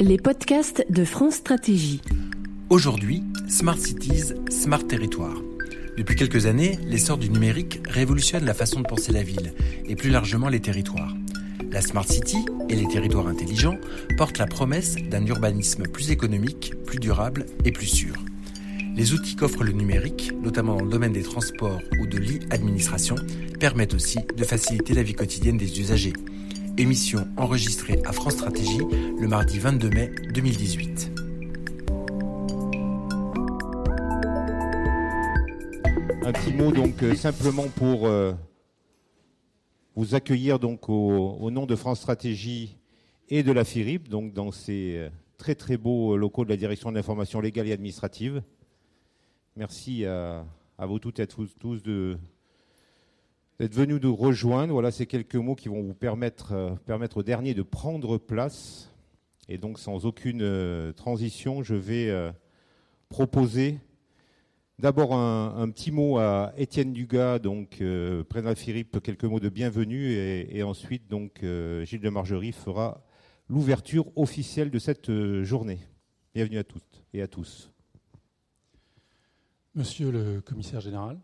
Les 0.00 0.16
podcasts 0.16 0.86
de 0.88 1.04
France 1.04 1.34
Stratégie. 1.34 2.00
Aujourd'hui, 2.70 3.24
Smart 3.48 3.76
Cities, 3.76 4.32
Smart 4.48 4.86
Territoires. 4.86 5.42
Depuis 5.96 6.16
quelques 6.16 6.46
années, 6.46 6.78
l'essor 6.86 7.18
du 7.18 7.28
numérique 7.28 7.80
révolutionne 7.88 8.44
la 8.44 8.54
façon 8.54 8.80
de 8.80 8.86
penser 8.86 9.12
la 9.12 9.22
ville 9.22 9.52
et 9.86 9.96
plus 9.96 10.10
largement 10.10 10.48
les 10.48 10.60
territoires. 10.60 11.14
La 11.72 11.82
Smart 11.82 12.06
City 12.06 12.38
et 12.68 12.76
les 12.76 12.86
territoires 12.86 13.26
intelligents 13.26 13.76
portent 14.16 14.38
la 14.38 14.46
promesse 14.46 14.94
d'un 14.94 15.26
urbanisme 15.26 15.82
plus 15.82 16.10
économique, 16.10 16.74
plus 16.86 17.00
durable 17.00 17.46
et 17.64 17.72
plus 17.72 17.86
sûr. 17.86 18.14
Les 18.98 19.12
outils 19.12 19.36
qu'offre 19.36 19.62
le 19.62 19.70
numérique, 19.70 20.32
notamment 20.42 20.74
dans 20.74 20.84
le 20.84 20.90
domaine 20.90 21.12
des 21.12 21.22
transports 21.22 21.80
ou 22.00 22.06
de 22.08 22.18
l'e-administration, 22.18 23.14
permettent 23.60 23.94
aussi 23.94 24.18
de 24.36 24.42
faciliter 24.42 24.92
la 24.92 25.04
vie 25.04 25.14
quotidienne 25.14 25.56
des 25.56 25.78
usagers. 25.78 26.14
Émission 26.78 27.28
enregistrée 27.36 28.02
à 28.04 28.12
France 28.12 28.32
Stratégie 28.32 28.80
le 29.20 29.28
mardi 29.28 29.60
22 29.60 29.88
mai 29.90 30.10
2018. 30.34 31.12
Un 36.24 36.32
petit 36.32 36.52
mot 36.54 36.72
donc 36.72 37.00
euh, 37.04 37.14
simplement 37.14 37.68
pour 37.68 38.08
euh, 38.08 38.32
vous 39.94 40.16
accueillir 40.16 40.58
donc 40.58 40.88
au, 40.88 41.48
nom 41.52 41.66
de 41.66 41.76
France 41.76 42.00
Stratégie 42.00 42.76
et 43.28 43.44
de 43.44 43.52
la 43.52 43.62
FIRIP, 43.62 44.08
donc 44.08 44.32
dans 44.32 44.50
ces 44.50 44.96
euh, 44.96 45.08
très 45.36 45.54
très 45.54 45.76
beaux 45.76 46.16
locaux 46.16 46.44
de 46.44 46.50
la 46.50 46.56
Direction 46.56 46.90
de 46.90 46.96
l'information 46.96 47.40
légale 47.40 47.68
et 47.68 47.72
administrative. 47.72 48.42
Merci 49.58 50.04
à, 50.04 50.44
vous 50.78 51.00
toutes 51.00 51.18
et 51.18 51.22
à 51.22 51.26
tous, 51.26 51.50
tous 51.58 51.82
d'être 51.82 53.74
venu 53.74 53.98
nous 54.00 54.14
rejoindre. 54.14 54.72
Voilà, 54.72 54.92
ces 54.92 55.04
quelques 55.04 55.34
mots 55.34 55.56
qui 55.56 55.68
vont 55.68 55.82
vous 55.82 55.94
permettre, 55.94 56.52
euh, 56.52 56.70
permettre 56.86 57.16
au 57.16 57.22
dernier 57.24 57.54
de 57.54 57.62
prendre 57.62 58.18
place. 58.18 58.88
Et 59.48 59.58
donc, 59.58 59.80
sans 59.80 60.06
aucune 60.06 60.42
euh, 60.42 60.92
transition, 60.92 61.64
je 61.64 61.74
vais 61.74 62.08
euh, 62.08 62.30
proposer 63.08 63.80
d'abord 64.78 65.12
un, 65.12 65.68
petit 65.70 65.90
mot 65.90 66.18
à 66.18 66.52
Étienne 66.56 66.92
Dugas, 66.92 67.40
donc 67.40 67.82
président 68.28 68.54
Philippe, 68.54 69.00
quelques 69.00 69.24
mots 69.24 69.40
de 69.40 69.48
bienvenue, 69.48 70.12
et, 70.12 70.62
ensuite, 70.62 71.08
donc, 71.08 71.40
Gilles 71.82 72.00
de 72.00 72.10
Margerie 72.10 72.52
fera 72.52 73.04
l'ouverture 73.48 74.06
officielle 74.14 74.70
de 74.70 74.78
cette 74.78 75.10
journée. 75.42 75.80
Bienvenue 76.32 76.58
à 76.58 76.64
toutes 76.64 77.02
et 77.12 77.22
à 77.22 77.26
tous. 77.26 77.72
Monsieur 79.78 80.10
le 80.10 80.40
commissaire 80.40 80.80
général, 80.80 81.16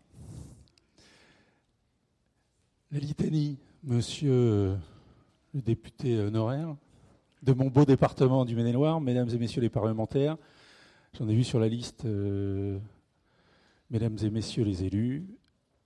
la 2.89 2.99
litanie, 2.99 3.57
monsieur 3.83 4.77
le 5.53 5.61
député 5.61 6.17
honoraire 6.17 6.77
de 7.43 7.51
mon 7.51 7.67
beau 7.67 7.83
département 7.83 8.45
du 8.45 8.55
Maine-et-Loire, 8.55 9.01
mesdames 9.01 9.27
et 9.29 9.37
messieurs 9.37 9.59
les 9.59 9.67
parlementaires, 9.67 10.37
j'en 11.19 11.27
ai 11.27 11.35
vu 11.35 11.43
sur 11.43 11.59
la 11.59 11.67
liste, 11.67 12.05
euh, 12.05 12.79
mesdames 13.89 14.17
et 14.23 14.29
messieurs 14.29 14.63
les 14.63 14.85
élus, 14.85 15.27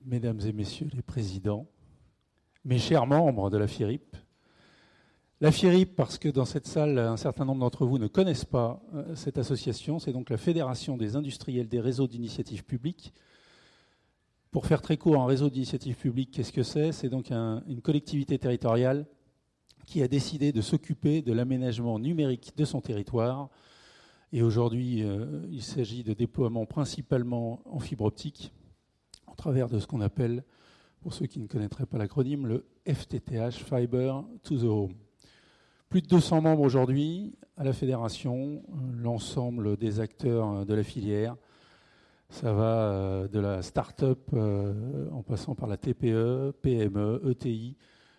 mesdames 0.05 0.39
et 0.41 0.53
messieurs 0.53 0.89
les 0.93 1.01
présidents, 1.01 1.65
mes 2.65 2.77
chers 2.77 3.07
membres 3.07 3.49
de 3.49 3.57
la 3.57 3.65
FIRIP. 3.65 4.15
La 5.41 5.53
FIRIP, 5.53 5.95
parce 5.95 6.17
que 6.17 6.27
dans 6.27 6.43
cette 6.43 6.67
salle, 6.67 6.99
un 6.99 7.15
certain 7.15 7.45
nombre 7.45 7.61
d'entre 7.61 7.85
vous 7.85 7.97
ne 7.97 8.07
connaissent 8.07 8.43
pas 8.43 8.83
euh, 8.93 9.15
cette 9.15 9.37
association, 9.37 9.97
c'est 9.97 10.11
donc 10.11 10.29
la 10.29 10.35
Fédération 10.35 10.97
des 10.97 11.15
industriels 11.15 11.69
des 11.69 11.79
réseaux 11.79 12.07
d'initiatives 12.07 12.65
publiques, 12.65 13.13
pour 14.51 14.65
faire 14.65 14.81
très 14.81 14.97
court, 14.97 15.21
un 15.21 15.25
réseau 15.25 15.49
d'initiative 15.49 15.95
publique, 15.95 16.31
qu'est-ce 16.31 16.51
que 16.51 16.63
c'est? 16.63 16.91
C'est 16.91 17.07
donc 17.07 17.31
une 17.31 17.81
collectivité 17.81 18.37
territoriale 18.37 19.05
qui 19.85 20.03
a 20.03 20.09
décidé 20.09 20.51
de 20.51 20.59
s'occuper 20.59 21.21
de 21.21 21.31
l'aménagement 21.31 21.99
numérique 21.99 22.51
de 22.57 22.65
son 22.65 22.81
territoire. 22.81 23.49
Et 24.33 24.41
aujourd'hui, 24.41 25.03
euh, 25.03 25.45
il 25.49 25.63
s'agit 25.63 26.03
de 26.03 26.13
déploiement 26.13 26.65
principalement 26.65 27.61
en 27.65 27.79
fibre 27.79 28.03
optique, 28.03 28.51
au 29.31 29.35
travers 29.35 29.69
de 29.69 29.79
ce 29.79 29.87
qu'on 29.87 30.01
appelle, 30.01 30.43
pour 30.99 31.13
ceux 31.13 31.27
qui 31.27 31.39
ne 31.39 31.47
connaîtraient 31.47 31.85
pas 31.85 31.97
l'acronyme, 31.97 32.45
le 32.45 32.65
FTTH, 32.85 33.63
Fiber 33.63 34.25
to 34.43 34.57
the 34.57 34.63
Home. 34.63 34.95
Plus 35.89 36.03
de 36.03 36.07
200 36.07 36.41
membres 36.41 36.61
aujourd'hui 36.61 37.33
à 37.57 37.63
la 37.63 37.73
fédération, 37.73 38.61
l'ensemble 39.01 39.75
des 39.75 39.99
acteurs 39.99 40.63
de 40.63 40.73
la 40.75 40.83
filière, 40.83 41.35
ça 42.29 42.53
va 42.53 42.91
euh, 42.91 43.27
de 43.27 43.39
la 43.39 43.63
start-up 43.63 44.19
euh, 44.33 45.09
en 45.09 45.23
passant 45.23 45.55
par 45.55 45.67
la 45.67 45.77
TPE, 45.77 46.51
PME, 46.61 47.23
ETI, 47.31 47.75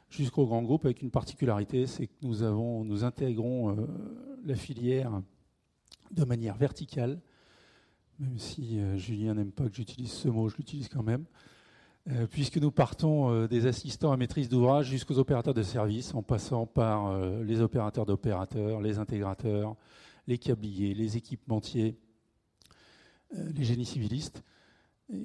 jusqu'au 0.09 0.47
grand 0.47 0.63
groupe, 0.63 0.85
avec 0.85 1.01
une 1.01 1.13
particularité, 1.13 1.87
c'est 1.87 2.09
que 2.09 2.13
nous, 2.23 2.43
avons, 2.43 2.85
nous 2.85 3.05
intégrons 3.05 3.71
euh, 3.71 3.87
la 4.45 4.57
filière 4.57 5.23
de 6.11 6.25
manière 6.25 6.57
verticale, 6.57 7.21
même 8.19 8.37
si 8.37 8.81
Julien 8.97 9.35
n'aime 9.35 9.53
pas 9.53 9.69
que 9.69 9.77
j'utilise 9.77 10.11
ce 10.11 10.27
mot, 10.29 10.49
je 10.49 10.57
l'utilise 10.57 10.89
quand 10.89 11.05
même, 11.05 11.25
puisque 12.31 12.57
nous 12.57 12.71
partons 12.71 13.47
des 13.47 13.67
assistants 13.67 14.11
à 14.11 14.17
maîtrise 14.17 14.49
d'ouvrage 14.49 14.87
jusqu'aux 14.87 15.19
opérateurs 15.19 15.55
de 15.55 15.63
services, 15.63 16.15
en 16.15 16.23
passant 16.23 16.67
par 16.67 17.17
les 17.43 17.61
opérateurs 17.61 18.07
d'opérateurs, 18.07 18.81
les 18.81 18.99
intégrateurs, 18.99 19.77
les 20.27 20.39
câbliers, 20.39 20.95
les 20.95 21.17
équipementiers, 21.17 21.97
euh, 23.37 23.51
les 23.55 23.65
génies 23.65 23.85
civilistes. 23.85 24.43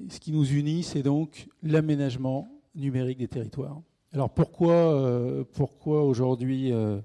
ce 0.08 0.18
qui 0.18 0.32
nous 0.32 0.44
unit, 0.44 0.82
c'est 0.82 1.02
donc 1.02 1.48
l'aménagement 1.62 2.48
numérique 2.74 3.18
des 3.18 3.28
territoires. 3.28 3.80
Alors 4.12 4.30
pourquoi, 4.30 4.72
euh, 4.72 5.44
aujourd'hui 5.86 6.72
euh, 6.72 7.00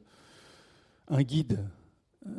un 1.07 1.21
guide 1.21 1.59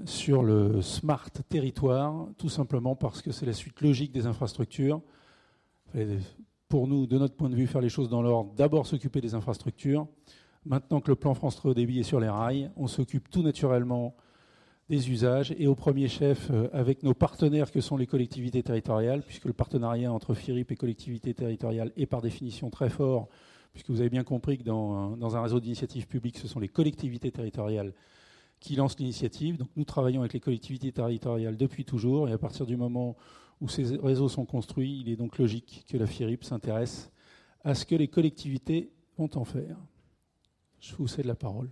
sur 0.04 0.42
le 0.42 0.82
smart 0.82 1.30
territoire? 1.48 2.26
Tout 2.38 2.48
simplement 2.48 2.96
parce 2.96 3.22
que 3.22 3.30
c'est 3.30 3.46
la 3.46 3.52
suite 3.52 3.80
logique 3.80 4.12
des 4.12 4.26
infrastructures. 4.26 5.00
Pour 6.72 6.88
nous, 6.88 7.06
de 7.06 7.18
notre 7.18 7.34
point 7.34 7.50
de 7.50 7.54
vue, 7.54 7.66
faire 7.66 7.82
les 7.82 7.90
choses 7.90 8.08
dans 8.08 8.22
l'ordre, 8.22 8.54
d'abord 8.56 8.86
s'occuper 8.86 9.20
des 9.20 9.34
infrastructures. 9.34 10.06
Maintenant 10.64 11.02
que 11.02 11.10
le 11.10 11.16
plan 11.16 11.34
France 11.34 11.56
3 11.56 11.74
débit 11.74 12.00
est 12.00 12.02
sur 12.02 12.18
les 12.18 12.30
rails, 12.30 12.70
on 12.78 12.86
s'occupe 12.86 13.28
tout 13.28 13.42
naturellement 13.42 14.16
des 14.88 15.10
usages 15.10 15.54
et 15.58 15.66
au 15.66 15.74
premier 15.74 16.08
chef 16.08 16.48
euh, 16.50 16.68
avec 16.72 17.02
nos 17.02 17.12
partenaires 17.12 17.70
que 17.70 17.82
sont 17.82 17.98
les 17.98 18.06
collectivités 18.06 18.62
territoriales, 18.62 19.20
puisque 19.20 19.44
le 19.44 19.52
partenariat 19.52 20.10
entre 20.10 20.32
FIRIP 20.32 20.72
et 20.72 20.76
collectivités 20.76 21.34
territoriales 21.34 21.92
est 21.98 22.06
par 22.06 22.22
définition 22.22 22.70
très 22.70 22.88
fort, 22.88 23.28
puisque 23.74 23.90
vous 23.90 24.00
avez 24.00 24.08
bien 24.08 24.24
compris 24.24 24.56
que 24.56 24.64
dans, 24.64 25.14
dans 25.18 25.36
un 25.36 25.42
réseau 25.42 25.60
d'initiatives 25.60 26.06
publiques, 26.06 26.38
ce 26.38 26.48
sont 26.48 26.58
les 26.58 26.68
collectivités 26.68 27.30
territoriales 27.30 27.92
qui 28.60 28.76
lancent 28.76 28.98
l'initiative. 28.98 29.58
Donc 29.58 29.68
nous 29.76 29.84
travaillons 29.84 30.20
avec 30.20 30.32
les 30.32 30.40
collectivités 30.40 30.90
territoriales 30.90 31.58
depuis 31.58 31.84
toujours, 31.84 32.30
et 32.30 32.32
à 32.32 32.38
partir 32.38 32.64
du 32.64 32.78
moment 32.78 33.14
où 33.62 33.68
ces 33.68 33.96
réseaux 33.96 34.28
sont 34.28 34.44
construits, 34.44 35.00
il 35.00 35.08
est 35.08 35.16
donc 35.16 35.38
logique 35.38 35.86
que 35.88 35.96
la 35.96 36.06
FIRIP 36.06 36.42
s'intéresse 36.42 37.12
à 37.62 37.76
ce 37.76 37.86
que 37.86 37.94
les 37.94 38.08
collectivités 38.08 38.90
vont 39.16 39.30
en 39.34 39.44
faire. 39.44 39.76
Je 40.80 40.96
vous 40.96 41.06
cède 41.06 41.26
la 41.26 41.36
parole. 41.36 41.70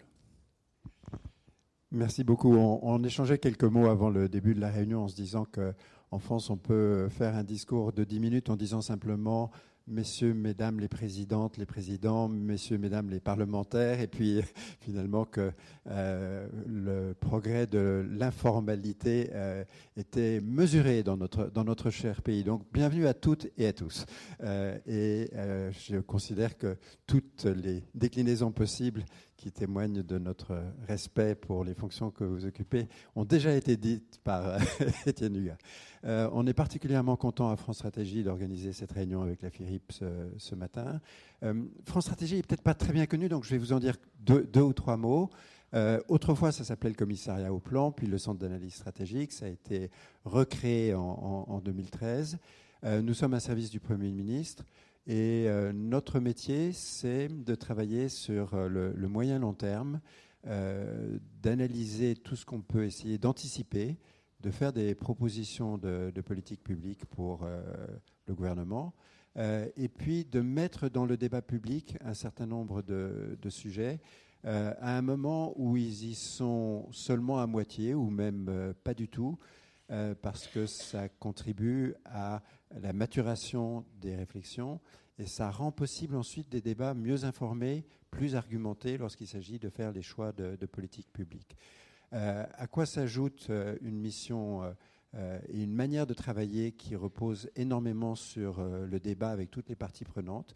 Merci 1.90 2.22
beaucoup. 2.22 2.54
On, 2.54 3.02
échangeait 3.02 3.38
quelques 3.38 3.64
mots 3.64 3.88
avant 3.88 4.08
le 4.08 4.28
début 4.28 4.54
de 4.54 4.60
la 4.60 4.70
réunion 4.70 5.02
en 5.02 5.08
se 5.08 5.16
disant 5.16 5.44
qu'en 5.44 6.20
France, 6.20 6.48
on 6.48 6.56
peut 6.56 7.08
faire 7.08 7.34
un 7.34 7.42
discours 7.42 7.92
de 7.92 8.04
10 8.04 8.20
minutes 8.20 8.50
en 8.50 8.56
disant 8.56 8.82
simplement 8.82 9.50
messieurs, 9.86 10.34
mesdames 10.34 10.80
les 10.80 10.88
présidentes, 10.88 11.56
les 11.56 11.66
présidents, 11.66 12.28
messieurs, 12.28 12.78
mesdames 12.78 13.10
les 13.10 13.20
parlementaires, 13.20 14.00
et 14.00 14.06
puis 14.06 14.41
finalement 14.80 15.24
que 15.24 15.52
euh, 15.88 16.48
le 16.66 17.14
progrès 17.14 17.66
de 17.66 18.06
l'informalité 18.10 19.30
euh, 19.32 19.64
était 19.96 20.41
mesuré 20.41 21.02
dans 21.02 21.16
notre, 21.16 21.50
dans 21.50 21.64
notre 21.64 21.91
cher 21.91 22.22
pays. 22.22 22.44
Donc 22.44 22.64
bienvenue 22.72 23.06
à 23.06 23.14
toutes 23.14 23.48
et 23.56 23.66
à 23.66 23.72
tous. 23.72 24.06
Euh, 24.42 24.78
et 24.86 25.30
je 25.72 25.98
considère 25.98 26.56
que 26.56 26.76
toutes 27.06 27.44
les 27.44 27.82
déclinaisons 27.94 28.53
possibles 28.53 29.04
qui 29.36 29.50
témoignent 29.50 30.03
de 30.03 30.18
notre 30.18 30.62
respect 30.86 31.34
pour 31.34 31.65
les 31.65 31.74
fonctions 31.74 32.10
que 32.10 32.24
vous 32.24 32.44
occupez 32.44 32.88
ont 33.16 33.24
déjà 33.24 33.54
été 33.54 33.77
dites 33.77 34.21
par 34.22 34.59
Étienne 35.06 35.36
Hugat. 35.36 35.56
Euh, 36.04 36.28
on 36.32 36.47
est 36.47 36.54
particulièrement 36.54 37.16
content 37.16 37.50
à 37.50 37.56
France 37.56 37.76
Stratégie 37.76 38.22
d'organiser 38.22 38.72
cette 38.72 38.92
réunion 38.92 39.22
avec 39.22 39.42
la 39.42 39.50
FIRIP 39.50 39.92
ce, 40.38 40.54
matin. 40.54 41.00
Euh, 41.42 41.62
France 41.84 42.04
Stratégie 42.04 42.38
est 42.38 42.47
peut-être 42.47 42.62
pas 42.62 42.74
très 42.74 42.92
bien 42.92 43.06
connue, 43.06 43.28
donc 43.28 43.44
je 43.44 43.50
vais 43.50 43.58
vous 43.58 43.72
en 43.72 43.80
dire 43.80 43.97
deux, 44.20 44.48
ou 44.60 44.72
trois 44.72 44.97
mots. 44.97 45.30
Euh, 45.74 46.00
autrefois, 46.08 46.52
ça 46.52 46.64
s'appelait 46.64 46.91
le 46.91 46.97
commissariat 46.97 47.52
au 47.52 47.60
plan, 47.60 47.92
puis 47.92 48.06
le 48.06 48.18
centre 48.18 48.38
d'analyse 48.38 48.74
stratégique. 48.74 49.32
Ça 49.32 49.47
a 49.47 49.48
été 49.48 49.91
recréé 50.24 50.94
en, 50.94 51.60
2013. 51.62 52.38
nous 53.03 53.14
sommes 53.14 53.34
un 53.34 53.41
service 53.41 53.70
du 53.70 53.78
Premier 53.78 54.10
ministre. 54.10 54.64
Et 55.06 55.48
notre 55.74 56.20
métier, 56.20 56.72
c'est 56.72 57.28
de 57.28 57.54
travailler 57.54 58.08
sur 58.08 58.54
euh, 58.54 58.68
le, 58.68 59.08
moyen 59.08 59.38
long 59.38 59.54
terme, 59.54 60.00
d'analyser 61.42 62.16
tout 62.16 62.34
ce 62.34 62.46
qu'on 62.46 62.62
peut 62.62 62.84
essayer 62.84 63.18
d'anticiper, 63.18 63.98
de 64.42 64.51
faire 64.51 64.72
des 64.72 64.95
propositions 64.95 65.78
de, 65.78 66.21
politique 66.21 66.63
publique 66.63 67.04
pour 67.07 67.47
le 68.27 68.34
gouvernement, 68.34 68.95
et 69.37 69.89
puis 69.89 70.25
de 70.25 70.41
mettre 70.41 70.89
dans 70.89 71.04
le 71.04 71.16
débat 71.16 71.42
public 71.42 71.97
un 72.01 72.15
certain 72.15 72.47
nombre 72.47 72.83
de, 72.83 73.37
sujets 73.48 74.01
à 74.45 74.97
un 74.97 75.03
moment 75.03 75.53
où 75.57 75.77
ils 75.77 76.04
y 76.04 76.15
sont 76.15 76.89
seulement 76.91 77.41
à 77.41 77.47
moitié 77.47 77.95
ou 77.95 78.09
même 78.09 78.75
pas 78.83 78.95
du 78.95 79.09
tout, 79.09 79.39
parce 80.22 80.47
que 80.47 80.66
ça 80.66 81.09
contribue 81.09 81.95
à 82.04 82.42
la 82.81 82.92
maturation 82.92 83.84
des 84.01 84.16
réflexions 84.16 84.81
et 85.21 85.27
ça 85.27 85.51
rend 85.51 85.71
possible 85.71 86.16
ensuite 86.16 86.48
des 86.48 86.63
débats 86.63 86.95
mieux 86.95 87.25
informés, 87.25 87.84
plus 88.10 88.37
argumentés 88.37 88.97
lorsqu'il 88.97 89.27
s'agit 89.27 89.59
de 89.59 89.69
faire 89.69 89.92
les 89.92 90.03
choix 90.03 90.33
de, 90.33 90.66
politique 90.66 91.13
publique. 91.13 91.57
Euh, 92.12 92.45
à 92.54 92.66
quoi 92.66 92.86
s'ajoute 92.86 93.47
euh, 93.51 93.77
une 93.83 93.98
mission 93.98 94.74
euh, 95.15 95.39
et 95.48 95.62
une 95.62 95.74
manière 95.74 96.07
de 96.07 96.15
travailler 96.15 96.72
qui 96.72 96.97
repose 96.97 97.51
énormément 97.57 98.15
sur 98.15 98.60
le 98.62 99.01
débat 99.01 99.30
avec 99.30 99.51
toutes 99.51 99.68
les 99.68 99.77
parties 99.77 100.04
prenantes. 100.04 100.54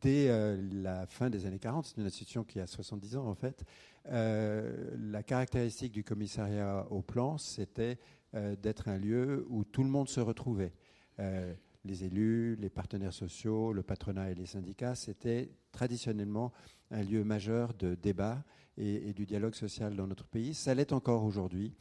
Dès 0.00 0.28
la 0.70 1.06
fin 1.06 1.28
des 1.28 1.44
années 1.46 1.58
40, 1.58 1.86
c'est 1.86 1.96
une 1.96 2.06
institution 2.06 2.44
qui 2.44 2.60
a 2.60 2.68
70 2.68 3.16
ans 3.16 3.26
en 3.26 3.34
fait, 3.34 3.64
la 4.04 5.24
caractéristique 5.24 5.90
du 5.90 6.04
commissariat 6.04 6.86
au 6.90 7.02
plan, 7.02 7.38
c'était 7.38 7.98
d'être 8.32 8.86
un 8.86 8.96
lieu 8.96 9.44
où 9.48 9.64
tout 9.64 9.82
le 9.82 9.88
monde 9.88 10.08
se 10.08 10.20
retrouvait. 10.20 10.72
Les 11.18 12.04
élus, 12.04 12.54
les 12.54 12.70
partenaires 12.70 13.12
sociaux, 13.12 13.72
le 13.72 13.82
patronat 13.82 14.30
et 14.30 14.36
les 14.36 14.46
syndicats, 14.46 14.94
c'était 14.94 15.50
traditionnellement 15.72 16.52
un 16.92 17.02
lieu 17.02 17.24
majeur 17.24 17.74
de 17.74 17.96
débat 17.96 18.44
et, 18.78 19.12
du 19.12 19.26
dialogue 19.26 19.54
social 19.54 19.94
dans 19.94 20.06
notre 20.06 20.26
pays. 20.26 20.54
Ça 20.54 20.74
l'est 20.74 20.92
encore 20.92 21.24
aujourd'hui. 21.24 21.72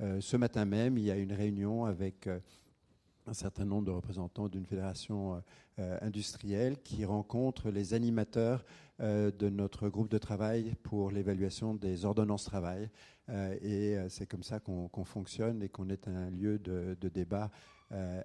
Euh, 0.00 0.20
ce 0.20 0.36
matin 0.36 0.64
même, 0.64 0.96
il 0.96 1.04
y 1.04 1.10
a 1.10 1.16
une 1.16 1.32
réunion 1.32 1.84
avec 1.84 2.26
euh, 2.26 2.38
un 3.26 3.34
certain 3.34 3.64
nombre 3.64 3.86
de 3.86 3.90
représentants 3.90 4.48
d'une 4.48 4.64
fédération 4.64 5.42
euh, 5.78 5.98
industrielle 6.00 6.78
qui 6.82 7.04
rencontre 7.04 7.70
les 7.70 7.94
animateurs 7.94 8.64
de 9.00 9.48
notre 9.48 9.88
groupe 9.88 10.10
de 10.10 10.18
travail 10.18 10.74
pour 10.82 11.12
l'évaluation 11.12 11.72
des 11.72 12.04
ordonnances 12.04 12.42
travail. 12.42 12.90
et 13.62 13.96
c'est 14.08 14.26
comme 14.26 14.42
ça 14.42 14.58
qu'on 14.58 15.04
fonctionne 15.04 15.62
et 15.62 15.68
qu'on 15.68 15.88
est 15.88 16.08
un 16.08 16.30
lieu 16.30 16.58
de, 16.58 16.96
débat 17.08 17.48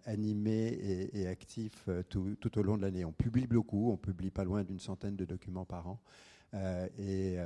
animé 0.05 1.09
et, 1.13 1.27
actif 1.27 1.87
tout, 2.09 2.57
au 2.57 2.63
long 2.63 2.75
de 2.75 2.81
l'année. 2.81 3.05
On 3.05 3.11
publie 3.11 3.45
beaucoup, 3.45 3.91
on 3.91 3.97
publie 3.97 4.31
pas 4.31 4.43
loin 4.43 4.63
d'une 4.63 4.79
centaine 4.79 5.15
de 5.15 5.25
documents 5.25 5.65
par 5.65 5.87
an. 5.87 5.99
Et 6.97 7.37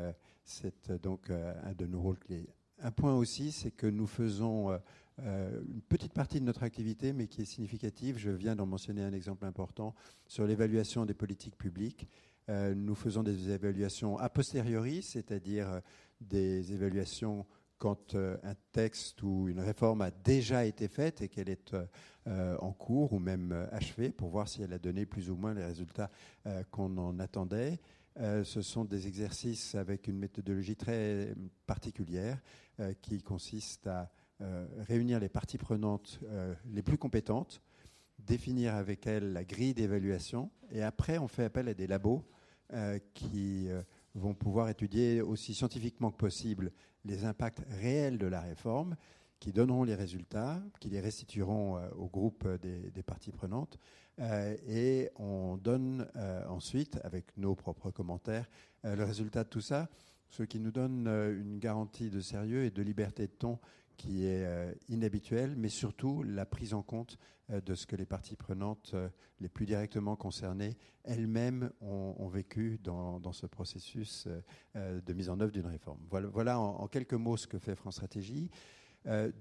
c'est 0.47 0.91
donc 1.03 1.29
un 1.29 1.73
de 1.73 1.85
nos 1.85 2.01
rôles 2.01 2.19
clés. 2.19 2.47
Un 2.79 2.91
point 2.91 3.15
aussi, 3.15 3.51
c'est 3.51 3.71
que 3.71 3.87
nous 3.87 4.07
faisons 4.07 4.79
une 5.19 5.81
petite 5.89 6.13
partie 6.13 6.39
de 6.39 6.45
notre 6.45 6.63
activité, 6.63 7.13
mais 7.13 7.27
qui 7.27 7.41
est 7.41 7.45
significative. 7.45 8.17
Je 8.17 8.29
viens 8.29 8.55
d'en 8.55 8.65
mentionner 8.65 9.03
un 9.03 9.13
exemple 9.13 9.45
important 9.45 9.95
sur 10.27 10.45
l'évaluation 10.45 11.05
des 11.05 11.13
politiques 11.13 11.57
publiques. 11.57 12.07
nous 12.47 12.95
faisons 12.95 13.23
des 13.23 13.49
évaluations 13.49 14.17
a 14.17 14.29
posteriori, 14.29 15.01
c'est-à-dire 15.01 15.81
des 16.21 16.73
évaluations 16.73 17.45
quand 17.77 18.15
euh, 18.15 18.37
un 18.43 18.55
texte 18.71 19.21
ou 19.23 19.47
une 19.47 19.59
réforme 19.59 20.01
a 20.01 20.11
déjà 20.11 20.65
été 20.65 20.87
faite 20.87 21.21
et 21.21 21.29
qu'elle 21.29 21.49
est 21.49 21.75
euh, 22.27 22.57
en 22.59 22.71
cours 22.71 23.13
ou 23.13 23.19
même 23.19 23.51
euh, 23.51 23.67
achevée 23.71 24.11
pour 24.11 24.29
voir 24.29 24.47
si 24.47 24.61
elle 24.63 24.73
a 24.73 24.79
donné 24.79 25.05
plus 25.05 25.29
ou 25.29 25.35
moins 25.35 25.53
les 25.53 25.63
résultats 25.63 26.09
qu'on 26.71 26.97
en 26.97 27.19
attendait. 27.19 27.79
Ce 28.43 28.61
sont 28.61 28.85
des 28.85 29.07
exercices 29.07 29.75
avec 29.75 30.07
une 30.07 30.17
méthodologie 30.17 30.75
très 30.75 31.35
particulière 31.65 32.39
qui 33.01 33.21
consiste 33.21 33.87
à 33.87 34.11
réunir 34.79 35.19
les 35.19 35.29
parties 35.29 35.57
prenantes 35.57 36.19
les 36.65 36.81
plus 36.81 36.97
compétentes, 36.97 37.61
définir 38.19 38.75
avec 38.75 39.07
elles 39.07 39.33
la 39.33 39.43
grille 39.43 39.73
d'évaluation 39.73 40.49
et 40.71 40.81
après 40.81 41.17
on 41.17 41.27
fait 41.27 41.45
appel 41.45 41.67
à 41.67 41.73
des 41.73 41.87
labos 41.87 42.23
qui 43.13 43.69
vont 44.15 44.33
pouvoir 44.33 44.69
étudier 44.69 45.21
aussi 45.21 45.53
scientifiquement 45.53 46.11
que 46.11 46.17
possible 46.17 46.71
les 47.05 47.23
impacts 47.23 47.63
réels 47.69 48.17
de 48.17 48.27
la 48.27 48.41
réforme, 48.41 48.95
qui 49.39 49.51
donneront 49.51 49.83
les 49.83 49.95
résultats, 49.95 50.61
qui 50.79 50.89
les 50.89 50.99
restitueront 50.99 51.77
euh, 51.77 51.89
au 51.95 52.07
groupe 52.07 52.47
des, 52.61 53.03
parties 53.03 53.31
prenantes. 53.31 53.77
Euh, 54.19 54.55
et 54.67 55.09
on 55.15 55.57
donne 55.57 56.07
euh, 56.15 56.45
ensuite, 56.47 56.99
avec 57.03 57.25
nos 57.37 57.55
propres 57.55 57.91
commentaires, 57.91 58.49
le 58.83 59.03
résultat 59.03 59.43
de 59.43 59.49
tout 59.49 59.61
ça, 59.61 59.89
ce 60.29 60.43
qui 60.43 60.59
nous 60.59 60.71
donne 60.71 61.07
une 61.07 61.59
garantie 61.59 62.09
de 62.09 62.21
sérieux 62.21 62.63
et 62.63 62.71
de 62.71 62.81
liberté 62.81 63.27
de 63.27 63.33
ton 63.33 63.59
qui 63.97 64.25
est 64.25 64.45
euh, 64.45 64.71
inhabituel, 64.89 65.55
mais 65.57 65.69
surtout 65.69 66.23
la 66.23 66.45
prise 66.45 66.73
en 66.73 66.83
compte 66.83 67.17
euh, 67.49 67.59
de 67.61 67.75
ce 67.75 67.85
que 67.85 67.95
les 67.95 68.05
parties 68.05 68.35
prenantes 68.35 68.91
euh, 68.93 69.09
les 69.39 69.49
plus 69.49 69.65
directement 69.65 70.15
concernées 70.15 70.77
elles-mêmes 71.03 71.71
ont, 71.81 72.27
vécu 72.27 72.79
dans, 72.83 73.31
ce 73.31 73.45
processus 73.45 74.27
de 74.75 75.13
mise 75.13 75.29
en 75.29 75.39
œuvre 75.39 75.53
d'une 75.53 75.65
réforme. 75.65 75.99
Voilà, 76.09 76.59
en, 76.59 76.85
quelques 76.87 77.13
mots 77.13 77.37
ce 77.37 77.47
que 77.47 77.57
fait 77.57 77.75
France 77.75 77.95
Stratégie. 77.95 78.51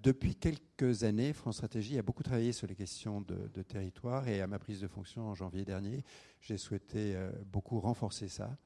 Depuis 0.02 0.36
quelques 0.36 1.02
années, 1.02 1.32
France 1.32 1.56
Stratégie 1.56 1.98
a 1.98 2.02
beaucoup 2.02 2.22
travaillé 2.22 2.52
sur 2.52 2.66
les 2.66 2.76
questions 2.76 3.20
de, 3.20 3.62
territoire 3.62 4.28
et 4.28 4.40
à 4.40 4.46
ma 4.46 4.58
prise 4.58 4.80
de 4.80 4.86
fonction 4.86 5.28
en 5.28 5.34
janvier 5.34 5.64
dernier, 5.64 6.04
j'ai 6.40 6.56
souhaité 6.56 7.16
beaucoup 7.52 7.80
renforcer 7.80 8.28
ça. 8.28 8.56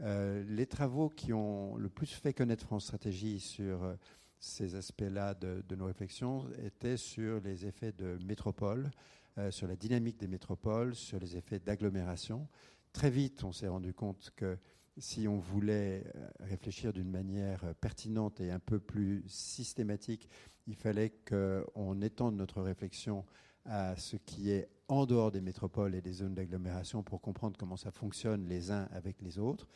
les 0.00 0.66
travaux 0.66 1.10
qui 1.10 1.34
ont 1.34 1.76
le 1.76 1.90
plus 1.90 2.10
fait 2.10 2.32
connaître 2.32 2.64
France 2.64 2.84
Stratégie 2.84 3.38
sur 3.38 3.96
ces 4.38 4.74
aspects-là 4.74 5.34
de, 5.34 5.74
nos 5.74 5.86
réflexions 5.86 6.46
étaient 6.64 6.96
sur 6.96 7.40
les 7.40 7.66
effets 7.66 7.92
de 7.92 8.18
métropole, 8.24 8.90
euh, 9.38 9.50
sur 9.50 9.66
la 9.66 9.76
dynamique 9.76 10.18
des 10.18 10.28
métropoles, 10.28 10.94
sur 10.94 11.18
les 11.18 11.36
effets 11.36 11.58
d'agglomération. 11.58 12.46
Très 12.92 13.10
vite, 13.10 13.44
on 13.44 13.52
s'est 13.52 13.68
rendu 13.68 13.92
compte 13.92 14.30
que 14.36 14.56
si 14.98 15.28
on 15.28 15.38
voulait 15.38 16.04
euh, 16.14 16.28
réfléchir 16.40 16.92
d'une 16.92 17.10
manière 17.10 17.74
pertinente 17.80 18.40
et 18.40 18.50
un 18.50 18.58
peu 18.58 18.78
plus 18.78 19.24
systématique, 19.26 20.28
il 20.66 20.74
fallait 20.74 21.12
qu'on 21.28 22.00
étende 22.00 22.36
notre 22.36 22.62
réflexion 22.62 23.24
à 23.64 23.96
ce 23.96 24.16
qui 24.16 24.50
est 24.50 24.68
en 24.88 25.06
dehors 25.06 25.30
des 25.30 25.40
métropoles 25.40 25.94
et 25.94 26.00
des 26.00 26.12
zones 26.12 26.34
d'agglomération 26.34 27.02
pour 27.02 27.20
comprendre 27.20 27.56
comment 27.58 27.76
ça 27.76 27.90
fonctionne 27.90 28.46
les 28.48 28.70
uns 28.70 28.88
avec 28.92 29.20
les 29.22 29.38
autres. 29.38 29.66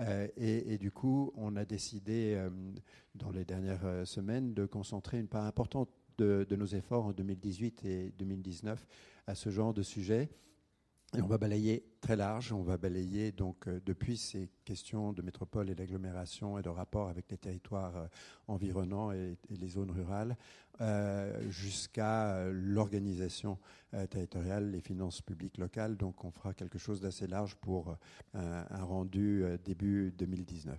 Euh, 0.00 0.28
et, 0.36 0.78
du 0.78 0.90
coup, 0.90 1.32
on 1.36 1.56
a 1.56 1.64
décidé, 1.64 2.34
euh, 2.34 2.48
dans 3.14 3.30
les 3.30 3.44
dernières 3.44 3.84
euh, 3.84 4.04
semaines, 4.04 4.54
de 4.54 4.64
concentrer 4.64 5.18
une 5.18 5.28
part 5.28 5.44
importante 5.44 5.90
de, 6.16 6.46
de, 6.48 6.56
nos 6.56 6.66
efforts 6.66 7.06
en 7.06 7.12
2018 7.12 7.84
et 7.84 8.12
2019 8.18 8.86
à 9.26 9.34
ce 9.34 9.50
genre 9.50 9.74
de 9.74 9.82
sujet. 9.82 10.30
On 11.18 11.26
va 11.26 11.38
balayer 11.38 11.82
très 12.00 12.14
large, 12.14 12.52
on 12.52 12.62
va 12.62 12.76
balayer 12.76 13.32
donc 13.32 13.66
euh, 13.66 13.80
depuis 13.84 14.16
ces 14.16 14.48
questions 14.64 15.12
de 15.12 15.22
métropole 15.22 15.68
et 15.68 15.74
d'agglomération 15.74 16.56
et 16.56 16.62
de 16.62 16.68
rapport 16.68 17.08
avec 17.08 17.28
les 17.32 17.36
territoires 17.36 17.96
euh, 17.96 18.06
environnants 18.46 19.10
et, 19.10 19.36
les 19.50 19.68
zones 19.68 19.90
rurales, 19.90 20.36
euh, 20.80 21.50
jusqu'à 21.50 22.48
l'organisation 22.52 23.58
territoriale, 24.08 24.70
les 24.70 24.80
finances 24.80 25.20
publiques 25.20 25.58
locales. 25.58 25.96
Donc 25.96 26.24
on 26.24 26.30
fera 26.30 26.54
quelque 26.54 26.78
chose 26.78 27.00
d'assez 27.00 27.26
large 27.26 27.56
pour 27.56 27.96
un 28.34 28.84
rendu 28.84 29.44
début 29.64 30.14
2019. 30.16 30.78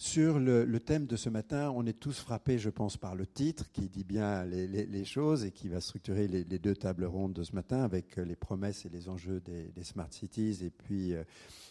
Sur 0.00 0.38
le, 0.38 0.78
thème 0.78 1.06
de 1.06 1.16
ce 1.16 1.28
matin, 1.28 1.72
on 1.74 1.84
est 1.84 1.98
tous 1.98 2.20
frappés, 2.20 2.56
je 2.56 2.70
pense, 2.70 2.96
par 2.96 3.16
le 3.16 3.26
titre 3.26 3.68
qui 3.72 3.88
dit 3.88 4.04
bien 4.04 4.44
les, 4.44 5.04
choses 5.04 5.44
et 5.44 5.50
qui 5.50 5.68
va 5.68 5.80
structurer 5.80 6.28
les, 6.28 6.44
deux 6.44 6.76
tables 6.76 7.04
rondes 7.04 7.32
de 7.32 7.42
ce 7.42 7.52
matin 7.52 7.82
avec 7.82 8.14
les 8.14 8.36
promesses 8.36 8.86
et 8.86 8.90
les 8.90 9.08
enjeux 9.08 9.40
des, 9.40 9.82
smart 9.82 10.06
cities 10.12 10.60
et 10.62 10.70
puis 10.70 11.14
euh, 11.14 11.24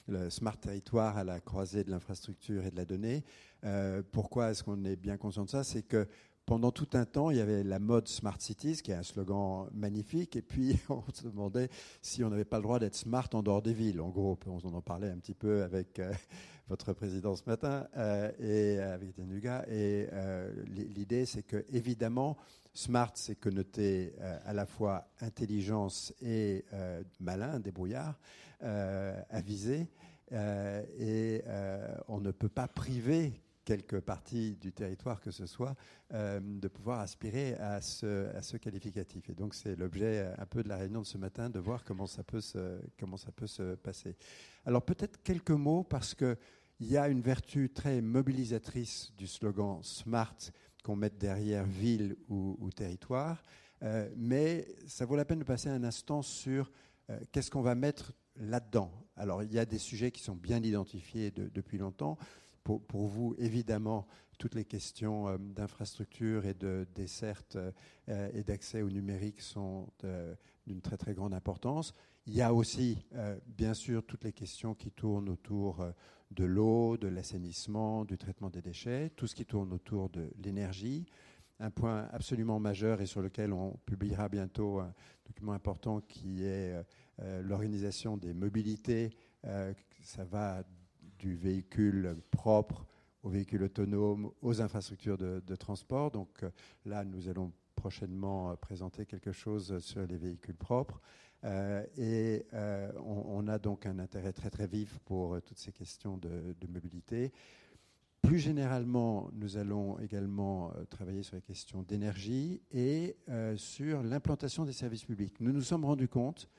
le 0.10 0.30
smart 0.30 0.58
territoire 0.58 1.16
à 1.16 1.24
la 1.24 1.40
croisée 1.40 1.86
de 1.86 1.90
l'infrastructure 1.90 2.66
et 2.66 2.72
de 2.72 2.76
la 2.76 2.84
donnée. 2.84 3.24
Euh, 3.64 4.04
pourquoi 4.12 4.52
est-ce 4.52 4.62
qu'on 4.62 4.84
est 4.84 4.98
bien 4.98 5.16
conscient 5.16 5.46
de 5.46 5.50
ça? 5.50 5.64
C'est 5.64 5.84
que 5.84 6.06
pendant 6.48 6.72
tout 6.72 6.88
un 6.94 7.04
temps, 7.04 7.30
il 7.30 7.38
y 7.38 7.42
avait 7.42 7.62
la 7.62 7.78
mode 7.78 8.08
Smart 8.08 8.40
Cities, 8.40 8.82
qui 8.82 8.92
est 8.92 8.96
un 8.96 9.04
slogan 9.04 9.68
magnifique, 9.74 10.38
et 10.38 10.42
puis 10.42 10.80
on 10.90 11.04
se 11.14 11.24
demandait 11.24 11.70
si 12.02 12.24
on 12.24 12.30
n'avait 12.30 12.46
pas 12.46 12.56
le 12.56 12.64
droit 12.64 12.80
d'être 12.80 12.96
smart 12.96 13.28
en 13.34 13.44
dehors 13.44 13.62
des 13.62 13.74
villes. 13.74 14.00
En 14.00 14.08
gros, 14.08 14.40
on 14.48 14.74
en 14.74 14.82
parlait 14.82 15.10
un 15.10 15.18
petit 15.18 15.34
peu 15.34 15.64
avec 15.64 16.00
euh, 16.00 16.14
votre 16.70 16.94
président 16.94 17.36
ce 17.36 17.44
matin 17.48 17.88
euh, 17.98 18.32
et 18.40 18.80
avec 18.80 19.14
Tenuga. 19.14 19.66
Et 19.68 20.08
euh, 20.14 20.50
l'idée, 20.68 21.26
c'est 21.26 21.44
que 21.44 21.66
évidemment, 21.70 22.38
smart, 22.74 23.12
c'est 23.16 23.36
connoté 23.36 24.16
à 24.46 24.54
la 24.54 24.66
fois 24.66 25.10
intelligence 25.20 26.14
et 26.22 26.64
malin, 27.20 27.60
débrouillard, 27.60 28.18
avisé. 28.62 29.90
et 30.32 31.42
on 32.08 32.22
ne 32.22 32.32
peut 32.32 32.50
pas 32.50 32.68
priver 32.68 33.42
quelque 33.68 33.98
partie 33.98 34.56
du 34.56 34.72
territoire 34.72 35.20
que 35.20 35.30
ce 35.30 35.46
soit, 35.46 35.76
euh, 36.14 36.40
de 36.42 36.70
pouvoir 36.70 37.02
aspirer 37.02 37.54
à 37.56 37.82
ce, 37.82 38.56
qualificatif. 38.56 39.30
Et 39.30 39.34
donc 39.34 39.54
c'est 39.54 39.76
l'objet 39.76 40.26
un 40.38 40.46
peu 40.46 40.64
de 40.64 40.70
la 40.70 40.78
réunion 40.78 41.02
de 41.02 41.06
ce 41.06 41.18
matin, 41.18 41.50
de 41.50 41.60
voir 41.60 41.84
comment 41.84 42.08
ça 42.08 42.24
peut 42.24 42.40
se, 42.40 42.80
comment 42.98 43.18
ça 43.18 43.34
peut 43.34 43.46
se 43.46 43.76
passer. 43.76 44.16
Alors 44.66 44.84
peut-être 44.84 45.22
quelques 45.22 45.52
mots 45.52 45.84
parce 45.84 46.16
que 46.16 46.38
il 46.80 46.90
y 46.90 46.96
a 46.96 47.10
une 47.10 47.20
vertu 47.20 47.70
très 47.70 48.00
mobilisatrice 48.02 49.12
du 49.18 49.28
slogan 49.28 49.80
Smart 49.82 50.38
qu'on 50.82 50.96
met 50.96 51.10
derrière 51.10 51.66
ville 51.66 52.16
ou, 52.30 52.70
territoire, 52.74 53.44
euh, 53.84 54.08
mais 54.16 54.66
ça 54.88 55.06
vaut 55.06 55.18
la 55.18 55.26
peine 55.26 55.40
de 55.40 55.44
passer 55.44 55.68
un 55.68 55.84
instant 55.84 56.22
sur 56.22 56.72
Qu'est-ce 57.32 57.50
qu'on 57.50 57.62
va 57.62 57.74
mettre 57.74 58.12
là-dedans 58.36 58.92
Alors, 59.16 59.42
il 59.42 59.54
y 59.54 59.60
a 59.60 59.66
des 59.66 59.78
sujets 59.78 60.12
qui 60.12 60.22
sont 60.22 60.36
bien 60.36 60.62
identifiés 60.62 61.32
depuis 61.32 61.78
longtemps. 61.78 62.18
Pour, 62.76 63.08
vous, 63.08 63.36
évidemment, 63.38 64.08
toutes 64.38 64.56
les 64.56 64.66
questions 64.66 65.38
d'infrastructure 65.40 66.46
et 66.46 66.54
de 66.54 66.88
desserte 66.96 67.58
et 68.08 68.44
d'accès 68.44 68.82
au 68.82 68.90
numérique 68.90 69.42
sont 69.42 69.88
d'une 70.66 70.82
très 70.82 70.98
très 70.98 71.14
grande 71.14 71.34
importance. 71.34 71.94
Il 72.26 72.36
y 72.36 72.42
a 72.42 72.54
aussi, 72.54 73.06
bien 73.48 73.74
sûr, 73.74 74.06
toutes 74.06 74.26
les 74.26 74.34
questions 74.34 74.76
qui 74.76 74.92
tournent 74.92 75.30
autour 75.30 75.84
de 76.32 76.44
l'eau, 76.44 76.98
de 76.98 77.08
l'assainissement, 77.08 78.06
du 78.06 78.18
traitement 78.18 78.50
des 78.50 78.62
déchets, 78.62 79.12
tout 79.16 79.28
ce 79.28 79.36
qui 79.36 79.46
tourne 79.46 79.74
autour 79.74 80.10
de 80.10 80.30
l'énergie. 80.44 81.06
Un 81.60 81.72
point 81.72 82.08
absolument 82.12 82.60
majeur 82.60 83.02
et 83.02 83.08
sur 83.08 83.22
lequel 83.22 83.52
on 83.52 83.78
publiera 83.86 84.30
bientôt 84.30 84.80
un 84.80 84.94
document 85.26 85.54
important 85.54 86.02
qui 86.02 86.44
est 86.44 86.74
euh, 86.74 86.84
euh, 87.22 87.42
l'organisation 87.42 88.16
des 88.16 88.34
mobilités. 88.34 89.12
Euh, 89.46 89.74
ça 90.04 90.24
va 90.24 90.64
du 91.18 91.36
véhicule 91.36 92.18
propre 92.32 92.86
au 93.24 93.30
véhicule 93.30 93.64
autonome, 93.64 94.32
aux 94.42 94.62
infrastructures 94.62 95.18
de, 95.18 95.56
transport. 95.56 96.12
Donc 96.12 96.46
là, 96.86 97.04
nous 97.04 97.28
allons 97.28 97.52
prochainement 97.76 98.56
présenter 98.56 99.06
quelque 99.06 99.32
chose 99.32 99.80
sur 99.80 100.06
les 100.08 100.18
véhicules 100.18 100.56
propres. 100.56 101.02
Euh, 101.44 101.86
et 101.98 102.46
euh, 102.54 102.92
on, 103.06 103.48
a 103.48 103.60
donc 103.60 103.86
un 103.86 104.00
intérêt 104.00 104.34
très 104.34 104.50
très 104.50 104.66
vif 104.66 104.98
pour 105.06 105.36
euh, 105.36 105.42
toutes 105.42 105.60
ces 105.60 105.72
questions 105.72 106.18
de, 106.18 106.56
mobilité. 106.68 107.32
Plus 108.22 108.40
généralement, 108.40 109.30
nous 109.34 109.58
allons 109.58 110.00
également 110.00 110.74
travailler 110.90 111.24
sur 111.24 111.36
les 111.36 111.42
questions 111.42 111.84
d'énergie 111.84 112.62
et 112.72 113.16
sur 113.56 114.04
l'implantation 114.04 114.66
des 114.66 114.74
services 114.74 115.06
publics. 115.06 115.40
Nous 115.40 115.54
nous 115.54 115.62
sommes 115.62 115.86
rendus 115.86 116.10
compte 116.10 116.50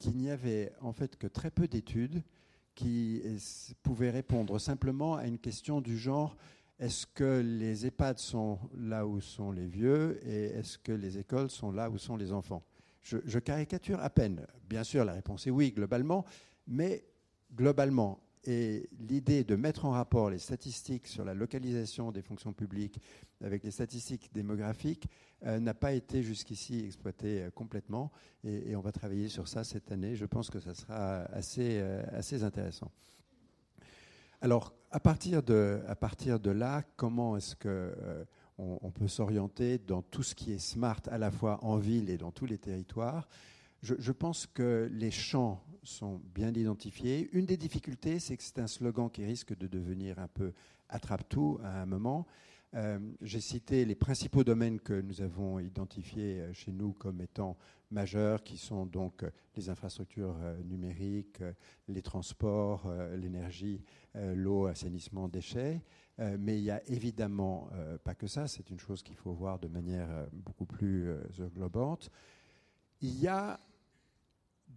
qu'il 0.00 0.16
n'y 0.16 0.28
avait 0.28 0.72
en 0.80 0.92
fait 0.92 1.16
que 1.16 1.28
très 1.28 1.52
peu 1.52 1.68
d'études 1.68 2.24
qui 2.78 3.20
pouvaient 3.82 4.10
répondre 4.10 4.60
simplement 4.60 5.16
à 5.16 5.26
une 5.26 5.40
question 5.40 5.80
du 5.80 5.98
genre 5.98 6.36
est-ce 6.78 7.08
que 7.08 7.40
les 7.40 7.86
EHPAD 7.86 8.20
sont 8.20 8.56
là 8.76 9.04
où 9.04 9.20
sont 9.20 9.50
les 9.50 9.66
vieux 9.66 10.20
et 10.24 10.44
est-ce 10.56 10.78
que 10.78 10.92
les 10.92 11.18
écoles 11.18 11.50
sont 11.50 11.72
là 11.72 11.90
où 11.90 11.98
sont 11.98 12.16
les 12.16 12.32
enfants? 12.32 12.62
Je, 13.02 13.38
caricature 13.40 13.98
à 14.00 14.10
peine. 14.10 14.46
Bien 14.68 14.84
sûr, 14.84 15.04
la 15.04 15.14
réponse 15.14 15.44
est 15.48 15.50
oui, 15.50 15.72
globalement, 15.72 16.24
mais 16.68 17.04
globalement, 17.52 18.20
et 18.48 18.88
l'idée 18.98 19.44
de 19.44 19.56
mettre 19.56 19.84
en 19.84 19.90
rapport 19.90 20.30
les 20.30 20.38
statistiques 20.38 21.06
sur 21.06 21.22
la 21.22 21.34
localisation 21.34 22.10
des 22.10 22.22
fonctions 22.22 22.54
publiques 22.54 22.98
avec 23.44 23.62
les 23.62 23.70
statistiques 23.70 24.30
démographiques 24.32 25.06
euh, 25.44 25.60
n'a 25.60 25.74
pas 25.74 25.92
été 25.92 26.22
jusqu'ici 26.22 26.82
exploitée 26.86 27.42
euh, 27.42 27.50
complètement. 27.50 28.10
Et, 28.44 28.74
on 28.74 28.80
va 28.80 28.90
travailler 28.90 29.28
sur 29.28 29.48
ça 29.48 29.64
cette 29.64 29.92
année. 29.92 30.16
Je 30.16 30.24
pense 30.24 30.48
que 30.48 30.60
ça 30.60 30.72
sera 30.74 31.24
assez, 31.24 31.78
euh, 31.78 32.02
assez 32.12 32.42
intéressant. 32.42 32.90
Alors, 34.40 34.72
à 34.90 34.98
partir, 34.98 35.42
de, 35.42 35.82
à 35.86 35.94
partir 35.94 36.40
de 36.40 36.50
là, 36.50 36.82
comment 36.96 37.36
est-ce 37.36 37.54
que 37.54 37.94
on, 38.56 38.90
peut 38.90 39.08
s'orienter 39.08 39.78
dans 39.78 40.00
tout 40.00 40.22
ce 40.22 40.34
qui 40.34 40.52
est 40.52 40.58
smart, 40.58 41.00
à 41.10 41.18
la 41.18 41.30
fois 41.30 41.62
en 41.62 41.76
ville 41.76 42.08
et 42.08 42.16
dans 42.16 42.30
tous 42.30 42.46
les 42.46 42.58
territoires? 42.58 43.28
Je, 43.82 44.12
pense 44.12 44.46
que 44.46 44.90
les 44.92 45.12
champs 45.12 45.62
sont 45.84 46.20
bien 46.34 46.52
identifiés. 46.52 47.30
Une 47.32 47.46
des 47.46 47.56
difficultés, 47.56 48.18
c'est 48.18 48.36
que 48.36 48.42
c'est 48.42 48.58
un 48.58 48.66
slogan 48.66 49.08
qui 49.08 49.24
risque 49.24 49.56
de 49.56 49.68
devenir 49.68 50.18
un 50.18 50.26
peu 50.26 50.52
attrape-tout 50.88 51.60
à 51.62 51.80
un 51.82 51.86
moment. 51.86 52.26
Euh, 52.74 52.98
j'ai 53.22 53.40
cité 53.40 53.84
les 53.84 53.94
principaux 53.94 54.44
domaines 54.44 54.78
que 54.80 55.00
nous 55.00 55.22
avons 55.22 55.58
identifiés 55.58 56.40
euh, 56.40 56.52
chez 56.52 56.70
nous 56.70 56.92
comme 56.92 57.22
étant 57.22 57.56
majeurs, 57.90 58.42
qui 58.42 58.58
sont 58.58 58.84
donc 58.84 59.22
euh, 59.22 59.30
les 59.56 59.70
infrastructures 59.70 60.36
numériques, 60.64 61.42
les 61.88 62.02
transports, 62.02 62.92
l'énergie, 63.16 63.82
l'eau, 64.14 64.66
assainissement, 64.66 65.28
déchets. 65.28 65.82
mais 66.18 66.58
il 66.58 66.62
n'y 66.62 66.70
a 66.70 66.82
évidemment 66.88 67.70
pas 68.04 68.14
que 68.14 68.26
ça, 68.26 68.46
c'est 68.46 68.70
une 68.70 68.78
chose 68.78 69.02
qu'il 69.02 69.16
faut 69.16 69.32
voir 69.32 69.58
de 69.58 69.66
manière 69.66 70.08
beaucoup 70.32 70.66
plus 70.66 71.10
englobante. 71.40 72.10
Il 73.00 73.18
y 73.18 73.26
a 73.26 73.58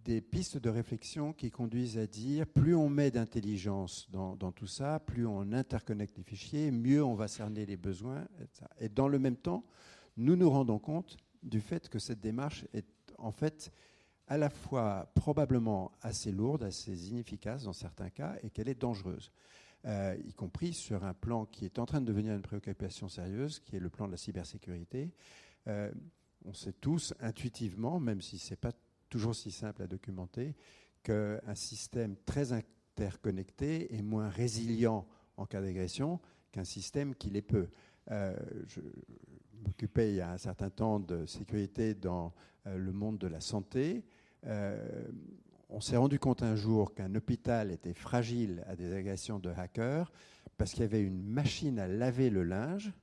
des 0.04 0.20
pistes 0.20 0.58
de 0.58 0.68
réflexion 0.68 1.32
qui 1.32 1.50
conduisent 1.50 1.98
à 1.98 2.06
dire 2.06 2.46
plus 2.46 2.74
on 2.74 2.88
met 2.88 3.10
d'intelligence 3.10 4.08
dans, 4.10 4.52
tout 4.52 4.66
ça, 4.66 5.00
plus 5.00 5.26
on 5.26 5.52
interconnecte 5.52 6.16
les 6.18 6.24
fichiers, 6.24 6.70
mieux 6.70 7.04
on 7.04 7.14
va 7.14 7.28
cerner 7.28 7.66
les 7.66 7.76
besoins. 7.76 8.26
Et 8.80 8.88
dans 8.88 9.08
le 9.08 9.18
même 9.18 9.36
temps, 9.36 9.64
nous 10.16 10.36
nous 10.36 10.50
rendons 10.50 10.78
compte 10.78 11.16
du 11.42 11.60
fait 11.60 11.88
que 11.88 11.98
cette 11.98 12.20
démarche 12.20 12.64
est 12.72 12.86
en 13.18 13.32
fait 13.32 13.72
à 14.28 14.38
la 14.38 14.50
fois 14.50 15.10
probablement 15.14 15.92
assez 16.00 16.32
lourde, 16.32 16.62
assez 16.62 17.10
inefficace 17.10 17.64
dans 17.64 17.72
certains 17.72 18.10
cas, 18.10 18.36
et 18.42 18.50
qu'elle 18.50 18.68
est 18.68 18.80
dangereuse. 18.80 19.30
Euh, 19.84 20.16
y 20.24 20.32
compris 20.32 20.72
sur 20.72 21.04
un 21.04 21.12
plan 21.12 21.44
qui 21.44 21.64
est 21.64 21.78
en 21.78 21.86
train 21.86 22.00
de 22.00 22.06
devenir 22.06 22.34
une 22.34 22.42
préoccupation 22.42 23.08
sérieuse, 23.08 23.58
qui 23.60 23.76
est 23.76 23.80
le 23.80 23.90
plan 23.90 24.06
de 24.06 24.12
la 24.12 24.16
cybersécurité. 24.16 25.10
Euh, 25.66 25.90
on 26.44 26.52
sait 26.52 26.72
tous 26.72 27.14
intuitivement, 27.20 27.98
même 28.00 28.20
si 28.20 28.38
ce 28.38 28.50
n'est 28.50 28.56
pas 28.56 28.72
toujours 29.12 29.34
si 29.34 29.50
simple 29.50 29.82
à 29.82 29.86
documenter, 29.86 30.54
qu'un 31.02 31.54
système 31.54 32.16
très 32.24 32.54
interconnecté 32.54 33.94
est 33.94 34.00
moins 34.00 34.30
résilient 34.30 35.06
en 35.36 35.44
cas 35.44 35.60
d'agression 35.60 36.18
qu'un 36.50 36.64
système 36.64 37.14
qui 37.14 37.28
l'est 37.28 37.42
peu. 37.42 37.68
Euh, 38.10 38.34
je 38.68 38.80
m'occupais 39.66 40.12
il 40.12 40.16
y 40.16 40.20
a 40.22 40.32
un 40.32 40.38
certain 40.38 40.70
temps 40.70 40.98
de 40.98 41.26
sécurité 41.26 41.94
dans 41.94 42.32
euh, 42.66 42.78
le 42.78 42.90
monde 42.92 43.18
de 43.18 43.26
la 43.26 43.40
santé. 43.40 44.02
Euh, 44.46 44.82
on 45.68 45.82
s'est 45.82 45.98
rendu 45.98 46.18
compte 46.18 46.42
un 46.42 46.56
jour 46.56 46.94
qu'un 46.94 47.14
hôpital 47.14 47.70
était 47.70 47.94
fragile 47.94 48.64
à 48.66 48.76
des 48.76 48.94
agressions 48.94 49.38
de 49.38 49.50
hackers 49.50 50.10
parce 50.56 50.72
qu'il 50.72 50.80
y 50.80 50.84
avait 50.84 51.02
une 51.02 51.22
machine 51.22 51.78
à 51.78 51.86
laver 51.86 52.30
le 52.30 52.44
linge 52.44 52.94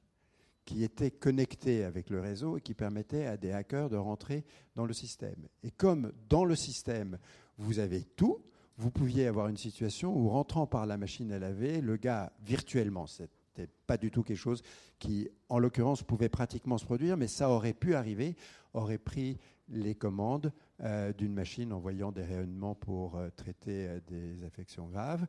qui 0.69 0.83
était 0.83 1.09
connecté 1.09 1.83
avec 1.83 2.11
le 2.11 2.19
réseau 2.19 2.57
et 2.57 2.61
qui 2.61 2.75
permettait 2.75 3.25
à 3.25 3.37
des 3.37 3.51
hackers 3.51 3.89
de 3.89 3.97
rentrer 3.97 4.45
dans 4.75 4.85
le 4.85 4.93
système. 4.93 5.47
Et 5.63 5.71
comme 5.71 6.13
dans 6.29 6.45
le 6.45 6.55
système, 6.55 7.17
vous 7.57 7.79
avez 7.79 8.03
tout, 8.03 8.43
vous 8.77 8.91
pouviez 8.91 9.25
avoir 9.25 9.47
une 9.47 9.57
situation 9.57 10.15
où, 10.15 10.29
rentrant 10.29 10.67
par 10.67 10.85
la 10.85 10.95
machine 10.95 11.31
à 11.31 11.39
laver, 11.39 11.81
le 11.81 11.97
gars, 11.97 12.31
virtuellement, 12.43 13.07
c'était 13.07 13.67
pas 13.87 13.97
du 13.97 14.11
tout 14.11 14.21
quelque 14.21 14.37
chose 14.37 14.61
qui, 14.99 15.27
en 15.49 15.57
l'occurrence, 15.57 16.03
pouvait 16.03 16.29
pratiquement 16.29 16.77
se 16.77 16.85
produire, 16.85 17.17
mais 17.17 17.27
ça 17.27 17.49
aurait 17.49 17.73
pu 17.73 17.95
arriver, 17.95 18.35
aurait 18.75 18.99
pris 18.99 19.39
les 19.69 19.95
commandes 19.95 20.53
euh, 20.81 21.13
d'une 21.13 21.33
machine 21.33 21.73
envoyant 21.73 22.11
des 22.11 22.23
rayonnements 22.23 22.75
pour 22.75 23.15
euh, 23.17 23.29
traiter 23.35 23.87
euh, 23.87 23.99
des 24.07 24.43
affections 24.43 24.87
graves, 24.87 25.25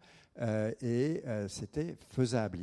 et 0.83 1.23
c'était 1.49 1.97
faisable, 2.11 2.59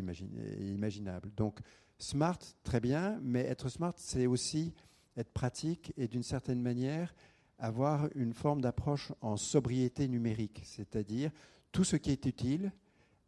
imaginable. 0.59 1.31
Donc, 1.35 1.59
Smart, 1.99 2.39
très 2.63 2.79
bien, 2.79 3.19
mais 3.21 3.41
être 3.41 3.69
smart, 3.69 3.93
c'est 3.97 4.27
aussi 4.27 4.73
être 5.15 5.31
pratique 5.31 5.93
et 5.97 6.07
d'une 6.07 6.23
certaine 6.23 6.61
manière 6.61 7.13
avoir 7.59 8.07
une 8.15 8.33
forme 8.33 8.61
d'approche 8.61 9.11
en 9.21 9.35
sobriété 9.35 10.07
numérique, 10.07 10.61
c'est-à-dire 10.63 11.31
tout 11.71 11.83
ce 11.83 11.95
qui 11.95 12.11
est 12.11 12.25
utile, 12.25 12.71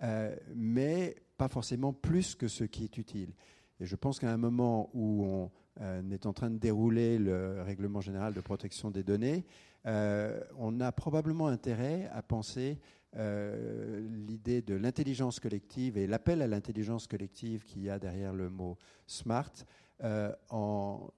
euh, 0.03 0.35
mais 0.55 1.15
pas 1.37 1.47
forcément 1.47 1.93
plus 1.93 2.35
que 2.35 2.47
ce 2.47 2.63
qui 2.63 2.83
est 2.83 2.97
utile. 2.97 3.33
Et 3.79 3.85
je 3.85 3.95
pense 3.95 4.19
qu'à 4.19 4.31
un 4.31 4.37
moment 4.37 4.89
où 4.93 5.23
on 5.23 5.51
euh, 5.81 6.11
est 6.11 6.25
en 6.25 6.33
train 6.33 6.49
de 6.49 6.57
dérouler 6.57 7.17
le 7.17 7.61
règlement 7.63 8.01
général 8.01 8.33
de 8.33 8.41
protection 8.41 8.91
des 8.91 9.03
données, 9.03 9.45
euh, 9.85 10.39
on 10.57 10.79
a 10.81 10.91
probablement 10.91 11.47
intérêt 11.47 12.09
à 12.13 12.21
penser 12.21 12.79
euh, 13.17 14.07
l'idée 14.27 14.61
de 14.61 14.75
l'intelligence 14.75 15.39
collective 15.39 15.97
et 15.97 16.05
l'appel 16.05 16.41
à 16.41 16.47
l'intelligence 16.47 17.07
collective 17.07 17.63
qu'il 17.63 17.83
y 17.83 17.89
a 17.89 17.97
derrière 17.97 18.33
le 18.33 18.49
mot 18.49 18.77
smart, 19.07 19.51
euh, 20.03 20.31
en 20.49 21.09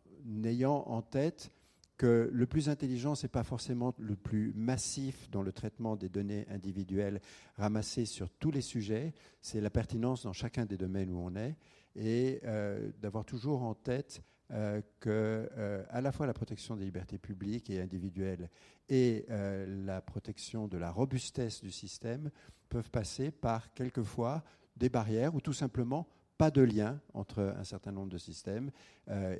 ayant 0.43 0.83
en 0.87 1.01
tête 1.01 1.51
que 1.97 2.29
le 2.33 2.45
plus 2.47 2.69
intelligent, 2.69 3.13
ce 3.13 3.25
n'est 3.25 3.29
pas 3.29 3.43
forcément 3.43 3.93
le 3.99 4.15
plus 4.15 4.53
massif 4.55 5.29
dans 5.29 5.43
le 5.43 5.51
traitement 5.51 5.95
des 5.95 6.09
données 6.09 6.47
individuelles 6.49 7.21
ramassées 7.57 8.05
sur 8.05 8.29
tous 8.31 8.49
les 8.49 8.61
sujets, 8.61 9.13
c'est 9.41 9.61
la 9.61 9.69
pertinence 9.69 10.23
dans 10.23 10.33
chacun 10.33 10.65
des 10.65 10.77
domaines 10.77 11.11
où 11.11 11.19
on 11.19 11.35
est, 11.35 11.55
et 11.95 12.39
euh, 12.45 12.89
d'avoir 13.01 13.25
toujours 13.25 13.61
en 13.63 13.75
tête 13.75 14.23
euh, 14.53 14.81
que 14.99 15.49
euh, 15.57 15.81
à 15.89 16.01
la 16.01 16.11
fois 16.11 16.27
la 16.27 16.33
protection 16.33 16.75
des 16.75 16.83
libertés 16.83 17.17
publiques 17.17 17.69
et 17.69 17.79
individuelles 17.79 18.49
et 18.89 19.25
euh, 19.29 19.85
la 19.85 20.01
protection 20.01 20.67
de 20.67 20.77
la 20.77 20.91
robustesse 20.91 21.61
du 21.61 21.71
système 21.71 22.31
peuvent 22.67 22.89
passer 22.89 23.31
par 23.31 23.73
quelquefois 23.73 24.43
des 24.75 24.89
barrières 24.89 25.35
ou 25.35 25.39
tout 25.39 25.53
simplement 25.53 26.05
pas 26.37 26.51
de 26.51 26.61
lien 26.61 26.99
entre 27.13 27.55
un 27.57 27.63
certain 27.63 27.93
nombre 27.93 28.09
de 28.09 28.17
systèmes 28.17 28.71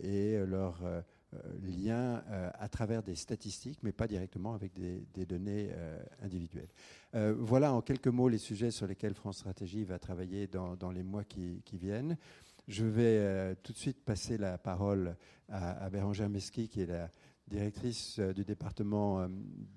et 0.04 0.38
leur 0.46 0.84
lien 1.64 2.24
à 2.54 2.70
travers 2.70 3.02
des 3.02 3.16
statistiques, 3.16 3.80
mais 3.82 3.92
pas 3.92 4.06
directement 4.06 4.54
avec 4.54 4.74
des, 4.74 5.26
données 5.26 5.72
individuelles. 6.22 6.70
voilà 7.14 7.74
en 7.74 7.82
quelques 7.82 8.08
mots 8.08 8.30
les 8.30 8.38
sujets 8.38 8.70
sur 8.70 8.86
lesquels 8.86 9.16
France 9.16 9.38
Stratégie 9.38 9.84
va 9.84 9.98
travailler 9.98 10.46
dans, 10.46 10.92
les 10.92 11.02
mois 11.02 11.24
qui 11.24 11.64
viennent. 11.74 12.18
Je 12.68 12.86
vais 12.86 13.18
euh, 13.18 13.56
tout 13.64 13.74
de 13.74 13.78
suite 13.78 14.04
passer 14.04 14.38
la 14.38 14.58
parole 14.58 15.16
à, 15.50 15.90
Bérangère 15.90 16.30
Mesqui, 16.30 16.70
qui 16.70 16.82
est 16.82 16.86
la 16.86 17.10
directrice 17.48 18.20
du 18.20 18.46
département 18.46 19.28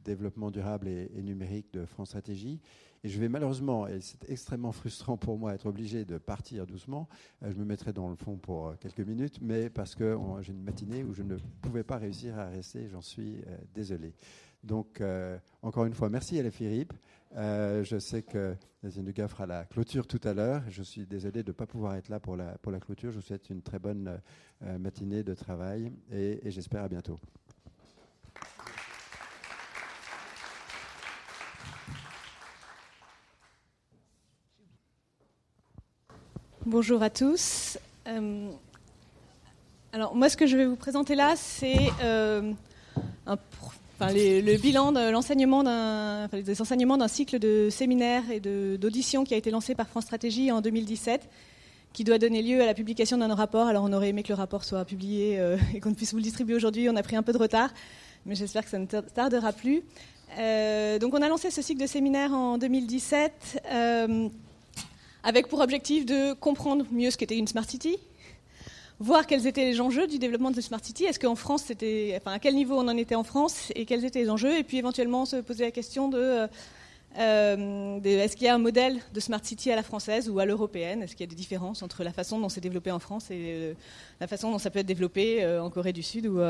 développement 0.04 0.52
durable 0.52 0.86
et, 0.86 1.10
et, 1.16 1.22
numérique 1.22 1.72
de 1.72 1.84
France 1.84 2.08
Stratégie. 2.08 2.60
Et 3.02 3.08
je 3.08 3.18
vais 3.18 3.28
malheureusement, 3.28 3.88
et 3.88 4.00
c'est 4.00 4.30
extrêmement 4.30 4.70
frustrant 4.70 5.16
pour 5.16 5.36
moi, 5.36 5.54
être 5.54 5.66
obligé 5.66 6.04
de 6.04 6.16
partir 6.16 6.66
doucement. 6.66 7.08
je 7.42 7.56
me 7.56 7.64
mettrai 7.64 7.92
dans 7.92 8.08
le 8.08 8.14
fond 8.14 8.36
pour 8.36 8.78
quelques 8.78 9.00
minutes, 9.00 9.40
mais 9.42 9.68
parce 9.68 9.96
que 9.96 10.16
j'ai 10.42 10.52
une 10.52 10.62
matinée 10.62 11.02
où 11.02 11.12
je 11.12 11.22
ne 11.24 11.36
pouvais 11.60 11.82
pas 11.82 11.96
réussir 11.96 12.38
à 12.38 12.46
rester, 12.46 12.88
j'en 12.88 13.02
suis 13.02 13.42
désolé. 13.74 14.14
Donc, 14.62 15.02
encore 15.60 15.84
une 15.84 15.94
fois, 15.94 16.08
merci 16.08 16.38
à 16.38 16.42
la 16.44 16.50
FIRIP. 17.34 17.84
je 17.84 17.98
sais 17.98 18.22
que 18.22 18.56
Nazine 18.82 19.04
Dugas 19.04 19.28
fera 19.28 19.46
la 19.46 19.64
clôture 19.64 20.06
tout 20.06 20.20
à 20.24 20.34
l'heure. 20.34 20.62
Je 20.68 20.82
suis 20.82 21.06
désolé 21.06 21.42
de 21.42 21.50
ne 21.50 21.52
pas 21.52 21.66
pouvoir 21.66 21.96
être 21.96 22.08
là 22.08 22.20
pour 22.20 22.36
la, 22.36 22.56
pour 22.58 22.70
la 22.70 22.80
clôture. 22.80 23.10
Je 23.10 23.16
vous 23.16 23.22
souhaite 23.22 23.50
une 23.50 23.62
très 23.62 23.78
bonne 23.78 24.20
matinée 24.78 25.22
de 25.22 25.34
travail 25.34 25.92
et, 26.12 26.40
j'espère 26.50 26.84
à 26.84 26.88
bientôt. 26.88 27.18
Bonjour 36.66 37.02
à 37.02 37.10
tous. 37.10 37.78
Euh, 38.06 38.50
alors 39.92 40.14
moi, 40.14 40.30
ce 40.30 40.36
que 40.36 40.46
je 40.46 40.56
vais 40.56 40.64
vous 40.66 40.76
présenter 40.76 41.14
là, 41.14 41.34
c'est 41.36 41.90
euh, 44.10 44.42
le 44.42 44.56
bilan 44.56 44.92
de 44.92 45.10
l'enseignement 45.10 45.62
d'un, 45.62 47.08
cycle 47.08 47.38
de 47.38 47.68
séminaires 47.70 48.30
et 48.30 48.40
d'auditions 48.40 49.24
qui 49.24 49.34
a 49.34 49.36
été 49.36 49.50
lancé 49.50 49.74
par 49.74 49.88
France 49.88 50.04
Stratégie 50.04 50.50
en 50.50 50.60
2017, 50.60 51.28
qui 51.92 52.04
doit 52.04 52.18
donner 52.18 52.42
lieu 52.42 52.62
à 52.62 52.66
la 52.66 52.74
publication 52.74 53.18
d'un 53.18 53.34
rapport. 53.34 53.66
Alors 53.66 53.84
on 53.84 53.92
aurait 53.92 54.08
aimé 54.08 54.22
que 54.22 54.28
le 54.28 54.34
rapport 54.34 54.64
soit 54.64 54.84
publié 54.84 55.38
euh, 55.38 55.56
et 55.74 55.80
qu'on 55.80 55.94
puisse 55.94 56.12
vous 56.12 56.18
le 56.18 56.22
distribuer 56.22 56.54
aujourd'hui. 56.54 56.88
On 56.88 56.96
a 56.96 57.02
pris 57.02 57.16
un 57.16 57.22
peu 57.22 57.32
de 57.32 57.38
retard, 57.38 57.70
mais 58.26 58.34
j'espère 58.34 58.64
que 58.64 58.70
ça 58.70 58.78
ne 58.78 58.86
tardera 58.86 59.52
plus. 59.52 59.82
donc 61.00 61.14
on 61.14 61.22
a 61.22 61.28
lancé 61.28 61.50
ce 61.50 61.62
cycle 61.62 61.80
de 61.80 61.86
séminaires 61.86 62.32
en 62.32 62.58
2017 62.58 63.62
avec 65.24 65.48
pour 65.48 65.60
objectif 65.60 66.04
de 66.04 66.34
comprendre 66.34 66.84
mieux 66.92 67.10
ce 67.10 67.16
qu'était 67.16 67.38
une 67.38 67.48
Smart 67.48 67.68
City, 67.68 67.96
voir 69.00 69.26
quels 69.26 69.46
étaient 69.46 69.64
les 69.64 69.80
enjeux 69.80 70.06
du 70.06 70.18
développement 70.18 70.50
de 70.50 70.60
Smart 70.60 70.82
City, 70.82 71.04
est-ce 71.04 71.18
qu'en 71.18 71.34
France, 71.34 71.64
c'était, 71.66 72.14
enfin, 72.16 72.32
à 72.32 72.38
quel 72.38 72.54
niveau 72.54 72.76
on 72.76 72.88
en 72.88 72.96
était 72.96 73.14
en 73.14 73.24
France 73.24 73.72
et 73.74 73.84
quels 73.84 74.04
étaient 74.04 74.20
les 74.20 74.30
enjeux, 74.30 74.56
et 74.56 74.62
puis 74.62 74.78
éventuellement 74.78 75.24
se 75.24 75.36
poser 75.36 75.64
la 75.64 75.70
question 75.70 76.08
de, 76.08 76.48
euh, 77.18 78.00
est-ce 78.02 78.36
qu'il 78.36 78.46
y 78.46 78.48
a 78.48 78.54
un 78.54 78.58
modèle 78.58 79.00
de 79.12 79.20
Smart 79.20 79.40
City 79.42 79.70
à 79.70 79.76
la 79.76 79.82
française 79.82 80.28
ou 80.28 80.38
à 80.38 80.46
l'européenne? 80.46 81.02
Est-ce 81.02 81.12
qu'il 81.12 81.26
y 81.26 81.28
a 81.28 81.30
des 81.30 81.36
différences 81.36 81.82
entre 81.82 82.02
la 82.02 82.12
façon 82.12 82.38
dont 82.40 82.48
c'est 82.48 82.60
développé 82.60 82.90
en 82.90 82.98
France 82.98 83.30
et 83.30 83.34
euh, 83.38 83.74
la 84.20 84.26
façon 84.26 84.50
dont 84.50 84.58
ça 84.58 84.70
peut 84.70 84.80
être 84.80 84.86
développé 84.86 85.44
euh, 85.44 85.62
en 85.62 85.70
Corée 85.70 85.92
du 85.92 86.02
Sud 86.02 86.26
ou 86.26 86.40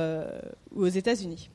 aux 0.75 0.89
États-Unis? 0.89 1.51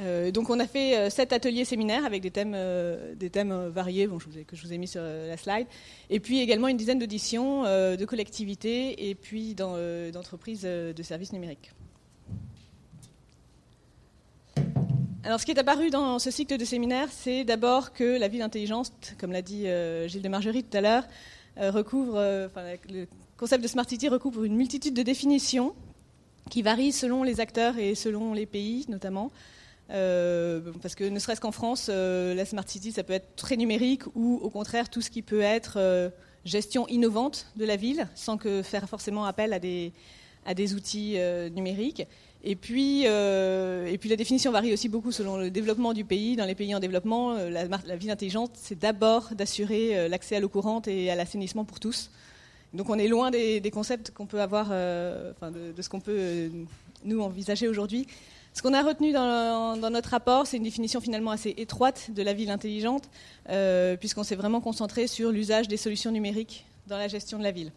Euh, 0.00 0.30
donc 0.30 0.48
on 0.50 0.60
a 0.60 0.66
fait 0.66 0.96
euh, 0.96 1.10
sept 1.10 1.32
ateliers 1.32 1.64
séminaires 1.64 2.04
avec 2.04 2.22
des 2.22 2.30
thèmes, 2.30 2.54
euh, 2.54 3.14
des 3.14 3.30
thèmes 3.30 3.68
variés 3.68 4.06
bon, 4.06 4.18
que 4.18 4.56
je 4.56 4.62
vous 4.62 4.72
ai 4.72 4.78
mis 4.78 4.86
sur 4.86 5.02
la 5.02 5.36
slide, 5.36 5.66
et 6.10 6.20
puis 6.20 6.40
également 6.40 6.68
une 6.68 6.76
dizaine 6.76 6.98
d'auditions 6.98 7.64
de 7.64 8.04
collectivités 8.04 9.08
et 9.08 9.14
puis 9.14 9.54
d'entreprises 9.54 10.62
de 10.62 11.02
services 11.02 11.32
numériques. 11.32 11.72
Alors 15.24 15.40
ce 15.40 15.44
qui 15.44 15.52
est 15.52 15.58
apparu 15.58 15.90
dans 15.90 16.18
ce 16.18 16.30
cycle 16.30 16.56
de 16.56 16.64
séminaires, 16.64 17.08
c'est 17.10 17.44
d'abord 17.44 17.92
que 17.92 18.18
la 18.18 18.28
ville 18.28 18.42
intelligente, 18.42 19.14
comme 19.18 19.32
l'a 19.32 19.42
dit 19.42 19.66
Gilles 20.06 20.22
de 20.22 20.28
Margerie 20.28 20.64
tout 20.64 20.76
à 20.76 20.80
l'heure, 20.80 21.04
recouvre, 21.56 22.18
le 22.88 23.06
concept 23.36 23.62
de 23.62 23.68
Smart 23.68 23.88
City 23.88 24.08
recouvre 24.08 24.44
une 24.44 24.56
multitude 24.56 24.94
de 24.94 25.02
définitions 25.02 25.74
qui 26.50 26.62
varient 26.62 26.92
selon 26.92 27.24
les 27.24 27.40
acteurs 27.40 27.76
et 27.78 27.94
selon 27.94 28.32
les 28.32 28.46
pays 28.46 28.86
notamment. 28.88 29.30
Euh, 29.90 30.60
parce 30.82 30.94
que 30.94 31.04
ne 31.04 31.18
serait-ce 31.18 31.40
qu'en 31.40 31.52
France, 31.52 31.88
euh, 31.90 32.34
la 32.34 32.44
Smart 32.44 32.68
City, 32.68 32.92
ça 32.92 33.02
peut 33.02 33.14
être 33.14 33.36
très 33.36 33.56
numérique 33.56 34.02
ou 34.14 34.38
au 34.42 34.50
contraire 34.50 34.90
tout 34.90 35.00
ce 35.00 35.08
qui 35.08 35.22
peut 35.22 35.40
être 35.40 35.74
euh, 35.78 36.10
gestion 36.44 36.86
innovante 36.88 37.46
de 37.56 37.64
la 37.64 37.76
ville, 37.76 38.06
sans 38.14 38.36
que 38.36 38.62
faire 38.62 38.88
forcément 38.88 39.24
appel 39.24 39.52
à 39.52 39.58
des, 39.58 40.74
outils 40.74 41.18
numériques. 41.54 42.06
Et 42.44 42.54
puis, 42.54 43.02
la 43.04 44.16
définition 44.16 44.52
varie 44.52 44.72
aussi 44.72 44.88
beaucoup 44.88 45.12
selon 45.12 45.36
le 45.36 45.50
développement 45.50 45.92
du 45.92 46.04
pays. 46.04 46.36
Dans 46.36 46.46
les 46.46 46.54
pays 46.54 46.74
en 46.74 46.80
développement, 46.80 47.34
la, 47.34 47.96
ville 47.96 48.10
intelligente, 48.10 48.52
c'est 48.54 48.78
d'abord 48.78 49.30
d'assurer 49.34 50.08
l'accès 50.08 50.36
à 50.36 50.40
l'eau 50.40 50.48
courante 50.48 50.88
et 50.88 51.10
à 51.10 51.16
l'assainissement 51.16 51.64
pour 51.64 51.80
tous. 51.80 52.10
Donc 52.72 52.88
on 52.88 52.98
est 52.98 53.08
loin 53.08 53.30
des, 53.30 53.70
concepts 53.70 54.12
qu'on 54.12 54.26
peut 54.26 54.40
avoir, 54.40 54.66
enfin 54.66 55.50
de, 55.50 55.82
ce 55.82 55.88
qu'on 55.90 56.00
peut 56.00 56.50
nous 57.04 57.20
envisager 57.20 57.68
aujourd'hui. 57.68 58.06
Ce 58.54 58.62
qu'on 58.62 58.74
a 58.74 58.82
retenu 58.82 59.12
dans, 59.12 59.76
notre 59.76 60.10
rapport, 60.10 60.46
c'est 60.46 60.56
une 60.56 60.64
définition 60.64 61.00
finalement 61.00 61.30
assez 61.30 61.54
étroite 61.56 62.10
de 62.10 62.22
la 62.22 62.32
ville 62.32 62.50
intelligente, 62.50 63.08
euh, 63.48 63.96
puisqu'on 63.96 64.24
s'est 64.24 64.36
vraiment 64.36 64.60
concentré 64.60 65.06
sur 65.06 65.30
l'usage 65.30 65.68
des 65.68 65.76
solutions 65.76 66.10
numériques 66.10 66.66
dans 66.88 66.98
la 66.98 67.08
gestion 67.08 67.38
de 67.38 67.44
la 67.44 67.52
ville. 67.52 67.70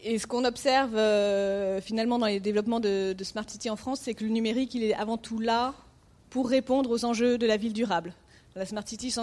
Et 0.00 0.18
ce 0.18 0.26
qu'on 0.26 0.44
observe 0.44 0.94
euh, 0.96 1.80
finalement 1.80 2.18
dans 2.18 2.26
les 2.26 2.38
développements 2.38 2.80
de, 2.80 3.14
Smart 3.22 3.48
City 3.48 3.68
en 3.70 3.76
France, 3.76 4.00
c'est 4.02 4.14
que 4.14 4.24
le 4.24 4.30
numérique, 4.30 4.74
il 4.74 4.84
est 4.84 4.94
avant 4.94 5.16
tout 5.16 5.40
là 5.40 5.74
pour 6.30 6.48
répondre 6.48 6.90
aux 6.90 7.04
enjeux 7.04 7.38
de 7.38 7.46
la 7.46 7.56
ville 7.56 7.72
durable. 7.72 8.12
La 8.54 8.66
Smart 8.66 8.86
City, 8.86 9.14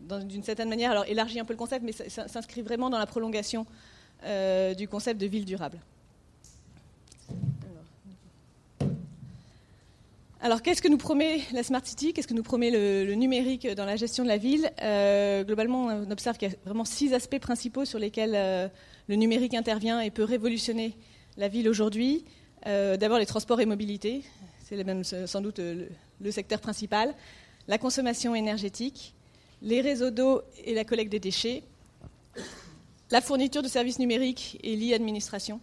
d'une 0.00 0.42
certaine 0.42 0.68
manière, 0.68 0.90
alors 0.90 1.04
élargit 1.06 1.38
un 1.38 1.44
peu 1.44 1.52
le 1.52 1.58
concept, 1.58 1.84
mais 1.84 1.92
s'inscrit 1.92 2.62
vraiment 2.62 2.90
dans 2.90 2.98
la 2.98 3.06
prolongation 3.06 3.66
euh, 4.24 4.74
du 4.74 4.88
concept 4.88 5.20
de 5.20 5.26
ville 5.26 5.44
durable. 5.44 5.78
Alors, 10.42 10.62
qu'est-ce 10.62 10.80
que 10.80 10.88
nous 10.88 10.96
promet 10.96 11.42
la 11.52 11.62
Smart 11.62 11.84
City? 11.84 12.14
Qu'est-ce 12.14 12.26
que 12.26 12.32
nous 12.32 12.42
promet 12.42 12.70
le, 12.70 13.12
numérique 13.14 13.68
dans 13.74 13.84
la 13.84 13.96
gestion 13.96 14.24
de 14.24 14.28
la 14.28 14.38
ville? 14.38 14.70
Euh, 14.80 15.44
Globalement, 15.44 15.88
on 15.88 16.10
observe 16.10 16.38
qu'il 16.38 16.50
y 16.50 16.54
a 16.54 16.56
vraiment 16.64 16.86
six 16.86 17.12
aspects 17.12 17.38
principaux 17.38 17.84
sur 17.84 17.98
lesquels 17.98 18.32
euh, 18.34 18.66
le 19.08 19.16
numérique 19.16 19.52
intervient 19.52 20.00
et 20.00 20.10
peut 20.10 20.24
révolutionner 20.24 20.96
la 21.36 21.48
ville 21.48 21.68
aujourd'hui. 21.68 22.24
Euh, 22.66 22.96
d'abord, 22.96 23.18
les 23.18 23.26
transports 23.26 23.60
et 23.60 23.66
mobilité, 23.66 24.22
c'est 24.64 25.26
sans 25.26 25.42
doute 25.42 25.58
le, 25.58 26.30
secteur 26.30 26.60
principal. 26.60 27.14
La 27.68 27.76
consommation 27.76 28.34
énergétique, 28.34 29.14
les 29.60 29.82
réseaux 29.82 30.10
d'eau 30.10 30.40
et 30.64 30.72
la 30.72 30.84
collecte 30.84 31.12
des 31.12 31.20
déchets, 31.20 31.64
la 33.10 33.20
fourniture 33.20 33.62
de 33.62 33.68
services 33.68 33.98
numériques 33.98 34.58
et 34.62 34.74
l'e-administration, 34.74 35.60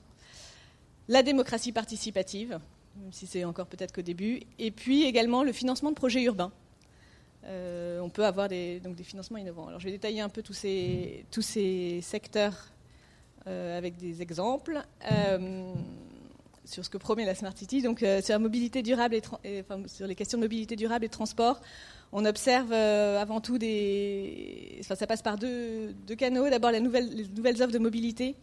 la 1.07 1.23
démocratie 1.23 1.71
participative, 1.71 2.59
même 3.01 3.13
si 3.13 3.27
c'est 3.27 3.43
encore 3.43 3.67
peut-être 3.67 3.93
qu'au 3.93 4.01
début. 4.01 4.41
Et 4.59 4.71
puis 4.71 5.03
également 5.03 5.43
le 5.43 5.51
financement 5.51 5.89
de 5.89 5.95
projets 5.95 6.23
urbains. 6.23 6.51
Euh, 7.45 7.99
on 8.01 8.09
peut 8.09 8.25
avoir 8.25 8.47
des, 8.49 8.79
donc 8.79 8.95
des 8.95 9.03
financements 9.03 9.37
innovants. 9.37 9.67
Alors 9.67 9.79
je 9.79 9.85
vais 9.85 9.91
détailler 9.91 10.21
un 10.21 10.29
peu 10.29 10.41
tous 10.41 10.53
ces, 10.53 11.99
secteurs 12.01 12.71
euh, 13.47 13.77
avec 13.77 13.97
des 13.97 14.21
exemples 14.21 14.81
euh, 15.09 15.73
sur 16.65 16.83
ce 16.83 16.89
que 16.89 16.97
promet 16.97 17.25
la 17.25 17.35
Smart 17.35 17.55
City. 17.55 17.81
Donc 17.81 17.99
sur 17.99 18.33
la 18.33 18.39
mobilité 18.39 18.81
durable 18.81 19.15
et, 19.15 19.63
sur 19.87 20.07
les 20.07 20.15
questions 20.15 20.37
de 20.37 20.43
mobilité 20.43 20.75
durable 20.75 21.05
et 21.05 21.07
de 21.07 21.13
transport, 21.13 21.61
on 22.11 22.25
observe 22.25 22.73
avant 22.73 23.39
tout 23.39 23.57
des. 23.57 24.77
Enfin, 24.81 24.95
ça 24.95 25.07
passe 25.07 25.21
par 25.21 25.37
deux, 25.37 25.93
canaux. 26.17 26.49
D'abord 26.49 26.71
les 26.71 26.81
nouvelles 26.81 27.61
offres 27.61 27.73
de 27.73 27.79
mobilité 27.79 28.35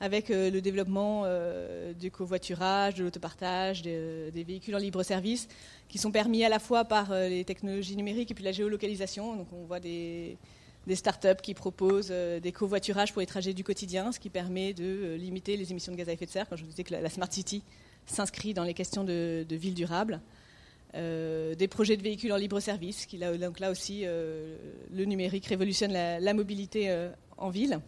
avec 0.00 0.30
euh, 0.30 0.50
le 0.50 0.62
développement 0.62 1.22
euh, 1.26 1.92
du 1.92 2.10
covoiturage, 2.10 2.94
de 2.94 3.04
l'autopartage, 3.04 3.82
des, 3.82 4.44
véhicules 4.46 4.74
en 4.74 4.78
libre 4.78 5.02
service, 5.02 5.46
qui 5.88 5.98
sont 5.98 6.10
permis 6.10 6.42
à 6.42 6.48
la 6.48 6.58
fois 6.58 6.84
par 6.84 7.12
euh, 7.12 7.28
les 7.28 7.44
technologies 7.44 7.96
numériques 7.96 8.30
et 8.30 8.34
puis 8.34 8.44
la 8.44 8.52
géolocalisation. 8.52 9.36
Donc 9.36 9.48
on 9.52 9.64
voit 9.66 9.78
des, 9.78 10.38
des 10.86 10.96
startups 10.96 11.42
qui 11.42 11.52
proposent 11.52 12.10
des 12.10 12.52
covoiturages 12.52 13.12
pour 13.12 13.20
les 13.20 13.26
trajets 13.26 13.52
du 13.52 13.62
quotidien, 13.62 14.10
ce 14.10 14.18
qui 14.18 14.30
permet 14.30 14.72
de 14.72 15.14
limiter 15.16 15.58
les 15.58 15.70
émissions 15.70 15.92
de 15.92 15.98
gaz 15.98 16.08
à 16.08 16.12
effet 16.12 16.26
de 16.26 16.30
serre. 16.30 16.48
Quand 16.48 16.56
je 16.56 16.62
vous 16.62 16.70
disais 16.70 16.84
que 16.84 16.94
la, 16.94 17.10
Smart 17.10 17.30
City 17.30 17.62
s'inscrit 18.06 18.54
dans 18.54 18.64
les 18.64 18.74
questions 18.74 19.04
de, 19.04 19.44
ville 19.50 19.74
durable. 19.74 20.20
des 20.94 21.68
projets 21.68 21.98
de 21.98 22.02
véhicules 22.02 22.32
en 22.32 22.36
libre 22.36 22.58
service, 22.60 23.04
qui 23.04 23.18
là, 23.18 23.36
donc 23.36 23.60
là 23.60 23.70
aussi, 23.70 24.04
le 24.04 25.04
numérique 25.04 25.46
révolutionne 25.46 25.92
la 25.92 26.34
mobilité 26.34 27.08
en 27.36 27.50
ville. 27.50 27.80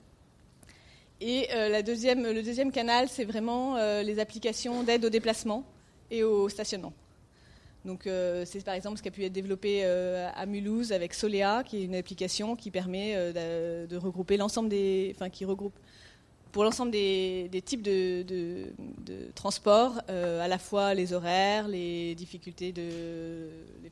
Et 1.25 1.47
euh, 1.53 1.81
le 1.81 2.43
deuxième 2.43 2.73
canal, 2.73 3.09
c'est 3.09 3.25
vraiment 3.25 3.77
euh, 3.77 4.03
les 4.03 4.19
applications 4.19 4.83
d'aide 4.83 5.05
au 5.05 5.09
déplacement 5.09 5.65
et 6.11 6.25
au 6.25 6.49
stationnement. 6.49 6.93
Euh, 8.07 8.45
c'est 8.45 8.65
par 8.65 8.75
exemple 8.75 8.99
ce 8.99 9.03
qui 9.03 9.09
a 9.09 9.13
pu 9.13 9.25
être 9.25 9.33
développé 9.33 9.85
à 9.85 10.45
Mulhouse 10.47 10.91
avec 10.91 11.15
Solea, 11.15 11.63
qui 11.65 11.77
est 11.79 11.85
une 11.85 11.95
application 11.95 12.57
qui 12.57 12.73
permet 12.73 13.15
de, 13.33 13.97
regrouper 13.97 14.37
l'ensemble 14.37 14.69
des, 14.69 15.13
enfin, 15.15 15.31
qui 15.31 15.45
regroupe 15.45 15.79
pour 16.53 16.65
l'ensemble 16.65 16.93
des, 16.93 17.63
types 17.65 17.83
de, 17.83 18.23
de, 18.23 19.33
transport, 19.35 20.01
à 20.09 20.47
la 20.47 20.59
fois 20.59 20.95
les 20.95 21.13
horaires, 21.13 21.67
les 21.67 22.15
difficultés 22.15 22.73
de, 22.73 23.49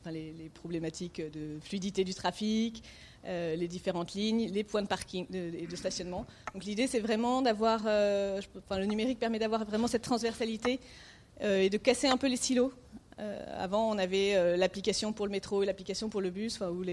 les, 0.09 0.49
problématiques 0.53 1.21
de 1.21 1.59
fluidité 1.59 2.03
du 2.03 2.13
trafic, 2.13 2.83
euh, 3.25 3.55
les 3.55 3.67
différentes 3.67 4.13
lignes, 4.13 4.49
les 4.51 4.63
points 4.63 4.81
de 4.81 4.87
parking 4.87 5.27
et 5.31 5.67
de, 5.67 5.75
stationnement. 5.75 6.25
Donc 6.53 6.63
l'idée, 6.63 6.87
c'est 6.87 6.99
vraiment 6.99 7.43
d'avoir, 7.43 7.81
euh, 7.85 8.41
enfin, 8.57 8.79
le 8.79 8.85
numérique 8.85 9.19
permet 9.19 9.37
d'avoir 9.37 9.63
vraiment 9.63 9.87
cette 9.87 10.01
transversalité 10.01 10.79
et 11.43 11.71
de 11.71 11.77
casser 11.77 12.07
un 12.07 12.17
peu 12.17 12.27
les 12.27 12.37
silos. 12.37 12.71
avant, 13.57 13.89
on 13.89 13.97
avait 13.97 14.57
l'application 14.57 15.11
pour 15.11 15.25
le 15.25 15.31
métro 15.31 15.63
et 15.63 15.65
l'application 15.65 16.07
pour 16.07 16.21
le 16.21 16.29
bus, 16.29 16.59
ou, 16.61 16.83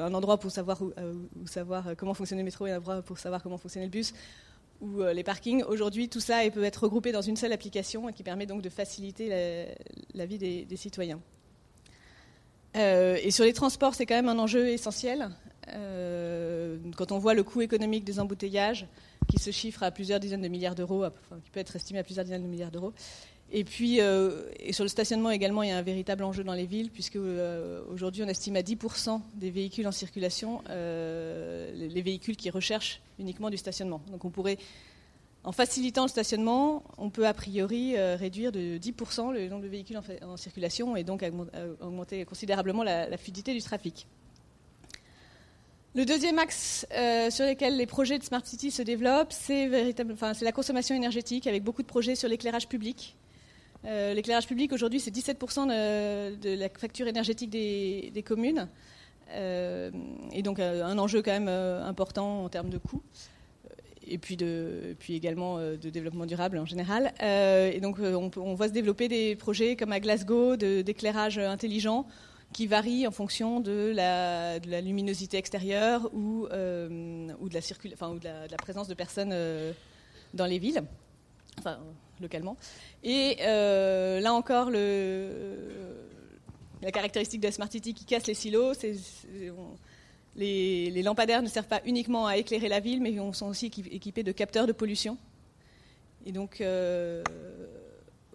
un 0.00 0.14
endroit 0.14 0.38
pour 0.38 0.50
savoir, 0.50 0.80
où, 0.80 1.46
savoir 1.46 1.94
comment 1.96 2.14
fonctionnait 2.14 2.40
le 2.40 2.46
métro 2.46 2.66
et 2.66 2.70
un 2.70 2.78
endroit 2.78 3.02
pour 3.02 3.18
savoir 3.18 3.42
comment 3.42 3.58
fonctionnait 3.58 3.84
le 3.84 3.90
bus, 3.90 4.14
ou 4.80 5.02
les 5.02 5.22
parkings. 5.22 5.62
Aujourd'hui, 5.64 6.08
tout 6.08 6.20
ça 6.20 6.38
peut 6.52 6.64
être 6.64 6.84
regroupé 6.84 7.12
dans 7.12 7.22
une 7.22 7.36
seule 7.36 7.52
application 7.52 8.12
qui 8.12 8.22
permet 8.22 8.46
donc 8.46 8.62
de 8.62 8.68
faciliter 8.68 9.66
la, 10.14 10.26
vie 10.26 10.38
des, 10.38 10.76
citoyens. 10.76 11.20
et 12.74 13.30
sur 13.30 13.44
les 13.44 13.52
transports, 13.52 13.94
c'est 13.94 14.06
quand 14.06 14.14
même 14.14 14.28
un 14.28 14.38
enjeu 14.38 14.68
essentiel. 14.68 15.30
quand 16.96 17.12
on 17.12 17.18
voit 17.18 17.34
le 17.34 17.42
coût 17.42 17.60
économique 17.60 18.04
des 18.04 18.20
embouteillages, 18.20 18.86
qui 19.28 19.38
se 19.38 19.50
chiffre 19.50 19.82
à 19.82 19.90
plusieurs 19.90 20.20
dizaines 20.20 20.42
de 20.42 20.48
milliards 20.48 20.74
d'euros, 20.74 21.04
qui 21.44 21.50
peut 21.50 21.60
être 21.60 21.76
estimé 21.76 21.98
à 21.98 22.04
plusieurs 22.04 22.24
dizaines 22.24 22.42
de 22.42 22.48
milliards 22.48 22.70
d'euros. 22.70 22.92
Et 23.50 23.64
puis, 23.64 24.00
euh, 24.00 24.42
sur 24.72 24.84
le 24.84 24.88
stationnement 24.88 25.30
également, 25.30 25.62
il 25.62 25.70
y 25.70 25.72
a 25.72 25.78
un 25.78 25.82
véritable 25.82 26.22
enjeu 26.24 26.44
dans 26.44 26.52
les 26.52 26.66
villes, 26.66 26.90
puisque 26.90 27.16
euh, 27.16 27.82
aujourd'hui, 27.90 28.22
on 28.22 28.28
estime 28.28 28.56
à 28.56 28.60
10% 28.60 29.20
des 29.36 29.50
véhicules 29.50 29.86
en 29.86 29.92
circulation 29.92 30.62
euh, 30.68 31.72
les 31.74 32.02
véhicules 32.02 32.36
qui 32.36 32.50
recherchent 32.50 33.00
uniquement 33.18 33.48
du 33.48 33.56
stationnement. 33.56 34.02
Donc, 34.10 34.26
on 34.26 34.30
pourrait, 34.30 34.58
en 35.44 35.52
facilitant 35.52 36.02
le 36.02 36.08
stationnement, 36.08 36.82
on 36.98 37.08
peut 37.08 37.26
a 37.26 37.32
priori 37.32 37.98
réduire 37.98 38.52
de 38.52 38.76
10% 38.76 39.32
le 39.32 39.48
nombre 39.48 39.62
de 39.62 39.68
véhicules 39.68 39.98
en, 40.22 40.36
circulation 40.36 40.94
et 40.96 41.04
donc 41.04 41.24
augmenter 41.80 42.24
considérablement 42.26 42.82
la 42.82 43.16
fluidité 43.16 43.54
du 43.54 43.62
trafic. 43.62 44.06
Le 45.94 46.04
deuxième 46.04 46.38
axe 46.38 46.86
sur 47.30 47.46
lequel 47.46 47.76
les 47.76 47.86
projets 47.86 48.18
de 48.18 48.24
Smart 48.24 48.44
City 48.44 48.70
se 48.70 48.82
développent, 48.82 49.32
c'est 49.32 49.94
la 50.42 50.52
consommation 50.52 50.94
énergétique, 50.94 51.46
avec 51.46 51.64
beaucoup 51.64 51.82
de 51.82 51.88
projets 51.88 52.14
sur 52.14 52.28
l'éclairage 52.28 52.68
public. 52.68 53.16
Euh, 53.84 54.14
l'éclairage 54.14 54.46
public, 54.46 54.72
aujourd'hui, 54.72 55.00
c'est 55.00 55.14
17% 55.14 55.66
de, 55.68 56.54
la 56.54 56.68
facture 56.68 57.06
énergétique 57.06 57.50
des, 57.50 58.24
communes, 58.24 58.68
euh, 59.30 59.90
et 60.32 60.42
donc 60.42 60.58
un 60.58 60.98
enjeu 60.98 61.22
quand 61.22 61.32
même 61.32 61.48
important 61.48 62.44
en 62.44 62.48
termes 62.48 62.70
de 62.70 62.78
coûts, 62.78 63.02
et 64.10 64.18
puis, 64.18 64.36
également 65.10 65.58
de 65.58 65.90
développement 65.90 66.26
durable 66.26 66.58
en 66.58 66.64
général. 66.64 67.12
et 67.20 67.80
donc 67.80 67.98
on, 68.00 68.54
voit 68.54 68.68
se 68.68 68.72
développer 68.72 69.08
des 69.08 69.36
projets 69.36 69.76
comme 69.76 69.92
à 69.92 70.00
Glasgow 70.00 70.56
d'éclairage 70.56 71.38
intelligent, 71.38 72.06
qui 72.52 72.66
varie 72.66 73.06
en 73.06 73.10
fonction 73.10 73.60
de 73.60 73.92
la, 73.94 74.58
luminosité 74.80 75.36
extérieure 75.36 76.08
ou, 76.14 76.46
euh, 76.46 76.88
de, 77.28 77.54
la 77.54 77.60
de, 77.60 78.50
la, 78.50 78.56
présence 78.56 78.88
de 78.88 78.94
personnes 78.94 79.32
euh, 79.32 79.72
dans 80.34 80.46
les 80.46 80.58
villes, 80.58 80.82
enfin 81.58 81.78
localement. 82.20 82.56
Et 83.04 83.38
euh, 83.40 84.20
là 84.20 84.32
encore, 84.34 84.70
la 84.70 84.80
caractéristique 86.92 87.40
de 87.40 87.46
la 87.46 87.52
Smart 87.52 87.70
City 87.70 87.94
qui 87.94 88.04
casse 88.04 88.26
les 88.26 88.34
silos, 88.34 88.74
c'est 88.74 88.94
les, 90.36 90.90
les, 90.90 91.02
lampadaires 91.02 91.42
ne 91.42 91.48
servent 91.48 91.66
pas 91.66 91.80
uniquement 91.84 92.26
à 92.26 92.36
éclairer 92.36 92.68
la 92.68 92.80
ville, 92.80 93.00
mais 93.00 93.16
sont 93.32 93.48
aussi 93.48 93.66
équipés 93.66 94.22
de 94.22 94.32
capteurs 94.32 94.66
de 94.66 94.72
pollution. 94.72 95.18
Et 96.26 96.32
donc, 96.32 96.62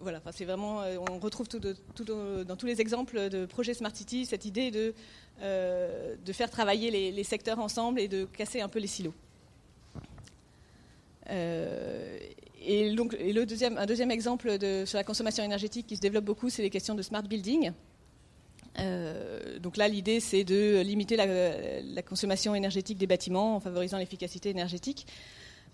voilà, 0.04 0.20
c'est 0.32 0.44
vraiment, 0.44 0.82
euh, 0.82 0.96
on 1.10 1.18
retrouve 1.18 1.48
dans 1.48 2.56
tous 2.56 2.66
les 2.66 2.80
exemples 2.80 3.28
de 3.30 3.46
projets 3.46 3.74
Smart 3.74 3.94
City 3.94 4.26
cette 4.26 4.44
idée 4.44 4.70
de, 4.70 4.94
euh, 5.40 6.14
faire 6.32 6.50
travailler 6.50 6.90
les, 7.10 7.24
secteurs 7.24 7.58
ensemble 7.58 7.98
et 7.98 8.06
de 8.06 8.26
casser 8.26 8.60
un 8.60 8.68
peu 8.68 8.78
les 8.78 8.86
silos. 8.86 9.14
Euh, 11.30 12.18
et 12.66 12.94
donc, 12.94 13.16
deuxième, 13.46 13.78
un 13.78 13.86
deuxième 13.86 14.10
exemple 14.10 14.58
sur 14.86 14.98
la 14.98 15.04
consommation 15.04 15.44
énergétique 15.44 15.86
qui 15.86 15.96
se 15.96 16.00
développe 16.00 16.24
beaucoup, 16.24 16.50
c'est 16.50 16.62
les 16.62 16.70
questions 16.70 16.94
de 16.94 17.02
smart 17.02 17.22
building. 17.22 17.72
donc 19.60 19.76
là, 19.76 19.88
l'idée, 19.88 20.20
c'est 20.20 20.44
de 20.44 20.80
limiter 20.80 21.16
la, 21.16 22.02
consommation 22.02 22.54
énergétique 22.54 22.98
des 22.98 23.06
bâtiments 23.06 23.56
en 23.56 23.60
favorisant 23.60 23.98
l'efficacité 23.98 24.50
énergétique. 24.50 25.06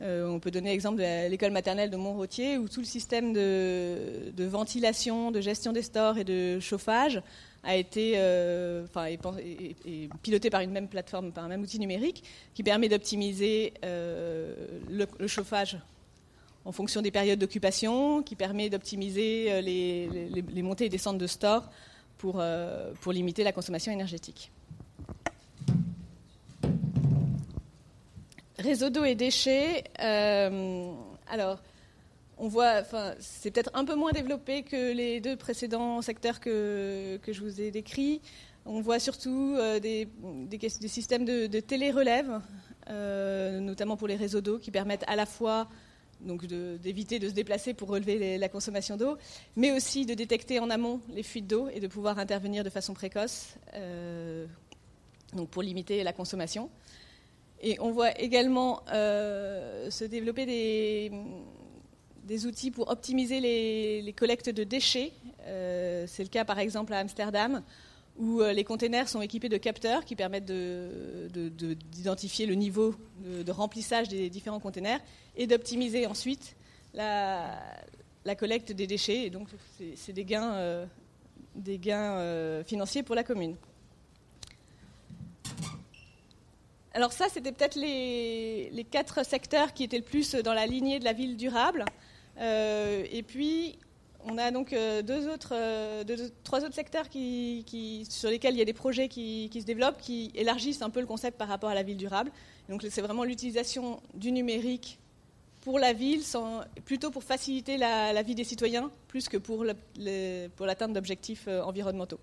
Euh, 0.02 0.26
on 0.28 0.40
peut 0.40 0.50
donner 0.50 0.70
l'exemple 0.70 0.98
de 0.98 1.28
l'école 1.28 1.50
maternelle 1.50 1.90
de 1.90 1.96
Montrotier, 1.96 2.56
où 2.56 2.68
tout 2.68 2.80
le 2.80 2.86
système 2.86 3.32
de, 3.32 4.32
ventilation, 4.38 5.30
de 5.30 5.40
gestion 5.40 5.72
des 5.72 5.82
stores 5.82 6.16
et 6.18 6.24
de 6.24 6.58
chauffage 6.58 7.22
a 7.62 7.76
été 7.76 8.14
euh, 8.16 8.86
piloté 10.22 10.48
par 10.48 10.62
une 10.62 10.70
même 10.70 10.88
plateforme, 10.88 11.32
par 11.32 11.44
un 11.44 11.48
même 11.48 11.60
outil 11.60 11.78
numérique, 11.78 12.24
qui 12.54 12.62
permet 12.62 12.88
d'optimiser 12.88 13.74
euh, 13.84 14.54
le, 14.88 15.26
chauffage 15.26 15.76
en 16.64 16.72
fonction 16.72 17.02
des 17.02 17.10
périodes 17.10 17.38
d'occupation, 17.38 18.22
qui 18.22 18.36
permet 18.36 18.70
d'optimiser 18.70 19.62
les, 19.62 20.62
montées 20.62 20.86
et 20.86 20.88
descentes 20.88 21.18
de 21.18 21.26
stores 21.26 21.70
pour 22.18 22.42
limiter 23.12 23.44
la 23.44 23.52
consommation 23.52 23.92
énergétique. 23.92 24.52
Réseau 28.60 28.90
d'eau 28.90 29.04
et 29.04 29.14
déchets. 29.14 29.84
Euh, 30.00 30.92
alors, 31.28 31.62
on 32.36 32.46
voit, 32.48 32.74
enfin, 32.80 33.14
c'est 33.18 33.50
peut-être 33.50 33.70
un 33.72 33.86
peu 33.86 33.94
moins 33.94 34.12
développé 34.12 34.62
que 34.62 34.92
les 34.92 35.20
deux 35.20 35.34
précédents 35.34 36.02
secteurs 36.02 36.40
que, 36.40 37.18
je 37.26 37.40
vous 37.40 37.60
ai 37.62 37.70
décrits. 37.70 38.20
On 38.66 38.82
voit 38.82 38.98
surtout 38.98 39.56
euh, 39.58 39.80
des, 39.80 40.08
systèmes 40.68 41.24
de, 41.24 41.46
de 41.46 41.60
télé-relève, 41.60 42.40
euh, 42.90 43.60
notamment 43.60 43.96
pour 43.96 44.08
les 44.08 44.16
réseaux 44.16 44.42
d'eau, 44.42 44.58
qui 44.58 44.70
permettent 44.70 45.04
à 45.06 45.16
la 45.16 45.24
fois 45.24 45.66
donc 46.20 46.46
d'éviter 46.46 47.18
de, 47.18 47.28
se 47.28 47.34
déplacer 47.34 47.74
pour 47.74 47.88
relever 47.88 48.38
la 48.38 48.48
consommation 48.48 48.96
d'eau, 48.96 49.16
mais 49.56 49.72
aussi 49.72 50.06
de 50.06 50.14
détecter 50.14 50.58
en 50.58 50.70
amont 50.70 51.00
les 51.10 51.22
fuites 51.22 51.46
d'eau 51.46 51.68
et 51.68 51.80
de 51.80 51.86
pouvoir 51.86 52.18
intervenir 52.18 52.64
de 52.64 52.70
façon 52.70 52.94
précoce 52.94 53.54
donc 55.34 55.48
pour 55.50 55.62
limiter 55.62 56.02
la 56.02 56.12
consommation. 56.12 56.70
Et 57.62 57.78
on 57.80 57.90
voit 57.90 58.18
également 58.20 58.82
euh, 58.90 59.90
se 59.90 60.04
développer 60.04 60.46
des, 60.46 61.10
outils 62.46 62.70
pour 62.70 62.88
optimiser 62.90 63.40
les, 63.40 64.14
collectes 64.16 64.48
de 64.50 64.64
déchets. 64.64 65.12
Euh, 65.46 66.04
c'est 66.06 66.22
le 66.22 66.28
cas 66.28 66.44
par 66.44 66.58
exemple 66.58 66.92
à 66.92 66.98
Amsterdam, 66.98 67.62
où 68.20 68.40
euh, 68.40 68.52
les 68.52 68.64
containers 68.64 69.08
sont 69.08 69.20
équipés 69.20 69.48
de 69.48 69.56
capteurs 69.56 70.04
qui 70.04 70.14
permettent 70.14 70.44
d'identifier 70.44 72.46
le 72.46 72.54
niveau 72.54 72.94
de, 73.24 73.50
remplissage 73.50 74.08
des 74.08 74.30
différents 74.30 74.60
containers 74.60 75.00
et 75.36 75.46
d'optimiser 75.46 76.06
ensuite 76.06 76.54
la, 76.94 77.58
collecte 78.38 78.72
des 78.72 78.86
déchets. 78.86 79.24
Et 79.24 79.30
donc 79.30 79.48
c'est 79.96 80.12
des 80.12 80.24
gains, 80.24 80.86
des 81.56 81.78
gains 81.78 82.62
financiers 82.64 83.02
pour 83.02 83.16
la 83.16 83.24
commune. 83.24 83.56
Alors 86.92 87.12
ça, 87.12 87.26
c'était 87.32 87.52
peut-être 87.52 87.76
les, 87.76 88.86
quatre 88.90 89.24
secteurs 89.24 89.72
qui 89.72 89.84
étaient 89.84 89.98
le 89.98 90.04
plus 90.04 90.34
dans 90.34 90.54
la 90.54 90.66
lignée 90.66 90.98
de 90.98 91.04
la 91.04 91.12
ville 91.12 91.36
durable. 91.36 91.84
Euh, 92.38 93.04
et 93.12 93.22
puis, 93.22 93.78
on 94.24 94.38
a 94.38 94.50
donc 94.50 94.72
euh, 94.72 95.02
euh, 95.06 96.04
trois 96.44 96.64
autres 96.64 96.74
secteurs 96.74 97.06
sur 97.06 98.30
lesquels 98.30 98.54
il 98.54 98.58
y 98.58 98.62
a 98.62 98.66
des 98.66 98.72
projets 98.72 99.08
qui, 99.08 99.50
se 99.52 99.64
développent, 99.64 100.00
qui 100.00 100.30
élargissent 100.34 100.82
un 100.82 100.90
peu 100.90 101.00
le 101.00 101.06
concept 101.06 101.38
par 101.38 101.48
rapport 101.48 101.70
à 101.70 101.74
la 101.74 101.82
ville 101.82 101.96
durable. 101.96 102.30
Donc 102.68 102.84
c'est 102.88 103.02
vraiment 103.02 103.24
l'utilisation 103.24 104.00
du 104.14 104.32
numérique 104.32 104.98
pour 105.62 105.78
la 105.78 105.92
ville, 105.92 106.22
plutôt 106.84 107.10
pour 107.10 107.22
faciliter 107.22 107.76
la, 107.76 108.22
vie 108.22 108.34
des 108.34 108.44
citoyens, 108.44 108.90
plus 109.08 109.28
que 109.28 109.36
pour 109.36 109.64
l'atteinte 109.64 110.92
d'objectifs 110.92 111.48
environnementaux. 111.48 112.20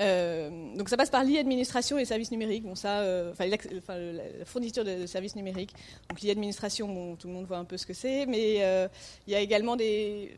Euh, 0.00 0.50
donc 0.76 0.88
ça 0.88 0.96
passe 0.96 1.10
par 1.10 1.24
l'e-administration 1.24 1.96
et 1.96 2.00
les 2.00 2.06
services 2.06 2.30
numériques. 2.30 2.64
Bon, 2.64 2.74
ça, 2.74 3.00
euh, 3.00 3.32
enfin, 3.32 3.46
la, 3.46 4.44
fourniture 4.44 4.84
de, 4.84 5.06
services 5.06 5.36
numériques. 5.36 5.72
Donc 6.08 6.22
l'e-administration, 6.22 7.16
tout 7.16 7.28
le 7.28 7.34
monde 7.34 7.46
voit 7.46 7.58
un 7.58 7.64
peu 7.64 7.76
ce 7.76 7.86
que 7.86 7.94
c'est, 7.94 8.26
mais 8.26 8.58
euh, 8.60 8.88
il 9.26 9.32
y 9.32 9.36
a 9.36 9.40
également 9.40 9.76
des. 9.76 10.36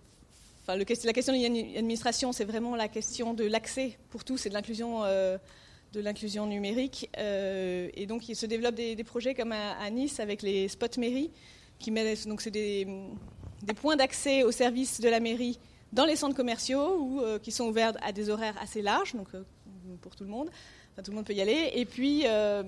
Enfin, 0.63 0.77
la 0.77 0.85
question 0.85 1.33
de 1.33 1.39
l'e-administration, 1.39 2.33
c'est 2.33 2.45
vraiment 2.45 2.75
la 2.75 2.89
question 2.89 3.35
de 3.35 3.45
l'accès 3.45 3.97
pour 4.11 4.25
tous 4.25 4.47
et 4.47 4.49
de 4.49 4.55
l'inclusion. 4.55 5.03
de 5.93 6.01
l'inclusion 6.01 6.47
numérique. 6.47 7.09
et 7.17 8.07
donc, 8.07 8.29
il 8.29 8.37
se 8.37 8.45
développent 8.45 8.75
des, 8.75 9.05
projets 9.05 9.35
comme 9.35 9.53
à, 9.53 9.89
Nice 9.91 10.21
avec 10.21 10.43
les 10.43 10.69
spots 10.69 10.99
mairie, 10.99 11.31
qui 11.79 11.91
mettent, 11.91 12.27
donc 12.27 12.43
c'est 12.43 12.51
des 12.51 12.87
points 13.77 13.97
d'accès 13.97 14.43
aux 14.43 14.51
services 14.51 15.01
de 15.01 15.09
la 15.09 15.21
mairie 15.21 15.59
dans 15.93 16.05
les 16.05 16.17
centres 16.17 16.37
commerciaux 16.37 16.99
ou 17.01 17.21
euh, 17.21 17.39
qui 17.39 17.53
sont 17.53 17.65
ouverts 17.65 17.95
à 18.03 18.13
des 18.13 18.31
horaires 18.31 18.57
assez 18.61 18.83
larges, 18.83 19.15
donc 19.15 19.29
euh, 19.35 19.43
pour 20.01 20.17
tout 20.17 20.25
le 20.25 20.31
monde. 20.31 20.51
tout 21.03 21.11
le 21.11 21.17
monde 21.17 21.25
peut 21.25 21.35
y 21.35 21.41
aller. 21.41 21.71
Et 21.75 21.85
puis, 21.85 22.23
euh, 22.27 22.63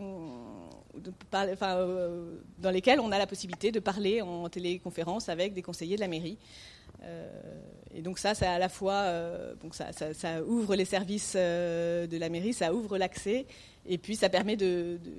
dans 2.59 2.70
lesquels 2.70 3.00
on 3.00 3.12
a 3.12 3.18
la 3.18 3.26
possibilité 3.26 3.70
de 3.70 3.81
parler 3.81 4.22
en 4.22 4.48
téléconférence 4.48 5.28
avec 5.28 5.54
des 5.54 5.62
conseillers 5.62 5.96
de 5.96 6.00
la 6.00 6.09
mairie. 6.09 6.38
et 7.94 8.02
donc 8.02 8.18
ça, 8.18 8.35
ça 8.35 8.52
à 8.52 8.59
la 8.59 8.68
fois, 8.68 9.04
ça, 9.72 10.42
ouvre 10.42 10.74
les 10.74 10.85
services 10.85 11.37
de 11.37 12.18
la 12.18 12.28
mairie, 12.28 12.52
ça 12.52 12.74
ouvre 12.74 12.98
l'accès, 12.98 13.46
et 13.87 13.98
puis 13.98 14.16
ça 14.16 14.28
permet 14.28 14.57
de, 14.57 14.98
de 15.04 15.11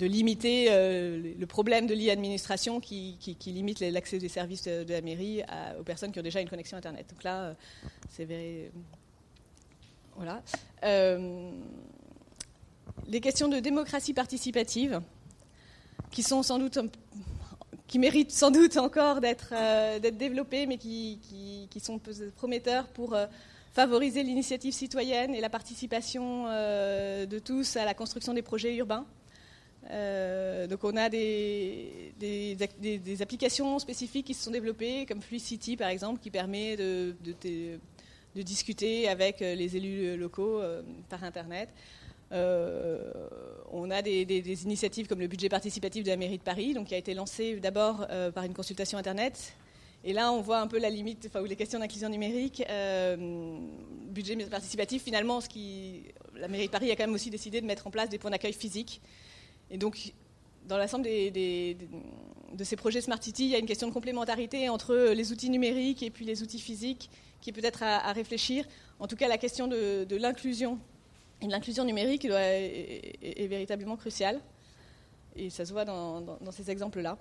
limiter 0.00 0.66
euh, 0.70 1.34
le 1.38 1.46
problème 1.46 1.86
de 1.86 1.94
l'e-administration 1.94 2.80
qui, 2.80 3.18
limite 3.46 3.80
l'accès 3.80 4.18
des 4.18 4.28
services 4.28 4.64
de, 4.64 4.84
la 4.88 5.00
mairie 5.00 5.42
aux 5.78 5.82
personnes 5.82 6.12
qui 6.12 6.18
ont 6.18 6.22
déjà 6.22 6.40
une 6.40 6.48
connexion 6.48 6.76
Internet. 6.76 7.06
Donc 7.10 7.22
là, 7.22 7.42
euh, 7.42 7.54
c'est 8.10 8.24
vrai. 8.24 8.70
Voilà. 10.16 10.42
Euh, 10.84 11.50
les 13.08 13.20
questions 13.20 13.48
de 13.48 13.58
démocratie 13.58 14.14
participative, 14.14 15.00
qui 16.10 16.22
sont 16.22 16.42
sans 16.42 16.58
doute 16.58 16.78
qui 17.86 17.98
méritent 17.98 18.30
sans 18.30 18.50
doute 18.50 18.78
encore 18.78 19.20
d'être 19.20 19.52
développées, 20.16 20.66
mais 20.66 20.78
qui, 20.78 21.18
sont 21.82 22.00
prometteurs 22.36 22.88
pour 22.88 23.16
favoriser 23.72 24.22
l'initiative 24.22 24.72
citoyenne 24.72 25.34
et 25.34 25.40
la 25.40 25.50
participation 25.50 26.46
de 26.46 27.38
tous 27.38 27.76
à 27.76 27.84
la 27.84 27.92
construction 27.92 28.32
des 28.32 28.42
projets 28.42 28.74
urbains. 28.76 29.06
Euh, 29.90 30.66
donc 30.66 30.84
on 30.84 30.96
a 30.96 31.08
des, 31.08 32.12
applications 33.20 33.78
spécifiques 33.78 34.26
qui 34.26 34.34
se 34.34 34.44
sont 34.44 34.50
développées, 34.50 35.06
comme 35.06 35.20
FluidCity 35.20 35.76
par 35.76 35.88
exemple, 35.88 36.20
qui 36.20 36.30
permet 36.30 36.76
de, 36.76 37.14
discuter 38.34 39.08
avec 39.08 39.42
euh, 39.42 39.54
les 39.54 39.76
élus 39.76 40.16
locaux 40.16 40.60
euh, 40.60 40.82
par 41.08 41.24
Internet. 41.24 41.68
on 42.30 43.90
a 43.90 44.02
des, 44.02 44.64
initiatives 44.64 45.06
comme 45.08 45.20
le 45.20 45.26
budget 45.26 45.48
participatif 45.48 46.04
de 46.04 46.10
la 46.10 46.16
mairie 46.16 46.38
de 46.38 46.42
Paris, 46.42 46.74
donc 46.74 46.88
qui 46.88 46.94
a 46.94 46.98
été 46.98 47.14
lancé 47.14 47.56
d'abord 47.56 48.06
par 48.34 48.44
une 48.44 48.54
consultation 48.54 48.98
Internet. 48.98 49.54
Et 50.04 50.12
là, 50.12 50.32
on 50.32 50.40
voit 50.40 50.58
un 50.58 50.66
peu 50.66 50.80
la 50.80 50.90
limite, 50.90 51.26
enfin, 51.28 51.40
où 51.42 51.44
les 51.44 51.54
questions 51.54 51.78
d'inclusion 51.78 52.08
numérique, 52.08 52.64
budget 54.10 54.36
participatif, 54.46 55.04
finalement, 55.04 55.40
la 56.34 56.48
mairie 56.48 56.66
de 56.66 56.72
Paris 56.72 56.90
a 56.90 56.96
quand 56.96 57.04
même 57.04 57.14
aussi 57.14 57.30
décidé 57.30 57.60
de 57.60 57.66
mettre 57.66 57.86
en 57.86 57.90
place 57.90 58.08
des 58.08 58.18
points 58.18 58.30
d'accueil 58.30 58.52
physiques 58.52 59.00
et 59.72 59.78
donc, 59.78 60.12
dans 60.68 60.76
l'ensemble 60.76 61.04
de 61.04 62.64
ces 62.64 62.76
projets 62.76 63.00
Smart 63.00 63.20
City, 63.20 63.46
il 63.46 63.50
y 63.50 63.54
a 63.54 63.58
une 63.58 63.66
question 63.66 63.88
de 63.88 63.92
complémentarité 63.92 64.68
entre 64.68 64.94
les 64.94 65.32
outils 65.32 65.50
numériques 65.50 66.02
et 66.02 66.10
puis 66.10 66.26
les 66.26 66.42
outils 66.42 66.60
physiques 66.60 67.10
qui 67.40 67.50
est 67.50 67.52
peut-être 67.54 67.82
à, 67.82 68.12
réfléchir. 68.12 68.66
En 69.00 69.08
tout 69.08 69.16
cas, 69.16 69.28
la 69.28 69.38
question 69.38 69.66
de, 69.66 70.06
l'inclusion 70.16 70.78
et 71.40 71.46
de 71.46 71.50
l'inclusion 71.50 71.84
numérique 71.84 72.26
est, 72.26 73.46
véritablement 73.48 73.96
cruciale. 73.96 74.40
Et 75.34 75.48
ça 75.48 75.64
se 75.64 75.72
voit 75.72 75.86
dans, 75.86 76.38
ces 76.52 76.70
exemples-là. 76.70 77.16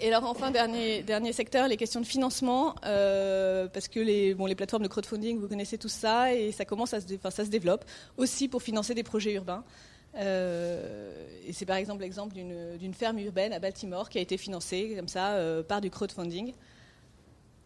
Et 0.00 0.12
alors 0.12 0.30
enfin, 0.30 0.50
dernier, 0.50 1.32
secteur, 1.32 1.66
les 1.66 1.78
questions 1.78 2.00
de 2.00 2.06
financement, 2.06 2.76
euh, 2.84 3.66
parce 3.68 3.88
que 3.88 3.98
les, 3.98 4.34
plateformes 4.54 4.82
de 4.82 4.88
crowdfunding, 4.88 5.40
vous 5.40 5.48
connaissez 5.48 5.78
tout 5.78 5.88
ça, 5.88 6.32
et 6.34 6.52
ça 6.52 6.66
commence 6.66 6.92
à 6.92 7.00
se, 7.00 7.06
ça 7.30 7.44
se 7.44 7.50
développe 7.50 7.86
aussi 8.18 8.48
pour 8.48 8.62
financer 8.62 8.94
des 8.94 9.02
projets 9.02 9.32
urbains. 9.32 9.64
Euh, 10.16 11.26
et 11.46 11.52
c'est 11.52 11.66
par 11.66 11.76
exemple 11.76 12.02
l'exemple 12.02 12.34
d'une 12.34 12.94
ferme 12.94 13.18
urbaine 13.18 13.52
à 13.52 13.58
Baltimore 13.58 14.08
qui 14.08 14.18
a 14.18 14.20
été 14.20 14.36
financée 14.36 14.94
comme 14.96 15.08
ça 15.08 15.34
euh, 15.34 15.62
par 15.62 15.80
du 15.80 15.90
crowdfunding, 15.90 16.52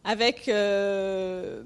avec 0.05 0.49
euh, 0.49 1.63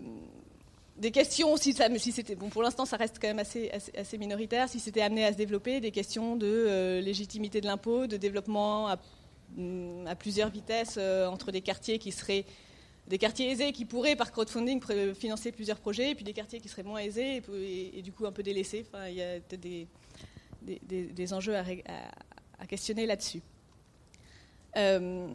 des 0.99 1.11
questions, 1.11 1.57
si, 1.57 1.75
si 1.99 2.13
c'était 2.13 2.35
bon, 2.35 2.49
pour 2.49 2.63
l'instant 2.63 2.85
ça 2.85 2.97
reste 2.97 3.19
quand 3.21 3.29
même 3.29 3.39
assez, 3.39 3.71
assez, 3.97 4.19
minoritaire, 4.19 4.69
si 4.69 4.81
c'était 4.81 5.03
amené 5.03 5.25
à 5.25 5.33
se 5.33 5.39
développer, 5.39 5.81
des 5.81 5.91
questions 5.91 6.37
de 6.37 7.01
légitimité 7.03 7.61
de 7.61 7.67
l'impôt, 7.67 8.07
de 8.07 8.17
développement 8.17 8.89
à, 8.89 8.97
mm, 9.57 10.15
plusieurs 10.19 10.51
vitesses 10.51 10.99
entre 10.99 11.53
des 11.53 11.61
quartiers 11.61 11.99
qui 11.99 12.13
seraient 12.13 12.45
des 13.09 13.19
quartiers 13.19 13.49
aisés 13.51 13.71
qui 13.73 13.85
pourraient 13.85 14.17
par 14.17 14.33
crowdfunding 14.33 14.83
financer 15.15 15.53
plusieurs 15.53 15.79
projets, 15.79 16.11
et 16.11 16.15
puis 16.15 16.25
des 16.25 16.33
quartiers 16.33 16.61
qui 16.61 16.69
seraient 16.69 16.83
moins 16.83 16.99
aisés 16.99 17.41
et, 17.55 17.99
et 17.99 18.03
du 18.03 18.11
coup 18.13 18.27
un 18.27 18.33
peu 18.33 18.43
délaissés. 18.43 18.85
Enfin, 18.89 19.07
il 19.07 19.15
y 19.15 19.23
a 19.23 19.39
peut-être 19.39 19.61
des 19.61 19.87
des, 20.67 21.33
enjeux 21.33 21.57
à, 21.57 22.67
questionner 22.67 23.07
là-dessus. 23.07 23.43
Euh, 24.77 25.29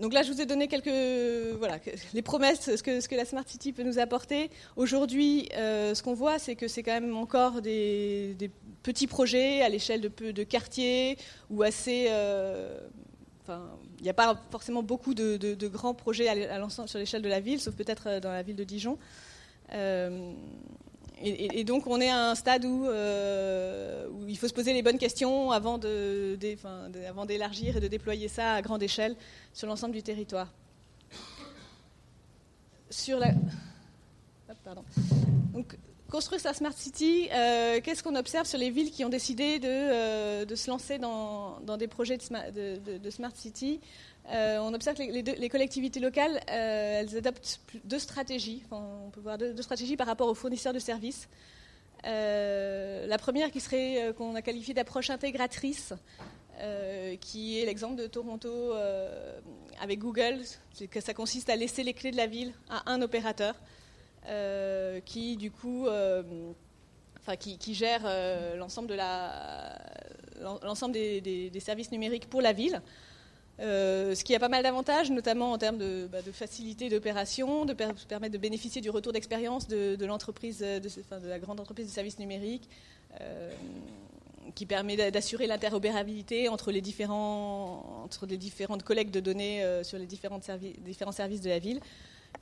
donc 0.00 0.12
là, 0.12 0.22
je 0.22 0.30
vous 0.30 0.40
ai 0.40 0.46
donné 0.46 0.68
quelques, 0.68 1.56
voilà, 1.58 1.78
les 2.12 2.22
promesses, 2.22 2.76
ce 2.76 2.82
que, 2.82 3.00
ce 3.00 3.08
que 3.08 3.14
la 3.14 3.24
Smart 3.24 3.44
City 3.46 3.72
peut 3.72 3.82
nous 3.82 3.98
apporter. 3.98 4.50
Aujourd'hui, 4.76 5.48
euh, 5.56 5.94
ce 5.94 6.02
qu'on 6.02 6.12
voit, 6.12 6.38
c'est 6.38 6.54
que 6.54 6.68
c'est 6.68 6.82
quand 6.82 6.92
même 6.92 7.16
encore 7.16 7.62
des, 7.62 8.36
petits 8.82 9.06
projets 9.06 9.62
à 9.62 9.68
l'échelle 9.68 10.00
de, 10.00 10.30
de 10.30 10.42
quartiers 10.44 11.16
ou 11.50 11.62
assez. 11.62 12.06
Euh, 12.10 12.78
il 13.98 14.02
n'y 14.02 14.10
a 14.10 14.14
pas 14.14 14.38
forcément 14.50 14.82
beaucoup 14.82 15.14
de, 15.14 15.68
grands 15.68 15.94
projets 15.94 16.28
à, 16.28 16.68
sur 16.68 16.98
l'échelle 16.98 17.22
de 17.22 17.28
la 17.28 17.40
ville, 17.40 17.60
sauf 17.60 17.74
peut-être 17.74 18.20
dans 18.20 18.32
la 18.32 18.42
ville 18.42 18.56
de 18.56 18.64
Dijon. 18.64 18.98
Et, 21.22 21.64
donc 21.64 21.86
on 21.86 22.00
est 22.00 22.10
à 22.10 22.30
un 22.30 22.34
stade 22.34 22.66
euh, 22.66 24.06
où, 24.10 24.28
il 24.28 24.36
faut 24.36 24.48
se 24.48 24.52
poser 24.52 24.74
les 24.74 24.82
bonnes 24.82 24.98
questions 24.98 25.50
avant, 25.50 25.78
d'élargir 25.78 27.78
et 27.78 27.80
de 27.80 27.88
déployer 27.88 28.28
ça 28.28 28.52
à 28.52 28.62
grande 28.62 28.82
échelle 28.82 29.16
sur 29.54 29.66
l'ensemble 29.66 29.94
du 29.94 30.02
territoire. 30.02 30.52
Construire 36.10 36.40
sa 36.40 36.54
smart 36.54 36.72
city, 36.72 37.28
euh, 37.32 37.80
qu'est-ce 37.82 38.02
qu'on 38.02 38.14
observe 38.14 38.46
sur 38.46 38.58
les 38.58 38.70
villes 38.70 38.90
qui 38.90 39.04
ont 39.04 39.08
décidé 39.08 39.58
de, 39.58 39.66
euh, 39.66 40.54
se 40.54 40.70
lancer 40.70 40.98
dans, 40.98 41.58
des 41.78 41.88
projets 41.88 42.18
de 42.18 43.10
smart 43.10 43.32
city? 43.34 43.80
Euh, 44.30 44.58
on 44.58 44.74
observe 44.74 44.96
que 44.96 45.02
les, 45.02 45.48
collectivités 45.48 46.00
locales, 46.00 46.40
euh, 46.50 47.00
elles 47.00 47.16
adoptent 47.16 47.60
deux 47.84 47.98
stratégies. 47.98 48.62
on 48.70 49.10
peut 49.10 49.20
voir 49.20 49.38
deux, 49.38 49.62
stratégies 49.62 49.96
par 49.96 50.06
rapport 50.06 50.28
aux 50.28 50.34
fournisseurs 50.34 50.72
de 50.72 50.78
services. 50.78 51.28
Euh, 52.04 53.06
la 53.06 53.18
première 53.18 53.50
qui 53.50 53.60
serait 53.60 54.12
qu'on 54.16 54.34
a 54.34 54.42
qualifiée 54.42 54.74
d'approche 54.74 55.10
intégratrice, 55.10 55.94
qui 57.20 57.60
est 57.60 57.66
l'exemple 57.66 57.96
de 57.96 58.06
Toronto 58.06 58.72
avec 59.80 59.98
Google. 59.98 60.40
Que 60.90 61.00
ça 61.00 61.14
consiste 61.14 61.48
à 61.48 61.56
laisser 61.56 61.82
les 61.82 61.94
clés 61.94 62.10
de 62.10 62.16
la 62.16 62.26
ville 62.26 62.52
à 62.68 62.90
un 62.90 63.02
opérateur 63.02 63.54
qui, 65.04 65.36
du 65.36 65.50
coup, 65.52 65.86
qui, 67.38 67.74
gère 67.74 68.56
l'ensemble 68.56 68.96
des, 70.92 71.60
services 71.60 71.92
numériques 71.92 72.28
pour 72.28 72.42
la 72.42 72.52
ville. 72.52 72.82
Euh, 73.58 74.14
ce 74.14 74.22
qui 74.22 74.34
a 74.34 74.38
pas 74.38 74.50
mal 74.50 74.62
d'avantages, 74.62 75.10
notamment 75.10 75.52
en 75.52 75.58
termes 75.58 75.78
de, 75.78 76.08
bah, 76.12 76.18
facilité 76.32 76.90
d'opération, 76.90 77.64
de 77.64 77.72
permettre 77.72 78.32
de 78.32 78.38
bénéficier 78.38 78.82
du 78.82 78.90
retour 78.90 79.12
d'expérience 79.12 79.66
de, 79.66 80.04
l'entreprise, 80.04 80.58
de, 80.58 81.28
la 81.28 81.38
grande 81.38 81.60
entreprise 81.60 81.86
de 81.86 81.92
services 81.92 82.18
numériques, 82.18 82.68
euh, 83.20 83.50
qui 84.54 84.66
permet 84.66 85.10
d'assurer 85.10 85.46
l'interopérabilité 85.46 86.48
entre 86.48 86.70
les 86.70 86.82
différentes 86.82 88.82
collectes 88.84 89.14
de 89.14 89.20
données 89.20 89.64
euh, 89.64 89.82
sur 89.82 89.98
les 89.98 90.06
différents 90.06 90.40
services 90.40 91.40
de 91.40 91.48
la 91.48 91.58
ville, 91.58 91.80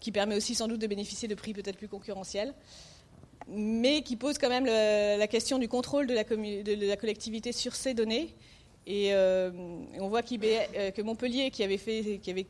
qui 0.00 0.10
permet 0.10 0.36
aussi 0.36 0.56
sans 0.56 0.66
doute 0.66 0.80
de 0.80 0.86
bénéficier 0.88 1.28
de 1.28 1.34
prix 1.34 1.52
peut-être 1.52 1.76
plus 1.76 1.88
concurrentiels 1.88 2.54
mais 3.46 4.00
qui 4.00 4.16
pose 4.16 4.38
quand 4.38 4.48
même 4.48 4.64
la 4.64 5.26
question 5.26 5.58
du 5.58 5.68
contrôle 5.68 6.06
de 6.06 6.86
la 6.86 6.96
collectivité 6.96 7.52
sur 7.52 7.74
ces 7.74 7.92
données 7.92 8.34
euh, 8.88 9.50
et, 9.94 10.00
on 10.00 10.08
voit 10.08 10.20
euh, 10.20 10.90
que 10.90 11.02
Montpellier, 11.02 11.50
qui 11.50 11.62
avait 11.62 11.78
fait, 11.78 12.18
qui 12.22 12.30
avait 12.30 12.46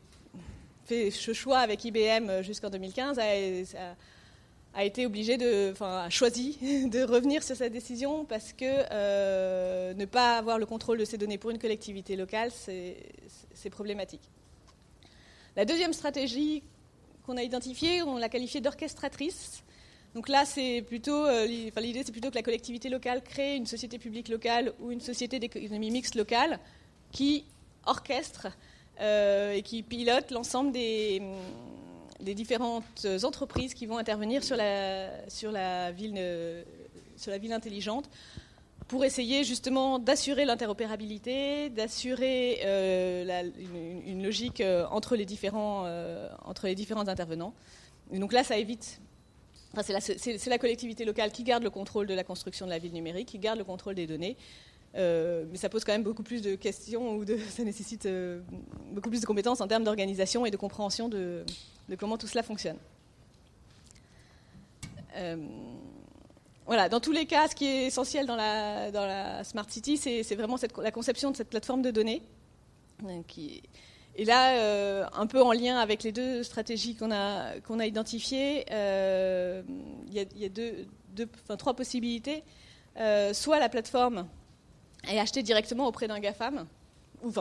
fait 0.84 1.10
ce 1.10 1.32
choix 1.32 1.58
avec 1.58 1.84
IBM 1.84 2.28
euh, 2.28 2.42
jusqu'en 2.42 2.70
2015, 2.70 3.18
a, 3.18 4.84
été 4.84 5.06
obligé 5.06 5.36
de, 5.36 5.70
enfin, 5.72 6.04
a 6.04 6.10
choisi 6.10 6.58
de 6.90 7.04
revenir 7.04 7.42
sur 7.42 7.56
cette 7.56 7.72
décision 7.72 8.24
parce 8.24 8.52
que 8.52 9.92
ne 9.94 10.04
pas 10.04 10.36
avoir 10.36 10.58
le 10.58 10.66
contrôle 10.66 10.98
de 10.98 11.04
ces 11.04 11.16
données 11.16 11.38
pour 11.38 11.50
une 11.50 11.58
collectivité 11.58 12.16
locale, 12.16 12.50
c'est 12.50 13.70
problématique. 13.70 14.22
La 15.56 15.64
deuxième 15.64 15.92
stratégie 15.92 16.64
qu'on 17.24 17.36
a 17.36 17.42
identifiée, 17.42 18.02
on 18.02 18.18
l'a 18.18 18.28
qualifiée 18.28 18.60
d'orchestratrice. 18.60 19.62
Donc 20.14 20.28
là, 20.28 20.44
c'est 20.44 20.82
plutôt, 20.86 21.26
euh, 21.26 21.44
l'idée, 21.46 22.02
c'est 22.04 22.12
plutôt 22.12 22.30
que 22.30 22.36
la 22.36 22.42
collectivité 22.42 22.88
locale 22.88 23.22
crée 23.22 23.56
une 23.56 23.66
société 23.66 23.98
publique 23.98 24.28
locale 24.28 24.72
ou 24.78 24.92
une 24.92 25.00
société 25.00 25.40
d'économie 25.40 25.90
mixte 25.90 26.14
locale 26.14 26.60
qui 27.10 27.44
orchestre 27.84 28.46
euh, 29.00 29.52
et 29.52 29.62
qui 29.62 29.82
pilote 29.82 30.30
l'ensemble 30.30 30.70
des, 30.70 31.20
différentes 32.20 33.06
entreprises 33.24 33.74
qui 33.74 33.86
vont 33.86 33.98
intervenir 33.98 34.44
sur 34.44 34.56
la, 34.56 35.10
sur 35.28 35.50
la, 35.50 35.90
ville, 35.90 36.16
intelligente 37.50 38.08
pour 38.86 39.04
essayer 39.04 39.42
justement 39.42 39.98
d'assurer 39.98 40.44
l'interopérabilité, 40.44 41.70
d'assurer 41.70 42.60
euh, 42.64 43.50
une, 44.06 44.22
logique 44.22 44.62
entre 44.90 45.16
les, 45.16 45.24
différents, 45.24 45.84
intervenants. 47.08 47.52
Donc 48.12 48.32
là, 48.32 48.44
ça 48.44 48.56
évite 48.56 49.00
c'est 49.82 50.46
la, 50.46 50.58
collectivité 50.58 51.04
locale 51.04 51.32
qui 51.32 51.42
garde 51.42 51.62
le 51.62 51.70
contrôle 51.70 52.06
de 52.06 52.14
la 52.14 52.24
construction 52.24 52.66
de 52.66 52.70
la 52.70 52.78
ville 52.78 52.92
numérique, 52.92 53.28
qui 53.28 53.38
garde 53.38 53.58
le 53.58 53.64
contrôle 53.64 53.94
des 53.94 54.06
données. 54.06 54.36
Euh, 54.96 55.44
mais 55.50 55.56
ça 55.56 55.68
pose 55.68 55.84
quand 55.84 55.92
même 55.92 56.04
beaucoup 56.04 56.22
plus 56.22 56.40
de 56.40 56.54
questions 56.54 57.16
ou 57.16 57.24
de, 57.24 57.36
ça 57.48 57.64
nécessite 57.64 58.06
euh, 58.06 58.40
beaucoup 58.92 59.10
plus 59.10 59.20
de 59.20 59.26
compétences 59.26 59.60
en 59.60 59.66
termes 59.66 59.82
d'organisation 59.82 60.46
et 60.46 60.50
de 60.50 60.56
compréhension 60.56 61.08
de, 61.08 61.44
comment 61.98 62.16
tout 62.16 62.28
cela 62.28 62.42
fonctionne. 62.42 62.76
Euh, 65.16 65.36
voilà, 66.66 66.88
dans 66.88 67.00
tous 67.00 67.12
les 67.12 67.26
cas, 67.26 67.48
ce 67.48 67.54
qui 67.54 67.66
est 67.66 67.86
essentiel 67.86 68.26
dans 68.26 68.36
la, 68.36 69.44
Smart 69.44 69.68
City, 69.68 69.96
c'est 69.96 70.34
vraiment 70.34 70.56
la 70.78 70.90
conception 70.90 71.30
de 71.30 71.36
cette 71.36 71.50
plateforme 71.50 71.82
de 71.82 71.90
données. 71.90 72.22
Qui, 73.26 73.62
et 74.16 74.24
là, 74.24 75.08
un 75.12 75.26
peu 75.26 75.42
en 75.42 75.52
lien 75.52 75.78
avec 75.78 76.02
les 76.02 76.12
deux 76.12 76.42
stratégies 76.42 76.94
qu'on 76.94 77.10
a, 77.10 77.52
a 77.52 77.86
identifiées, 77.86 78.64
il 78.68 80.12
y 80.12 80.44
a, 80.44 80.48
deux, 80.48 80.86
deux, 81.14 81.28
enfin, 81.44 81.56
trois 81.56 81.74
possibilités. 81.74 82.42
soit 83.32 83.58
la 83.58 83.68
plateforme 83.68 84.26
est 85.08 85.18
achetée 85.18 85.42
directement 85.42 85.86
auprès 85.86 86.08
d'un 86.08 86.20
GAFAM, 86.20 86.66
ou, 87.24 87.32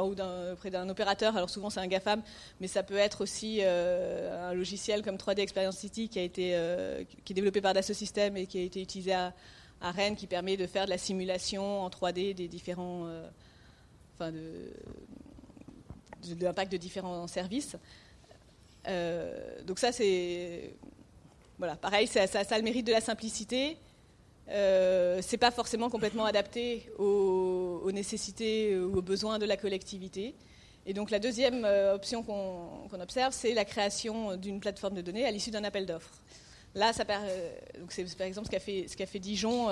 auprès 0.52 0.70
d'un 0.70 0.90
opérateur. 0.90 1.36
Alors 1.36 1.50
souvent 1.50 1.70
c'est 1.70 1.80
un 1.80 1.88
GAFAM, 1.88 2.22
mais 2.60 2.68
ça 2.68 2.84
peut 2.84 2.98
être 2.98 3.22
aussi 3.22 3.60
euh, 3.62 4.50
un 4.50 4.54
logiciel 4.54 5.02
comme 5.02 5.16
3D 5.16 5.40
Experience 5.40 5.78
City 5.78 6.10
qui, 6.10 6.20
a 6.20 6.24
été, 6.24 6.52
euh, 6.56 7.04
qui 7.24 7.34
est 7.34 7.36
développé 7.36 7.62
par 7.62 7.74
Dassault 7.74 7.94
Systèmes 7.94 8.38
et 8.38 8.48
qui 8.48 8.60
a 8.60 8.62
été 8.62 8.82
utilisé 8.82 9.14
à, 9.14 9.34
Rennes, 9.82 10.16
qui 10.16 10.28
permet 10.28 10.56
de 10.56 10.66
faire 10.66 10.86
de 10.86 10.92
la 10.92 10.98
simulation 10.98 11.82
en 11.82 11.90
3D 11.90 12.34
des 12.34 12.48
différents, 12.48 13.04
euh, 13.06 13.28
enfin 14.16 14.32
de, 14.32 14.72
de, 16.30 16.44
l'impact 16.44 16.72
de 16.72 16.78
différents 16.78 17.28
services. 17.28 17.76
donc 18.86 19.80
ça 19.80 19.92
c'est 19.92 20.74
voilà, 21.58 21.76
pareil, 21.76 22.08
ça, 22.08 22.28
ça, 22.28 22.44
ça, 22.44 22.56
a 22.56 22.58
le 22.58 22.64
mérite 22.64 22.86
de 22.88 22.92
la 22.92 23.02
simplicité. 23.02 23.78
Euh, 24.50 25.20
c'est 25.22 25.38
pas 25.38 25.52
forcément 25.52 25.90
complètement 25.90 26.26
adapté 26.26 26.90
aux, 26.98 27.90
nécessités 27.92 28.78
ou 28.78 28.98
aux 28.98 29.02
besoins 29.02 29.40
de 29.40 29.46
la 29.46 29.58
collectivité. 29.58 30.36
Et 30.86 30.94
donc 30.94 31.12
la 31.12 31.20
deuxième 31.20 31.64
euh, 31.64 31.96
option 31.96 32.24
qu'on 32.24 33.00
observe, 33.00 33.34
c'est 33.34 33.54
la 33.54 33.64
création 33.66 34.36
d'une 34.36 34.60
plateforme 34.60 34.96
de 34.96 35.02
données 35.02 35.26
à 35.26 35.32
l'issue 35.32 35.52
d'un 35.52 35.64
appel 35.64 35.86
d'offres. 35.86 36.22
Là, 36.76 36.92
euh, 36.92 37.50
c'est 37.90 38.18
par 38.18 38.28
exemple 38.28 38.48
ce 38.48 38.52
qu'a 38.52 38.60
fait, 38.60 38.88
fait, 38.88 39.20
Dijon, 39.20 39.68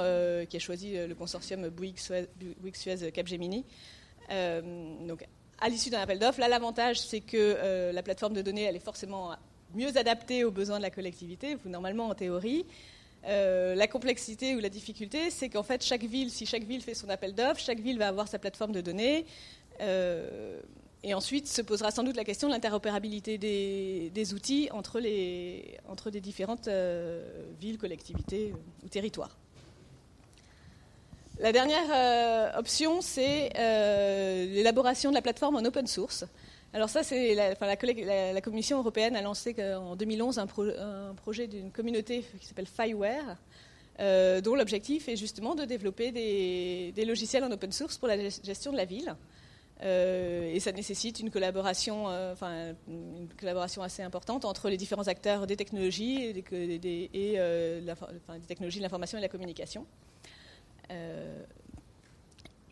qui 0.48 0.56
a 0.56 0.60
choisi 0.60 0.96
le 0.96 1.16
consortium 1.16 1.68
Bouygues-Suez-Capgemini. 1.70 3.66
donc, 4.30 5.28
à 5.62 5.70
l'issue 5.70 5.90
d'un 5.90 6.02
appel 6.02 6.20
d'offres, 6.20 6.40
là, 6.40 6.48
l'avantage, 6.48 7.00
c'est 7.00 7.22
que 7.22 7.92
la 7.94 8.04
plateforme 8.04 8.34
de 8.34 8.42
données, 8.42 8.64
elle 8.64 8.76
est 8.76 8.80
forcément 8.80 9.36
mieux 9.76 9.96
adaptée 9.98 10.44
aux 10.44 10.52
besoins 10.52 10.78
de 10.78 10.84
la 10.84 10.90
collectivité, 10.90 11.58
normalement 11.66 12.08
en 12.08 12.16
théorie. 12.16 12.66
Euh, 13.28 13.76
la 13.76 13.88
complexité 13.88 14.56
ou 14.56 14.60
la 14.60 14.70
difficulté, 14.70 15.30
c'est 15.30 15.50
qu'en 15.50 15.64
fait, 15.64 15.84
chaque 15.84 16.04
ville, 16.04 16.32
si 16.32 16.46
chaque 16.46 16.64
ville 16.64 16.82
fait 16.82 16.96
son 16.96 17.10
appel 17.10 17.36
d'offres, 17.36 17.60
chaque 17.60 17.80
ville 17.80 17.98
va 17.98 18.08
avoir 18.08 18.28
sa 18.28 18.40
plateforme 18.40 18.72
de 18.72 18.82
données. 18.82 19.26
Euh, 19.82 20.60
et 21.04 21.16
ensuite 21.16 21.48
se 21.48 21.64
posera 21.64 21.90
sans 21.90 22.04
doute 22.04 22.16
la 22.16 22.24
question 22.24 22.48
de 22.48 22.54
l'interopérabilité 22.54 23.40
des, 23.40 24.34
outils 24.34 24.70
entre 24.72 25.00
les, 25.00 25.78
entre 25.88 26.12
des 26.12 26.22
différentes 26.22 26.68
euh, 26.68 27.44
villes, 27.60 27.80
collectivités 27.80 28.54
ou 28.84 28.88
territoires. 28.88 29.36
La 31.42 31.52
dernière 31.52 32.56
option, 32.58 33.02
c'est 33.02 33.50
l'élaboration 34.54 35.10
de 35.10 35.16
la 35.16 35.22
plateforme 35.22 35.56
en 35.56 35.66
open 35.66 35.88
source. 35.88 36.24
Alors 36.74 36.90
ça, 36.90 37.04
c'est 37.04 37.36
la, 37.36 37.56
la, 38.34 38.42
Commission 38.42 38.78
européenne 38.78 39.16
a 39.16 39.22
lancé 39.22 39.56
en 39.76 39.96
2011 39.96 40.40
un, 40.40 40.46
projet 41.16 41.48
d'une 41.48 41.72
communauté 41.72 42.24
qui 42.40 42.46
s'appelle 42.46 42.68
Fireware, 42.68 43.38
euh, 44.00 44.40
dont 44.40 44.56
l'objectif 44.56 45.10
est 45.10 45.18
justement 45.18 45.54
de 45.54 45.66
développer 45.66 46.12
des, 46.12 47.06
logiciels 47.06 47.44
en 47.44 47.52
open 47.52 47.72
source 47.72 47.98
pour 47.98 48.08
la 48.08 48.30
gestion 48.30 48.72
de 48.72 48.78
la 48.78 48.86
ville. 48.86 49.16
Euh, 49.84 50.54
et 50.54 50.60
ça 50.60 50.72
nécessite 50.72 51.20
une 51.20 51.32
collaboration, 51.32 52.06
euh, 52.10 52.36
assez 53.82 54.04
importante 54.04 54.46
entre 54.46 54.70
les 54.70 54.78
différents 54.78 55.08
acteurs 55.08 55.48
des 55.48 55.58
technologies 55.58 56.24
et 56.24 56.34
des 56.34 56.44
technologies 58.48 58.78
de 58.78 58.84
l'information 58.84 59.18
et 59.18 59.22
de 59.22 59.26
la 59.26 59.30
communication. 59.30 59.88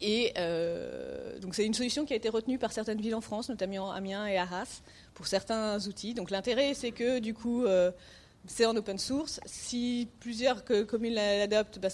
Et 0.01 0.33
euh, 0.37 1.39
donc 1.39 1.55
c'est 1.55 1.65
une 1.65 1.73
solution 1.73 2.05
qui 2.05 2.13
a 2.13 2.15
été 2.15 2.29
retenue 2.29 2.57
par 2.57 2.71
certaines 2.71 3.01
villes 3.01 3.15
en 3.15 3.21
France, 3.21 3.49
notamment 3.49 3.91
Amiens 3.91 4.25
et 4.27 4.37
Arras, 4.37 4.81
pour 5.13 5.27
certains 5.27 5.79
outils. 5.87 6.13
Donc 6.13 6.31
l'intérêt, 6.31 6.73
c'est 6.73 6.91
que 6.91 7.19
du 7.19 7.33
coup, 7.33 7.65
euh, 7.65 7.91
c'est 8.45 8.65
en 8.65 8.75
open 8.75 8.97
source. 8.97 9.41
Si 9.45 10.07
plusieurs 10.19 10.63
communes 10.63 11.15
l'adoptent, 11.15 11.79
bah, 11.79 11.89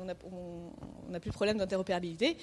on 0.00 0.04
n'a 1.10 1.20
plus 1.20 1.30
de 1.30 1.34
problème 1.34 1.58
d'interopérabilité. 1.58 2.36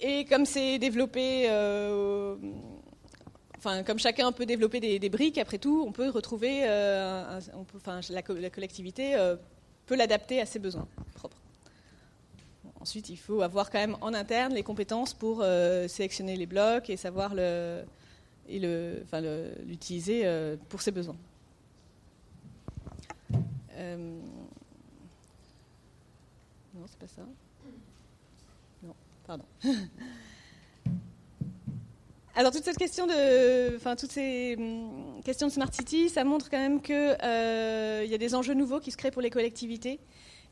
Et 0.00 0.24
comme 0.24 0.46
c'est 0.46 0.78
développé, 0.78 1.50
euh, 1.50 2.36
enfin 3.58 3.82
comme 3.82 3.98
chacun 3.98 4.32
peut 4.32 4.46
développer 4.46 4.80
des, 4.80 5.08
briques, 5.10 5.38
après 5.38 5.58
tout, 5.58 5.84
on 5.86 5.92
peut 5.92 6.08
retrouver, 6.08 6.62
enfin 7.76 8.00
la, 8.08 8.22
collectivité 8.22 9.16
peut 9.84 9.96
l'adapter 9.96 10.40
à 10.40 10.46
ses 10.46 10.60
besoins 10.60 10.86
propres. 11.14 11.37
Ensuite, 12.88 13.10
il 13.10 13.18
faut 13.18 13.42
avoir 13.42 13.68
quand 13.70 13.80
même 13.80 13.98
en 14.00 14.14
interne 14.14 14.54
les 14.54 14.62
compétences 14.62 15.12
pour 15.12 15.40
euh, 15.42 15.86
sélectionner 15.88 16.36
les 16.36 16.46
blocs 16.46 16.88
et 16.88 16.96
savoir 16.96 17.34
le, 17.34 17.84
l'utiliser 18.48 20.22
euh, 20.24 20.56
pour 20.70 20.80
ses 20.80 20.90
besoins. 20.90 21.18
Euh, 23.74 24.18
non, 26.74 26.86
c'est 26.86 26.98
pas 26.98 27.08
ça. 27.08 27.20
Non, 28.82 28.94
pardon. 29.26 29.44
Alors 32.36 32.52
toute 32.52 32.64
cette 32.64 32.78
question 32.78 33.06
de, 33.06 33.76
enfin 33.76 33.96
toutes 33.96 34.12
ces 34.12 34.56
questions 35.26 35.48
de 35.48 35.52
smart 35.52 35.74
city, 35.74 36.08
ça 36.08 36.24
montre 36.24 36.48
quand 36.48 36.56
même 36.56 36.80
qu'il 36.80 36.96
y 36.96 38.14
a 38.14 38.18
des 38.18 38.34
enjeux 38.34 38.54
nouveaux 38.54 38.80
qui 38.80 38.92
se 38.92 38.96
créent 38.96 39.10
pour 39.10 39.20
les 39.20 39.28
collectivités 39.28 40.00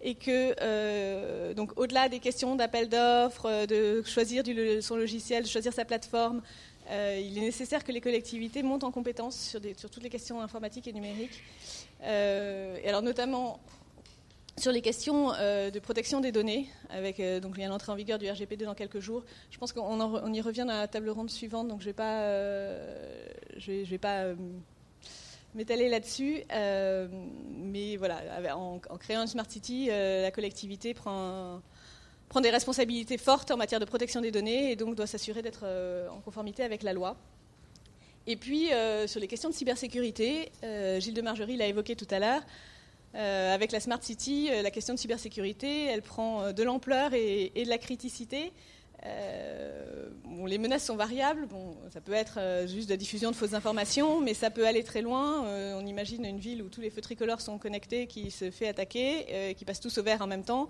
et 0.01 0.15
que 0.15 0.55
euh, 0.61 1.55
donc 1.55 1.79
au-delà 1.79 2.09
des 2.09 2.19
questions 2.19 2.55
d'appel 2.55 2.89
d'offres, 2.89 3.47
euh, 3.47 3.67
de 3.67 4.03
choisir 4.07 4.45
son 4.83 4.97
logiciel, 4.97 5.45
de 5.45 5.49
choisir 5.49 5.73
sa 5.73 5.85
plateforme, 5.85 6.43
euh, 6.91 7.21
il 7.21 7.37
est 7.39 7.43
nécessaire 7.43 7.83
que 7.83 7.93
les 7.93 8.01
collectivités 8.01 8.63
montent 8.63 8.85
en 8.85 8.93
compétence 8.93 9.37
sur, 9.37 9.91
toutes 9.91 10.03
les 10.03 10.11
questions 10.11 10.41
informatiques 10.41 10.87
et 10.87 10.93
numériques, 10.93 11.43
et 12.03 12.89
alors 12.89 13.03
notamment 13.03 13.59
sur 14.59 14.73
les 14.73 14.81
questions 14.81 15.31
de 15.33 15.79
protection 15.81 16.21
des 16.21 16.31
données, 16.31 16.69
avec 16.89 17.21
donc 17.43 17.59
l'entrée 17.59 17.91
en 17.91 17.97
vigueur 17.97 18.19
du 18.19 18.31
RGPD 18.31 18.65
dans 18.65 18.75
quelques 18.75 19.01
jours. 19.01 19.25
Je 19.51 19.59
pense 19.59 19.73
qu'on 19.73 20.01
on 20.01 20.33
y 20.33 20.41
revient 20.41 20.65
dans 20.67 20.79
la 20.79 20.87
table 20.87 21.11
ronde 21.11 21.29
suivante, 21.29 21.67
donc 21.67 21.81
je 21.81 21.87
ne 21.87 21.91
vais 21.91 21.95
pas, 21.95 22.31
je 23.57 23.73
vais, 23.73 23.83
vais 23.83 23.99
pas 23.99 24.27
m'étaler 25.57 25.89
là-dessus. 25.89 26.43
Euh, 26.53 27.09
mais 27.57 27.97
voilà, 27.97 28.23
en, 28.57 28.79
créant 28.99 29.23
une 29.23 29.27
Smart 29.27 29.49
City, 29.49 29.89
euh, 29.91 30.23
la 30.23 30.31
collectivité 30.31 30.95
prend, 30.95 31.61
prend, 32.29 32.41
des 32.41 32.51
responsabilités 32.51 33.19
fortes 33.19 33.51
en 33.51 33.57
matière 33.57 33.81
de 33.81 33.85
protection 33.85 34.21
des 34.21 34.31
données 34.31 34.71
et 34.71 34.77
donc 34.77 34.95
doit 34.95 35.07
s'assurer 35.07 35.43
d'être 35.43 35.65
euh, 35.65 36.09
en 36.11 36.21
conformité 36.21 36.63
avec 36.63 36.83
la 36.83 36.93
loi. 36.93 37.17
Et 38.29 38.37
puis, 38.37 38.71
sur 39.07 39.21
les 39.21 39.29
questions 39.29 39.51
de 39.51 39.55
cybersécurité, 39.55 40.51
Gilles 40.99 41.15
de 41.15 41.23
Margerie 41.23 41.57
l'a 41.57 41.69
évoqué 41.69 41.95
tout 41.95 42.09
à 42.11 42.19
l'heure. 42.19 42.43
avec 43.15 43.71
la 43.71 43.79
Smart 43.79 44.03
City, 44.03 44.51
la 44.51 44.73
question 44.73 44.95
de 44.95 44.99
cybersécurité, 44.99 45.85
elle 45.85 46.03
prend 46.03 46.53
de 46.53 46.63
l'ampleur 46.65 47.15
et, 47.15 47.53
et, 47.55 47.63
de 47.63 47.71
la 47.71 47.79
criticité. 47.79 48.53
Euh, 49.07 50.09
les 50.47 50.59
menaces 50.59 50.85
sont 50.85 50.97
variables. 50.97 51.47
Bon, 51.47 51.77
ça 51.93 52.01
peut 52.01 52.13
être 52.13 52.39
euh, 52.39 52.67
juste 52.67 52.91
la 52.91 52.97
diffusion 52.97 53.31
de 53.31 53.37
fausses 53.37 53.55
informations, 53.55 54.21
mais 54.21 54.35
ça 54.35 54.51
peut 54.51 54.67
aller 54.67 54.85
très 54.85 55.03
loin. 55.03 55.45
Euh, 55.47 55.79
on 55.81 55.87
imagine 55.87 56.25
une 56.25 56.39
ville 56.39 56.63
où 56.63 56.69
tous 56.69 56.81
les 56.81 56.91
feux 56.91 57.01
tricolores 57.01 57.41
sont 57.41 57.59
connectés, 57.59 58.07
qui 58.07 58.31
se 58.31 58.51
fait 58.51 58.69
attaquer, 58.69 59.55
qui 59.57 59.65
passent 59.65 59.81
tous 59.81 59.99
au 59.99 60.03
vert 60.03 60.23
en 60.23 60.27
même 60.27 60.45
temps. 60.45 60.69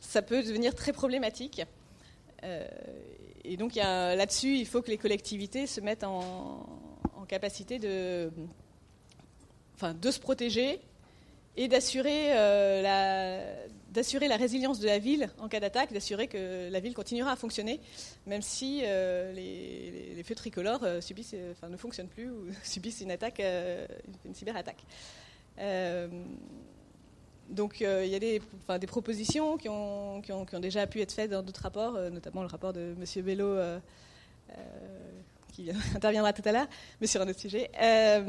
Ça 0.00 0.22
peut 0.22 0.42
devenir 0.42 0.74
très 0.74 0.92
problématique. 0.92 1.62
et 3.44 3.56
donc 3.56 3.74
là-dessus, 3.76 4.56
il 4.56 4.66
faut 4.66 4.82
que 4.82 4.90
les 4.90 4.98
collectivités 4.98 5.66
se 5.66 5.80
mettent 5.80 6.04
en, 6.04 6.66
capacité 7.26 7.78
de, 7.78 8.30
enfin, 9.76 9.94
de 9.94 10.10
se 10.10 10.20
protéger 10.20 10.78
et 11.56 11.68
d'assurer 11.68 12.28
la 12.28 13.40
d'assurer 13.94 14.26
la 14.26 14.36
résilience 14.36 14.80
de 14.80 14.86
la 14.86 14.98
ville 14.98 15.30
en 15.38 15.48
cas 15.48 15.60
d'attaque, 15.60 15.92
d'assurer 15.92 16.26
que 16.26 16.68
la 16.68 16.80
ville 16.80 16.94
continuera 16.94 17.30
à 17.30 17.36
fonctionner, 17.36 17.80
même 18.26 18.42
si 18.42 18.80
euh, 18.82 19.32
les, 19.32 20.22
feux 20.24 20.34
tricolores 20.34 20.82
euh, 20.82 21.00
euh, 21.00 21.68
ne 21.68 21.76
fonctionnent 21.76 22.08
plus 22.08 22.28
ou 22.28 22.46
subissent 22.64 23.00
une 23.00 23.12
attaque, 23.12 23.40
une 24.24 24.34
cyberattaque. 24.34 24.82
donc 27.48 27.80
il 27.80 28.08
y 28.08 28.16
a 28.16 28.18
des, 28.18 28.86
propositions 28.88 29.56
qui 29.56 29.68
ont, 29.68 30.20
déjà 30.60 30.86
pu 30.88 31.00
être 31.00 31.12
faites 31.12 31.30
dans 31.30 31.42
d'autres 31.42 31.62
rapports, 31.62 31.92
notamment 32.10 32.42
le 32.42 32.48
rapport 32.48 32.72
de 32.72 32.96
M. 32.98 33.24
Bello 33.24 33.56
qui 35.54 35.70
interviendra 35.94 36.32
tout 36.32 36.42
à 36.44 36.52
l'heure, 36.52 36.66
mais 37.00 37.06
sur 37.06 37.20
un 37.22 37.28
autre 37.28 37.38
sujet, 37.38 37.70
euh, 37.80 38.20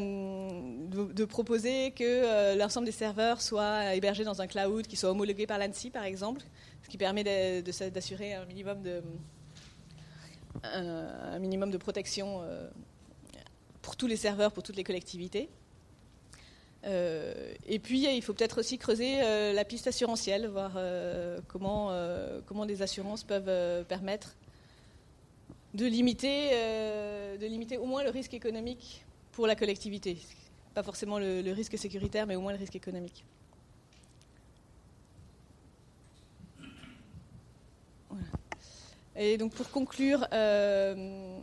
de, 0.88 1.26
proposer 1.26 1.92
que 1.92 2.04
euh, 2.04 2.56
l'ensemble 2.56 2.86
des 2.86 2.92
serveurs 2.92 3.42
soient 3.42 3.96
hébergés 3.96 4.24
dans 4.24 4.42
un 4.42 4.48
cloud 4.48 4.86
qui 4.88 4.96
soit 4.96 5.10
homologué 5.10 5.48
par 5.48 5.58
l'ANSI, 5.58 5.90
par 5.90 6.04
exemple, 6.04 6.42
ce 6.84 6.90
qui 6.90 6.98
permet 6.98 7.24
d'assurer 7.64 8.34
un 8.34 8.46
minimum 8.46 8.84
de, 11.72 11.78
protection 11.78 12.42
euh, 12.44 12.70
pour 13.82 13.96
tous 13.96 14.08
les 14.08 14.18
serveurs, 14.18 14.52
pour 14.52 14.62
toutes 14.64 14.78
les 14.78 14.84
collectivités. 14.84 15.50
et 16.86 17.80
puis, 17.80 18.06
il 18.16 18.22
faut 18.22 18.34
peut-être 18.34 18.60
aussi 18.60 18.78
creuser 18.78 19.20
la 19.54 19.66
piste 19.66 19.88
assurantielle, 19.88 20.48
voir 20.48 20.78
comment, 21.48 21.92
comment 22.46 22.68
des 22.68 22.84
assurances 22.84 23.24
peuvent 23.24 23.84
permettre 23.86 24.36
de 25.76 25.86
limiter, 25.86 26.52
de 27.40 27.46
limiter 27.46 27.78
au 27.78 27.86
moins 27.86 28.04
le 28.04 28.10
risque 28.10 28.34
économique 28.34 29.06
pour 29.32 29.46
la 29.46 29.56
collectivité. 29.56 30.18
Pas 30.74 30.84
forcément 30.84 31.20
le 31.20 31.52
risque 31.52 31.78
sécuritaire, 31.78 32.26
mais 32.28 32.36
au 32.36 32.42
moins 32.42 32.54
le 32.54 32.60
risque 32.60 32.76
économique. 32.76 33.26
Et 39.16 39.38
donc 39.38 39.54
pour 39.54 39.70
conclure, 39.70 40.28
euh, 40.34 41.38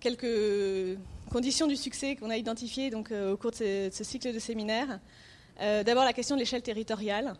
quelques 0.00 0.98
conditions 1.30 1.66
du 1.66 1.76
succès 1.76 2.16
qu'on 2.16 2.30
a 2.30 2.36
identifiées 2.36 2.90
donc, 2.90 3.12
euh, 3.12 3.32
au 3.32 3.36
cours 3.36 3.50
de 3.50 3.90
ce, 3.92 4.04
cycle 4.04 4.32
de 4.32 4.38
séminaire. 4.38 4.98
Euh, 5.60 5.82
d'abord 5.82 6.04
la 6.04 6.14
question 6.14 6.34
de 6.34 6.40
l'échelle 6.40 6.62
territoriale. 6.62 7.34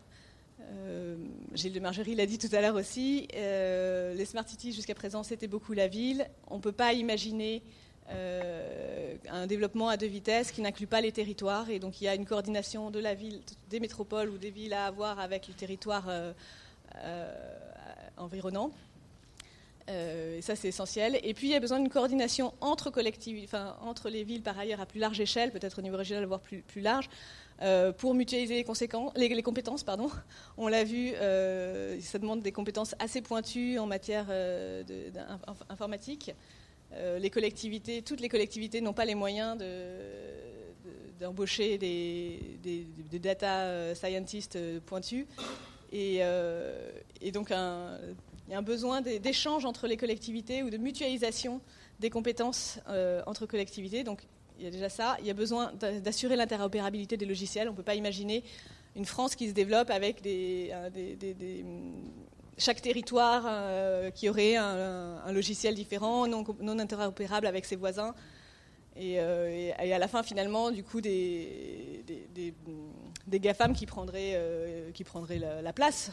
Gilles 1.55 1.73
de 1.73 1.81
Margerie 1.81 2.14
l'a 2.14 2.27
dit 2.27 2.39
tout 2.39 2.49
à 2.53 2.61
l'heure 2.61 2.77
aussi. 2.77 3.29
les 3.33 4.25
Smart 4.25 4.47
Cities 4.47 4.73
jusqu'à 4.73 4.95
présent 4.95 5.23
c'était 5.23 5.49
beaucoup 5.49 5.73
la 5.73 5.89
ville. 5.89 6.27
On 6.49 6.57
ne 6.57 6.62
peut 6.62 6.73
pas 6.73 6.93
imaginer 6.93 7.62
un 8.09 9.47
développement 9.47 9.89
à 9.89 9.97
deux 9.97 10.07
vitesses 10.07 10.53
qui 10.53 10.61
n'inclut 10.62 10.87
pas 10.87 11.01
les 11.01 11.12
territoires. 11.12 11.70
Et 11.70 11.79
donc 11.79 12.01
il 12.01 12.05
y 12.05 12.09
a 12.09 12.14
une 12.14 12.27
coordination 12.27 12.91
de 12.91 12.99
la 12.99 13.14
ville, 13.14 13.41
des 13.70 13.81
métropoles 13.81 14.31
ou 14.31 14.39
des 14.39 14.51
villes 14.51 14.75
à 14.75 14.87
avoir 14.87 15.18
avec 15.20 15.49
le 15.49 15.55
territoire 15.55 16.09
environnant. 18.16 18.73
Euh, 19.89 20.39
et 20.39 20.43
ça, 20.43 20.57
c'est 20.57 20.68
essentiel. 20.68 21.18
Et 21.23 21.35
puis, 21.35 21.49
il 21.49 21.51
y 21.51 21.57
a 21.57 21.61
besoin 21.61 21.79
d'une 21.79 21.89
coordination 21.89 22.55
entre, 22.61 22.93
enfin, 23.45 23.77
entre 23.83 24.11
les 24.11 24.25
villes, 24.25 24.43
par 24.43 24.59
ailleurs, 24.59 24.81
à 24.81 24.87
plus 24.87 25.01
large 25.01 25.20
échelle, 25.20 25.51
peut-être 25.51 25.79
au 25.79 25.83
niveau 25.83 25.97
régional, 25.97 26.25
voire 26.25 26.41
plus 26.41 26.81
large, 26.81 27.09
euh, 27.61 27.93
pour 27.93 28.15
mutualiser 28.15 28.65
les, 29.17 29.29
les, 29.29 29.43
compétences. 29.43 29.85
Pardon. 29.85 30.11
On 30.57 30.69
l'a 30.69 30.85
vu, 30.85 31.13
euh, 31.15 32.01
ça 32.01 32.19
demande 32.19 32.41
des 32.41 32.53
compétences 32.53 32.95
assez 32.99 33.21
pointues 33.21 33.79
en 33.79 33.87
matière 33.87 34.27
informatique. 35.69 36.33
les 37.19 37.31
collectivités, 37.31 38.03
toutes 38.03 38.21
les 38.21 38.29
collectivités 38.29 38.81
n'ont 38.81 38.93
pas 38.93 39.05
les 39.05 39.15
moyens 39.15 39.59
d'embaucher 41.21 41.79
des, 41.79 42.87
data 43.19 43.95
scientists 43.95 44.59
pointus. 44.81 45.27
Euh, 45.95 46.91
et, 47.21 47.33
donc, 47.33 47.51
il 47.51 48.53
y 48.53 48.55
a 48.55 48.59
un 48.59 48.63
besoin 48.63 49.01
d'échange 49.01 49.65
entre 49.65 49.87
les 49.87 49.97
collectivités 49.97 50.63
ou 50.63 50.71
de 50.71 50.77
mutualisation 50.77 51.61
des 52.01 52.11
compétences 52.11 52.79
euh, 52.89 53.23
entre 53.27 53.47
collectivités. 53.47 54.05
Donc, 54.05 54.23
il 54.59 54.65
y 54.65 54.69
a 54.69 54.71
déjà 54.71 54.89
ça. 54.89 55.17
Il 55.21 55.27
y 55.27 55.31
a 55.31 55.35
besoin 55.35 55.73
d'assurer 55.75 56.37
l'interopérabilité 56.37 57.17
des 57.17 57.27
logiciels. 57.27 57.69
On 57.69 57.73
ne 57.73 57.77
peut 57.77 57.83
pas 57.83 57.95
imaginer 57.95 58.45
une 58.95 59.05
France 59.05 59.35
qui 59.35 59.49
se 59.49 59.55
développe 59.55 59.91
avec 59.91 60.21
des, 60.23 60.73
chaque 62.59 62.83
territoire 62.83 63.45
euh, 63.47 64.11
qui 64.11 64.29
aurait 64.29 64.57
un, 64.57 65.33
logiciel 65.33 65.75
différent, 65.75 66.27
non, 66.27 66.79
interopérable 66.79 67.47
avec 67.47 67.65
ses 67.65 67.77
voisins. 67.77 68.15
Et, 68.97 69.15
et, 69.15 69.95
à 69.95 69.99
la 69.99 70.09
fin, 70.09 70.23
finalement, 70.23 70.71
du 70.71 70.85
coup, 70.85 71.01
des, 71.01 72.05
GAFAM 73.29 73.75
qui 73.75 73.87
prendraient, 73.87 74.33
euh, 74.35 74.91
qui 74.93 75.05
prendraient 75.05 75.39
la, 75.39 75.73
place 75.73 76.11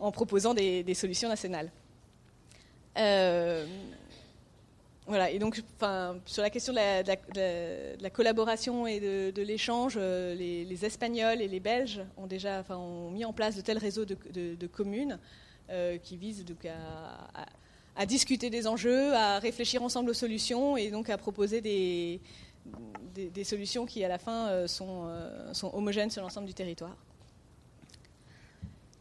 en 0.00 0.10
proposant 0.10 0.54
des, 0.54 0.94
solutions 0.94 1.28
nationales. 1.28 1.70
Euh, 5.04 5.10
voilà, 5.10 5.30
et 5.30 5.38
donc 5.38 5.62
sur 6.26 6.42
la 6.42 6.50
question 6.50 6.72
de 6.72 8.02
la, 8.02 8.10
collaboration 8.10 8.86
et 8.86 9.00
de, 9.00 9.42
l'échange, 9.42 9.94
euh, 9.96 10.34
les, 10.34 10.84
Espagnols 10.84 11.40
et 11.40 11.48
les 11.48 11.60
Belges 11.60 12.02
ont 12.16 12.26
déjà 12.26 12.64
mis 13.12 13.24
en 13.24 13.32
place 13.32 13.56
de 13.56 13.60
tels 13.60 13.78
réseaux 13.78 14.04
de, 14.04 14.66
communes 14.66 15.18
qui 16.02 16.16
visent 16.16 16.44
donc 16.44 16.66
à, 17.96 18.06
discuter 18.06 18.50
des 18.50 18.66
enjeux, 18.66 19.14
à 19.14 19.38
réfléchir 19.38 19.82
ensemble 19.82 20.10
aux 20.10 20.14
solutions 20.14 20.76
et 20.76 20.90
donc 20.90 21.10
à 21.10 21.16
proposer 21.16 21.60
des, 21.60 22.20
solutions 23.44 23.86
qui, 23.86 24.04
à 24.04 24.08
la 24.08 24.18
fin, 24.18 24.48
euh, 24.48 24.66
sont, 24.66 25.04
euh, 25.06 25.52
homogènes 25.72 26.10
sur 26.10 26.22
l'ensemble 26.22 26.46
du 26.46 26.54
territoire. 26.54 26.96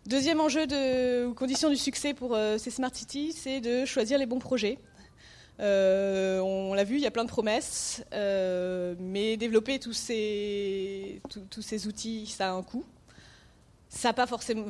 Deuxième 0.06 0.41
enjeu 0.41 0.68
de, 0.68 1.26
ou 1.26 1.34
condition 1.34 1.70
du 1.70 1.78
succès 1.78 2.14
pour 2.14 2.36
euh, 2.36 2.58
ces 2.58 2.72
Smart 2.72 2.93
Cities, 2.93 3.32
c'est 3.32 3.62
de 3.62 3.86
choisir 3.86 4.18
les 4.18 4.26
bons 4.26 4.39
projets. 4.39 4.78
On 5.60 6.74
l'a 6.74 6.84
vu, 6.84 6.95
il 6.95 7.01
y 7.01 7.08
a 7.08 7.12
plein 7.12 7.24
de 7.24 7.30
promesses, 7.30 8.04
mais 8.12 9.38
développer 9.38 9.80
tous 9.80 9.93
ces, 9.93 11.22
outils, 11.88 12.28
ça 12.28 12.49
a 12.49 12.54
un 12.54 12.64
coût. 12.64 12.86
Ça 13.89 14.10
a 14.10 14.14
pas 14.14 14.26
forcément, 14.26 14.66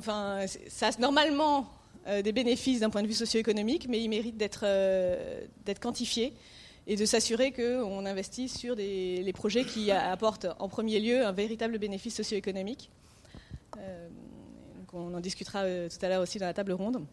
ça 0.67 0.87
a 0.87 0.99
normalement 0.99 1.69
des 2.07 2.31
bénéfices 2.33 2.81
d'un 2.81 2.89
point 2.89 3.01
de 3.01 3.07
vue 3.07 3.13
socio-économique, 3.13 3.87
mais 3.87 4.01
il 4.01 4.09
mérite 4.09 4.37
d'être 4.37 4.65
quantifié 5.79 6.33
et 6.85 6.97
de 6.97 7.05
s'assurer 7.05 7.53
qu'on 7.53 8.05
investit 8.05 8.49
sur 8.49 8.75
les 8.75 9.33
projets 9.33 9.63
qui 9.63 9.91
apportent 9.91 10.47
en 10.59 10.67
premier 10.67 10.99
lieu 10.99 11.25
un 11.25 11.31
véritable 11.31 11.77
bénéfice 11.77 12.15
socio-économique. 12.15 12.91
Euh, 13.79 14.09
on 14.93 15.13
en 15.13 15.19
discutera 15.19 15.63
euh, 15.63 15.89
tout 15.89 16.03
à 16.05 16.09
l'heure 16.09 16.21
aussi 16.21 16.37
dans 16.37 16.45
la 16.45 16.53
table 16.53 16.73
ronde. 16.73 17.05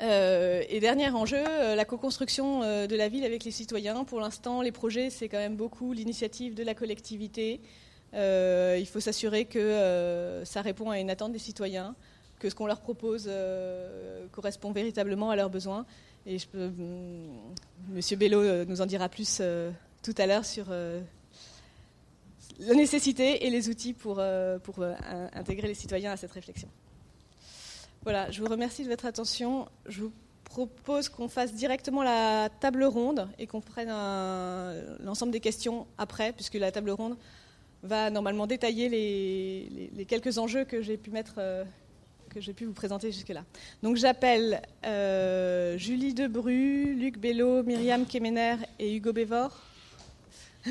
Euh, 0.00 0.62
et 0.68 0.80
dernier 0.80 1.10
enjeu, 1.10 1.42
la 1.42 1.84
co-construction 1.84 2.60
de 2.60 2.96
la 2.96 3.08
ville 3.08 3.24
avec 3.24 3.44
les 3.44 3.50
citoyens. 3.50 4.04
Pour 4.04 4.20
l'instant, 4.20 4.62
les 4.62 4.72
projets, 4.72 5.10
c'est 5.10 5.28
quand 5.28 5.38
même 5.38 5.56
beaucoup 5.56 5.92
l'initiative 5.92 6.54
de 6.54 6.62
la 6.62 6.74
collectivité. 6.74 7.60
il 8.14 8.86
faut 8.90 9.00
s'assurer 9.00 9.44
que 9.44 10.42
ça 10.44 10.62
répond 10.62 10.90
à 10.90 10.98
une 10.98 11.10
attente 11.10 11.32
des 11.32 11.38
citoyens, 11.38 11.94
que 12.38 12.48
ce 12.48 12.54
qu'on 12.54 12.66
leur 12.66 12.80
propose 12.80 13.30
correspond 14.32 14.72
véritablement 14.72 15.30
à 15.30 15.36
leurs 15.36 15.50
besoins. 15.50 15.84
Et 16.26 16.36
mm, 16.36 16.70
Monsieur 17.90 18.16
Bello 18.16 18.40
euh, 18.40 18.64
nous 18.66 18.80
en 18.80 18.86
dira 18.86 19.08
plus 19.08 19.38
euh, 19.40 19.70
tout 20.02 20.14
à 20.18 20.26
l'heure 20.26 20.44
sur 20.44 20.66
euh, 20.70 21.00
la 22.58 22.74
nécessité 22.74 23.46
et 23.46 23.50
les 23.50 23.68
outils 23.68 23.94
pour 23.94 24.20
intégrer 24.20 25.68
les 25.68 25.74
citoyens 25.74 26.12
à 26.12 26.16
cette 26.18 26.32
réflexion. 26.32 26.68
Voilà, 28.02 28.30
je 28.30 28.40
vous 28.42 28.48
remercie 28.48 28.84
de 28.84 28.88
votre 28.88 29.06
attention. 29.06 29.68
Je 29.86 30.02
vous 30.02 30.12
propose 30.44 31.08
qu'on 31.08 31.28
fasse 31.28 31.52
directement 31.54 32.02
la 32.02 32.48
table 32.48 32.84
ronde 32.84 33.28
et 33.38 33.46
qu'on 33.46 33.60
prenne 33.60 33.88
l'ensemble 35.00 35.32
des 35.32 35.40
questions 35.40 35.86
après, 35.98 36.32
puisque 36.32 36.54
la 36.54 36.72
table 36.72 36.90
ronde 36.90 37.16
va 37.82 38.10
normalement 38.10 38.46
détailler 38.46 38.88
les, 38.88 40.04
quelques 40.06 40.38
enjeux 40.38 40.64
que 40.64 40.82
j'ai 40.82 40.96
pu 40.96 41.10
mettre 41.10 41.40
que 42.30 42.40
j'ai 42.40 42.54
pu 42.54 42.64
vous 42.64 42.72
présenter 42.72 43.12
jusque-là. 43.12 43.44
Donc 43.82 43.96
j'appelle 43.96 44.62
euh, 44.86 45.76
Julie 45.76 46.14
Debru, 46.14 46.94
Luc 46.94 47.18
Bello, 47.18 47.62
Myriam 47.64 48.06
Kemener 48.06 48.56
et 48.78 48.94
Hugo 48.94 49.12
Bévor 49.12 49.60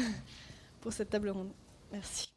pour 0.82 0.94
cette 0.94 1.10
table 1.10 1.30
ronde. 1.30 1.52
Merci. 1.92 2.32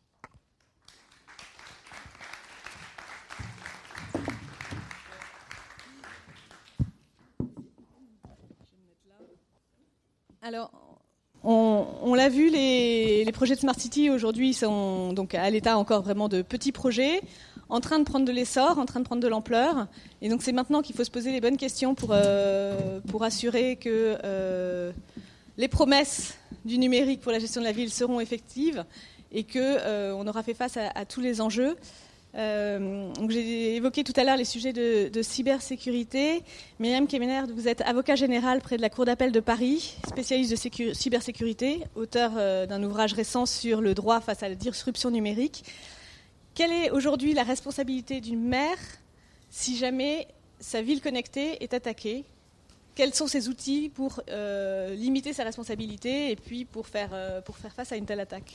Alors, 10.44 10.72
on, 11.44 12.14
l'a 12.14 12.28
vu, 12.28 12.50
les, 12.50 13.30
projets 13.32 13.54
de 13.54 13.60
Smart 13.60 13.78
City 13.78 14.10
aujourd'hui 14.10 14.54
sont 14.54 15.12
donc 15.12 15.36
à 15.36 15.48
l'état 15.50 15.78
encore 15.78 16.02
vraiment 16.02 16.28
de 16.28 16.42
petits 16.42 16.72
projets 16.72 17.20
en 17.68 17.78
train 17.78 18.00
de 18.00 18.04
prendre 18.04 18.26
de 18.26 18.32
l'essor, 18.32 18.80
en 18.80 18.84
train 18.84 18.98
de 18.98 19.04
prendre 19.04 19.22
de 19.22 19.28
l'ampleur. 19.28 19.86
Et 20.20 20.28
donc 20.28 20.42
c'est 20.42 20.50
maintenant 20.50 20.82
qu'il 20.82 20.96
faut 20.96 21.04
se 21.04 21.12
poser 21.12 21.30
les 21.30 21.40
bonnes 21.40 21.56
questions 21.56 21.94
pour, 21.94 22.10
euh, 22.10 23.00
assurer 23.20 23.76
que 23.76 24.18
euh, 24.24 24.90
les 25.58 25.68
promesses 25.68 26.36
du 26.64 26.76
numérique 26.76 27.20
pour 27.20 27.30
la 27.30 27.38
gestion 27.38 27.60
de 27.60 27.66
la 27.66 27.72
ville 27.72 27.92
seront 27.92 28.18
effectives 28.18 28.84
et 29.30 29.44
qu'on 29.44 29.60
euh, 29.60 30.12
aura 30.12 30.42
fait 30.42 30.54
face 30.54 30.76
à, 30.76 31.04
tous 31.04 31.20
les 31.20 31.40
enjeux. 31.40 31.76
J'ai 32.34 33.76
évoqué 33.76 34.04
tout 34.04 34.12
à 34.16 34.24
l'heure 34.24 34.36
les 34.36 34.44
sujets 34.44 34.72
de, 34.72 35.22
cybersécurité. 35.22 36.42
Myriam 36.78 37.06
Kemener, 37.06 37.42
vous 37.54 37.68
êtes 37.68 37.80
avocat 37.82 38.16
général 38.16 38.60
près 38.60 38.76
de 38.76 38.82
la 38.82 38.90
Cour 38.90 39.04
d'appel 39.04 39.32
de 39.32 39.40
Paris, 39.40 39.96
spécialiste 40.08 40.52
de 40.52 40.92
cybersécurité, 40.94 41.82
auteur 41.94 42.32
d'un 42.66 42.82
ouvrage 42.82 43.12
récent 43.12 43.46
sur 43.46 43.80
le 43.80 43.94
droit 43.94 44.20
face 44.20 44.42
à 44.42 44.48
la 44.48 44.54
disruption 44.54 45.10
numérique. 45.10 45.64
Quelle 46.54 46.72
est 46.72 46.90
aujourd'hui 46.90 47.32
la 47.32 47.44
responsabilité 47.44 48.20
d'une 48.20 48.42
maire 48.42 48.78
si 49.48 49.76
jamais 49.76 50.28
sa 50.60 50.82
ville 50.82 51.00
connectée 51.00 51.62
est 51.62 51.72
attaquée? 51.72 52.24
Quels 52.94 53.14
sont 53.14 53.26
ses 53.26 53.48
outils 53.48 53.88
pour 53.88 54.20
euh, 54.28 54.94
limiter 54.94 55.32
sa 55.32 55.44
responsabilité 55.44 56.30
et 56.30 56.36
puis 56.36 56.66
pour 56.66 56.86
faire, 56.86 57.08
euh, 57.12 57.40
pour 57.40 57.56
faire 57.56 57.72
face 57.72 57.90
à 57.92 57.96
une 57.96 58.04
telle 58.04 58.20
attaque? 58.20 58.54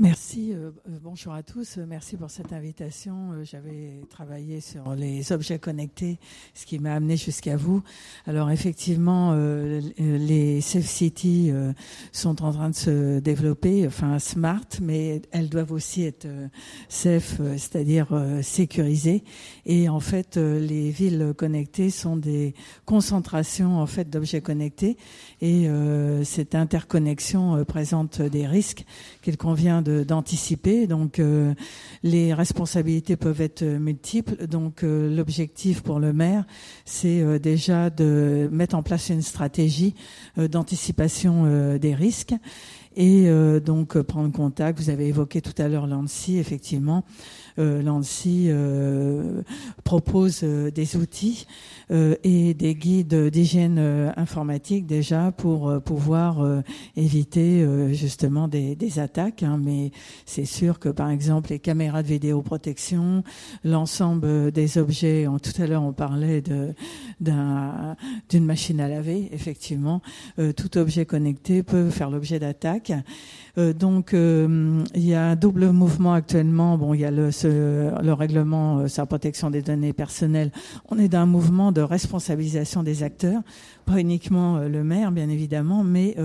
Merci. 0.00 0.52
Euh, 0.52 0.70
euh, 0.88 0.98
bonjour 1.02 1.32
à 1.32 1.42
tous. 1.42 1.78
Merci 1.78 2.16
pour 2.16 2.30
cette 2.30 2.52
invitation. 2.52 3.32
Euh, 3.32 3.42
j'avais 3.42 4.00
travaillé 4.08 4.60
sur 4.60 4.94
les 4.94 5.32
objets 5.32 5.58
connectés, 5.58 6.20
ce 6.54 6.66
qui 6.66 6.78
m'a 6.78 6.94
amené 6.94 7.16
jusqu'à 7.16 7.56
vous. 7.56 7.82
Alors 8.24 8.48
effectivement, 8.52 9.34
les 9.98 10.60
Safe 10.60 10.86
City 10.86 11.50
sont 12.12 12.42
en 12.44 12.52
train 12.52 12.70
de 12.70 12.74
se 12.74 13.18
développer, 13.18 13.86
enfin 13.86 14.18
smart, 14.18 14.66
mais 14.80 15.22
elles 15.32 15.48
doivent 15.48 15.72
aussi 15.72 16.04
être 16.04 16.28
safe, 16.88 17.40
c'est-à-dire 17.56 18.08
sécurisées. 18.42 19.24
Et 19.66 19.88
en 19.88 20.00
fait, 20.00 20.36
les 20.36 20.90
villes 20.90 21.32
connectées 21.36 21.90
sont 21.90 22.16
des 22.16 22.54
concentrations 22.84 23.78
en 23.78 23.86
fait 23.86 24.10
d'objets 24.10 24.42
connectés, 24.42 24.96
et 25.40 25.68
cette 26.24 26.54
interconnexion 26.54 27.64
présente 27.64 28.20
des 28.20 28.46
risques 28.46 28.84
qu'il 29.22 29.36
convient 29.36 29.82
d'anticiper. 29.88 30.86
Donc 30.86 31.18
euh, 31.18 31.54
les 32.02 32.34
responsabilités 32.34 33.16
peuvent 33.16 33.40
être 33.40 33.64
multiples. 33.64 34.46
Donc 34.46 34.82
euh, 34.82 35.14
l'objectif 35.14 35.82
pour 35.82 35.98
le 36.00 36.12
maire, 36.12 36.44
c'est 36.84 37.20
euh, 37.20 37.38
déjà 37.38 37.90
de 37.90 38.48
mettre 38.52 38.74
en 38.74 38.82
place 38.82 39.08
une 39.08 39.22
stratégie 39.22 39.94
d'anticipation 40.36 41.78
des 41.78 41.94
risques 41.94 42.34
et 42.96 43.28
donc 43.64 44.00
prendre 44.02 44.32
contact. 44.32 44.78
Vous 44.78 44.90
avez 44.90 45.08
évoqué 45.08 45.40
tout 45.40 45.54
à 45.58 45.68
l'heure 45.68 45.86
l'ANSI, 45.86 46.38
effectivement. 46.38 47.04
Euh, 47.58 47.82
L'ANSI 47.82 48.46
euh, 48.48 49.42
propose 49.84 50.40
euh, 50.42 50.70
des 50.70 50.96
outils 50.96 51.46
et 52.22 52.52
des 52.52 52.74
guides 52.74 53.30
d'hygiène 53.30 54.12
informatique 54.18 54.84
déjà 54.84 55.32
pour 55.32 55.80
pouvoir 55.80 56.46
éviter 56.96 57.66
justement 57.94 58.46
des, 58.46 58.98
attaques. 58.98 59.42
Hein. 59.42 59.58
mais 59.64 59.90
c'est 60.26 60.44
sûr 60.44 60.80
que 60.80 60.90
par 60.90 61.08
exemple 61.08 61.48
les 61.48 61.58
caméras 61.58 62.02
de 62.02 62.08
vidéoprotection, 62.08 63.24
l'ensemble 63.64 64.52
des 64.52 64.76
objets, 64.76 65.26
tout 65.42 65.62
à 65.62 65.66
l'heure 65.66 65.82
on 65.82 65.94
parlait 65.94 66.42
d'une 67.20 68.44
machine 68.44 68.82
à 68.82 68.88
laver, 68.88 69.30
effectivement, 69.32 70.02
tout 70.56 70.76
objet 70.76 71.06
connecté 71.06 71.62
peut 71.62 71.88
faire 71.88 72.10
l'objet 72.10 72.38
d'attaques. 72.38 72.92
Euh, 73.58 73.72
donc 73.72 74.14
euh, 74.14 74.84
il 74.94 75.04
y 75.04 75.14
a 75.14 75.24
un 75.26 75.36
double 75.36 75.70
mouvement 75.70 76.12
actuellement. 76.12 76.78
Bon, 76.78 76.94
il 76.94 77.00
y 77.00 77.04
a 77.04 77.10
le, 77.10 77.30
le 77.42 78.12
règlement 78.12 78.78
euh, 78.78 78.88
sur 78.88 79.02
la 79.02 79.06
protection 79.06 79.50
des 79.50 79.62
données 79.62 79.92
personnelles. 79.92 80.52
On 80.88 80.98
est 80.98 81.08
dans 81.08 81.18
un 81.18 81.26
mouvement 81.26 81.72
de 81.72 81.80
responsabilisation 81.80 82.82
des 82.82 83.02
acteurs, 83.02 83.42
pas 83.84 83.98
uniquement 83.98 84.58
le 84.58 84.84
maire, 84.84 85.10
bien 85.12 85.28
évidemment, 85.28 85.82
mais 85.82 86.16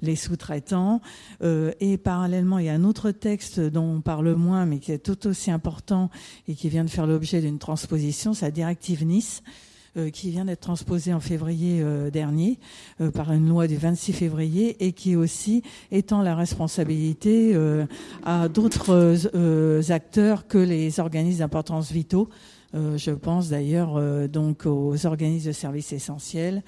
les 0.00 0.16
sous-traitants. 0.16 1.00
et 1.42 1.98
parallèlement, 1.98 2.58
il 2.58 2.66
y 2.66 2.68
a 2.68 2.74
un 2.74 2.84
autre 2.84 3.10
texte 3.10 3.60
dont 3.60 3.96
on 3.96 4.00
parle 4.00 4.34
moins, 4.34 4.64
mais 4.64 4.78
qui 4.78 4.92
est 4.92 4.98
tout 4.98 5.26
aussi 5.26 5.50
important 5.50 6.10
et 6.48 6.54
qui 6.54 6.68
vient 6.68 6.84
de 6.84 6.90
faire 6.90 7.06
l'objet 7.06 7.40
d'une 7.40 7.58
transposition, 7.58 8.32
c'est 8.32 8.46
la 8.46 8.50
directive 8.50 9.04
Nice 9.04 9.42
euh, 9.42 9.69
qui 10.12 10.30
vient 10.30 10.44
d'être 10.44 10.60
transposée 10.60 11.12
en 11.12 11.20
février 11.20 11.80
euh, 11.82 12.10
dernier 12.10 12.58
euh, 13.00 13.10
par 13.10 13.32
une 13.32 13.48
loi 13.48 13.66
du 13.66 13.76
26 13.76 14.12
février 14.12 14.76
et 14.84 14.92
qui 14.92 15.16
aussi 15.16 15.62
étend 15.90 16.22
la 16.22 16.34
responsabilité 16.34 17.56
à 18.24 18.48
d'autres 18.48 19.90
acteurs 19.90 20.46
que 20.46 20.58
les 20.58 21.00
organismes 21.00 21.40
d'importance 21.40 21.90
vitaux 21.90 22.28
euh, 22.30 22.59
je 22.72 23.10
pense 23.10 23.48
d'ailleurs 23.48 23.96
euh, 23.96 24.28
donc 24.28 24.66
aux 24.66 25.06
organismes 25.06 25.48
de 25.48 25.52
services 25.52 25.92
essentiels, 25.92 26.62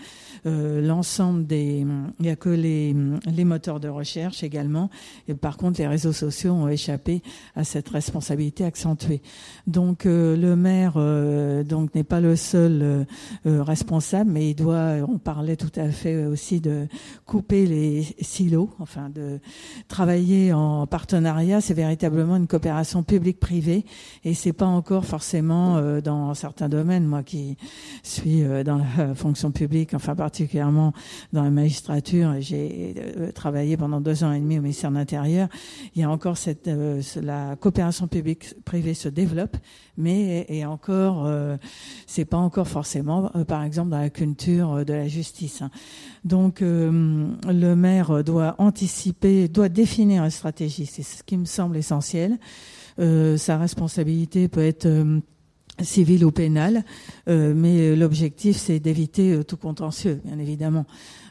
euh, 0.47 0.81
l'ensemble 0.81 1.47
des, 1.47 1.87
il 2.19 2.23
n'y 2.23 2.31
a 2.31 2.37
que 2.37 2.49
les, 2.49 2.95
les 3.27 3.45
moteurs 3.45 3.81
de 3.81 3.89
recherche 3.89 4.43
également. 4.43 4.91
Et 5.29 5.35
par 5.35 5.57
contre, 5.57 5.81
les 5.81 5.87
réseaux 5.87 6.13
sociaux 6.13 6.53
ont 6.53 6.69
échappé 6.69 7.23
à 7.55 7.65
cette 7.65 7.89
responsabilité 7.89 8.65
accentuée. 8.65 9.23
Donc 9.67 10.05
le 10.05 10.55
maire 10.55 10.95
donc 11.65 11.95
n'est 11.95 12.05
pas 12.05 12.21
le 12.21 12.37
seul 12.37 13.07
responsable, 13.45 14.31
mais 14.31 14.51
il 14.51 14.55
doit. 14.55 14.97
On 15.09 15.19
parlait 15.19 15.57
tout 15.57 15.73
à 15.77 15.89
fait 15.91 16.27
aussi 16.27 16.61
de 16.61 16.87
couper 17.27 17.67
les 17.67 18.07
silos, 18.21 18.71
enfin 18.79 19.11
de 19.11 19.39
travailler 19.89 20.53
en 20.53 20.87
partenariat. 20.87 21.61
C'est 21.61 21.75
véritablement 21.75 22.37
une 22.37 22.47
coopération 22.47 23.03
publique-privée, 23.03 23.85
et 24.25 24.35
c'est 24.35 24.53
pas 24.53 24.67
encore 24.67 25.05
forcément 25.05 25.77
euh, 25.77 25.92
dans 26.01 26.35
certains 26.35 26.69
domaines, 26.69 27.07
moi 27.07 27.23
qui 27.23 27.57
suis 28.03 28.43
euh, 28.43 28.65
dans 28.65 28.79
la 28.79 29.15
fonction 29.15 29.51
publique, 29.51 29.95
enfin 29.95 30.15
particulièrement 30.15 30.93
dans 31.33 31.43
la 31.43 31.51
magistrature, 31.51 32.35
j'ai 32.41 32.95
euh, 32.99 33.33
travaillé 33.33 33.77
pendant 33.77 34.01
deux 34.01 34.25
ans 34.25 34.33
et 34.33 34.41
demi 34.41 34.59
au 34.59 34.63
ministère 34.63 34.91
de 34.91 34.97
l'Intérieur, 34.97 35.49
il 35.95 36.01
y 36.01 36.05
a 36.05 36.11
encore 36.11 36.37
cette, 36.37 36.71
la 37.17 37.57
coopération 37.57 38.07
publique-privée 38.09 38.95
se 38.95 39.09
développe, 39.09 39.57
mais 39.97 40.47
et 40.49 40.65
encore, 40.65 41.29
c'est 42.07 42.25
pas 42.25 42.39
encore 42.39 42.67
forcément, 42.67 43.31
par 43.47 43.63
exemple, 43.63 43.91
dans 43.91 43.99
la 43.99 44.11
culture 44.11 44.85
de 44.85 44.93
la 44.93 45.09
justice. 45.09 45.63
Hein. 45.63 45.71
Donc, 46.25 46.61
le 46.61 47.75
maire 47.75 48.25
doit 48.25 48.55
anticiper, 48.59 49.49
doit 49.49 49.69
définir 49.69 50.25
une 50.25 50.31
stratégie. 50.31 50.87
C'est 50.87 51.03
ce 51.03 51.23
qui 51.23 51.37
me 51.37 51.45
semble 51.45 51.77
essentiel. 51.77 52.39
sa 52.99 53.59
responsabilité 53.59 54.49
peut 54.49 54.65
être 54.65 54.89
civil 55.83 56.25
ou 56.25 56.31
pénal, 56.31 56.85
euh, 57.29 57.53
mais 57.55 57.95
l'objectif 57.97 58.57
c'est 58.57 58.81
d'éviter 58.81 59.33
euh, 59.33 59.45
tout 59.45 59.57
contentieux, 59.57 60.21
bien 60.25 60.39
évidemment. 60.39 60.87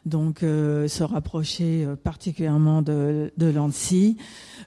Donc 0.05 0.41
euh, 0.41 0.87
se 0.87 1.03
rapprocher 1.03 1.87
particulièrement 2.03 2.81
de, 2.81 3.31
de 3.37 3.45
l'ANSI, 3.47 4.17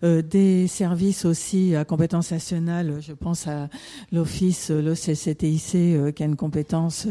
des 0.03 0.67
services 0.67 1.25
aussi 1.25 1.75
à 1.75 1.85
compétence 1.85 2.31
nationale, 2.31 2.99
je 3.01 3.13
pense 3.13 3.47
à 3.47 3.69
l'Office, 4.13 4.71
l'OCCTIC, 4.71 6.15
qui 6.15 6.23
a 6.23 6.27
une 6.27 6.37
compétence 6.37 7.09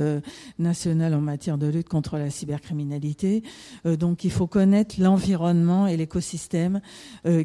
nationale 0.59 1.15
en 1.15 1.21
matière 1.21 1.57
de 1.57 1.67
lutte 1.67 1.89
contre 1.89 2.17
la 2.17 2.30
cybercriminalité. 2.30 3.41
donc 3.86 4.24
il 4.26 4.32
faut 4.32 4.47
connaître 4.47 4.95
l'environnement 4.99 5.88
et 5.88 5.97
l'écosystème 5.97 6.82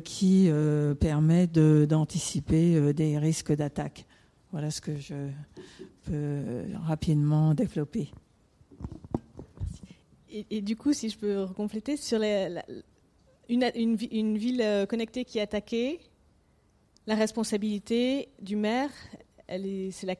qui 0.04 0.50
permet 1.00 1.46
d'anticiper 1.46 2.92
des 2.92 3.16
risques 3.16 3.54
d'attaque. 3.54 4.07
Voilà 4.52 4.70
ce 4.70 4.80
que 4.80 4.96
je 4.96 5.28
peux 6.04 6.64
rapidement 6.86 7.54
développer. 7.54 8.10
Et, 10.30 10.60
du 10.60 10.76
coup, 10.76 10.92
si 10.92 11.08
je 11.08 11.18
peux 11.18 11.46
compléter, 11.56 11.96
sur 11.96 12.20
une, 13.48 13.96
ville 13.96 14.60
euh, 14.62 14.84
connectée 14.84 15.24
qui 15.24 15.38
est 15.38 15.42
attaquée, 15.42 16.00
la 17.06 17.14
responsabilité 17.14 18.28
du 18.40 18.56
maire, 18.56 18.90
elle 19.46 19.90
la 20.02 20.14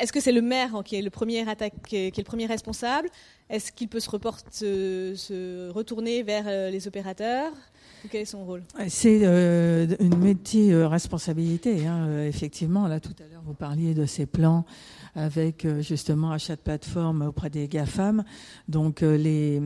est-ce 0.00 0.12
que 0.12 0.20
c'est 0.20 0.32
le 0.32 0.40
maire 0.40 0.82
qui 0.82 0.96
est 0.96 1.02
le 1.02 1.10
premier 1.10 1.46
attaque, 1.46 1.74
qui 1.86 1.96
est, 1.96 2.16
le 2.16 2.24
premier 2.24 2.46
responsable? 2.46 3.10
Est-ce 3.50 3.70
qu'il 3.70 3.88
peut 3.88 4.00
se, 4.00 5.14
se 5.14 5.70
retourner 5.70 6.22
vers 6.22 6.44
euh, 6.46 6.70
les 6.70 6.88
opérateurs? 6.88 7.52
Rôle? 8.44 8.62
C'est 8.88 9.20
euh, 9.22 9.86
une 10.00 10.16
multi-responsabilité. 10.16 11.86
Hein, 11.86 12.06
euh, 12.06 12.28
effectivement, 12.28 12.86
là 12.88 13.00
tout 13.00 13.14
à 13.20 13.28
l'heure, 13.30 13.42
vous 13.44 13.54
parliez 13.54 13.94
de 13.94 14.06
ces 14.06 14.26
plans 14.26 14.64
avec 15.14 15.64
euh, 15.64 15.80
justement 15.80 16.32
achat 16.32 16.56
de 16.56 16.60
plateforme 16.60 17.22
auprès 17.22 17.50
des 17.50 17.68
GAFAM. 17.68 18.24
Donc 18.68 19.00
les, 19.02 19.60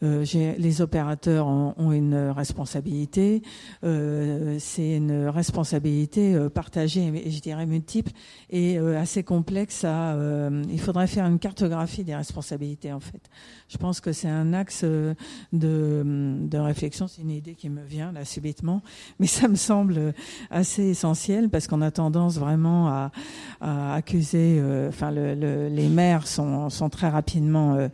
les 0.00 0.80
opérateurs 0.80 1.46
ont, 1.46 1.92
une 1.92 2.14
responsabilité. 2.14 3.42
C'est 3.82 4.96
une 4.96 5.28
responsabilité 5.28 6.36
partagée 6.52 7.12
et 7.24 7.30
je 7.30 7.40
dirais 7.40 7.66
multiple 7.66 8.12
et 8.50 8.78
assez 8.78 9.22
complexe. 9.22 9.84
Il 9.84 10.80
faudrait 10.80 11.06
faire 11.06 11.26
une 11.26 11.38
cartographie 11.38 12.04
des 12.04 12.14
responsabilités 12.14 12.92
en 12.92 13.00
fait. 13.00 13.30
Je 13.68 13.78
pense 13.78 14.00
que 14.00 14.12
c'est 14.12 14.28
un 14.28 14.52
axe 14.52 14.84
de, 14.84 15.14
de 15.52 16.58
réflexion, 16.58 17.06
c'est 17.06 17.22
une 17.22 17.30
idée 17.30 17.54
qui 17.54 17.63
me 17.68 17.84
vient 17.84 18.12
là 18.12 18.24
subitement, 18.24 18.82
mais 19.18 19.26
ça 19.26 19.48
me 19.48 19.56
semble 19.56 20.14
assez 20.50 20.82
essentiel 20.82 21.48
parce 21.48 21.66
qu'on 21.66 21.82
a 21.82 21.90
tendance 21.90 22.38
vraiment 22.38 22.88
à, 22.88 23.10
à 23.60 23.94
accuser, 23.94 24.58
euh, 24.58 24.88
enfin 24.88 25.10
le, 25.10 25.68
les 25.68 25.88
maires 25.88 26.26
sont, 26.26 26.70
sont 26.70 26.88
très 26.88 27.08
rapidement 27.08 27.74
euh, 27.74 27.88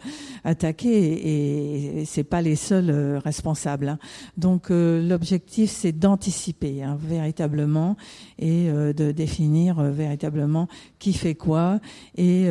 attaqués 0.45 2.01
et, 2.01 2.05
c'est 2.05 2.25
pas 2.25 2.43
les 2.43 2.57
seuls 2.57 2.91
euh, 2.91 3.19
responsables. 3.19 3.89
Hein. 3.89 3.99
Donc 4.37 4.71
l'objectif 4.71 5.71
c'est 5.71 5.93
d'anticiper 5.93 6.83
hein, 6.83 6.97
véritablement 7.01 7.97
et 8.39 8.69
de 8.71 9.13
définir 9.13 9.81
véritablement 9.83 10.69
qui 10.99 11.13
fait 11.13 11.35
quoi 11.35 11.81
et 12.17 12.49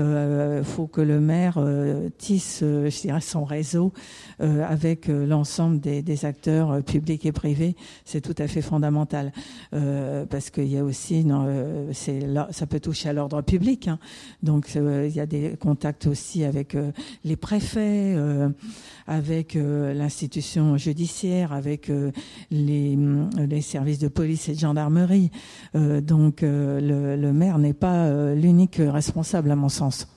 faut 0.64 0.88
que 0.88 1.02
le 1.02 1.20
maire 1.20 1.60
tisse, 2.18 2.60
je 2.62 3.02
dirais, 3.02 3.22
son 3.22 3.44
réseau 3.44 3.94
avec 4.40 5.08
l'ensemble 5.08 5.80
des, 5.80 6.02
des 6.02 6.26
acteurs 6.26 6.84
et 7.10 7.32
privé, 7.32 7.76
c'est 8.06 8.22
tout 8.22 8.36
à 8.38 8.48
fait 8.48 8.62
fondamental 8.62 9.32
euh, 9.74 10.26
parce 10.26 10.50
qu'il 10.50 10.68
y 10.68 10.78
a 10.78 10.84
aussi, 10.84 11.26
non, 11.26 11.46
euh, 11.48 11.92
ça 12.52 12.68
peut 12.68 12.80
toucher 12.80 13.10
à 13.10 13.14
l'ordre 13.14 13.42
public. 13.42 13.88
Hein. 13.88 14.00
donc 14.44 14.76
euh, 14.76 15.08
il 15.10 15.16
y 15.16 15.20
a 15.20 15.26
des 15.26 15.56
contacts 15.60 16.08
aussi 16.08 16.44
avec 16.44 16.76
euh, 16.76 16.92
les 17.24 17.36
préfets, 17.36 18.16
avec 19.08 19.56
l'institution 19.56 20.78
judiciaire, 20.78 21.54
avec 21.54 21.92
les, 22.52 22.98
les, 23.38 23.62
services 23.62 24.00
de 24.00 24.08
police 24.08 24.50
et 24.50 24.54
de 24.54 24.60
gendarmerie. 24.60 25.32
donc 25.74 26.42
le, 26.42 27.32
maire 27.32 27.58
n'est 27.58 27.74
pas 27.74 28.34
l'unique 28.34 28.78
responsable 28.80 29.52
à 29.52 29.56
mon 29.56 29.70
sens. 29.70 30.08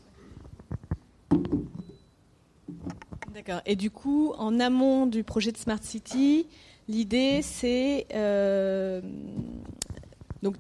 D'accord. 3.35 3.63
Et 3.67 3.77
du 3.77 3.91
coup, 3.91 4.33
en 4.39 4.61
amont 4.61 5.07
du 5.07 5.25
projet 5.25 5.53
de 5.53 5.57
Smart 5.57 5.83
City, 5.83 6.47
l'idée 6.93 7.41
c'est 7.43 8.07
euh, 8.15 9.01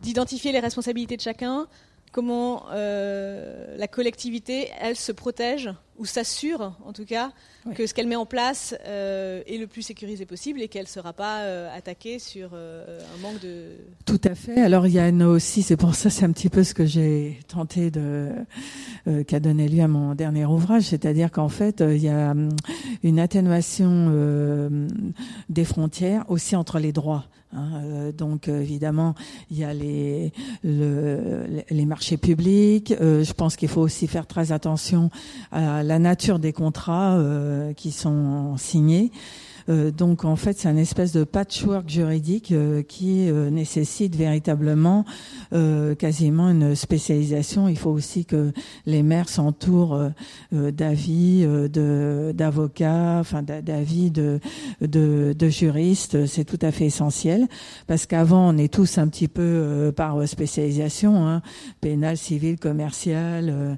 d'identifier 0.00 0.52
les 0.52 0.60
responsabilités 0.60 1.16
de 1.16 1.20
chacun, 1.20 1.66
comment 2.10 2.64
euh, 2.70 3.76
la 3.76 3.88
collectivité, 3.88 4.70
elle, 4.80 4.96
se 4.96 5.12
protège 5.12 5.70
ou 6.02 6.04
s'assure, 6.04 6.72
en 6.84 6.92
tout 6.92 7.04
cas, 7.04 7.30
que 7.76 7.86
ce 7.86 7.94
qu'elle 7.94 8.08
met 8.08 8.16
en 8.16 8.26
place 8.26 8.74
euh, 8.86 9.40
est 9.46 9.56
le 9.56 9.68
plus 9.68 9.82
sécurisé 9.82 10.26
possible 10.26 10.60
et 10.60 10.66
qu'elle 10.66 10.82
ne 10.82 10.88
sera 10.88 11.12
pas 11.12 11.42
euh, 11.42 11.68
attaquée 11.72 12.18
sur 12.18 12.54
un 12.54 13.20
manque 13.22 13.40
de... 13.40 13.76
Tout 14.04 14.20
à 14.24 14.34
fait. 14.34 14.60
Alors 14.60 14.88
il 14.88 14.94
y 14.94 14.98
a 14.98 15.12
aussi, 15.28 15.62
c'est 15.62 15.76
pour 15.76 15.94
ça, 15.94 16.10
c'est 16.10 16.24
un 16.24 16.32
petit 16.32 16.48
peu 16.48 16.64
ce 16.64 16.74
que 16.74 16.84
j'ai 16.84 17.38
tenté 17.46 17.92
de... 17.92 18.30
qu'a 19.28 19.38
donné 19.38 19.68
lieu 19.68 19.84
à 19.84 19.88
mon 19.88 20.16
dernier 20.16 20.44
ouvrage, 20.44 20.82
c'est-à-dire 20.82 21.30
qu'en 21.30 21.48
fait, 21.48 21.84
il 21.86 22.02
y 22.02 22.08
a 22.08 22.32
hum, 22.32 22.48
une 23.04 23.20
atténuation 23.20 24.10
des 25.48 25.64
frontières 25.64 26.24
aussi 26.28 26.56
entre 26.56 26.80
les 26.80 26.92
droits. 26.92 27.26
Hein, 27.54 27.82
euh, 27.84 28.12
donc 28.12 28.48
évidemment, 28.48 29.14
il 29.50 29.58
y 29.58 29.64
a 29.64 29.74
les, 29.74 30.32
les 30.64 31.86
marchés 31.86 32.16
publics. 32.16 32.94
Euh, 33.00 33.24
je 33.24 33.32
pense 33.32 33.56
qu'il 33.56 33.68
faut 33.68 33.82
aussi 33.82 34.06
faire 34.06 34.26
très 34.26 34.52
attention 34.52 35.10
à 35.50 35.82
la 35.82 35.91
nature 35.98 36.38
des 36.38 36.52
contrats 36.52 37.16
euh, 37.16 37.72
qui 37.72 37.92
sont 37.92 38.56
signés. 38.56 39.10
Euh, 39.68 39.90
donc 39.90 40.24
en 40.24 40.36
fait, 40.36 40.58
c'est 40.58 40.68
un 40.68 40.76
espèce 40.76 41.12
de 41.12 41.24
patchwork 41.24 41.88
juridique 41.88 42.52
euh, 42.52 42.82
qui 42.82 43.28
euh, 43.28 43.50
nécessite 43.50 44.16
véritablement 44.16 45.04
quasiment 45.98 46.48
une 46.48 46.74
spécialisation. 46.74 47.68
Il 47.68 47.76
faut 47.76 47.90
aussi 47.90 48.24
que 48.24 48.52
les 48.86 49.02
maires 49.02 49.28
s'entourent 49.28 50.00
d'avis, 50.50 51.46
d'avocats, 51.74 53.18
enfin 53.20 53.42
d'avis 53.42 54.10
de, 54.10 54.40
de, 54.80 55.34
de, 55.38 55.48
juristes. 55.48 56.24
C'est 56.26 56.44
tout 56.44 56.58
à 56.62 56.72
fait 56.72 56.86
essentiel 56.86 57.48
parce 57.86 58.06
qu'avant, 58.06 58.48
on 58.48 58.56
est 58.56 58.72
tous 58.72 58.96
un 58.96 59.08
petit 59.08 59.28
peu 59.28 59.92
par 59.94 60.26
spécialisation, 60.26 61.28
hein, 61.28 61.42
pénal, 61.82 62.16
civil, 62.16 62.58
commercial. 62.58 63.76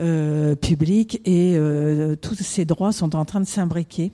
Euh, 0.00 0.54
public 0.54 1.20
et 1.24 1.58
tous 2.22 2.36
ces 2.36 2.64
droits 2.64 2.92
sont 2.92 3.16
en 3.16 3.24
train 3.24 3.40
de 3.40 3.46
s'imbriquer. 3.46 4.12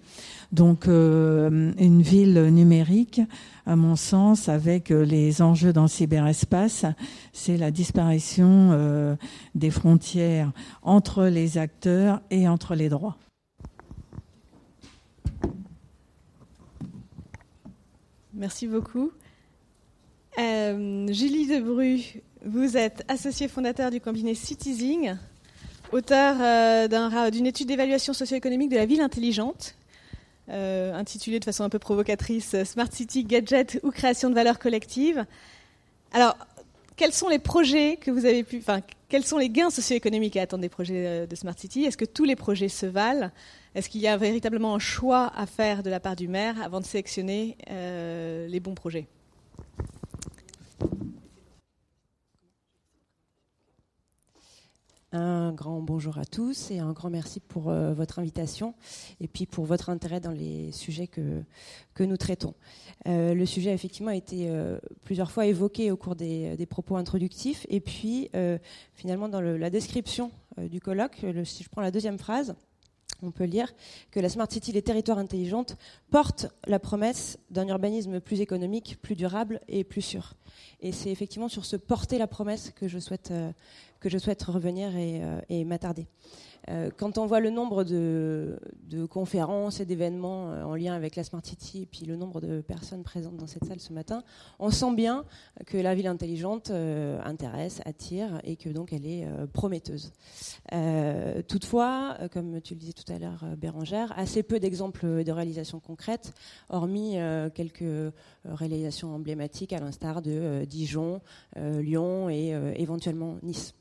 Donc 0.55 0.87
euh, 0.87 1.73
une 1.79 2.01
ville 2.01 2.41
numérique, 2.53 3.21
à 3.67 3.75
mon 3.75 3.97
sens, 3.97 4.49
avec 4.49 4.93
euh, 4.93 5.05
les 5.05 5.43
enjeux 5.43 5.73
dans 5.73 5.83
le 5.83 5.89
cyberespace, 5.89 6.85
c'est 7.33 7.57
la 7.57 7.73
disparition 7.73 8.71
euh, 8.71 9.17
des 9.57 9.71
frontières 9.71 10.53
entre 10.83 11.25
les 11.25 11.59
acteurs 11.59 12.21
et 12.31 12.49
entre 12.49 12.77
les 12.77 12.89
droits. 12.89 13.17
Merci 18.33 18.69
beaucoup. 18.69 19.11
Julie 20.37 21.47
Debru, 21.49 22.01
vous 22.45 22.77
êtes 22.77 23.05
associée 23.09 23.49
fondateur 23.49 23.91
du 23.91 24.01
cabinet 24.01 24.35
Citizing, 24.35 25.17
auteur 25.93 27.31
d'une 27.31 27.47
étude 27.47 27.69
d'évaluation 27.69 28.13
socio-économique 28.13 28.71
de 28.71 28.77
la 28.77 28.87
ville 28.87 29.01
intelligente 29.01 29.77
euh, 30.51 30.93
intitulé 30.93 31.41
de 31.41 31.45
façon 31.45 31.65
un 31.65 31.71
peu 31.71 31.79
provocatrice 31.79 32.53
euh, 32.53 32.65
Smart 32.67 32.93
City, 32.93 33.25
Gadget 33.25 33.81
ou 33.83 33.91
création 33.91 34.29
de 34.29 34.35
valeur 34.35 34.59
collective. 34.59 35.25
Alors, 36.13 36.37
quels 36.97 37.15
sont 37.15 37.31
les 37.31 37.39
projets 37.39 37.97
que 37.97 38.11
vous 38.11 38.27
avez 38.27 38.45
pu, 38.45 38.59
enfin, 38.59 38.83
quels 39.09 39.25
sont 39.25 39.39
les 39.39 39.49
gains 39.49 39.71
socio-économiques 39.71 40.37
à 40.37 40.43
attendre 40.43 40.61
des 40.61 40.69
projets 40.69 41.07
euh, 41.07 41.27
de 41.27 41.35
Smart 41.35 41.59
City? 41.59 41.85
Est-ce 41.85 41.97
que 41.97 42.05
tous 42.05 42.25
les 42.25 42.37
projets 42.37 42.69
se 42.69 42.85
valent? 42.85 43.31
Est-ce 43.75 43.89
qu'il 43.89 44.03
y 44.03 44.07
a 44.07 44.19
véritablement 44.19 44.75
un 44.75 44.79
choix 44.79 45.33
à 45.35 45.47
faire 45.47 45.83
de 45.83 45.89
la 45.89 45.99
part 45.99 46.15
du 46.15 46.29
maire 46.29 46.57
avant 46.63 46.81
de 46.81 46.85
sélectionner 46.85 47.57
les 47.67 48.61
bons 48.61 48.75
projets? 48.75 49.07
Un 55.17 55.53
grand 55.53 55.81
bonjour 55.81 56.19
à 56.19 56.25
tous 56.25 56.73
et 56.73 56.81
un 56.81 56.93
grand 56.93 57.09
merci 57.09 57.39
pour 57.39 57.71
euh, 57.71 57.95
votre 57.95 58.19
invitation 58.19 58.75
et 59.21 59.29
puis 59.29 59.47
pour 59.47 59.65
votre 59.65 59.89
intérêt 59.89 60.19
dans 60.19 60.33
les 60.33 60.73
sujets 60.73 61.07
que, 61.07 61.45
nous 62.01 62.17
traitons. 62.17 62.53
Euh, 63.07 63.33
le 63.33 63.47
sujet 63.47 63.71
a 63.71 63.75
effectivement 63.75 64.11
été 64.11 64.49
euh, 64.49 64.77
plusieurs 65.05 65.31
fois 65.31 65.47
évoqué 65.47 65.93
au 65.93 65.97
cours 65.97 66.17
des, 66.17 66.67
propos 66.69 66.97
introductifs 66.97 67.65
et 67.69 67.79
puis 67.79 68.29
finalement 68.95 69.29
dans 69.29 69.41
la 69.41 69.71
description 69.71 70.33
du 70.59 70.81
colloque, 70.81 71.25
si 71.45 71.63
je 71.63 71.69
prends 71.69 71.83
la 71.83 71.93
deuxième 71.93 72.19
phrase, 72.19 72.57
on 73.25 73.31
peut 73.31 73.45
lire 73.45 73.73
que 74.11 74.21
la 74.21 74.29
Smart 74.29 74.51
City, 74.51 74.73
les 74.73 74.83
territoires 74.83 75.19
intelligentes, 75.19 75.77
portent 76.11 76.47
la 76.67 76.79
promesse 76.79 77.39
d'un 77.51 77.67
urbanisme 77.69 78.21
plus 78.21 78.41
économique, 78.41 78.99
plus 79.03 79.17
durable 79.17 79.61
et 79.69 79.85
plus 79.85 80.03
sûr. 80.03 80.35
Et 80.81 80.93
c'est 80.93 81.11
effectivement 81.11 81.49
sur 81.49 81.65
ce 81.65 81.77
porter 81.77 82.19
la 82.19 82.27
promesse 82.27 82.73
que 82.77 82.89
je 82.89 82.99
souhaite, 82.99 83.33
que 84.01 84.09
je 84.09 84.19
souhaite 84.19 84.43
revenir 84.43 84.95
et, 84.97 85.23
euh, 85.23 85.65
m'attarder. 85.65 86.07
Euh, 86.71 86.91
quand 86.97 87.19
on 87.19 87.27
voit 87.27 87.41
le 87.41 87.51
nombre 87.51 87.85
de, 87.85 88.59
conférences 89.11 89.81
et 89.81 89.85
d'événements 89.85 90.53
euh, 90.53 90.65
en 90.65 90.75
lien 90.75 90.95
avec 90.95 91.17
la 91.17 91.25
Smart 91.25 91.45
City 91.45 91.83
et 91.83 91.87
puis 91.87 92.07
le 92.07 92.17
nombre 92.17 92.41
de 92.41 92.61
personnes 92.61 93.03
présentes 93.03 93.37
dans 93.37 93.47
cette 93.47 93.65
salle 93.65 93.81
ce 93.81 93.93
matin, 93.93 94.23
on 94.59 94.71
sent 94.71 94.95
bien 94.95 95.25
que 95.67 95.77
la 95.77 95.95
ville 95.95 96.07
intelligente 96.07 96.71
intéresse, 96.71 97.81
attire 97.85 98.41
et 98.45 98.57
que 98.57 98.69
donc 98.69 98.93
elle 98.93 99.07
est 99.07 99.27
prometteuse. 99.53 100.13
toutefois, 101.49 102.19
comme 102.33 102.61
tu 102.61 102.75
le 102.75 102.81
disais 102.81 102.93
tout 102.93 103.11
à 103.13 103.19
l'heure, 103.19 103.45
Bérangère, 103.57 104.13
assez 104.17 104.43
peu 104.43 104.61
d'exemples 104.61 105.25
de 105.25 105.33
réalisations 105.33 105.81
concrètes, 105.81 106.33
hormis 106.69 107.17
quelques 107.55 108.13
réalisations 108.45 109.15
emblématiques 109.15 109.73
à 109.73 109.81
l'instar 109.81 110.23
de 110.23 110.65
Dijon, 110.65 111.21
Lyon 111.57 112.29
et 112.31 112.55
éventuellement 112.77 113.39
Nice. 113.43 113.75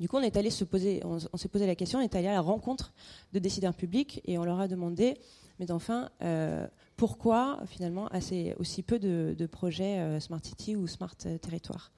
Du 0.00 0.08
coup, 0.08 0.16
on 0.16 0.22
est 0.22 0.36
allé 0.36 0.50
se 0.50 0.64
poser, 0.64 1.02
on, 1.04 1.18
s'est 1.36 1.48
posé 1.48 1.66
la 1.66 1.74
question, 1.74 1.98
on 1.98 2.02
est 2.02 2.14
allé 2.14 2.28
à 2.28 2.32
la 2.32 2.40
rencontre 2.40 2.92
de 3.32 3.38
décideurs 3.40 3.74
publics 3.74 4.20
et 4.24 4.38
on 4.38 4.44
leur 4.44 4.60
a 4.60 4.68
demandé, 4.68 5.18
mais 5.58 5.72
enfin, 5.72 6.10
euh, 6.22 6.68
pourquoi 6.96 7.60
finalement 7.66 8.06
assez, 8.08 8.54
aussi 8.60 8.84
peu 8.84 9.00
de, 9.00 9.46
projets 9.46 9.98
euh, 9.98 10.20
Smart 10.20 10.40
City 10.40 10.76
ou 10.76 10.86
Smart 10.86 11.14
euh, 11.26 11.36
Territoire? 11.38 11.90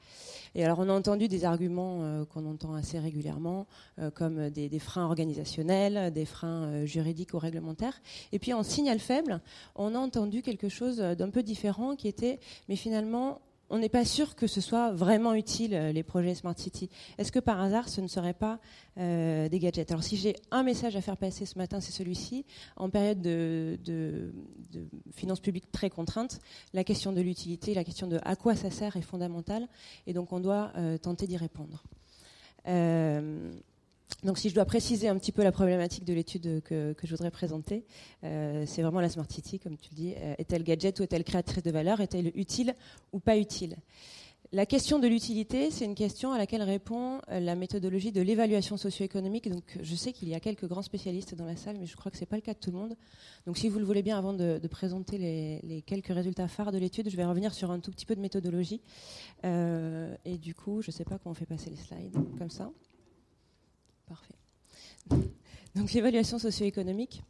Et 0.55 0.65
alors, 0.65 0.79
on 0.79 0.89
a 0.89 0.93
entendu 0.93 1.29
des 1.29 1.45
arguments 1.45 2.25
qu'on 2.27 2.45
entend 2.45 2.75
assez 2.75 2.99
régulièrement, 2.99 3.69
comme 4.17 4.51
des, 4.51 4.69
des, 4.69 4.79
freins 4.81 5.05
organisationnels, 5.05 6.13
des 6.13 6.25
freins 6.25 6.85
juridiques 6.87 7.35
ou 7.35 7.39
réglementaires. 7.39 8.03
Et 8.33 8.41
puis, 8.41 8.53
en 8.53 8.65
signal 8.65 8.99
faible, 8.99 9.41
on 9.77 9.95
a 9.95 9.99
entendu 9.99 10.43
quelque 10.43 10.69
chose 10.69 10.97
d'un 10.97 11.31
peu 11.31 11.45
différent 11.45 11.95
qui 11.95 12.09
était, 12.09 12.41
mais 12.69 12.75
finalement, 12.75 13.41
on 13.71 13.79
n'est 13.79 13.89
pas 13.89 14.05
sûr 14.05 14.35
que 14.35 14.47
ce 14.47 14.61
soit 14.61 14.93
vraiment 14.93 15.33
utile, 15.35 15.75
euh, 15.75 15.93
les 15.93 16.03
projets 16.03 16.35
Smart 16.35 16.59
City. 16.59 16.91
Est-ce 17.19 17.33
que 17.33 17.39
par 17.39 17.61
hasard, 17.61 17.89
ce 17.89 18.01
ne 18.01 18.09
serait 18.09 18.35
pas 18.35 18.59
euh, 18.99 19.49
des 19.49 19.59
gadgets? 19.61 19.91
Alors 19.91 20.03
si 20.03 20.17
j'ai 20.17 20.35
un 20.51 20.65
message 20.65 20.97
à 20.97 21.01
faire 21.01 21.17
passer 21.17 21.47
ce 21.47 21.57
matin, 21.57 21.81
c'est 21.81 21.93
celui-ci. 21.93 22.45
En 22.77 22.91
période 22.91 23.21
de, 23.23 23.79
finances 25.13 25.41
publiques 25.41 25.71
très 25.71 25.89
contraintes, 25.89 26.41
la 26.75 26.85
question 26.85 27.13
de 27.13 27.21
l'utilité, 27.21 27.73
la 27.75 27.85
question 27.85 28.09
de 28.09 28.19
à 28.25 28.37
quoi 28.37 28.57
ça 28.57 28.71
sert 28.71 28.97
est 28.97 29.03
fondamentale, 29.03 29.69
et 30.07 30.13
donc 30.13 30.33
on 30.33 30.41
doit 30.41 30.73
euh, 30.77 30.99
tenter 30.99 31.27
d'y 31.27 31.37
répondre. 31.37 31.85
Donc 34.25 34.39
si 34.39 34.51
je 34.51 34.55
dois 34.55 34.67
préciser 34.67 35.09
un 35.09 35.17
petit 35.19 35.33
peu 35.33 35.43
la 35.43 35.53
problématique 35.53 36.05
de 36.05 36.13
l'étude 36.13 36.63
que, 36.63 36.95
je 37.03 37.11
voudrais 37.11 37.31
présenter, 37.31 37.85
euh, 38.25 38.65
c'est 38.67 38.83
vraiment 38.83 39.01
la 39.01 39.09
Smart 39.09 39.31
City, 39.31 39.59
comme 39.59 39.79
tu 39.79 39.91
le 39.93 39.97
dis. 39.97 40.15
Euh, 40.17 40.35
est-elle 40.39 40.63
gadget 40.63 41.01
ou 41.01 41.05
est-elle 41.05 41.25
créatrice 41.25 41.63
de 41.63 41.71
valeur? 41.71 42.01
Est-elle 42.01 42.31
utile 42.35 42.75
ou 43.13 43.19
pas 43.19 43.39
utile? 43.39 43.77
La 44.53 44.67
question 44.67 44.99
de 44.99 45.07
l'utilité, 45.07 45.71
c'est 45.71 45.85
une 45.85 45.95
question 45.95 46.33
à 46.33 46.39
laquelle 46.39 46.63
répond 46.63 47.21
euh, 47.31 47.39
la 47.39 47.55
méthodologie 47.55 48.11
de 48.11 48.21
l'évaluation 48.21 48.77
socio-économique. 48.77 49.49
Donc 49.49 49.79
je 49.81 49.95
sais 49.95 50.13
qu'il 50.13 50.29
y 50.29 50.35
a 50.35 50.41
quelques 50.41 50.67
grands 50.67 50.83
spécialistes 50.83 51.35
dans 51.35 51.47
la 51.47 51.57
salle, 51.57 51.77
mais 51.79 51.87
je 51.87 51.97
crois 51.97 52.11
que 52.11 52.19
ce 52.19 52.23
n'est 52.23 52.27
pas 52.27 52.37
le 52.37 52.43
cas 52.43 52.53
de 52.53 52.59
tout 52.59 52.73
le 52.73 52.77
monde. 52.77 52.97
Donc 53.47 53.57
si 53.57 53.69
vous 53.69 53.79
le 53.79 53.87
voulez 53.87 54.03
bien, 54.03 54.19
avant 54.19 54.35
de, 54.35 54.61
présenter 54.69 55.17
les, 55.19 55.83
quelques 55.87 56.13
résultats 56.13 56.49
phares 56.49 56.73
de 56.73 56.79
l'étude, 56.79 57.09
je 57.09 57.17
vais 57.17 57.25
revenir 57.25 57.55
sur 57.55 57.71
un 57.71 57.79
tout 57.79 57.93
petit 57.93 58.05
peu 58.05 58.17
de 58.17 58.21
méthodologie. 58.21 58.83
et 59.45 60.37
du 60.39 60.55
coup, 60.55 60.83
je 60.83 60.89
ne 60.89 60.93
sais 60.93 61.05
pas 61.05 61.17
comment 61.19 61.31
on 61.31 61.35
fait 61.35 61.47
passer 61.47 61.71
les 61.71 61.77
slides, 61.77 62.19
comme 62.37 62.51
ça. 62.51 62.71
Parfait. 64.11 64.35
Donc 65.77 65.93
l'évaluation 65.93 66.41
socio-économique, 66.41 67.23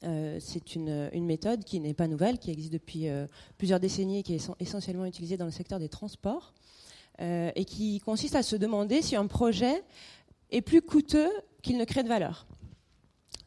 c'est 0.00 0.76
une, 0.76 1.10
méthode 1.24 1.64
qui 1.64 1.80
n'est 1.80 1.92
pas 1.92 2.06
nouvelle, 2.06 2.38
qui 2.38 2.52
existe 2.52 2.72
depuis 2.72 3.08
plusieurs 3.58 3.80
décennies 3.80 4.20
et 4.20 4.22
qui 4.22 4.34
est 4.36 4.50
essentiellement 4.60 5.06
utilisée 5.06 5.36
dans 5.36 5.44
le 5.44 5.50
secteur 5.50 5.80
des 5.80 5.88
transports 5.88 6.54
et 7.18 7.64
qui 7.66 7.98
consiste 7.98 8.36
à 8.36 8.44
se 8.44 8.54
demander 8.54 9.02
si 9.02 9.16
un 9.16 9.26
projet 9.26 9.82
est 10.52 10.60
plus 10.60 10.82
coûteux 10.82 11.28
qu'il 11.62 11.78
ne 11.78 11.84
crée 11.84 12.04
de 12.04 12.08
valeur. 12.08 12.46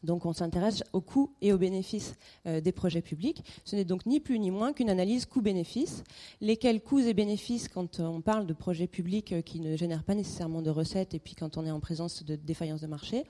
Donc 0.02 0.26
on 0.26 0.32
s'intéresse 0.32 0.82
aux 0.92 1.00
coûts 1.00 1.32
et 1.40 1.52
aux 1.52 1.58
bénéfices 1.58 2.14
euh, 2.46 2.60
des 2.60 2.72
projets 2.72 3.02
publics. 3.02 3.44
Ce 3.64 3.76
n'est 3.76 3.84
donc 3.84 4.06
ni 4.06 4.20
plus 4.20 4.38
ni 4.38 4.50
moins 4.50 4.72
qu'une 4.72 4.90
analyse 4.90 5.26
coût-bénéfice. 5.26 6.02
Lesquels 6.40 6.82
coûts 6.82 7.00
et 7.00 7.14
bénéfices, 7.14 7.68
quand 7.68 8.00
on 8.00 8.20
parle 8.20 8.46
de 8.46 8.52
projets 8.52 8.86
publics 8.88 9.32
euh, 9.32 9.42
qui 9.42 9.60
ne 9.60 9.76
génèrent 9.76 10.04
pas 10.04 10.14
nécessairement 10.14 10.62
de 10.62 10.70
recettes, 10.70 11.14
et 11.14 11.18
puis 11.18 11.34
quand 11.34 11.56
on 11.56 11.64
est 11.64 11.70
en 11.70 11.80
présence 11.80 12.24
de 12.24 12.36
défaillances 12.36 12.80
de 12.80 12.86
marché, 12.86 13.24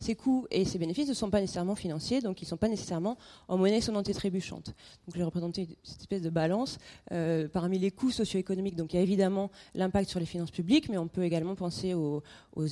ces 0.00 0.14
coûts 0.14 0.46
et 0.50 0.64
ces 0.64 0.78
bénéfices 0.78 1.08
ne 1.08 1.14
sont 1.14 1.30
pas 1.30 1.40
nécessairement 1.40 1.74
financiers, 1.74 2.20
donc 2.20 2.40
ils 2.42 2.44
ne 2.44 2.48
sont 2.48 2.56
pas 2.56 2.68
nécessairement 2.68 3.16
en 3.48 3.56
monnaie 3.56 3.80
sonnante 3.80 4.08
et 4.08 4.14
trébuchante. 4.14 4.66
Donc 5.06 5.16
j'ai 5.16 5.22
représenté 5.22 5.68
cette 5.82 6.00
espèce 6.00 6.22
de 6.22 6.30
balance. 6.30 6.78
Euh, 7.12 7.48
parmi 7.48 7.78
les 7.78 7.90
coûts 7.90 8.10
socio-économiques, 8.10 8.76
donc 8.76 8.92
il 8.92 8.96
y 8.96 8.98
a 8.98 9.02
évidemment 9.02 9.50
l'impact 9.74 10.10
sur 10.10 10.20
les 10.20 10.26
finances 10.26 10.50
publiques, 10.50 10.88
mais 10.88 10.98
on 10.98 11.08
peut 11.08 11.24
également 11.24 11.54
penser 11.54 11.94
aux, 11.94 12.22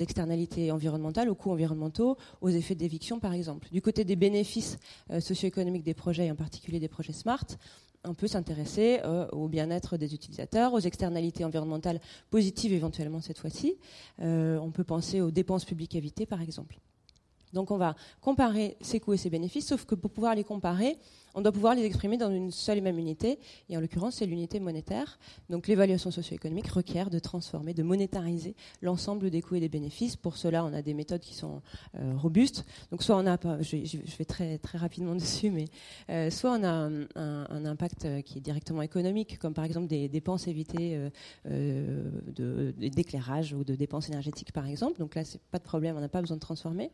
externalités 0.00 0.70
environnementales, 0.70 1.28
aux 1.28 1.34
coûts 1.34 1.50
environnementaux, 1.50 2.16
aux 2.40 2.48
effets 2.48 2.74
d'éviction 2.74 3.20
par 3.20 3.32
exemple. 3.32 3.68
Du 3.72 3.82
côté 3.82 4.04
des 4.04 4.16
bénéfices 4.16 4.78
euh, 5.10 5.20
socio-économiques 5.20 5.84
des 5.84 5.94
projets, 5.94 6.26
et 6.26 6.30
en 6.30 6.36
particulier 6.36 6.80
des 6.80 6.88
projets 6.88 7.12
SMART, 7.12 7.46
on 8.04 8.14
peut 8.14 8.26
s'intéresser 8.26 9.00
euh, 9.04 9.28
au 9.30 9.48
bien-être 9.48 9.96
des 9.96 10.12
utilisateurs, 10.14 10.72
aux 10.72 10.80
externalités 10.80 11.44
environnementales 11.44 12.00
positives 12.30 12.72
éventuellement 12.72 13.20
cette 13.20 13.38
fois-ci. 13.38 13.76
on 14.18 14.70
peut 14.72 14.84
penser 14.84 15.20
aux 15.20 15.30
dépenses 15.30 15.64
publiques 15.64 15.94
évitées 15.94 16.26
par 16.26 16.42
exemple. 16.42 16.78
Donc 17.52 17.70
on 17.70 17.76
va 17.76 17.94
comparer 18.20 18.76
ces 18.80 19.00
coûts 19.00 19.14
et 19.14 19.16
ces 19.16 19.30
bénéfices, 19.30 19.66
sauf 19.66 19.84
que 19.84 19.94
pour 19.94 20.10
pouvoir 20.10 20.34
les 20.34 20.44
comparer, 20.44 20.98
on 21.34 21.40
doit 21.40 21.52
pouvoir 21.52 21.74
les 21.74 21.84
exprimer 21.84 22.16
dans 22.16 22.30
une 22.30 22.50
seule 22.50 22.78
et 22.78 22.80
même 22.80 22.98
unité, 22.98 23.38
et 23.68 23.76
en 23.76 23.80
l'occurrence 23.80 24.16
c'est 24.16 24.26
l'unité 24.26 24.60
monétaire. 24.60 25.18
Donc 25.48 25.66
l'évaluation 25.66 26.10
socio-économique 26.10 26.68
requiert 26.68 27.10
de 27.10 27.18
transformer, 27.18 27.74
de 27.74 27.82
monétariser 27.82 28.54
l'ensemble 28.80 29.30
des 29.30 29.42
coûts 29.42 29.56
et 29.56 29.60
des 29.60 29.68
bénéfices. 29.68 30.16
Pour 30.16 30.36
cela, 30.36 30.64
on 30.64 30.72
a 30.72 30.82
des 30.82 30.94
méthodes 30.94 31.20
qui 31.20 31.34
sont 31.34 31.62
euh, 31.98 32.14
robustes. 32.16 32.64
Donc 32.90 33.02
soit 33.02 33.16
on 33.16 33.26
a, 33.26 33.38
je, 33.60 34.16
vais 34.18 34.24
très 34.24 34.58
très 34.58 34.78
rapidement 34.78 35.14
dessus, 35.22 35.50
mais 35.50 35.66
euh, 36.10 36.30
soit 36.30 36.52
on 36.52 36.64
a 36.64 36.90
un, 37.16 37.64
impact 37.64 38.04
euh, 38.04 38.20
qui 38.22 38.38
est 38.38 38.40
directement 38.40 38.82
économique, 38.82 39.38
comme 39.38 39.54
par 39.54 39.64
exemple 39.64 39.86
des 39.86 40.08
dépenses 40.08 40.48
évitées 40.48 40.98
d'éclairage 42.78 43.52
ou 43.52 43.64
de 43.64 43.74
dépenses 43.74 44.08
énergétiques 44.08 44.52
par 44.52 44.66
exemple. 44.66 44.98
Donc 44.98 45.14
là 45.14 45.24
c'est 45.24 45.40
pas 45.40 45.58
de 45.58 45.64
problème, 45.64 45.96
on 45.96 46.00
n'a 46.00 46.08
pas 46.08 46.20
besoin 46.20 46.36
de 46.36 46.42
transformer. 46.42 46.90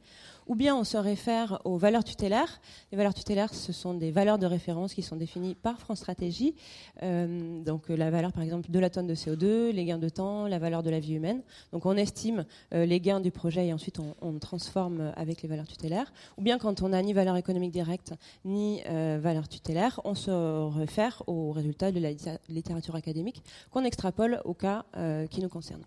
Ou 0.46 0.54
bien 0.54 0.76
on 0.76 0.84
se 0.84 0.96
réfère 0.96 1.60
aux 1.64 1.78
valeurs 1.78 2.04
tutélaires. 2.04 2.60
Les 2.92 2.96
valeurs 2.96 3.14
tutélaires, 3.14 3.52
ce 3.54 3.72
sont 3.72 3.94
des 3.94 4.10
valeurs 4.10 4.27
de 4.36 4.44
référence 4.44 4.92
qui 4.92 5.00
sont 5.02 5.16
définies 5.16 5.54
par 5.54 5.78
France 5.78 5.98
Stratégie. 5.98 6.54
Euh, 7.02 7.62
donc 7.62 7.90
euh, 7.90 7.96
la 7.96 8.10
valeur, 8.10 8.32
par 8.32 8.42
exemple, 8.42 8.70
de 8.70 8.78
la 8.78 8.90
tonne 8.90 9.06
de 9.06 9.14
CO2, 9.14 9.70
les 9.70 9.84
gains 9.86 9.98
de 9.98 10.10
temps, 10.10 10.46
la 10.46 10.58
valeur 10.58 10.82
de 10.82 10.90
la 10.90 11.00
vie 11.00 11.14
humaine. 11.14 11.42
Donc 11.72 11.86
on 11.86 11.96
estime 11.96 12.44
euh, 12.74 12.84
les 12.84 13.00
gains 13.00 13.20
du 13.20 13.30
projet 13.30 13.68
et 13.68 13.72
ensuite 13.72 13.98
on, 14.20 14.38
transforme 14.38 15.12
avec 15.16 15.42
les 15.42 15.48
valeurs 15.48 15.66
tutélaires. 15.66 16.12
Ou 16.36 16.42
bien 16.42 16.58
quand 16.58 16.82
on 16.82 16.90
n'a 16.90 17.02
ni 17.02 17.12
valeur 17.12 17.36
économique 17.36 17.72
directe 17.72 18.12
ni 18.44 18.82
valeur 18.84 19.48
tutélaire, 19.48 20.00
on 20.04 20.14
se 20.14 20.30
réfère 20.78 21.22
aux 21.26 21.52
résultats 21.52 21.92
de 21.92 22.00
la 22.00 22.10
littérature 22.48 22.94
académique 22.94 23.42
qu'on 23.70 23.84
extrapole 23.84 24.40
au 24.44 24.54
cas 24.54 24.84
qui 25.30 25.40
nous 25.40 25.48
concerne. 25.48 25.82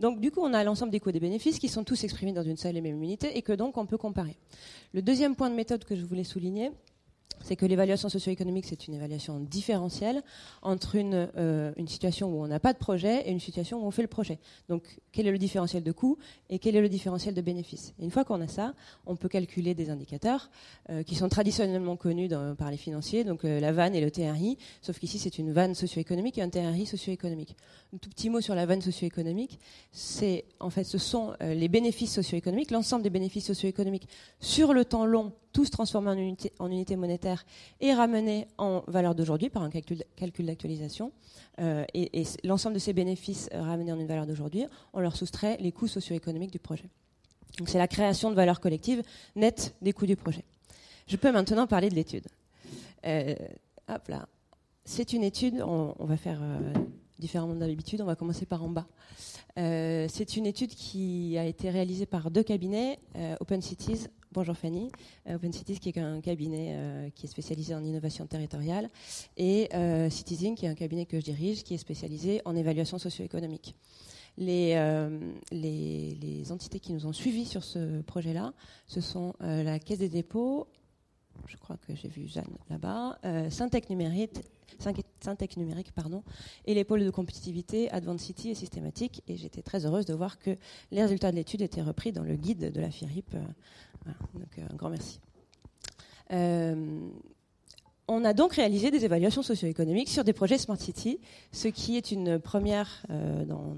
Donc 0.00 0.20
du 0.20 0.30
coup, 0.30 0.40
on 0.40 0.52
a 0.54 0.62
l'ensemble 0.64 0.92
des 0.92 1.00
coûts 1.00 1.10
et 1.10 1.12
des 1.12 1.20
bénéfices 1.20 1.58
qui 1.58 1.68
sont 1.68 1.84
tous 1.84 2.04
exprimés 2.04 2.32
dans 2.32 2.42
une 2.42 2.56
seule 2.56 2.76
et 2.76 2.80
même 2.80 3.02
unité 3.02 3.36
et 3.36 3.42
que 3.42 3.52
donc 3.52 3.76
on 3.76 3.86
peut 3.86 3.98
comparer. 3.98 4.36
Le 4.92 5.02
deuxième 5.02 5.34
point 5.34 5.50
de 5.50 5.54
méthode 5.54 5.84
que 5.84 5.96
je 5.96 6.04
voulais 6.04 6.24
souligner, 6.24 6.70
c'est 7.42 7.56
que 7.56 7.66
l'évaluation 7.66 8.08
socio-économique, 8.08 8.66
c'est 8.66 8.88
une 8.88 8.94
évaluation 8.94 9.40
différentielle 9.40 10.22
entre 10.62 10.96
une, 10.96 11.28
euh, 11.36 11.72
une 11.76 11.88
situation 11.88 12.28
où 12.28 12.42
on 12.42 12.46
n'a 12.46 12.60
pas 12.60 12.72
de 12.72 12.78
projet 12.78 13.22
et 13.26 13.30
une 13.30 13.40
situation 13.40 13.82
où 13.82 13.86
on 13.86 13.90
fait 13.90 14.02
le 14.02 14.08
projet. 14.08 14.38
Donc, 14.68 14.82
quel 15.12 15.26
est 15.26 15.32
le 15.32 15.38
différentiel 15.38 15.82
de 15.82 15.92
coût 15.92 16.18
et 16.50 16.58
quel 16.58 16.76
est 16.76 16.80
le 16.80 16.88
différentiel 16.88 17.34
de 17.34 17.40
bénéfice? 17.40 17.94
Une 18.00 18.10
fois 18.10 18.24
qu'on 18.24 18.40
a 18.40 18.48
ça, 18.48 18.74
on 19.06 19.16
peut 19.16 19.28
calculer 19.28 19.74
des 19.74 19.90
indicateurs 19.90 20.50
euh, 20.90 21.02
qui 21.02 21.14
sont 21.14 21.28
traditionnellement 21.28 21.96
connus 21.96 22.28
par 22.58 22.70
les 22.70 22.76
financiers, 22.76 23.24
donc 23.24 23.44
euh, 23.44 23.60
la 23.60 23.72
vanne 23.72 23.94
et 23.94 24.00
le 24.00 24.10
TRI, 24.10 24.58
sauf 24.82 24.98
qu'ici, 24.98 25.18
c'est 25.18 25.38
une 25.38 25.52
vanne 25.52 25.74
socio-économique 25.74 26.38
et 26.38 26.42
un 26.42 26.50
TRI 26.50 26.86
socio-économique. 26.86 27.56
Un 27.94 27.98
tout 27.98 28.10
petit 28.10 28.28
mot 28.28 28.40
sur 28.40 28.54
la 28.54 28.66
vanne 28.66 28.82
socio-économique, 28.82 29.58
c'est 29.92 30.44
en 30.60 30.70
fait, 30.70 30.84
ce 30.84 30.98
sont 30.98 31.32
les 31.40 31.68
bénéfices 31.68 32.14
socio-économiques, 32.14 32.70
l'ensemble 32.70 33.02
des 33.02 33.10
bénéfices 33.10 33.46
socio-économiques 33.46 34.08
sur 34.40 34.74
le 34.74 34.84
temps 34.84 35.06
long 35.06 35.32
tous 35.52 35.70
transformés 35.70 36.10
en 36.10 36.16
unité, 36.16 36.52
en 36.58 36.70
unité 36.70 36.96
monétaire 36.96 37.44
et 37.80 37.92
ramenés 37.92 38.46
en 38.58 38.82
valeur 38.86 39.14
d'aujourd'hui 39.14 39.50
par 39.50 39.62
un 39.62 39.70
calcul, 39.70 40.46
d'actualisation. 40.46 41.12
Euh, 41.60 41.84
et, 41.94 42.24
l'ensemble 42.44 42.74
de 42.74 42.80
ces 42.80 42.92
bénéfices 42.92 43.48
euh, 43.52 43.62
ramenés 43.62 43.92
en 43.92 43.98
une 43.98 44.06
valeur 44.06 44.26
d'aujourd'hui, 44.26 44.66
on 44.92 45.00
leur 45.00 45.16
soustrait 45.16 45.56
les 45.60 45.72
coûts 45.72 45.88
socio-économiques 45.88 46.52
du 46.52 46.58
projet. 46.58 46.88
Donc 47.58 47.68
c'est 47.68 47.78
la 47.78 47.88
création 47.88 48.30
de 48.30 48.34
valeur 48.34 48.60
collective 48.60 49.02
nette 49.34 49.74
des 49.82 49.92
coûts 49.92 50.06
du 50.06 50.16
projet. 50.16 50.44
Je 51.06 51.16
peux 51.16 51.32
maintenant 51.32 51.66
parler 51.66 51.88
de 51.88 51.94
l'étude. 51.94 52.26
Euh, 53.06 53.34
hop 53.88 54.08
là. 54.08 54.28
C'est 54.84 55.12
une 55.12 55.22
étude, 55.22 55.60
on, 55.60 55.94
va 55.98 56.16
faire 56.16 56.40
différemment 57.18 57.54
d'habitude, 57.54 58.00
on 58.00 58.06
va 58.06 58.16
commencer 58.16 58.46
par 58.46 58.64
en 58.64 58.70
bas. 58.70 58.86
c'est 59.54 60.36
une 60.36 60.46
étude 60.46 60.70
qui 60.70 61.36
a 61.36 61.44
été 61.44 61.68
réalisée 61.68 62.06
par 62.06 62.30
deux 62.30 62.42
cabinets, 62.42 62.98
Open 63.38 63.60
Cities 63.60 64.06
Bonjour 64.30 64.54
Fanny. 64.54 64.90
Euh, 65.26 65.36
Open 65.36 65.54
Cities, 65.54 65.78
qui 65.78 65.88
est 65.88 65.98
un 65.98 66.20
cabinet 66.20 66.74
euh, 66.76 67.08
qui 67.14 67.24
est 67.24 67.28
spécialisé 67.30 67.74
en 67.74 67.82
innovation 67.82 68.26
territoriale, 68.26 68.90
et 69.38 69.70
euh, 69.72 70.10
Citizen, 70.10 70.54
qui 70.54 70.66
est 70.66 70.68
un 70.68 70.74
cabinet 70.74 71.06
que 71.06 71.18
je 71.18 71.24
dirige, 71.24 71.64
qui 71.64 71.72
est 71.72 71.78
spécialisé 71.78 72.42
en 72.44 72.54
évaluation 72.54 72.98
socio-économique. 72.98 73.74
Les, 74.36 74.76
les, 75.50 76.52
entités 76.52 76.78
qui 76.78 76.92
nous 76.92 77.06
ont 77.06 77.12
suivis 77.12 77.46
sur 77.46 77.64
ce 77.64 78.02
projet-là, 78.02 78.52
ce 78.86 79.00
sont 79.00 79.34
la 79.40 79.80
Caisse 79.80 79.98
des 79.98 80.08
dépôts, 80.08 80.68
je 81.46 81.56
crois 81.56 81.76
que 81.76 81.96
j'ai 81.96 82.06
vu 82.06 82.28
Jeanne 82.28 82.56
là-bas, 82.70 83.18
Syntec 83.50 83.90
Numérique, 83.90 84.38
Syntec 85.22 85.56
Numérique 85.56 85.92
pardon, 85.92 86.22
et 86.64 86.74
les 86.74 86.84
pôles 86.84 87.04
de 87.04 87.10
compétitivité 87.10 87.90
Advanced 87.90 88.26
City 88.26 88.50
et 88.50 88.54
Systématique. 88.54 89.22
Et 89.28 89.36
j'étais 89.36 89.62
très 89.62 89.86
heureuse 89.86 90.06
de 90.06 90.14
voir 90.14 90.38
que 90.38 90.56
les 90.90 91.02
résultats 91.02 91.30
de 91.30 91.36
l'étude 91.36 91.62
étaient 91.62 91.82
repris 91.82 92.12
dans 92.12 92.22
le 92.22 92.36
guide 92.36 92.72
de 92.72 92.80
la 92.80 92.90
FIRIP 92.90 93.34
donc 94.34 94.58
euh, 94.58 94.62
un 94.70 94.76
grand 94.76 94.90
merci. 94.90 95.20
Euh, 96.32 97.08
on 98.06 98.24
a 98.24 98.32
donc 98.32 98.54
réalisé 98.54 98.90
des 98.90 99.04
évaluations 99.04 99.42
socio-économiques 99.42 100.08
sur 100.08 100.24
des 100.24 100.32
projets 100.32 100.58
Smart 100.58 100.78
City, 100.78 101.20
ce 101.52 101.68
qui 101.68 101.96
est 101.96 102.10
une 102.10 102.38
première 102.38 103.04
euh, 103.10 103.44
dans, 103.44 103.76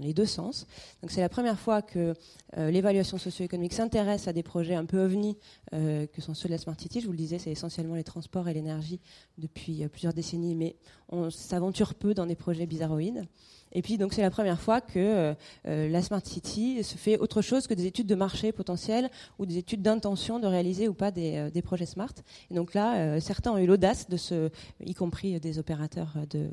les 0.00 0.14
deux 0.14 0.26
sens. 0.26 0.66
Donc 1.02 1.10
c'est 1.10 1.20
la 1.20 1.28
première 1.28 1.58
fois 1.58 1.82
que 1.82 2.14
l'évaluation 2.56 3.18
socio-économique 3.18 3.72
s'intéresse 3.72 4.28
à 4.28 4.32
des 4.32 4.42
projets 4.42 4.74
un 4.74 4.84
peu 4.84 5.02
ovnis 5.04 5.36
que 5.72 6.20
sont 6.20 6.34
ceux 6.34 6.48
de 6.48 6.54
la 6.54 6.58
Smart 6.58 6.78
City. 6.78 7.00
Je 7.00 7.06
vous 7.06 7.12
le 7.12 7.18
disais, 7.18 7.38
c'est 7.38 7.50
essentiellement 7.50 7.94
les 7.94 8.04
transports 8.04 8.48
et 8.48 8.54
l'énergie 8.54 9.00
depuis 9.38 9.86
plusieurs 9.88 10.12
décennies, 10.12 10.54
mais 10.54 10.76
on 11.08 11.30
s'aventure 11.30 11.94
peu 11.94 12.14
dans 12.14 12.26
des 12.26 12.36
projets 12.36 12.66
bizarroïdes. 12.66 13.26
Et 13.74 13.82
puis 13.82 13.98
donc 13.98 14.12
c'est 14.12 14.22
la 14.22 14.30
première 14.30 14.60
fois 14.60 14.80
que 14.80 14.98
euh, 14.98 15.34
euh, 15.66 15.88
la 15.88 16.00
Smart 16.00 16.24
City 16.24 16.82
se 16.84 16.96
fait 16.96 17.18
autre 17.18 17.42
chose 17.42 17.66
que 17.66 17.74
des 17.74 17.86
études 17.86 18.06
de 18.06 18.14
marché 18.14 18.52
potentiel 18.52 19.10
ou 19.38 19.46
des 19.46 19.58
études 19.58 19.82
d'intention 19.82 20.38
de 20.38 20.46
réaliser 20.46 20.88
ou 20.88 20.94
pas 20.94 21.10
des, 21.10 21.36
euh, 21.36 21.62
projets 21.62 21.86
Smart. 21.86 22.12
Et 22.50 22.54
donc 22.54 22.74
là, 22.74 23.18
certains 23.20 23.50
ont 23.52 23.58
eu 23.58 23.66
l'audace 23.66 24.08
de 24.08 24.16
se, 24.16 24.50
y 24.84 24.94
compris 24.94 25.40
des 25.40 25.58
opérateurs 25.58 26.14
de, 26.28 26.48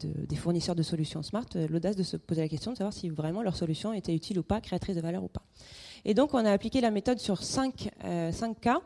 des 0.00 0.36
fournisseurs 0.36 0.74
de 0.74 0.82
solutions 0.82 1.22
Smart, 1.22 1.46
l'audace 1.68 1.96
de 1.96 2.02
se 2.02 2.16
poser 2.16 2.40
la 2.40 2.48
question 2.48 2.72
de 2.72 2.78
savoir 2.78 2.94
si 2.94 3.10
vraiment 3.10 3.42
leur 3.42 3.54
solution 3.54 3.92
était 3.92 4.14
utile 4.14 4.38
ou 4.38 4.42
pas, 4.42 4.62
créatrice 4.62 4.96
de 4.96 5.02
valeur 5.02 5.22
ou 5.22 5.28
pas. 5.28 5.42
Et 6.06 6.14
donc 6.14 6.32
on 6.32 6.38
a 6.38 6.50
appliqué 6.50 6.80
la 6.80 6.90
méthode 6.90 7.18
sur 7.18 7.42
cinq, 7.42 7.90
cinq 8.32 8.60
cas 8.60 8.80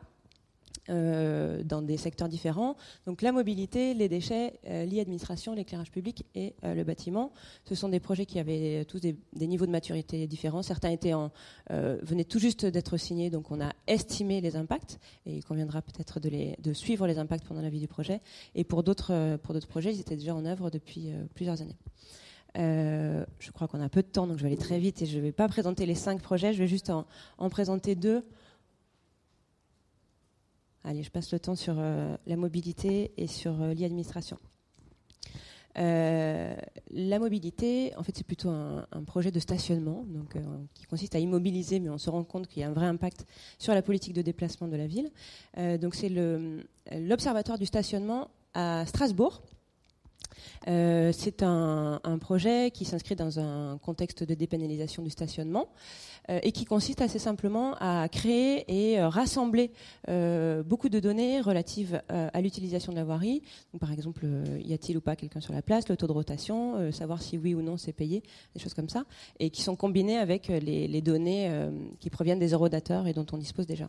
euh, 0.88 1.64
dans 1.64 1.82
des 1.82 1.96
secteurs 1.96 2.28
différents. 2.28 2.76
Donc 3.06 3.20
la 3.20 3.32
mobilité, 3.32 3.92
les 3.92 4.08
déchets, 4.08 4.60
euh, 4.68 4.86
l'e-administration, 4.86 5.52
l'éclairage 5.52 5.90
public 5.90 6.24
et 6.36 6.54
euh, 6.62 6.74
le 6.74 6.84
bâtiment. 6.84 7.32
Ce 7.64 7.74
sont 7.74 7.88
des 7.88 7.98
projets 7.98 8.24
qui 8.24 8.38
avaient 8.38 8.84
tous 8.84 9.00
des, 9.00 9.16
niveaux 9.34 9.66
de 9.66 9.72
maturité 9.72 10.28
différents. 10.28 10.62
Certains 10.62 10.90
étaient 10.90 11.14
en, 11.14 11.32
venaient 11.70 12.24
tout 12.24 12.38
juste 12.38 12.66
d'être 12.66 12.96
signés, 12.98 13.30
donc 13.30 13.50
on 13.50 13.60
a 13.60 13.72
estimé 13.88 14.40
les 14.40 14.54
impacts 14.54 15.00
et 15.24 15.34
il 15.36 15.44
conviendra 15.44 15.82
peut-être 15.82 16.20
de, 16.20 16.72
suivre 16.72 17.08
les 17.08 17.18
impacts 17.18 17.46
pendant 17.46 17.62
la 17.62 17.70
vie 17.70 17.80
du 17.80 17.88
projet. 17.88 18.20
Et 18.54 18.62
pour 18.62 18.84
d'autres 18.84 19.36
projets, 19.68 19.92
ils 19.92 20.00
étaient 20.00 20.16
déjà 20.16 20.36
en 20.36 20.44
œuvre 20.44 20.70
depuis 20.70 21.10
plusieurs 21.34 21.60
années. 21.62 21.76
je 22.54 23.50
crois 23.50 23.66
qu'on 23.66 23.80
a 23.80 23.88
peu 23.88 24.02
de 24.02 24.08
temps, 24.08 24.28
donc 24.28 24.38
je 24.38 24.42
vais 24.42 24.48
aller 24.48 24.56
très 24.56 24.78
vite 24.78 25.02
et 25.02 25.06
je 25.06 25.16
ne 25.16 25.22
vais 25.22 25.32
pas 25.32 25.48
présenter 25.48 25.84
les 25.84 25.96
cinq 25.96 26.22
projets. 26.22 26.52
Je 26.52 26.58
vais 26.58 26.68
juste 26.68 26.90
en 26.90 27.50
présenter 27.50 27.96
deux 27.96 28.22
Allez, 30.88 31.02
je 31.02 31.10
passe 31.10 31.32
le 31.32 31.40
temps 31.40 31.56
sur 31.56 31.74
euh, 31.78 32.16
la 32.28 32.36
mobilité 32.36 33.10
et 33.16 33.26
sur 33.26 33.60
euh, 33.60 33.74
l'e-administration. 33.74 34.38
la 35.74 37.18
mobilité, 37.18 37.92
en 37.96 38.04
fait, 38.04 38.16
c'est 38.16 38.26
plutôt 38.26 38.50
un, 38.50 38.86
projet 39.04 39.32
de 39.32 39.40
stationnement, 39.40 40.04
donc 40.06 40.36
qui 40.74 40.84
consiste 40.84 41.16
à 41.16 41.18
immobiliser, 41.18 41.80
mais 41.80 41.90
on 41.90 41.98
se 41.98 42.08
rend 42.08 42.22
compte 42.22 42.46
qu'il 42.46 42.60
y 42.60 42.64
a 42.64 42.68
un 42.68 42.72
vrai 42.72 42.86
impact 42.86 43.26
sur 43.58 43.74
la 43.74 43.82
politique 43.82 44.14
de 44.14 44.22
déplacement 44.22 44.68
de 44.68 44.76
la 44.76 44.86
ville. 44.86 45.10
donc 45.80 45.96
c'est 45.96 46.08
l'observatoire 46.92 47.58
du 47.58 47.66
stationnement 47.66 48.30
à 48.54 48.86
Strasbourg. 48.86 49.42
Euh, 50.68 51.12
c'est 51.12 51.42
un, 51.42 52.00
projet 52.20 52.70
qui 52.70 52.84
s'inscrit 52.84 53.14
dans 53.14 53.38
un 53.38 53.78
contexte 53.78 54.24
de 54.24 54.34
dépénalisation 54.34 55.02
du 55.02 55.10
stationnement 55.10 55.68
euh, 56.30 56.40
et 56.42 56.50
qui 56.50 56.64
consiste 56.64 57.02
assez 57.02 57.18
simplement 57.18 57.74
à 57.78 58.08
créer 58.08 58.64
et 58.68 58.98
euh, 58.98 59.08
rassembler 59.08 59.70
beaucoup 60.64 60.88
de 60.88 60.98
données 61.00 61.40
relatives 61.40 62.00
à 62.08 62.40
l'utilisation 62.40 62.92
de 62.92 62.96
la 62.96 63.04
voirie. 63.04 63.42
par 63.78 63.92
exemple, 63.92 64.26
y 64.64 64.72
a-t-il 64.72 64.96
ou 64.96 65.00
pas 65.00 65.16
quelqu'un 65.16 65.40
sur 65.40 65.52
la 65.52 65.62
place, 65.62 65.88
le 65.88 65.96
taux 65.96 66.06
de 66.06 66.12
rotation, 66.12 66.90
savoir 66.92 67.22
si 67.22 67.38
oui 67.38 67.54
ou 67.54 67.62
non 67.62 67.76
c'est 67.76 67.92
payé, 67.92 68.22
des 68.54 68.60
choses 68.60 68.74
comme 68.74 68.88
ça, 68.88 69.04
et 69.38 69.50
qui 69.50 69.62
sont 69.62 69.76
combinées 69.76 70.18
avec 70.18 70.48
les, 70.48 71.00
données 71.02 71.50
qui 72.00 72.10
proviennent 72.10 72.38
des 72.38 72.52
eurodateurs 72.52 73.06
et 73.06 73.12
dont 73.12 73.26
on 73.32 73.38
dispose 73.38 73.66
déjà. 73.66 73.88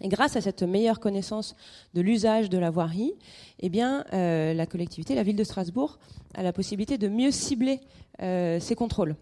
Et 0.00 0.08
grâce 0.08 0.36
à 0.36 0.40
cette 0.40 0.62
meilleure 0.62 1.00
connaissance 1.00 1.54
de 1.94 2.00
l'usage 2.00 2.48
de 2.48 2.58
la 2.58 2.70
voirie, 2.70 3.12
eh 3.60 3.70
euh, 3.82 4.54
la 4.54 4.66
collectivité, 4.66 5.14
la 5.14 5.22
ville 5.22 5.36
de 5.36 5.44
Strasbourg, 5.44 5.98
a 6.34 6.42
la 6.42 6.52
possibilité 6.52 6.98
de 6.98 7.08
mieux 7.08 7.30
cibler 7.30 7.80
euh, 8.22 8.58
ses 8.58 8.74
contrôles. 8.74 9.16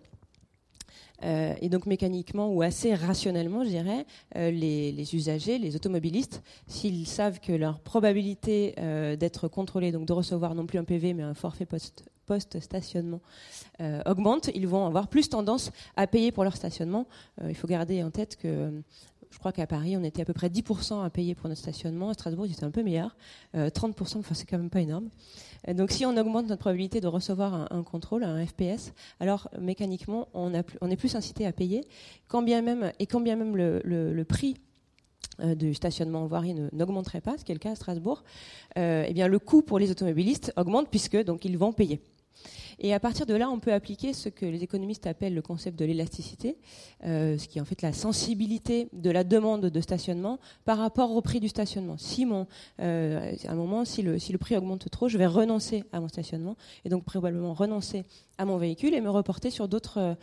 Euh, 1.23 1.53
et 1.61 1.69
donc 1.69 1.85
mécaniquement 1.85 2.49
ou 2.49 2.63
assez 2.63 2.95
rationnellement, 2.95 3.63
je 3.63 3.69
dirais, 3.69 4.07
les, 4.35 5.15
usagers, 5.15 5.59
les 5.59 5.77
automobilistes, 5.77 6.43
s'ils 6.67 7.07
savent 7.07 7.41
que 7.41 7.53
leur 7.53 7.81
probabilité 7.81 8.75
d'être 9.19 9.49
contrôlés, 9.49 9.93
donc 9.93 10.07
de 10.07 10.15
recevoir 10.15 10.55
non 10.55 10.65
plus 10.65 10.79
un 10.79 10.85
PV 10.85 11.13
mais 11.13 11.23
un 11.23 11.35
forfait 11.35 11.67
post, 11.67 12.05
post-stationnement 12.25 13.21
augmente, 14.07 14.49
ils 14.55 14.67
vont 14.67 14.87
avoir 14.87 15.09
plus 15.09 15.29
tendance 15.29 15.73
à 15.95 16.07
payer 16.07 16.33
pour 16.33 16.45
leur 16.45 16.57
stationnement. 16.57 17.07
il 17.47 17.55
faut 17.55 17.69
garder 17.69 18.03
en 18.03 18.11
tête 18.11 18.37
que 18.37 18.73
je 19.31 19.39
crois 19.39 19.53
qu'à 19.53 19.67
Paris, 19.67 19.97
on 19.97 20.03
était 20.03 20.23
à 20.23 20.25
peu 20.25 20.33
près 20.33 20.49
10% 20.49 21.05
à 21.05 21.11
payer 21.11 21.35
pour 21.35 21.49
notre 21.49 21.61
stationnement. 21.61 22.11
À 22.11 22.15
Strasbourg, 22.15 22.47
c'était 22.49 22.65
un 22.65 22.71
peu 22.71 22.83
meilleur. 22.83 23.17
30%, 23.55 23.57
euh, 23.57 24.19
enfin, 24.19 24.35
c'est 24.35 24.45
quand 24.45 24.59
même 24.59 24.71
pas 24.71 24.81
énorme. 24.81 25.09
donc, 25.73 25.93
si 25.93 26.05
on 26.05 26.17
augmente 26.17 26.49
notre 26.49 26.61
probabilité 26.61 27.01
de 27.01 27.07
recevoir 27.07 27.73
un, 27.73 27.83
contrôle, 27.83 28.25
un 28.25 28.45
FPS, 28.45 28.93
alors 29.21 29.49
mécaniquement, 29.59 30.29
on, 30.35 30.53
est 30.53 30.97
plus 30.97 31.15
incité 31.15 31.47
à 31.47 31.53
payer. 31.53 31.81
Et 31.81 31.87
quand 32.29 32.43
bien 32.43 32.61
même 32.63 33.57
le, 33.57 34.23
prix 34.25 34.57
euh, 35.41 35.55
du 35.55 35.75
stationnement 35.75 36.25
en 36.25 36.27
voirie 36.27 36.55
n'augmenterait 36.73 37.21
pas, 37.21 37.39
ce 37.39 37.45
qui 37.45 37.53
est 37.53 37.55
le 37.55 37.61
cas 37.61 37.71
à 37.71 37.77
Strasbourg, 37.77 38.25
euh, 38.79 39.05
eh 39.07 39.15
bien 39.15 39.29
le 39.29 39.39
coût 39.39 39.63
pour 39.63 39.79
les 39.79 39.91
automobilistes 39.91 40.53
augmente 40.57 40.89
puisque 40.91 41.23
donc 41.25 41.45
ils 41.45 41.57
vont 41.57 41.73
payer. 41.73 42.01
Et 42.83 42.95
à 42.95 43.01
partir 43.01 43.27
de 43.27 43.35
là, 43.35 43.51
on 43.51 43.61
peut 43.61 43.75
appliquer 43.75 44.15
ce 44.15 44.31
que 44.31 44.47
les 44.47 44.63
économistes 44.63 45.07
appellent 45.07 45.35
le 45.35 45.43
concept 45.43 45.79
de 45.79 45.85
l'élasticité, 45.85 46.57
euh, 47.05 47.37
ce 47.37 47.47
qui 47.47 47.59
est 47.59 47.61
en 47.61 47.67
fait 47.67 47.83
la 47.83 47.93
sensibilité 47.93 48.89
de 48.95 49.11
la 49.11 49.23
demande 49.23 49.67
de 49.67 49.81
stationnement 49.83 50.39
par 50.65 50.79
rapport 50.79 51.13
au 51.13 51.21
prix 51.21 51.41
du 51.41 51.49
stationnement. 51.49 51.99
Si 51.99 52.25
mon, 52.25 52.47
euh, 52.81 53.35
à 53.47 53.53
un 53.53 53.55
moment, 53.55 53.85
si 53.85 54.01
le, 54.01 54.19
si 54.19 54.33
le 54.33 54.39
prix 54.39 54.57
augmente 54.57 54.89
trop, 54.91 55.09
je 55.09 55.19
vais 55.19 55.27
renoncer 55.27 55.85
à 55.93 56.01
mon 56.01 56.09
stationnement 56.09 56.57
et 56.87 56.89
donc 56.89 57.05
probablement 57.05 57.53
renoncer 57.53 58.05
à 58.39 58.47
mon 58.47 58.57
véhicule 58.57 58.95
et 58.95 59.03
me 59.03 59.11
reporter 59.11 59.51
sur 59.51 59.69
d'autres 59.69 60.17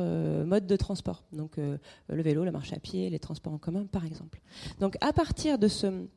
euh, 0.00 0.44
modes 0.44 0.66
de 0.66 0.76
transport. 0.76 1.22
Donc 1.32 1.58
le 1.58 2.22
vélo, 2.22 2.44
la 2.44 2.50
marche 2.50 2.72
à 2.72 2.80
pied, 2.80 3.08
les 3.08 3.20
transports 3.20 3.52
en 3.52 3.58
commun, 3.58 3.86
par 3.86 4.04
exemple. 4.04 4.40
Donc 4.80 4.96
à 5.00 5.12
partir 5.12 5.58
de 5.58 5.68
ce 5.68 6.08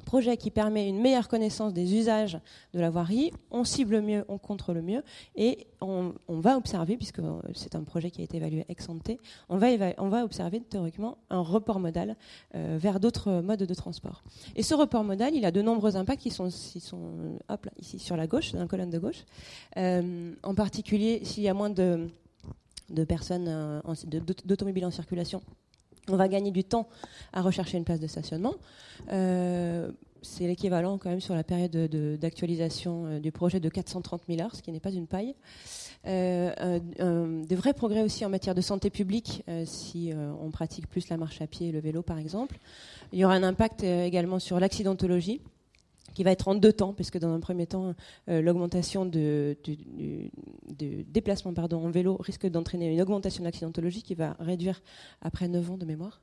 projet 0.00 0.36
qui 0.36 0.50
permet 0.50 0.88
une 0.88 1.00
meilleure 1.00 1.28
connaissance 1.28 1.72
des 1.72 1.94
usages 1.94 2.38
de 2.74 2.80
la 2.80 2.90
voirie, 2.90 3.32
on 3.50 3.64
cible 3.64 4.00
mieux, 4.00 4.24
on 4.28 4.38
contrôle 4.38 4.80
mieux, 4.82 5.02
et 5.36 5.66
on, 5.80 6.12
va 6.28 6.56
observer, 6.56 6.96
puisque 6.96 7.20
c'est 7.54 7.74
un 7.74 7.82
projet 7.82 8.10
qui 8.10 8.20
a 8.20 8.24
été 8.24 8.36
évalué 8.36 8.64
ex 8.68 8.88
ante, 8.88 9.10
on 9.48 9.56
va, 9.56 10.24
observer 10.24 10.60
théoriquement 10.60 11.18
un 11.30 11.40
report 11.40 11.80
modal 11.80 12.16
euh, 12.54 12.76
vers 12.80 13.00
d'autres 13.00 13.40
modes 13.40 13.62
de 13.62 13.74
transport. 13.74 14.22
Et 14.56 14.62
ce 14.62 14.74
report 14.74 15.04
modal, 15.04 15.34
il 15.34 15.44
a 15.44 15.50
de 15.50 15.62
nombreux 15.62 15.96
impacts 15.96 16.22
qui 16.22 16.30
sont, 16.30 16.50
sont 16.50 17.38
hop 17.48 17.68
ici 17.80 17.98
sur 17.98 18.16
la 18.16 18.26
gauche, 18.26 18.52
dans 18.52 18.60
la 18.60 18.66
colonne 18.66 18.90
de 18.90 18.98
gauche. 18.98 19.24
Euh, 19.76 20.32
en 20.42 20.54
particulier, 20.54 21.24
s'il 21.24 21.42
y 21.42 21.48
a 21.48 21.54
moins 21.54 21.70
de, 21.70 22.08
personnes, 23.08 23.46
euh, 23.48 23.80
d'automobiles 24.44 24.86
en 24.86 24.90
circulation, 24.90 25.42
on 26.10 26.16
va 26.16 26.28
gagner 26.28 26.50
du 26.50 26.64
temps 26.64 26.88
à 27.32 27.42
rechercher 27.42 27.78
une 27.78 27.84
place 27.84 28.00
de 28.00 28.06
stationnement. 28.06 28.54
Euh, 29.12 29.90
c'est 30.22 30.46
l'équivalent 30.46 30.98
quand 30.98 31.08
même 31.08 31.20
sur 31.20 31.34
la 31.34 31.44
période 31.44 31.74
d'actualisation 32.20 33.06
euh, 33.06 33.20
du 33.20 33.32
projet 33.32 33.58
de 33.58 33.68
430 33.68 34.22
000 34.28 34.42
heures, 34.42 34.54
ce 34.54 34.62
qui 34.62 34.70
n'est 34.70 34.80
pas 34.80 34.92
une 34.92 35.06
paille. 35.06 35.34
Euh, 36.06 36.78
des 37.44 37.54
vrais 37.54 37.74
progrès 37.74 38.02
aussi 38.02 38.24
en 38.24 38.30
matière 38.30 38.54
de 38.54 38.60
santé 38.60 38.90
publique, 38.90 39.44
si 39.64 40.12
on 40.40 40.50
pratique 40.50 40.88
plus 40.88 41.08
la 41.08 41.16
marche 41.16 41.40
à 41.42 41.46
pied 41.46 41.68
et 41.68 41.72
le 41.72 41.80
vélo 41.80 42.02
par 42.02 42.18
exemple. 42.18 42.58
Il 43.12 43.18
y 43.18 43.24
aura 43.24 43.34
un 43.34 43.42
impact 43.42 43.82
également 43.82 44.38
sur 44.38 44.60
l'accidentologie 44.60 45.40
qui 46.14 46.24
va 46.24 46.32
être 46.32 46.48
en 46.48 46.54
deux 46.54 46.72
temps, 46.72 46.92
puisque 46.92 47.18
dans 47.18 47.32
un 47.32 47.40
premier 47.40 47.66
temps, 47.66 47.94
euh, 48.28 48.40
l'augmentation 48.40 49.06
de, 49.06 49.56
déplacement 51.12 51.54
pardon, 51.54 51.84
en 51.84 51.90
vélo 51.90 52.16
risque 52.20 52.46
d'entraîner 52.46 52.92
une 52.92 53.00
augmentation 53.00 53.42
de 53.42 53.46
l'accidentologie 53.46 54.02
qui 54.02 54.14
va 54.14 54.36
réduire 54.40 54.82
après 55.22 55.48
9 55.48 55.72
ans 55.72 55.76
de 55.76 55.84
mémoire. 55.84 56.20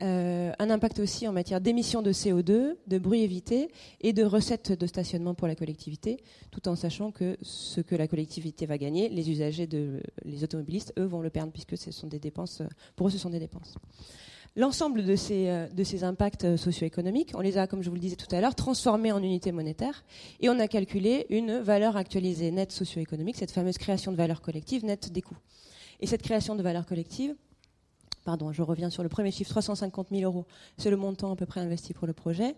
Euh, 0.00 0.52
un 0.58 0.70
impact 0.70 0.98
aussi 1.00 1.28
en 1.28 1.32
matière 1.32 1.60
d'émissions 1.60 2.02
de 2.02 2.12
CO2, 2.12 2.76
de 2.86 2.98
bruit 2.98 3.22
évité 3.22 3.70
et 4.00 4.12
de 4.12 4.24
recettes 4.24 4.72
de 4.72 4.86
stationnement 4.86 5.34
pour 5.34 5.46
la 5.46 5.54
collectivité, 5.54 6.22
tout 6.50 6.66
en 6.68 6.74
sachant 6.74 7.10
que 7.10 7.36
ce 7.42 7.80
que 7.80 7.94
la 7.94 8.08
collectivité 8.08 8.66
va 8.66 8.78
gagner, 8.78 9.08
les 9.10 9.30
usagers, 9.30 9.66
de, 9.66 10.02
les 10.24 10.42
automobilistes, 10.42 10.94
eux, 10.98 11.04
vont 11.04 11.20
le 11.20 11.30
perdre, 11.30 11.52
puisque 11.52 11.76
ce 11.76 11.92
sont 11.92 12.06
des 12.06 12.18
dépenses, 12.18 12.62
pour 12.96 13.08
eux, 13.08 13.10
ce 13.10 13.18
sont 13.18 13.30
des 13.30 13.38
dépenses. 13.38 13.76
L'ensemble 14.54 15.02
de 15.04 15.16
ces, 15.16 15.48
euh, 15.48 16.02
impacts 16.02 16.44
euh, 16.44 16.56
socio-économiques, 16.58 17.32
on 17.34 17.40
les 17.40 17.56
a, 17.56 17.66
comme 17.66 17.82
je 17.82 17.88
vous 17.88 17.94
le 17.94 18.00
disais 18.02 18.16
tout 18.16 18.32
à 18.34 18.40
l'heure, 18.42 18.54
transformés 18.54 19.10
en 19.10 19.22
unités 19.22 19.50
monétaires 19.50 20.04
et 20.40 20.50
on 20.50 20.58
a 20.58 20.68
calculé 20.68 21.24
une 21.30 21.60
valeur 21.60 21.96
actualisée 21.96 22.50
nette 22.50 22.70
socio-économique, 22.70 23.36
cette 23.36 23.50
fameuse 23.50 23.78
création 23.78 24.12
de 24.12 24.16
valeur 24.18 24.42
collective 24.42 24.84
nette 24.84 25.10
des 25.10 25.22
coûts. 25.22 25.38
Et 26.00 26.06
cette 26.06 26.20
création 26.20 26.54
de 26.54 26.62
valeur 26.62 26.84
collective, 26.84 27.34
pardon, 28.24 28.52
je 28.52 28.62
reviens 28.62 28.90
sur 28.90 29.02
le 29.02 29.08
premier 29.08 29.30
chiffre, 29.30 29.50
350 29.50 30.08
000 30.10 30.22
euros, 30.22 30.46
c'est 30.78 30.90
le 30.90 30.96
montant 30.96 31.32
à 31.32 31.36
peu 31.36 31.46
près 31.46 31.60
investi 31.60 31.92
pour 31.92 32.06
le 32.06 32.12
projet. 32.12 32.54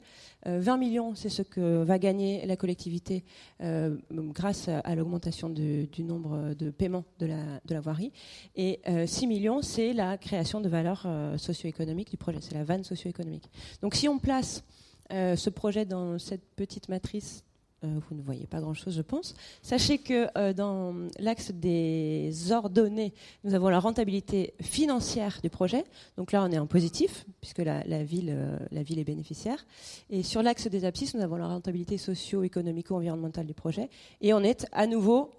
20 0.47 0.75
euh, 0.75 0.77
millions, 0.77 1.15
c'est 1.15 1.29
ce 1.29 1.43
que 1.43 1.83
va 1.83 1.99
gagner 1.99 2.45
la 2.47 2.57
collectivité 2.57 3.25
euh, 3.63 3.97
grâce 4.11 4.69
à, 4.69 4.95
l'augmentation 4.95 5.49
du 5.49 5.89
nombre 6.01 6.55
de 6.55 6.71
paiements 6.71 7.05
de 7.19 7.27
la, 7.27 7.81
voirie. 7.81 8.13
Et 8.57 8.81
6 9.07 9.25
euh, 9.25 9.29
millions, 9.29 9.63
c'est 9.63 9.93
la 9.93 10.19
création 10.19 10.61
de 10.61 10.69
valeur 10.69 11.07
socio-économique 11.37 12.11
du 12.11 12.17
projet, 12.17 12.39
c'est 12.41 12.55
la 12.55 12.65
vanne 12.65 12.85
socio-économique. 12.85 13.51
Donc 13.83 13.95
si 13.95 14.09
on 14.09 14.19
place 14.19 14.65
ce 15.11 15.51
projet 15.51 15.85
dans 15.85 16.19
cette 16.19 16.45
petite 16.57 16.89
matrice 16.89 17.45
vous 17.87 18.17
ne 18.17 18.23
voyez 18.23 18.47
pas 18.47 18.61
grand-chose, 18.61 18.97
je 18.97 19.03
pense. 19.03 19.35
Sachez 19.63 19.99
que 19.99 20.27
euh, 20.39 20.53
dans 20.53 20.95
l'axe 21.19 21.53
des 21.53 22.53
ordonnées, 22.53 23.13
nous 23.45 23.55
avons 23.55 23.69
la 23.69 23.81
rentabilité 23.81 24.55
financière 24.61 25.41
du 25.43 25.51
projet. 25.51 25.85
Donc 26.17 26.33
là, 26.33 26.45
on 26.45 26.51
est 26.51 26.59
en 26.59 26.67
positif, 26.67 27.25
puisque 27.41 27.59
la, 27.59 27.83
ville, 28.03 28.33
euh, 28.35 28.59
la 28.71 28.83
ville 28.83 28.99
est 28.99 29.05
bénéficiaire. 29.05 29.65
Et 30.11 30.23
sur 30.23 30.43
l'axe 30.43 30.69
des 30.69 30.85
abscisses, 30.85 31.15
nous 31.15 31.23
avons 31.23 31.37
la 31.37 31.47
rentabilité 31.47 31.99
socio-économico-environnementale 31.99 33.47
du 33.47 33.55
projet. 33.55 33.89
Et 34.21 34.33
on 34.33 34.41
est 34.41 34.67
à 34.73 34.87
nouveau 34.87 35.31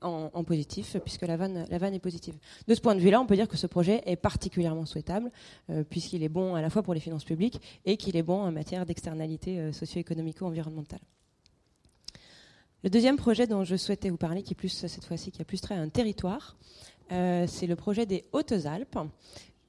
en, 0.00 0.44
positif, 0.44 0.96
puisque 1.04 1.22
la 1.22 1.36
vanne, 1.36 1.66
la 1.70 1.78
vanne 1.78 1.94
est 1.94 2.00
positive. 2.00 2.34
De 2.66 2.74
ce 2.74 2.80
point 2.80 2.94
de 2.94 3.00
vue-là, 3.00 3.20
on 3.20 3.26
peut 3.26 3.36
dire 3.36 3.48
que 3.48 3.56
ce 3.56 3.66
projet 3.66 4.02
est 4.06 4.16
particulièrement 4.16 4.86
souhaitable, 4.86 5.30
puisqu'il 5.90 6.22
est 6.22 6.28
bon 6.28 6.54
à 6.54 6.62
la 6.62 6.70
fois 6.70 6.82
pour 6.82 6.94
les 6.94 7.00
finances 7.00 7.24
publiques 7.24 7.60
et 7.84 7.96
qu'il 7.96 8.16
est 8.16 8.22
bon 8.22 8.42
en 8.42 8.52
matière 8.52 8.86
d'externalité 8.86 9.72
socio-économico-environnementale. 9.72 11.00
Le 12.84 12.90
deuxième 12.90 13.16
projet 13.16 13.46
dont 13.46 13.62
je 13.62 13.76
souhaitais 13.76 14.10
vous 14.10 14.16
parler, 14.16 14.42
qui 14.42 14.54
est 14.54 14.56
plus 14.56 14.86
cette 14.86 15.04
fois-ci, 15.04 15.30
qui 15.30 15.40
a 15.40 15.44
plus 15.44 15.60
trait 15.60 15.76
à 15.76 15.80
un 15.80 15.88
territoire, 15.88 16.56
euh, 17.12 17.46
c'est 17.46 17.68
le 17.68 17.76
projet 17.76 18.06
des 18.06 18.24
Hautes-Alpes. 18.32 18.98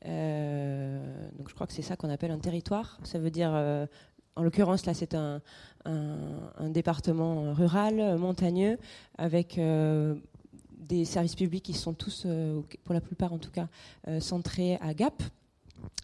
Euh, 0.06 1.30
donc 1.38 1.48
je 1.48 1.54
crois 1.54 1.68
que 1.68 1.74
c'est 1.74 1.84
ça 1.84 1.96
qu'on 1.96 2.10
appelle 2.10 2.32
un 2.32 2.40
territoire. 2.40 3.00
Ça 3.04 3.20
veut 3.20 3.30
dire, 3.30 3.52
euh, 3.54 3.86
en 4.36 4.42
l'occurrence 4.42 4.88
là, 4.88 4.96
c'est 4.96 5.14
un, 5.14 5.42
département 6.70 7.54
rural, 7.54 8.18
montagneux, 8.18 8.80
avec 9.20 9.60
des 9.60 11.06
services 11.06 11.36
publics 11.36 11.64
qui 11.64 11.74
sont 11.74 11.94
tous, 11.94 12.26
pour 12.84 12.96
la 12.96 13.02
plupart 13.02 13.32
en 13.32 13.38
tout 13.38 13.52
cas, 13.52 13.68
centrés 14.20 14.78
à 14.82 14.96
Gap, 14.96 15.22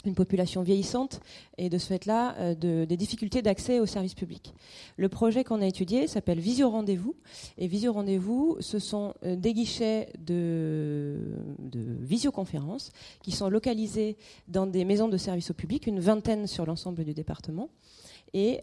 une 0.05 0.15
population 0.15 0.61
vieillissante 0.61 1.19
et 1.57 1.69
de 1.69 1.77
ce 1.77 1.88
fait-là 1.88 2.36
euh, 2.38 2.86
des 2.86 2.97
difficultés 2.97 3.41
d'accès 3.41 3.80
aux 3.80 3.86
services 3.86 4.13
publics. 4.13 4.53
Le 4.97 5.09
projet 5.09 5.43
qu'on 5.43 5.61
a 5.61 5.65
étudié 5.65 6.07
s'appelle 6.07 6.39
Visio 6.39 6.69
Rendez-vous 6.69 7.15
et 7.57 7.67
Visio 7.67 7.91
Rendez-vous, 7.91 8.57
ce 8.59 8.80
sont 8.80 9.13
euh, 9.23 9.36
des 9.36 9.53
guichets 9.53 10.09
de, 10.19 11.17
de 11.59 11.80
visioconférence 11.99 12.91
qui 13.21 13.32
sont 13.32 13.49
localisés 13.49 14.17
dans 14.47 14.67
des 14.67 14.86
maisons 14.86 15.09
de 15.09 15.17
services 15.17 15.51
au 15.51 15.53
public, 15.53 15.86
une 15.88 15.99
vingtaine 15.99 16.47
sur 16.47 16.65
l'ensemble 16.65 17.03
du 17.03 17.13
département 17.13 17.69
Et 18.34 18.61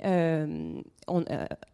on, 1.08 1.24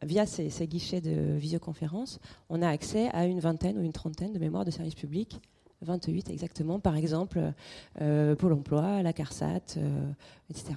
via 0.02 0.26
ces, 0.26 0.50
ces, 0.50 0.66
guichets 0.66 1.00
de 1.00 1.36
visioconférence, 1.36 2.20
on 2.48 2.62
a 2.62 2.68
accès 2.68 3.10
à 3.12 3.26
une 3.26 3.40
vingtaine 3.40 3.78
ou 3.78 3.82
une 3.82 3.92
trentaine 3.92 4.32
de 4.32 4.38
mémoires 4.38 4.64
de 4.64 4.70
services 4.70 4.94
publics 4.94 5.40
28 5.82 6.30
exactement, 6.30 6.80
par 6.80 6.96
exemple 6.96 7.52
euh, 8.00 8.34
Pôle 8.36 8.52
emploi, 8.52 9.02
la 9.02 9.12
CARSAT, 9.12 9.76
euh, 9.76 10.10
etc. 10.50 10.74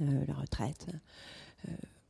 Euh, 0.00 0.04
la 0.26 0.34
retraite. 0.34 0.86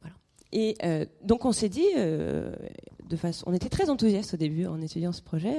voilà. 0.00 0.16
Et 0.52 0.76
donc 1.24 1.44
on 1.44 1.52
s'est 1.52 1.68
dit, 1.68 1.86
de 1.94 3.16
façon, 3.16 3.44
on 3.46 3.54
était 3.54 3.68
très 3.68 3.90
enthousiastes 3.90 4.34
au 4.34 4.36
début 4.36 4.66
en 4.66 4.80
étudiant 4.80 5.12
ce 5.12 5.22
projet. 5.22 5.56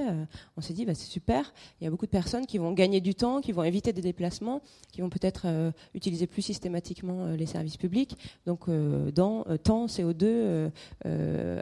on 0.58 0.62
s'est 0.62 0.74
dit, 0.74 0.86
bah, 0.86 0.94
c'est 0.96 1.10
super. 1.10 1.54
Il 1.80 1.84
y 1.84 1.88
a 1.88 1.90
beaucoup 1.90 2.06
de 2.06 2.12
personnes 2.12 2.46
qui 2.46 2.58
vont 2.58 2.72
gagner 2.74 3.02
du 3.02 3.16
temps, 3.16 3.42
qui 3.42 3.52
vont 3.52 3.64
éviter 3.64 3.92
des 3.94 4.02
déplacements, 4.02 4.62
qui 4.92 5.02
vont 5.02 5.10
peut-être 5.10 5.74
utiliser 5.94 6.28
plus 6.28 6.42
systématiquement 6.42 7.28
les 7.28 7.46
services 7.46 7.78
publics. 7.78 8.18
Donc 8.46 8.70
dans 8.70 9.44
temps, 9.64 9.88
CO2, 9.88 10.70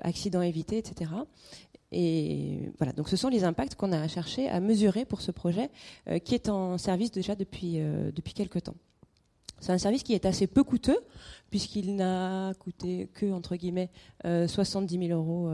accidents 0.04 0.42
évités, 0.42 0.78
etc. 0.78 1.12
Et 1.92 2.72
voilà, 2.78 2.94
donc 2.94 3.10
ce 3.10 3.18
sont 3.18 3.28
les 3.28 3.44
impacts 3.44 3.76
qu'on 3.76 3.92
a 3.92 4.08
cherché 4.08 4.48
à 4.50 4.60
mesurer 4.60 5.06
pour 5.06 5.22
ce 5.22 5.32
projet 5.32 5.70
euh, 6.08 6.20
qui 6.20 6.36
est 6.36 6.48
en 6.48 6.78
service 6.78 7.12
déjà 7.12 7.36
depuis, 7.36 7.80
euh, 7.80 8.12
depuis 8.12 8.34
quelques 8.34 8.64
temps. 8.64 8.76
C'est 9.60 9.72
un 9.72 9.78
service 9.78 10.02
qui 10.02 10.14
est 10.14 10.26
assez 10.26 10.48
peu 10.48 10.64
coûteux, 10.64 10.98
puisqu'il 11.52 11.96
n'a 11.96 12.52
coûté 12.58 13.10
que, 13.14 13.32
entre 13.32 13.56
guillemets, 13.56 13.92
70 14.24 14.96
euh, 14.98 15.08
000 15.08 15.20
euros 15.20 15.52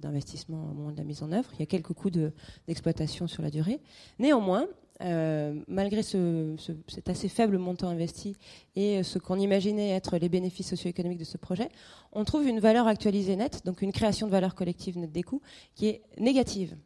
d'investissement 0.00 0.70
au 0.70 0.74
moment 0.74 0.92
de 0.92 0.96
la 0.96 1.02
mise 1.02 1.24
en 1.24 1.32
œuvre. 1.32 1.50
Il 1.54 1.58
y 1.58 1.62
a 1.64 1.66
quelques 1.66 1.92
coûts 1.92 2.10
d'exploitation 2.10 3.26
sur 3.26 3.42
la 3.42 3.50
durée. 3.50 3.80
Néanmoins, 4.20 4.68
euh, 5.04 5.54
malgré 5.68 6.02
ce, 6.02 6.54
cet 6.88 7.08
assez 7.08 7.28
faible 7.28 7.58
montant 7.58 7.88
investi 7.88 8.36
et 8.74 9.02
ce 9.02 9.18
qu'on 9.18 9.38
imaginait 9.38 9.90
être 9.90 10.18
les 10.18 10.28
bénéfices 10.28 10.70
socio-économiques 10.70 11.18
de 11.18 11.24
ce 11.24 11.36
projet, 11.36 11.68
on 12.12 12.24
trouve 12.24 12.46
une 12.46 12.60
valeur 12.60 12.86
actualisée 12.86 13.36
nette, 13.36 13.64
donc 13.64 13.82
une 13.82 13.92
création 13.92 14.26
de 14.26 14.32
valeur 14.32 14.54
collective 14.54 14.98
nette 14.98 15.12
des 15.12 15.22
coûts, 15.22 15.42
qui 15.74 15.88
est 15.88 16.02
négative. 16.18 16.76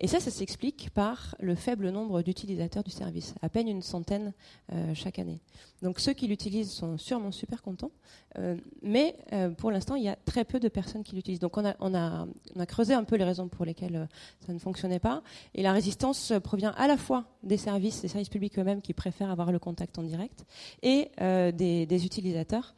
Et 0.00 0.06
ça, 0.06 0.20
ça 0.20 0.30
s'explique 0.30 0.90
par 0.90 1.34
le 1.40 1.56
faible 1.56 1.90
nombre 1.90 2.22
d'utilisateurs 2.22 2.84
du 2.84 2.90
service, 2.90 3.34
à 3.42 3.48
peine 3.48 3.66
une 3.66 3.82
centaine 3.82 4.32
euh, 4.72 4.94
chaque 4.94 5.18
année. 5.18 5.40
Donc 5.82 5.98
ceux 5.98 6.12
qui 6.12 6.28
l'utilisent 6.28 6.70
sont 6.70 6.98
sûrement 6.98 7.32
super 7.32 7.62
contents, 7.62 7.90
euh, 8.38 8.56
mais 8.82 9.16
euh, 9.32 9.50
pour 9.50 9.72
l'instant, 9.72 9.96
il 9.96 10.04
y 10.04 10.08
a 10.08 10.16
très 10.24 10.44
peu 10.44 10.60
de 10.60 10.68
personnes 10.68 11.02
qui 11.02 11.16
l'utilisent. 11.16 11.40
Donc 11.40 11.56
on 11.56 11.64
a, 11.64 11.74
on, 11.80 11.94
a, 11.94 12.26
on 12.54 12.60
a, 12.60 12.66
creusé 12.66 12.94
un 12.94 13.02
peu 13.02 13.16
les 13.16 13.24
raisons 13.24 13.48
pour 13.48 13.64
lesquelles 13.64 14.08
ça 14.46 14.52
ne 14.52 14.58
fonctionnait 14.60 15.00
pas, 15.00 15.22
et 15.54 15.62
la 15.62 15.72
résistance 15.72 16.32
provient 16.44 16.74
à 16.76 16.86
la 16.86 16.96
fois 16.96 17.24
des 17.42 17.56
services, 17.56 18.00
des 18.00 18.08
services 18.08 18.28
publics 18.28 18.56
eux-mêmes 18.58 18.82
qui 18.82 18.94
préfèrent 18.94 19.30
avoir 19.30 19.50
le 19.50 19.58
contact 19.58 19.98
en 19.98 20.02
direct, 20.04 20.44
et 20.82 21.10
des, 21.18 21.86
des, 21.86 22.06
utilisateurs 22.06 22.74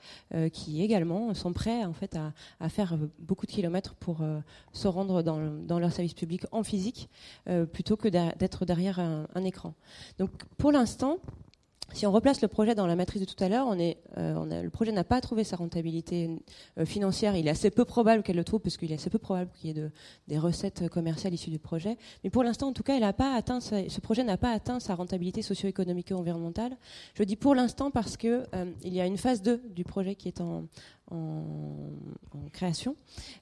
qui 0.53 0.83
également 0.83 1.35
sont 1.35 1.53
prêts 1.53 1.85
en 1.85 1.93
fait 1.93 2.17
à, 2.17 2.33
à 2.61 2.69
faire 2.69 2.97
beaucoup 3.19 3.47
de 3.47 3.53
kilomètres 3.53 3.95
pour 3.95 4.23
se 4.73 4.89
rendre 4.89 5.23
dans, 5.23 5.39
dans 5.39 5.79
leur 5.79 5.93
service 5.93 6.15
public 6.15 6.43
en 6.53 6.63
physique 6.63 7.10
euh, 7.49 7.67
plutôt 7.67 7.97
que 7.97 8.09
d'être 8.09 8.65
derrière 8.65 8.99
un, 8.99 9.45
écran. 9.45 9.75
Donc 10.19 10.31
pour 10.59 10.73
l'instant, 10.73 11.19
si 11.93 12.07
on 12.07 12.13
replace 12.13 12.41
le 12.41 12.47
projet 12.47 12.75
dans 12.77 12.87
la 12.87 12.95
matrice 12.95 13.21
de 13.21 13.27
tout 13.27 13.43
à 13.43 13.49
l'heure, 13.49 13.67
on 13.67 13.79
est, 13.79 13.99
euh, 14.17 14.63
le 14.63 14.71
projet 14.71 14.93
n'a 14.93 15.03
pas 15.03 15.21
trouvé 15.21 15.43
sa 15.43 15.57
rentabilité 15.57 16.31
euh, 16.79 16.85
financière. 16.85 17.35
Il 17.37 17.49
est 17.49 17.51
assez 17.51 17.71
peu 17.71 17.85
probable 17.85 18.23
qu'elle 18.23 18.37
le 18.37 18.45
trouve, 18.45 18.61
parce 18.61 18.77
qu'il 18.77 18.93
est 18.93 18.95
assez 18.95 19.11
peu 19.11 19.19
probable 19.19 19.51
qu'il 19.53 19.69
y 19.69 19.71
ait 19.71 19.75
de, 19.75 19.91
des 20.29 20.39
recettes 20.39 20.89
commerciales 20.89 21.35
issues 21.35 21.51
du 21.51 21.59
projet. 21.59 21.97
Mais 22.23 22.31
pour 22.31 22.45
l'instant, 22.45 22.69
en 22.69 22.73
tout 22.73 22.85
cas, 22.85 22.95
il 22.95 23.13
pas 23.15 23.35
atteint 23.35 23.61
ce 23.61 24.01
projet 24.01 24.23
n'a 24.23 24.37
pas 24.37 24.53
atteint 24.53 24.79
sa 24.79 24.95
rentabilité 24.95 25.43
socio-économique 25.43 26.13
et 26.13 26.15
environnementale. 26.15 26.77
Je 27.15 27.25
dis 27.25 27.37
pour 27.37 27.57
l'instant 27.57 27.91
parce 27.91 28.17
que 28.17 28.47
il 28.85 28.95
y 28.95 29.01
a 29.01 29.07
une 29.07 29.17
phase 29.17 29.43
2 29.43 29.61
du 29.75 29.83
projet 29.83 30.15
qui 30.15 30.29
est 30.29 30.41
en, 30.41 30.67
en, 31.11 31.91
création, 32.53 32.97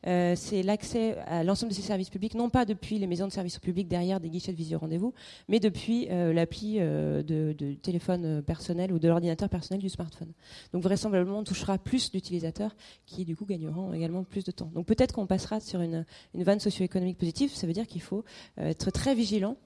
euh, 0.06 0.34
c'est 0.36 0.62
l'accès 0.62 1.16
à 1.26 1.42
l'ensemble 1.42 1.70
de 1.70 1.76
ces 1.76 1.82
services 1.82 2.10
publics, 2.10 2.34
non 2.34 2.50
pas 2.50 2.64
depuis 2.64 2.98
les 2.98 3.06
maisons 3.06 3.26
de 3.26 3.32
services 3.32 3.58
publics 3.58 3.88
derrière 3.88 4.20
des 4.20 4.28
guichets 4.28 4.52
de 4.52 4.56
visio 4.56 4.78
rendez-vous, 4.78 5.14
mais 5.48 5.60
depuis 5.60 6.08
euh, 6.10 6.32
l'appli 6.32 6.76
euh, 6.78 7.22
de, 7.22 7.74
téléphone 7.82 8.42
personnel 8.42 8.92
ou 8.92 8.98
de 8.98 9.08
l'ordinateur 9.08 9.48
personnel 9.48 9.80
du 9.80 9.88
smartphone. 9.88 10.32
Donc 10.72 10.82
vraisemblablement, 10.82 11.38
on 11.38 11.44
touchera 11.44 11.78
plus 11.78 12.10
d'utilisateurs 12.10 12.76
qui, 13.06 13.24
du 13.24 13.34
coup, 13.34 13.46
gagneront 13.46 13.92
également 13.92 14.24
plus 14.24 14.44
de 14.44 14.50
temps. 14.50 14.70
Donc 14.74 14.86
peut-être 14.86 15.12
qu'on 15.12 15.26
passera 15.26 15.60
sur 15.60 15.80
une, 15.80 16.04
vanne 16.34 16.60
socio-économique 16.60 17.18
positive, 17.18 17.50
ça 17.54 17.66
veut 17.66 17.72
dire 17.72 17.86
qu'il 17.86 18.02
faut 18.02 18.24
être 18.58 18.90
très 18.90 19.14
vigilant 19.14 19.56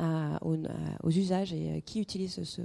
aux, 0.00 1.10
usages 1.10 1.52
et 1.52 1.82
qui 1.82 2.00
utilisent 2.00 2.42
ce, 2.42 2.62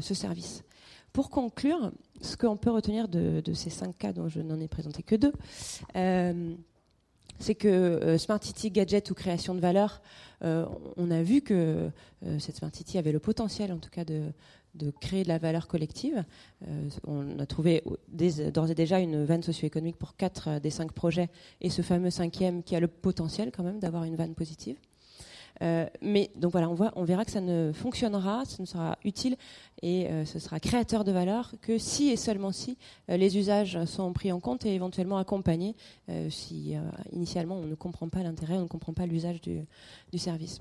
ce 0.00 0.14
service. 0.14 0.64
Pour 1.12 1.28
conclure, 1.28 1.92
ce 2.22 2.36
qu'on 2.36 2.56
peut 2.56 2.70
retenir 2.70 3.06
de, 3.08 3.42
ces 3.52 3.70
cinq 3.70 3.98
cas 3.98 4.12
dont 4.12 4.28
je 4.28 4.40
n'en 4.40 4.58
ai 4.60 4.68
présenté 4.68 5.02
que 5.02 5.14
deux, 5.14 5.32
euh, 5.94 6.54
c'est 7.38 7.54
que 7.54 7.68
euh, 7.68 8.18
Smart 8.18 8.42
City, 8.42 8.70
gadget 8.70 9.10
ou 9.10 9.14
création 9.14 9.54
de 9.54 9.60
valeur, 9.60 10.00
euh, 10.42 10.64
on 10.96 11.10
a 11.10 11.22
vu 11.22 11.42
que 11.42 11.90
cette 12.38 12.56
Smart 12.56 12.70
City 12.72 12.96
avait 12.96 13.12
le 13.12 13.18
potentiel, 13.18 13.72
en 13.72 13.78
tout 13.78 13.90
cas, 13.90 14.04
de, 14.04 14.32
créer 15.00 15.22
de 15.22 15.28
la 15.28 15.38
valeur 15.38 15.68
collective. 15.68 16.24
on 17.06 17.38
a 17.38 17.46
trouvé 17.46 17.84
d'ores 18.54 18.70
et 18.70 18.74
déjà 18.74 19.00
une 19.00 19.24
vanne 19.24 19.42
socio-économique 19.42 19.98
pour 19.98 20.16
quatre 20.16 20.60
des 20.60 20.70
cinq 20.70 20.92
projets, 20.92 21.28
et 21.60 21.68
ce 21.68 21.82
fameux 21.82 22.10
cinquième 22.10 22.62
qui 22.62 22.74
a 22.74 22.80
le 22.80 22.88
potentiel 22.88 23.52
quand 23.52 23.64
même 23.64 23.80
d'avoir 23.80 24.04
une 24.04 24.16
vanne 24.16 24.34
positive. 24.34 24.78
Euh, 25.62 25.86
mais 26.00 26.30
donc 26.36 26.52
voilà, 26.52 26.68
on, 26.68 26.74
voit, 26.74 26.92
on 26.96 27.04
verra 27.04 27.24
que 27.24 27.30
ça 27.30 27.40
ne 27.40 27.72
fonctionnera, 27.72 28.44
ça 28.44 28.56
ne 28.60 28.66
sera 28.66 28.98
utile 29.04 29.36
et 29.80 30.08
euh, 30.08 30.24
ce 30.24 30.38
sera 30.38 30.58
créateur 30.58 31.04
de 31.04 31.12
valeur 31.12 31.52
que 31.60 31.78
si 31.78 32.10
et 32.10 32.16
seulement 32.16 32.52
si 32.52 32.76
euh, 33.10 33.16
les 33.16 33.38
usages 33.38 33.84
sont 33.84 34.12
pris 34.12 34.32
en 34.32 34.40
compte 34.40 34.66
et 34.66 34.74
éventuellement 34.74 35.18
accompagnés 35.18 35.74
si 36.30 36.74
initialement 37.12 37.56
on 37.56 37.66
ne 37.66 37.74
comprend 37.74 38.08
pas 38.08 38.22
l'intérêt, 38.22 38.54
on 38.54 38.62
ne 38.62 38.66
comprend 38.66 38.92
pas 38.92 39.06
l'usage 39.06 39.40
du, 39.40 40.18
service. 40.18 40.60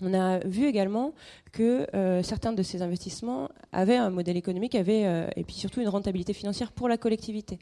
On 0.00 0.14
a 0.14 0.38
vu 0.40 0.66
également 0.66 1.12
que 1.52 1.86
certains 2.22 2.52
de 2.52 2.62
ces 2.62 2.82
investissements 2.82 3.48
avaient 3.72 3.96
un 3.96 4.10
modèle 4.10 4.36
économique, 4.36 4.74
avaient 4.74 5.28
et 5.34 5.44
puis 5.44 5.56
surtout 5.56 5.80
une 5.80 5.88
rentabilité 5.88 6.32
financière 6.32 6.72
pour 6.72 6.88
la 6.88 6.96
collectivité. 6.96 7.58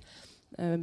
Euh, 0.61 0.79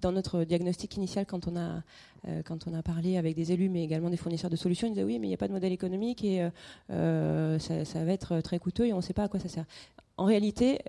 dans 0.00 0.12
notre 0.12 0.44
diagnostic 0.44 0.96
initial, 0.96 1.26
quand 1.26 1.48
on, 1.48 1.56
a, 1.56 1.82
euh, 2.26 2.42
quand 2.44 2.66
on 2.66 2.74
a 2.74 2.82
parlé 2.82 3.16
avec 3.16 3.34
des 3.34 3.52
élus, 3.52 3.68
mais 3.68 3.84
également 3.84 4.10
des 4.10 4.16
fournisseurs 4.16 4.50
de 4.50 4.56
solutions, 4.56 4.86
ils 4.86 4.90
disaient 4.90 5.04
oui, 5.04 5.18
mais 5.18 5.26
il 5.26 5.30
n'y 5.30 5.34
a 5.34 5.38
pas 5.38 5.48
de 5.48 5.52
modèle 5.52 5.72
économique 5.72 6.24
et 6.24 6.48
euh, 6.90 7.58
ça, 7.58 8.04
va 8.04 8.12
être 8.12 8.40
très 8.40 8.58
coûteux 8.58 8.86
et 8.86 8.92
on 8.92 8.98
ne 8.98 9.02
sait 9.02 9.12
pas 9.12 9.24
à 9.24 9.28
quoi 9.28 9.40
ça 9.40 9.48
sert. 9.48 9.66
En 10.16 10.24
réalité, 10.24 10.80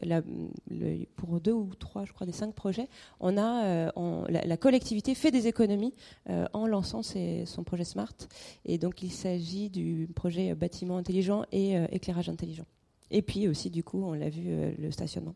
pour 1.16 1.40
deux 1.40 1.52
ou 1.52 1.70
trois, 1.78 2.04
je 2.04 2.14
crois, 2.14 2.26
des 2.26 2.34
cinq 2.34 2.56
projets, 2.56 2.88
on 3.20 3.38
a, 3.38 3.92
la, 4.28 4.58
collectivité 4.58 5.14
fait 5.14 5.30
des 5.30 5.46
économies 5.46 5.94
en 6.28 6.66
lançant 6.66 7.04
son 7.04 7.64
projet 7.64 7.84
Smart. 7.84 8.16
Et 8.66 8.80
donc, 8.80 9.04
il 9.04 9.12
s'agit 9.12 9.70
du 9.70 10.10
projet 10.16 10.56
bâtiment 10.56 10.98
intelligent 10.98 11.44
et 11.52 11.76
éclairage 11.92 12.28
intelligent. 12.28 12.66
Et 13.12 13.22
puis 13.22 13.48
aussi, 13.48 13.70
du 13.70 13.84
coup, 13.84 14.02
on 14.04 14.14
l'a 14.14 14.30
vu, 14.30 14.50
le 14.80 14.90
stationnement. 14.90 15.36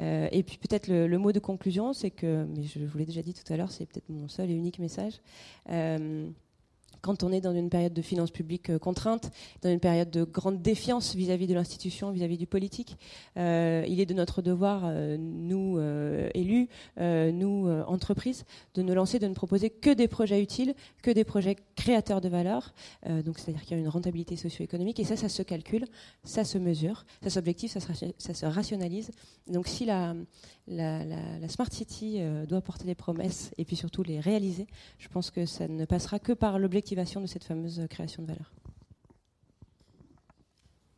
Euh, 0.00 0.28
et 0.32 0.42
puis 0.42 0.58
peut-être 0.58 0.88
le, 0.88 1.18
mot 1.18 1.32
de 1.32 1.38
conclusion, 1.38 1.92
c'est 1.92 2.10
que, 2.10 2.44
mais 2.44 2.62
je 2.62 2.84
vous 2.84 2.98
l'ai 2.98 3.06
déjà 3.06 3.22
dit 3.22 3.34
tout 3.34 3.50
à 3.52 3.56
l'heure, 3.56 3.70
c'est 3.70 3.86
peut-être 3.86 4.08
mon 4.08 4.28
seul 4.28 4.50
et 4.50 4.54
unique 4.54 4.78
message. 4.78 5.20
Euh, 5.70 6.28
quand 7.02 7.24
on 7.24 7.32
est 7.32 7.40
dans 7.40 7.54
une 7.54 7.68
période 7.68 7.92
de 7.92 8.00
finances 8.00 8.30
publiques 8.30 8.70
euh, 8.70 8.78
contraintes, 8.78 9.30
dans 9.60 9.70
une 9.70 9.80
période 9.80 10.10
de 10.10 10.22
grande 10.22 10.62
défiance 10.62 11.14
vis-à-vis 11.14 11.48
de 11.48 11.54
l'institution, 11.54 12.12
vis-à-vis 12.12 12.38
du 12.38 12.46
politique, 12.46 12.96
euh, 13.36 13.84
il 13.88 14.00
est 14.00 14.06
de 14.06 14.14
notre 14.14 14.40
devoir, 14.40 14.84
euh, 14.86 15.16
nous 15.18 15.80
élus, 16.34 16.68
nous 16.98 17.68
entreprises, 17.86 18.44
de 18.74 18.82
ne 18.82 18.94
lancer, 18.94 19.18
de 19.18 19.26
ne 19.26 19.34
proposer 19.34 19.70
que 19.70 19.90
des 19.90 20.06
projets 20.06 20.40
utiles, 20.40 20.74
que 21.02 21.10
des 21.10 21.24
projets 21.24 21.56
créateurs 21.74 22.20
de 22.20 22.28
valeur. 22.28 22.72
donc, 23.24 23.38
c'est-à-dire 23.38 23.62
qu'il 23.62 23.76
y 23.76 23.80
a 23.80 23.82
une 23.82 23.88
rentabilité 23.88 24.36
socio-économique 24.36 25.00
et 25.00 25.04
ça, 25.04 25.16
ça 25.16 25.28
se 25.28 25.42
calcule, 25.42 25.86
ça 26.22 26.44
se 26.44 26.58
mesure, 26.58 27.04
ça 27.22 27.30
s'objective, 27.30 27.70
ça, 27.70 27.80
ça 27.80 28.34
se 28.34 28.46
rationalise. 28.46 29.10
Donc, 29.48 29.66
si 29.66 29.84
la, 29.84 30.14
la, 30.68 31.48
Smart 31.48 31.70
City 31.70 32.18
euh, 32.20 32.46
doit 32.46 32.60
porter 32.60 32.84
des 32.84 32.94
promesses 32.94 33.50
et 33.58 33.64
puis 33.64 33.76
surtout 33.76 34.02
les 34.02 34.20
réaliser. 34.20 34.66
Je 34.98 35.08
pense 35.08 35.30
que 35.30 35.46
ça 35.46 35.68
ne 35.68 35.84
passera 35.84 36.18
que 36.18 36.32
par 36.32 36.58
l'objectivation 36.58 37.20
de 37.20 37.26
cette 37.26 37.44
fameuse 37.44 37.86
création 37.90 38.22
de 38.22 38.28
valeur. 38.28 38.52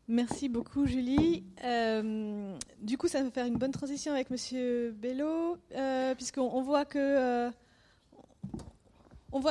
Merci 0.06 0.50
beaucoup, 0.50 0.84
Julie. 0.84 1.44
Euh, 1.64 2.58
du 2.82 2.98
coup, 2.98 3.08
ça 3.08 3.22
va 3.22 3.30
faire 3.30 3.46
une 3.46 3.56
bonne 3.56 3.72
transition 3.72 4.12
avec 4.12 4.28
Monsieur 4.28 4.92
Bello, 4.92 5.56
euh, 5.74 6.14
puisqu'on 6.14 6.42
on 6.42 6.60
voit 6.62 6.84
que 6.84 7.50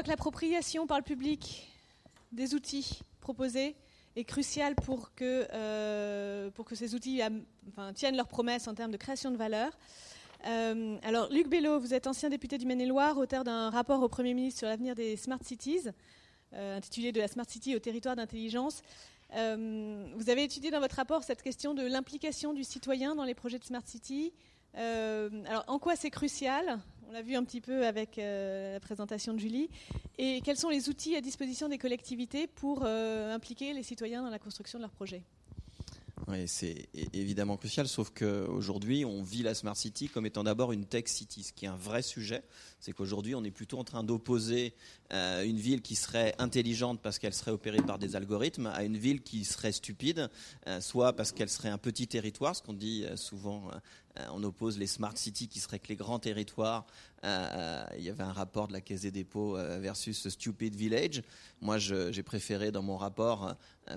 l'appropriation 0.08 0.86
par 0.86 1.00
le 1.00 1.04
public 1.04 1.72
des 2.32 2.54
outils 2.54 3.00
proposés 3.20 3.76
est 4.16 4.24
cruciale 4.24 4.76
pour 4.76 5.14
que, 5.16 6.50
pour 6.50 6.66
que 6.66 6.76
ces 6.76 6.96
outils 6.96 7.22
tiennent 7.96 8.16
leurs 8.16 8.28
promesses 8.28 8.68
en 8.68 8.74
termes 8.74 8.92
de 8.92 8.98
création 8.98 9.32
de 9.32 9.38
valeur. 9.38 9.72
Euh, 10.46 10.98
alors, 11.04 11.30
Luc 11.32 11.48
Bello, 11.48 11.80
vous 11.80 11.94
êtes 11.94 12.08
ancien 12.08 12.30
député 12.30 12.58
du 12.58 12.66
Maine-et-Loire, 12.66 13.18
auteur 13.18 13.44
d'un 13.44 13.70
rapport 13.70 14.02
au 14.04 14.10
Premier 14.10 14.34
ministre 14.34 14.60
sur 14.60 14.68
l'avenir 14.68 14.94
des 14.94 15.16
Smart 15.16 15.40
Cities, 15.42 15.88
euh, 16.54 16.78
intitulé 16.78 17.12
De 17.12 17.20
la 17.22 17.28
Smart 17.28 17.50
City 17.50 17.76
au 17.76 17.80
territoire 17.80 18.16
d'intelligence. 18.16 18.82
Euh, 19.36 20.06
vous 20.16 20.30
avez 20.30 20.44
étudié 20.44 20.70
dans 20.70 20.82
votre 20.82 20.98
rapport 20.98 21.24
cette 21.24 21.42
question 21.42 21.74
de 21.74 21.84
l'implication 21.84 22.54
du 22.54 22.64
citoyen 22.64 23.16
dans 23.16 23.24
les 23.24 23.34
projets 23.34 23.58
de 23.58 23.64
Smart 23.64 23.86
City. 23.86 24.34
Euh, 24.76 25.30
alors, 25.48 25.64
en 25.68 25.80
quoi 25.80 25.96
c'est 25.96 26.10
crucial? 26.10 26.80
L'a 27.14 27.22
vu 27.22 27.36
un 27.36 27.44
petit 27.44 27.62
peu 27.62 27.86
avec 27.86 28.18
euh, 28.18 28.74
la 28.74 28.80
présentation 28.80 29.34
de 29.34 29.40
Julie. 29.40 29.70
Et 30.18 30.42
quels 30.44 30.58
sont 30.58 30.70
les 30.70 30.90
outils 30.90 31.16
à 31.16 31.22
disposition 31.22 31.70
des 31.70 31.78
collectivités 31.78 32.48
pour 32.48 32.84
impliquer 32.84 33.74
les 33.74 33.84
citoyens 33.84 34.24
dans 34.24 34.30
la 34.30 34.40
construction 34.40 34.80
de 34.80 34.84
leurs 34.84 34.92
projets? 34.92 35.24
Oui, 36.28 36.48
c'est 36.48 36.88
évidemment 37.14 37.58
crucial, 37.58 37.88
sauf 37.88 38.12
qu'aujourd'hui, 38.12 39.04
on 39.04 39.24
vit 39.24 39.42
la 39.42 39.56
Smart 39.56 39.76
City 39.76 40.08
comme 40.08 40.26
étant 40.26 40.44
d'abord 40.44 40.72
une 40.72 40.86
tech 40.86 41.06
city, 41.08 41.44
ce 41.44 41.52
qui 41.52 41.66
est 41.66 41.68
un 41.68 41.76
vrai 41.76 42.02
sujet. 42.02 42.44
C'est 42.80 42.94
qu'aujourd'hui, 42.94 43.34
on 43.34 43.44
est 43.44 43.52
plutôt 43.52 43.80
en 43.80 43.84
train 43.84 44.04
d'opposer 44.04 44.74
euh, 45.12 45.44
une 45.44 45.58
ville 45.58 45.82
qui 45.82 45.96
serait 45.96 46.36
intelligente 46.38 47.02
parce 47.02 47.18
qu'elle 47.18 47.34
serait 47.34 47.52
opérée 47.52 47.82
par 47.82 47.98
des 47.98 48.16
algorithmes 48.16 48.68
à 48.68 48.84
une 48.84 48.98
ville 48.98 49.22
qui 49.22 49.44
serait 49.44 49.72
stupide, 49.72 50.30
euh, 50.68 50.82
soit 50.82 51.14
parce 51.14 51.32
qu'elle 51.32 51.50
serait 51.50 51.70
un 51.70 51.78
petit 51.78 52.08
territoire, 52.08 52.56
ce 52.56 52.62
qu'on 52.62 52.74
dit 52.74 53.06
euh, 53.06 53.18
souvent 53.18 53.70
on 54.32 54.44
oppose 54.44 54.78
les 54.78 54.86
smart 54.86 55.18
cities 55.18 55.48
qui 55.48 55.60
seraient 55.60 55.80
que 55.80 55.88
les 55.88 55.96
grands 55.96 56.20
territoires. 56.20 56.86
il 57.24 58.04
y 58.04 58.10
avait 58.10 58.22
un 58.22 58.32
rapport 58.32 58.68
de 58.68 58.74
la 58.74 58.80
Caisse 58.80 59.02
des 59.02 59.10
dépôts 59.10 59.56
versus 59.80 60.30
Stupid 60.30 60.76
Village. 60.76 61.24
Moi, 61.62 61.80
j'ai 61.80 62.22
préféré 62.22 62.72
dans 62.72 62.84
mon 62.84 62.96
rapport 62.96 63.56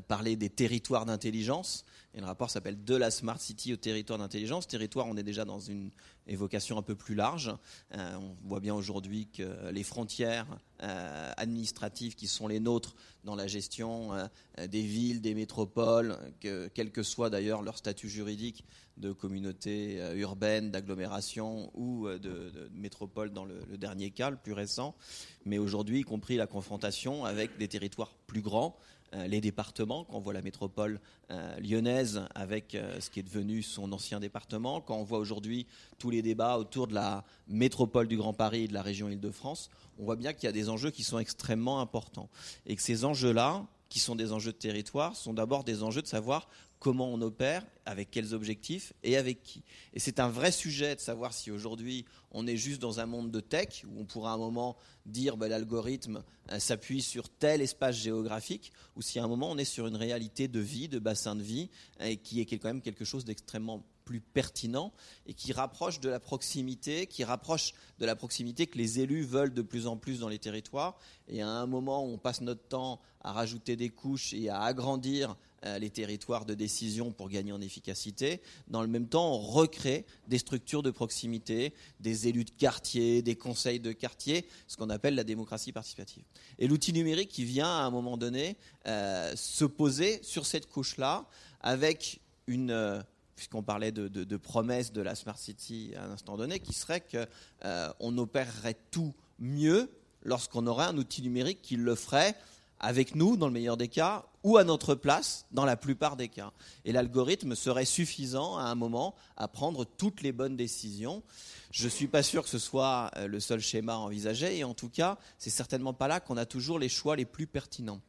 parler 0.09 0.37
des 0.37 0.49
territoires 0.49 1.05
d'intelligence. 1.05 1.85
Le 2.21 2.25
rapport 2.25 2.49
s'appelle 2.51 2.83
De 2.83 2.97
la 2.97 3.11
Smart 3.11 3.39
City 3.39 3.75
au 3.75 3.77
territoire 3.77 4.19
d'intelligence. 4.19 4.67
Territoire, 4.67 5.07
on 5.07 5.19
est 5.19 5.23
déjà 5.23 5.45
dans 5.45 5.61
une 5.61 5.91
évocation 6.27 6.79
un 6.79 6.83
peu 6.83 6.95
plus 6.95 7.15
large. 7.15 7.55
Euh, 7.95 8.17
on 8.17 8.49
voit 8.49 8.61
bien 8.61 8.75
aujourd'hui 8.75 9.29
que 9.29 9.71
les 9.71 9.83
frontières 9.83 10.47
euh, 10.83 11.31
administratives 11.37 12.15
qui 12.15 12.27
sont 12.27 12.49
les 12.49 12.59
nôtres 12.59 12.97
dans 13.25 13.35
la 13.35 13.47
gestion 13.47 14.15
euh, 14.15 14.67
des 14.67 14.81
villes, 14.81 15.21
des 15.21 15.35
métropoles, 15.35 16.17
que, 16.41 16.69
quel 16.69 16.91
que 16.91 17.03
soit 17.03 17.29
d'ailleurs 17.29 17.61
leur 17.61 17.77
statut 17.77 18.09
juridique 18.09 18.65
de 18.97 19.13
communauté 19.13 20.01
urbaine, 20.15 20.71
d'agglomération 20.71 21.71
ou 21.75 22.09
de, 22.09 22.71
métropole 22.73 23.31
dans 23.31 23.45
le, 23.45 23.61
le, 23.69 23.77
dernier 23.77 24.11
cas, 24.11 24.31
le 24.31 24.39
plus 24.39 24.55
récent, 24.55 24.97
mais 25.45 25.59
aujourd'hui 25.59 26.01
y 26.01 26.03
compris 26.03 26.39
la 26.39 26.47
confrontation 26.47 27.27
avec 27.27 27.59
des 27.59 27.69
territoires 27.69 28.15
plus 28.27 28.41
grands 28.41 28.75
les 29.13 29.41
départements, 29.41 30.05
quand 30.05 30.17
on 30.17 30.21
voit 30.21 30.33
la 30.33 30.43
métropole 30.43 31.01
euh, 31.31 31.57
lyonnaise 31.59 32.23
avec 32.35 32.75
euh, 32.75 33.01
ce 33.01 33.11
qui 33.11 33.21
est 33.21 33.23
devenu 33.25 33.63
son 33.63 33.93
ancien 33.93 34.21
département, 34.21 34.81
quand 34.81 34.97
on 34.97 35.05
voit 35.05 35.19
aujourd'hui 35.19 35.67
tous 35.99 36.11
les 36.11 36.23
débats 36.23 36.57
autour 36.59 36.87
de 36.87 36.95
la 36.95 37.25
métropole 37.49 38.09
du 38.09 38.17
Grand 38.17 38.33
Paris 38.33 38.65
et 38.65 38.69
de 38.69 38.75
la 38.75 38.83
région 38.83 39.09
Île-de-France, 39.09 39.71
on 39.99 40.05
voit 40.05 40.17
bien 40.17 40.33
qu'il 40.33 40.45
y 40.45 40.49
a 40.49 40.53
des 40.53 40.69
enjeux 40.69 40.91
qui 40.91 41.03
sont 41.03 41.19
extrêmement 41.19 41.81
importants. 41.81 42.29
Et 42.67 42.77
que 42.77 42.83
ces 42.83 43.05
enjeux-là, 43.05 43.67
qui 43.89 43.99
sont 43.99 44.15
des 44.15 44.33
enjeux 44.33 44.53
de 44.53 44.57
territoire, 44.57 45.17
sont 45.17 45.33
d'abord 45.33 45.65
des 45.65 45.83
enjeux 45.83 46.03
de 46.03 46.07
savoir 46.07 46.49
comment 46.79 47.13
on 47.13 47.21
opère, 47.23 47.65
avec 47.85 48.11
quels 48.11 48.35
objectifs 48.35 48.93
et 49.03 49.17
avec 49.17 49.43
qui. 49.43 49.63
Et 49.95 50.01
c'est 50.01 50.21
un 50.21 50.29
vrai 50.29 50.53
sujet 50.53 50.95
de 50.95 51.01
savoir 51.01 51.33
si 51.33 51.51
aujourd'hui 51.51 52.05
on 52.31 52.47
est 52.47 52.57
juste 52.57 52.81
dans 52.81 53.01
un 53.01 53.07
monde 53.07 53.31
de 53.31 53.41
tech, 53.41 53.85
où 53.87 54.01
on 54.01 54.05
pourra 54.05 54.33
à 54.33 54.35
un 54.35 54.39
moment 54.39 54.77
dire 55.07 55.37
bah, 55.37 55.49
l'algorithme 55.49 56.23
euh, 56.51 56.59
s'appuie 56.59 57.03
sur 57.03 57.29
tel 57.29 57.61
espace 57.61 57.97
géographique, 57.97 58.73
ou 58.97 59.03
si 59.03 59.19
à 59.19 59.25
un 59.25 59.29
moment 59.29 59.51
on 59.51 59.59
est 59.59 59.65
sur 59.65 59.87
une 59.87 59.97
réalité 59.97 60.49
de 60.49 60.61
vie, 60.61 60.89
de 60.89 60.99
bassin 60.99 61.37
de 61.37 61.43
vie, 61.43 61.71
et 62.01 62.17
qui 62.17 62.41
est 62.41 62.47
quand 62.47 62.69
même 62.69 62.83
quelque 62.83 63.05
chose 63.05 63.25
d'extrêmement 63.25 63.85
plus 64.07 64.21
pertinent 64.21 64.93
et 65.27 65.35
qui 65.35 65.53
rapproche 65.53 66.01
de 66.01 66.09
la 66.09 66.21
proximité, 66.21 67.07
qui 67.07 67.25
rapproche 67.25 67.75
de 67.99 68.07
la 68.07 68.17
proximité 68.17 68.67
que 68.67 68.79
les 68.79 69.01
élus 69.01 69.25
veulent 69.25 69.53
de 69.53 69.63
plus 69.63 69.87
en 69.87 69.99
plus 69.99 70.21
dans 70.21 70.29
les 70.29 70.39
territoires. 70.39 70.97
Et 71.29 71.43
à 71.43 71.49
un 71.49 71.67
moment 71.67 72.07
où 72.07 72.13
on 72.13 72.19
passe 72.19 72.41
notre 72.41 72.63
temps 72.63 73.01
à 73.21 73.33
rajouter 73.33 73.77
des 73.77 73.91
couches 73.91 74.33
et 74.33 74.49
à 74.49 74.63
agrandir 74.63 75.37
les 75.65 75.91
territoires 75.91 76.45
de 76.45 76.55
décision 76.55 77.11
pour 77.13 77.29
gagner 77.29 77.53
en 77.53 77.61
efficacité. 77.61 78.41
Dans 78.69 78.83
le 78.83 78.89
même 78.89 79.09
temps, 79.09 79.33
on 79.35 79.39
recrée 79.39 80.05
des 80.29 80.39
structures 80.39 80.83
de 80.83 80.91
proximité, 80.91 81.73
des 82.01 82.29
élus 82.29 82.45
de 82.45 82.51
quartier, 82.51 83.23
des 83.23 83.37
conseils 83.37 83.81
de 83.81 83.93
quartier, 83.93 84.47
ce 84.69 84.77
qu'on 84.77 84.91
appelle 84.91 85.15
la 85.15 85.25
démocratie 85.25 85.73
participative. 85.73 86.25
Et 86.59 86.69
l'outil 86.69 86.93
numérique 86.93 87.31
qui 87.31 87.45
vient 87.45 87.69
à 87.69 87.83
un 87.83 87.91
moment 87.91 88.17
donné 88.17 88.57
euh, 88.87 89.33
se 89.35 89.65
poser 89.65 90.23
sur 90.23 90.47
cette 90.47 90.67
couche-là 90.69 91.27
avec 91.61 92.21
une... 92.47 92.71
Euh, 92.71 93.03
puisqu'on 93.35 93.63
parlait 93.63 93.93
de, 93.93 94.37
promesses 94.39 94.95
de 94.95 95.03
la 95.03 95.15
Smart 95.15 95.37
City 95.37 95.93
à 95.95 96.05
un 96.05 96.13
instant 96.13 96.39
donné, 96.39 96.59
qui 96.59 96.73
serait 96.73 97.03
qu'on 97.03 98.19
opérerait 98.19 98.79
tout 98.91 99.13
mieux 99.39 99.91
lorsqu'on 100.23 100.67
aurait 100.67 100.87
un 100.87 100.97
outil 100.97 101.21
numérique 101.21 101.61
qui 101.61 101.77
le 101.77 101.95
ferait 101.95 102.35
avec 102.81 103.15
nous, 103.15 103.37
dans 103.37 103.47
le 103.47 103.53
meilleur 103.53 103.77
des 103.77 103.89
cas, 103.89 104.25
ou 104.47 104.59
à 104.59 104.63
notre 104.63 104.95
place, 104.95 105.45
dans 105.51 105.65
la 105.65 105.77
plupart 105.77 106.17
des 106.17 106.29
cas. 106.29 106.53
Et 106.85 106.93
l'algorithme 106.93 107.57
serait 107.57 107.85
suffisant 107.85 108.57
à 108.57 108.63
un 108.63 108.77
moment 108.77 109.17
à 109.37 109.49
prendre 109.49 109.85
toutes 109.85 110.23
les 110.23 110.31
bonnes 110.31 110.57
décisions. 110.57 111.25
Je 111.73 111.87
ne 111.87 111.91
suis 111.91 112.07
pas 112.07 112.23
sûr 112.23 112.45
que 112.45 112.49
ce 112.49 112.61
soit 112.61 113.11
euh, 113.17 113.27
le 113.27 113.41
seul 113.41 113.59
schéma 113.59 113.97
envisagé, 113.97 114.57
et 114.57 114.63
en 114.63 114.73
tout 114.73 114.89
cas, 114.89 115.19
c'est 115.37 115.51
certainement 115.51 115.95
pas 115.95 116.07
là 116.07 116.21
qu'on 116.21 116.37
a 116.37 116.47
toujours 116.47 116.79
les 116.79 116.89
choix 116.89 117.17
les 117.17 117.25
plus 117.25 117.49
pertinents. 117.49 118.01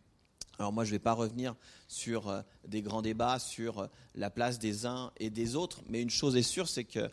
Alors 0.59 0.71
moi, 0.71 0.83
je 0.83 0.89
ne 0.89 0.97
vais 0.97 0.99
pas 0.99 1.13
revenir 1.13 1.55
sur 1.87 2.27
euh, 2.27 2.43
des 2.67 2.83
grands 2.83 3.01
débats 3.01 3.39
sur 3.39 3.79
euh, 3.79 3.87
la 4.13 4.29
place 4.29 4.59
des 4.59 4.85
uns 4.85 5.11
et 5.19 5.31
des 5.31 5.55
autres, 5.55 5.81
mais 5.89 6.03
une 6.03 6.11
chose 6.11 6.35
est 6.35 6.43
sûre, 6.43 6.69
c'est 6.69 6.85
que 6.85 7.09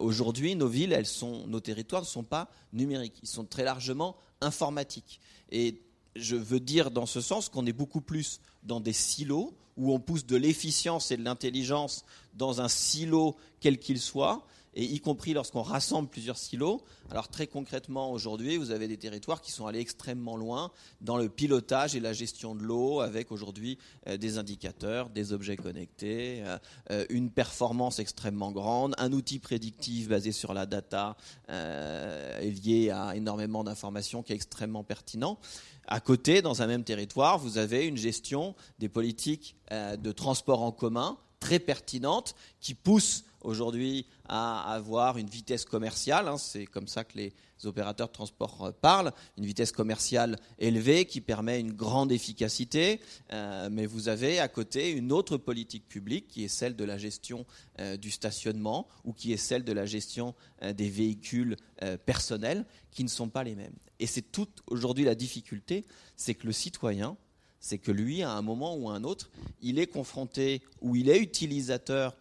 aujourd'hui, 0.00 0.56
nos 0.56 0.66
villes, 0.66 0.92
elles 0.92 1.06
sont, 1.06 1.46
nos 1.46 1.60
territoires 1.60 2.02
ne 2.02 2.06
sont 2.06 2.24
pas 2.24 2.50
numériques, 2.72 3.20
ils 3.22 3.28
sont 3.28 3.44
très 3.44 3.62
largement 3.62 4.16
informatiques. 4.40 5.20
Et 5.52 5.80
je 6.16 6.36
veux 6.36 6.60
dire 6.60 6.90
dans 6.90 7.06
ce 7.06 7.20
sens 7.20 7.48
qu'on 7.48 7.66
est 7.66 7.72
beaucoup 7.72 8.00
plus 8.00 8.40
dans 8.62 8.80
des 8.80 8.92
silos 8.92 9.54
où 9.76 9.92
on 9.92 10.00
pousse 10.00 10.26
de 10.26 10.36
l'efficience 10.36 11.10
et 11.10 11.16
de 11.16 11.24
l'intelligence 11.24 12.04
dans 12.34 12.60
un 12.60 12.68
silo 12.68 13.36
quel 13.60 13.78
qu'il 13.78 14.00
soit, 14.00 14.46
et 14.74 14.84
y 14.84 15.00
compris 15.00 15.32
lorsqu'on 15.32 15.62
rassemble 15.62 16.08
plusieurs 16.08 16.38
silos. 16.38 16.82
Alors 17.10 17.28
très 17.28 17.46
concrètement, 17.46 18.12
aujourd'hui, 18.12 18.56
vous 18.56 18.70
avez 18.70 18.88
des 18.88 18.96
territoires 18.96 19.40
qui 19.40 19.52
sont 19.52 19.66
allés 19.66 19.80
extrêmement 19.80 20.36
loin 20.36 20.70
dans 21.00 21.16
le 21.16 21.28
pilotage 21.28 21.96
et 21.96 22.00
la 22.00 22.12
gestion 22.12 22.54
de 22.54 22.62
l'eau, 22.62 23.00
avec 23.00 23.32
aujourd'hui 23.32 23.78
euh, 24.06 24.16
des 24.16 24.38
indicateurs, 24.38 25.10
des 25.10 25.32
objets 25.32 25.56
connectés, 25.56 26.42
euh, 26.44 26.58
euh, 26.90 27.04
une 27.10 27.30
performance 27.30 27.98
extrêmement 27.98 28.52
grande, 28.52 28.94
un 28.98 29.12
outil 29.12 29.38
prédictif 29.38 30.08
basé 30.08 30.32
sur 30.32 30.54
la 30.54 30.66
data 30.66 31.16
est 31.48 32.64
lié 32.64 32.90
à 32.90 33.16
énormément 33.16 33.64
d'informations 33.64 34.22
qui 34.22 34.32
est 34.32 34.36
extrêmement 34.36 34.84
pertinent. 34.84 35.38
À 35.86 36.00
côté, 36.00 36.42
dans 36.42 36.62
un 36.62 36.66
même 36.66 36.84
territoire, 36.84 37.38
vous 37.38 37.58
avez 37.58 37.86
une 37.86 37.96
gestion 37.96 38.54
des 38.78 38.88
politiques 38.88 39.56
de 39.70 40.12
transport 40.12 40.62
en 40.62 40.70
commun 40.70 41.18
très 41.40 41.58
pertinente 41.58 42.34
qui 42.60 42.74
pousse 42.74 43.24
aujourd'hui 43.42 44.06
à 44.28 44.72
avoir 44.72 45.18
une 45.18 45.28
vitesse 45.28 45.64
commerciale, 45.64 46.28
hein, 46.28 46.38
c'est 46.38 46.66
comme 46.66 46.88
ça 46.88 47.04
que 47.04 47.16
les 47.18 47.32
opérateurs 47.64 48.08
de 48.08 48.12
transport 48.12 48.64
euh, 48.64 48.72
parlent, 48.72 49.12
une 49.36 49.46
vitesse 49.46 49.72
commerciale 49.72 50.38
élevée 50.58 51.04
qui 51.04 51.20
permet 51.20 51.60
une 51.60 51.72
grande 51.72 52.12
efficacité, 52.12 53.00
euh, 53.32 53.68
mais 53.70 53.86
vous 53.86 54.08
avez 54.08 54.38
à 54.38 54.48
côté 54.48 54.90
une 54.90 55.12
autre 55.12 55.36
politique 55.36 55.86
publique 55.88 56.28
qui 56.28 56.44
est 56.44 56.48
celle 56.48 56.76
de 56.76 56.84
la 56.84 56.98
gestion 56.98 57.44
euh, 57.80 57.96
du 57.96 58.10
stationnement 58.10 58.86
ou 59.04 59.12
qui 59.12 59.32
est 59.32 59.36
celle 59.36 59.64
de 59.64 59.72
la 59.72 59.86
gestion 59.86 60.34
des 60.74 60.90
véhicules 60.90 61.56
personnels 62.04 62.66
qui 62.90 63.02
ne 63.02 63.08
sont 63.08 63.28
pas 63.28 63.44
les 63.44 63.54
mêmes. 63.54 63.72
Et 63.98 64.06
c'est 64.06 64.32
toute 64.32 64.62
aujourd'hui 64.66 65.04
la 65.04 65.14
difficulté, 65.14 65.84
c'est 66.16 66.34
que 66.34 66.46
le 66.46 66.52
citoyen, 66.52 67.16
c'est 67.60 67.78
que 67.78 67.92
lui, 67.92 68.22
à 68.22 68.32
un 68.32 68.42
moment 68.42 68.74
ou 68.76 68.90
à 68.90 68.94
un 68.94 69.04
autre, 69.04 69.30
il 69.62 69.78
est 69.78 69.86
confronté 69.86 70.62
ou 70.80 70.96
il 70.96 71.08
est 71.08 71.18
utilisateur 71.18 72.16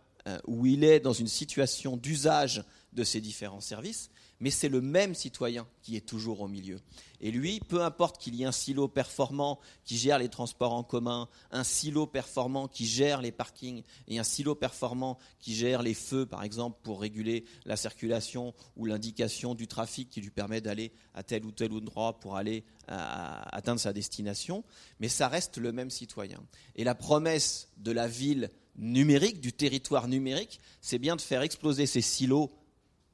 où 0.47 0.65
il 0.65 0.84
est 0.84 0.99
dans 0.99 1.13
une 1.13 1.27
situation 1.27 1.97
d'usage 1.97 2.63
de 2.93 3.03
ces 3.03 3.21
différents 3.21 3.61
services, 3.61 4.09
mais 4.39 4.51
c'est 4.51 4.69
le 4.69 4.82
même 4.82 5.15
citoyen 5.15 5.67
qui 5.82 5.95
est 5.95 6.05
toujours 6.05 6.41
au 6.41 6.47
milieu. 6.47 6.80
Et 7.19 7.30
lui, 7.30 7.59
peu 7.59 7.84
importe 7.84 8.17
qu'il 8.21 8.36
y 8.36 8.43
ait 8.43 8.45
un 8.45 8.53
silo 8.53 8.88
performant 8.88 9.59
qui 9.84 9.97
gère 9.97 10.17
les 10.17 10.30
transports 10.30 10.73
en 10.73 10.84
commun, 10.84 11.27
un 11.51 11.65
silo 11.65 12.07
performant 12.07 12.69
qui 12.69 12.86
gère 12.86 13.21
les 13.21 13.34
parkings 13.34 13.84
et 14.07 14.17
un 14.17 14.23
silo 14.23 14.55
performant 14.55 15.17
qui 15.39 15.53
gère 15.53 15.82
les 15.82 15.93
feux, 15.93 16.25
par 16.25 16.43
exemple, 16.43 16.80
pour 16.84 17.01
réguler 17.01 17.43
la 17.65 17.75
circulation 17.75 18.53
ou 18.77 18.86
l'indication 18.86 19.55
du 19.55 19.67
trafic 19.67 20.09
qui 20.09 20.21
lui 20.21 20.32
permet 20.32 20.61
d'aller 20.61 20.93
à 21.13 21.23
tel 21.23 21.45
ou 21.45 21.51
tel 21.51 21.73
endroit 21.73 22.19
pour 22.19 22.38
aller 22.38 22.63
atteindre 22.88 23.80
sa 23.80 23.93
destination, 23.93 24.63
mais 24.99 25.09
ça 25.09 25.27
reste 25.27 25.57
le 25.57 25.71
même 25.71 25.91
citoyen. 25.91 26.41
Et 26.75 26.84
la 26.84 26.95
promesse 26.95 27.67
de 27.77 27.91
la 27.91 28.07
ville 28.07 28.49
numérique, 28.80 29.41
du 29.41 29.53
territoire 29.53 30.07
numérique, 30.07 30.60
c'est 30.81 30.99
bien 30.99 31.15
de 31.15 31.22
faire 31.22 31.41
exploser 31.41 31.85
ces 31.85 32.01
silos 32.01 32.51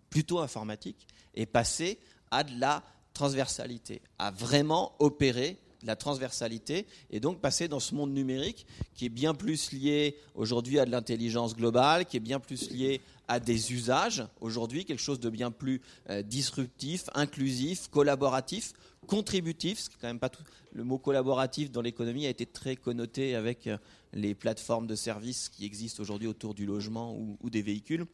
plutôt 0.10 0.40
informatiques 0.40 1.08
et 1.34 1.46
passer 1.46 2.00
à 2.32 2.44
de 2.44 2.58
la 2.60 2.84
transversalité, 3.14 4.02
à 4.20 4.32
vraiment 4.32 4.94
opérer 5.00 5.58
la 5.84 5.96
transversalité, 5.96 6.88
et 7.12 7.20
donc 7.20 7.42
passer 7.42 7.68
dans 7.68 7.80
ce 7.80 7.94
monde 7.94 8.12
numérique 8.12 8.66
qui 8.96 9.06
est 9.06 9.10
bien 9.10 9.36
plus 9.36 9.72
lié 9.72 10.18
aujourd'hui 10.34 10.80
à 10.80 10.86
de 10.86 10.92
l'intelligence 10.92 11.56
globale, 11.56 12.06
qui 12.06 12.18
est 12.18 12.22
bien 12.22 12.40
plus 12.40 12.72
lié 12.72 13.02
à 13.28 13.40
des 13.40 13.74
usages 13.74 14.24
aujourd'hui, 14.42 14.86
quelque 14.86 15.02
chose 15.02 15.20
de 15.20 15.30
bien 15.30 15.52
plus 15.52 15.82
euh, 16.10 16.22
disruptif, 16.22 17.06
inclusif, 17.14 17.88
collaboratif, 17.90 18.74
contributif, 19.08 19.80
ce 19.80 19.90
qui 19.90 19.96
est 19.96 20.00
quand 20.02 20.08
même 20.08 20.20
pas 20.20 20.30
tout. 20.30 20.44
Le 20.74 20.84
mot 20.84 20.98
collaboratif 20.98 21.72
dans 21.72 21.82
l'économie 21.82 22.26
a 22.26 22.30
été 22.30 22.46
très 22.46 22.76
connoté 22.76 23.36
avec 23.36 23.68
euh, 23.68 23.78
les 24.14 24.36
plateformes 24.36 24.88
de 24.88 24.96
services 24.96 25.50
qui 25.50 25.66
existent 25.66 26.02
aujourd'hui 26.02 26.28
autour 26.28 26.54
du 26.54 26.66
logement 26.66 27.18
ou 27.18 27.50
des 27.50 27.62
véhicules 27.62 28.06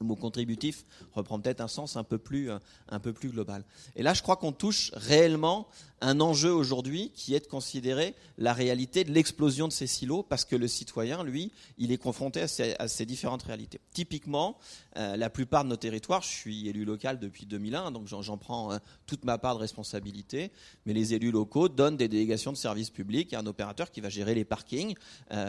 le 0.00 0.06
mot 0.06 0.16
contributif 0.16 0.84
reprend 1.12 1.40
peut-être 1.40 1.60
un 1.60 1.68
sens 1.68 1.96
un 1.96 2.04
peu 2.04 2.18
plus, 2.18 2.50
euh, 2.50 2.58
un 2.88 3.00
peu 3.00 3.12
plus 3.12 3.30
global. 3.30 3.64
Et 3.96 4.02
là, 4.02 4.14
je 4.14 4.22
crois 4.22 4.36
qu'on 4.36 4.52
touche 4.52 4.90
réellement 4.94 5.68
un 6.00 6.20
enjeu 6.20 6.52
aujourd'hui 6.52 7.10
qui 7.14 7.34
est 7.34 7.40
de 7.40 7.46
considérer 7.46 8.14
la 8.36 8.52
réalité 8.52 9.02
de 9.02 9.12
l'explosion 9.12 9.66
de 9.66 9.72
ces 9.72 9.86
silos 9.86 10.22
parce 10.22 10.44
que 10.44 10.54
le 10.54 10.68
citoyen, 10.68 11.24
lui, 11.24 11.50
il 11.78 11.90
est 11.90 11.98
confronté 11.98 12.42
à 12.42 12.48
ces, 12.88 13.06
différentes 13.06 13.42
réalités. 13.42 13.80
Typiquement, 13.92 14.58
euh, 14.98 15.16
la 15.16 15.30
plupart 15.30 15.64
de 15.64 15.70
nos 15.70 15.76
territoires, 15.76 16.22
je 16.22 16.28
suis 16.28 16.68
élu 16.68 16.84
local 16.84 17.18
depuis 17.18 17.46
2001, 17.46 17.92
donc 17.92 18.06
j'en 18.06 18.36
prends 18.36 18.72
euh, 18.72 18.78
toute 19.06 19.24
ma 19.24 19.38
part 19.38 19.54
de 19.54 19.60
responsabilité, 19.60 20.52
mais 20.86 20.92
les 20.92 21.14
élus 21.14 21.30
locaux 21.30 21.68
donnent 21.68 21.96
des 21.96 22.08
délégations 22.08 22.52
de 22.52 22.56
services 22.56 22.90
publics 22.90 23.32
à 23.32 23.40
un 23.40 23.46
opérateur 23.46 23.90
qui 23.90 24.00
va 24.00 24.08
gérer 24.08 24.34
les 24.34 24.44
parkings, 24.44 24.94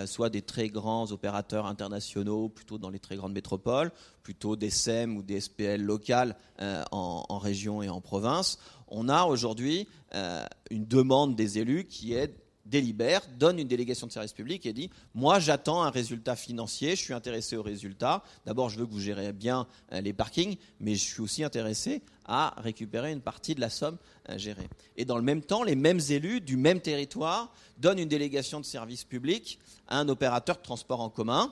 soit 0.05 0.29
des 0.29 0.41
très 0.41 0.69
grands 0.69 1.11
opérateurs 1.11 1.65
internationaux, 1.65 2.49
plutôt 2.49 2.77
dans 2.77 2.89
les 2.89 2.99
très 2.99 3.15
grandes 3.15 3.33
métropoles, 3.33 3.91
plutôt 4.29 4.55
des 4.55 4.69
SEM 4.69 5.17
ou 5.17 5.23
des 5.23 5.41
SPL 5.41 5.81
locales 5.81 6.35
euh, 6.61 6.83
en, 6.91 7.39
région 7.39 7.81
et 7.81 7.89
en 7.89 8.01
province, 8.01 8.59
on 8.89 9.09
a 9.09 9.23
aujourd'hui 9.23 9.87
euh, 10.13 10.45
une 10.69 10.85
demande 10.85 11.35
des 11.35 11.57
élus 11.57 11.85
qui 11.85 12.13
est 12.13 12.35
délibère, 12.69 13.21
donne 13.37 13.59
une 13.59 13.67
délégation 13.67 14.07
de 14.07 14.11
service 14.11 14.33
public 14.33 14.65
et 14.65 14.73
dit 14.73 14.89
Moi, 15.13 15.39
j'attends 15.39 15.83
un 15.83 15.89
résultat 15.89 16.35
financier, 16.35 16.95
je 16.95 17.01
suis 17.01 17.13
intéressé 17.13 17.57
au 17.57 17.63
résultat. 17.63 18.23
D'abord, 18.45 18.69
je 18.69 18.79
veux 18.79 18.85
que 18.85 18.91
vous 18.91 18.99
gérez 18.99 19.33
bien 19.33 19.67
euh, 19.91 20.01
les 20.01 20.13
parkings, 20.13 20.57
mais 20.79 20.95
je 20.95 21.03
suis 21.03 21.21
aussi 21.21 21.43
intéressé 21.43 22.01
à 22.25 22.53
récupérer 22.57 23.11
une 23.11 23.21
partie 23.21 23.55
de 23.55 23.61
la 23.61 23.69
somme 23.69 23.97
gérée. 24.35 24.69
Et 24.97 25.05
dans 25.05 25.17
le 25.17 25.23
même 25.23 25.41
temps, 25.41 25.63
les 25.63 25.75
mêmes 25.75 25.99
élus 26.09 26.41
du 26.41 26.57
même 26.57 26.79
territoire 26.79 27.51
donnent 27.79 27.97
une 27.97 28.07
délégation 28.07 28.59
de 28.59 28.65
service 28.65 29.03
public 29.03 29.57
à 29.87 29.97
un 29.97 30.09
opérateur 30.09 30.57
de 30.57 30.61
transport 30.61 31.01
en 31.01 31.09
commun 31.09 31.51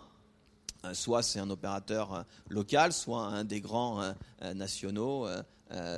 euh, 0.86 0.94
soit 0.94 1.24
c'est 1.24 1.40
un 1.40 1.50
opérateur 1.50 2.14
euh, 2.14 2.22
local, 2.50 2.94
soit 2.94 3.22
un 3.22 3.44
des 3.44 3.62
grands 3.62 4.02
euh, 4.02 4.54
nationaux, 4.54 5.28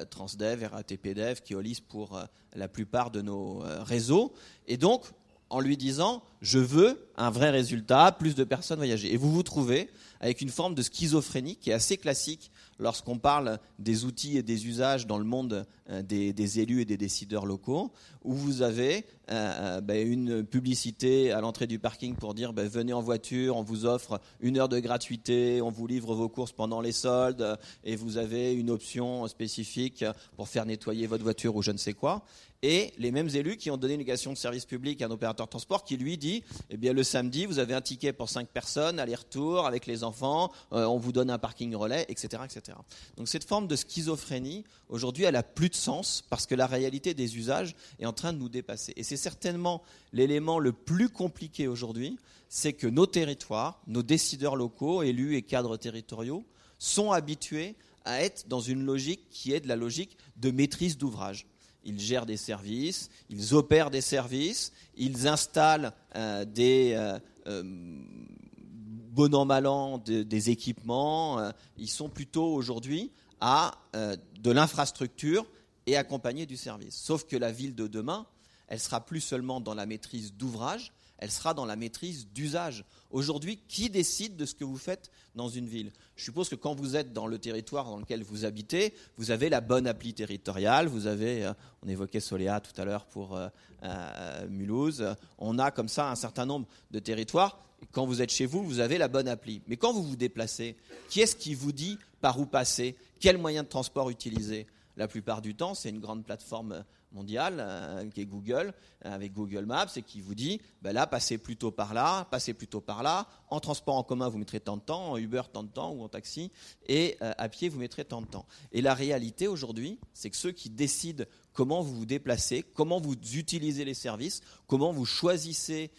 Transdev, 0.09 0.63
RATPDev, 0.63 1.41
Keolis 1.41 1.81
pour 1.87 2.19
la 2.55 2.67
plupart 2.67 3.11
de 3.11 3.21
nos 3.21 3.63
réseaux. 3.83 4.33
Et 4.67 4.77
donc, 4.77 5.03
en 5.49 5.59
lui 5.59 5.77
disant, 5.77 6.23
je 6.41 6.59
veux 6.59 7.07
un 7.17 7.29
vrai 7.29 7.49
résultat, 7.49 8.11
plus 8.11 8.35
de 8.35 8.43
personnes 8.43 8.77
voyager. 8.77 9.13
Et 9.13 9.17
vous 9.17 9.31
vous 9.31 9.43
trouvez 9.43 9.89
avec 10.19 10.41
une 10.41 10.49
forme 10.49 10.75
de 10.75 10.81
schizophrénie 10.81 11.55
qui 11.55 11.71
est 11.71 11.73
assez 11.73 11.97
classique 11.97 12.51
lorsqu'on 12.79 13.19
parle 13.19 13.59
des 13.77 14.05
outils 14.05 14.37
et 14.37 14.43
des 14.43 14.67
usages 14.67 15.05
dans 15.05 15.17
le 15.17 15.25
monde 15.25 15.65
euh, 15.91 16.01
des, 16.01 16.59
élus 16.59 16.81
et 16.81 16.85
des 16.85 16.97
décideurs 16.97 17.45
locaux, 17.45 17.91
où 18.23 18.33
vous 18.33 18.61
avez 18.61 19.05
euh, 19.31 19.77
euh, 19.77 19.81
ben, 19.81 20.07
une 20.07 20.43
publicité 20.43 21.31
à 21.31 21.41
l'entrée 21.41 21.67
du 21.67 21.79
parking 21.79 22.15
pour 22.15 22.33
dire 22.33 22.53
ben, 22.53 22.67
venez 22.67 22.93
en 22.93 23.01
voiture, 23.01 23.57
on 23.57 23.63
vous 23.63 23.85
offre 23.85 24.21
une 24.39 24.57
heure 24.57 24.69
de 24.69 24.79
gratuité, 24.79 25.61
on 25.61 25.69
vous 25.69 25.87
livre 25.87 26.15
vos 26.15 26.29
courses 26.29 26.51
pendant 26.51 26.81
les 26.81 26.91
soldes, 26.91 27.57
et 27.83 27.95
vous 27.95 28.17
avez 28.17 28.53
une 28.53 28.69
option 28.69 29.27
spécifique 29.27 30.05
pour 30.35 30.47
faire 30.47 30.65
nettoyer 30.65 31.07
votre 31.07 31.23
voiture 31.23 31.55
ou 31.55 31.61
je 31.61 31.71
ne 31.71 31.77
sais 31.77 31.93
quoi 31.93 32.23
et 32.61 32.93
les 32.97 33.11
mêmes 33.11 33.29
élus 33.29 33.57
qui 33.57 33.71
ont 33.71 33.77
donné 33.77 33.93
une 33.93 33.99
négation 33.99 34.33
de 34.33 34.37
service 34.37 34.65
public 34.65 35.01
à 35.01 35.05
un 35.05 35.11
opérateur 35.11 35.45
de 35.45 35.49
transport 35.49 35.83
qui 35.83 35.95
lui 35.95 36.17
dit 36.17 36.43
eh 36.69 36.77
bien 36.77 36.91
le 36.91 37.03
samedi 37.03 37.45
vous 37.45 37.59
avez 37.59 37.73
un 37.73 37.81
ticket 37.81 38.11
pour 38.11 38.29
5 38.29 38.49
personnes 38.49 38.99
aller-retour 38.99 39.65
avec 39.65 39.85
les 39.85 40.03
enfants 40.03 40.51
euh, 40.73 40.85
on 40.85 40.97
vous 40.97 41.13
donne 41.13 41.29
un 41.29 41.37
parking 41.37 41.73
relais 41.73 42.05
etc 42.09 42.43
etc 42.43 42.77
donc 43.15 43.29
cette 43.29 43.45
forme 43.45 43.67
de 43.67 43.77
schizophrénie 43.77 44.65
aujourd'hui 44.89 45.23
elle 45.23 45.37
a 45.37 45.43
plus 45.43 45.69
de 45.69 45.75
sens 45.75 46.21
parce 46.29 46.45
que 46.45 46.55
la 46.55 46.67
réalité 46.67 47.13
des 47.13 47.37
usages 47.37 47.75
est 47.99 48.05
en 48.05 48.13
train 48.13 48.33
de 48.33 48.37
nous 48.37 48.49
dépasser. 48.49 48.93
Et 48.95 49.03
c'est 49.03 49.17
certainement 49.17 49.81
l'élément 50.11 50.59
le 50.59 50.73
plus 50.73 51.09
compliqué 51.09 51.67
aujourd'hui 51.67 52.17
c'est 52.49 52.73
que 52.73 52.87
nos 52.87 53.05
territoires 53.05 53.81
nos 53.87 54.03
décideurs 54.03 54.57
locaux 54.57 55.01
élus 55.01 55.35
et 55.35 55.43
cadres 55.43 55.77
territoriaux 55.77 56.43
sont 56.77 57.11
habitués 57.11 57.75
à 58.03 58.21
être 58.21 58.47
dans 58.47 58.59
une 58.59 58.83
logique 58.83 59.29
qui 59.29 59.53
est 59.53 59.59
de 59.61 59.67
la 59.67 59.75
logique 59.77 60.17
de 60.37 60.51
maîtrise 60.51 60.97
d'ouvrage 60.97 61.45
ils 61.89 61.99
gèrent 61.99 62.25
des 62.25 62.37
services, 62.37 63.09
ils 63.29 63.55
opèrent 63.55 63.89
des 63.89 64.01
services, 64.01 64.71
ils 64.95 65.27
installent 65.27 65.91
euh, 66.15 66.45
des 66.45 66.93
euh, 66.93 67.19
euh, 67.47 67.63
bon 67.65 69.33
an 69.33 69.45
mal 69.45 69.65
an 69.65 69.97
des 69.97 70.49
équipements. 70.49 71.51
ils 71.77 71.89
sont 71.89 72.09
plutôt 72.09 72.53
aujourd'hui 72.53 73.11
à 73.41 73.73
de 73.93 74.51
l'infrastructure 74.51 75.45
et 75.87 75.97
accompagnés 75.97 76.45
du 76.45 76.55
service. 76.55 76.95
Sauf 76.95 77.25
que 77.25 77.35
la 77.35 77.51
ville 77.51 77.73
de 77.75 77.87
demain, 77.87 78.27
elle 78.67 78.79
sera 78.79 79.03
plus 79.05 79.19
seulement 79.19 79.59
dans 79.59 79.73
la 79.73 79.85
maîtrise 79.85 80.33
d'ouvrage, 80.33 80.93
elle 81.17 81.31
sera 81.31 81.53
dans 81.53 81.65
la 81.65 81.75
maîtrise 81.75 82.27
d'usage. 82.27 82.85
Aujourd'hui, 83.11 83.59
qui 83.67 83.89
décide 83.89 84.35
de 84.35 84.45
ce 84.45 84.53
que 84.53 84.63
vous 84.63 84.77
faites 84.77 85.09
dans 85.33 85.49
une 85.49 85.67
ville? 85.67 85.91
Je 86.15 86.23
suppose 86.23 86.47
que 86.47 86.55
quand 86.55 86.75
vous 86.75 86.95
êtes 86.95 87.11
dans 87.11 87.25
le 87.25 87.39
territoire 87.39 87.85
dans 87.85 87.97
lequel 87.97 88.21
vous 88.21 88.45
habitez, 88.45 88.93
vous 89.17 89.31
avez 89.31 89.49
la 89.49 89.61
bonne 89.61 89.87
appli 89.87 90.13
territoriale, 90.13 90.87
vous 90.87 91.07
avez, 91.07 91.45
euh, 91.45 91.53
on 91.81 91.87
évoquait 91.87 92.19
Soléa 92.19 92.59
tout 92.59 92.79
à 92.79 92.85
l'heure 92.85 93.05
pour 93.05 93.35
euh, 93.35 93.47
euh, 93.83 94.47
Mulhouse, 94.47 95.15
on 95.39 95.57
a 95.57 95.71
comme 95.71 95.87
ça 95.87 96.11
un 96.11 96.15
certain 96.15 96.45
nombre 96.45 96.67
de 96.91 96.99
territoires. 96.99 97.59
Quand 97.91 98.05
vous 98.05 98.21
êtes 98.21 98.31
chez 98.31 98.45
vous, 98.45 98.63
vous 98.63 98.79
avez 98.79 98.99
la 98.99 99.07
bonne 99.07 99.27
appli. 99.27 99.61
Mais 99.67 99.77
quand 99.77 99.91
vous 99.91 100.03
vous 100.03 100.17
déplacez, 100.17 100.75
qui 101.09 101.21
est-ce 101.21 101.35
qui 101.35 101.55
vous 101.55 101.71
dit 101.71 101.97
par 102.21 102.39
où 102.39 102.45
passer? 102.45 102.95
Quel 103.19 103.39
moyen 103.39 103.63
de 103.63 103.69
transport 103.69 104.11
utiliser? 104.11 104.67
La 104.97 105.07
plupart 105.07 105.41
du 105.41 105.55
temps, 105.55 105.73
c'est 105.73 105.89
une 105.89 105.99
grande 105.99 106.25
plateforme 106.25 106.83
mondiale, 107.11 107.57
euh, 107.59 108.09
qui 108.09 108.21
est 108.21 108.25
Google, 108.25 108.73
euh, 109.05 109.13
avec 109.13 109.33
Google 109.33 109.65
Maps, 109.65 109.87
et 109.95 110.01
qui 110.01 110.21
vous 110.21 110.35
dit, 110.35 110.61
ben 110.81 110.93
là, 110.93 111.07
passez 111.07 111.37
plutôt 111.37 111.71
par 111.71 111.93
là, 111.93 112.25
passez 112.31 112.53
plutôt 112.53 112.81
par 112.81 113.03
là, 113.03 113.27
en 113.49 113.59
transport 113.59 113.95
en 113.95 114.03
commun, 114.03 114.29
vous 114.29 114.37
mettrez 114.37 114.59
tant 114.59 114.77
de 114.77 114.81
temps, 114.81 115.11
en 115.11 115.17
Uber, 115.17 115.43
tant 115.51 115.63
de 115.63 115.69
temps, 115.69 115.91
ou 115.91 116.03
en 116.03 116.09
taxi, 116.09 116.51
et 116.87 117.17
euh, 117.21 117.33
à 117.37 117.49
pied, 117.49 117.69
vous 117.69 117.79
mettrez 117.79 118.05
tant 118.05 118.21
de 118.21 118.27
temps. 118.27 118.45
Et 118.71 118.81
la 118.81 118.93
réalité 118.93 119.47
aujourd'hui, 119.47 119.99
c'est 120.13 120.29
que 120.29 120.37
ceux 120.37 120.51
qui 120.51 120.69
décident 120.69 121.25
comment 121.53 121.81
vous 121.81 121.95
vous 121.95 122.05
déplacez, 122.05 122.63
comment 122.63 122.99
vous 122.99 123.15
utilisez 123.33 123.85
les 123.85 123.93
services, 123.93 124.41
comment 124.67 124.93
vous 124.93 125.05
choisissez, 125.05 125.91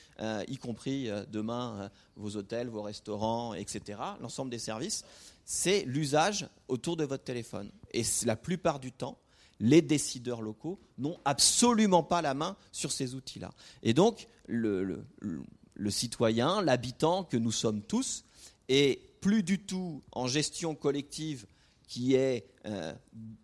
y 0.49 0.57
compris 0.57 1.11
demain, 1.29 1.91
vos 2.17 2.37
hôtels, 2.37 2.69
vos 2.69 2.81
restaurants, 2.81 3.53
etc., 3.53 3.99
l'ensemble 4.21 4.51
des 4.51 4.59
services, 4.59 5.05
c'est 5.45 5.85
l'usage 5.85 6.49
autour 6.69 6.97
de 6.97 7.05
votre 7.05 7.25
téléphone. 7.25 7.71
Et 7.93 8.05
la 8.25 8.37
plupart 8.37 8.81
du 8.81 8.93
temps, 8.93 9.19
les 9.61 9.83
décideurs 9.83 10.43
locaux 10.43 10.81
n'ont 10.99 11.19
absolument 11.25 12.03
pas 12.03 12.23
la 12.23 12.35
main 12.35 12.57
sur 12.73 12.91
ces 12.91 13.15
outils-là. 13.15 13.53
Et 13.83 13.95
donc, 13.95 14.27
le, 14.47 15.05
citoyen, 15.89 16.63
l'habitant 16.63 17.25
que 17.25 17.37
nous 17.37 17.53
sommes 17.53 17.83
tous, 17.83 18.25
est 18.69 19.01
plus 19.21 19.43
du 19.43 19.59
tout 19.59 20.03
en 20.13 20.27
gestion 20.27 20.75
collective 20.75 21.47
qui 21.87 22.15
est 22.15 22.47
euh, 22.67 22.95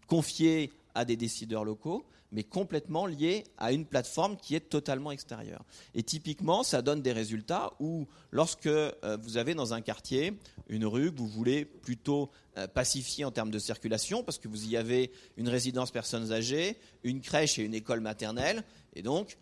confiée 0.06 0.72
à 0.94 1.05
des 1.05 1.16
décideurs 1.16 1.64
locaux, 1.64 2.06
mais 2.32 2.44
complètement 2.44 3.06
lié 3.06 3.44
à 3.58 3.72
une 3.72 3.86
plateforme 3.86 4.36
qui 4.36 4.54
est 4.54 4.68
totalement 4.68 5.10
extérieure. 5.10 5.64
Et 5.94 6.02
typiquement, 6.02 6.62
ça 6.62 6.82
donne 6.82 7.02
des 7.02 7.12
résultats 7.12 7.72
où, 7.80 8.06
lorsque 8.30 8.66
euh, 8.66 9.18
vous 9.22 9.36
avez 9.36 9.54
dans 9.54 9.74
un 9.74 9.80
quartier 9.80 10.38
une 10.68 10.86
rue 10.86 11.12
que 11.12 11.18
vous 11.18 11.28
voulez 11.28 11.64
plutôt 11.64 12.30
euh, 12.58 12.66
pacifier 12.66 13.24
en 13.24 13.30
termes 13.30 13.50
de 13.50 13.58
circulation, 13.58 14.22
parce 14.22 14.38
que 14.38 14.48
vous 14.48 14.66
y 14.68 14.76
avez 14.76 15.12
une 15.36 15.48
résidence 15.48 15.90
personnes 15.90 16.32
âgées, 16.32 16.78
une 17.04 17.20
crèche 17.20 17.58
et 17.58 17.62
une 17.62 17.74
école 17.74 18.00
maternelle, 18.00 18.64
et 18.94 19.02
donc 19.02 19.38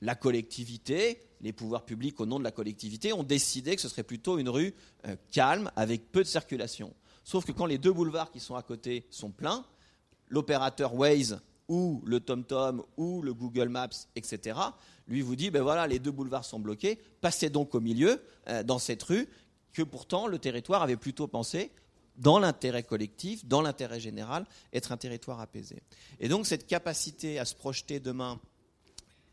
la 0.00 0.14
collectivité, 0.14 1.22
les 1.40 1.52
pouvoirs 1.52 1.84
publics 1.84 2.20
au 2.20 2.26
nom 2.26 2.38
de 2.38 2.44
la 2.44 2.50
collectivité 2.50 3.12
ont 3.12 3.22
décidé 3.22 3.74
que 3.76 3.82
ce 3.82 3.88
serait 3.88 4.02
plutôt 4.02 4.38
une 4.38 4.48
rue 4.48 4.74
euh, 5.06 5.16
calme, 5.30 5.70
avec 5.76 6.10
peu 6.10 6.22
de 6.22 6.28
circulation. 6.28 6.94
Sauf 7.22 7.44
que 7.46 7.52
quand 7.52 7.66
les 7.66 7.78
deux 7.78 7.92
boulevards 7.92 8.30
qui 8.30 8.40
sont 8.40 8.54
à 8.54 8.62
côté 8.62 9.06
sont 9.10 9.30
pleins, 9.30 9.64
l'opérateur 10.28 10.94
Waze 10.94 11.40
ou 11.68 12.02
le 12.04 12.20
TomTom 12.20 12.82
ou 12.96 13.22
le 13.22 13.32
Google 13.34 13.68
Maps, 13.68 13.88
etc., 14.16 14.58
lui 15.08 15.22
vous 15.22 15.36
dit, 15.36 15.50
ben 15.50 15.62
voilà, 15.62 15.86
les 15.86 15.98
deux 15.98 16.10
boulevards 16.10 16.44
sont 16.44 16.58
bloqués, 16.58 16.98
passez 17.20 17.50
donc 17.50 17.74
au 17.74 17.80
milieu, 17.80 18.22
euh, 18.48 18.62
dans 18.62 18.78
cette 18.78 19.02
rue, 19.02 19.28
que 19.72 19.82
pourtant 19.82 20.26
le 20.26 20.38
territoire 20.38 20.82
avait 20.82 20.96
plutôt 20.96 21.26
pensé, 21.26 21.70
dans 22.16 22.38
l'intérêt 22.38 22.84
collectif, 22.84 23.44
dans 23.44 23.60
l'intérêt 23.60 24.00
général, 24.00 24.46
être 24.72 24.92
un 24.92 24.96
territoire 24.96 25.40
apaisé. 25.40 25.82
Et 26.20 26.28
donc 26.28 26.46
cette 26.46 26.66
capacité 26.66 27.38
à 27.38 27.44
se 27.44 27.54
projeter 27.54 27.98
demain 27.98 28.40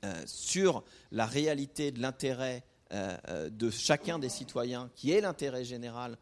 euh, 0.03 0.23
sur 0.25 0.83
la 1.11 1.27
réalité 1.27 1.91
de 1.91 2.01
l'intérêt 2.01 2.63
euh, 2.91 3.49
de 3.49 3.69
chacun 3.69 4.19
des 4.19 4.29
citoyens, 4.29 4.89
qui 4.95 5.11
est 5.11 5.21
l'intérêt 5.21 5.63
général, 5.63 6.17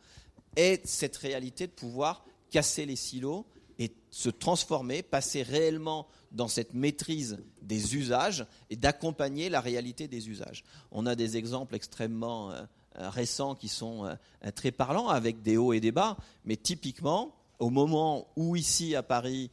est 0.55 0.85
cette 0.85 1.17
réalité 1.17 1.65
de 1.67 1.71
pouvoir 1.71 2.25
casser 2.51 2.85
les 2.85 2.95
silos, 2.95 3.45
et 3.79 3.93
se 4.11 4.29
transformer, 4.29 5.01
passer 5.01 5.41
réellement 5.41 6.05
dans 6.31 6.49
cette 6.49 6.73
maîtrise 6.73 7.39
des 7.61 7.95
usages 7.95 8.45
et 8.69 8.75
d'accompagner 8.75 9.49
la 9.49 9.61
réalité 9.61 10.07
des 10.07 10.29
usages. 10.29 10.63
On 10.91 11.05
a 11.05 11.15
des 11.15 11.37
exemples 11.37 11.75
extrêmement 11.75 12.51
euh, 12.51 12.61
euh, 12.99 13.09
récents 13.09 13.55
qui 13.55 13.69
sont 13.69 14.05
euh, 14.05 14.51
très 14.53 14.71
parlants 14.71 15.07
avec 15.07 15.41
des 15.41 15.57
hauts 15.57 15.73
et 15.73 15.79
des 15.79 15.93
bas, 15.93 16.17
mais 16.43 16.57
typiquement, 16.57 17.33
au 17.57 17.69
moment 17.69 18.27
où 18.35 18.55
ici 18.55 18.95
à 18.95 19.03
Paris, 19.03 19.49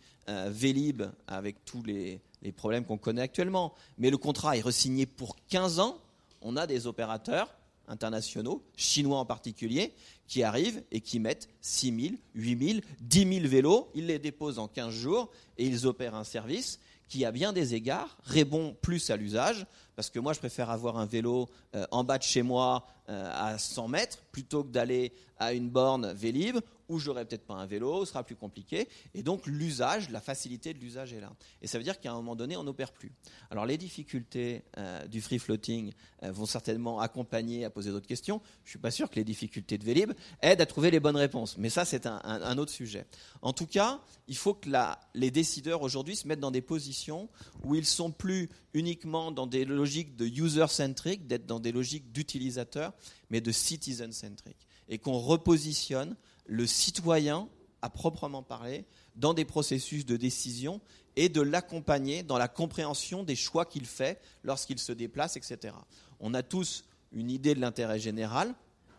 Vélib, 0.49 1.05
avec 1.29 1.65
tous 1.65 1.85
les, 1.85 2.21
les 2.43 2.51
problèmes 2.51 2.85
qu'on 2.85 2.99
connaît 2.99 3.23
actuellement, 3.23 3.73
mais 3.97 4.11
le 4.11 4.17
contrat 4.17 4.57
est 4.57 4.61
resigné 4.61 5.07
pour 5.07 5.37
15 5.49 5.79
ans, 5.79 5.99
on 6.43 6.57
a 6.57 6.67
des 6.67 6.89
opérateurs 6.89 7.49
internationaux, 7.89 8.63
chinois 8.77 9.19
en 9.19 9.25
particulier, 9.25 9.93
qui 10.27 10.43
arrivent 10.43 10.83
et 10.91 11.01
qui 11.01 11.21
mettent 11.21 11.49
6 11.61 12.01
000, 12.01 12.15
8 12.35 12.69
000, 12.69 12.81
10 13.01 13.41
000 13.41 13.49
vélos, 13.49 13.89
ils 13.95 14.07
les 14.07 14.19
déposent 14.19 14.59
en 14.59 14.69
15 14.69 14.93
jours 14.93 15.31
et 15.59 15.65
ils 15.65 15.87
opèrent 15.87 16.15
un 16.15 16.25
service 16.25 16.81
qui, 17.09 17.25
à 17.25 17.33
bien 17.33 17.53
des 17.53 17.75
égards, 17.75 18.17
répond 18.25 18.77
plus 18.83 19.11
à 19.11 19.17
l'usage, 19.17 19.67
parce 19.95 20.11
que 20.11 20.19
moi, 20.19 20.33
je 20.33 20.39
préfère 20.39 20.71
avoir 20.71 20.99
un 20.99 21.07
vélo 21.07 21.49
euh, 21.75 21.87
en 21.91 22.05
bas 22.05 22.19
de 22.19 22.25
chez 22.25 22.43
moi 22.43 22.87
euh, 23.09 23.31
à 23.33 23.59
100 23.59 23.89
mètres 23.89 24.19
plutôt 24.33 24.65
que 24.65 24.71
d'aller 24.71 25.13
à 25.39 25.53
une 25.53 25.71
borne 25.71 26.13
Vélib 26.13 26.59
où 26.89 26.99
j'aurai 26.99 27.25
peut-être 27.25 27.47
pas 27.47 27.55
un 27.55 27.67
vélo, 27.67 28.05
ce 28.05 28.13
sera 28.13 28.25
plus 28.25 28.37
compliqué. 28.37 28.89
Et 29.15 29.23
donc 29.23 29.47
l'usage, 29.47 30.11
la 30.11 30.21
facilité 30.21 30.75
de 30.75 30.79
l'usage 30.79 31.13
est 31.13 31.21
là. 31.21 31.33
Et 31.63 31.67
ça 31.67 31.79
veut 31.79 31.85
dire 31.85 32.01
qu'à 32.01 32.13
un 32.13 32.15
moment 32.15 32.37
donné, 32.37 32.57
on 32.57 32.65
n'opère 32.65 32.93
plus. 32.93 33.13
Alors 33.51 33.67
les 33.67 33.79
difficultés 33.79 34.63
euh, 34.79 35.07
du 35.07 35.21
free 35.21 35.39
floating 35.39 35.93
vont 36.23 36.47
certainement 36.47 37.01
accompagner 37.01 37.65
à 37.65 37.71
poser 37.71 37.91
d'autres 37.91 38.07
questions. 38.07 38.41
Je 38.65 38.71
suis 38.71 38.79
pas 38.79 38.91
sûr 38.91 39.11
que 39.11 39.17
les 39.17 39.25
difficultés 39.25 39.79
de 39.79 39.85
Vélib 39.85 40.13
aident 40.41 40.61
à 40.61 40.67
trouver 40.67 40.91
les 40.91 41.01
bonnes 41.01 41.17
réponses. 41.17 41.57
Mais 41.59 41.71
ça, 41.71 41.85
c'est 41.85 42.07
un, 42.07 42.59
autre 42.59 42.73
sujet. 42.73 43.07
En 43.43 43.53
tout 43.53 43.67
cas, 43.67 44.01
il 44.29 44.37
faut 44.37 44.55
que 44.55 44.69
les 45.15 45.31
décideurs 45.31 45.83
aujourd'hui 45.83 46.17
se 46.17 46.27
mettent 46.27 46.41
dans 46.41 46.51
des 46.51 46.63
positions 46.63 47.29
où 47.65 47.75
ils 47.75 47.87
sont 47.87 48.11
plus 48.11 48.49
uniquement 48.75 49.31
dans 49.31 49.47
des 49.47 49.65
logiques 49.65 50.17
de 50.17 50.27
user-centric, 50.27 51.27
d'être 51.27 51.47
dans 51.47 51.61
des 51.61 51.73
logiques 51.73 52.13
d'utilisateur, 52.13 52.93
mais 53.31 53.41
de 53.41 53.53
citizen-centric. 53.53 54.57
Et 54.89 54.99
qu'on 54.99 55.19
repositionne 55.19 56.17
le 56.47 56.67
citoyen, 56.67 57.49
à 57.83 57.91
proprement 57.91 58.43
parler, 58.43 58.85
dans 59.17 59.35
des 59.35 59.45
processus 59.45 60.07
de 60.07 60.17
décision 60.17 60.81
et 61.17 61.29
de 61.29 61.41
l'accompagner 61.41 62.23
dans 62.23 62.39
la 62.39 62.49
compréhension 62.49 63.23
des 63.23 63.37
choix 63.37 63.65
qu'il 63.65 63.87
fait 63.87 64.21
lorsqu'il 64.45 64.79
se 64.79 64.93
déplace, 64.93 65.37
etc. 65.37 65.75
On 66.21 66.35
a 66.35 66.43
tous 66.43 66.85
une 67.13 67.31
idée 67.31 67.55
de 67.55 67.61
l'intérêt 67.61 67.99
général, 67.99 68.55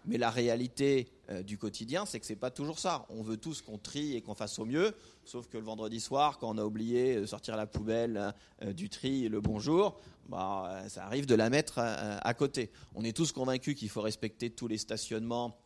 mais 0.06 0.18
la 0.18 0.30
réalité 0.30 1.10
euh, 1.30 1.44
du 1.44 1.58
quotidien, 1.58 2.06
c'est 2.06 2.20
que 2.20 2.26
ce 2.26 2.32
n'est 2.32 2.40
pas 2.40 2.50
toujours 2.50 2.80
ça. 2.80 3.06
On 3.10 3.22
veut 3.22 3.38
tous 3.38 3.62
qu'on 3.62 3.78
trie 3.78 4.16
et 4.16 4.22
qu'on 4.22 4.36
fasse 4.36 4.58
au 4.58 4.66
mieux, 4.66 4.96
sauf 5.26 5.48
que 5.48 5.58
le 5.58 5.64
vendredi 5.64 6.00
soir, 6.00 6.40
quand 6.40 6.50
on 6.50 6.58
a 6.58 6.64
oublié 6.64 7.18
de 7.18 7.26
sortir 7.26 7.58
la 7.58 7.68
poubelle 7.68 8.34
euh, 8.64 8.74
du 8.74 8.90
tri 8.90 9.28
le 9.28 9.42
bonjour, 9.42 10.00
bah, 10.30 10.70
euh, 10.70 10.90
ça 10.90 11.06
arrive 11.06 11.26
de 11.26 11.36
la 11.36 11.50
mettre 11.50 11.80
à 11.80 12.34
côté. 12.34 12.72
On 12.96 13.04
est 13.04 13.16
tous 13.16 13.32
convaincus 13.32 13.76
qu'il 13.76 13.90
faut 13.90 14.02
respecter 14.02 14.50
tous 14.50 14.68
les 14.68 14.78
stationnements 14.78 15.58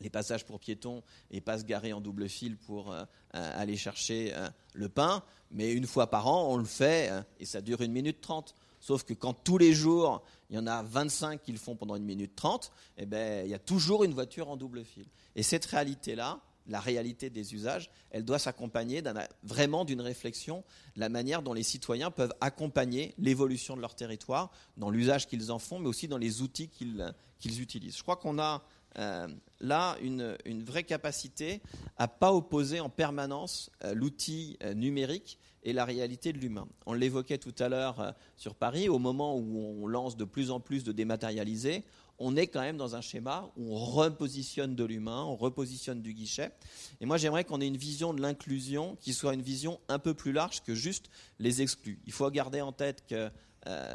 les 0.00 0.10
passages 0.10 0.44
pour 0.44 0.60
piétons 0.60 1.02
et 1.30 1.40
pas 1.40 1.58
se 1.58 1.64
garer 1.64 1.92
en 1.92 2.00
double 2.00 2.28
fil 2.28 2.56
pour 2.56 2.94
aller 3.32 3.76
chercher 3.76 4.34
le 4.74 4.88
pain. 4.88 5.22
Mais 5.50 5.72
une 5.72 5.86
fois 5.86 6.10
par 6.10 6.26
an, 6.26 6.48
on 6.52 6.56
le 6.56 6.64
fait 6.64 7.10
et 7.40 7.44
ça 7.44 7.60
dure 7.60 7.80
une 7.80 7.92
minute 7.92 8.20
trente. 8.20 8.54
Sauf 8.80 9.04
que 9.04 9.14
quand 9.14 9.32
tous 9.32 9.58
les 9.58 9.72
jours, 9.72 10.22
il 10.50 10.56
y 10.56 10.58
en 10.58 10.66
a 10.66 10.82
25 10.82 11.42
qui 11.42 11.50
le 11.50 11.58
font 11.58 11.74
pendant 11.74 11.96
une 11.96 12.04
minute 12.04 12.36
30, 12.36 12.70
eh 12.98 13.06
ben, 13.06 13.44
il 13.44 13.50
y 13.50 13.54
a 13.54 13.58
toujours 13.58 14.04
une 14.04 14.12
voiture 14.12 14.48
en 14.48 14.56
double 14.56 14.84
fil. 14.84 15.06
Et 15.34 15.42
cette 15.42 15.64
réalité-là, 15.64 16.40
la 16.68 16.80
réalité 16.80 17.30
des 17.30 17.54
usages, 17.54 17.90
elle 18.10 18.24
doit 18.24 18.38
s'accompagner 18.38 19.02
vraiment 19.42 19.84
d'une 19.84 20.00
réflexion 20.00 20.62
de 20.94 21.00
la 21.00 21.08
manière 21.08 21.42
dont 21.42 21.52
les 21.52 21.62
citoyens 21.62 22.10
peuvent 22.10 22.34
accompagner 22.40 23.14
l'évolution 23.18 23.76
de 23.76 23.80
leur 23.80 23.94
territoire, 23.94 24.50
dans 24.76 24.90
l'usage 24.90 25.26
qu'ils 25.26 25.50
en 25.50 25.58
font, 25.58 25.78
mais 25.78 25.88
aussi 25.88 26.06
dans 26.06 26.18
les 26.18 26.42
outils 26.42 26.68
qu'ils 26.68 27.60
utilisent. 27.60 27.96
Je 27.96 28.02
crois 28.02 28.16
qu'on 28.16 28.38
a 28.38 28.62
euh, 28.98 29.28
là 29.60 29.96
une, 30.00 30.36
vraie 30.64 30.84
capacité 30.84 31.60
à 31.98 32.08
pas 32.08 32.32
opposer 32.32 32.80
en 32.80 32.88
permanence 32.88 33.70
euh, 33.84 33.94
l'outil 33.94 34.56
euh, 34.62 34.72
numérique 34.72 35.38
et 35.62 35.72
la 35.72 35.84
réalité 35.84 36.32
de 36.32 36.38
l'humain. 36.38 36.66
On 36.86 36.94
l'évoquait 36.94 37.38
tout 37.38 37.54
à 37.58 37.68
l'heure 37.68 38.14
sur 38.36 38.54
Paris, 38.54 38.88
au 38.88 38.98
moment 39.00 39.36
où 39.36 39.82
on 39.82 39.86
lance 39.88 40.16
de 40.16 40.24
plus 40.24 40.52
en 40.52 40.60
plus 40.60 40.84
de 40.84 40.92
dématérialisés, 40.92 41.82
on 42.18 42.36
est 42.36 42.46
quand 42.46 42.60
même 42.60 42.76
dans 42.76 42.94
un 42.94 43.00
schéma 43.00 43.50
où 43.56 43.74
on 43.74 43.84
repositionne 43.84 44.76
de 44.76 44.84
l'humain, 44.84 45.24
on 45.24 45.34
repositionne 45.34 46.02
du 46.02 46.14
guichet. 46.14 46.52
Et 47.00 47.06
moi, 47.06 47.16
j'aimerais 47.16 47.42
qu'on 47.42 47.60
ait 47.60 47.66
une 47.66 47.76
vision 47.76 48.14
de 48.14 48.22
l'inclusion 48.22 48.96
qui 49.00 49.12
soit 49.12 49.34
une 49.34 49.42
vision 49.42 49.80
un 49.88 49.98
peu 49.98 50.14
plus 50.14 50.32
large 50.32 50.62
que 50.62 50.74
juste 50.74 51.10
les 51.40 51.62
exclus. 51.62 51.98
Il 52.06 52.12
faut 52.12 52.30
garder 52.30 52.60
en 52.60 52.72
tête 52.72 53.04
que 53.08 53.28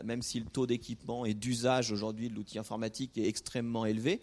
même 0.03 0.21
si 0.21 0.41
le 0.41 0.47
taux 0.47 0.67
d'équipement 0.67 1.23
et 1.23 1.33
d'usage 1.33 1.93
aujourd'hui 1.93 2.29
de 2.29 2.35
l'outil 2.35 2.59
informatique 2.59 3.17
est 3.17 3.29
extrêmement 3.29 3.85
élevé, 3.85 4.19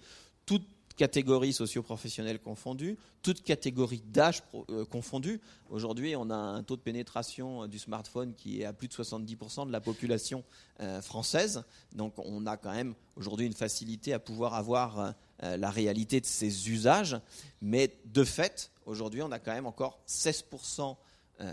toute 0.48 0.66
catégories 0.96 1.52
socio-professionnelles 1.52 2.40
confondues, 2.40 2.96
toutes 3.22 3.42
catégories 3.42 4.02
d'âge 4.06 4.42
euh, 4.70 4.86
confondues. 4.86 5.42
Aujourd'hui, 5.68 6.16
on 6.16 6.30
a 6.30 6.34
un 6.34 6.62
taux 6.62 6.76
de 6.76 6.80
pénétration 6.80 7.64
euh, 7.64 7.66
du 7.68 7.78
smartphone 7.78 8.32
qui 8.34 8.62
est 8.62 8.64
à 8.64 8.72
plus 8.72 8.88
de 8.88 8.94
70% 8.94 9.66
de 9.66 9.72
la 9.72 9.82
population 9.82 10.42
euh, 10.80 11.02
française. 11.02 11.64
Donc 11.92 12.14
on 12.16 12.46
a 12.46 12.56
quand 12.56 12.72
même 12.72 12.94
aujourd'hui 13.14 13.44
une 13.44 13.52
facilité 13.52 14.14
à 14.14 14.18
pouvoir 14.18 14.54
avoir 14.54 15.14
la 15.40 15.70
réalité 15.70 16.20
de 16.20 16.26
ces 16.26 16.70
usages. 16.70 17.16
Mais 17.60 17.92
de 18.06 18.24
fait, 18.24 18.72
aujourd'hui, 18.86 19.20
on 19.22 19.30
a 19.30 19.38
quand 19.38 19.52
même 19.52 19.66
encore 19.66 20.00
16% 20.08 20.96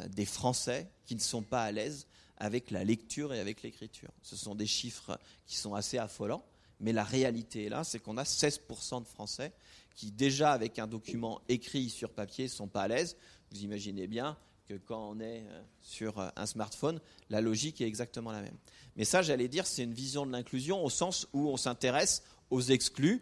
des 0.10 0.26
Français 0.26 0.90
qui 1.06 1.14
ne 1.14 1.20
sont 1.20 1.44
pas 1.44 1.62
à 1.62 1.72
l'aise 1.72 2.08
avec 2.38 2.72
la 2.72 2.84
lecture 2.84 3.34
et 3.34 3.40
avec 3.40 3.62
l'écriture. 3.62 4.10
Ce 4.24 4.36
sont 4.36 4.56
des 4.56 4.66
chiffres 4.66 5.20
qui 5.46 5.58
sont 5.58 5.76
assez 5.76 6.00
affolants. 6.00 6.44
Mais 6.80 6.92
la 6.94 7.04
réalité 7.04 7.66
est 7.66 7.70
là, 7.70 7.84
c'est 7.84 8.00
qu'on 8.00 8.18
a 8.18 8.24
16% 8.24 9.02
de 9.02 9.08
Français 9.08 9.54
qui, 9.96 10.12
déjà 10.12 10.52
avec 10.52 10.78
un 10.78 10.88
document 10.88 11.42
écrit 11.48 11.90
sur 11.90 12.12
papier, 12.12 12.48
sont 12.48 12.68
pas 12.68 12.84
à 12.84 12.88
l'aise. 12.88 13.16
Vous 13.52 13.64
imaginez 13.64 14.08
bien 14.08 14.38
que 14.68 14.74
quand 14.74 15.10
on 15.10 15.20
est 15.20 15.44
euh, 15.48 15.62
sur 15.82 16.20
euh, 16.20 16.30
un 16.36 16.46
smartphone, 16.46 17.00
la 17.30 17.40
logique 17.40 17.82
est 17.82 17.88
exactement 17.88 18.32
la 18.32 18.42
même. 18.42 18.58
Mais 18.96 19.06
ça, 19.06 19.22
j'allais 19.22 19.48
dire, 19.48 19.68
c'est 19.68 19.84
une 19.84 19.94
vision 19.94 20.26
de 20.26 20.32
l'inclusion 20.32 20.84
au 20.84 20.90
sens 20.90 21.28
où 21.34 21.50
on 21.50 21.58
s'intéresse 21.58 22.24
aux 22.50 22.62
exclus. 22.62 23.22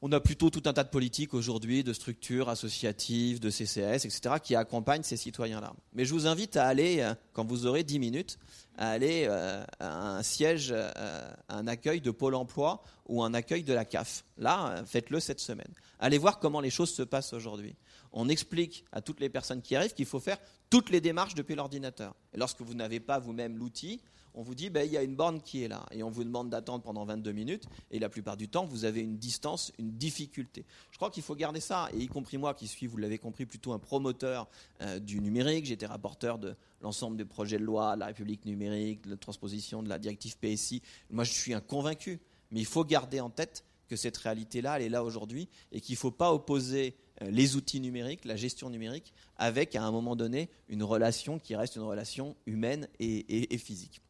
On 0.00 0.10
a 0.12 0.20
plutôt 0.20 0.50
tout 0.50 0.62
un 0.66 0.72
tas 0.72 0.84
de 0.84 0.88
politiques 0.88 1.32
aujourd'hui, 1.32 1.84
de 1.84 1.92
structures 1.92 2.48
associatives, 2.48 3.38
de 3.38 3.50
CCS, 3.50 4.04
etc., 4.04 4.34
qui 4.42 4.56
accompagnent 4.56 5.02
ces 5.02 5.16
citoyens-là. 5.16 5.72
Mais 5.92 6.04
je 6.04 6.12
vous 6.12 6.26
invite 6.26 6.56
à 6.56 6.66
aller, 6.66 7.00
euh, 7.00 7.14
quand 7.32 7.46
vous 7.46 7.66
aurez 7.66 7.84
10 7.84 7.98
minutes, 7.98 8.38
à 8.76 8.90
aller 8.90 9.26
euh, 9.28 9.62
à 9.78 10.16
un 10.16 10.22
siège, 10.22 10.72
euh, 10.74 11.30
un 11.48 11.66
accueil 11.66 12.00
de 12.00 12.10
Pôle 12.10 12.34
emploi 12.34 12.82
ou 13.06 13.22
un 13.22 13.32
accueil 13.34 13.62
de 13.62 13.72
la 13.72 13.84
CAF. 13.84 14.24
Là, 14.38 14.82
faites-le 14.86 15.20
cette 15.20 15.40
semaine. 15.40 15.72
Allez 15.98 16.18
voir 16.18 16.38
comment 16.38 16.60
les 16.60 16.70
choses 16.70 16.92
se 16.92 17.02
passent 17.02 17.32
aujourd'hui. 17.32 17.76
On 18.12 18.28
explique 18.28 18.84
à 18.92 19.00
toutes 19.00 19.20
les 19.20 19.28
personnes 19.28 19.62
qui 19.62 19.76
arrivent 19.76 19.94
qu'il 19.94 20.06
faut 20.06 20.20
faire 20.20 20.38
toutes 20.68 20.90
les 20.90 21.00
démarches 21.00 21.34
depuis 21.34 21.54
l'ordinateur. 21.54 22.14
Et 22.34 22.38
lorsque 22.38 22.60
vous 22.60 22.74
n'avez 22.74 22.98
pas 22.98 23.18
vous-même 23.18 23.56
l'outil, 23.56 24.00
on 24.34 24.42
vous 24.42 24.54
dit 24.54 24.70
ben, 24.70 24.86
il 24.86 24.92
y 24.92 24.96
a 24.96 25.02
une 25.02 25.14
borne 25.14 25.40
qui 25.40 25.62
est 25.62 25.68
là 25.68 25.84
et 25.90 26.02
on 26.02 26.10
vous 26.10 26.24
demande 26.24 26.50
d'attendre 26.50 26.82
pendant 26.82 27.04
22 27.04 27.32
minutes 27.32 27.64
et 27.90 27.98
la 27.98 28.08
plupart 28.08 28.36
du 28.36 28.48
temps 28.48 28.64
vous 28.64 28.84
avez 28.84 29.00
une 29.00 29.18
distance, 29.18 29.72
une 29.78 29.92
difficulté. 29.92 30.64
Je 30.90 30.96
crois 30.96 31.10
qu'il 31.10 31.22
faut 31.22 31.34
garder 31.34 31.60
ça 31.60 31.88
et 31.92 31.98
y 31.98 32.06
compris 32.06 32.38
moi 32.38 32.54
qui 32.54 32.66
suis, 32.66 32.86
vous 32.86 32.96
l'avez 32.96 33.18
compris, 33.18 33.46
plutôt 33.46 33.72
un 33.72 33.78
promoteur 33.78 34.48
euh, 34.80 34.98
du 34.98 35.20
numérique. 35.20 35.66
J'étais 35.66 35.86
rapporteur 35.86 36.38
de 36.38 36.54
l'ensemble 36.80 37.16
des 37.16 37.24
projets 37.24 37.58
de 37.58 37.64
loi, 37.64 37.94
de 37.94 38.00
la 38.00 38.06
République 38.06 38.44
numérique, 38.44 39.02
de 39.04 39.10
la 39.10 39.16
transposition 39.16 39.82
de 39.82 39.88
la 39.88 39.98
directive 39.98 40.36
PSI. 40.38 40.82
Moi 41.10 41.24
je 41.24 41.32
suis 41.32 41.54
un 41.54 41.60
convaincu, 41.60 42.20
mais 42.50 42.60
il 42.60 42.66
faut 42.66 42.84
garder 42.84 43.20
en 43.20 43.30
tête 43.30 43.64
que 43.88 43.96
cette 43.96 44.16
réalité-là, 44.16 44.78
elle 44.78 44.86
est 44.86 44.88
là 44.88 45.04
aujourd'hui 45.04 45.48
et 45.70 45.80
qu'il 45.80 45.94
ne 45.94 45.98
faut 45.98 46.10
pas 46.10 46.32
opposer 46.32 46.94
euh, 47.20 47.30
les 47.30 47.56
outils 47.56 47.80
numériques, 47.80 48.24
la 48.24 48.36
gestion 48.36 48.70
numérique, 48.70 49.12
avec 49.36 49.76
à 49.76 49.82
un 49.84 49.90
moment 49.90 50.16
donné 50.16 50.48
une 50.68 50.82
relation 50.82 51.38
qui 51.38 51.54
reste 51.54 51.76
une 51.76 51.82
relation 51.82 52.34
humaine 52.46 52.88
et 52.98 53.58
physique. 53.58 54.00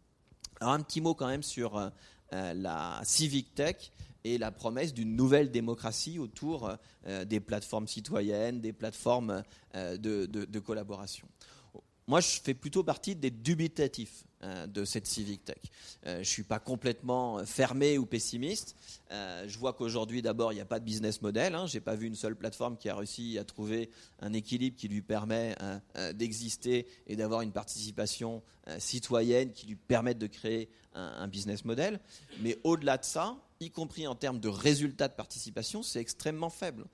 Alors 0.62 0.74
un 0.74 0.80
petit 0.80 1.00
mot 1.00 1.12
quand 1.12 1.26
même 1.26 1.42
sur 1.42 1.76
euh, 1.76 1.88
euh, 2.34 2.54
la 2.54 3.00
civic 3.02 3.52
tech 3.52 3.90
et 4.22 4.38
la 4.38 4.52
promesse 4.52 4.94
d'une 4.94 5.16
nouvelle 5.16 5.50
démocratie 5.50 6.20
autour 6.20 6.70
euh, 7.08 7.24
des 7.24 7.40
plateformes 7.40 7.88
citoyennes, 7.88 8.60
des 8.60 8.72
plateformes 8.72 9.42
de, 9.74 10.58
collaboration. 10.60 11.26
Moi, 12.06 12.20
je 12.20 12.40
fais 12.42 12.54
plutôt 12.54 12.82
partie 12.82 13.14
des 13.14 13.30
dubitatifs 13.30 14.24
euh, 14.44 14.66
de 14.66 14.84
cette 14.84 15.06
civic 15.06 15.44
tech. 15.44 15.58
Euh, 16.04 16.14
je 16.14 16.18
ne 16.18 16.24
suis 16.24 16.42
pas 16.42 16.58
complètement 16.58 17.44
fermé 17.46 17.96
ou 17.96 18.06
pessimiste. 18.06 18.74
Euh, 19.12 19.44
je 19.46 19.56
vois 19.56 19.72
qu'aujourd'hui, 19.72 20.20
d'abord, 20.20 20.52
il 20.52 20.56
n'y 20.56 20.60
a 20.60 20.66
pas 20.66 20.80
de 20.80 20.84
business 20.84 21.22
model. 21.22 21.54
Hein. 21.54 21.68
Je 21.68 21.74
n'ai 21.74 21.80
pas 21.80 21.94
vu 21.94 22.08
une 22.08 22.16
seule 22.16 22.34
plateforme 22.34 22.76
qui 22.76 22.88
a 22.88 22.96
réussi 22.96 23.38
à 23.38 23.44
trouver 23.44 23.88
un 24.20 24.32
équilibre 24.32 24.76
qui 24.76 24.88
lui 24.88 25.00
permet 25.00 25.54
d'exister 26.14 26.88
et 27.06 27.14
d'avoir 27.14 27.42
une 27.42 27.52
participation 27.52 28.42
citoyenne 28.78 29.52
qui 29.52 29.66
lui 29.68 29.76
permette 29.76 30.18
de 30.18 30.26
créer 30.26 30.68
un, 30.94 31.28
business 31.28 31.64
model. 31.64 32.00
Mais 32.40 32.58
au-delà 32.64 32.98
de 32.98 33.04
ça, 33.04 33.36
y 33.60 33.70
compris 33.70 34.08
en 34.08 34.16
termes 34.16 34.40
de 34.40 34.48
résultats 34.48 35.08
de 35.08 35.14
participation, 35.14 35.82
c'est 35.82 36.00
extrêmement 36.00 36.50
faible. 36.50 36.86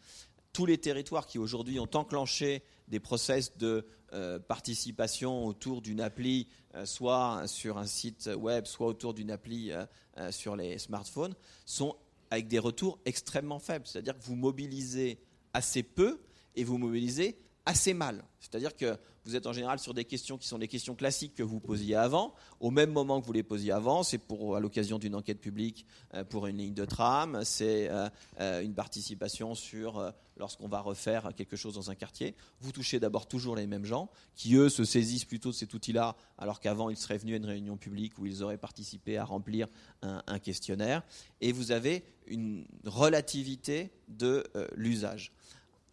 Tous 0.52 0.66
les 0.66 0.78
territoires 0.78 1.26
qui 1.26 1.38
aujourd'hui 1.38 1.78
ont 1.78 1.88
enclenché 1.94 2.62
des 2.88 3.00
process 3.00 3.56
de 3.58 3.86
euh, 4.12 4.38
participation 4.38 5.44
autour 5.44 5.82
d'une 5.82 6.00
appli, 6.00 6.48
euh, 6.74 6.86
soit 6.86 7.42
sur 7.46 7.76
un 7.76 7.86
site 7.86 8.30
web, 8.34 8.64
soit 8.64 8.86
autour 8.86 9.12
d'une 9.12 9.30
appli 9.30 9.70
euh, 9.70 10.32
sur 10.32 10.56
les 10.56 10.78
smartphones, 10.78 11.34
sont 11.66 11.94
avec 12.30 12.48
des 12.48 12.58
retours 12.58 12.98
extrêmement 13.04 13.58
faibles. 13.58 13.86
C'est-à-dire 13.86 14.16
que 14.18 14.24
vous 14.24 14.34
mobilisez 14.34 15.18
assez 15.52 15.82
peu 15.82 16.20
et 16.56 16.64
vous 16.64 16.78
mobilisez 16.78 17.38
assez 17.66 17.92
mal. 17.92 18.24
C'est-à-dire 18.40 18.74
que 18.74 18.96
vous 19.28 19.36
êtes 19.36 19.46
en 19.46 19.52
général 19.52 19.78
sur 19.78 19.92
des 19.92 20.06
questions 20.06 20.38
qui 20.38 20.48
sont 20.48 20.56
des 20.56 20.68
questions 20.68 20.94
classiques 20.94 21.34
que 21.34 21.42
vous 21.42 21.60
posiez 21.60 21.94
avant, 21.94 22.32
au 22.60 22.70
même 22.70 22.90
moment 22.90 23.20
que 23.20 23.26
vous 23.26 23.34
les 23.34 23.42
posiez 23.42 23.72
avant. 23.72 24.02
C'est 24.02 24.16
pour 24.16 24.56
à 24.56 24.60
l'occasion 24.60 24.98
d'une 24.98 25.14
enquête 25.14 25.38
publique 25.38 25.84
euh, 26.14 26.24
pour 26.24 26.46
une 26.46 26.56
ligne 26.56 26.72
de 26.72 26.86
tram, 26.86 27.42
c'est 27.44 27.90
euh, 27.90 28.08
euh, 28.40 28.62
une 28.62 28.72
participation 28.72 29.54
sur 29.54 30.14
lorsqu'on 30.38 30.66
va 30.66 30.80
refaire 30.80 31.30
quelque 31.36 31.56
chose 31.56 31.74
dans 31.74 31.90
un 31.90 31.94
quartier. 31.94 32.36
Vous 32.62 32.72
touchez 32.72 33.00
d'abord 33.00 33.28
toujours 33.28 33.54
les 33.54 33.66
mêmes 33.66 33.84
gens 33.84 34.08
qui 34.34 34.54
eux 34.54 34.70
se 34.70 34.84
saisissent 34.84 35.26
plutôt 35.26 35.50
de 35.50 35.54
cet 35.54 35.74
outil-là, 35.74 36.16
alors 36.38 36.58
qu'avant 36.58 36.88
ils 36.88 36.96
seraient 36.96 37.18
venus 37.18 37.34
à 37.34 37.36
une 37.36 37.44
réunion 37.44 37.76
publique 37.76 38.18
où 38.18 38.24
ils 38.24 38.42
auraient 38.42 38.56
participé 38.56 39.18
à 39.18 39.26
remplir 39.26 39.66
un, 40.00 40.22
un 40.26 40.38
questionnaire. 40.38 41.02
Et 41.42 41.52
vous 41.52 41.70
avez 41.70 42.02
une 42.28 42.64
relativité 42.86 43.90
de 44.08 44.44
l'usage. 44.74 45.32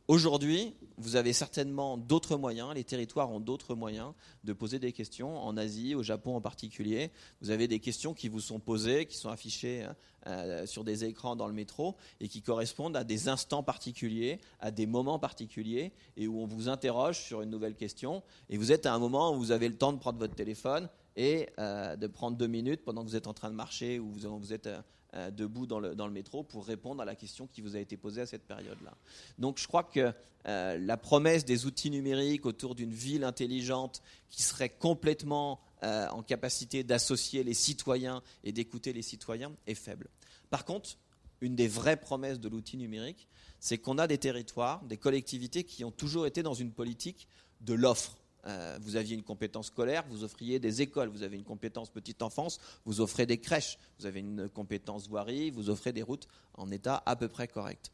Aujourd'hui, 0.07 0.75
vous 0.97 1.15
avez 1.15 1.33
certainement 1.33 1.97
d'autres 1.97 2.37
moyens, 2.37 2.75
les 2.75 2.83
territoires 2.83 3.31
ont 3.31 3.39
d'autres 3.39 3.73
moyens 3.73 4.13
de 4.43 4.53
poser 4.53 4.77
des 4.77 4.91
questions, 4.91 5.35
en 5.39 5.57
Asie, 5.57 5.95
au 5.95 6.03
Japon 6.03 6.35
en 6.35 6.41
particulier. 6.41 7.09
Vous 7.41 7.49
avez 7.49 7.67
des 7.67 7.79
questions 7.79 8.13
qui 8.13 8.29
vous 8.29 8.39
sont 8.39 8.59
posées, 8.59 9.07
qui 9.07 9.17
sont 9.17 9.29
affichées 9.29 9.87
euh, 10.27 10.67
sur 10.67 10.83
des 10.83 11.05
écrans 11.05 11.35
dans 11.35 11.47
le 11.47 11.53
métro 11.53 11.95
et 12.19 12.27
qui 12.27 12.43
correspondent 12.43 12.95
à 12.95 13.03
des 13.03 13.29
instants 13.29 13.63
particuliers, 13.63 14.39
à 14.59 14.69
des 14.69 14.85
moments 14.85 15.17
particuliers, 15.17 15.91
et 16.17 16.27
où 16.27 16.39
on 16.39 16.45
vous 16.45 16.69
interroge 16.69 17.19
sur 17.19 17.41
une 17.41 17.49
nouvelle 17.49 17.75
question. 17.75 18.21
Et 18.49 18.57
vous 18.57 18.71
êtes 18.71 18.85
à 18.85 18.93
un 18.93 18.99
moment 18.99 19.33
où 19.33 19.39
vous 19.39 19.51
avez 19.51 19.67
le 19.67 19.75
temps 19.75 19.91
de 19.91 19.97
prendre 19.97 20.19
votre 20.19 20.35
téléphone 20.35 20.87
et 21.15 21.49
euh, 21.57 21.95
de 21.95 22.05
prendre 22.05 22.37
deux 22.37 22.47
minutes 22.47 22.83
pendant 22.85 23.03
que 23.03 23.09
vous 23.09 23.15
êtes 23.15 23.27
en 23.27 23.33
train 23.33 23.49
de 23.49 23.55
marcher 23.55 23.97
ou 23.97 24.11
vous, 24.11 24.37
vous 24.37 24.53
êtes... 24.53 24.69
Euh, 25.15 25.31
debout 25.31 25.65
dans 25.65 25.79
le, 25.79 25.95
dans 25.95 26.07
le, 26.07 26.13
métro 26.13 26.43
pour 26.43 26.65
répondre 26.65 27.01
à 27.01 27.05
la 27.05 27.15
question 27.15 27.47
qui 27.47 27.61
vous 27.61 27.77
a 27.77 27.79
été 27.79 27.95
posée 27.95 28.19
à 28.19 28.25
cette 28.25 28.45
période-là. 28.45 28.97
Donc 29.39 29.59
je 29.59 29.65
crois 29.65 29.83
que 29.83 30.11
euh, 30.45 30.77
la 30.77 30.97
promesse 30.97 31.45
des 31.45 31.65
outils 31.65 31.89
numériques 31.89 32.45
autour 32.45 32.75
d'une 32.75 32.91
ville 32.91 33.23
intelligente 33.23 34.01
qui 34.29 34.41
serait 34.41 34.67
complètement 34.67 35.61
euh, 35.83 36.09
en 36.09 36.21
capacité 36.21 36.83
d'associer 36.83 37.45
les 37.45 37.53
citoyens 37.53 38.21
et 38.43 38.51
d'écouter 38.51 38.91
les 38.91 39.01
citoyens 39.01 39.53
est 39.67 39.75
faible. 39.75 40.09
Par 40.49 40.65
contre, 40.65 40.97
une 41.39 41.55
des 41.55 41.69
vraies 41.69 41.97
promesses 41.97 42.41
de 42.41 42.49
l'outil 42.49 42.75
numérique, 42.75 43.29
c'est 43.61 43.77
qu'on 43.77 43.97
a 43.97 44.07
des 44.07 44.17
territoires, 44.17 44.83
des 44.83 44.97
collectivités 44.97 45.63
qui 45.63 45.85
ont 45.85 45.91
toujours 45.91 46.27
été 46.27 46.43
dans 46.43 46.53
une 46.53 46.71
politique 46.71 47.29
de 47.61 47.73
l'offre. 47.73 48.17
Euh, 48.47 48.77
vous 48.81 48.95
aviez 48.95 49.15
une 49.15 49.23
compétence 49.23 49.67
scolaire, 49.67 50.03
vous 50.09 50.23
offriez 50.23 50.59
des 50.59 50.81
écoles. 50.81 51.09
Vous 51.09 51.23
avez 51.23 51.35
une 51.35 51.43
compétence 51.43 51.89
petite 51.89 52.21
enfance, 52.21 52.59
vous 52.85 53.01
offrez 53.01 53.25
des 53.25 53.39
crèches. 53.39 53.77
Vous 53.99 54.05
avez 54.05 54.19
une 54.19 54.49
compétence 54.49 55.07
voirie, 55.07 55.49
vous 55.49 55.69
offrez 55.69 55.93
des 55.93 56.03
routes 56.03 56.27
en 56.53 56.71
état 56.71 57.01
à 57.05 57.15
peu 57.15 57.27
près 57.27 57.47
correct. 57.47 57.91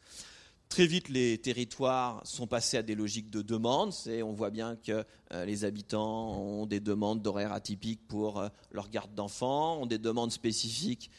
Très 0.67 0.87
vite, 0.87 1.09
les 1.09 1.37
territoires 1.37 2.25
sont 2.25 2.47
passés 2.47 2.77
à 2.77 2.81
des 2.81 2.95
logiques 2.95 3.29
de 3.29 3.41
demande. 3.41 3.91
On 4.23 4.31
voit 4.31 4.51
bien 4.51 4.77
que 4.77 5.03
euh, 5.33 5.43
les 5.43 5.65
habitants 5.65 6.31
ont 6.37 6.65
des 6.65 6.79
demandes 6.79 7.21
d'horaires 7.21 7.51
atypiques 7.51 8.07
pour 8.07 8.39
euh, 8.39 8.47
leur 8.71 8.89
garde 8.89 9.13
d'enfants, 9.13 9.81
ont 9.81 9.85
des 9.85 9.97
demandes 9.97 10.31
spécifiques 10.31 11.11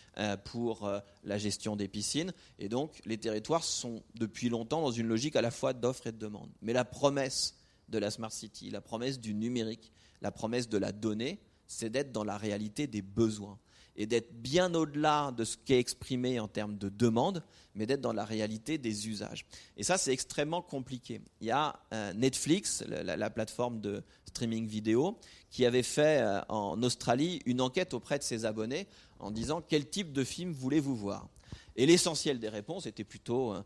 pour 0.44 0.90
la 1.24 1.38
gestion 1.38 1.74
des 1.74 1.88
piscines. 1.88 2.34
Et 2.58 2.68
donc, 2.68 3.00
les 3.06 3.16
territoires 3.16 3.64
sont 3.64 4.02
depuis 4.14 4.50
longtemps 4.50 4.82
dans 4.82 4.90
une 4.90 5.06
logique 5.06 5.36
à 5.36 5.42
la 5.42 5.50
fois 5.50 5.72
d'offre 5.72 6.06
et 6.06 6.12
de 6.12 6.18
demande. 6.18 6.50
Mais 6.60 6.74
la 6.74 6.84
promesse 6.84 7.54
de 7.88 7.98
la 7.98 8.10
Smart 8.10 8.32
City, 8.32 8.70
la 8.70 8.80
promesse 8.80 9.20
du 9.20 9.34
numérique, 9.34 9.92
la 10.20 10.30
promesse 10.30 10.68
de 10.68 10.78
la 10.78 10.92
donnée, 10.92 11.40
c'est 11.66 11.90
d'être 11.90 12.12
dans 12.12 12.24
la 12.24 12.36
réalité 12.36 12.86
des 12.86 13.02
besoins 13.02 13.58
et 13.96 14.06
d'être 14.06 14.32
bien 14.32 14.72
au-delà 14.74 15.32
de 15.32 15.44
ce 15.44 15.56
qui 15.56 15.74
est 15.74 15.78
exprimé 15.78 16.40
en 16.40 16.48
termes 16.48 16.78
de 16.78 16.88
demande, 16.88 17.42
mais 17.74 17.86
d'être 17.86 18.00
dans 18.00 18.12
la 18.12 18.24
réalité 18.24 18.78
des 18.78 19.08
usages. 19.08 19.44
Et 19.76 19.82
ça, 19.82 19.98
c'est 19.98 20.12
extrêmement 20.12 20.62
compliqué. 20.62 21.20
Il 21.40 21.48
y 21.48 21.50
a 21.50 21.78
euh, 21.92 22.12
Netflix, 22.14 22.82
la, 22.88 23.30
plateforme 23.30 23.80
de 23.80 24.02
streaming 24.26 24.66
vidéo, 24.66 25.18
qui 25.50 25.66
avait 25.66 25.82
fait 25.82 26.22
euh, 26.22 26.40
en 26.48 26.82
Australie 26.82 27.40
une 27.44 27.60
enquête 27.60 27.92
auprès 27.92 28.18
de 28.18 28.24
ses 28.24 28.46
abonnés 28.46 28.86
en 29.18 29.30
disant 29.30 29.60
quel 29.60 29.88
type 29.88 30.12
de 30.12 30.24
film 30.24 30.52
voulez-vous 30.52 30.96
voir? 30.96 31.28
Et 31.76 31.84
l'essentiel 31.84 32.38
des 32.38 32.48
réponses 32.48 32.86
était 32.86 33.04
plutôt... 33.04 33.54
Euh, 33.54 33.62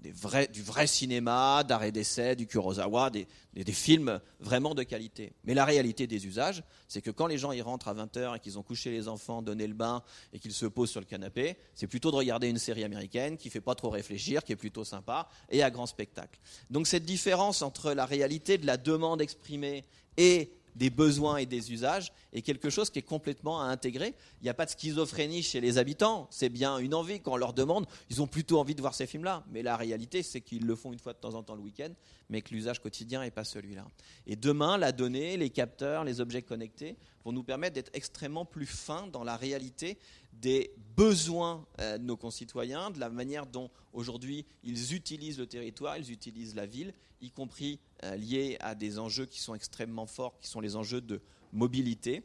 du 0.00 0.62
vrai 0.62 0.86
cinéma, 0.86 1.62
d'arrêt 1.62 1.92
d'essai, 1.92 2.34
du 2.34 2.46
Kurosawa, 2.46 3.10
des, 3.10 3.26
films 3.72 4.20
vraiment 4.40 4.74
de 4.74 4.82
qualité. 4.82 5.34
Mais 5.44 5.54
la 5.54 5.64
réalité 5.64 6.06
des 6.06 6.26
usages, 6.26 6.62
c'est 6.88 7.02
que 7.02 7.10
quand 7.10 7.26
les 7.26 7.38
gens 7.38 7.52
y 7.52 7.60
rentrent 7.60 7.88
à 7.88 7.94
20h 7.94 8.36
et 8.36 8.40
qu'ils 8.40 8.58
ont 8.58 8.62
couché 8.62 8.90
les 8.90 9.08
enfants, 9.08 9.42
donné 9.42 9.66
le 9.66 9.74
bain 9.74 10.02
et 10.32 10.38
qu'ils 10.38 10.52
se 10.52 10.66
posent 10.66 10.90
sur 10.90 11.00
le 11.00 11.06
canapé, 11.06 11.56
c'est 11.74 11.86
plutôt 11.86 12.10
de 12.10 12.16
regarder 12.16 12.48
une 12.48 12.58
série 12.58 12.84
américaine 12.84 13.36
qui 13.36 13.50
fait 13.50 13.60
pas 13.60 13.74
trop 13.74 13.90
réfléchir, 13.90 14.42
qui 14.42 14.52
est 14.52 14.56
plutôt 14.56 14.84
sympa 14.84 15.28
et 15.50 15.62
à 15.62 15.70
grand 15.70 15.86
spectacle. 15.86 16.40
Donc 16.70 16.86
cette 16.86 17.04
différence 17.04 17.62
entre 17.62 17.92
la 17.92 18.06
réalité 18.06 18.58
de 18.58 18.66
la 18.66 18.76
demande 18.76 19.20
exprimée 19.20 19.84
et 20.16 20.52
des 20.76 20.90
besoins 20.90 21.38
et 21.38 21.46
des 21.46 21.72
usages 21.72 22.12
est 22.32 22.42
quelque 22.42 22.70
chose 22.70 22.90
qui 22.90 22.98
est 22.98 23.02
complètement 23.02 23.60
à 23.60 23.64
intégrer. 23.64 24.14
Il 24.40 24.44
n'y 24.44 24.50
a 24.50 24.54
pas 24.54 24.66
de 24.66 24.70
schizophrénie 24.70 25.42
chez 25.42 25.60
les 25.60 25.78
habitants, 25.78 26.28
c'est 26.30 26.48
bien 26.48 26.78
une 26.78 26.94
envie. 26.94 27.20
Quand 27.20 27.32
on 27.32 27.36
leur 27.36 27.52
demande, 27.52 27.86
ils 28.08 28.22
ont 28.22 28.26
plutôt 28.26 28.58
envie 28.58 28.74
de 28.74 28.80
voir 28.80 28.94
ces 28.94 29.06
films-là. 29.06 29.44
Mais 29.50 29.62
la 29.62 29.76
réalité, 29.76 30.22
c'est 30.22 30.40
qu'ils 30.40 30.66
le 30.66 30.74
font 30.74 30.92
une 30.92 30.98
fois 30.98 31.12
de 31.12 31.18
temps 31.18 31.34
en 31.34 31.42
temps 31.42 31.54
le 31.54 31.62
week-end, 31.62 31.90
mais 32.28 32.42
que 32.42 32.54
l'usage 32.54 32.80
quotidien 32.80 33.20
n'est 33.20 33.30
pas 33.30 33.44
celui-là. 33.44 33.86
Et 34.26 34.36
demain, 34.36 34.78
la 34.78 34.92
donnée, 34.92 35.36
les 35.36 35.50
capteurs, 35.50 36.04
les 36.04 36.20
objets 36.20 36.42
connectés 36.42 36.96
vont 37.24 37.32
nous 37.32 37.42
permettre 37.42 37.74
d'être 37.74 37.90
extrêmement 37.92 38.44
plus 38.44 38.66
fins 38.66 39.06
dans 39.08 39.24
la 39.24 39.36
réalité 39.36 39.98
des 40.32 40.72
besoins 40.96 41.66
euh, 41.80 41.98
de 41.98 42.04
nos 42.04 42.16
concitoyens, 42.16 42.90
de 42.90 42.98
la 42.98 43.10
manière 43.10 43.46
dont 43.46 43.70
aujourd'hui 43.92 44.46
ils 44.62 44.94
utilisent 44.94 45.38
le 45.38 45.46
territoire, 45.46 45.98
ils 45.98 46.10
utilisent 46.10 46.54
la 46.54 46.66
ville, 46.66 46.94
y 47.20 47.30
compris 47.30 47.80
euh, 48.04 48.16
liés 48.16 48.56
à 48.60 48.74
des 48.74 48.98
enjeux 48.98 49.26
qui 49.26 49.40
sont 49.40 49.54
extrêmement 49.54 50.06
forts, 50.06 50.38
qui 50.38 50.48
sont 50.48 50.60
les 50.60 50.76
enjeux 50.76 51.00
de 51.00 51.20
mobilité. 51.52 52.22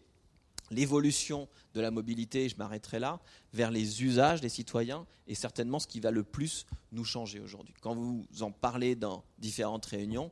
L'évolution 0.71 1.47
de 1.73 1.81
la 1.81 1.91
mobilité, 1.91 2.49
je 2.49 2.57
m'arrêterai 2.57 2.99
là, 2.99 3.19
vers 3.53 3.69
les 3.69 4.03
usages 4.03 4.41
des 4.41 4.49
citoyens 4.49 5.05
est 5.27 5.35
certainement 5.35 5.79
ce 5.79 5.87
qui 5.87 5.99
va 5.99 6.11
le 6.11 6.23
plus 6.23 6.65
nous 6.91 7.03
changer 7.03 7.39
aujourd'hui. 7.39 7.75
Quand 7.81 7.95
vous 7.95 8.25
en 8.41 8.51
parlez 8.51 8.95
dans 8.95 9.23
différentes 9.37 9.85
réunions, 9.85 10.31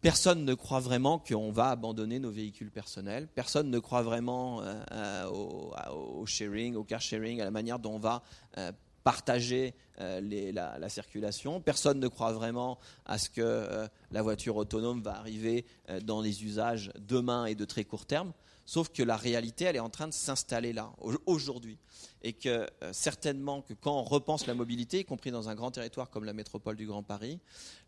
Personne 0.00 0.46
ne 0.46 0.54
croit 0.54 0.80
vraiment 0.80 1.18
qu'on 1.18 1.52
va 1.52 1.68
abandonner 1.68 2.18
nos 2.18 2.30
véhicules 2.30 2.70
personnels. 2.70 3.28
Personne 3.34 3.68
ne 3.68 3.78
croit 3.78 4.00
vraiment 4.00 4.62
euh, 4.62 4.82
euh, 4.92 5.26
au, 5.28 6.24
sharing, 6.24 6.74
au 6.74 6.84
car 6.84 7.02
sharing, 7.02 7.38
à 7.42 7.44
la 7.44 7.50
manière 7.50 7.78
dont 7.78 7.96
on 7.96 7.98
va 7.98 8.22
partager 9.10 9.74
la, 9.98 10.88
circulation. 10.88 11.60
Personne 11.60 11.98
ne 11.98 12.06
croit 12.06 12.32
vraiment 12.32 12.78
à 13.06 13.18
ce 13.18 13.28
que 13.28 13.88
la 14.12 14.22
voiture 14.22 14.56
autonome 14.56 15.02
va 15.02 15.16
arriver 15.16 15.66
dans 16.04 16.20
les 16.20 16.44
usages 16.44 16.92
demain 16.96 17.46
et 17.46 17.56
de 17.56 17.64
très 17.64 17.84
court 17.84 18.06
terme. 18.06 18.32
Sauf 18.70 18.90
que 18.90 19.02
la 19.02 19.16
réalité, 19.16 19.64
elle 19.64 19.74
est 19.74 19.80
en 19.80 19.90
train 19.90 20.06
de 20.06 20.12
s'installer 20.12 20.72
là, 20.72 20.92
aujourd'hui. 21.26 21.76
Et 22.22 22.32
que 22.32 22.68
euh, 22.84 22.92
certainement 22.92 23.64
quand 23.80 23.98
on 23.98 24.04
repense 24.04 24.46
la 24.46 24.54
mobilité, 24.54 25.00
y 25.00 25.04
compris 25.04 25.32
dans 25.32 25.48
un 25.48 25.56
grand 25.56 25.72
territoire 25.72 26.08
comme 26.08 26.22
la 26.22 26.32
métropole 26.32 26.76
du 26.76 26.86
Grand 26.86 27.02
Paris, 27.02 27.40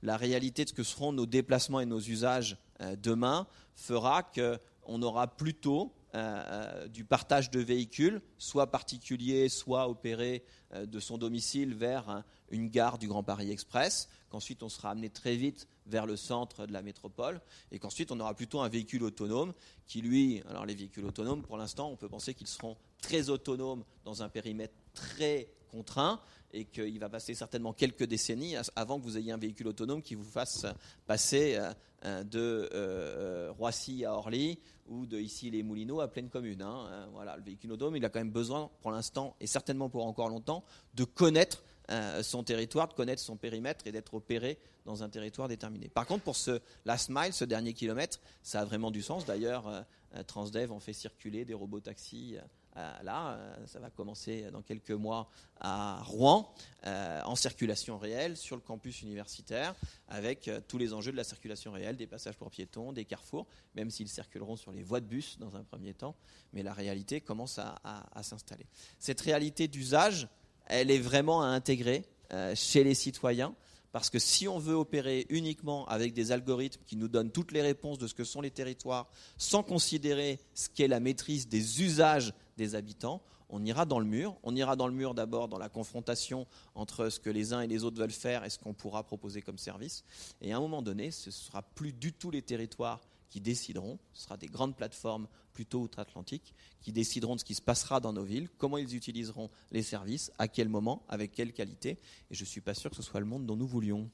la 0.02 0.16
réalité 0.16 0.64
de 0.64 0.70
ce 0.70 0.74
que 0.74 0.82
seront 0.82 1.12
nos 1.12 1.24
déplacements 1.24 1.78
et 1.78 1.86
nos 1.86 2.00
usages 2.00 2.56
euh, 2.80 2.96
demain 3.00 3.46
fera 3.76 4.24
qu'on 4.24 5.02
aura 5.02 5.28
plutôt 5.28 5.92
euh, 6.14 6.88
du 6.88 7.04
partage 7.04 7.50
de 7.50 7.60
véhicules, 7.60 8.20
soit 8.38 8.70
particulier, 8.70 9.48
soit 9.48 9.88
opéré 9.88 10.44
de 10.74 11.00
son 11.00 11.18
domicile 11.18 11.74
vers 11.74 12.24
une 12.50 12.68
gare 12.68 12.98
du 12.98 13.08
Grand 13.08 13.22
Paris 13.22 13.50
Express, 13.50 14.08
qu'ensuite 14.30 14.62
on 14.62 14.70
sera 14.70 14.90
amené 14.90 15.10
très 15.10 15.36
vite 15.36 15.68
vers 15.86 16.06
le 16.06 16.16
centre 16.16 16.66
de 16.66 16.72
la 16.72 16.80
métropole, 16.80 17.40
et 17.70 17.78
qu'ensuite 17.78 18.10
on 18.10 18.20
aura 18.20 18.34
plutôt 18.34 18.60
un 18.60 18.68
véhicule 18.68 19.02
autonome 19.02 19.52
qui, 19.86 20.00
lui, 20.00 20.42
alors 20.48 20.64
les 20.64 20.74
véhicules 20.74 21.04
autonomes, 21.04 21.42
pour 21.42 21.58
l'instant, 21.58 21.90
on 21.90 21.96
peut 21.96 22.08
penser 22.08 22.32
qu'ils 22.32 22.46
seront 22.46 22.76
très 23.02 23.28
autonomes 23.28 23.84
dans 24.04 24.22
un 24.22 24.28
périmètre 24.28 24.74
très 24.94 25.50
contraint, 25.70 26.20
et 26.52 26.66
qu'il 26.66 26.98
va 26.98 27.08
passer 27.08 27.34
certainement 27.34 27.72
quelques 27.72 28.04
décennies 28.04 28.56
avant 28.76 28.98
que 28.98 29.04
vous 29.04 29.16
ayez 29.16 29.32
un 29.32 29.38
véhicule 29.38 29.68
autonome 29.68 30.02
qui 30.02 30.14
vous 30.14 30.24
fasse 30.24 30.66
passer 31.06 31.58
euh, 32.04 32.20
euh, 32.20 32.24
de 32.24 32.70
euh, 32.74 33.52
Roissy 33.52 34.04
à 34.04 34.14
Orly 34.14 34.58
ou 34.86 35.06
de 35.06 35.18
ici 35.18 35.50
les 35.50 35.62
Moulineaux 35.62 36.00
à 36.00 36.08
pleine 36.08 36.28
commune. 36.28 36.62
Hein. 36.62 37.08
Voilà, 37.12 37.36
le 37.36 37.42
véhicule 37.42 37.76
il 37.94 38.04
a 38.04 38.08
quand 38.08 38.20
même 38.20 38.30
besoin, 38.30 38.70
pour 38.80 38.90
l'instant, 38.90 39.36
et 39.40 39.46
certainement 39.46 39.88
pour 39.88 40.06
encore 40.06 40.28
longtemps, 40.28 40.64
de 40.94 41.04
connaître 41.04 41.62
euh, 41.90 42.22
son 42.22 42.44
territoire, 42.44 42.88
de 42.88 42.94
connaître 42.94 43.20
son 43.20 43.36
périmètre 43.36 43.86
et 43.86 43.92
d'être 43.92 44.14
opéré 44.14 44.58
dans 44.84 45.02
un 45.02 45.08
territoire 45.08 45.48
déterminé. 45.48 45.88
Par 45.88 46.06
contre, 46.06 46.22
pour 46.22 46.36
ce 46.36 46.60
last 46.84 47.10
mile, 47.10 47.32
ce 47.32 47.44
dernier 47.44 47.72
kilomètre, 47.72 48.20
ça 48.42 48.60
a 48.60 48.64
vraiment 48.64 48.90
du 48.90 49.02
sens. 49.02 49.26
D'ailleurs, 49.26 49.66
euh, 49.66 49.82
euh, 50.14 50.22
Transdev 50.22 50.70
en 50.72 50.78
fait 50.78 50.92
circuler 50.92 51.44
des 51.44 51.54
robots 51.54 51.80
taxis 51.80 52.36
là, 52.74 53.38
ça 53.66 53.78
va 53.78 53.90
commencer 53.90 54.50
dans 54.50 54.62
quelques 54.62 54.90
mois 54.90 55.28
à 55.60 56.02
Rouen, 56.02 56.54
en 56.84 57.36
circulation 57.36 57.98
réelle 57.98 58.36
sur 58.36 58.56
le 58.56 58.62
campus 58.62 59.02
universitaire, 59.02 59.74
avec 60.08 60.50
tous 60.68 60.78
les 60.78 60.92
enjeux 60.92 61.12
de 61.12 61.16
la 61.16 61.24
circulation 61.24 61.72
réelle, 61.72 61.96
des 61.96 62.06
passages 62.06 62.36
pour 62.36 62.50
piétons, 62.50 62.92
des 62.92 63.04
carrefours, 63.04 63.46
même 63.74 63.90
s'ils 63.90 64.08
circuleront 64.08 64.56
sur 64.56 64.72
les 64.72 64.82
voies 64.82 65.00
de 65.00 65.06
bus 65.06 65.38
dans 65.38 65.54
un 65.56 65.64
premier 65.64 65.94
temps, 65.94 66.16
mais 66.52 66.62
la 66.62 66.72
réalité 66.72 67.20
commence 67.20 67.58
à, 67.58 67.76
à 67.84 68.22
s'installer. 68.22 68.66
Cette 68.98 69.20
réalité 69.20 69.68
d'usage, 69.68 70.28
elle 70.66 70.90
est 70.90 70.98
vraiment 71.00 71.42
à 71.42 71.46
intégrer 71.46 72.04
chez 72.54 72.84
les 72.84 72.94
citoyens. 72.94 73.54
Parce 73.92 74.08
que 74.08 74.18
si 74.18 74.48
on 74.48 74.58
veut 74.58 74.74
opérer 74.74 75.26
uniquement 75.28 75.86
avec 75.86 76.14
des 76.14 76.32
algorithmes 76.32 76.82
qui 76.86 76.96
nous 76.96 77.08
donnent 77.08 77.30
toutes 77.30 77.52
les 77.52 77.62
réponses 77.62 77.98
de 77.98 78.06
ce 78.06 78.14
que 78.14 78.24
sont 78.24 78.40
les 78.40 78.50
territoires, 78.50 79.10
sans 79.36 79.62
considérer 79.62 80.40
ce 80.54 80.68
qu'est 80.70 80.88
la 80.88 80.98
maîtrise 80.98 81.46
des 81.46 81.82
usages 81.82 82.32
des 82.56 82.74
habitants, 82.74 83.22
on 83.50 83.62
ira 83.66 83.84
dans 83.84 83.98
le 83.98 84.06
mur. 84.06 84.34
On 84.42 84.56
ira 84.56 84.76
dans 84.76 84.86
le 84.86 84.94
mur 84.94 85.12
d'abord 85.12 85.46
dans 85.46 85.58
la 85.58 85.68
confrontation 85.68 86.46
entre 86.74 87.10
ce 87.10 87.20
que 87.20 87.28
les 87.28 87.52
uns 87.52 87.60
et 87.60 87.66
les 87.66 87.84
autres 87.84 87.98
veulent 88.00 88.10
faire 88.10 88.44
et 88.44 88.50
ce 88.50 88.58
qu'on 88.58 88.72
pourra 88.72 89.02
proposer 89.02 89.42
comme 89.42 89.58
service. 89.58 90.04
Et 90.40 90.54
à 90.54 90.56
un 90.56 90.60
moment 90.60 90.80
donné, 90.80 91.10
ce 91.10 91.28
ne 91.28 91.32
sera 91.32 91.60
plus 91.60 91.92
du 91.92 92.14
tout 92.14 92.30
les 92.30 92.40
territoires 92.40 93.00
qui 93.32 93.40
décideront, 93.40 93.98
ce 94.12 94.24
sera 94.24 94.36
des 94.36 94.46
grandes 94.46 94.76
plateformes 94.76 95.26
plutôt 95.54 95.80
outre-Atlantique, 95.80 96.54
qui 96.82 96.92
décideront 96.92 97.34
de 97.34 97.40
ce 97.40 97.46
qui 97.46 97.54
se 97.54 97.62
passera 97.62 97.98
dans 97.98 98.12
nos 98.12 98.24
villes, 98.24 98.50
comment 98.58 98.76
ils 98.76 98.94
utiliseront 98.94 99.48
les 99.70 99.82
services, 99.82 100.30
à 100.38 100.48
quel 100.48 100.68
moment, 100.68 101.02
avec 101.08 101.32
quelle 101.32 101.54
qualité. 101.54 101.98
Et 102.30 102.34
je 102.34 102.42
ne 102.42 102.46
suis 102.46 102.60
pas 102.60 102.74
sûr 102.74 102.90
que 102.90 102.96
ce 102.96 103.02
soit 103.02 103.20
le 103.20 103.26
monde 103.26 103.46
dont 103.46 103.56
nous 103.56 103.66
voulions. 103.66 104.10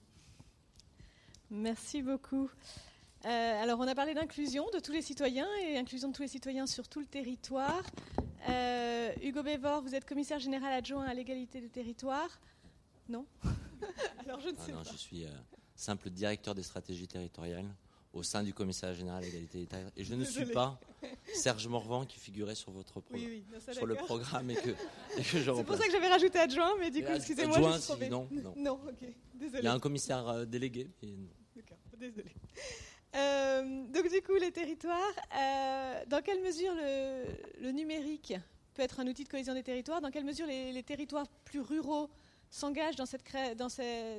Merci 1.51 2.01
beaucoup. 2.01 2.49
Euh, 3.25 3.63
alors, 3.63 3.81
on 3.81 3.89
a 3.89 3.95
parlé 3.97 4.15
d'inclusion 4.15 4.65
de 4.73 4.79
tous 4.79 4.93
les 4.93 5.03
citoyens 5.03 5.49
et 5.65 5.77
inclusion 5.77 6.11
de 6.11 6.15
tous 6.15 6.23
les 6.23 6.29
citoyens 6.29 6.69
sur 6.69 6.87
tout 6.87 7.01
le 7.01 7.07
territoire. 7.07 7.83
Euh, 8.49 9.11
Hugo 9.21 9.43
Bévor, 9.43 9.83
vous 9.83 9.97
êtes 9.97 10.05
commissaire 10.05 10.39
général 10.39 10.73
adjoint 10.73 11.05
à 11.05 11.13
l'égalité 11.13 11.61
des 11.61 11.71
territoires. 11.71 12.39
Non? 13.09 13.27
Alors, 14.25 14.39
je 14.39 14.51
ne 14.51 14.55
ah 14.57 14.65
sais 14.65 14.73
non, 14.73 14.85
pas. 14.85 14.93
Je 14.93 14.97
suis 14.97 15.25
euh, 15.25 15.31
simple 15.75 16.09
directeur 16.09 16.55
des 16.55 16.63
stratégies 16.63 17.09
territoriales 17.09 17.75
au 18.13 18.23
sein 18.23 18.43
du 18.43 18.55
commissariat 18.55 18.95
général 18.95 19.23
à 19.23 19.27
l'égalité 19.27 19.67
des 19.67 19.69
Et 19.97 20.05
je 20.05 20.15
ne 20.15 20.25
suis 20.25 20.47
pas 20.47 20.81
Serge 21.35 21.67
Morvan 21.69 22.07
qui 22.07 22.19
figurait 22.19 22.55
sur 22.55 22.73
votre 22.73 23.03
sur 23.73 23.87
le 23.87 23.95
programme 23.95 24.51
et 24.51 24.57
que, 24.57 24.71
C'est 25.23 25.65
pour 25.65 25.77
ça 25.77 25.87
que 25.87 25.93
j'avais 25.93 26.09
rajouté 26.09 26.39
adjoint, 26.39 26.75
mais 26.79 26.91
du 26.91 27.05
coup, 27.05 27.13
excusez-moi. 27.13 27.57
Adjoint, 27.57 27.79
si, 27.79 28.09
non, 28.09 28.29
non. 28.31 28.55
non 28.57 28.81
ok, 28.89 29.09
désolé. 29.35 29.59
Il 29.63 29.65
y 29.65 29.69
a 29.69 29.73
un 29.73 29.79
commissaire 29.79 30.27
euh, 30.29 30.45
délégué. 30.45 30.91
D'accord, 31.55 31.79
désolé. 31.99 32.31
Euh, 33.15 33.85
donc 33.87 34.11
du 34.11 34.23
coup, 34.23 34.35
les 34.35 34.53
territoires, 34.53 34.99
euh, 35.37 36.05
dans 36.07 36.23
quelle 36.23 36.43
mesure 36.43 36.75
le, 36.75 37.71
numérique 37.71 38.35
peut 38.75 38.83
être 38.83 39.01
un 39.01 39.07
outil 39.07 39.25
de 39.25 39.29
cohésion 39.29 39.55
des 39.55 39.63
territoires? 39.63 40.01
Dans 40.01 40.11
quelle 40.11 40.25
mesure 40.25 40.47
les, 40.47 40.83
territoires 40.83 41.27
plus 41.45 41.61
ruraux 41.61 42.09
s'engagent 42.51 42.97
dans 42.97 43.07
cette, 43.07 43.25
dans, 43.57 43.69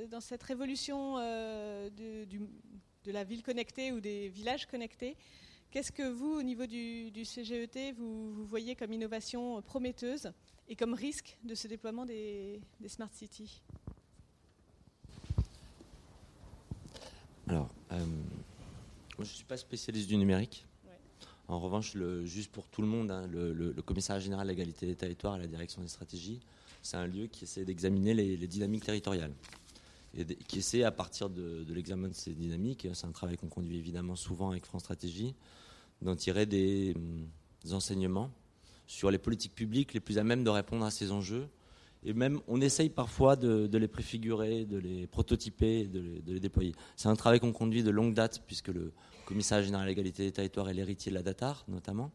dans 0.10 0.22
cette 0.22 0.44
révolution 0.44 1.18
du, 1.91 2.41
de 3.10 3.14
la 3.14 3.23
ville 3.23 3.41
connectée 3.41 3.91
ou 3.91 3.99
des 3.99 4.30
villages 4.30 4.68
connectés. 4.68 5.18
Qu'est-ce 5.72 5.91
que 5.91 6.07
vous, 6.07 6.31
au 6.31 6.44
niveau 6.44 6.68
du, 6.68 7.11
CGET, 7.26 7.94
vous, 7.98 8.45
voyez 8.45 8.76
comme 8.76 8.94
innovation 8.94 9.61
prometteuse 9.64 10.31
et 10.68 10.76
comme 10.76 10.94
risque 10.94 11.36
de 11.44 11.56
ce 11.56 11.68
déploiement 11.68 12.06
des, 12.06 12.61
smart 12.88 13.10
cities? 13.11 13.64
Alors, 17.48 17.69
euh, 17.91 17.98
moi 17.98 19.26
je 19.26 19.31
ne 19.31 19.36
suis 19.36 19.44
pas 19.44 19.57
spécialiste 19.57 20.07
du 20.07 20.18
numérique. 20.18 20.68
En 21.48 21.60
revanche, 21.60 21.95
le, 21.95 22.23
juste 22.26 22.52
pour 22.52 22.68
tout 22.68 22.84
le 22.84 22.88
monde, 22.88 23.10
hein, 23.10 23.26
le, 23.26 23.73
commissariat 23.81 24.19
général 24.19 24.48
à 24.48 24.52
l'égalité 24.52 24.86
des 24.86 24.95
territoires 24.95 25.36
et 25.38 25.40
la 25.40 25.48
direction 25.48 25.81
des 25.81 25.88
stratégies, 25.88 26.41
c'est 26.84 26.98
un 26.98 27.07
lieu 27.07 27.26
qui 27.26 27.45
essaie 27.45 27.65
d'examiner 27.65 28.14
les 28.14 28.48
dynamiques 28.48 28.86
territoriales 28.86 29.34
et 30.18 30.26
qui 30.26 30.60
essaie 30.60 30.84
à 30.84 30.91
partir 30.91 31.30
de, 31.30 31.65
l'examen 31.69 32.07
de 32.07 32.14
ces 32.14 32.34
dynamiques, 32.34 32.88
c'est 32.94 33.06
un 33.06 33.11
travail 33.11 33.38
qu'on 33.38 33.48
conduit 33.48 33.77
évidemment 33.77 34.15
souvent 34.15 34.52
avec 34.52 34.65
France 34.65 34.84
Stratégie, 34.84 35.36
d'en 36.02 36.15
tirer 36.15 36.45
des, 36.45 36.94
hum, 36.95 37.27
enseignements 37.73 38.31
sur 38.88 39.11
les 39.11 39.18
politiques 39.18 39.53
publiques 39.53 39.94
les 39.94 39.99
plus 39.99 40.18
à 40.18 40.23
même 40.23 40.44
de 40.44 40.49
répondre 40.49 40.86
à 40.86 40.91
ces 40.91 41.11
enjeux. 41.11 41.48
Et 42.03 42.14
même, 42.14 42.40
on 42.48 42.61
essaye 42.61 42.90
parfois 42.90 43.36
de, 43.36 43.69
les 43.77 43.88
préfigurer, 43.88 44.65
de 44.65 44.77
les 44.77 45.06
prototyper, 45.06 45.86
de 45.86 46.22
les, 46.26 46.40
déployer. 46.40 46.73
C'est 46.95 47.10
un 47.10 47.15
travail 47.15 47.40
qu'on 47.40 47.52
conduit 47.52 47.84
de 47.84 47.90
longue 47.91 48.14
date, 48.14 48.41
puisque 48.48 48.69
le 48.69 48.94
commissariat 49.26 49.64
général 49.64 49.86
à 49.86 49.90
l'égalité 49.90 50.23
des 50.23 50.31
territoires 50.31 50.69
est 50.69 50.73
l'héritier 50.73 51.11
de 51.11 51.15
la 51.15 51.23
DATAR, 51.23 51.65
notamment, 51.68 52.11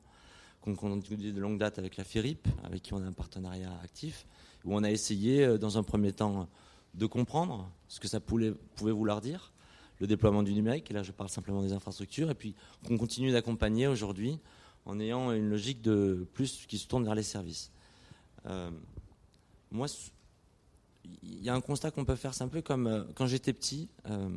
qu'on 0.63 0.75
conduit 0.75 1.33
de 1.33 1.41
longue 1.41 1.59
date 1.59 1.79
avec 1.79 1.99
la 1.99 2.05
FERIP, 2.05 2.49
avec 2.65 2.83
qui 2.83 2.95
on 2.95 3.03
a 3.03 3.05
un 3.05 3.13
partenariat 3.13 3.79
actif, 3.85 4.27
où 4.65 4.75
on 4.75 4.83
a 4.83 4.91
essayé, 4.91 5.45
euh, 5.45 5.59
dans 5.59 5.77
un 5.77 5.83
premier 5.83 6.13
temps, 6.13 6.49
de 6.95 7.07
comprendre 7.07 7.71
ce 7.89 8.01
que 8.01 8.09
ça 8.09 8.21
pouvait, 8.21 8.55
vouloir 8.79 9.21
dire, 9.21 9.53
le 10.01 10.07
déploiement 10.07 10.43
du 10.43 10.53
numérique, 10.55 10.91
et 10.91 10.95
là 10.95 11.03
je 11.03 11.13
parle 11.13 11.29
simplement 11.29 11.63
des 11.63 11.73
infrastructures, 11.73 12.31
et 12.31 12.35
puis 12.35 12.55
qu'on 12.87 12.99
continue 12.99 13.33
d'accompagner 13.33 13.87
aujourd'hui 13.87 14.39
en 14.87 15.01
ayant 15.01 15.33
une 15.33 15.49
logique 15.49 15.83
de 15.83 16.27
plus 16.35 16.67
qui 16.67 16.79
se 16.79 16.87
tourne 16.87 17.05
vers 17.05 17.15
les 17.15 17.23
services. 17.23 17.71
Euh, 18.47 18.71
moi, 19.71 19.87
il 21.23 21.43
y 21.43 21.49
a 21.49 21.55
un 21.55 21.61
constat 21.61 21.91
qu'on 21.91 22.05
peut 22.05 22.17
faire, 22.17 22.35
c'est 22.35 22.45
un 22.45 22.49
peu 22.49 22.63
comme 22.63 22.87
euh, 22.87 23.05
quand 23.15 23.27
j'étais 23.27 23.53
petit. 23.53 23.89
Euh, 24.07 24.29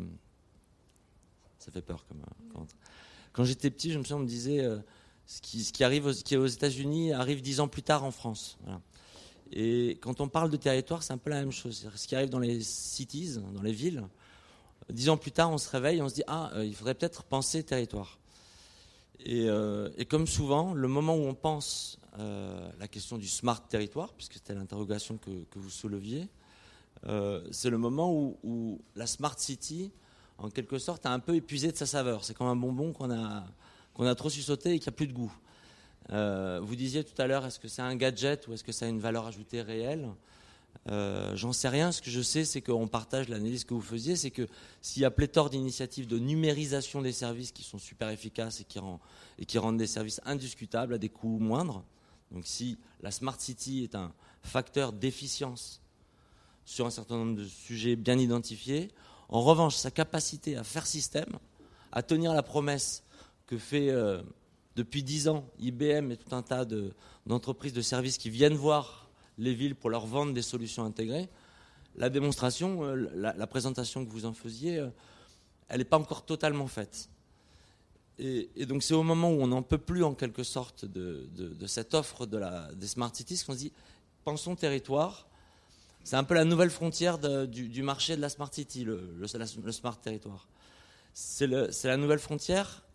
ça 1.59 1.71
fait 1.71 1.81
peur 1.81 2.05
comme. 2.07 2.21
Quand, 2.53 2.65
quand 3.33 3.43
j'étais 3.43 3.69
petit, 3.69 3.91
je 3.91 3.99
me 3.99 4.03
souviens, 4.03 4.17
on 4.17 4.21
me 4.21 4.27
disait 4.27 4.65
ce 5.27 5.41
qui, 5.41 5.83
arrive 5.83 6.05
aux 6.05 6.11
États-Unis 6.47 7.13
arrive 7.13 7.41
dix 7.41 7.59
ans 7.59 7.67
plus 7.67 7.83
tard 7.83 8.03
en 8.03 8.11
France. 8.11 8.57
Et 9.51 9.97
quand 10.01 10.21
on 10.21 10.27
parle 10.27 10.49
de 10.49 10.57
territoire, 10.57 11.03
c'est 11.03 11.13
un 11.13 11.17
peu 11.17 11.29
la 11.29 11.39
même 11.39 11.51
chose. 11.51 11.89
Ce 11.95 12.07
qui 12.07 12.15
arrive 12.15 12.29
dans 12.29 12.39
les 12.39 12.61
cities, 12.61 13.37
dans 13.53 13.61
les 13.61 13.71
villes, 13.71 14.03
dix 14.91 15.09
ans 15.09 15.17
plus 15.17 15.31
tard, 15.31 15.51
on 15.51 15.57
se 15.57 15.69
réveille 15.69 16.01
on 16.01 16.09
se 16.09 16.15
dit 16.15 16.23
Ah, 16.27 16.51
euh, 16.53 16.65
il 16.65 16.75
faudrait 16.75 16.95
peut-être 16.95 17.23
penser 17.23 17.63
territoire. 17.63 18.17
Euh, 19.27 19.89
et, 19.97 20.05
comme 20.05 20.27
souvent, 20.27 20.73
le 20.73 20.87
moment 20.87 21.15
où 21.15 21.23
on 21.23 21.33
pense 21.33 21.99
euh, 22.19 22.69
la 22.79 22.87
question 22.87 23.17
du 23.17 23.27
smart 23.27 23.61
territoire, 23.67 24.13
puisque 24.13 24.33
c'était 24.33 24.53
l'interrogation 24.53 25.17
que, 25.17 25.59
vous 25.59 25.69
souleviez, 25.69 26.27
c'est 27.51 27.69
le 27.69 27.77
moment 27.77 28.13
où, 28.13 28.79
la 28.95 29.07
smart 29.07 29.37
city, 29.37 29.91
en 30.37 30.49
quelque 30.49 30.77
sorte, 30.77 31.05
a 31.05 31.11
un 31.11 31.19
peu 31.19 31.35
épuisé 31.35 31.71
de 31.71 31.77
sa 31.77 31.85
saveur. 31.85 32.23
C'est 32.23 32.33
comme 32.33 32.47
un 32.47 32.55
bonbon 32.55 32.93
qu'on 32.93 33.11
a, 33.11 33.43
qu'on 33.93 34.05
a 34.05 34.13
trop 34.13 34.29
su 34.29 34.41
sauter 34.41 34.73
et 34.73 34.79
qui 34.79 34.87
n'a 34.87 34.91
plus 34.91 35.07
de 35.07 35.13
goût. 35.13 35.31
Euh, 36.11 36.59
vous 36.61 36.75
disiez 36.75 37.03
tout 37.03 37.19
à 37.21 37.27
l'heure, 37.27 37.45
est-ce 37.45 37.59
que 37.59 37.67
c'est 37.67 37.81
un 37.81 37.95
gadget 37.95 38.47
ou 38.47 38.53
est-ce 38.53 38.63
que 38.63 38.71
ça 38.71 38.85
a 38.85 38.89
une 38.89 38.99
valeur 38.99 39.27
ajoutée 39.27 39.61
réelle? 39.61 40.09
Euh, 40.89 41.35
J'en 41.35 41.53
sais 41.53 41.69
rien. 41.69 41.91
Ce 41.91 42.01
que 42.01 42.09
je 42.09 42.21
sais, 42.21 42.45
c'est 42.45 42.61
qu'on 42.61 42.87
partage 42.87 43.27
l'analyse 43.29 43.65
que 43.65 43.73
vous 43.73 43.81
faisiez, 43.81 44.15
c'est 44.15 44.31
que 44.31 44.47
s'il 44.81 45.01
y 45.01 45.05
a 45.05 45.11
pléthore 45.11 45.49
d'initiatives 45.49 46.07
de 46.07 46.17
numérisation 46.17 47.01
des 47.01 47.11
services 47.11 47.51
qui 47.51 47.63
sont 47.63 47.77
super 47.77 48.09
efficaces 48.09 48.61
et 48.61 49.45
qui, 49.45 49.57
rendent 49.57 49.77
des 49.77 49.87
services 49.87 50.21
indiscutables 50.25 50.93
à 50.93 50.97
des 50.97 51.09
coûts 51.09 51.39
moindres, 51.39 51.83
donc 52.31 52.45
si 52.45 52.77
la 53.01 53.11
Smart 53.11 53.39
City 53.39 53.83
est 53.83 53.95
un 53.95 54.13
facteur 54.43 54.93
d'efficience 54.93 55.81
sur 56.65 56.85
un 56.85 56.89
certain 56.89 57.15
nombre 57.17 57.37
de 57.37 57.45
sujets 57.45 57.95
bien 57.95 58.17
identifiés, 58.17 58.89
en 59.29 59.41
revanche, 59.41 59.75
sa 59.75 59.91
capacité 59.91 60.55
à 60.55 60.63
faire 60.63 60.85
système, 60.85 61.37
à 61.91 62.01
tenir 62.01 62.33
la 62.33 62.43
promesse 62.43 63.03
que 63.45 63.57
fait... 63.57 63.89
Euh, 63.89 64.21
depuis 64.77 65.01
dix 65.01 65.27
ans, 65.27 65.43
IBM 65.59 66.11
et 66.11 66.17
tout 66.17 66.33
un 66.35 66.43
tas 66.43 66.63
d'entreprises 67.25 67.73
de, 67.73 67.81
services 67.81 68.19
qui 68.19 68.29
viennent 68.29 68.53
voir 68.53 69.09
les 69.39 69.55
villes 69.55 69.75
pour 69.75 69.89
leur 69.89 70.05
vendre 70.05 70.33
des 70.33 70.43
solutions 70.43 70.85
intégrées. 70.85 71.29
La 71.95 72.09
démonstration, 72.09 72.83
euh, 72.83 73.09
la, 73.15 73.47
présentation 73.47 74.05
que 74.05 74.11
vous 74.11 74.25
en 74.25 74.33
faisiez, 74.33 74.77
euh, 74.77 74.89
elle 75.67 75.79
n'est 75.79 75.83
pas 75.83 75.97
encore 75.97 76.23
totalement 76.25 76.67
faite. 76.67 77.09
Et, 78.19 78.65
donc 78.67 78.83
c'est 78.83 78.93
au 78.93 79.01
moment 79.01 79.31
où 79.31 79.41
on 79.41 79.47
n'en 79.47 79.63
peut 79.63 79.79
plus 79.79 80.03
en 80.03 80.13
quelque 80.13 80.43
sorte 80.43 80.85
de, 80.85 81.27
cette 81.65 81.95
offre 81.95 82.27
de 82.27 82.37
la, 82.37 82.71
des 82.75 82.87
Smart 82.87 83.13
Cities 83.13 83.43
qu'on 83.45 83.53
se 83.53 83.57
dit, 83.57 83.73
pensons 84.23 84.55
territoire. 84.55 85.27
C'est 86.03 86.15
un 86.15 86.23
peu 86.23 86.35
la 86.35 86.45
nouvelle 86.45 86.69
frontière 86.69 87.17
du, 87.47 87.81
marché 87.81 88.15
de 88.15 88.21
la 88.21 88.29
Smart 88.29 88.53
City, 88.53 88.83
le, 88.83 89.15
le 89.17 89.71
Smart 89.71 89.99
Territoire. 89.99 90.47
C'est 91.13 91.47
la 91.47 91.97
nouvelle 91.97 92.19
frontière 92.19 92.86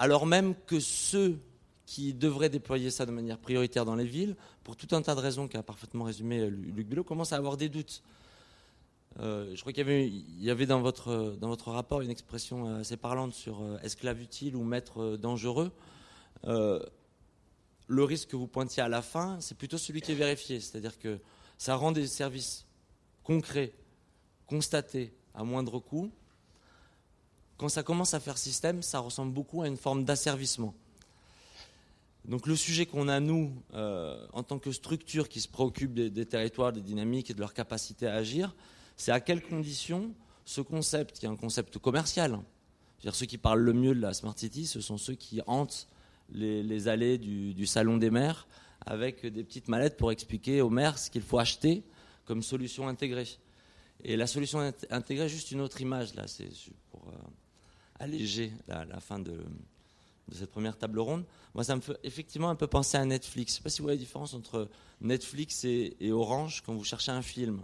alors 0.00 0.24
même 0.24 0.54
que 0.66 0.80
ceux 0.80 1.38
qui 1.84 2.14
devraient 2.14 2.48
déployer 2.48 2.90
ça 2.90 3.04
de 3.04 3.10
manière 3.10 3.38
prioritaire 3.38 3.84
dans 3.84 3.94
les 3.94 4.06
villes, 4.06 4.34
pour 4.64 4.74
tout 4.74 4.88
un 4.92 5.02
tas 5.02 5.14
de 5.14 5.20
raisons 5.20 5.46
qu'a 5.46 5.62
parfaitement 5.62 6.04
résumé 6.04 6.48
Luc 6.48 6.88
Bulot, 6.88 7.04
commencent 7.04 7.34
à 7.34 7.36
avoir 7.36 7.58
des 7.58 7.68
doutes. 7.68 8.02
Euh, 9.18 9.54
je 9.54 9.60
crois 9.60 9.74
qu'il 9.74 9.86
y 10.38 10.50
avait, 10.50 10.66
dans, 10.66 10.80
votre, 10.80 11.70
rapport 11.70 12.00
une 12.00 12.10
expression 12.10 12.76
assez 12.76 12.96
parlante 12.96 13.34
sur 13.34 13.60
euh, 13.60 13.76
esclave 13.82 14.22
utile 14.22 14.56
ou 14.56 14.64
maître 14.64 15.02
euh, 15.02 15.16
dangereux. 15.18 15.70
le 16.44 18.04
risque 18.04 18.30
que 18.30 18.36
vous 18.36 18.46
pointiez 18.46 18.82
à 18.82 18.88
la 18.88 19.02
fin, 19.02 19.38
c'est 19.40 19.58
plutôt 19.58 19.76
celui 19.76 20.00
qui 20.00 20.12
est 20.12 20.14
vérifié, 20.14 20.60
c'est-à-dire 20.60 20.98
que 20.98 21.18
ça 21.58 21.74
rend 21.74 21.92
des 21.92 22.06
services 22.06 22.64
concrets, 23.22 23.74
constatés, 24.46 25.12
à 25.34 25.44
moindre 25.44 25.78
coût, 25.78 26.10
quand 27.60 27.68
ça 27.68 27.82
commence 27.82 28.14
à 28.14 28.20
faire 28.20 28.38
système, 28.38 28.80
ça 28.80 29.00
ressemble 29.00 29.34
beaucoup 29.34 29.60
à 29.60 29.68
une 29.68 29.76
forme 29.76 30.02
d'asservissement. 30.02 30.72
Donc 32.24 32.46
le 32.46 32.56
sujet 32.56 32.86
qu'on 32.86 33.06
a, 33.06 33.20
nous, 33.20 33.52
euh, 33.74 34.26
en 34.32 34.42
tant 34.42 34.58
que 34.58 34.72
structure 34.72 35.28
qui 35.28 35.42
se 35.42 35.48
préoccupe 35.48 35.92
des, 35.92 36.24
territoires, 36.24 36.72
des 36.72 36.80
dynamiques 36.80 37.30
et 37.30 37.34
de 37.34 37.40
leur 37.40 37.52
capacité 37.52 38.06
à 38.06 38.14
agir, 38.14 38.54
c'est 38.96 39.12
à 39.12 39.20
quelles 39.20 39.42
conditions 39.42 40.14
ce 40.46 40.62
concept, 40.62 41.18
qui 41.18 41.26
est 41.26 41.28
un 41.28 41.36
concept 41.36 41.76
commercial, 41.76 42.38
dire 43.02 43.14
ceux 43.14 43.26
qui 43.26 43.36
parlent 43.36 43.60
le 43.60 43.74
mieux 43.74 43.94
de 43.94 44.00
la 44.00 44.14
Smart 44.14 44.38
City, 44.38 44.64
ce 44.64 44.80
sont 44.80 44.96
ceux 44.96 45.14
qui 45.14 45.42
hantent 45.46 45.86
les, 46.32 46.88
allées 46.88 47.18
du, 47.18 47.66
Salon 47.66 47.98
des 47.98 48.10
maires 48.10 48.48
avec 48.86 49.26
des 49.26 49.44
petites 49.44 49.68
mallettes 49.68 49.98
pour 49.98 50.12
expliquer 50.12 50.62
aux 50.62 50.70
maires 50.70 50.98
ce 50.98 51.10
qu'il 51.10 51.20
faut 51.20 51.38
acheter 51.38 51.84
comme 52.24 52.42
solution 52.42 52.88
intégrée. 52.88 53.28
Et 54.02 54.16
la 54.16 54.26
solution 54.26 54.60
intégrée, 54.88 55.28
juste 55.28 55.50
une 55.50 55.60
autre 55.60 55.78
image, 55.82 56.14
là, 56.14 56.26
c'est 56.26 56.48
pour 56.90 57.06
euh, 57.08 57.18
alléger 58.00 58.52
la 58.66 59.00
fin 59.00 59.18
de, 59.18 59.44
de 60.30 60.36
cette 60.36 60.50
première 60.50 60.76
table 60.76 60.98
ronde, 61.00 61.24
moi 61.54 61.64
ça 61.64 61.76
me 61.76 61.80
fait 61.80 61.98
effectivement 62.02 62.48
un 62.48 62.54
peu 62.54 62.66
penser 62.66 62.96
à 62.96 63.04
Netflix. 63.04 63.52
Je 63.52 63.54
ne 63.54 63.58
sais 63.58 63.62
pas 63.62 63.70
si 63.70 63.80
vous 63.80 63.86
voyez 63.86 63.98
la 63.98 64.04
différence 64.04 64.34
entre 64.34 64.68
Netflix 65.00 65.64
et, 65.64 66.12
Orange 66.12 66.62
quand 66.64 66.74
vous 66.74 66.84
cherchez 66.84 67.10
un 67.10 67.22
film. 67.22 67.62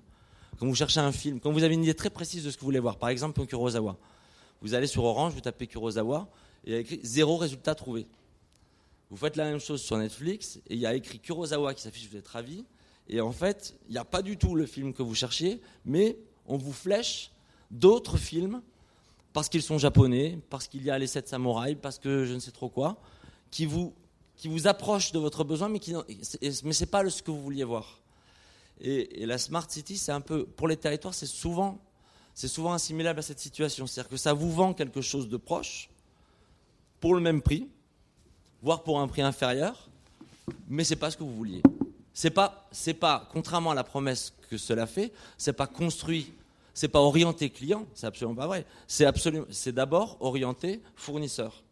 Quand 0.59 0.67
vous 0.67 0.75
cherchez 0.75 1.01
un 1.01 1.13
film, 1.13 1.39
quand 1.39 1.53
vous 1.53 1.63
avez 1.63 1.75
une 1.75 1.83
idée 1.83 1.95
très 1.95 2.11
précise 2.11 2.45
de 2.45 2.51
ce 2.51 2.57
que 2.57 2.63
vous 2.63 2.67
voulez 2.67 2.81
voir, 2.81 2.99
par 2.99 3.11
exemple 3.11 3.45
Kurosawa, 3.47 3.97
vous 4.63 4.75
allez 4.75 4.87
sur 4.87 5.05
Orange, 5.05 5.35
vous 5.35 5.41
tapez 5.41 5.67
Kurosawa, 5.67 6.29
et 6.65 6.71
il 6.71 6.73
y 6.73 6.77
a 6.77 6.81
écrit 6.81 7.01
zéro 7.03 7.37
résultat 7.37 7.75
trouvé. 7.75 8.07
Vous 9.11 9.19
faites 9.19 9.37
la 9.37 9.45
même 9.45 9.61
chose 9.61 9.83
sur 9.83 9.99
Netflix, 9.99 10.59
et 10.69 10.75
il 10.75 10.81
y 10.81 10.87
a 10.87 10.95
écrit 10.95 11.21
Kurosawa 11.21 11.75
qui 11.75 11.83
s'affiche, 11.83 12.09
vous 12.11 12.17
êtes 12.17 12.29
ravi, 12.29 12.65
et 13.09 13.21
en 13.21 13.33
fait, 13.33 13.75
il 13.89 13.93
n'y 13.93 13.99
a 13.99 14.05
pas 14.05 14.23
du 14.23 14.39
tout 14.39 14.55
le 14.55 14.65
film 14.65 14.95
que 14.95 15.03
vous 15.03 15.15
cherchiez, 15.15 15.61
mais 15.85 16.17
on 16.47 16.57
vous 16.57 16.73
flèche 16.73 17.31
d'autres 17.71 18.17
films 18.17 18.63
parce 19.37 19.51
qu'ils 19.51 19.61
sont 19.61 19.77
japonais, 19.77 20.39
parce 20.49 20.67
qu'il 20.67 20.83
y 20.83 20.91
a 20.91 20.99
les 20.99 21.07
sept 21.07 21.29
samouraïs, 21.29 21.77
parce 21.83 21.99
que 21.99 22.25
je 22.25 22.33
ne 22.33 22.39
sais 22.39 22.53
trop 22.53 22.71
quoi, 22.71 22.97
qui 23.51 23.67
vous, 23.67 23.93
qui 24.35 24.49
vous 24.49 24.67
approchent 24.67 25.13
de 25.13 25.19
votre 25.19 25.45
besoin, 25.45 25.69
mais, 25.69 25.79
ce 25.83 26.65
n'est 26.65 26.87
pas 26.87 27.11
ce 27.11 27.23
que 27.23 27.31
vous 27.31 27.43
vouliez 27.43 27.65
voir. 27.65 28.01
Et, 28.81 29.27
la 29.27 29.37
Smart 29.37 29.71
City, 29.71 29.99
c'est 29.99 30.11
un 30.11 30.23
peu, 30.23 30.47
pour 30.47 30.69
les 30.69 30.79
territoires, 30.79 31.13
c'est 31.13 31.27
souvent, 31.27 31.79
c'est 32.33 32.49
souvent 32.49 32.73
assimilable 32.73 33.19
à 33.19 33.23
cette 33.23 33.39
situation. 33.39 33.87
C'est-à-dire 33.87 34.09
que 34.09 34.17
ça 34.17 34.33
vous 34.33 34.51
vend 34.51 34.73
quelque 34.73 35.03
chose 35.03 35.29
de 35.29 35.37
proche, 35.37 35.91
pour 36.99 37.15
le 37.15 37.21
même 37.21 37.43
prix, 37.43 37.69
voire 38.63 38.85
pour 38.85 39.01
un 39.01 39.07
prix 39.07 39.21
inférieur, 39.21 39.91
mais 40.67 40.83
ce 40.83 40.95
n'est 40.95 41.01
pas 41.01 41.11
ce 41.11 41.19
que 41.19 41.25
vous 41.25 41.37
vouliez. 41.37 41.63
C'est 42.15 42.31
pas, 42.31 42.67
pas, 42.99 43.29
contrairement 43.31 43.73
à 43.73 43.75
la 43.75 43.85
promesse 43.85 44.33
que 44.49 44.57
cela 44.57 44.87
fait, 44.87 45.13
c'est 45.37 45.53
pas 45.53 45.67
construit 45.67 46.33
c'est 46.77 46.89
pas 46.89 47.01
orienté 47.01 47.48
client, 47.48 47.86
c'est 47.94 48.07
absolument 48.07 48.35
pas 48.35 48.47
vrai. 48.47 48.66
C'est 48.86 49.07
absolument, 49.07 49.47
c'est 49.48 49.73
d'abord 49.73 50.19
orienté 50.20 50.82
fournisseur. 50.94 51.65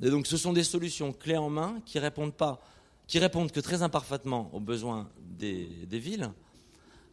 Et 0.00 0.08
donc, 0.08 0.28
ce 0.28 0.36
sont 0.36 0.52
des 0.52 0.62
solutions 0.62 1.12
clés 1.12 1.36
en 1.36 1.50
main 1.50 1.80
qui 1.84 1.98
répondent 1.98 2.32
pas, 2.32 2.62
qui 3.08 3.18
répondent 3.18 3.50
que 3.50 3.58
très 3.58 3.82
imparfaitement 3.82 4.50
aux 4.52 4.60
besoins 4.60 5.10
des, 5.18 5.66
villes. 5.90 6.30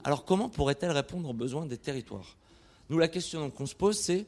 Alors, 0.03 0.25
comment 0.25 0.47
pourraient-elles 0.47 0.91
répondre 0.91 1.27
aux 1.27 1.33
besoins 1.33 1.65
des 1.65 1.79
territoires? 1.79 2.37
Nous, 2.91 2.99
la 2.99 3.07
question 3.07 3.49
qu'on 3.49 3.65
se 3.65 3.73
pose, 3.73 3.97
c'est 3.97 4.27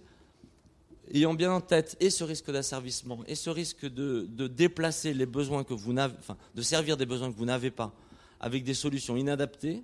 ayant 1.14 1.36
bien 1.36 1.52
en 1.52 1.62
tête 1.62 1.96
et 2.00 2.10
ce 2.10 2.24
risque 2.24 2.52
d'asservissement 2.52 3.20
et 3.28 3.36
ce 3.36 3.52
risque 3.52 3.86
de, 3.86 4.26
de, 4.32 4.48
déplacer 4.48 5.14
les 5.14 5.28
besoins 5.28 5.64
que 5.64 5.76
vous 5.76 5.94
n'avez, 5.94 6.16
enfin, 6.18 6.38
de 6.56 6.62
servir 6.64 6.98
des 6.98 7.06
besoins 7.06 7.32
que 7.32 7.38
vous 7.38 7.46
n'avez 7.46 7.70
pas 7.70 7.94
avec 8.40 8.64
des 8.64 8.74
solutions 8.74 9.16
inadaptées. 9.16 9.84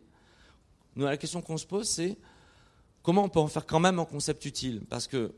Nous, 0.95 1.05
la 1.05 1.17
question 1.17 1.43
qu'on 1.43 1.57
se 1.57 1.67
pose, 1.67 1.87
c'est 1.87 2.17
comment 3.03 3.23
on 3.23 3.29
peut 3.29 3.39
en 3.39 3.47
faire 3.47 3.65
quand 3.65 3.79
même 3.79 3.99
un 3.99 4.05
concept 4.05 4.45
utile? 4.45 4.81
Parce 4.89 5.07
que 5.07 5.31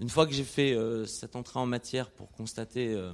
une 0.00 0.08
fois 0.08 0.26
que 0.26 0.32
j'ai 0.32 0.44
fait 0.44 0.72
euh, 0.72 1.04
cette 1.06 1.36
entrée 1.36 1.58
en 1.58 1.66
matière 1.66 2.10
pour 2.10 2.30
constater 2.32 2.94
euh, 2.94 3.12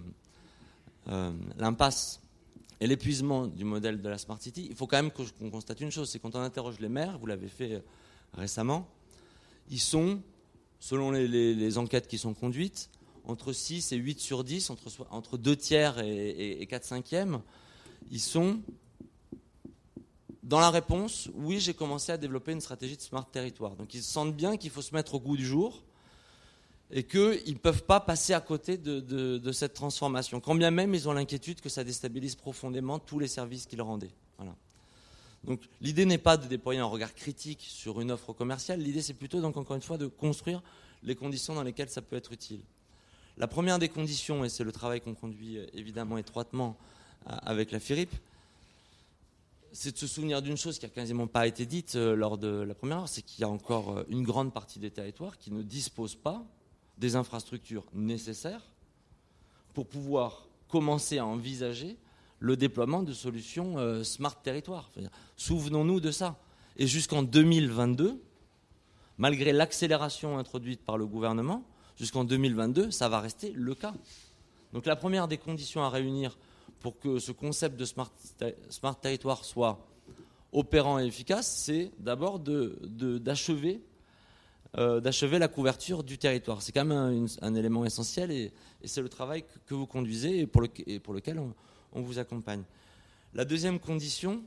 euh, 1.09 1.33
l'impasse 1.59 2.21
et 2.81 2.87
l'épuisement 2.87 3.47
du 3.47 3.65
modèle 3.65 4.01
de 4.01 4.09
la 4.09 4.19
Smart 4.19 4.41
City, 4.41 4.67
il 4.71 4.77
faut 4.77 4.87
quand 4.87 5.03
même 5.03 5.11
qu'on 5.11 5.51
constate 5.51 5.81
une 5.81 5.91
chose, 5.91 6.11
c'est 6.11 6.19
quand 6.19 6.37
on 6.37 6.41
interroge 6.41 6.79
les 6.79 6.89
maires, 6.89 7.19
vous 7.19 7.27
l'avez 7.27 7.49
fait 7.49 7.83
récemment, 8.35 8.87
ils 9.71 9.81
sont, 9.81 10.21
selon 10.79 11.11
les, 11.11 11.79
enquêtes 11.79 12.07
qui 12.07 12.19
sont 12.19 12.35
conduites, 12.35 12.91
entre 13.25 13.53
6 13.53 13.93
et 13.93 13.97
8 13.97 14.21
sur 14.21 14.45
10, 14.45 14.71
entre, 14.71 15.07
entre 15.11 15.39
2 15.39 15.57
tiers 15.57 15.99
et, 16.01 16.61
et 16.61 16.67
4 16.67 16.85
cinquièmes, 16.85 17.41
ils 18.11 18.21
sont 18.21 18.61
dans 20.47 20.61
la 20.61 20.71
réponse, 20.71 21.29
oui, 21.35 21.59
j'ai 21.59 21.75
commencé 21.75 22.13
à 22.13 22.17
développer 22.17 22.53
une 22.53 22.61
stratégie 22.61 22.97
de 22.97 23.03
smart 23.03 23.29
territoire. 23.29 23.75
Donc 23.75 23.95
ils 23.95 24.03
sentent 24.03 24.37
bien 24.37 24.57
qu'il 24.57 24.71
faut 24.71 24.81
se 24.81 24.95
mettre 24.95 25.15
au 25.15 25.21
goût 25.21 25.37
du 25.37 25.45
jour 25.45 25.83
et 26.93 27.03
qu'ils 27.03 27.55
ne 27.55 27.59
peuvent 27.59 27.83
pas 27.83 27.99
passer 27.99 28.33
à 28.33 28.41
côté 28.41 28.79
de, 28.79 29.53
cette 29.53 29.75
transformation, 29.75 30.39
quand 30.39 30.55
bien 30.55 30.71
même 30.71 30.95
ils 30.95 31.09
ont 31.09 31.13
l'inquiétude 31.13 31.61
que 31.61 31.69
ça 31.69 31.83
déstabilise 31.83 32.37
profondément 32.37 33.01
tous 33.01 33.19
les 33.19 33.27
services 33.27 33.67
qu'ils 33.67 33.83
rendaient. 33.83 34.13
Voilà. 34.39 34.55
Donc 35.43 35.63
l'idée 35.81 36.05
n'est 36.05 36.17
pas 36.17 36.37
de 36.37 36.47
déployer 36.47 36.79
un 36.79 36.85
regard 36.85 37.13
critique 37.13 37.67
sur 37.69 38.01
une 38.01 38.13
offre 38.13 38.33
commerciale, 38.33 38.81
l'idée 38.81 39.03
c'est 39.03 39.15
plutôt 39.15 39.41
donc 39.41 39.57
encore 39.57 39.75
une 39.75 39.83
fois 39.83 39.99
de 39.99 40.07
construire 40.07 40.63
les 41.03 41.17
conditions 41.17 41.57
dans 41.57 41.65
lesquelles 41.65 41.91
ça 41.91 42.03
peut 42.03 42.15
être 42.15 42.31
utile. 42.31 42.61
La 43.37 43.49
première 43.49 43.81
des 43.81 43.89
conditions, 43.89 44.45
et 44.45 44.49
c'est 44.49 44.65
le 44.65 44.73
travail 44.73 45.01
qu'on 45.01 45.15
conduit 45.15 45.59
euh, 45.59 45.67
évidemment 45.75 46.19
étroitement 46.19 46.77
euh, 47.29 47.35
avec 47.43 47.73
la 47.73 47.81
FIRIP, 47.81 48.15
c'est 49.77 49.93
de 49.93 49.99
se 49.99 50.07
souvenir 50.07 50.41
d'une 50.41 50.57
chose 50.57 50.79
qui 50.79 50.87
n'a 50.87 50.91
quasiment 50.91 51.27
pas 51.27 51.47
été 51.47 51.67
dite 51.67 51.97
euh, 51.97 52.17
lors 52.17 52.39
de 52.39 52.49
la 52.49 52.75
première 52.75 53.01
heure, 53.01 53.09
c'est 53.11 53.21
qu'il 53.21 53.43
y 53.43 53.45
a 53.45 53.49
encore 53.49 53.99
euh, 53.99 54.05
une 54.09 54.23
grande 54.23 54.51
partie 54.51 54.79
des 54.79 54.91
territoires 54.91 55.37
qui 55.37 55.53
ne 55.53 55.63
disposent 55.63 56.15
pas 56.15 56.43
des 56.97 57.15
infrastructures 57.15 57.85
nécessaires 57.93 58.63
pour 59.75 59.87
pouvoir 59.87 60.49
commencer 60.69 61.19
à 61.19 61.27
envisager 61.27 61.99
le 62.39 62.57
déploiement 62.57 63.03
de 63.03 63.13
solutions 63.13 63.77
euh, 63.77 64.03
smart 64.03 64.35
territoire. 64.43 64.91
Souvenons-nous 65.37 66.01
de 66.01 66.11
ça. 66.11 66.39
Et 66.79 66.87
jusqu'en 66.87 67.23
2022, 67.23 68.19
malgré 69.19 69.53
l'accélération 69.53 70.39
introduite 70.39 70.81
par 70.87 70.97
le 70.97 71.07
gouvernement, 71.07 71.63
jusqu'en 71.99 72.25
2022, 72.25 72.91
ça 72.91 73.11
va 73.11 73.21
rester 73.21 73.53
le 73.53 73.75
cas. 73.75 73.93
Donc 74.73 74.87
la 74.87 74.97
première 74.97 75.29
des 75.29 75.37
conditions 75.37 75.83
à 75.83 75.91
réunir 75.91 76.39
pour 76.81 76.99
que 76.99 77.19
ce 77.19 77.33
concept 77.33 77.77
de 77.77 77.85
smart, 77.85 78.11
territoire 79.01 79.45
soit 79.45 79.87
opérant 80.53 80.99
et 80.99 81.07
efficace, 81.07 81.63
c'est 81.65 81.91
d'abord 81.99 82.39
d'achever 82.39 83.83
euh, 84.79 85.01
d'achever 85.01 85.39
la 85.39 85.49
couverture 85.49 86.05
du 86.05 86.19
territoire. 86.19 86.61
C'est 86.61 86.71
quand 86.73 86.85
même 86.85 87.27
un, 87.41 87.55
élément 87.55 87.87
essentiel 87.87 88.31
et, 88.31 88.53
c'est 88.85 89.01
le 89.01 89.09
travail 89.09 89.43
que, 89.65 89.75
vous 89.75 89.87
conduisez 89.87 90.41
et 90.41 90.47
pour, 90.47 90.61
lequel 90.61 91.39
on, 91.39 92.01
vous 92.03 92.19
accompagne. 92.19 92.63
La 93.33 93.47
deuxième 93.47 93.81
condition, 93.81 94.43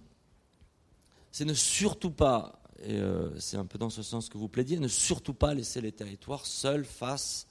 c'est 1.31 1.45
ne 1.45 1.56
surtout 1.56 2.11
pas, 2.11 2.61
et 2.84 2.93
euh, 2.93 3.38
c'est 3.39 3.57
un 3.57 3.65
peu 3.65 3.80
dans 3.80 3.89
ce 3.89 4.03
sens 4.03 4.30
que 4.30 4.38
vous 4.38 4.47
plaidiez, 4.47 4.77
ne 4.77 4.88
surtout 4.88 5.34
pas 5.34 5.56
laisser 5.56 5.81
les 5.81 5.91
territoires 5.91 6.45
seuls 6.45 6.85
face 6.85 7.47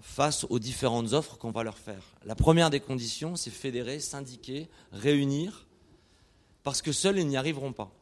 face 0.00 0.46
aux 0.48 0.58
différentes 0.58 1.12
offres 1.12 1.36
qu'on 1.36 1.50
va 1.50 1.62
leur 1.62 1.78
faire. 1.78 2.02
La 2.24 2.34
première 2.34 2.70
des 2.70 2.80
conditions, 2.80 3.36
c'est 3.36 3.50
fédérer, 3.50 4.00
syndiquer, 4.00 4.68
réunir, 4.92 5.66
parce 6.62 6.82
que 6.82 6.92
seuls, 6.92 7.18
ils 7.18 7.26
n'y 7.26 7.36
arriveront 7.36 7.72
pas. 7.72 7.92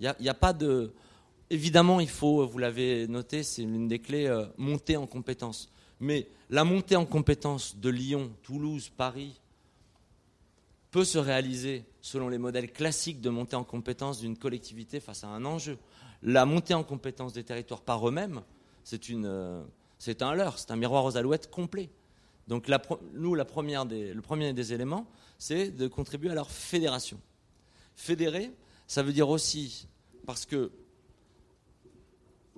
Il 0.00 0.14
n'y 0.20 0.28
a, 0.28 0.34
pas 0.34 0.52
de... 0.52 0.92
Évidemment, 1.50 2.00
il 2.00 2.08
faut, 2.08 2.46
vous 2.46 2.58
l'avez 2.58 3.06
noté, 3.06 3.42
c'est 3.42 3.62
l'une 3.62 3.88
des 3.88 3.98
clés, 3.98 4.26
euh, 4.26 4.46
monter 4.56 4.96
en 4.96 5.06
compétences. 5.06 5.70
Mais 5.98 6.28
la 6.48 6.64
montée 6.64 6.96
en 6.96 7.04
compétences 7.04 7.76
de 7.76 7.90
Lyon, 7.90 8.32
Toulouse, 8.42 8.90
Paris 8.96 9.40
peut 10.90 11.04
se 11.04 11.18
réaliser 11.18 11.84
selon 12.00 12.28
les 12.28 12.38
modèles 12.38 12.72
classiques 12.72 13.20
de 13.20 13.30
montée 13.30 13.56
en 13.56 13.64
compétences 13.64 14.20
d'une 14.20 14.36
collectivité 14.36 15.00
face 15.00 15.22
à 15.22 15.28
un 15.28 15.44
enjeu. 15.44 15.78
La 16.22 16.46
montée 16.46 16.74
en 16.74 16.82
compétences 16.82 17.34
des 17.34 17.44
territoires 17.44 17.82
par 17.82 18.08
eux-mêmes, 18.08 18.42
c'est 18.82 19.08
une... 19.08 19.64
Euh, 20.00 20.04
c'est 20.04 20.22
un 20.22 20.34
leurre, 20.34 20.58
c'est 20.58 20.70
un 20.70 20.76
miroir 20.76 21.04
aux 21.04 21.16
alouettes 21.16 21.50
complet. 21.50 21.90
Donc 22.48 22.68
nous, 23.12 23.34
le 23.34 23.44
premier 23.44 24.52
des 24.52 24.72
éléments, 24.72 25.06
c'est 25.38 25.70
de 25.70 25.86
contribuer 25.88 26.30
à 26.30 26.34
leur 26.34 26.50
fédération. 26.50 27.20
Fédérer, 27.94 28.52
ça 28.86 29.02
veut 29.02 29.12
dire 29.12 29.28
aussi, 29.28 29.86
parce 30.26 30.46
que 30.46 30.72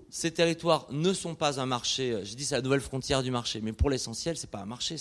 ces 0.09 0.31
territoires 0.31 0.87
ne 0.91 1.13
sont 1.13 1.35
pas 1.35 1.61
un 1.61 1.67
marché, 1.67 2.25
je 2.25 2.35
dis 2.35 2.45
c'est 2.45 2.55
la 2.55 2.63
nouvelle 2.63 2.81
frontière 2.81 3.23
du 3.23 3.31
marché, 3.31 3.61
mais 3.61 3.73
pour 3.73 3.91
l'essentiel, 3.91 4.37
ce 4.37 4.47
n'est 4.47 4.51
pas 4.51 4.61
un 4.61 4.67
marché, 4.67 4.97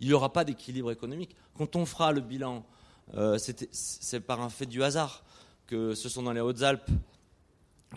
il 0.00 0.08
n'y 0.08 0.12
aura 0.12 0.32
pas 0.32 0.44
d'équilibre 0.44 0.90
économique. 0.90 1.36
Quand 1.56 1.76
on 1.76 1.86
fera 1.86 2.12
le 2.12 2.20
bilan, 2.20 2.64
euh, 3.14 3.38
c'est 3.38 4.20
par 4.20 4.40
un 4.40 4.48
fait 4.48 4.66
du 4.66 4.82
hasard 4.82 5.24
que 5.66 5.94
ce 5.94 6.08
sont 6.08 6.22
dans 6.22 6.32
les 6.32 6.40
Hautes-Alpes 6.40 6.90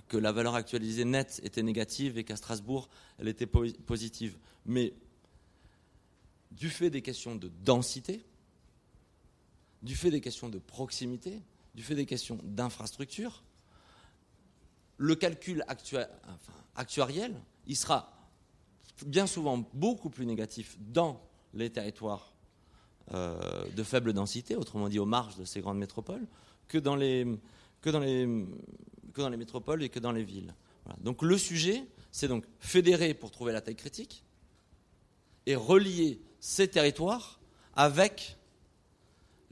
que 0.08 0.18
la 0.18 0.32
valeur 0.32 0.56
actualisée 0.56 1.06
nette 1.06 1.40
était 1.44 1.64
négative 1.64 2.18
et 2.18 2.24
qu'à 2.24 2.36
Strasbourg, 2.36 2.90
elle 3.18 3.28
était 3.28 3.46
positive. 3.46 4.38
Mais 4.66 4.94
du 6.52 6.70
fait 6.70 6.90
des 6.90 7.02
questions 7.02 7.36
de 7.36 7.50
densité, 7.64 8.26
du 9.84 9.96
fait 9.96 10.12
des 10.12 10.22
questions 10.22 10.50
de 10.50 10.60
proximité, 10.60 11.42
du 11.76 11.84
fait 11.84 11.96
des 11.96 12.06
questions 12.06 12.40
d'infrastructure, 12.44 13.44
le 14.98 15.16
calcul 15.16 15.64
actuariel, 16.76 17.36
sera 17.76 18.12
bien 19.06 19.28
souvent 19.28 19.70
beaucoup 19.74 20.10
plus 20.10 20.26
négatif 20.26 20.78
dans 20.80 21.22
les 21.54 21.70
territoires 21.70 22.34
de 23.12 23.84
faible 23.84 24.14
densité, 24.14 24.56
autrement 24.56 24.90
dit 24.90 25.00
aux 25.00 25.06
marges 25.06 25.38
de 25.38 25.46
ces 25.46 25.62
grandes 25.62 25.78
métropoles, 25.78 26.28
que 26.68 26.78
dans 26.78 26.96
les, 26.96 27.26
que 27.82 27.90
dans 27.90 28.00
les, 28.00 28.28
que 29.18 29.22
dans 29.24 29.30
les 29.30 29.38
métropoles 29.38 29.84
et 29.84 29.90
que 29.90 30.00
dans 30.00 30.12
les 30.12 30.24
villes. 30.24 30.54
Donc 31.02 31.24
le 31.24 31.38
sujet, 31.38 31.84
c'est 32.12 32.28
donc 32.28 32.46
fédérer 32.60 33.14
pour 33.14 33.32
trouver 33.32 33.52
la 33.52 33.62
taille 33.62 33.76
critique 33.76 34.24
et 35.46 35.56
relier 35.56 36.22
ces 36.40 36.68
territoires 36.68 37.40
avec 37.76 38.38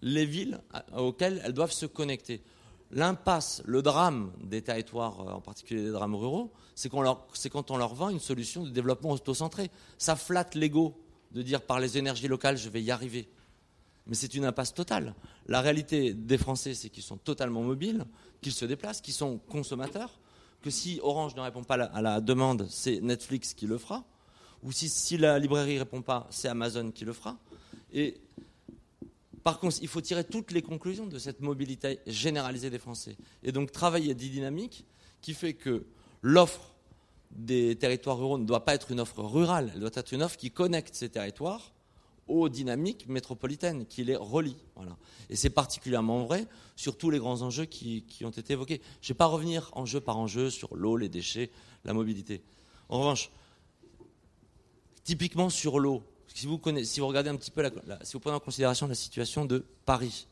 les 0.02 0.26
villes 0.26 0.62
auxquelles 0.96 1.42
elles 1.44 1.54
doivent 1.54 1.72
se 1.72 1.88
connecter. 1.88 2.44
L'impasse, 2.92 3.64
le 3.66 3.82
drame 3.82 4.32
des 4.44 4.62
territoires, 4.62 5.20
en 5.36 5.42
particulier 5.42 5.84
des 5.84 5.92
drames 5.92 6.16
ruraux, 6.16 6.54
c'est 6.76 6.90
quand 6.90 7.72
on 7.72 7.78
leur 7.78 7.96
vend 7.96 8.10
une 8.10 8.20
solution 8.20 8.64
de 8.64 8.70
développement 8.70 9.12
autocentré. 9.12 9.72
Ça 9.98 10.16
flatte 10.16 10.54
l'ego 10.54 11.02
de 11.32 11.42
dire 11.42 11.62
par 11.62 11.80
les 11.80 11.98
énergies 11.98 12.28
locales, 12.28 12.58
je 12.58 12.70
vais 12.70 12.84
y 12.84 12.92
arriver. 12.92 13.28
Mais 14.06 14.14
c'est 14.14 14.36
une 14.36 14.46
impasse 14.46 14.76
totale. 14.76 15.16
La 15.48 15.62
réalité 15.62 16.14
des 16.14 16.38
Français, 16.38 16.76
c'est 16.76 16.90
qu'ils 16.90 17.04
sont 17.04 17.18
totalement 17.18 17.64
mobiles, 17.64 18.06
qu'ils 18.42 18.54
se 18.54 18.66
déplacent, 18.66 19.02
qu'ils 19.02 19.14
sont 19.14 19.40
consommateurs, 19.50 20.20
que 20.62 20.70
si 20.70 21.00
Orange 21.04 21.36
ne 21.36 21.42
répond 21.42 21.64
pas 21.64 21.76
à 21.76 22.02
la 22.02 22.22
demande, 22.22 22.68
c'est 22.70 23.00
Netflix 23.02 23.54
qui 23.54 23.68
le 23.68 23.78
fera, 23.78 24.04
ou 24.64 24.72
si, 24.72 24.90
si 24.90 25.18
la 25.18 25.38
librairie 25.38 25.76
ne 25.76 25.80
répond 25.80 26.02
pas, 26.02 26.28
c'est 26.32 26.48
Amazon 26.48 26.92
qui 26.92 27.06
le 27.06 27.14
fera. 27.14 27.38
Et 27.94 28.20
par 29.44 29.60
contre, 29.60 29.78
il 29.82 29.88
faut 29.88 30.02
tirer 30.02 30.24
toutes 30.24 30.52
les 30.52 30.64
conclusions 30.64 31.06
de 31.06 31.20
cette 31.20 31.40
mobilité 31.40 32.00
généralisée 32.08 32.72
des 32.72 32.80
Français. 32.80 33.16
Et 33.44 33.52
donc 33.52 33.72
travailler 33.72 34.16
des 34.16 34.30
dynamiques 34.30 34.86
qui 35.22 35.36
fait 35.36 35.54
que 35.54 35.86
l'offre 36.24 36.74
des 37.30 37.76
territoires 37.76 38.18
ruraux 38.18 38.40
ne 38.40 38.46
doit 38.46 38.66
pas 38.66 38.74
être 38.74 38.90
une 38.90 39.00
offre 39.00 39.22
rurale, 39.22 39.72
elle 39.76 39.82
doit 39.82 39.92
être 39.94 40.14
une 40.14 40.24
offre 40.24 40.38
qui 40.38 40.50
connecte 40.50 40.96
ces 40.96 41.10
territoires 41.10 41.75
aux 42.28 42.50
dynamiques 42.50 43.08
métropolitaines, 43.08 43.86
qui 43.86 44.04
les 44.04 44.16
relient. 44.16 44.58
Voilà. 44.76 44.98
Et 45.30 45.36
c'est 45.36 45.50
particulièrement 45.50 46.26
vrai 46.26 46.48
sur 46.76 46.98
tous 46.98 47.10
les 47.10 47.20
grands 47.20 47.42
enjeux 47.42 47.66
qui, 47.66 48.04
ont 48.24 48.32
été 48.32 48.54
évoqués. 48.54 48.82
Je 49.02 49.08
ne 49.08 49.14
vais 49.14 49.18
pas 49.18 49.28
revenir 49.28 49.70
enjeu 49.74 50.02
par 50.02 50.18
enjeu 50.18 50.50
sur 50.50 50.76
l'eau, 50.76 50.98
les 50.98 51.10
déchets, 51.10 51.52
la 51.84 51.94
mobilité. 51.94 52.42
En 52.90 53.00
revanche, 53.00 53.30
typiquement 55.04 55.50
sur 55.50 55.80
l'eau, 55.80 56.04
si 56.34 56.48
vous, 56.48 56.60
si 56.84 57.00
vous 57.00 57.08
regardez 57.08 57.30
un 57.30 57.36
petit 57.36 57.52
peu, 57.52 57.72
si 58.04 58.14
vous 58.14 58.20
prenez 58.20 58.36
en 58.36 58.40
considération 58.40 58.88
la 58.88 58.96
situation 58.96 59.46
de 59.46 59.64
Paris, 59.86 60.28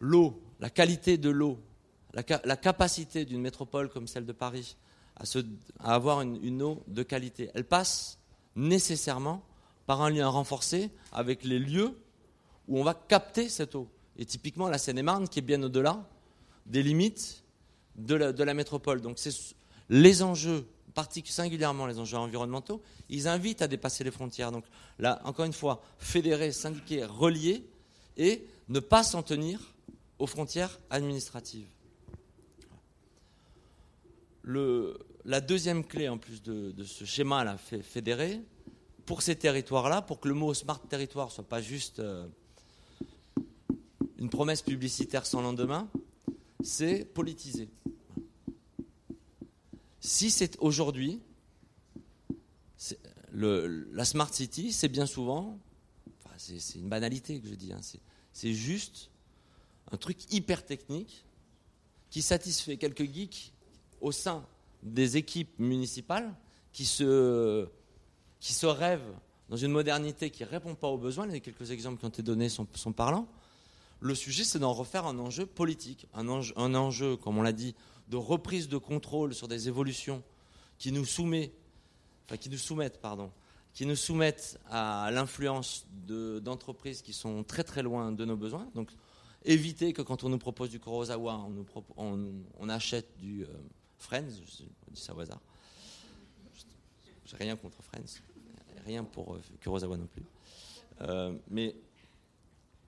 l'eau, 0.00 0.40
la 0.60 0.70
qualité 0.70 1.18
de 1.18 1.28
l'eau, 1.28 1.58
la, 2.14 2.22
capacité 2.56 3.24
d'une 3.24 3.40
métropole 3.40 3.88
comme 3.88 4.06
celle 4.06 4.26
de 4.26 4.32
Paris 4.32 4.76
à, 5.16 5.24
avoir 5.94 6.20
une 6.20 6.62
eau 6.62 6.82
de 6.86 7.02
qualité, 7.02 7.50
elle 7.54 7.64
passe 7.64 8.18
nécessairement 8.54 9.42
par 9.86 10.02
un 10.02 10.10
lien 10.10 10.28
renforcé 10.28 10.90
avec 11.12 11.44
les 11.44 11.58
lieux 11.58 11.98
où 12.68 12.78
on 12.78 12.84
va 12.84 12.94
capter 12.94 13.48
cette 13.48 13.74
eau. 13.74 13.88
Et 14.16 14.24
typiquement 14.24 14.68
la 14.68 14.78
Seine-et-Marne 14.78 15.28
qui 15.28 15.38
est 15.38 15.42
bien 15.42 15.62
au-delà 15.62 16.06
des 16.66 16.82
limites 16.82 17.42
de 17.96 18.14
la, 18.14 18.54
métropole. 18.54 19.00
Donc 19.00 19.18
c'est 19.18 19.54
les 19.88 20.22
enjeux, 20.22 20.66
singulièrement 21.24 21.86
les 21.86 21.98
enjeux 21.98 22.16
environnementaux, 22.16 22.82
ils 23.08 23.28
invitent 23.28 23.62
à 23.62 23.68
dépasser 23.68 24.04
les 24.04 24.10
frontières. 24.10 24.52
Donc 24.52 24.64
là, 24.98 25.20
encore 25.24 25.44
une 25.44 25.52
fois, 25.52 25.82
fédérer, 25.98 26.52
syndiquer, 26.52 27.04
relier 27.04 27.64
et 28.16 28.46
ne 28.68 28.80
pas 28.80 29.02
s'en 29.02 29.22
tenir 29.22 29.74
aux 30.18 30.26
frontières 30.26 30.78
administratives. 30.90 31.66
la 34.44 35.40
deuxième 35.40 35.84
clé, 35.84 36.08
en 36.08 36.18
plus 36.18 36.42
de, 36.42 36.84
ce 36.84 37.04
schéma-là 37.04 37.56
fédéré, 37.56 38.40
pour 39.12 39.20
ces 39.20 39.36
territoires-là, 39.36 40.00
pour 40.00 40.20
que 40.20 40.28
le 40.28 40.32
mot 40.32 40.54
smart 40.54 40.80
territoire 40.88 41.26
ne 41.26 41.32
soit 41.32 41.46
pas 41.46 41.60
juste 41.60 41.98
euh, 41.98 42.26
une 44.16 44.30
promesse 44.30 44.62
publicitaire 44.62 45.26
sans 45.26 45.42
lendemain, 45.42 45.86
c'est 46.62 47.04
politiser. 47.04 47.68
Si 50.00 50.30
c'est 50.30 50.56
aujourd'hui, 50.60 51.20
la 53.34 54.06
smart 54.06 54.32
city, 54.32 54.72
c'est 54.72 54.88
bien 54.88 55.04
souvent, 55.04 55.58
c'est 56.38 56.78
une 56.78 56.88
banalité 56.88 57.38
que 57.38 57.48
je 57.48 57.54
dis, 57.54 57.74
hein, 57.74 57.80
c'est 58.32 58.54
juste 58.54 59.10
un 59.90 59.98
truc 59.98 60.32
hyper 60.32 60.64
technique 60.64 61.26
qui 62.08 62.22
satisfait 62.22 62.78
quelques 62.78 63.04
geeks 63.12 63.52
au 64.00 64.10
sein 64.10 64.42
des 64.82 65.18
équipes 65.18 65.58
municipales 65.58 66.34
qui 66.72 66.86
se 66.86 67.68
qui 68.42 68.52
se 68.52 68.66
rêve 68.66 69.04
dans 69.48 69.56
une 69.56 69.70
modernité 69.70 70.28
qui 70.30 70.42
ne 70.42 70.48
répond 70.48 70.74
pas 70.74 70.88
aux 70.88 70.98
besoins, 70.98 71.26
les 71.26 71.40
quelques 71.40 71.70
exemples 71.70 72.00
qui 72.00 72.04
ont 72.06 72.08
été 72.08 72.22
donnés 72.24 72.48
sont, 72.48 72.66
parlants, 72.92 73.28
le 74.00 74.16
sujet 74.16 74.42
c'est 74.42 74.58
d'en 74.58 74.72
refaire 74.72 75.06
un 75.06 75.18
enjeu 75.20 75.46
politique, 75.46 76.08
un 76.12 76.26
enjeu, 76.28 77.16
comme 77.16 77.38
on 77.38 77.42
l'a 77.42 77.52
dit, 77.52 77.76
de 78.08 78.16
reprise 78.16 78.68
de 78.68 78.78
contrôle 78.78 79.32
sur 79.32 79.46
des 79.46 79.68
évolutions 79.68 80.24
qui 80.76 80.90
nous, 80.90 81.04
soumet, 81.04 81.52
qui 82.40 82.50
nous 82.50 82.58
soumettent, 82.58 83.00
pardon, 83.00 83.30
qui 83.74 83.86
nous 83.86 83.94
soumettent 83.94 84.58
à 84.68 85.10
l'influence 85.12 85.86
d'entreprises 86.08 87.00
qui 87.00 87.12
sont 87.12 87.44
très 87.44 87.62
très 87.62 87.82
loin 87.82 88.10
de 88.10 88.24
nos 88.24 88.36
besoins. 88.36 88.68
Donc 88.74 88.90
éviter 89.44 89.92
que 89.92 90.02
quand 90.02 90.24
on 90.24 90.28
nous 90.28 90.38
propose 90.38 90.70
du 90.70 90.80
Kurosawa, 90.80 91.46
on, 91.96 92.44
on, 92.58 92.68
achète 92.68 93.16
du 93.18 93.44
euh, 93.44 93.46
Friends, 93.98 94.30
je 94.30 94.64
dis 94.90 95.00
ça 95.00 95.14
au 95.14 95.20
hasard. 95.20 95.40
J'ai 97.24 97.36
rien 97.36 97.56
contre 97.56 97.80
Friends 97.82 98.20
rien 98.84 99.04
pour 99.04 99.34
euh, 99.34 99.40
Kurosawa 99.60 99.96
non 99.96 100.06
plus. 100.06 100.22
Euh, 101.02 101.32
mais 101.50 101.74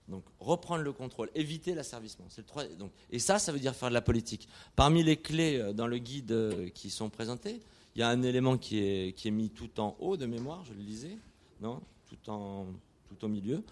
donc 0.07 0.23
reprendre 0.39 0.83
le 0.83 0.93
contrôle, 0.93 1.29
éviter 1.35 1.73
l'asservissement. 1.73 2.25
C'est 2.29 2.43
le 2.47 2.75
donc, 2.75 2.91
et 3.11 3.19
ça, 3.19 3.39
ça 3.39 3.51
veut 3.51 3.59
dire 3.59 3.75
faire 3.75 3.89
de 3.89 3.93
la 3.93 4.01
politique. 4.01 4.47
Parmi 4.75 5.03
les 5.03 5.17
clés 5.17 5.57
euh, 5.57 5.73
dans 5.73 5.87
le 5.87 5.97
guide 5.97 6.71
qui 6.73 6.89
sont 6.89 7.09
présentées, 7.09 7.59
il 7.95 7.99
y 7.99 8.03
a 8.03 8.09
un 8.09 8.21
élément 8.21 8.57
qui 8.57 8.79
est, 8.79 9.15
qui 9.15 9.29
est 9.29 9.31
mis 9.31 9.49
tout 9.49 9.79
en 9.79 9.95
haut 9.99 10.17
de 10.17 10.25
mémoire, 10.25 10.63
je 10.65 10.73
le 10.73 10.81
lisais, 10.81 11.17
non 11.61 11.81
tout, 12.09 12.29
en, 12.29 12.67
tout 13.09 13.25
au 13.25 13.27
milieu, 13.27 13.63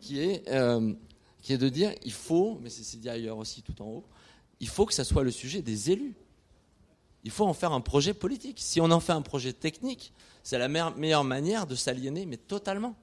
qui 0.00 0.18
est, 0.18 0.44
qui 1.42 1.52
est 1.52 1.58
de 1.58 1.68
dire 1.68 1.92
il 2.02 2.12
faut, 2.12 2.58
mais 2.62 2.70
c'est 2.70 2.98
dit 2.98 3.08
ailleurs 3.10 3.36
aussi 3.36 3.62
tout 3.62 3.80
en 3.82 3.86
haut, 3.86 4.04
il 4.60 4.68
faut 4.68 4.86
que 4.86 4.94
ça 4.94 5.04
soit 5.04 5.24
le 5.24 5.30
sujet 5.30 5.60
des 5.60 5.90
élus. 5.90 6.14
Il 7.24 7.30
faut 7.30 7.44
en 7.46 7.54
faire 7.54 7.72
un 7.72 7.80
projet 7.80 8.14
politique. 8.14 8.58
Si 8.60 8.80
on 8.80 8.90
en 8.90 9.00
fait 9.00 9.12
un 9.12 9.22
projet 9.22 9.52
technique, 9.52 10.12
c'est 10.42 10.58
la 10.58 10.68
meilleure 10.68 11.24
manière 11.24 11.66
de 11.66 11.74
s'aliéner, 11.74 12.26
mais 12.26 12.36
totalement. 12.36 12.96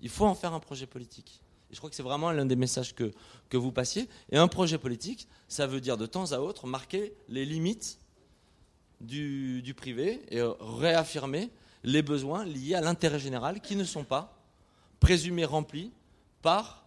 Il 0.00 0.08
faut 0.08 0.24
en 0.24 0.34
faire 0.34 0.52
un 0.54 0.60
projet 0.60 0.86
politique. 0.86 1.42
Je 1.70 1.78
crois 1.78 1.88
que 1.88 1.96
c'est 1.96 2.02
vraiment 2.02 2.30
l'un 2.32 2.44
des 2.44 2.56
messages 2.56 2.94
que, 2.94 3.12
vous 3.52 3.72
passiez. 3.72 4.08
Et 4.30 4.38
un 4.38 4.48
projet 4.48 4.78
politique, 4.78 5.28
ça 5.48 5.66
veut 5.66 5.80
dire 5.80 5.96
de 5.96 6.06
temps 6.06 6.32
à 6.32 6.38
autre 6.38 6.66
marquer 6.66 7.14
les 7.28 7.44
limites 7.44 7.98
du, 9.00 9.62
du 9.62 9.74
privé 9.74 10.22
et 10.30 10.42
réaffirmer 10.60 11.50
les 11.84 12.02
besoins 12.02 12.44
liés 12.44 12.74
à 12.74 12.80
l'intérêt 12.80 13.18
général 13.18 13.60
qui 13.60 13.76
ne 13.76 13.84
sont 13.84 14.04
pas 14.04 14.38
présumés 15.00 15.44
remplis 15.44 15.92
par 16.42 16.84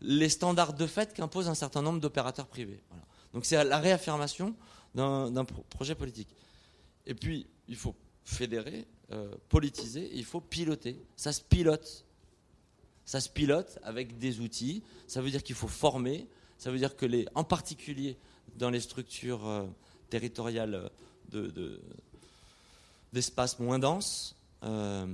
les 0.00 0.28
standards 0.28 0.74
de 0.74 0.86
fait 0.86 1.12
qu'imposent 1.12 1.48
un 1.48 1.54
certain 1.54 1.82
nombre 1.82 2.00
d'opérateurs 2.00 2.46
privés. 2.46 2.82
Donc 3.32 3.44
c'est 3.44 3.62
la 3.64 3.78
réaffirmation 3.78 4.54
d'un 4.96 5.44
projet 5.44 5.94
politique. 5.94 6.28
Et 7.06 7.14
puis, 7.14 7.46
il 7.68 7.76
faut 7.76 7.94
fédérer, 8.24 8.86
euh, 9.12 9.32
politiser, 9.48 10.10
il 10.14 10.24
faut 10.24 10.40
piloter. 10.40 11.00
Ça 11.14 11.32
se 11.32 11.40
pilote. 11.40 12.04
Ça 13.04 13.20
se 13.20 13.28
pilote 13.28 13.78
avec 13.82 14.18
des 14.18 14.40
outils. 14.40 14.82
Ça 15.06 15.20
veut 15.20 15.30
dire 15.30 15.44
qu'il 15.44 15.54
faut 15.54 15.68
former. 15.68 16.26
Ça 16.58 16.70
veut 16.70 16.78
dire 16.78 16.96
que, 16.96 17.06
les, 17.06 17.26
en 17.34 17.44
particulier 17.44 18.16
dans 18.56 18.70
les 18.70 18.80
structures 18.80 19.46
euh, 19.46 19.66
territoriales 20.10 20.90
d'espaces 23.12 23.58
de, 23.58 23.64
moins 23.64 23.78
denses, 23.78 24.34
euh, 24.64 25.06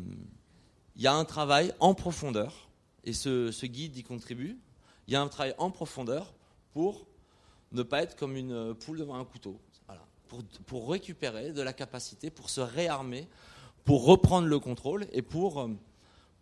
il 0.96 1.02
y 1.02 1.06
a 1.06 1.14
un 1.14 1.24
travail 1.24 1.74
en 1.80 1.94
profondeur, 1.94 2.68
et 3.04 3.12
ce 3.12 3.66
guide 3.66 3.96
y 3.96 4.02
contribue. 4.02 4.58
Il 5.08 5.12
y 5.12 5.16
a 5.16 5.22
un 5.22 5.28
travail 5.28 5.54
en 5.58 5.70
profondeur 5.70 6.34
pour 6.72 7.06
ne 7.72 7.82
pas 7.82 8.02
être 8.02 8.16
comme 8.16 8.36
une 8.36 8.74
poule 8.74 8.98
devant 8.98 9.16
un 9.16 9.24
couteau 9.24 9.58
pour, 10.66 10.90
récupérer 10.90 11.52
de 11.52 11.62
la 11.62 11.72
capacité, 11.72 12.30
pour 12.30 12.50
se 12.50 12.60
réarmer, 12.60 13.28
pour 13.84 14.04
reprendre 14.04 14.46
le 14.48 14.58
contrôle 14.58 15.06
et 15.12 15.22
pour, 15.22 15.60
euh, 15.60 15.68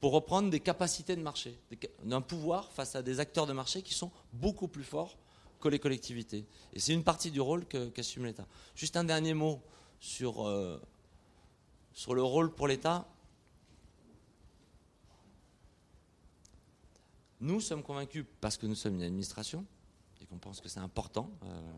pour 0.00 0.12
reprendre 0.12 0.50
des 0.50 0.60
capacités 0.60 1.16
de 1.16 1.22
marché, 1.22 1.58
d'un 2.04 2.20
pouvoir 2.20 2.72
face 2.72 2.96
à 2.96 3.02
des 3.02 3.20
acteurs 3.20 3.46
de 3.46 3.52
marché 3.52 3.82
qui 3.82 3.94
sont 3.94 4.10
beaucoup 4.32 4.68
plus 4.68 4.84
forts 4.84 5.16
que 5.60 5.68
les 5.68 5.78
collectivités. 5.78 6.46
Et 6.72 6.80
c'est 6.80 6.94
une 6.94 7.04
partie 7.04 7.30
du 7.30 7.40
rôle 7.40 7.66
qu'assume 7.66 8.24
l'État. 8.24 8.46
Juste 8.74 8.96
un 8.96 9.04
dernier 9.04 9.34
mot 9.34 9.60
sur, 10.00 10.46
euh, 10.46 10.80
sur 11.92 12.14
le 12.14 12.22
rôle 12.22 12.52
pour 12.52 12.66
l'État. 12.66 13.06
Nous 17.40 17.60
sommes 17.60 17.82
convaincus, 17.82 18.24
parce 18.40 18.56
que 18.56 18.66
nous 18.66 18.74
sommes 18.74 18.96
une 18.96 19.02
administration, 19.02 19.64
et 20.20 20.26
qu'on 20.26 20.38
pense 20.38 20.60
que 20.60 20.68
c'est 20.68 20.80
important, 20.80 21.30
euh, 21.44 21.72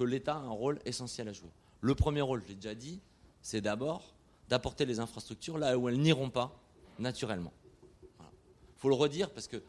que 0.00 0.04
l'État 0.04 0.34
a 0.34 0.38
un 0.38 0.50
rôle 0.50 0.80
essentiel 0.86 1.28
à 1.28 1.32
jouer. 1.34 1.50
Le 1.82 1.94
premier 1.94 2.22
rôle, 2.22 2.42
je 2.42 2.48
l'ai 2.48 2.54
déjà 2.54 2.74
dit, 2.74 3.00
c'est 3.42 3.60
d'abord 3.60 4.14
d'apporter 4.48 4.86
les 4.86 4.98
infrastructures 4.98 5.58
là 5.58 5.76
où 5.76 5.90
elles 5.90 6.00
n'iront 6.00 6.30
pas 6.30 6.58
naturellement. 6.98 7.52
faut 8.78 8.88
le 8.88 8.94
redire 8.94 9.28
parce 9.28 9.46
que 9.46 9.62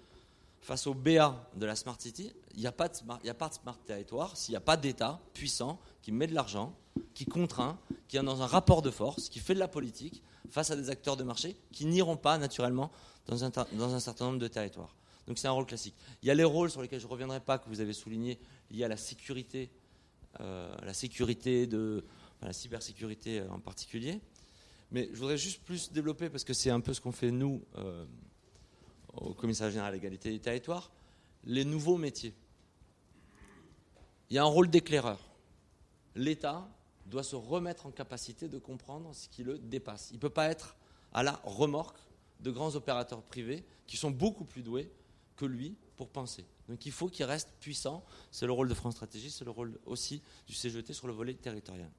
face 0.61 0.87
au 0.87 0.93
BA 0.93 1.49
de 1.57 1.65
la 1.65 1.75
Smart 1.75 1.99
City, 1.99 2.31
il 2.53 2.61
n'y 2.61 2.67
a, 2.67 2.71
pas 2.71 2.87
de 2.87 2.95
smart- 2.95 3.19
il 3.25 3.85
territoire 3.85 4.37
s'il 4.37 4.53
n'y 4.53 4.55
a 4.57 4.61
pas 4.61 4.77
d'État 4.77 5.19
puissant 5.33 5.77
qui 6.01 6.13
met 6.13 6.27
de 6.27 6.33
l'argent, 6.33 6.73
qui 7.13 7.25
contraint, 7.25 7.77
qui 8.07 8.15
est 8.15 8.23
dans 8.23 8.41
un 8.41 8.47
rapport 8.47 8.81
de 8.81 8.89
force, 8.89 9.27
qui 9.27 9.39
fait 9.39 9.53
de 9.53 9.59
la 9.59 9.67
politique 9.67 10.23
face 10.49 10.71
à 10.71 10.77
des 10.77 10.89
acteurs 10.89 11.17
de 11.17 11.23
marché 11.23 11.57
qui 11.73 11.85
n'iront 11.85 12.15
pas 12.15 12.37
naturellement 12.37 12.89
dans 13.27 13.43
un, 13.43 13.49
dans 13.49 13.93
un 13.93 13.99
certain 13.99 14.27
nombre 14.27 14.39
de 14.39 14.47
territoires. 14.47 14.95
Donc 15.27 15.37
c'est 15.37 15.47
un 15.47 15.51
rôle 15.51 15.65
classique. 15.65 15.95
Il 16.23 16.27
y 16.27 16.31
a 16.31 16.35
les 16.35 16.45
rôles 16.45 16.71
sur 16.71 16.81
lesquels 16.81 17.01
je 17.01 17.05
ne 17.05 17.11
reviendrai 17.11 17.41
pas, 17.41 17.57
que 17.57 17.67
vous 17.67 17.81
avez 17.81 17.93
soulignés, 17.93 18.39
liés 18.69 18.85
à 18.85 18.87
la 18.87 18.97
sécurité, 18.97 19.69
la 20.39 20.93
sécurité 20.93 21.67
la 22.41 22.53
cybersécurité 22.53 23.39
euh, 23.39 23.49
en 23.49 23.59
particulier. 23.59 24.19
Mais 24.91 25.09
je 25.13 25.17
voudrais 25.17 25.37
juste 25.37 25.63
plus 25.63 25.91
développer, 25.91 26.29
parce 26.29 26.43
que 26.43 26.53
c'est 26.53 26.69
un 26.69 26.81
peu 26.81 26.93
ce 26.93 27.01
qu'on 27.01 27.11
fait 27.11 27.31
nous 27.31 27.63
euh, 27.77 28.05
au 29.13 29.33
commissariat 29.33 29.71
général 29.71 29.89
à 29.89 29.95
l'égalité 29.95 30.31
des 30.31 30.39
territoires, 30.39 30.91
les 31.43 31.63
nouveaux 31.63 31.97
métiers. 31.97 32.33
Il 34.29 34.35
y 34.35 34.37
a 34.37 34.43
un 34.43 34.47
rôle 34.47 34.69
d'éclaireur. 34.69 35.19
L'État 36.15 36.67
doit 37.05 37.23
se 37.23 37.35
remettre 37.35 37.85
en 37.85 37.91
capacité 37.91 38.47
de 38.47 38.57
comprendre 38.57 39.13
ce 39.13 39.27
qui 39.27 39.43
le 39.43 39.57
dépasse. 39.57 40.09
Il 40.11 40.15
ne 40.15 40.19
peut 40.19 40.29
pas 40.29 40.49
être 40.49 40.75
à 41.13 41.23
la 41.23 41.41
remorque 41.43 41.97
de 42.39 42.51
grands 42.51 42.75
opérateurs 42.75 43.21
privés 43.21 43.63
qui 43.87 43.97
sont 43.97 44.11
beaucoup 44.11 44.45
plus 44.45 44.63
doués 44.63 44.91
que 45.35 45.45
lui 45.45 45.75
pour 45.97 46.09
penser. 46.09 46.45
Donc 46.71 46.85
il 46.85 46.91
faut 46.93 47.09
qu'il 47.09 47.25
reste 47.25 47.49
puissant. 47.59 48.01
C'est 48.31 48.45
le 48.45 48.53
rôle 48.53 48.69
de 48.69 48.73
France 48.73 48.93
Stratégie, 48.93 49.29
c'est 49.29 49.43
le 49.43 49.51
rôle 49.51 49.77
aussi 49.85 50.21
du 50.47 50.53
CGT 50.53 50.93
sur 50.93 51.05
le 51.05 51.11
volet 51.11 51.33
territorial. 51.33 51.91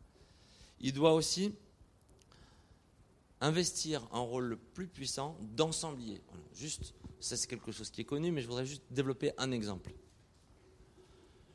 Il 0.80 0.94
doit 0.94 1.12
aussi 1.12 1.54
investir 3.42 4.08
un 4.12 4.20
rôle 4.20 4.56
plus 4.72 4.86
puissant 4.86 5.36
d'ensemblier. 5.42 6.22
Juste, 6.54 6.94
ça 7.20 7.36
c'est 7.36 7.48
quelque 7.48 7.70
chose 7.70 7.90
qui 7.90 8.00
est 8.00 8.04
connu, 8.04 8.32
mais 8.32 8.40
je 8.40 8.46
voudrais 8.46 8.64
juste 8.64 8.82
développer 8.90 9.32
un 9.36 9.50
exemple. 9.50 9.92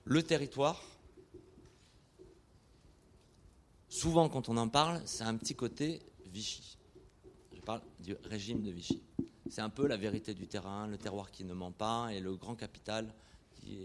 Le 0.04 0.22
territoire, 0.22 0.80
souvent 3.90 4.30
quand 4.30 4.48
on 4.48 4.58
en 4.58 4.70
parle, 4.70 5.02
c'est 5.06 5.24
un 5.24 5.36
petit 5.38 5.56
côté 5.56 6.04
Vichy. 6.28 6.77
Parle 7.68 7.82
du 8.00 8.16
régime 8.24 8.62
de 8.62 8.72
Vichy. 8.72 9.02
C'est 9.50 9.60
un 9.60 9.68
peu 9.68 9.88
la 9.88 9.98
vérité 9.98 10.34
du 10.34 10.48
terrain, 10.48 10.88
le 10.88 10.98
terroir 10.98 11.32
qui 11.32 11.44
ne 11.44 11.54
ment 11.54 11.74
pas 11.74 12.08
et 12.14 12.22
le 12.22 12.34
grand 12.38 12.56
capital 12.56 13.14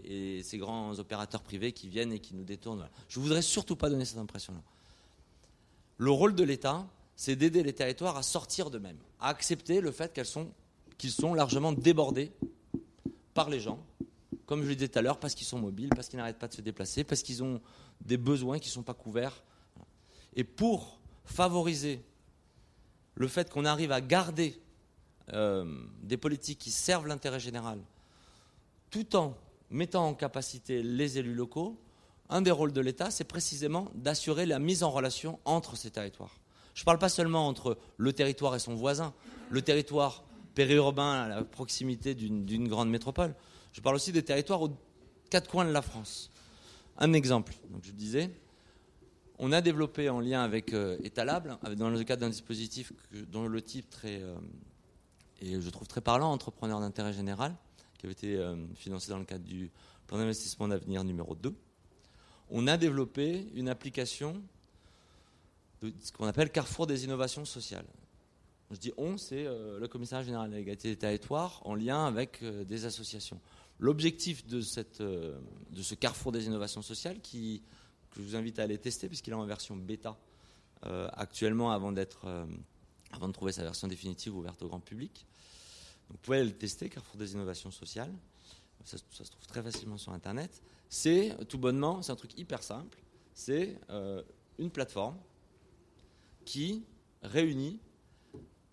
et 0.05 0.41
ces 0.41 0.57
grands 0.57 0.97
opérateurs 0.99 1.41
privés 1.41 1.73
qui 1.73 1.89
viennent 1.89 2.13
et 2.13 2.19
qui 2.19 2.33
nous 2.33 2.45
détournent. 2.45 2.87
Je 3.09 3.19
ne 3.19 3.25
voudrais 3.25 3.41
surtout 3.41 3.75
pas 3.75 3.89
donner 3.89 4.05
cette 4.05 4.19
impression-là. 4.19 4.61
Le 5.97 6.11
rôle 6.11 6.33
de 6.33 6.45
l'État, 6.45 6.87
c'est 7.17 7.35
d'aider 7.35 7.61
les 7.61 7.73
territoires 7.73 8.15
à 8.15 8.23
sortir 8.23 8.71
d'eux-mêmes, 8.71 8.99
à 9.19 9.27
accepter 9.27 9.81
le 9.81 9.91
fait 9.91 10.13
qu'elles 10.13 10.27
sont, 10.27 10.47
qu'ils 10.97 11.11
sont 11.11 11.33
largement 11.33 11.73
débordés 11.73 12.31
par 13.33 13.49
les 13.49 13.59
gens, 13.59 13.85
comme 14.45 14.63
je 14.63 14.69
le 14.69 14.75
disais 14.75 14.87
tout 14.87 14.99
à 14.99 15.01
l'heure, 15.01 15.19
parce 15.19 15.35
qu'ils 15.35 15.45
sont 15.47 15.59
mobiles, 15.59 15.89
parce 15.89 16.07
qu'ils 16.07 16.19
n'arrêtent 16.19 16.39
pas 16.39 16.47
de 16.47 16.53
se 16.53 16.61
déplacer, 16.61 17.03
parce 17.03 17.21
qu'ils 17.21 17.43
ont 17.43 17.59
des 17.99 18.15
besoins 18.15 18.59
qui 18.59 18.69
ne 18.69 18.73
sont 18.75 18.83
pas 18.83 18.93
couverts. 18.93 19.43
Et 20.37 20.45
pour 20.45 21.01
favoriser 21.25 22.01
le 23.15 23.27
fait 23.27 23.49
qu'on 23.49 23.65
arrive 23.65 23.91
à 23.91 24.01
garder 24.01 24.59
euh, 25.33 25.65
des 26.01 26.17
politiques 26.17 26.59
qui 26.59 26.71
servent 26.71 27.07
l'intérêt 27.07 27.39
général, 27.39 27.79
tout 28.89 29.15
en 29.15 29.35
mettant 29.69 30.07
en 30.07 30.13
capacité 30.13 30.83
les 30.83 31.17
élus 31.17 31.33
locaux, 31.33 31.79
un 32.29 32.41
des 32.41 32.51
rôles 32.51 32.73
de 32.73 32.81
l'État, 32.81 33.11
c'est 33.11 33.23
précisément 33.23 33.89
d'assurer 33.95 34.45
la 34.45 34.59
mise 34.59 34.83
en 34.83 34.91
relation 34.91 35.39
entre 35.45 35.75
ces 35.75 35.91
territoires. 35.91 36.39
Je 36.73 36.81
ne 36.81 36.85
parle 36.85 36.99
pas 36.99 37.09
seulement 37.09 37.47
entre 37.47 37.77
le 37.97 38.13
territoire 38.13 38.55
et 38.55 38.59
son 38.59 38.75
voisin, 38.75 39.13
le 39.49 39.61
territoire 39.61 40.23
périurbain 40.55 41.23
à 41.23 41.27
la 41.27 41.43
proximité 41.43 42.15
d'une 42.15 42.67
grande 42.67 42.89
métropole. 42.89 43.35
Je 43.71 43.81
parle 43.81 43.95
aussi 43.95 44.11
des 44.11 44.23
territoires 44.23 44.61
aux 44.61 44.71
quatre 45.29 45.49
coins 45.49 45.65
de 45.65 45.71
la 45.71 45.81
France. 45.81 46.31
Un 46.97 47.13
exemple, 47.13 47.53
donc 47.71 47.83
je 47.83 47.91
disais, 47.91 48.29
on 49.45 49.51
a 49.51 49.59
développé 49.59 50.09
en 50.09 50.21
lien 50.21 50.41
avec 50.41 50.73
euh, 50.73 50.97
Étalable, 51.03 51.57
avec- 51.63 51.77
dans 51.77 51.89
le 51.89 52.01
cadre 52.05 52.21
d'un 52.21 52.29
dispositif 52.29 52.93
dont 53.29 53.45
le 53.45 53.61
titre 53.61 54.05
est, 54.05 54.21
euh, 54.21 54.35
et 55.41 55.59
je 55.59 55.69
trouve 55.69 55.85
très 55.85 55.99
parlant, 55.99 56.31
Entrepreneur 56.31 56.79
d'intérêt 56.79 57.11
général, 57.11 57.53
qui 57.97 58.05
avait 58.05 58.13
été 58.13 58.37
euh, 58.37 58.55
financé 58.75 59.09
dans 59.11 59.19
le 59.19 59.25
cadre 59.25 59.43
du 59.43 59.69
plan 60.07 60.17
d'investissement 60.17 60.69
d'avenir 60.69 61.03
numéro 61.03 61.35
2. 61.35 61.53
On 62.51 62.67
a 62.67 62.77
développé 62.77 63.47
une 63.53 63.67
application 63.67 64.41
de 65.81 65.91
ce 66.01 66.13
qu'on 66.13 66.25
appelle 66.27 66.49
Carrefour 66.49 66.87
des 66.87 67.03
innovations 67.03 67.43
sociales. 67.43 67.85
Je 68.71 68.77
dis 68.77 68.93
on, 68.95 69.17
c'est 69.17 69.45
euh, 69.45 69.77
le 69.77 69.87
commissariat 69.89 70.23
général 70.23 70.51
de 70.51 70.55
l'égalité 70.55 70.87
des 70.87 70.95
territoires 70.95 71.61
en 71.65 71.75
lien 71.75 72.05
avec 72.05 72.41
des 72.43 72.85
associations. 72.85 73.41
L'objectif 73.79 74.47
de 74.47 74.61
ce 74.61 75.95
Carrefour 75.95 76.31
des 76.31 76.45
innovations 76.45 76.81
sociales, 76.81 77.19
qui, 77.19 77.61
que 78.13 78.21
je 78.21 78.27
vous 78.27 78.35
invite 78.35 78.59
à 78.59 78.63
aller 78.63 78.77
tester, 78.77 79.07
puisqu'il 79.07 79.31
est 79.31 79.35
en 79.35 79.45
version 79.45 79.75
bêta 79.75 80.17
euh, 80.85 81.09
actuellement 81.13 81.71
avant, 81.71 81.93
euh, 81.95 82.45
avant 83.11 83.27
de 83.27 83.33
trouver 83.33 83.51
sa 83.51 83.63
version 83.63 83.87
définitive 83.87 84.35
ouverte 84.35 84.61
au 84.61 84.67
grand 84.67 84.79
public. 84.79 85.25
Vous 86.09 86.17
pouvez 86.17 86.37
aller 86.37 86.49
le 86.49 86.55
tester, 86.55 86.89
Carrefour 86.89 87.17
des 87.17 87.33
innovations 87.33 87.71
sociales. 87.71 88.13
Ça, 88.83 88.97
se- 88.97 89.23
trouve 89.23 89.47
très 89.47 89.63
facilement 89.63 89.97
sur 89.97 90.11
Internet. 90.11 90.61
C'est 90.89 91.35
tout 91.47 91.57
bonnement, 91.57 92.01
c'est 92.01 92.11
un 92.11 92.17
truc 92.17 92.37
hyper 92.37 92.61
simple. 92.61 92.99
C'est 93.33 93.79
euh, 93.89 94.21
une 94.59 94.69
plateforme 94.69 95.17
qui 96.45 96.83
réunit 97.21 97.79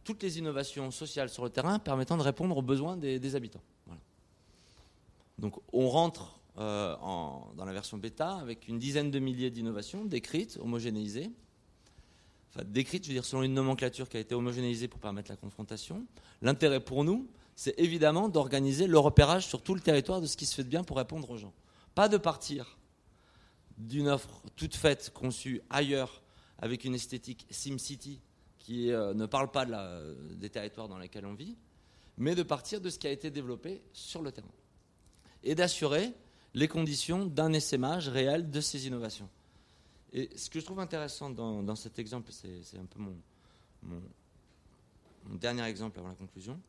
toutes 0.05 0.23
les 0.23 0.39
innovations 0.39 0.91
sociales 0.91 1.31
sur 1.31 1.45
le 1.45 1.51
terrain 1.51 1.79
permettant 1.79 2.17
de 2.17 2.23
répondre 2.23 2.57
aux 2.57 2.63
besoins 2.63 2.97
des, 2.97 3.37
habitants. 3.37 3.63
Donc 5.39 5.61
on 5.73 5.89
rentre 5.89 6.40
euh, 6.61 6.95
dans 7.57 7.65
la 7.65 7.73
version 7.73 7.97
bêta 7.99 8.37
avec 8.37 8.69
une 8.69 8.79
dizaine 8.79 9.11
de 9.11 9.19
milliers 9.19 9.51
d'innovations 9.51 10.05
décrites, 10.05 10.59
homogénéisées. 10.61 11.31
Enfin, 12.51 12.65
décrites, 12.67 13.05
je 13.05 13.09
veux 13.09 13.15
dire, 13.15 13.25
selon 13.25 13.43
une 13.43 13.55
nomenclature 13.55 14.09
qui 14.09 14.17
a 14.17 14.21
été 14.21 14.35
homogénéisée 14.35 14.89
pour 14.89 15.01
permettre 15.01 15.31
la 15.31 15.37
confrontation. 15.37 16.05
L'intérêt 16.43 16.81
pour 16.81 17.05
nous, 17.05 17.29
c'est 17.57 17.79
évidemment 17.79 18.29
d'organiser 18.29 18.87
le 18.87 18.99
repérage 18.99 19.47
sur 19.47 19.63
tout 19.63 19.75
le 19.75 19.81
territoire 19.81 20.21
de 20.21 20.27
ce 20.27 20.37
qui 20.37 20.47
se 20.47 20.55
fait 20.55 20.65
de 20.65 20.69
bien 20.69 20.83
pour 20.85 20.97
répondre 20.97 21.31
aux 21.31 21.37
gens. 21.37 21.53
Pas 21.95 22.09
de 22.09 22.17
partir 22.17 22.77
d'une 23.79 24.09
offre 24.09 24.43
toute 24.57 24.75
faite, 24.75 25.11
conçue 25.15 25.63
ailleurs, 25.71 26.23
avec 26.59 26.85
une 26.85 26.95
esthétique 26.95 27.47
SimCity 27.51 28.21
qui 28.59 28.91
euh, 28.93 29.15
ne 29.15 29.25
parle 29.27 29.51
pas 29.51 29.65
de 29.65 29.71
la- 29.71 30.01
des 30.35 30.51
territoires 30.51 30.89
dans 30.89 30.99
lesquels 30.99 31.25
on 31.25 31.33
vit, 31.35 31.57
mais 32.19 32.35
de 32.35 32.43
partir 32.43 32.81
de 32.81 32.91
ce 32.91 32.99
qui 32.99 33.07
a 33.07 33.11
été 33.11 33.31
développé 33.31 33.81
sur 33.93 34.21
le 34.23 34.31
terrain. 34.33 34.51
Et 35.43 35.55
d'assurer 35.55 36.13
les 36.55 36.69
conditions 36.69 37.27
d'un 37.27 37.53
essaimage 37.53 38.09
réel 38.09 38.51
de 38.51 38.61
ces 38.61 38.87
innovations. 38.87 39.29
Et 40.13 40.29
ce 40.37 40.51
que 40.51 40.59
je 40.59 40.65
trouve 40.65 40.81
intéressant 40.81 41.31
dans, 41.31 41.77
cet 41.77 41.99
exemple, 41.99 42.33
c'est 42.33 42.79
un 42.79 42.85
peu 42.85 42.99
mon, 43.83 44.03
dernier 45.37 45.63
exemple 45.65 45.99
avant 46.01 46.09
la 46.09 46.15
conclusion, 46.15 46.61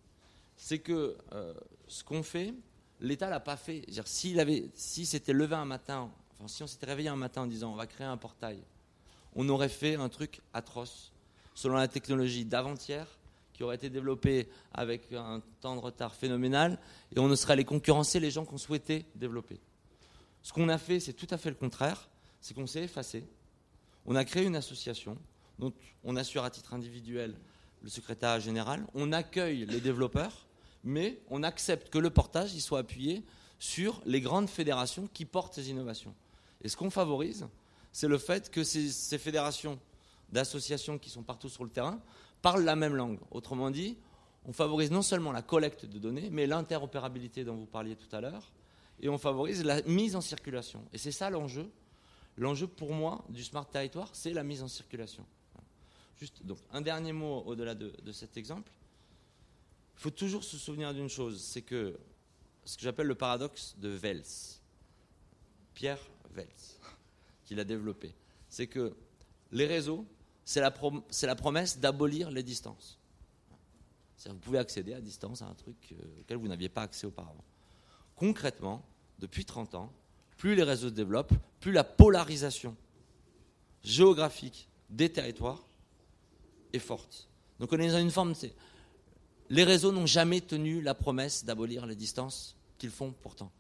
c'est 0.56 0.80
que 0.80 1.18
euh, 1.32 1.54
ce 1.88 2.04
qu'on 2.04 2.22
fait, 2.22 2.54
l'État 3.00 3.30
l'a 3.30 3.40
pas 3.40 3.58
fait. 3.58 3.84
S'il 4.06 4.40
avait, 4.40 4.70
si 4.76 5.06
s'était 5.08 5.34
levé 5.34 5.56
un 5.56 5.66
matin, 5.66 6.12
si 6.46 6.62
on 6.62 6.68
s'était 6.68 6.86
réveillé 6.86 7.10
un 7.10 7.16
matin 7.16 7.42
en 7.44 7.48
disant 7.48 7.72
on 7.72 7.76
va 7.76 7.88
créer 7.88 8.06
un 8.06 8.18
portail, 8.18 8.60
on 9.36 9.50
aurait 9.50 9.70
fait 9.70 9.96
un 9.96 10.10
truc 10.10 10.42
atroce 10.54 11.12
selon 11.56 11.76
la 11.76 11.88
technologie 11.88 12.46
d'avant-hier 12.46 13.08
qui 13.54 13.64
aurait 13.64 13.76
été 13.76 13.90
développée 13.90 14.48
avec 14.74 15.12
un 15.14 15.42
temps 15.62 15.76
de 15.76 15.82
retard 15.82 16.14
phénoménal 16.14 16.78
et 17.16 17.20
on 17.20 17.28
ne 17.28 17.36
serait 17.36 17.54
allé 17.54 17.66
concurrencer 17.66 18.20
les 18.20 18.32
gens 18.32 18.46
qu'on 18.46 18.58
souhaitait 18.58 19.06
développer. 19.16 19.60
Ce 20.44 20.54
qu'on 20.54 20.70
a 20.70 20.78
fait, 20.78 21.00
c'est 21.00 21.14
tout 21.14 21.28
à 21.30 21.38
fait 21.38 21.50
le 21.50 21.56
contraire, 21.56 22.10
c'est 22.40 22.54
qu'on 22.54 22.68
s'est 22.68 22.84
effacé. 22.84 23.26
On 24.06 24.16
a 24.16 24.26
créé 24.26 24.46
une 24.46 24.56
association 24.56 25.18
dont 25.60 25.74
on 26.04 26.16
assure 26.16 26.44
à 26.44 26.50
titre 26.50 26.74
individuel 26.74 27.36
le 27.84 27.90
secrétariat 27.90 28.40
général, 28.40 28.86
on 28.94 29.12
accueille 29.12 29.66
les 29.66 29.82
développeurs, 29.82 30.46
mais 30.84 31.20
on 31.30 31.44
accepte 31.44 31.90
que 31.90 31.98
le 31.98 32.10
portage 32.10 32.54
il 32.54 32.62
soit 32.62 32.80
appuyé 32.80 33.24
sur 33.60 34.02
les 34.06 34.22
grandes 34.22 34.50
fédérations 34.50 35.08
qui 35.14 35.26
portent 35.26 35.56
ces 35.56 35.70
innovations. 35.70 36.14
Et 36.64 36.70
ce 36.70 36.78
qu'on 36.78 36.90
favorise, 36.90 37.48
c'est 37.92 38.08
le 38.08 38.18
fait 38.18 38.50
que 38.50 38.64
ces, 38.64 38.90
ces 38.90 39.18
fédérations 39.18 39.80
d'associations 40.32 40.98
qui 40.98 41.10
sont 41.10 41.24
partout 41.24 41.50
sur 41.50 41.64
le 41.64 41.70
terrain 41.70 42.00
parlent 42.42 42.64
la 42.64 42.76
même 42.76 42.96
langue. 42.96 43.20
Autrement 43.32 43.70
dit, 43.70 43.98
on 44.46 44.54
favorise 44.54 44.92
non 44.92 45.02
seulement 45.02 45.32
la 45.32 45.42
collecte 45.42 45.86
de 45.86 46.00
données, 46.00 46.30
mais 46.32 46.48
l'interopérabilité 46.48 47.44
dont 47.44 47.56
vous 47.56 47.66
parliez 47.66 47.96
tout 47.96 48.16
à 48.16 48.22
l'heure, 48.22 48.52
et 49.02 49.10
on 49.10 49.18
favorise 49.18 49.64
la 49.64 49.82
mise 49.84 50.16
en 50.16 50.22
circulation. 50.22 50.86
Et 50.94 50.98
c'est 50.98 51.12
ça 51.12 51.30
l'enjeu. 51.30 51.70
L'enjeu 52.38 52.68
pour 52.68 52.94
moi 52.94 53.26
du 53.30 53.44
smart 53.44 53.68
territoire, 53.68 54.10
c'est 54.14 54.32
la 54.32 54.44
mise 54.44 54.64
en 54.64 54.68
circulation. 54.68 55.26
Juste 56.20 56.46
donc 56.46 56.60
un 56.72 56.82
dernier 56.82 57.12
mot 57.12 57.42
au-delà 57.46 57.74
de, 57.74 58.12
cet 58.12 58.38
exemple. 58.38 58.72
Il 59.98 60.02
faut 60.02 60.12
toujours 60.12 60.44
se 60.44 60.58
souvenir 60.58 60.94
d'une 60.94 61.10
chose, 61.10 61.44
c'est 61.44 61.64
que 61.64 62.00
ce 62.64 62.78
que 62.78 62.84
j'appelle 62.84 63.08
le 63.08 63.16
paradoxe 63.16 63.76
de 63.78 63.90
Vels, 63.90 64.24
Pierre 65.74 66.00
Vels, 66.32 66.48
qui 67.44 67.56
l'a 67.56 67.64
développé, 67.64 68.14
c'est 68.50 68.68
que 68.68 68.96
les 69.52 69.66
réseaux, 69.66 70.06
c'est 70.46 70.62
la, 70.62 70.74
la 71.24 71.36
promesse 71.36 71.80
d'abolir 71.80 72.30
les 72.30 72.44
distances. 72.44 73.00
Vous 74.28 74.38
pouvez 74.38 74.60
accéder 74.60 74.94
à 74.94 75.02
distance 75.02 75.42
à 75.42 75.48
un 75.48 75.56
truc 75.56 75.94
euh, 75.94 76.22
auquel 76.22 76.38
vous 76.38 76.48
n'aviez 76.48 76.70
pas 76.70 76.84
accès 76.84 77.08
auparavant. 77.08 77.44
Concrètement, 78.16 78.86
depuis 79.22 79.46
30 79.46 79.76
ans, 79.76 79.92
plus 80.38 80.56
les 80.56 80.64
réseaux 80.64 80.90
se 80.90 80.94
développent, 80.94 81.34
plus 81.60 81.72
la 81.72 81.84
polarisation 81.84 82.76
géographique 83.84 84.68
des 84.90 85.10
territoires 85.10 85.64
est 86.74 86.80
forte. 86.80 87.30
Donc 87.60 87.72
on 87.72 87.78
est 87.78 87.90
dans 87.90 88.00
une 88.00 88.12
forme. 88.12 88.34
Les 89.50 89.64
réseaux 89.64 89.92
n'ont 89.92 90.08
jamais 90.08 90.42
tenu 90.42 90.82
la 90.82 90.96
promesse 90.96 91.46
d'abolir 91.46 91.86
les 91.86 91.96
distances 91.96 92.58
qu'ils 92.78 92.90
font 92.90 93.14
pourtant. 93.22 93.52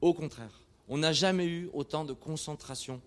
Au 0.00 0.14
contraire, 0.14 0.62
on 0.88 0.98
n'a 0.98 1.12
jamais 1.12 1.46
eu 1.46 1.68
autant 1.72 2.04
de 2.04 2.12
concentration. 2.12 3.00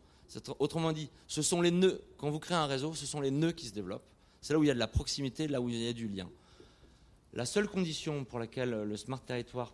Autrement 0.59 0.91
dit, 0.91 1.09
ce 1.27 1.41
sont 1.41 1.61
les 1.61 1.71
nœuds. 1.71 2.01
Quand 2.17 2.29
vous 2.29 2.39
créez 2.39 2.57
un 2.57 2.67
réseau, 2.67 2.93
ce 2.93 3.05
sont 3.05 3.21
les 3.21 3.31
nœuds 3.31 3.51
qui 3.51 3.67
se 3.67 3.73
développent. 3.73 4.07
C'est 4.41 4.53
là 4.53 4.59
où 4.59 4.63
il 4.63 4.67
y 4.67 4.71
a 4.71 4.75
de 4.75 4.79
la 4.79 4.87
proximité, 4.87 5.47
là 5.47 5.59
où 5.59 5.69
il 5.69 5.75
y 5.75 5.87
a 5.87 5.93
du 5.93 6.07
lien. 6.07 6.29
La 7.33 7.45
seule 7.45 7.67
condition 7.67 8.23
pour 8.23 8.39
laquelle 8.39 8.69
le 8.69 8.97
smart 8.97 9.19
territoire. 9.19 9.73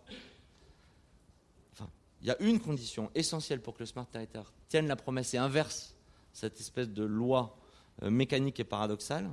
Il 2.22 2.28
y 2.28 2.30
a 2.30 2.40
une 2.40 2.60
condition 2.60 3.10
essentielle 3.14 3.60
pour 3.60 3.74
que 3.74 3.80
le 3.80 3.86
smart 3.86 4.06
territoire 4.06 4.52
tienne 4.68 4.86
la 4.86 4.96
promesse 4.96 5.34
et 5.34 5.38
inverse 5.38 5.96
cette 6.32 6.60
espèce 6.60 6.88
de 6.88 7.02
loi 7.02 7.56
euh, 8.02 8.10
mécanique 8.10 8.60
et 8.60 8.64
paradoxale, 8.64 9.28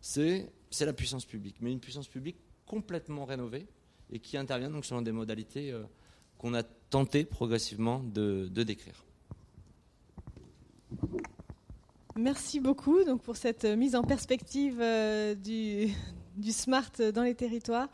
c'est 0.00 0.50
la 0.80 0.92
puissance 0.92 1.24
publique. 1.24 1.56
Mais 1.60 1.72
une 1.72 1.80
puissance 1.80 2.08
publique 2.08 2.36
complètement 2.66 3.24
rénovée 3.24 3.66
et 4.10 4.18
qui 4.18 4.36
intervient 4.36 4.68
donc 4.68 4.84
selon 4.84 5.00
des 5.00 5.12
modalités 5.12 5.70
euh, 5.70 5.84
qu'on 6.36 6.54
a 6.54 6.62
tenté 6.62 7.24
progressivement 7.24 8.00
de, 8.00 8.48
décrire. 8.48 9.04
Merci 12.16 12.60
beaucoup 12.60 13.02
donc, 13.04 13.22
pour 13.22 13.36
cette 13.36 13.64
mise 13.64 13.94
en 13.96 14.02
perspective 14.02 14.80
euh, 14.80 15.34
du, 15.34 15.88
smart 16.50 16.90
dans 17.14 17.22
les 17.22 17.34
territoires. 17.34 17.88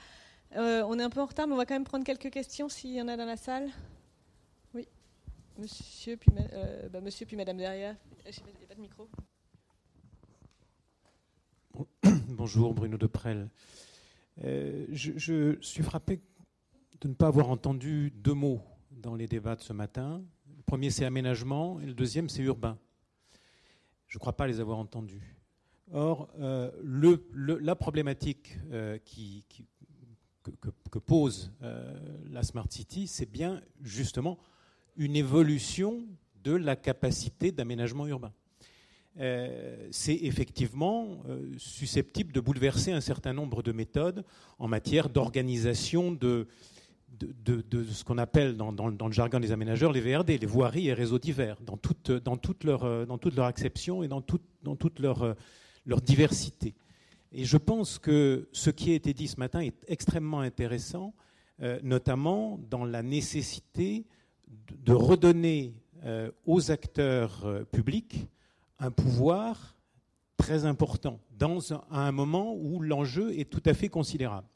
on 0.54 0.98
est 0.98 1.02
un 1.02 1.10
peu 1.10 1.20
en 1.20 1.26
retard, 1.26 1.46
mais 1.46 1.52
on 1.52 1.58
va 1.58 1.66
quand 1.66 1.74
même 1.74 1.84
prendre 1.84 2.04
quelques 2.04 2.30
questions 2.30 2.70
s'il 2.70 2.94
y 2.94 3.02
en 3.02 3.08
a 3.08 3.16
dans 3.16 3.26
la 3.26 3.36
salle. 3.36 3.70
Puis, 5.60 6.32
bah, 6.90 7.00
monsieur, 7.02 7.26
puis 7.26 7.36
madame 7.36 7.58
derrière. 7.58 7.94
Il 8.24 8.30
n'y 8.30 8.64
a 8.64 8.66
pas 8.66 8.74
de 8.74 8.80
micro. 8.80 9.08
Bonjour, 12.28 12.72
Bruno 12.72 12.96
Deprel. 12.96 13.50
Euh, 14.42 14.86
je, 14.90 15.58
suis 15.60 15.82
frappé 15.82 16.20
de 17.02 17.08
ne 17.08 17.14
pas 17.14 17.26
avoir 17.26 17.50
entendu 17.50 18.10
deux 18.10 18.32
mots 18.32 18.62
dans 18.90 19.14
les 19.14 19.26
débats 19.26 19.54
de 19.54 19.60
ce 19.60 19.74
matin. 19.74 20.22
Le 20.56 20.62
premier, 20.62 20.90
c'est 20.90 21.04
aménagement, 21.04 21.78
et 21.80 21.86
le 21.86 21.94
deuxième, 21.94 22.30
c'est 22.30 22.42
urbain. 22.42 22.78
Je 24.06 24.16
ne 24.16 24.20
crois 24.20 24.36
pas 24.36 24.46
les 24.46 24.60
avoir 24.60 24.78
entendus. 24.78 25.36
Or, 25.92 26.30
euh, 26.38 26.70
la 26.82 27.76
problématique 27.76 28.56
euh, 28.72 28.98
que, 30.90 30.98
pose 30.98 31.52
la 32.30 32.42
Smart 32.42 32.66
City, 32.70 33.06
c'est 33.06 33.30
bien 33.30 33.60
justement 33.82 34.38
une 34.96 35.16
évolution 35.16 36.04
de 36.42 36.52
la 36.52 36.76
capacité 36.76 37.52
d'aménagement 37.52 38.06
urbain. 38.06 38.32
Euh, 39.18 39.88
c'est 39.90 40.14
effectivement 40.14 41.22
euh, 41.28 41.52
susceptible 41.58 42.32
de 42.32 42.40
bouleverser 42.40 42.92
un 42.92 43.00
certain 43.00 43.32
nombre 43.32 43.62
de 43.62 43.72
méthodes 43.72 44.24
en 44.58 44.68
matière 44.68 45.08
d'organisation 45.08 46.12
de, 46.12 46.46
ce 47.20 48.04
qu'on 48.04 48.18
appelle 48.18 48.56
dans, 48.56 48.70
le 48.88 49.12
jargon 49.12 49.40
des 49.40 49.50
aménageurs 49.50 49.92
les 49.92 50.00
VRD, 50.00 50.38
les 50.38 50.46
voiries 50.46 50.88
et 50.88 50.94
réseaux 50.94 51.18
divers, 51.18 51.60
dans 51.60 51.76
toute, 51.76 52.12
dans 52.12 52.36
toute, 52.36 52.62
leur, 52.62 52.84
euh, 52.84 53.04
dans 53.04 53.18
toute 53.18 53.34
leur 53.34 53.46
acception 53.46 54.04
et 54.04 54.08
dans, 54.08 54.22
dans 54.62 54.76
toute 54.76 55.00
leur, 55.00 55.34
leur 55.86 56.00
diversité. 56.00 56.74
Et 57.32 57.44
je 57.44 57.56
pense 57.56 57.98
que 57.98 58.48
ce 58.52 58.70
qui 58.70 58.92
a 58.92 58.94
été 58.94 59.12
dit 59.12 59.28
ce 59.28 59.38
matin 59.38 59.60
est 59.60 59.76
extrêmement 59.88 60.40
intéressant, 60.40 61.14
notamment 61.82 62.58
dans 62.70 62.86
la 62.86 63.02
nécessité 63.02 64.06
de 64.50 64.92
redonner 64.92 65.74
aux 66.46 66.70
acteurs 66.70 67.46
publics 67.70 68.26
un 68.78 68.90
pouvoir 68.90 69.76
très 70.38 70.64
important 70.64 71.20
dans 71.38 71.74
un, 71.74 71.82
à 71.90 72.06
un 72.06 72.12
moment 72.12 72.54
où 72.54 72.80
l'enjeu 72.80 73.38
est 73.38 73.50
tout 73.50 73.62
à 73.66 73.74
fait 73.74 73.88
considérable. 73.88 74.46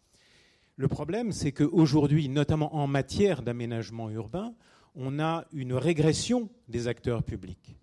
Le 0.76 0.88
problème, 0.88 1.30
c'est 1.30 1.52
qu'aujourd'hui, 1.52 2.28
notamment 2.28 2.74
en 2.74 2.86
matière 2.86 3.42
d'aménagement 3.42 4.10
urbain, 4.10 4.54
on 4.96 5.20
a 5.20 5.44
une 5.52 5.74
régression 5.74 6.48
des 6.68 6.88
acteurs 6.88 7.22
publics. 7.22 7.76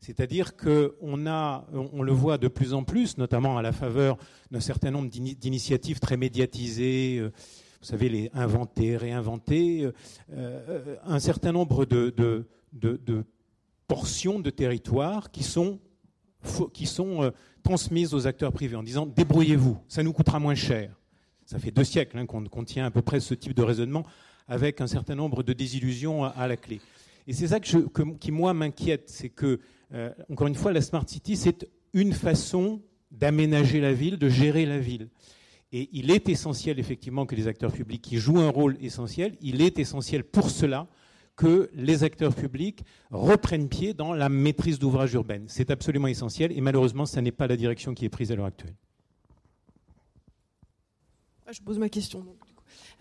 C'est-à-dire 0.00 0.56
qu'on 0.56 1.26
on 1.26 2.02
le 2.02 2.12
voit 2.12 2.38
de 2.38 2.48
plus 2.48 2.74
en 2.74 2.84
plus, 2.84 3.16
notamment 3.16 3.56
à 3.56 3.62
la 3.62 3.72
faveur 3.72 4.18
d'un 4.50 4.60
certain 4.60 4.90
nombre 4.90 5.08
d'initiatives 5.08 5.98
très 5.98 6.16
médiatisées, 6.16 7.18
euh, 7.18 7.32
vous 7.80 7.86
savez, 7.86 8.08
les 8.08 8.30
inventer, 8.34 8.96
réinventer, 8.96 9.84
euh, 9.84 9.92
euh, 10.32 10.96
un 11.04 11.18
certain 11.18 11.52
nombre 11.52 11.84
de, 11.84 12.44
portions 13.86 14.40
de 14.40 14.50
territoire 14.50 15.30
qui 15.30 15.42
sont, 15.42 15.78
euh, 16.60 17.30
transmises 17.62 18.14
aux 18.14 18.26
acteurs 18.26 18.52
privés 18.52 18.76
en 18.76 18.82
disant 18.82 19.06
débrouillez-vous, 19.06 19.78
ça 19.88 20.02
nous 20.02 20.12
coûtera 20.12 20.38
moins 20.38 20.54
cher. 20.54 20.94
Ça 21.44 21.58
fait 21.58 21.70
deux 21.70 21.84
siècles 21.84 22.18
hein, 22.18 22.26
qu'on 22.26 22.64
tient 22.64 22.86
à 22.86 22.90
peu 22.90 23.02
près 23.02 23.20
ce 23.20 23.34
type 23.34 23.54
de 23.54 23.62
raisonnement 23.62 24.04
avec 24.48 24.80
un 24.80 24.86
certain 24.86 25.14
nombre 25.14 25.42
de 25.42 25.52
désillusions 25.52 26.24
à, 26.24 26.48
la 26.48 26.56
clé. 26.56 26.80
Et 27.26 27.32
c'est 27.32 27.48
ça 27.48 27.60
qui, 27.60 28.32
moi, 28.32 28.54
m'inquiète. 28.54 29.04
C'est 29.08 29.28
que, 29.28 29.60
encore 30.30 30.46
une 30.46 30.54
fois, 30.54 30.72
la 30.72 30.80
Smart 30.80 31.04
City, 31.08 31.36
c'est 31.36 31.68
une 31.92 32.12
façon 32.12 32.80
d'aménager 33.10 33.80
la 33.80 33.92
ville, 33.92 34.18
de 34.18 34.28
gérer 34.28 34.66
la 34.66 34.78
ville. 34.78 35.08
Et 35.76 35.90
il 35.92 36.10
est 36.10 36.30
essentiel, 36.30 36.78
effectivement, 36.78 37.26
que 37.26 37.34
les 37.34 37.48
acteurs 37.48 37.70
publics 37.70 38.00
qui 38.00 38.16
jouent 38.16 38.38
un 38.38 38.48
rôle 38.48 38.78
essentiel, 38.80 39.36
il 39.42 39.60
est 39.60 39.78
essentiel 39.78 40.24
pour 40.24 40.48
cela 40.48 40.86
que 41.36 41.68
les 41.74 42.02
acteurs 42.02 42.34
publics 42.34 42.82
reprennent 43.10 43.68
pied 43.68 43.92
dans 43.92 44.14
la 44.14 44.30
maîtrise 44.30 44.78
d'ouvrage 44.78 45.12
urbaine. 45.12 45.44
C'est 45.48 45.70
absolument 45.70 46.08
essentiel 46.08 46.50
et 46.50 46.62
malheureusement, 46.62 47.04
ce 47.04 47.20
n'est 47.20 47.30
pas 47.30 47.46
la 47.46 47.58
direction 47.58 47.92
qui 47.92 48.06
est 48.06 48.08
prise 48.08 48.32
à 48.32 48.36
l'heure 48.36 48.46
actuelle. 48.46 48.74
Ah, 51.46 51.52
je 51.52 51.60
pose 51.60 51.78
ma 51.78 51.90
question. 51.90 52.24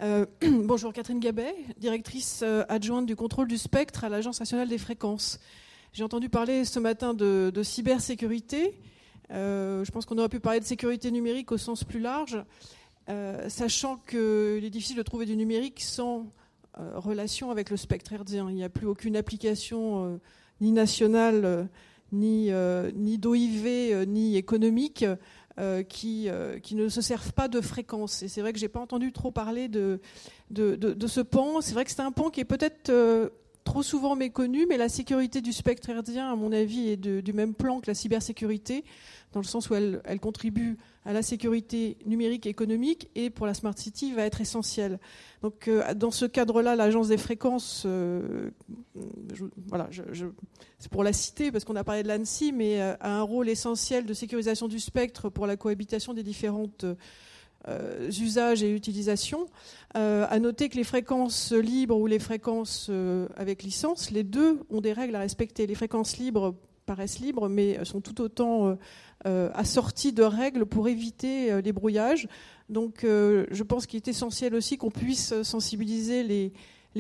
Euh, 0.02 0.26
bonjour, 0.66 0.92
Catherine 0.92 1.22
Gabet, 1.22 1.56
directrice 1.78 2.42
euh, 2.44 2.66
adjointe 2.68 3.06
du 3.06 3.16
contrôle 3.16 3.48
du 3.48 3.58
spectre 3.58 4.04
à 4.04 4.10
l'Agence 4.10 4.42
nationale 4.42 4.68
des 4.68 4.80
fréquences. 4.80 5.40
J'ai 5.94 6.04
entendu 6.04 6.28
parler 6.28 6.66
ce 6.66 6.80
matin 6.80 7.14
de, 7.14 7.54
cybersécurité. 7.64 8.78
Euh, 9.32 9.84
je 9.84 9.92
pense 9.92 10.06
qu'on 10.06 10.18
aurait 10.18 10.30
pu 10.30 10.40
parler 10.40 10.60
de 10.60 10.66
sécurité 10.66 11.12
numérique 11.12 11.52
au 11.52 11.58
sens 11.58 11.84
plus 11.84 12.00
large, 12.00 12.44
sachant 13.48 13.98
qu'il 13.98 14.64
est 14.64 14.70
difficile 14.70 14.98
de 14.98 15.04
trouver 15.04 15.26
du 15.26 15.36
numérique 15.36 15.82
sans 15.82 16.26
euh, 16.78 17.00
relation 17.00 17.52
avec 17.52 17.70
le 17.70 17.78
spectre 17.78 18.12
herdien. 18.12 18.50
Il 18.50 18.56
n'y 18.56 18.64
a 18.64 18.70
plus 18.70 18.86
aucune 18.86 19.16
application 19.16 20.04
euh, 20.04 20.18
ni 20.60 20.74
nationale, 20.74 21.46
euh, 21.46 21.64
ni, 22.12 22.52
ni 22.96 23.18
d'OIV, 23.18 24.06
ni 24.08 24.36
économique 24.36 25.06
qui, 25.90 26.30
qui 26.64 26.76
ne 26.76 26.90
se 26.90 27.02
servent 27.02 27.34
pas 27.34 27.48
de 27.48 27.62
fréquence. 27.62 28.24
Et 28.24 28.28
c'est 28.28 28.42
vrai 28.42 28.54
que 28.54 28.60
je 28.60 28.66
n'ai 28.66 28.70
pas 28.70 28.80
entendu 28.80 29.12
trop 29.12 29.32
parler 29.32 29.68
de, 29.68 30.00
de, 30.50 30.76
de, 30.76 31.08
ce 31.08 31.20
pan. 31.20 31.62
C'est 31.62 31.74
vrai 31.74 31.84
que 31.84 31.92
c'est 31.92 32.02
un 32.02 32.12
pan 32.12 32.30
qui 32.30 32.42
est 32.42 32.46
peut-être 32.46 32.92
trop 33.66 33.84
souvent 33.84 34.16
méconnu, 34.16 34.66
mais 34.70 34.78
la 34.78 34.88
sécurité 34.88 35.42
du 35.42 35.52
spectre 35.52 35.90
herdien, 35.90 36.32
à 36.32 36.36
mon 36.36 36.54
avis, 36.54 36.88
est 36.88 36.98
du 36.98 37.34
même 37.34 37.54
plan 37.54 37.82
que 37.82 37.88
la 37.88 37.96
cybersécurité, 37.96 38.86
dans 39.34 39.42
le 39.42 39.46
sens 39.46 39.70
où 39.70 39.76
elle, 39.76 40.02
elle, 40.06 40.22
contribue 40.22 40.78
à 41.04 41.12
la 41.12 41.22
sécurité 41.22 41.98
numérique 42.06 42.46
et 42.46 42.50
économique, 42.50 43.10
et 43.16 43.30
pour 43.30 43.48
la 43.48 43.54
Smart 43.54 43.78
City 43.78 44.14
va 44.14 44.24
être 44.24 44.40
essentielle. 44.40 45.00
Donc, 45.42 45.68
euh, 45.68 45.94
dans 45.96 46.12
ce 46.12 46.26
cadre-là, 46.26 46.76
l'agence 46.76 47.08
des 47.08 47.18
fréquences, 47.18 47.84
euh, 47.88 48.52
voilà, 49.68 49.90
c'est 50.80 50.92
pour 50.92 51.04
la 51.04 51.12
citer 51.12 51.52
parce 51.52 51.66
qu'on 51.66 51.76
a 51.76 51.84
parlé 51.84 52.04
de 52.04 52.08
l'ANSI, 52.08 52.54
mais 52.54 52.82
euh, 52.82 52.96
a 53.00 53.18
un 53.18 53.24
rôle 53.24 53.50
essentiel 53.50 54.06
de 54.06 54.14
sécurisation 54.14 54.68
du 54.68 54.80
spectre 54.80 55.30
pour 55.30 55.48
la 55.48 55.58
cohabitation 55.58 56.14
des 56.14 56.24
différentes 56.24 56.86
usages 58.20 58.64
et 58.64 58.72
utilisations. 58.72 59.48
à 59.94 60.40
noter 60.40 60.70
que 60.70 60.76
les 60.76 60.84
fréquences 60.84 61.52
libres 61.52 61.98
ou 61.98 62.08
les 62.08 62.20
fréquences 62.20 62.92
avec 63.36 63.64
licence, 63.64 64.12
les 64.12 64.24
deux 64.24 64.60
ont 64.70 64.82
des 64.82 64.94
règles 64.94 65.16
à 65.16 65.20
respecter. 65.20 65.68
Les 65.68 65.76
fréquences 65.76 66.18
libres 66.18 66.56
paraissent 66.86 67.20
libres, 67.20 67.50
mais 67.50 67.84
sont 67.84 68.02
tout 68.02 68.22
autant 68.22 68.78
assorties 69.24 70.14
de 70.14 70.24
règles 70.24 70.66
pour 70.66 70.88
éviter 70.88 71.62
les 71.62 71.72
brouillages. 71.72 72.28
Donc 72.70 73.04
euh, 73.04 73.46
je 73.52 73.64
pense 73.64 73.86
qu'il 73.86 73.98
est 73.98 74.08
essentiel 74.08 74.56
aussi 74.56 74.78
qu'on 74.78 74.90
puisse 74.90 75.42
sensibiliser 75.44 76.24
les, 76.24 76.54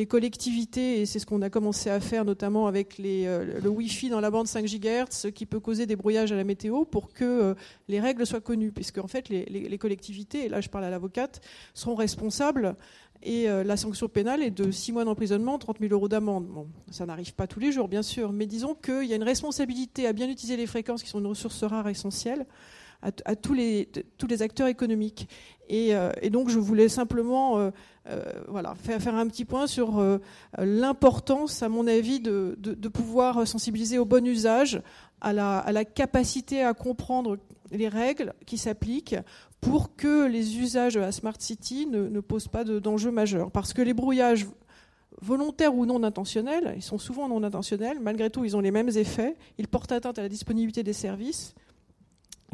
collectivités, 0.06 1.00
et 1.00 1.06
c'est 1.06 1.20
ce 1.20 1.26
qu'on 1.26 1.42
a 1.42 1.50
commencé 1.50 1.90
à 1.90 2.02
faire 2.02 2.26
notamment 2.26 2.68
avec 2.68 3.00
euh, 3.00 3.62
le 3.64 3.70
Wi-Fi 3.70 4.10
dans 4.10 4.20
la 4.20 4.30
bande 4.30 4.46
5 4.46 4.66
GHz, 4.66 5.32
qui 5.34 5.46
peut 5.46 5.62
causer 5.62 5.86
des 5.86 5.96
brouillages 5.96 6.34
à 6.34 6.36
la 6.36 6.44
météo, 6.44 6.84
pour 6.84 7.14
que 7.14 7.24
euh, 7.24 7.56
les 7.88 8.02
règles 8.02 8.26
soient 8.28 8.42
connues, 8.42 8.74
puisque 8.74 8.98
en 8.98 9.08
fait 9.08 9.30
les, 9.30 9.78
collectivités, 9.78 10.46
et 10.46 10.50
là 10.50 10.60
je 10.60 10.68
parle 10.68 10.84
à 10.84 10.90
l'avocate, 10.90 11.40
seront 11.74 11.96
responsables, 11.96 12.76
et 13.24 13.48
la 13.48 13.78
sanction 13.78 14.08
pénale 14.08 14.44
est 14.44 14.52
de 14.52 14.70
6 14.70 14.92
mois 14.92 15.06
d'emprisonnement, 15.06 15.58
30 15.58 15.80
000 15.80 15.92
euros 15.94 16.08
d'amende. 16.08 16.46
Bon, 16.46 16.68
ça 16.92 17.08
n'arrive 17.08 17.34
pas 17.34 17.48
tous 17.48 17.60
les 17.60 17.72
jours, 17.72 17.88
bien 17.88 18.04
sûr, 18.04 18.32
mais 18.32 18.46
disons 18.46 18.76
qu'il 18.76 19.06
y 19.06 19.14
a 19.14 19.16
une 19.16 19.24
responsabilité 19.24 20.06
à 20.06 20.14
bien 20.14 20.30
utiliser 20.30 20.58
les 20.58 20.68
fréquences, 20.68 21.02
qui 21.02 21.10
sont 21.10 21.20
une 21.20 21.28
ressource 21.28 21.64
rare 21.64 21.88
essentielle, 21.88 22.46
à, 23.02 23.36
tous, 23.36 23.54
les, 23.54 23.90
tous 24.18 24.28
les 24.28 24.42
acteurs 24.42 24.68
économiques. 24.68 25.28
Et, 25.70 25.94
donc 26.30 26.50
je 26.50 26.60
voulais 26.60 26.90
simplement 26.90 27.72
voilà, 28.48 28.76
faire, 28.76 29.02
faire, 29.02 29.16
un 29.16 29.28
petit 29.28 29.46
point 29.46 29.68
sur 29.68 30.04
l'importance, 30.58 31.64
à 31.64 31.70
mon 31.70 31.88
avis, 31.88 32.20
de, 32.20 32.56
de, 32.60 32.88
pouvoir 32.88 33.48
sensibiliser 33.48 33.98
au 33.98 34.06
bon 34.06 34.26
usage, 34.28 34.82
à 35.22 35.34
la, 35.34 35.60
à 35.60 35.72
la 35.72 35.86
capacité 35.86 36.62
à 36.62 36.74
comprendre 36.74 37.38
les 37.72 37.88
règles 37.88 38.34
qui 38.46 38.58
s'appliquent 38.58 39.16
pour 39.62 39.96
que 39.96 40.28
les 40.28 40.58
usages 40.60 40.98
la 40.98 41.12
Smart 41.12 41.36
City 41.40 41.88
ne, 41.88 42.08
ne 42.08 42.20
posent 42.20 42.48
pas 42.48 42.64
d'enjeux 42.64 43.12
majeurs. 43.12 43.52
Parce 43.52 43.74
que 43.74 43.82
les 43.82 43.94
brouillages 43.94 44.48
volontaires 45.22 45.74
ou 45.74 45.86
non 45.86 46.04
intentionnels, 46.04 46.74
ils 46.76 46.84
sont 46.84 46.98
souvent 46.98 47.28
non 47.28 47.44
intentionnels, 47.44 48.00
malgré 48.00 48.30
tout 48.30 48.46
ils 48.46 48.56
ont 48.56 48.60
les 48.60 48.72
mêmes 48.72 48.90
effets, 48.90 49.36
ils 49.58 49.68
portent 49.68 49.92
atteinte 49.92 50.20
à 50.20 50.22
la 50.22 50.30
disponibilité 50.30 50.84
des 50.84 50.94
services 50.94 51.56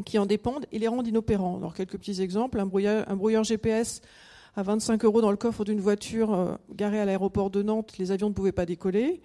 qui 0.06 0.18
en 0.18 0.26
dépendent 0.26 0.66
et 0.72 0.78
les 0.78 0.88
rendent 0.88 1.06
inopérants. 1.06 1.58
Alors 1.58 1.74
quelques 1.74 1.98
petits 1.98 2.22
exemples, 2.22 2.60
un 2.60 2.66
brouilleur, 2.66 3.08
un 3.10 3.16
brouilleur 3.16 3.44
GPS 3.44 4.00
à 4.56 4.62
25 4.62 5.04
euros 5.04 5.20
dans 5.20 5.30
le 5.30 5.36
coffre 5.36 5.64
d'une 5.64 5.80
voiture 5.80 6.34
euh, 6.34 6.54
garée 6.74 7.00
à 7.00 7.04
l'aéroport 7.04 7.50
de 7.50 7.62
Nantes, 7.62 7.94
les 7.98 8.10
avions 8.12 8.28
ne 8.28 8.34
pouvaient 8.34 8.52
pas 8.52 8.66
décoller. 8.66 9.22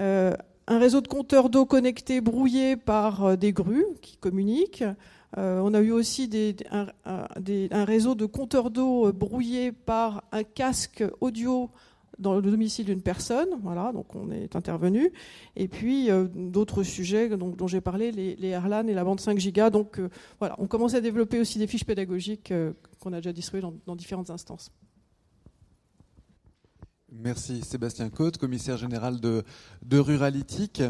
Euh, 0.00 0.34
un 0.68 0.78
réseau 0.78 1.00
de 1.00 1.08
compteurs 1.08 1.50
d'eau 1.50 1.66
connectés 1.66 2.20
brouillé 2.20 2.76
par 2.76 3.24
euh, 3.24 3.36
des 3.36 3.52
grues 3.52 3.86
qui 4.00 4.16
communiquent. 4.16 4.84
On 5.34 5.72
a 5.72 5.80
eu 5.80 5.92
aussi 5.92 6.28
un, 6.70 7.84
réseau 7.84 8.14
de 8.14 8.26
compteurs 8.26 8.70
d'eau 8.70 9.08
euh, 9.08 9.12
brouillé 9.12 9.72
par 9.72 10.24
un 10.30 10.42
casque 10.42 11.02
audio 11.22 11.70
dans 12.18 12.34
le 12.34 12.42
domicile 12.42 12.84
d'une 12.84 13.00
personne. 13.00 13.48
Voilà, 13.62 13.92
donc 13.92 14.14
on 14.14 14.30
est 14.30 14.54
intervenu. 14.56 15.10
Et 15.56 15.68
puis 15.68 16.10
d'autres 16.34 16.82
sujets 16.82 17.30
dont 17.30 17.66
j'ai 17.66 17.80
parlé, 17.80 18.12
les, 18.12 18.36
les 18.36 18.48
et 18.48 18.94
la 18.94 19.04
bande 19.04 19.20
5 19.20 19.38
gigas. 19.38 19.70
Donc 19.70 19.98
voilà, 20.38 20.54
on 20.58 20.66
commence 20.66 20.92
à 20.92 21.00
développer 21.00 21.40
aussi 21.40 21.58
des 21.58 21.66
fiches 21.66 21.86
pédagogiques 21.86 22.52
qu'on 23.02 23.12
a 23.12 23.16
déjà 23.16 23.32
distribuées 23.32 23.68
dans, 23.86 23.96
différentes 23.96 24.30
instances. 24.30 24.70
Merci 27.10 27.60
Sébastien 27.60 28.08
Côte, 28.08 28.38
commissaire 28.38 28.78
général 28.78 29.20
de, 29.20 29.44
de 29.82 29.98
Ruralytique 29.98 30.82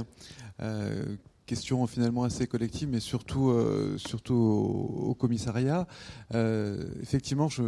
question 1.46 1.86
finalement 1.86 2.24
assez 2.24 2.46
collective, 2.46 2.88
mais 2.88 3.00
surtout, 3.00 3.50
euh, 3.50 3.98
surtout 3.98 4.34
au, 4.34 5.14
commissariat. 5.14 5.86
Euh, 6.34 6.88
effectivement, 7.02 7.48
je, 7.48 7.64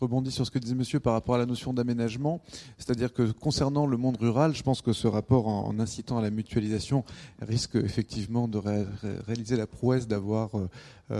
rebondis 0.00 0.30
sur 0.30 0.44
ce 0.46 0.50
que 0.50 0.58
disait 0.58 0.74
monsieur 0.74 1.00
par 1.00 1.12
rapport 1.12 1.34
à 1.34 1.38
la 1.38 1.46
notion 1.46 1.72
d'aménagement. 1.72 2.40
C'est-à-dire 2.78 3.12
que 3.12 3.30
concernant 3.32 3.86
le 3.86 3.96
monde 3.96 4.16
rural, 4.16 4.54
je 4.54 4.62
pense 4.62 4.82
que 4.82 4.92
ce 4.92 5.06
rapport, 5.06 5.48
en, 5.48 5.78
incitant 5.78 6.18
à 6.18 6.22
la 6.22 6.30
mutualisation, 6.30 7.04
risque 7.40 7.76
effectivement 7.76 8.48
de 8.48 8.60
réaliser 9.26 9.56
la 9.56 9.66
prouesse 9.66 10.06
d'avoir 10.06 10.50
euh, 10.56 10.68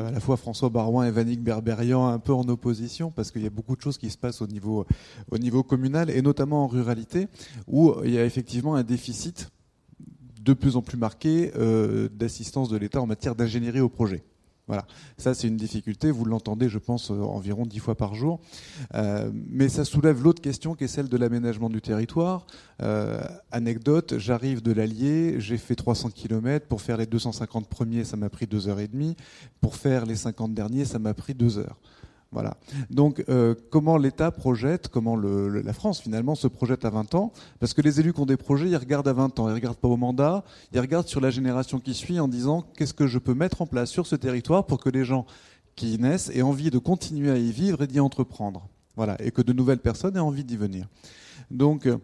à 0.09 0.11
la 0.11 0.21
fois 0.21 0.37
François 0.37 0.69
Barouin 0.69 1.07
et 1.07 1.11
Vanik 1.11 1.43
Berberian 1.43 2.07
un 2.07 2.19
peu 2.19 2.33
en 2.33 2.49
opposition, 2.49 3.11
parce 3.11 3.31
qu'il 3.31 3.43
y 3.43 3.47
a 3.47 3.51
beaucoup 3.51 3.77
de 3.77 3.81
choses 3.81 3.99
qui 3.99 4.11
se 4.11 4.19
passent 4.19 4.43
au 4.43 4.47
niveau, 4.47 4.87
au 5.31 5.39
niveau 5.39 5.63
communal, 5.63 6.11
et 6.11 6.23
notamment 6.23 6.65
en 6.65 6.67
ruralité, 6.67 7.29
où 7.67 7.95
il 8.05 8.11
y 8.11 8.19
a 8.19 8.25
effectivement 8.25 8.75
un 8.75 8.83
déficit 8.83 9.51
de 10.47 10.53
plus 10.53 10.77
en 10.77 10.83
plus 10.83 10.97
marqué 10.97 11.51
euh, 11.57 12.09
d'assistance 12.09 12.69
de 12.69 12.77
l'État 12.77 13.03
en 13.03 13.07
matière 13.07 13.35
d'ingénierie 13.35 13.81
au 13.81 13.89
projet. 13.89 14.23
Voilà, 14.69 14.85
ça 15.17 15.33
c'est 15.33 15.47
une 15.47 15.57
difficulté, 15.57 16.11
vous 16.11 16.25
l'entendez 16.25 16.69
je 16.69 16.79
pense 16.79 17.13
euh, 17.13 17.21
environ 17.21 17.67
dix 17.67 17.79
fois 17.79 17.95
par 17.95 18.17
jour, 18.17 18.41
euh, 18.95 19.31
mais 19.33 19.69
ça 19.69 19.85
soulève 19.85 20.25
l'autre 20.25 20.43
question 20.43 20.75
qui 20.75 20.85
est 20.85 20.89
celle 20.89 21.09
de 21.09 21.17
l'aménagement 21.17 21.71
du 21.71 21.81
territoire. 21.81 22.47
anecdote, 23.53 24.19
j'arrive 24.19 24.63
de 24.63 24.73
l'Allier, 24.73 25.37
j'ai 25.39 25.57
fait 25.57 25.77
300 25.77 26.11
km, 26.11 26.67
pour 26.67 26.81
faire 26.81 26.97
les 26.97 27.07
250 27.07 27.69
premiers 27.69 28.03
ça 28.05 28.17
m'a 28.17 28.29
pris 28.29 28.47
deux 28.47 28.69
heures 28.69 28.81
et 28.81 28.89
demie, 28.89 29.17
pour 29.61 29.77
faire 29.77 30.05
les 30.05 30.17
50 30.17 30.53
derniers 30.53 30.85
ça 30.85 30.99
m'a 30.99 31.15
pris 31.15 31.35
deux 31.35 31.59
heures. 31.59 31.79
Voilà. 32.33 32.57
Donc, 32.91 33.25
euh, 33.29 33.55
comment 33.71 33.97
l'État 33.97 34.31
projette, 34.31 34.89
comment 34.89 35.17
la 35.17 35.73
France 35.73 36.01
finalement 36.01 36.35
se 36.35 36.49
projette 36.49 36.85
à 36.85 36.91
20 36.91 37.15
ans? 37.15 37.33
Parce 37.61 37.73
que 37.73 37.81
les 37.83 38.01
élus 38.01 38.13
qui 38.13 38.21
ont 38.21 38.27
des 38.27 38.37
projets, 38.37 38.69
ils 38.69 38.77
regardent 38.77 39.09
à 39.09 39.13
20 39.13 39.39
ans, 39.39 39.49
ils 39.49 39.55
regardent 39.55 39.77
pas 39.77 39.89
au 39.89 39.97
mandat, 39.97 40.45
ils 40.73 40.81
regardent 40.81 41.07
sur 41.07 41.21
la 41.21 41.31
génération 41.31 41.79
qui 41.79 41.95
suit 41.95 42.19
en 42.19 42.29
disant 42.29 42.65
qu'est-ce 42.77 42.95
que 42.95 43.07
je 43.07 43.19
peux 43.19 43.35
mettre 43.35 43.63
en 43.63 43.67
place 43.67 43.91
sur 43.91 44.07
ce 44.07 44.17
territoire 44.17 44.67
pour 44.67 44.81
que 44.81 44.91
les 44.91 45.05
gens 45.05 45.25
qui 45.77 45.95
y 45.95 45.99
naissent 45.99 46.31
aient 46.35 46.43
envie 46.43 46.71
de 46.71 46.79
continuer 46.79 47.31
à 47.31 47.39
y 47.39 47.53
vivre 47.53 47.83
et 47.83 47.87
d'y 47.87 48.01
entreprendre? 48.01 48.69
Voilà, 48.97 49.17
et 49.23 49.31
que 49.31 49.43
de 49.43 49.53
nouvelles 49.53 49.79
personnes 49.79 50.17
aient 50.17 50.21
envie 50.21 50.45
d'y 50.45 50.57
venir. 50.57 50.89
Donc, 51.51 51.87
euh, 51.87 51.99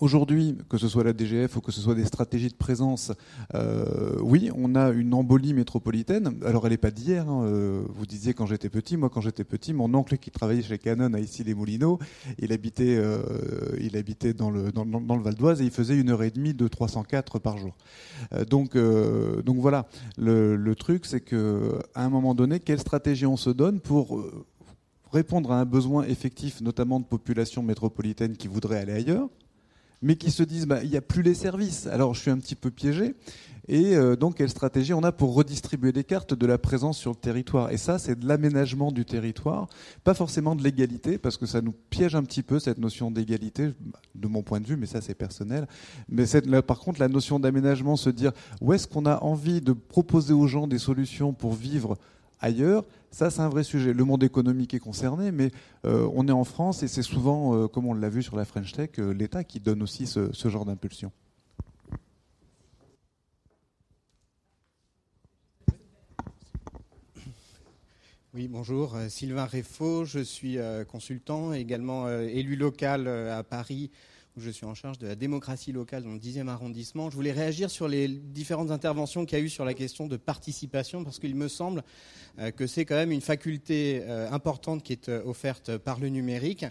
Aujourd'hui, 0.00 0.56
que 0.70 0.78
ce 0.78 0.88
soit 0.88 1.04
la 1.04 1.12
DGF 1.12 1.58
ou 1.58 1.60
que 1.60 1.70
ce 1.70 1.82
soit 1.82 1.94
des 1.94 2.06
stratégies 2.06 2.48
de 2.48 2.54
présence, 2.54 3.12
euh, 3.54 4.16
oui, 4.22 4.50
on 4.56 4.74
a 4.74 4.88
une 4.88 5.12
embolie 5.12 5.52
métropolitaine. 5.52 6.40
Alors, 6.42 6.64
elle 6.64 6.72
n'est 6.72 6.78
pas 6.78 6.90
d'hier. 6.90 7.28
Hein. 7.28 7.44
Euh, 7.44 7.82
vous 7.86 8.06
disiez 8.06 8.32
quand 8.32 8.46
j'étais 8.46 8.70
petit. 8.70 8.96
Moi, 8.96 9.10
quand 9.10 9.20
j'étais 9.20 9.44
petit, 9.44 9.74
mon 9.74 9.92
oncle 9.92 10.16
qui 10.16 10.30
travaillait 10.30 10.62
chez 10.62 10.78
Canon 10.78 11.12
à 11.12 11.20
Issy-les-Moulineaux, 11.20 11.98
il 12.38 12.50
habitait, 12.50 12.96
euh, 12.96 13.20
il 13.78 13.94
habitait 13.94 14.32
dans 14.32 14.50
le, 14.50 14.72
dans, 14.72 14.84
le 14.84 15.22
Val 15.22 15.34
d'Oise 15.34 15.60
et 15.60 15.64
il 15.64 15.70
faisait 15.70 15.98
une 16.00 16.08
heure 16.08 16.22
et 16.22 16.30
demie 16.30 16.54
de 16.54 16.66
304 16.66 17.38
par 17.38 17.58
jour. 17.58 17.76
donc, 18.48 18.78
donc 18.78 19.58
voilà. 19.58 19.86
Le, 20.16 20.56
le 20.56 20.74
truc, 20.76 21.04
c'est 21.04 21.20
que 21.20 21.78
à 21.94 22.06
un 22.06 22.08
moment 22.08 22.34
donné, 22.34 22.58
quelle 22.58 22.80
stratégie 22.80 23.26
on 23.26 23.36
se 23.36 23.50
donne 23.50 23.80
pour 23.80 24.24
répondre 25.12 25.52
à 25.52 25.60
un 25.60 25.66
besoin 25.66 26.04
effectif, 26.04 26.62
notamment 26.62 27.00
de 27.00 27.04
population 27.04 27.62
métropolitaine 27.62 28.34
qui 28.34 28.48
voudrait 28.48 28.78
aller 28.78 28.92
ailleurs? 28.92 29.28
Mais 30.02 30.16
qui 30.16 30.30
se 30.30 30.42
disent 30.42 30.66
bah, 30.66 30.82
il 30.82 30.90
n'y 30.90 30.96
a 30.96 31.02
plus 31.02 31.22
les 31.22 31.34
services. 31.34 31.86
Alors 31.86 32.14
je 32.14 32.20
suis 32.20 32.30
un 32.30 32.38
petit 32.38 32.54
peu 32.54 32.70
piégé. 32.70 33.14
Et 33.72 33.94
euh, 33.94 34.16
donc, 34.16 34.36
quelle 34.36 34.48
stratégie 34.48 34.92
on 34.94 35.04
a 35.04 35.12
pour 35.12 35.32
redistribuer 35.32 35.92
des 35.92 36.02
cartes 36.02 36.34
de 36.34 36.44
la 36.44 36.58
présence 36.58 36.98
sur 36.98 37.12
le 37.12 37.16
territoire? 37.16 37.70
Et 37.70 37.76
ça, 37.76 38.00
c'est 38.00 38.18
de 38.18 38.26
l'aménagement 38.26 38.90
du 38.90 39.04
territoire, 39.04 39.68
pas 40.02 40.12
forcément 40.12 40.56
de 40.56 40.64
l'égalité, 40.64 41.18
parce 41.18 41.36
que 41.36 41.46
ça 41.46 41.60
nous 41.60 41.72
piège 41.88 42.16
un 42.16 42.24
petit 42.24 42.42
peu 42.42 42.58
cette 42.58 42.78
notion 42.78 43.12
d'égalité, 43.12 43.70
de 44.16 44.26
mon 44.26 44.42
point 44.42 44.58
de 44.58 44.66
vue, 44.66 44.76
mais 44.76 44.86
ça 44.86 45.00
c'est 45.00 45.14
personnel. 45.14 45.68
Mais 46.08 46.24
par 46.66 46.80
contre, 46.80 46.98
la 46.98 47.06
notion 47.06 47.38
d'aménagement, 47.38 47.94
se 47.94 48.10
dire 48.10 48.32
où 48.60 48.72
est-ce 48.72 48.88
qu'on 48.88 49.06
a 49.06 49.22
envie 49.22 49.60
de 49.60 49.72
proposer 49.72 50.32
aux 50.32 50.48
gens 50.48 50.66
des 50.66 50.78
solutions 50.78 51.32
pour 51.32 51.54
vivre 51.54 51.96
ailleurs, 52.40 52.84
ça 53.10 53.30
c'est 53.30 53.40
un 53.40 53.48
vrai 53.48 53.64
sujet. 53.64 53.92
Le 53.92 54.04
monde 54.04 54.22
économique 54.22 54.74
est 54.74 54.78
concerné, 54.78 55.32
mais 55.32 55.50
euh, 55.84 56.08
on 56.14 56.28
est 56.28 56.32
en 56.32 56.44
France 56.44 56.82
et 56.82 56.88
c'est 56.88 57.02
souvent, 57.02 57.54
euh, 57.54 57.68
comme 57.68 57.86
on 57.86 57.94
l'a 57.94 58.08
vu 58.08 58.22
sur 58.22 58.36
la 58.36 58.44
French 58.44 58.72
Tech, 58.72 58.90
euh, 58.98 59.12
l'État 59.12 59.44
qui 59.44 59.60
donne 59.60 59.82
aussi 59.82 60.06
ce, 60.06 60.30
genre 60.48 60.64
d'impulsion. 60.64 61.12
Oui, 68.32 68.46
bonjour. 68.46 68.96
Sylvain 69.08 69.44
Réfaux, 69.44 70.04
je 70.04 70.20
suis 70.20 70.56
consultant, 70.86 71.52
également 71.52 72.08
élu 72.08 72.54
local 72.54 73.08
à 73.08 73.42
Paris 73.42 73.90
je 74.40 74.50
suis 74.50 74.66
en 74.66 74.74
charge 74.74 74.98
de 74.98 75.06
la 75.06 75.14
démocratie 75.14 75.72
locale 75.72 76.02
dans 76.02 76.12
le 76.12 76.18
10e 76.18 76.48
arrondissement. 76.48 77.10
Je 77.10 77.14
voulais 77.14 77.32
réagir 77.32 77.70
sur 77.70 77.88
les 77.88 78.08
différentes 78.08 78.70
interventions 78.70 79.26
qu'il 79.26 79.38
y 79.38 79.40
a 79.40 79.44
eu 79.44 79.48
sur 79.48 79.64
la 79.64 79.74
question 79.74 80.06
de 80.06 80.16
participation, 80.16 81.04
parce 81.04 81.18
qu'il 81.18 81.34
me 81.34 81.48
semble 81.48 81.82
euh, 82.38 82.50
que 82.50 82.66
c'est 82.66 82.84
quand 82.84 82.96
même 82.96 83.12
une 83.12 83.20
faculté 83.20 84.02
euh, 84.02 84.30
importante 84.30 84.82
qui 84.82 84.92
est 84.92 85.08
euh, 85.08 85.22
offerte 85.24 85.76
par 85.76 86.00
le 86.00 86.08
numérique 86.08 86.64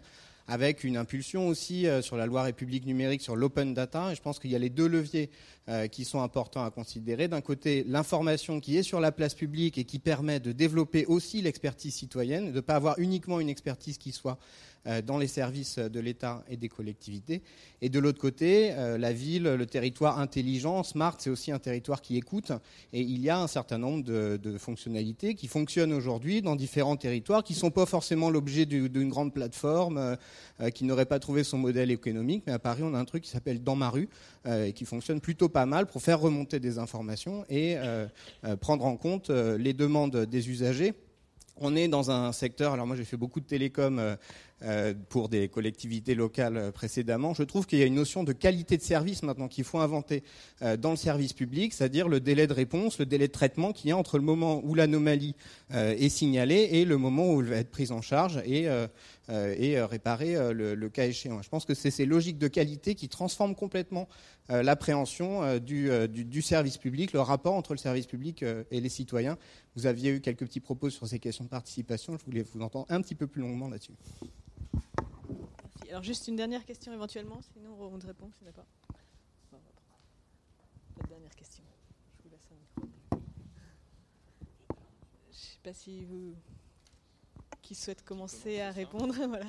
avec 0.51 0.83
une 0.83 0.97
impulsion 0.97 1.47
aussi 1.47 1.85
sur 2.01 2.17
la 2.17 2.25
loi 2.25 2.41
République 2.41 2.87
numérique 2.87 3.21
sur 3.21 3.35
l'open 3.35 3.75
data. 3.75 4.11
Et 4.11 4.15
je 4.15 4.21
pense 4.23 4.39
qu'il 4.39 4.49
y 4.49 4.55
a 4.55 4.57
les 4.57 4.71
deux 4.71 4.87
leviers 4.87 5.29
qui 5.91 6.05
sont 6.05 6.23
importants 6.23 6.65
à 6.65 6.71
considérer. 6.71 7.27
D'un 7.27 7.41
côté, 7.41 7.85
l'information 7.87 8.59
qui 8.59 8.75
est 8.75 8.81
sur 8.81 8.99
la 8.99 9.11
place 9.11 9.35
publique 9.35 9.77
et 9.77 9.83
qui 9.83 9.99
permet 9.99 10.39
de 10.39 10.51
développer 10.51 11.05
aussi 11.05 11.43
l'expertise 11.43 11.93
citoyenne, 11.93 12.47
de 12.47 12.55
ne 12.55 12.61
pas 12.61 12.73
avoir 12.73 12.97
uniquement 12.97 13.39
une 13.39 13.47
expertise 13.47 13.99
qui 13.99 14.11
soit 14.11 14.39
dans 15.06 15.18
les 15.18 15.27
services 15.27 15.77
de 15.77 15.99
l'État 15.99 16.43
et 16.49 16.57
des 16.57 16.69
collectivités. 16.69 17.41
Et 17.81 17.89
de 17.89 17.99
l'autre 17.99 18.19
côté, 18.19 18.72
euh, 18.73 18.97
la 18.97 19.14
ville, 19.14 19.43
le 19.43 19.65
territoire 19.65 20.19
intelligent, 20.19 20.84
smart, 20.84 21.15
c'est 21.19 21.30
aussi 21.30 21.51
un 21.51 21.60
territoire 21.60 22.01
qui 22.01 22.18
écoute. 22.18 22.51
Et 22.91 23.01
il 23.01 23.22
y 23.22 23.30
a 23.30 23.39
un 23.39 23.47
certain 23.47 23.77
nombre 23.77 24.03
de, 24.03 24.57
fonctionnalités 24.57 25.35
qui 25.35 25.47
fonctionnent 25.47 25.93
aujourd'hui 25.93 26.41
dans 26.41 26.56
différents 26.56 26.97
territoires, 26.97 27.43
qui 27.43 27.53
ne 27.53 27.60
sont 27.60 27.72
pas 27.72 27.85
forcément 27.85 28.30
l'objet 28.30 28.65
d'une 28.65 29.10
grande 29.10 29.34
plateforme, 29.34 30.18
euh, 30.60 30.69
qui 30.69 30.84
n'aurait 30.84 31.06
pas 31.06 31.19
trouvé 31.19 31.43
son 31.43 31.57
modèle 31.57 31.91
économique. 31.91 32.43
Mais 32.45 32.53
à 32.53 32.60
Paris, 32.60 32.81
on 32.84 32.93
a 32.93 32.99
un 32.99 33.06
truc 33.06 33.23
qui 33.23 33.30
s'appelle 33.30 33.64
Dans 33.64 33.76
ma 33.76 33.89
rue, 33.89 34.10
et 34.47 34.73
qui 34.73 34.85
fonctionne 34.85 35.22
plutôt 35.22 35.49
pas 35.49 35.65
mal 35.65 35.85
pour 35.85 36.01
faire 36.01 36.19
remonter 36.19 36.60
des 36.60 36.80
informations 36.80 37.45
et 37.49 37.76
prendre 38.61 38.85
en 38.85 38.95
compte 38.95 39.30
les 39.30 39.73
demandes 39.73 40.26
des 40.26 40.49
usagers 40.49 40.93
on 41.60 41.76
est 41.76 41.88
dans 41.88 42.11
un 42.11 42.31
secteur, 42.31 42.73
alors 42.73 42.88
moi 42.88 42.95
j'ai 42.95 43.06
fait 43.06 43.18
beaucoup 43.18 43.40
de 43.40 43.45
télécom 43.45 43.99
euh, 43.99 44.15
euh, 44.64 44.94
pour 45.10 45.30
des 45.30 45.48
collectivités 45.48 46.15
locales 46.15 46.57
euh, 46.57 46.72
précédemment, 46.72 47.34
je 47.34 47.44
trouve 47.44 47.65
qu'il 47.65 47.80
y 47.80 47.84
a 47.84 47.86
une 47.86 47.95
notion 47.95 48.23
de 48.23 48.34
qualité 48.34 48.77
de 48.77 48.81
service 48.81 49.23
maintenant 49.23 49.48
qu'il 49.48 49.64
faut 49.64 49.80
inventer 49.80 50.23
dans 50.80 50.91
le 50.91 50.98
service 50.98 51.34
public, 51.34 51.73
c'est-à-dire 51.73 52.07
le 52.07 52.19
délai 52.19 52.48
de 52.48 52.53
réponse, 52.53 52.99
le 52.99 53.06
délai 53.06 53.27
de 53.27 53.31
traitement 53.31 53.72
qui 53.72 53.90
est 53.90 53.94
entre 53.94 54.18
le 54.18 54.23
moment 54.23 54.61
où 54.64 54.76
l'anomalie 54.76 55.36
est 55.72 56.10
signalée 56.10 56.69
et 56.72 56.86
le 56.86 56.98
moment 56.98 57.34
où 57.34 57.41
elle 57.41 57.48
va 57.48 57.56
être 57.57 57.69
prise 57.69 57.91
en 57.91 58.02
charge 58.02 58.41
et 59.30 59.80
réparer 59.81 60.53
le, 60.53 60.89
cas 60.89 61.06
échéant. 61.06 61.41
Je 61.41 61.49
pense 61.49 61.65
que 61.65 61.73
c'est 61.73 61.91
ces 61.91 62.06
logiques 62.06 62.38
de 62.38 62.47
qualité 62.47 62.95
qui 62.95 63.10
transforment 63.10 63.56
complètement 63.56 64.07
l'appréhension 64.49 65.60
du, 65.60 66.41
service 66.41 66.77
public, 66.77 67.14
le 67.14 67.22
rapport 67.22 67.53
entre 67.53 67.73
le 67.73 67.77
service 67.77 68.07
public 68.07 68.43
et 68.72 68.81
les 68.81 68.89
citoyens. 68.89 69.38
Vous 69.76 69.85
aviez 69.85 70.11
eu 70.11 70.22
quelques 70.22 70.45
petits 70.45 70.60
propos 70.60 70.89
sur 70.89 71.07
ces 71.07 71.19
questions 71.19 71.43
de 71.43 71.49
participation. 71.49 72.18
Je 72.18 72.26
voulais 72.26 72.43
vous 72.43 72.61
entendre 72.61 72.85
un 72.89 73.01
petit 73.01 73.15
peu 73.15 73.27
plus 73.27 73.41
longuement 73.41 73.69
là-dessus. 73.69 73.93
Alors 75.89 76.03
juste 76.03 76.27
une 76.27 76.35
dernière 76.35 76.65
question 76.65 76.93
éventuellement, 76.93 77.39
sinon 77.53 77.76
on 77.80 77.97
répond, 77.97 78.30
si 78.38 78.45
d'accord. 78.45 78.68
La 81.01 81.07
dernière 81.07 81.35
question. 81.35 81.64
Je 82.22 82.27
ne 85.30 85.34
sais 85.34 85.60
pas 85.64 85.73
si 85.73 86.06
vous 86.06 86.35
qui 87.69 87.75
souhaite 87.75 88.03
commencer 88.03 88.61
à 88.61 88.71
répondre. 88.71 89.13
voilà. 89.27 89.45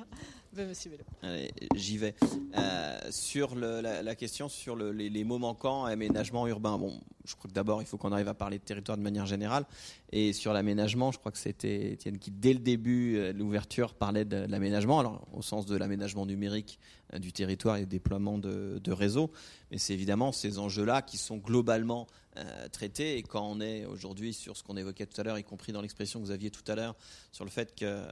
Vélo. 0.53 0.73
Allez, 1.21 1.51
j'y 1.75 1.97
vais. 1.97 2.13
Euh, 2.57 2.99
sur 3.09 3.55
la, 3.55 4.15
question 4.15 4.49
sur 4.49 4.75
les, 4.75 5.23
mots 5.23 5.37
manquants, 5.37 5.85
aménagement 5.85 6.45
urbain. 6.45 6.77
Bon, 6.77 6.99
je 7.23 7.35
crois 7.35 7.49
que 7.49 7.55
d'abord, 7.55 7.81
il 7.81 7.85
faut 7.85 7.97
qu'on 7.97 8.11
arrive 8.11 8.27
à 8.27 8.33
parler 8.33 8.59
de 8.59 8.63
territoire 8.63 8.97
de 8.97 9.03
manière 9.03 9.25
générale. 9.25 9.65
Et 10.11 10.33
sur 10.33 10.51
l'aménagement, 10.51 11.11
je 11.11 11.19
crois 11.19 11.31
que 11.31 11.37
c'était 11.37 11.93
Étienne 11.93 12.19
qui, 12.19 12.31
dès 12.31 12.53
le 12.53 12.59
début 12.59 13.15
euh, 13.15 13.31
l'ouverture, 13.31 13.93
parlait 13.93 14.25
de, 14.25 14.45
l'aménagement, 14.49 14.99
alors 14.99 15.25
au 15.33 15.41
sens 15.41 15.65
de 15.65 15.77
l'aménagement 15.77 16.25
numérique 16.25 16.79
euh, 17.13 17.19
du 17.19 17.31
territoire 17.31 17.77
et 17.77 17.81
le 17.81 17.85
déploiement 17.85 18.37
de, 18.37 18.91
réseaux. 18.91 19.31
Mais 19.71 19.77
c'est 19.77 19.93
évidemment 19.93 20.33
ces 20.33 20.59
enjeux-là 20.59 21.01
qui 21.01 21.17
sont 21.17 21.37
globalement 21.37 22.07
euh, 22.37 22.67
traités. 22.67 23.17
Et 23.17 23.23
quand 23.23 23.47
on 23.49 23.61
est 23.61 23.85
aujourd'hui 23.85 24.33
sur 24.33 24.57
ce 24.57 24.63
qu'on 24.63 24.75
évoquait 24.75 25.05
tout 25.05 25.19
à 25.21 25.23
l'heure, 25.23 25.39
y 25.39 25.45
compris 25.45 25.71
dans 25.71 25.81
l'expression 25.81 26.19
que 26.19 26.25
vous 26.25 26.31
aviez 26.31 26.51
tout 26.51 26.69
à 26.69 26.75
l'heure, 26.75 26.95
sur 27.31 27.45
le 27.45 27.51
fait 27.51 27.73
que 27.73 28.03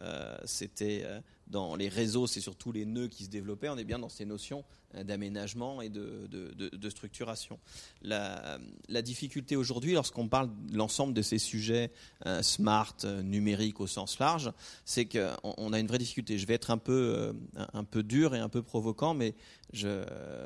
c'était 0.45 1.05
dans 1.49 1.75
les 1.75 1.89
réseaux, 1.89 2.27
c'est 2.27 2.41
surtout 2.41 2.71
les 2.71 2.85
nœuds 2.85 3.07
qui 3.07 3.25
se 3.25 3.29
développaient, 3.29 3.69
on 3.69 3.77
est 3.77 3.83
bien 3.83 3.99
dans 3.99 4.09
ces 4.09 4.25
notions 4.25 4.63
euh, 4.95 5.03
d'aménagement 5.03 5.81
et 5.81 5.89
de, 5.89 6.89
structuration. 6.89 7.59
La, 8.01 8.57
difficulté 9.03 9.55
aujourd'hui, 9.55 9.93
lorsqu'on 9.93 10.27
parle 10.27 10.49
de 10.67 10.77
l'ensemble 10.77 11.13
de 11.13 11.21
ces 11.21 11.37
sujets 11.37 11.91
euh, 12.25 12.41
smart, 12.41 12.95
euh, 13.03 13.21
numériques 13.21 13.79
au 13.79 13.87
sens 13.87 14.17
large, 14.17 14.51
c'est 14.85 15.05
qu'on 15.05 15.73
a 15.73 15.79
une 15.79 15.85
vraie 15.85 15.99
difficulté. 15.99 16.39
Je 16.39 16.47
vais 16.47 16.55
être 16.55 16.71
un 16.71 16.77
peu, 16.77 17.35
dur 18.03 18.33
et 18.33 18.39
un 18.39 18.49
peu 18.49 18.63
provocant, 18.63 19.13
mais 19.13 19.35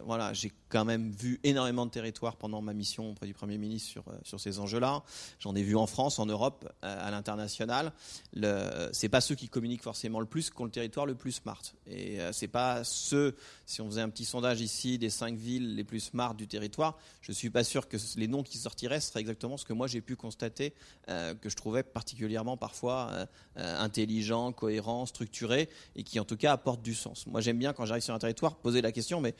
voilà, 0.05 0.33
j'ai 0.33 0.51
quand 0.67 0.83
même 0.83 1.11
vu 1.11 1.39
énormément 1.43 1.85
de 1.85 1.91
territoires 1.91 2.35
pendant 2.35 2.61
ma 2.61 2.73
mission 2.73 3.11
auprès 3.11 3.27
du 3.27 3.33
Premier 3.33 3.57
ministre 3.57 4.01
sur, 4.23 4.39
ces 4.39 4.59
enjeux-là. 4.59 5.03
J'en 5.39 5.55
ai 5.55 5.63
vu 5.63 5.77
en 5.77 5.87
France, 5.87 6.19
en 6.19 6.25
Europe, 6.25 6.67
à 6.81 7.09
l'international. 7.11 7.93
Ce 8.35 9.01
n'est 9.01 9.09
pas 9.09 9.21
ceux 9.21 9.35
qui 9.35 9.47
communiquent 9.47 9.83
forcément 9.83 10.19
le 10.19 10.25
plus 10.25 10.49
qui 10.49 10.61
ont 10.61 10.65
le 10.65 10.71
territoire 10.71 10.92
le 11.05 11.15
plus 11.15 11.31
smart. 11.31 11.61
Et 11.87 12.19
c'est 12.31 12.47
pas 12.47 12.83
ceux, 12.83 13.35
si 13.65 13.81
on 13.81 13.87
faisait 13.87 14.01
un 14.01 14.09
petit 14.09 14.25
sondage 14.25 14.61
ici 14.61 14.97
des 14.97 15.09
cinq 15.09 15.35
villes 15.35 15.75
les 15.75 15.83
plus 15.83 15.99
smart 15.99 16.35
du 16.35 16.47
territoire, 16.47 16.97
je 17.21 17.31
suis 17.31 17.49
pas 17.49 17.63
sûr 17.63 17.87
que 17.87 17.97
les 18.17 18.27
noms 18.27 18.43
qui 18.43 18.57
sortiraient 18.57 18.99
seraient 18.99 19.19
exactement 19.21 19.57
ce 19.57 19.65
que 19.65 19.73
moi 19.73 19.87
j'ai 19.87 20.01
pu 20.01 20.15
constater, 20.15 20.73
euh, 21.09 21.33
que 21.35 21.49
je 21.49 21.55
trouvais 21.55 21.83
particulièrement 21.83 22.57
parfois 22.57 23.09
euh, 23.11 23.25
euh, 23.57 23.79
intelligent, 23.79 24.51
cohérent, 24.51 25.05
structuré, 25.05 25.69
et 25.95 26.03
qui 26.03 26.19
en 26.19 26.25
tout 26.25 26.37
cas 26.37 26.53
apportent 26.53 26.81
du 26.81 26.93
sens. 26.93 27.27
Moi 27.27 27.41
j'aime 27.41 27.57
bien 27.57 27.73
quand 27.73 27.85
j'arrive 27.85 28.03
sur 28.03 28.13
un 28.13 28.19
territoire 28.19 28.55
poser 28.55 28.81
la 28.81 28.91
question, 28.91 29.21
mais 29.21 29.35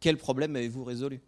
quel 0.00 0.16
problème 0.16 0.56
avez-vous 0.56 0.84
résolu? 0.84 1.20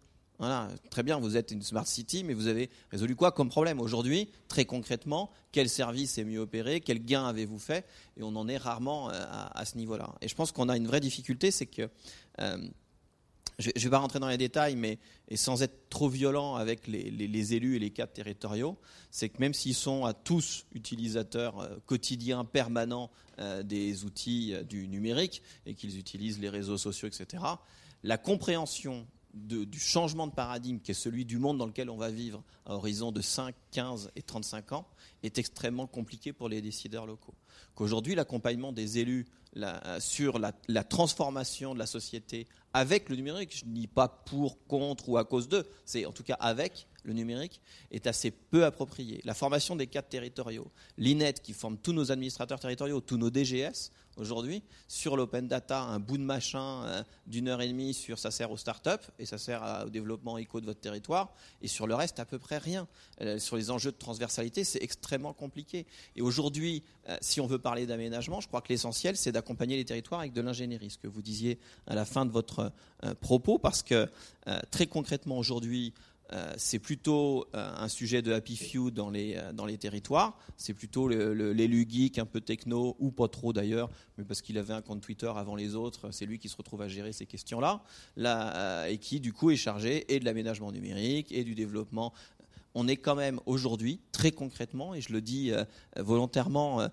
Très 0.89 1.03
bien, 1.03 1.19
vous 1.19 1.37
êtes 1.37 1.51
une 1.51 1.61
smart 1.61 1.87
city, 1.87 2.23
mais 2.23 2.33
vous 2.33 2.47
avez 2.47 2.69
résolu 2.91 3.15
quoi 3.15 3.31
comme 3.31 3.49
problème 3.49 3.79
aujourd'hui? 3.79 4.29
Très 4.47 4.65
concrètement, 4.65 5.31
quel 5.51 5.69
service 5.69 6.17
est 6.17 6.23
mieux 6.23 6.39
opéré? 6.39 6.81
Quel 6.81 7.03
gain 7.03 7.25
avez-vous 7.25 7.59
fait? 7.59 7.85
Et 8.17 8.23
on 8.23 8.35
en 8.35 8.47
est 8.47 8.57
rarement 8.57 9.09
à, 9.09 9.65
ce 9.65 9.77
niveau-là. 9.77 10.15
Et 10.21 10.27
je 10.27 10.35
pense 10.35 10.51
qu'on 10.51 10.69
a 10.69 10.77
une 10.77 10.87
vraie 10.87 10.99
difficulté, 10.99 11.51
c'est 11.51 11.65
que 11.65 11.89
je 13.59 13.71
ne 13.75 13.81
vais 13.81 13.89
pas 13.89 13.97
rentrer 13.97 14.19
dans 14.19 14.27
les 14.27 14.37
détails, 14.37 14.75
mais 14.75 14.99
sans 15.35 15.63
être 15.63 15.89
trop 15.89 16.09
violent 16.09 16.55
avec 16.55 16.85
les, 16.87 17.53
élus 17.53 17.75
et 17.75 17.79
les 17.79 17.89
cadres 17.89 18.13
territoriaux, 18.13 18.77
c'est 19.09 19.29
que 19.29 19.39
même 19.39 19.53
s'ils 19.53 19.73
sont 19.73 20.05
à 20.05 20.13
tous 20.13 20.65
utilisateurs 20.73 21.59
euh, 21.59 21.77
quotidiens, 21.85 22.45
permanents 22.45 23.09
euh, 23.39 23.63
des 23.63 24.03
outils 24.05 24.53
euh, 24.53 24.63
du 24.63 24.87
numérique 24.87 25.41
et 25.65 25.73
qu'ils 25.73 25.97
utilisent 25.97 26.39
les 26.39 26.49
réseaux 26.49 26.77
sociaux, 26.77 27.07
etc., 27.07 27.43
la 28.03 28.17
compréhension 28.17 29.07
du 29.37 29.79
changement 29.79 30.27
de 30.27 30.33
paradigme 30.33 30.79
qui 30.79 30.91
est 30.91 30.95
celui 30.95 31.25
du 31.25 31.37
monde 31.37 31.57
dans 31.57 31.65
lequel 31.65 31.89
on 31.89 31.97
va 31.97 32.09
vivre 32.09 32.43
à 32.65 32.75
horizon 32.75 33.11
de 33.11 33.21
5, 33.21 33.55
15 33.71 34.11
et 34.15 34.21
35 34.21 34.71
ans 34.73 34.87
est 35.23 35.37
extrêmement 35.37 35.87
compliqué 35.87 36.33
pour 36.33 36.49
les 36.49 36.61
décideurs 36.61 37.05
locaux. 37.05 37.35
Qu'aujourd'hui, 37.75 38.15
l'accompagnement 38.15 38.71
des 38.71 38.99
élus 38.99 39.25
sur 39.99 40.39
la, 40.39 40.83
transformation 40.83 41.73
de 41.73 41.79
la 41.79 41.85
société 41.85 42.47
avec 42.73 43.09
le 43.09 43.15
numérique, 43.15 43.55
je 43.57 43.65
ne 43.65 43.73
dis 43.73 43.87
pas 43.87 44.07
pour, 44.07 44.65
contre 44.67 45.09
ou 45.09 45.17
à 45.17 45.25
cause 45.25 45.47
d'eux, 45.47 45.67
c'est 45.85 46.05
en 46.05 46.11
tout 46.11 46.23
cas 46.23 46.35
avec 46.35 46.87
le 47.03 47.13
numérique, 47.13 47.61
est 47.89 48.05
assez 48.05 48.31
peu 48.31 48.65
approprié. 48.65 49.21
La 49.23 49.33
formation 49.33 49.75
des 49.75 49.87
cadres 49.87 50.09
territoriaux, 50.09 50.69
l'INET 50.97 51.33
qui 51.41 51.53
forme 51.53 51.77
tous 51.77 51.93
nos 51.93 52.11
administrateurs 52.11 52.59
territoriaux, 52.59 52.99
tous 52.99 53.17
nos 53.17 53.29
DGS, 53.31 53.91
aujourd'hui, 54.17 54.63
sur 54.87 55.15
l'open 55.15 55.47
data, 55.47 55.81
un 55.81 55.99
bout 55.99 56.17
de 56.17 56.23
machin 56.23 56.83
euh, 56.85 57.03
d'une 57.25 57.47
heure 57.47 57.61
et 57.61 57.67
demie, 57.67 57.93
sur, 57.93 58.19
ça 58.19 58.31
sert 58.31 58.51
aux 58.51 58.57
startups 58.57 58.89
et 59.19 59.25
ça 59.25 59.37
sert 59.37 59.83
au 59.85 59.89
développement 59.89 60.37
éco 60.37 60.59
de 60.59 60.65
votre 60.65 60.79
territoire, 60.79 61.33
et 61.61 61.67
sur 61.67 61.87
le 61.87 61.95
reste, 61.95 62.19
à 62.19 62.25
peu 62.25 62.39
près 62.39 62.57
rien. 62.57 62.87
Euh, 63.21 63.39
sur 63.39 63.55
les 63.55 63.71
enjeux 63.71 63.91
de 63.91 63.97
transversalité, 63.97 64.63
c'est 64.63 64.81
extrêmement 64.81 65.33
compliqué. 65.33 65.85
Et 66.15 66.21
aujourd'hui, 66.21 66.83
euh, 67.09 67.17
si 67.21 67.41
on 67.41 67.47
veut 67.47 67.59
parler 67.59 67.85
d'aménagement, 67.85 68.41
je 68.41 68.47
crois 68.47 68.61
que 68.61 68.69
l'essentiel, 68.69 69.17
c'est 69.17 69.31
d'accompagner 69.31 69.77
les 69.77 69.85
territoires 69.85 70.21
avec 70.21 70.33
de 70.33 70.41
l'ingénierie, 70.41 70.89
ce 70.89 70.97
que 70.97 71.07
vous 71.07 71.21
disiez 71.21 71.59
à 71.85 71.95
la 71.95 72.05
fin 72.05 72.25
de 72.25 72.31
votre 72.31 72.71
propos, 73.21 73.59
parce 73.59 73.83
que 73.83 74.09
très 74.71 74.87
concrètement 74.87 75.37
aujourd'hui, 75.37 75.93
euh, 76.33 76.53
c'est 76.57 76.79
plutôt 76.79 77.47
euh, 77.55 77.73
un 77.77 77.87
sujet 77.87 78.21
de 78.21 78.33
happy 78.33 78.57
few 78.57 78.91
dans 78.91 79.09
les, 79.09 79.35
euh, 79.37 79.53
dans 79.53 79.65
les 79.65 79.77
territoires. 79.77 80.37
C'est 80.57 80.73
plutôt 80.73 81.07
l'élu 81.07 81.87
geek, 81.89 82.19
un 82.19 82.25
peu 82.25 82.41
techno, 82.41 82.95
ou 82.99 83.11
pas 83.11 83.27
trop 83.27 83.53
d'ailleurs, 83.53 83.89
mais 84.17 84.25
parce 84.25 84.41
qu'il 84.41 84.57
avait 84.57 84.73
un 84.73 84.81
compte 84.81 85.01
Twitter 85.01 85.31
avant 85.33 85.55
les 85.55 85.75
autres, 85.75 86.11
c'est 86.11 86.25
lui 86.25 86.39
qui 86.39 86.49
se 86.49 86.57
retrouve 86.57 86.81
à 86.81 86.87
gérer 86.87 87.13
ces 87.13 87.25
questions-là, 87.25 87.81
là, 88.15 88.87
et 88.89 88.97
qui 88.97 89.19
du 89.19 89.33
coup 89.33 89.51
est 89.51 89.55
chargé 89.55 90.13
et 90.13 90.19
de 90.19 90.25
l'aménagement 90.25 90.71
numérique 90.71 91.31
et 91.31 91.43
du 91.43 91.55
développement. 91.55 92.13
On 92.75 92.87
est 92.87 92.97
quand 92.97 93.15
même 93.15 93.39
aujourd'hui, 93.45 93.99
très 94.11 94.31
concrètement, 94.31 94.93
et 94.93 95.01
je 95.01 95.13
le 95.13 95.21
dis 95.21 95.51
volontairement 95.95 96.83
de 96.83 96.89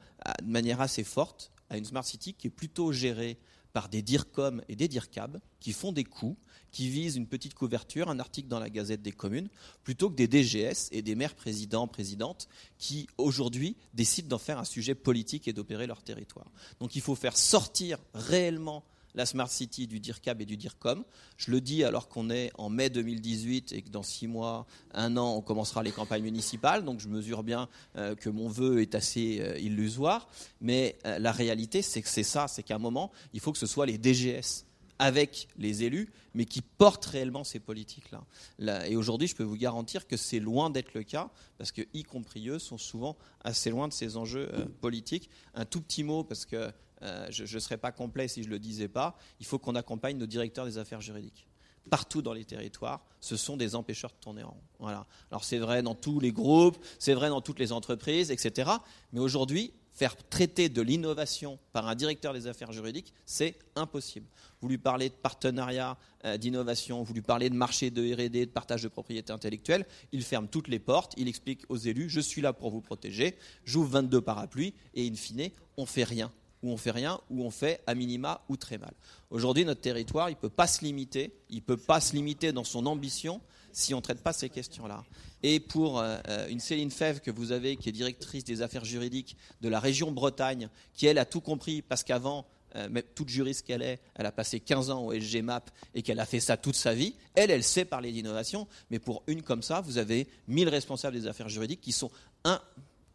manière 0.47 0.81
assez 0.81 1.05
forte, 1.05 1.51
à 1.71 1.79
une 1.79 1.85
smart 1.85 2.05
city 2.05 2.35
qui 2.35 2.49
est 2.49 2.51
plutôt 2.51 2.93
gérée 2.93 3.39
par 3.75 3.89
des 3.89 4.03
DIRCOM 4.03 4.63
et 4.69 4.77
des 4.77 4.89
DIRCAB 4.89 5.41
qui 5.59 5.73
font 5.73 5.91
des 5.93 6.05
coûts, 6.05 6.39
qui 6.71 6.89
visent 6.89 7.17
une 7.17 7.27
petite 7.27 7.55
couverture, 7.55 8.09
un 8.09 8.21
article 8.21 8.49
dans 8.49 8.61
la 8.61 8.71
Gazette 8.71 9.03
des 9.03 9.13
communes, 9.13 9.49
plutôt 9.83 10.09
que 10.09 10.15
des 10.15 10.29
DGS 10.29 10.89
et 10.93 11.03
des 11.03 11.17
maires 11.17 11.35
présidents, 11.35 11.89
présidentes 11.89 12.49
qui 12.79 13.09
aujourd'hui 13.19 13.77
décident 13.93 14.29
d'en 14.29 14.39
faire 14.39 14.61
un 14.61 14.65
sujet 14.65 14.95
politique 14.95 15.49
et 15.49 15.53
d'opérer 15.53 15.89
leur 15.89 16.03
territoire. 16.03 16.51
Donc 16.79 16.95
il 16.95 17.03
faut 17.03 17.17
faire 17.17 17.37
sortir 17.37 17.99
réellement 18.15 18.85
la 19.15 19.27
Smart 19.27 19.49
City 19.49 19.87
du 19.87 20.01
DIRCAB 20.01 20.43
et 20.43 20.45
du 20.45 20.57
DIRCOM. 20.57 21.05
Je 21.37 21.51
le 21.51 21.61
dis 21.61 21.85
alors 21.85 22.09
qu'on 22.09 22.31
est 22.31 22.51
en 22.59 22.69
mai 22.69 22.91
2018 22.91 23.73
et 23.73 23.83
que 23.83 23.91
dans 23.91 24.03
six 24.03 24.27
mois, 24.27 24.67
un 24.93 25.17
an, 25.17 25.37
on 25.37 25.41
commencera 25.41 25.83
les 25.83 25.93
campagnes 25.93 26.25
municipales. 26.25 26.85
Donc 26.85 27.01
je 27.01 27.09
mesure 27.09 27.43
bien 27.43 27.69
euh, 27.97 28.15
que 28.15 28.29
mon 28.29 28.49
vœu 28.49 28.81
est 28.81 28.95
assez 28.95 29.39
euh, 29.41 29.59
illusoire. 29.59 30.29
Mais 30.61 30.99
euh, 31.07 31.19
la 31.19 31.33
réalité, 31.33 31.83
c'est 31.83 32.03
que 32.03 32.09
c'est 32.09 32.25
ça, 32.25 32.49
c'est 32.49 32.63
qu'à 32.63 32.77
un 32.77 32.81
moment, 32.81 33.13
il 33.33 33.41
faut 33.41 33.53
que 33.53 33.59
ce 33.59 33.67
soit 33.67 33.87
les 33.87 33.99
DGS 33.99 34.67
avec 35.01 35.49
les 35.59 35.83
élus, 35.83 36.13
mais 36.35 36.45
qui 36.45 36.63
portent 36.63 37.05
réellement 37.05 37.43
ces 37.43 37.59
politiques-là. 37.59 38.85
Et 38.87 38.95
aujourd'hui, 38.95 39.27
je 39.27 39.35
peux 39.35 39.43
vous 39.43 39.57
garantir 39.57 40.07
que 40.07 40.17
c'est 40.17 40.39
loin 40.39 40.71
d'être 40.71 40.95
le 40.95 41.03
cas, 41.03 41.31
parce 41.59 41.73
que, 41.73 41.83
y 41.95 42.05
compris 42.05 42.49
eux, 42.49 42.61
sont 42.61 42.79
souvent 42.79 43.17
assez 43.43 43.71
loin 43.71 43.89
de 43.89 43.93
ces 43.93 44.17
enjeux 44.17 44.49
politiques. 44.81 45.31
Un 45.55 45.65
tout 45.65 45.81
petit 45.81 46.05
mot, 46.05 46.23
parce 46.23 46.47
que 46.47 46.71
euh, 47.05 47.27
je 47.31 47.43
ne 47.55 47.61
serais 47.61 47.77
pas 47.77 47.93
complet 47.93 48.29
si 48.29 48.43
je 48.43 48.49
ne 48.49 48.53
le 48.53 48.59
disais 48.59 48.89
pas, 48.89 49.17
il 49.41 49.47
faut 49.47 49.59
qu'on 49.59 49.75
accompagne 49.75 50.17
nos 50.17 50.27
directeurs 50.27 50.65
des 50.65 50.79
affaires 50.79 51.01
juridiques. 51.01 51.47
Partout 51.91 52.23
dans 52.23 52.33
les 52.33 52.47
territoires, 52.47 53.05
ce 53.21 53.37
sont 53.37 53.59
des 53.59 53.75
empêcheurs 53.75 54.11
de 54.11 54.17
tourner 54.21 54.43
en. 54.43 54.57
Voilà. 54.79 55.07
Alors 55.31 55.45
c'est 55.45 55.59
vrai 55.59 55.83
dans 55.83 55.95
tous 55.95 56.19
les 56.19 56.33
groupes, 56.33 56.79
c'est 56.99 57.13
vrai 57.13 57.29
dans 57.29 57.43
toutes 57.43 57.59
les 57.59 57.73
entreprises, 57.73 58.31
etc. 58.31 58.71
Mais 59.13 59.21
aujourd'hui, 59.21 59.75
faire 59.93 60.17
traiter 60.29 60.69
de 60.69 60.81
l'innovation 60.81 61.59
par 61.73 61.87
un 61.87 61.95
directeur 61.95 62.33
des 62.33 62.47
affaires 62.47 62.73
juridiques, 62.73 63.13
c'est 63.27 63.57
impossible. 63.77 64.27
Vous 64.61 64.69
lui 64.69 64.79
parlez 64.79 65.11
de 65.11 65.15
partenariat 65.15 65.99
euh, 66.25 66.39
d'innovation, 66.39 67.03
vous 67.03 67.13
lui 67.13 67.23
parlez 67.23 67.51
de 67.51 67.55
marché 67.55 67.91
de 67.91 68.13
RD, 68.13 68.33
de 68.33 68.45
partage 68.47 68.83
de 68.83 68.89
propriété 68.89 69.31
intellectuelle, 69.31 69.87
il 70.11 70.23
ferme 70.23 70.49
toutes 70.49 70.69
les 70.69 70.79
portes, 70.81 71.13
il 71.19 71.29
explique 71.29 71.63
aux 71.69 71.77
élus, 71.77 72.09
je 72.09 72.21
suis 72.21 72.41
là 72.41 72.53
pour 72.55 72.71
vous 72.71 72.81
protéger, 72.81 73.37
j'ouvre 73.65 73.91
22 73.91 74.21
parapluies, 74.23 74.75
et 74.95 75.07
in 75.07 75.15
fine, 75.15 75.51
on 75.77 75.83
ne 75.83 75.87
fait 75.87 76.05
rien 76.05 76.33
où 76.65 76.73
on 76.73 76.79
fait 76.79 76.91
rien, 76.91 77.21
où 77.29 77.45
on 77.45 77.51
fait 77.51 77.83
à 77.87 77.95
minima 77.95 78.41
ou 78.49 78.57
très 78.57 78.79
mal. 78.79 78.95
Aujourd'hui, 79.31 79.67
notre 79.67 79.83
territoire, 79.83 80.31
il 80.31 80.33
ne 80.33 80.39
peut 80.39 80.49
pas 80.49 80.67
se 80.67 80.83
limiter, 80.83 81.31
il 81.51 81.57
ne 81.57 81.61
peut 81.61 81.77
pas 81.77 82.01
se 82.01 82.15
limiter 82.15 82.53
dans 82.53 82.65
son 82.65 82.87
ambition 82.87 83.43
si 83.71 83.93
on 83.93 83.99
ne 83.99 84.03
traite 84.03 84.23
pas 84.23 84.33
ces 84.33 84.49
questions-là. 84.49 85.05
Et 85.43 85.61
pour 85.61 85.99
euh, 85.99 86.17
euh, 86.29 86.49
une 86.49 86.61
Céline 86.61 86.91
Fèvre 86.91 87.21
que 87.21 87.31
vous 87.31 87.53
avez, 87.53 87.77
qui 87.77 87.91
est 87.91 87.93
directrice 87.93 88.45
des 88.45 88.63
affaires 88.63 88.87
juridiques 88.87 89.37
de 89.61 89.69
la 89.69 89.79
région 89.79 90.11
Bretagne, 90.11 90.71
qui 90.95 91.07
elle 91.07 91.19
a 91.19 91.27
tout 91.27 91.43
compris, 91.43 91.83
parce 91.83 92.03
qu'avant, 92.03 92.47
euh, 92.77 92.89
toute 93.15 93.29
juriste 93.29 93.67
qu'elle 93.67 93.83
est, 93.83 94.01
elle 94.15 94.25
a 94.25 94.33
passé 94.33 94.59
15 94.59 94.91
ans 94.91 95.05
au 95.05 95.13
SGMAP 95.13 95.71
et 95.95 96.01
qu'elle 96.01 96.19
a 96.19 96.27
fait 96.27 96.41
ça 96.41 96.57
toute 96.57 96.77
sa 96.77 96.95
vie, 96.95 97.15
elle, 97.35 97.51
elle 97.51 97.63
sait 97.63 97.85
parler 97.85 98.11
d'innovation, 98.11 98.67
mais 98.91 98.99
pour 98.99 99.23
une 99.27 99.43
comme 99.43 99.63
ça, 99.63 99.83
vous 99.83 99.99
avez 99.99 100.29
1000 100.49 100.71
responsables 100.71 101.21
des 101.21 101.27
affaires 101.27 101.51
juridiques 101.51 101.83
qui 101.83 101.93
sont 101.93 102.11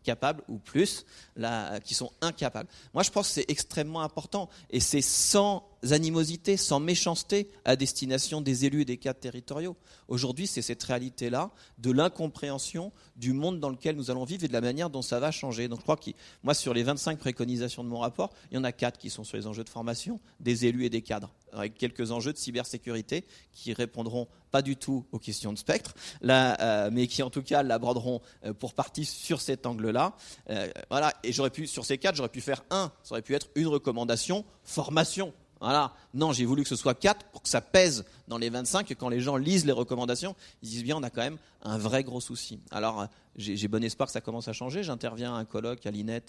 incapables 0.10 0.44
ou 0.48 0.58
plus, 0.58 1.06
là, 1.36 1.80
qui 1.80 1.94
sont 1.94 2.12
incapables. 2.22 2.70
Moi, 2.94 3.04
je 3.04 3.12
pense 3.12 3.28
que 3.28 3.34
c'est 3.36 3.50
extrêmement 3.50 4.02
important 4.02 4.50
et 4.70 4.80
c'est 4.80 5.02
sans 5.02 5.64
animosité, 5.92 6.58
sans 6.58 6.80
méchanceté 6.80 7.50
à 7.64 7.76
destination 7.76 8.42
des 8.42 8.66
élus 8.66 8.82
et 8.82 8.86
des 8.86 8.98
cadres 8.98 9.20
territoriaux. 9.20 9.78
Aujourd'hui, 10.08 10.48
c'est 10.48 10.62
cette 10.62 10.84
réalité-là 10.84 11.52
de 11.78 11.92
l'incompréhension 11.92 12.92
du 13.16 13.34
monde 13.34 13.60
dans 13.60 13.70
lequel 13.70 13.96
nous 13.96 14.12
allons 14.12 14.26
vivre 14.26 14.44
et 14.44 14.48
de 14.48 14.54
la 14.54 14.62
manière 14.62 14.90
dont 14.90 15.02
ça 15.02 15.20
va 15.20 15.32
changer. 15.32 15.68
Donc 15.68 15.80
je 15.80 15.84
crois 15.84 15.98
que 15.98 16.12
moi, 16.44 16.54
sur 16.54 16.74
les 16.74 16.84
25 16.84 17.20
préconisations 17.20 17.84
de 17.84 17.90
mon 17.90 18.00
rapport, 18.00 18.34
il 18.52 18.56
y 18.56 18.58
en 18.58 18.64
a 18.64 18.72
quatre 18.72 18.98
qui 18.98 19.10
sont 19.10 19.24
sur 19.24 19.38
les 19.38 19.48
enjeux 19.48 19.64
de 19.64 19.70
formation 19.70 20.20
des 20.40 20.66
élus 20.66 20.86
et 20.86 20.90
des 20.90 21.02
cadres, 21.02 21.34
avec 21.54 21.76
quelques 21.76 22.12
enjeux 22.12 22.34
de 22.34 22.38
cybersécurité 22.38 23.26
qui 23.52 23.74
répondront 23.74 24.28
pas 24.52 24.62
du 24.62 24.76
tout 24.76 25.06
aux 25.12 25.20
questions 25.20 25.54
de 25.54 25.58
spectre, 25.58 25.94
euh, 26.24 26.90
mais 26.92 27.08
qui 27.08 27.24
en 27.24 27.30
tout 27.30 27.44
cas 27.44 27.64
l'aborderont 27.64 28.22
euh, 28.46 28.54
pour 28.54 28.74
partie 28.74 29.06
sur 29.06 29.42
cet 29.42 29.66
angle-là. 29.66 30.16
Euh, 30.50 30.70
voilà, 30.90 31.14
et 31.24 31.32
j'aurais 31.32 31.50
pu, 31.50 31.68
sur 31.68 31.86
ces 31.86 31.98
quatre, 31.98 32.16
j'aurais 32.16 32.30
pu 32.30 32.42
faire 32.42 32.64
un, 32.70 32.92
ça 33.04 33.14
aurait 33.14 33.22
pu 33.22 33.36
être 33.36 33.50
une 33.56 33.68
recommandation 33.68 34.46
formation 34.64 35.34
voilà. 35.60 35.94
Non, 36.14 36.32
j'ai 36.32 36.46
voulu 36.46 36.64
que 36.64 36.70
ce 36.70 36.76
soit 36.76 36.96
4 36.96 37.26
pour 37.28 37.42
que 37.42 37.50
ça 37.50 37.62
pèse 37.62 38.06
dans 38.28 38.38
les 38.38 38.50
25 38.50 38.90
et 38.92 38.96
quand 38.96 39.10
les 39.10 39.20
gens 39.20 39.36
lisent 39.36 39.66
les 39.66 39.72
recommandations, 39.72 40.36
ils 40.62 40.70
disent 40.70 40.84
bien 40.84 40.98
on 40.98 41.04
a 41.04 41.10
quand 41.10 41.22
même 41.22 41.38
un 41.64 41.78
vrai 41.78 42.04
gros 42.04 42.22
souci. 42.22 42.60
Alors 42.72 43.02
euh, 43.02 43.06
j'ai 43.36 43.68
bon 43.68 43.84
espoir 43.84 44.08
que 44.08 44.14
ça 44.14 44.22
commence 44.22 44.48
à 44.48 44.54
changer. 44.54 44.84
J'interviens 44.84 45.34
à 45.34 45.38
un 45.38 45.46
colloque 45.46 45.86
à 45.86 45.92
l'INET 45.92 46.24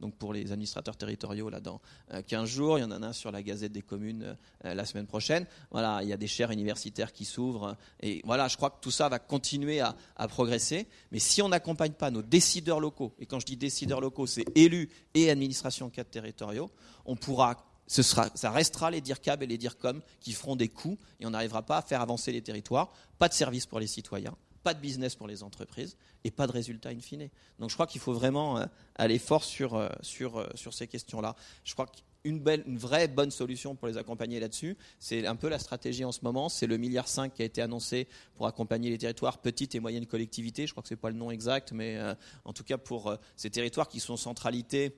donc 0.00 0.14
pour 0.14 0.32
les 0.32 0.52
administrateurs 0.52 0.96
territoriaux 0.96 1.48
là 1.48 1.60
dans 1.60 1.80
15 2.26 2.42
euh, 2.42 2.46
jours. 2.46 2.78
Il 2.78 2.82
y 2.82 2.84
en 2.84 2.90
a 2.90 3.06
un 3.06 3.12
sur 3.12 3.32
la 3.32 3.42
Gazette 3.42 3.72
des 3.72 3.82
communes 3.82 4.36
euh, 4.64 4.74
la 4.74 4.84
semaine 4.84 5.06
prochaine. 5.06 5.46
Voilà, 5.70 6.00
il 6.02 6.08
y 6.08 6.12
a 6.12 6.16
des 6.16 6.26
chaires 6.26 6.50
universitaires 6.50 7.12
qui 7.12 7.24
s'ouvrent 7.24 7.76
et 8.00 8.20
voilà, 8.24 8.48
je 8.48 8.56
crois 8.56 8.70
que 8.70 8.80
tout 8.80 8.90
ça 8.90 9.08
va 9.08 9.18
continuer 9.18 9.80
à, 9.80 9.94
progresser. 10.28 10.86
Mais 11.12 11.18
si 11.18 11.42
on 11.42 11.48
n'accompagne 11.48 11.92
pas 11.92 12.10
nos 12.10 12.22
décideurs 12.22 12.80
locaux, 12.80 13.14
et 13.18 13.26
quand 13.26 13.40
je 13.40 13.46
dis 13.46 13.56
décideurs 13.56 14.00
locaux, 14.00 14.26
c'est 14.26 14.44
élus 14.56 14.88
et 15.14 15.30
administrations 15.30 15.88
cadres 15.88 16.10
territoriaux, 16.10 16.70
on 17.04 17.16
pourra 17.16 17.56
ce 17.86 18.02
ça 18.02 18.50
restera 18.50 18.90
les 18.90 19.00
DIRCAB 19.00 19.42
et 19.42 19.46
les 19.46 19.58
DIRCOM 19.58 20.00
qui 20.20 20.32
feront 20.32 20.56
des 20.56 20.68
coûts 20.68 20.98
et 21.20 21.26
on 21.26 21.30
n'arrivera 21.30 21.62
pas 21.62 21.78
à 21.78 21.82
faire 21.82 22.00
avancer 22.00 22.32
les 22.32 22.42
territoires. 22.42 22.92
Pas 23.18 23.28
de 23.28 23.34
service 23.34 23.66
pour 23.66 23.80
les 23.80 23.86
citoyens, 23.86 24.36
pas 24.62 24.74
de 24.74 24.80
business 24.80 25.14
pour 25.14 25.28
les 25.28 25.42
entreprises 25.44 25.96
et 26.24 26.32
pas 26.32 26.48
de 26.48 26.52
résultat 26.52 26.88
in 26.88 26.98
fine. 26.98 27.28
Donc 27.60 27.70
je 27.70 27.74
crois 27.74 27.86
qu'il 27.86 28.00
faut 28.00 28.12
vraiment 28.12 28.58
euh, 28.58 28.66
aller 28.96 29.20
fort 29.20 29.44
sur, 29.44 29.74
euh, 29.74 29.88
sur, 30.02 30.38
euh, 30.38 30.48
sur 30.56 30.74
ces 30.74 30.88
questions-là. 30.88 31.36
Je 31.62 31.74
crois 31.74 31.86
qu'une 31.86 32.40
belle, 32.40 32.64
une 32.66 32.76
vraie 32.76 33.06
bonne 33.06 33.30
solution 33.30 33.76
pour 33.76 33.86
les 33.86 33.96
accompagner 33.96 34.40
là-dessus, 34.40 34.76
c'est 34.98 35.24
un 35.24 35.36
peu 35.36 35.48
la 35.48 35.60
stratégie 35.60 36.04
en 36.04 36.10
ce 36.10 36.20
moment. 36.22 36.48
C'est 36.48 36.66
le 36.66 36.78
milliard 36.78 37.06
5 37.06 37.32
qui 37.32 37.42
a 37.42 37.44
été 37.44 37.62
annoncé 37.62 38.08
pour 38.34 38.48
accompagner 38.48 38.90
les 38.90 38.98
territoires 38.98 39.38
petites 39.38 39.76
et 39.76 39.80
moyennes 39.80 40.06
collectivités. 40.06 40.66
Je 40.66 40.72
crois 40.72 40.82
que 40.82 40.88
c'est 40.88 40.96
pas 40.96 41.10
le 41.10 41.16
nom 41.16 41.30
exact, 41.30 41.70
mais 41.70 41.96
en 42.44 42.52
tout 42.52 42.64
cas 42.64 42.76
pour 42.76 43.16
ces 43.36 43.50
territoires 43.50 43.88
qui 43.88 44.00
sont 44.00 44.16
centralités 44.16 44.96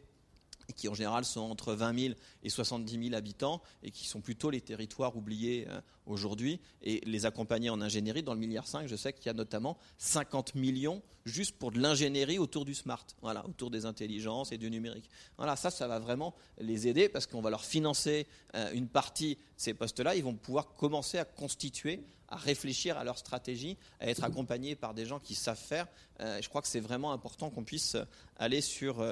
qui 0.74 0.89
en 0.89 0.95
général 0.95 1.24
sont 1.24 1.40
entre 1.40 1.74
20 1.74 1.99
000 1.99 2.15
et 2.43 2.49
70 2.51 3.05
000 3.05 3.15
habitants 3.15 3.62
et 3.82 3.90
qui 3.90 4.07
sont 4.07 4.20
plutôt 4.20 4.51
les 4.51 4.61
territoires 4.61 5.16
oubliés 5.16 5.66
euh, 5.69 5.81
aujourd'hui. 6.07 6.61
Et 6.82 7.01
les 7.07 7.27
accompagner 7.27 7.70
en 7.70 7.81
ingénierie, 7.81 8.23
dans 8.23 8.35
le 8.35 8.40
milliard 8.40 8.66
5, 8.66 8.86
je 8.86 8.97
sais 8.97 9.12
qu'il 9.12 9.27
y 9.27 9.28
a 9.31 9.35
notamment 9.35 9.78
50 9.99 10.55
millions 10.55 11.03
juste 11.24 11.57
pour 11.59 11.70
de 11.73 11.78
l'ingénierie 11.78 12.39
autour 12.39 12.65
du 12.65 12.74
smart, 12.74 13.05
voilà, 13.20 13.47
autour 13.47 13.70
des 13.70 13.86
intelligences 13.86 14.53
et 14.53 14.59
du 14.59 14.70
numérique. 14.70 15.09
Voilà, 15.36 15.57
ça, 15.57 15.70
ça 15.70 15.86
va 15.86 15.99
vraiment 15.99 16.35
les 16.59 16.89
aider 16.89 17.09
parce 17.09 17.27
qu'on 17.27 17.43
va 17.43 17.51
leur 17.51 17.65
financer 17.65 18.27
euh, 18.55 18.70
une 18.73 18.89
partie 18.89 19.35
de 19.35 19.40
ces 19.57 19.74
postes-là. 19.74 20.15
Ils 20.16 20.24
vont 20.24 20.35
pouvoir 20.35 20.74
commencer 20.74 21.19
à 21.19 21.24
constituer 21.24 22.03
à 22.29 22.37
réfléchir 22.37 22.99
à 22.99 23.05
leur 23.05 23.19
stratégie, 23.19 23.77
à 24.01 24.09
être 24.09 24.25
accompagnés 24.25 24.75
par 24.75 24.95
des 24.95 25.07
gens 25.07 25.19
qui 25.19 25.35
savent 25.35 25.59
faire. 25.59 25.87
Euh, 26.21 26.41
je 26.43 26.49
crois 26.49 26.63
que 26.63 26.69
c'est 26.69 26.81
vraiment 26.81 27.13
important 27.13 27.51
qu'on 27.51 27.65
puisse 27.65 27.97
aller 28.37 28.61
sur, 28.61 29.05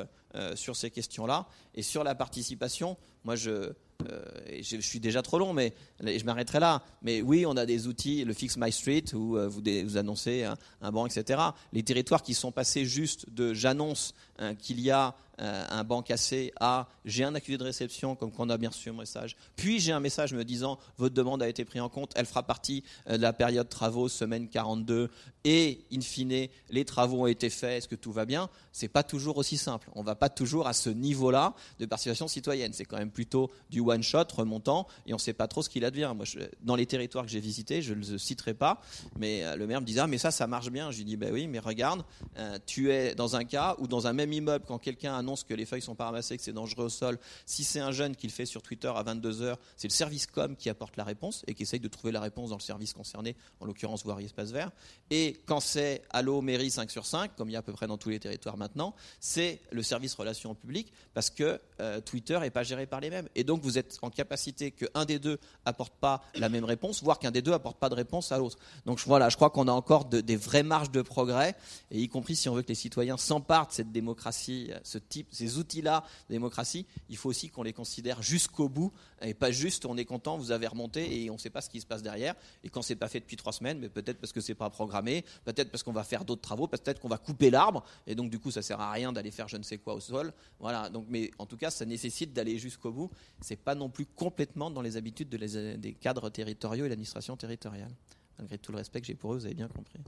sur 0.54 0.76
ces 0.76 0.90
questions-là. 0.90 1.46
Et 1.74 1.82
sur 1.82 2.04
la 2.04 2.14
participation, 2.14 2.96
moi, 3.24 3.34
je, 3.34 3.72
euh, 4.08 4.22
je, 4.60 4.80
suis 4.80 5.00
déjà 5.00 5.22
trop 5.22 5.38
long, 5.38 5.52
mais 5.52 5.72
je 6.00 6.24
m'arrêterai 6.24 6.60
là. 6.60 6.82
Mais 7.02 7.22
oui, 7.22 7.44
on 7.46 7.56
a 7.56 7.66
des 7.66 7.86
outils, 7.86 8.24
le 8.24 8.32
Fix 8.32 8.56
My 8.56 8.70
Street, 8.70 9.04
où 9.14 9.36
euh, 9.36 9.48
vous, 9.48 9.62
vous, 9.84 9.96
annoncez 9.96 10.44
un, 10.44 10.56
un, 10.80 10.92
banc, 10.92 11.06
etc. 11.06 11.40
Les 11.72 11.82
territoires 11.82 12.22
qui 12.22 12.34
sont 12.34 12.52
passés 12.52 12.84
juste 12.84 13.30
de 13.30 13.54
j'annonce 13.54 14.14
hein, 14.38 14.54
qu'il 14.54 14.80
y 14.80 14.90
a 14.90 15.14
euh, 15.40 15.64
un 15.70 15.84
banc 15.84 16.02
cassé 16.02 16.52
à 16.60 16.88
j'ai 17.04 17.24
un 17.24 17.34
accusé 17.34 17.58
de 17.58 17.64
réception, 17.64 18.16
comme 18.16 18.32
qu'on 18.32 18.50
a 18.50 18.58
bien 18.58 18.70
reçu 18.70 18.90
un 18.90 18.94
message. 18.94 19.36
Puis 19.56 19.80
j'ai 19.80 19.92
un 19.92 20.00
message 20.00 20.32
me 20.34 20.44
disant 20.44 20.78
votre 20.98 21.14
demande 21.14 21.42
a 21.42 21.48
été 21.48 21.64
prise 21.64 21.82
en 21.82 21.88
compte, 21.88 22.12
elle 22.16 22.26
fera 22.26 22.42
partie 22.42 22.82
de 23.08 23.16
la 23.16 23.32
période 23.32 23.68
travaux, 23.68 24.08
semaine 24.08 24.48
42, 24.48 25.10
et 25.44 25.84
in 25.92 26.00
fine, 26.00 26.48
les 26.70 26.84
travaux 26.84 27.22
ont 27.22 27.26
été 27.28 27.50
faits, 27.50 27.78
est-ce 27.78 27.88
que 27.88 27.94
tout 27.94 28.10
va 28.10 28.24
bien? 28.24 28.50
C'est 28.72 28.88
pas 28.88 29.04
toujours 29.04 29.38
aussi 29.38 29.56
simple. 29.56 29.88
On 29.94 30.02
va 30.02 30.16
pas 30.16 30.28
toujours 30.28 30.66
à 30.66 30.72
ce 30.72 30.90
niveau-là 30.90 31.54
de 31.78 31.86
participation 31.86 32.26
citoyenne. 32.26 32.72
C'est 32.72 32.84
quand 32.84 32.98
même 32.98 33.12
plutôt 33.12 33.50
du 33.70 33.78
one 33.78 34.02
shot 34.02 34.24
remontant 34.34 34.88
et 35.06 35.14
on 35.14 35.18
sait 35.18 35.32
pas 35.32 35.46
trop 35.46 35.62
ce 35.62 35.70
qu'il 35.70 35.84
advient. 35.84 36.12
Moi, 36.16 36.24
dans 36.62 36.74
les 36.74 36.86
territoires 36.86 37.24
que 37.24 37.30
j'ai 37.30 37.38
visités, 37.38 37.80
je 37.80 37.94
ne 37.94 38.04
le 38.04 38.18
citerai 38.18 38.54
pas, 38.54 38.80
mais 39.18 39.44
euh, 39.44 39.54
le 39.54 39.68
maire 39.68 39.80
me 39.80 39.86
disait 39.86 40.00
ah 40.00 40.08
mais 40.08 40.18
ça 40.18 40.32
ça 40.32 40.48
marche 40.48 40.70
bien. 40.70 40.90
Je 40.90 40.98
lui 40.98 41.04
dis 41.04 41.16
ben 41.16 41.32
oui 41.32 41.46
mais 41.46 41.60
regarde, 41.60 42.04
euh, 42.38 42.58
tu 42.66 42.90
es 42.90 43.14
dans 43.14 43.36
un 43.36 43.44
cas 43.44 43.76
ou 43.78 43.86
dans 43.86 44.08
un 44.08 44.12
même 44.12 44.32
immeuble 44.32 44.64
quand 44.66 44.78
quelqu'un 44.78 45.14
annonce 45.26 45.42
que 45.42 45.54
les 45.54 45.66
feuilles 45.66 45.82
sont 45.82 45.96
pas 45.96 46.04
ramassées, 46.04 46.36
que 46.36 46.42
c'est 46.42 46.52
dangereux 46.52 46.84
au 46.84 46.88
sol. 46.88 47.18
Si 47.46 47.64
c'est 47.64 47.80
un 47.80 47.90
jeune 47.90 48.14
qui 48.14 48.28
le 48.28 48.32
fait 48.32 48.46
sur 48.46 48.62
Twitter 48.62 48.92
à 48.94 49.02
22 49.02 49.50
h 49.50 49.56
c'est 49.76 49.88
le 49.88 49.92
service 49.92 50.26
com 50.26 50.54
qui 50.54 50.70
apporte 50.70 50.96
la 50.96 51.02
réponse 51.02 51.42
et 51.48 51.54
qui 51.54 51.64
essaye 51.64 51.80
de 51.80 51.88
trouver 51.88 52.12
la 52.12 52.20
réponse 52.20 52.50
dans 52.50 52.56
le 52.56 52.62
service 52.62 52.92
concerné, 52.92 53.34
en 53.58 53.66
l'occurrence 53.66 54.04
voirie 54.04 54.26
espace 54.26 54.52
vert. 54.52 54.70
Et 55.10 55.36
quand 55.46 55.58
c'est 55.58 56.02
Allo 56.10 56.40
mairie 56.42 56.70
5 56.70 56.90
sur 56.90 57.06
5, 57.06 57.34
comme 57.34 57.48
il 57.48 57.52
y 57.52 57.56
a 57.56 57.58
à 57.58 57.62
peu 57.62 57.72
près 57.72 57.88
dans 57.88 57.98
tous 57.98 58.10
les 58.10 58.20
territoires 58.20 58.56
maintenant, 58.56 58.94
c'est 59.18 59.60
le 59.72 59.82
service 59.82 60.14
relations 60.14 60.54
publiques 60.54 60.92
parce 61.12 61.30
que 61.30 61.60
euh, 61.80 62.00
Twitter 62.00 62.38
est 62.44 62.50
pas 62.50 62.62
géré 62.62 62.86
par 62.86 63.00
les 63.00 63.10
mêmes. 63.10 63.28
Et 63.34 63.42
donc 63.42 63.62
vous 63.62 63.78
êtes 63.78 63.98
en 64.02 64.10
capacité 64.10 64.70
qu'un 64.70 65.04
des 65.04 65.18
deux 65.18 65.38
apporte 65.64 65.94
pas 65.94 66.22
la 66.36 66.48
même 66.48 66.64
réponse, 66.64 67.02
voire 67.02 67.18
qu'un 67.18 67.32
des 67.32 67.42
deux 67.42 67.52
apporte 67.52 67.78
pas 67.78 67.88
de 67.88 67.94
réponse 67.94 68.30
à 68.30 68.38
l'autre. 68.38 68.58
Donc 68.84 69.00
voilà, 69.06 69.28
je 69.28 69.34
crois 69.34 69.50
qu'on 69.50 69.66
a 69.66 69.72
encore 69.72 70.04
des 70.04 70.36
vraies 70.36 70.62
marges 70.62 70.92
de 70.92 71.02
progrès, 71.02 71.56
et 71.90 72.00
y 72.00 72.08
compris 72.08 72.36
si 72.36 72.48
on 72.48 72.54
veut 72.54 72.62
que 72.62 72.68
les 72.68 72.74
citoyens 72.74 73.16
s'emparent 73.16 73.66
de 73.68 73.72
cette 73.72 73.90
démocratie, 73.90 74.70
ce 74.84 74.98
type, 74.98 75.15
ces 75.30 75.58
outils-là 75.58 76.04
de 76.28 76.34
démocratie, 76.34 76.86
il 77.08 77.16
faut 77.16 77.30
aussi 77.30 77.48
qu'on 77.48 77.62
les 77.62 77.72
considère 77.72 78.20
jusqu'au 78.20 78.68
bout, 78.68 78.92
et 79.22 79.32
pas 79.32 79.50
juste 79.50 79.86
on 79.86 79.96
est 79.96 80.04
content, 80.04 80.36
vous 80.36 80.50
avez 80.50 80.66
remonté 80.66 81.22
et 81.22 81.30
on 81.30 81.34
ne 81.34 81.38
sait 81.38 81.50
pas 81.50 81.62
ce 81.62 81.70
qui 81.70 81.80
se 81.80 81.86
passe 81.86 82.02
derrière. 82.02 82.34
Et 82.64 82.68
quand 82.68 82.82
c'est 82.82 82.96
pas 82.96 83.08
fait 83.08 83.20
depuis 83.20 83.36
trois 83.36 83.52
semaines, 83.52 83.78
mais 83.78 83.88
peut-être 83.88 84.18
parce 84.18 84.32
que 84.32 84.40
c'est 84.40 84.54
pas 84.54 84.68
programmé, 84.68 85.24
peut-être 85.44 85.70
parce 85.70 85.82
qu'on 85.82 85.92
va 85.92 86.04
faire 86.04 86.24
d'autres 86.24 86.42
travaux, 86.42 86.66
peut-être 86.66 87.00
qu'on 87.00 87.08
va 87.08 87.18
couper 87.18 87.50
l'arbre, 87.50 87.84
et 88.06 88.14
donc 88.14 88.30
du 88.30 88.38
coup 88.38 88.50
ça 88.50 88.62
sert 88.62 88.80
à 88.80 88.92
rien 88.92 89.12
d'aller 89.12 89.30
faire 89.30 89.46
je 89.48 89.56
ne 89.56 89.62
sais 89.62 89.78
quoi 89.78 89.94
au 89.94 90.00
sol. 90.00 90.32
Voilà. 90.60 90.88
Donc, 90.88 91.06
mais 91.08 91.30
en 91.38 91.46
tout 91.46 91.56
cas, 91.56 91.70
ça 91.70 91.84
nécessite 91.84 92.32
d'aller 92.32 92.58
jusqu'au 92.58 92.90
bout. 92.90 93.10
C'est 93.40 93.56
pas 93.56 93.74
non 93.74 93.88
plus 93.88 94.06
complètement 94.06 94.70
dans 94.70 94.82
les 94.82 94.96
habitudes 94.96 95.28
des 95.28 95.92
cadres 95.94 96.30
territoriaux 96.30 96.84
et 96.86 96.88
l'administration 96.88 97.36
territoriale. 97.36 97.90
Malgré 98.38 98.58
tout 98.58 98.72
le 98.72 98.78
respect 98.78 99.00
que 99.00 99.06
j'ai 99.06 99.14
pour 99.14 99.32
eux, 99.32 99.38
vous 99.38 99.46
avez 99.46 99.54
bien 99.54 99.68
compris. 99.68 99.98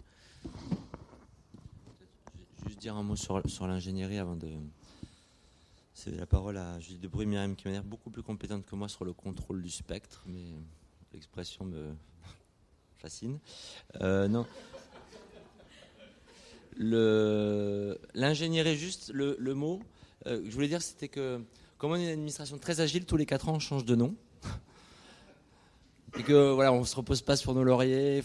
Juste 2.67 2.81
dire 2.81 2.97
un 2.97 3.03
mot 3.03 3.17
sur 3.17 3.67
l'ingénierie 3.67 4.19
avant 4.19 4.37
de 4.37 4.49
céder 5.99 6.17
la 6.17 6.27
parole 6.27 6.57
à 6.57 6.79
Julie 6.79 7.01
de 7.01 7.09
Bruy-Myriam 7.09 7.57
qui 7.57 7.67
m'a 7.67 7.73
l'air 7.73 7.83
beaucoup 7.83 8.09
plus 8.11 8.23
compétente 8.23 8.65
que 8.65 8.77
moi 8.77 8.89
sur 8.89 9.05
le 9.05 9.13
contrôle 9.13 9.61
du 9.61 9.71
spectre, 9.71 10.23
mais 10.27 10.55
l'expression 11.13 11.65
me 11.65 11.93
fascine. 12.99 13.41
Euh, 14.01 14.29
non. 14.29 14.47
L'ingénierie, 18.15 18.77
juste 18.77 19.11
le, 19.13 19.55
mot, 19.55 19.81
euh, 20.27 20.41
je 20.45 20.51
voulais 20.53 20.69
dire, 20.69 20.83
c'était 20.83 21.09
que 21.09 21.41
comme 21.79 21.91
on 21.91 21.97
est 21.97 22.05
une 22.05 22.11
administration 22.11 22.59
très 22.59 22.81
agile, 22.81 23.05
tous 23.05 23.17
les 23.17 23.27
4 23.27 23.49
ans, 23.49 23.55
on 23.55 23.59
change 23.59 23.85
de 23.85 23.97
nom. 23.97 24.15
Et 26.17 26.23
que 26.23 26.53
voilà, 26.53 26.73
on 26.73 26.85
se 26.85 26.95
repose 26.95 27.23
pas 27.23 27.35
sur 27.35 27.55
nos 27.55 27.65
lauriers, 27.65 28.23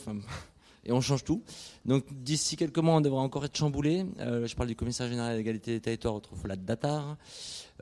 et 0.85 0.91
on 0.91 1.01
change 1.01 1.23
tout. 1.23 1.43
Donc 1.85 2.05
d'ici 2.11 2.55
quelques 2.55 2.79
mois, 2.79 2.95
on 2.95 3.01
devrait 3.01 3.21
encore 3.21 3.45
être 3.45 3.57
chamboulé. 3.57 4.05
Euh, 4.19 4.45
je 4.45 4.55
parle 4.55 4.69
du 4.69 4.75
commissaire 4.75 5.07
général 5.07 5.33
à 5.33 5.37
l'égalité 5.37 5.71
des 5.71 5.79
territoires, 5.79 6.15
autrefois 6.15 6.49
la 6.49 6.55
DATAR. 6.55 7.17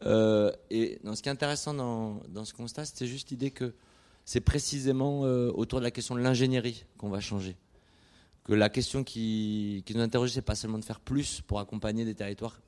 Euh, 0.06 0.52
et 0.70 1.00
ce 1.14 1.22
qui 1.22 1.30
est 1.30 1.32
intéressant 1.32 1.74
dans, 1.74 2.46
ce 2.46 2.54
constat, 2.54 2.86
c'est 2.86 3.08
juste 3.08 3.30
l'idée 3.32 3.52
que 3.52 3.74
c'est 4.26 4.42
précisément 4.42 5.26
euh, 5.26 5.52
autour 5.54 5.80
de 5.80 5.84
la 5.84 5.92
question 5.92 6.16
de 6.16 6.22
l'ingénierie 6.22 6.86
qu'on 6.98 7.10
va 7.10 7.20
changer. 7.20 7.58
Que 8.44 8.54
la 8.54 8.70
question 8.70 9.04
qui, 9.04 9.84
nous 9.94 10.02
interroge, 10.02 10.32
c'est 10.32 10.42
pas 10.42 10.56
seulement 10.56 10.80
de 10.80 10.86
faire 10.86 11.00
plus 11.00 11.42
pour 11.42 11.60
accompagner 11.60 12.06
des 12.06 12.16
territoires 12.16 12.60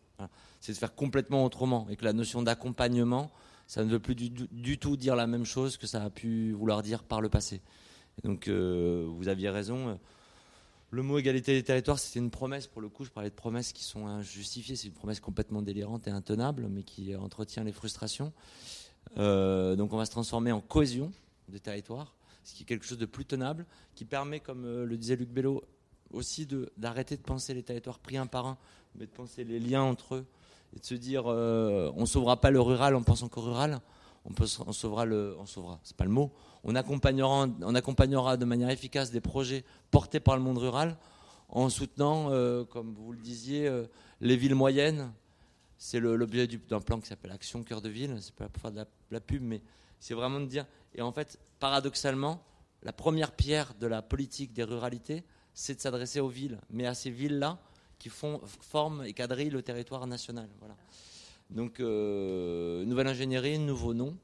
c'est 0.62 0.72
de 0.72 0.78
faire 0.78 0.96
complètement 0.96 1.44
autrement 1.44 1.88
et 1.90 1.98
que 1.98 2.06
la 2.06 2.14
notion 2.14 2.42
d'accompagnement, 2.42 3.32
ça 3.68 3.84
ne 3.84 3.90
veut 3.90 4.00
plus 4.00 4.16
du, 4.16 4.78
tout 4.78 4.96
dire 4.96 5.16
la 5.18 5.28
même 5.28 5.44
chose 5.44 5.76
que 5.76 5.88
ça 5.88 6.02
a 6.02 6.10
pu 6.10 6.54
vouloir 6.54 6.84
dire 6.84 7.04
par 7.04 7.20
le 7.20 7.28
passé. 7.28 7.62
donc 8.24 8.48
euh, 8.48 9.06
vous 9.10 9.28
aviez 9.28 9.50
raison. 9.50 10.00
Le 10.94 11.02
mot 11.02 11.18
égalité 11.18 11.54
des 11.54 11.64
territoires, 11.64 11.98
c'était 11.98 12.20
une 12.20 12.30
promesse. 12.30 12.68
Pour 12.68 12.80
le 12.80 12.88
coup, 12.88 13.04
je 13.04 13.10
parlais 13.10 13.32
de 13.32 13.34
promesses 13.34 13.74
qui 13.74 13.84
sont 13.84 14.06
injustifiées. 14.06 14.76
C'est 14.76 14.90
une 14.90 14.94
promesse 14.94 15.20
complètement 15.20 15.64
délirante 15.64 16.08
et 16.08 16.12
intenable, 16.12 16.68
mais 16.70 16.84
qui 16.84 17.16
entretient 17.16 17.64
les 17.64 17.72
frustrations. 17.72 18.32
Euh, 19.18 19.76
donc 19.76 19.92
on 19.92 19.98
va 19.98 20.06
se 20.06 20.12
transformer 20.12 20.52
en 20.52 20.62
cohésion 20.62 21.12
des 21.50 21.60
territoires, 21.60 22.14
ce 22.44 22.54
qui 22.54 22.62
est 22.62 22.66
quelque 22.68 22.86
chose 22.86 23.00
de 23.00 23.08
plus 23.08 23.26
tenable, 23.26 23.66
qui 23.96 24.06
permet, 24.06 24.40
comme 24.40 24.66
euh, 24.66 24.86
le 24.86 24.96
disait 24.96 25.16
Luc 25.16 25.30
Bello, 25.30 25.64
aussi 26.12 26.48
d'arrêter 26.78 27.18
de, 27.18 27.24
penser 27.24 27.56
les 27.56 27.64
territoires 27.64 27.98
pris 27.98 28.18
un 28.18 28.28
par 28.28 28.46
un, 28.46 28.60
mais 28.94 29.08
de 29.08 29.12
penser 29.12 29.44
les 29.44 29.60
liens 29.60 29.82
entre 29.82 30.14
eux 30.14 30.26
et 30.76 30.80
de 30.80 30.86
se 30.86 30.94
dire 30.94 31.24
euh, 31.26 31.92
on 31.96 32.06
sauvera 32.06 32.40
pas 32.40 32.52
le 32.52 32.62
rural 32.62 32.94
en 32.94 33.02
pensant 33.02 33.30
qu'au 33.30 33.42
rural, 33.42 33.82
on, 34.26 34.34
peut, 34.34 34.48
on 34.66 34.72
sauvera 34.72 35.06
le, 35.06 35.36
on 35.40 35.46
c'est 35.84 35.98
pas 35.98 36.06
le 36.06 36.10
mot, 36.10 36.32
on 36.64 36.76
accompagnera, 36.76 37.48
de 38.38 38.46
manière 38.46 38.70
efficace 38.70 39.12
des 39.12 39.22
projets 39.22 39.66
portés 39.92 40.20
par 40.20 40.38
le 40.38 40.42
monde 40.42 40.58
rural 40.58 40.98
en 41.50 41.70
soutenant, 41.70 42.32
euh, 42.32 42.64
comme 42.64 42.94
vous 42.94 43.12
le 43.12 43.20
disiez, 43.20 43.68
euh, 43.68 43.86
les 44.22 44.36
villes 44.36 44.56
moyennes. 44.56 45.12
C'est 45.78 46.00
l'objet 46.00 46.48
d'un 46.48 46.80
plan 46.80 47.00
qui 47.00 47.08
s'appelle 47.08 47.32
Action 47.32 47.62
Cœur 47.64 47.82
de 47.82 47.90
Ville. 47.90 48.18
C'est 48.22 48.34
pas 48.34 48.48
pour 48.48 48.62
faire 48.62 48.72
de 48.72 48.86
la, 49.12 49.20
pub, 49.20 49.42
mais 49.42 49.62
c'est 50.00 50.14
vraiment 50.14 50.40
de 50.40 50.46
dire. 50.46 50.66
Et 50.96 51.02
en 51.02 51.12
fait, 51.12 51.38
paradoxalement, 51.60 52.42
la 52.84 52.94
première 52.94 53.34
pierre 53.34 53.74
de 53.76 53.88
la 53.88 54.02
politique 54.02 54.54
des 54.54 54.64
ruralités, 54.64 55.24
c'est 55.54 55.76
de 55.76 55.82
s'adresser 55.82 56.22
aux 56.22 56.30
villes, 56.30 56.60
mais 56.70 56.86
à 56.86 56.94
ces 56.94 57.10
villes-là 57.10 57.60
qui 58.00 58.10
font, 58.10 58.42
forment 58.46 59.04
et 59.04 59.14
quadrillent 59.14 59.50
le 59.50 59.62
territoire 59.62 60.08
national. 60.08 60.50
Voilà. 60.60 60.76
Donc, 61.54 61.80
euh, 61.80 62.84
nouvelle 62.86 63.08
ingénierie, 63.08 63.60
nouveau 63.60 63.94
nom, 63.94 64.18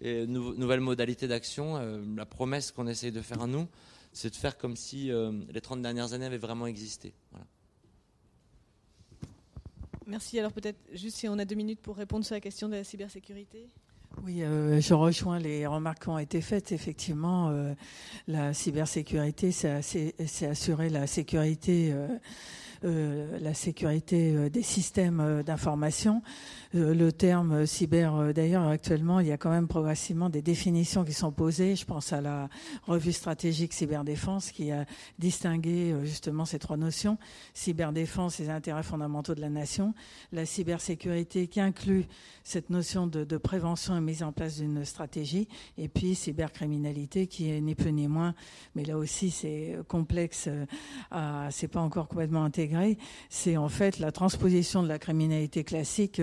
et 0.00 0.26
nouvelle 0.26 0.80
modalité 0.80 1.26
d'action. 1.26 1.76
la 2.16 2.24
promesse 2.24 2.70
qu'on 2.70 2.86
essaye 2.86 3.12
de 3.12 3.20
faire 3.20 3.42
à 3.42 3.46
nous, 3.46 3.66
c'est 4.12 4.30
de 4.30 4.36
faire 4.36 4.56
comme 4.58 4.76
si 4.76 5.10
euh, 5.10 5.32
les 5.52 5.60
30 5.60 5.82
dernières 5.82 6.12
années 6.12 6.26
avaient 6.26 6.38
vraiment 6.38 6.66
existé. 6.66 7.12
Merci. 10.06 10.38
Alors 10.38 10.52
peut-être 10.52 10.78
juste 10.92 11.18
si 11.18 11.28
on 11.28 11.38
a 11.38 11.44
deux 11.44 11.54
minutes 11.54 11.80
pour 11.80 11.96
répondre 11.96 12.24
sur 12.24 12.34
la 12.34 12.40
question 12.40 12.68
de 12.68 12.76
la 12.76 12.84
cybersécurité. 12.84 13.68
Oui, 14.24 14.42
euh, 14.42 14.80
je 14.80 14.94
rejoins 14.94 15.38
les 15.38 15.66
remarques 15.66 16.02
qui 16.04 16.08
ont 16.08 16.18
été 16.18 16.40
faites. 16.40 16.72
Effectivement, 16.72 17.50
euh, 17.50 17.74
la 18.26 18.54
cybersécurité, 18.54 19.52
c'est 19.52 20.46
assurer 20.46 20.88
la 20.88 21.06
sécurité. 21.06 21.94
La 22.82 23.54
sécurité 23.54 24.50
des 24.50 24.62
systèmes 24.62 25.42
d'information. 25.44 26.22
Euh, 26.74 26.94
le 26.94 27.12
terme 27.12 27.64
cyber, 27.64 28.14
euh, 28.14 28.32
d'ailleurs, 28.34 28.66
actuellement, 28.66 29.20
il 29.20 29.26
y 29.26 29.32
a 29.32 29.38
quand 29.38 29.50
même 29.50 29.68
progressivement 29.68 30.28
des 30.28 30.42
définitions 30.42 31.02
qui 31.02 31.14
sont 31.14 31.32
posées. 31.32 31.76
Je 31.76 31.86
pense 31.86 32.12
à 32.12 32.20
la 32.20 32.50
revue 32.86 33.12
stratégique 33.12 33.72
cyberdéfense 33.72 34.52
qui 34.52 34.70
a 34.70 34.84
distingué 35.18 35.92
euh, 35.92 36.04
justement 36.04 36.44
ces 36.44 36.58
trois 36.58 36.76
notions. 36.76 37.16
Cyberdéfense, 37.54 38.38
les 38.38 38.50
intérêts 38.50 38.82
fondamentaux 38.82 39.34
de 39.34 39.40
la 39.40 39.48
nation. 39.48 39.94
La 40.30 40.44
cybersécurité 40.44 41.46
qui 41.48 41.60
inclut 41.60 42.04
cette 42.44 42.68
notion 42.68 43.06
de, 43.06 43.24
de 43.24 43.36
prévention 43.38 43.96
et 43.96 44.00
mise 44.00 44.22
en 44.22 44.32
place 44.32 44.58
d'une 44.58 44.84
stratégie. 44.84 45.48
Et 45.78 45.88
puis 45.88 46.14
cybercriminalité 46.14 47.28
qui 47.28 47.50
est 47.50 47.62
ni 47.62 47.74
peu 47.74 47.88
ni 47.88 48.08
moins, 48.08 48.34
mais 48.74 48.84
là 48.84 48.98
aussi 48.98 49.30
c'est 49.30 49.76
complexe, 49.88 50.48
c'est 51.50 51.68
pas 51.68 51.80
encore 51.80 52.08
complètement 52.08 52.44
intégré. 52.44 52.67
C'est 53.28 53.56
en 53.56 53.68
fait 53.68 53.98
la 53.98 54.12
transposition 54.12 54.82
de 54.82 54.88
la 54.88 54.98
criminalité 54.98 55.64
classique 55.64 56.20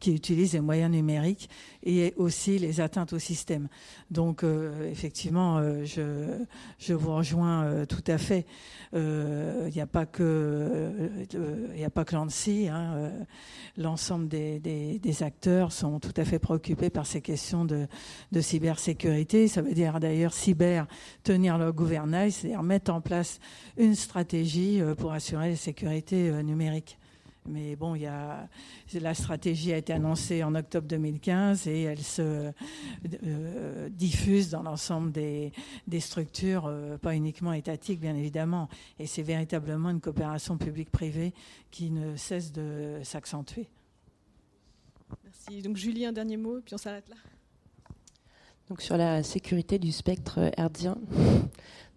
qui 0.00 0.14
utilisent 0.14 0.52
les 0.52 0.60
moyens 0.60 0.90
numériques 0.90 1.48
et 1.82 2.12
aussi 2.16 2.58
les 2.58 2.80
atteintes 2.80 3.12
au 3.12 3.18
système. 3.18 3.68
Donc 4.10 4.42
euh, 4.42 4.90
effectivement, 4.90 5.58
euh, 5.58 5.84
je, 5.84 6.38
je, 6.78 6.94
vous 6.94 7.14
rejoins 7.14 7.64
euh, 7.64 7.86
tout 7.86 8.04
à 8.06 8.18
fait. 8.18 8.46
Il 8.94 9.70
n'y 9.74 9.80
a 9.80 9.86
pas 9.86 10.06
que 10.06 11.10
il 11.76 12.04
que 12.04 12.14
l'ANSI. 12.14 12.68
Hein, 12.68 13.10
L'ensemble 13.76 14.28
des, 14.28 14.58
des, 14.58 14.98
des, 14.98 15.22
acteurs 15.22 15.72
sont 15.72 16.00
tout 16.00 16.14
à 16.16 16.24
fait 16.24 16.38
préoccupés 16.38 16.90
par 16.90 17.06
ces 17.06 17.20
questions 17.20 17.64
de, 17.64 17.86
de 18.32 18.40
cybersécurité. 18.40 19.46
Ça 19.46 19.62
veut 19.62 19.74
dire 19.74 20.00
d'ailleurs 20.00 20.32
cyber 20.32 20.86
tenir 21.22 21.58
le 21.58 21.72
gouvernail, 21.72 22.32
c'est-à-dire 22.32 22.62
mettre 22.62 22.92
en 22.92 23.00
place 23.00 23.40
une 23.76 23.94
stratégie 23.94 24.80
pour 24.96 25.12
assurer 25.12 25.50
la 25.50 25.56
sécurité 25.56 25.77
numérique. 25.82 26.98
Mais 27.48 27.76
bon, 27.76 27.94
il 27.94 28.02
y 28.02 28.06
a, 28.06 28.48
la 28.94 29.14
stratégie 29.14 29.72
a 29.72 29.78
été 29.78 29.92
annoncée 29.92 30.42
en 30.44 30.54
octobre 30.54 30.86
2015 30.86 31.66
et 31.66 31.82
elle 31.82 32.02
se 32.02 32.52
euh, 33.24 33.88
diffuse 33.88 34.50
dans 34.50 34.62
l'ensemble 34.62 35.12
des, 35.12 35.52
des 35.86 36.00
structures, 36.00 36.66
euh, 36.66 36.98
pas 36.98 37.14
uniquement 37.14 37.52
étatiques, 37.52 38.00
bien 38.00 38.14
évidemment. 38.14 38.68
Et 38.98 39.06
c'est 39.06 39.22
véritablement 39.22 39.90
une 39.90 40.00
coopération 40.00 40.58
publique-privée 40.58 41.32
qui 41.70 41.90
ne 41.90 42.16
cesse 42.16 42.52
de 42.52 43.00
s'accentuer. 43.02 43.66
Merci. 45.24 45.62
Donc 45.62 45.76
Julie, 45.76 46.04
un 46.04 46.12
dernier 46.12 46.36
mot, 46.36 46.60
puis 46.64 46.74
on 46.74 46.78
s'arrête 46.78 47.08
là. 47.08 47.16
Donc 48.68 48.82
sur 48.82 48.98
la 48.98 49.22
sécurité 49.22 49.78
du 49.78 49.92
spectre 49.92 50.50
herdien, 50.58 50.98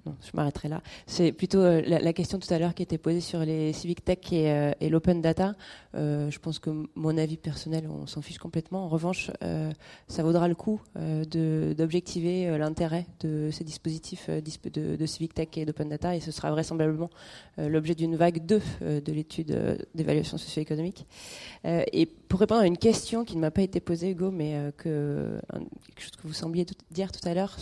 non, 0.06 0.16
je 0.22 0.32
m'arrêterai 0.34 0.68
là. 0.68 0.82
C'est 1.06 1.32
plutôt 1.32 1.60
euh, 1.60 1.82
la, 1.86 2.14
question 2.14 2.40
tout 2.40 2.52
à 2.52 2.58
l'heure 2.58 2.74
qui 2.74 2.82
était 2.82 2.98
posée 2.98 3.22
sur 3.22 3.40
les 3.42 3.72
civic 3.72 4.04
tech 4.04 4.18
et, 4.32 4.52
euh, 4.52 4.72
l'open 4.82 5.22
data. 5.22 5.54
Euh, 5.96 6.32
je 6.32 6.40
pense 6.40 6.58
que 6.58 6.72
mon 6.96 7.18
avis 7.18 7.38
personnel, 7.38 7.88
on 7.88 8.08
s'en 8.08 8.22
fiche 8.22 8.40
complètement. 8.40 8.86
En 8.86 8.90
revanche, 8.90 9.30
ça 10.08 10.24
vaudra 10.24 10.48
le 10.48 10.56
coup 10.56 10.82
d'objectiver 10.96 12.58
l'intérêt 12.58 13.06
de 13.20 13.50
ces 13.52 13.64
dispositifs 13.64 14.30
de, 14.30 15.06
civic 15.06 15.34
tech 15.34 15.50
et 15.58 15.66
d'open 15.66 15.90
data, 15.90 16.16
et 16.16 16.20
ce 16.20 16.32
sera 16.32 16.52
vraisemblablement 16.52 17.10
l'objet 17.58 17.96
d'une 17.96 18.16
vague 18.16 18.46
2 18.46 18.62
de 19.02 19.12
l'étude 19.12 19.86
d'évaluation 19.94 20.38
socio-économique. 20.38 21.06
et 21.64 22.08
pour 22.32 22.40
répondre 22.40 22.62
à 22.62 22.66
une 22.66 22.78
question 22.78 23.26
qui 23.26 23.36
ne 23.36 23.42
m'a 23.42 23.52
pas 23.52 23.62
été 23.62 23.82
posée, 23.82 24.12
Hugo, 24.12 24.32
mais 24.32 24.72
que 24.78 25.38
quelque 25.86 26.02
chose 26.02 26.12
que 26.12 26.26
vous 26.26 26.34
sembliez 26.34 26.66
dire 26.90 27.12
tout 27.12 27.28
à 27.28 27.34
l'heure, 27.34 27.58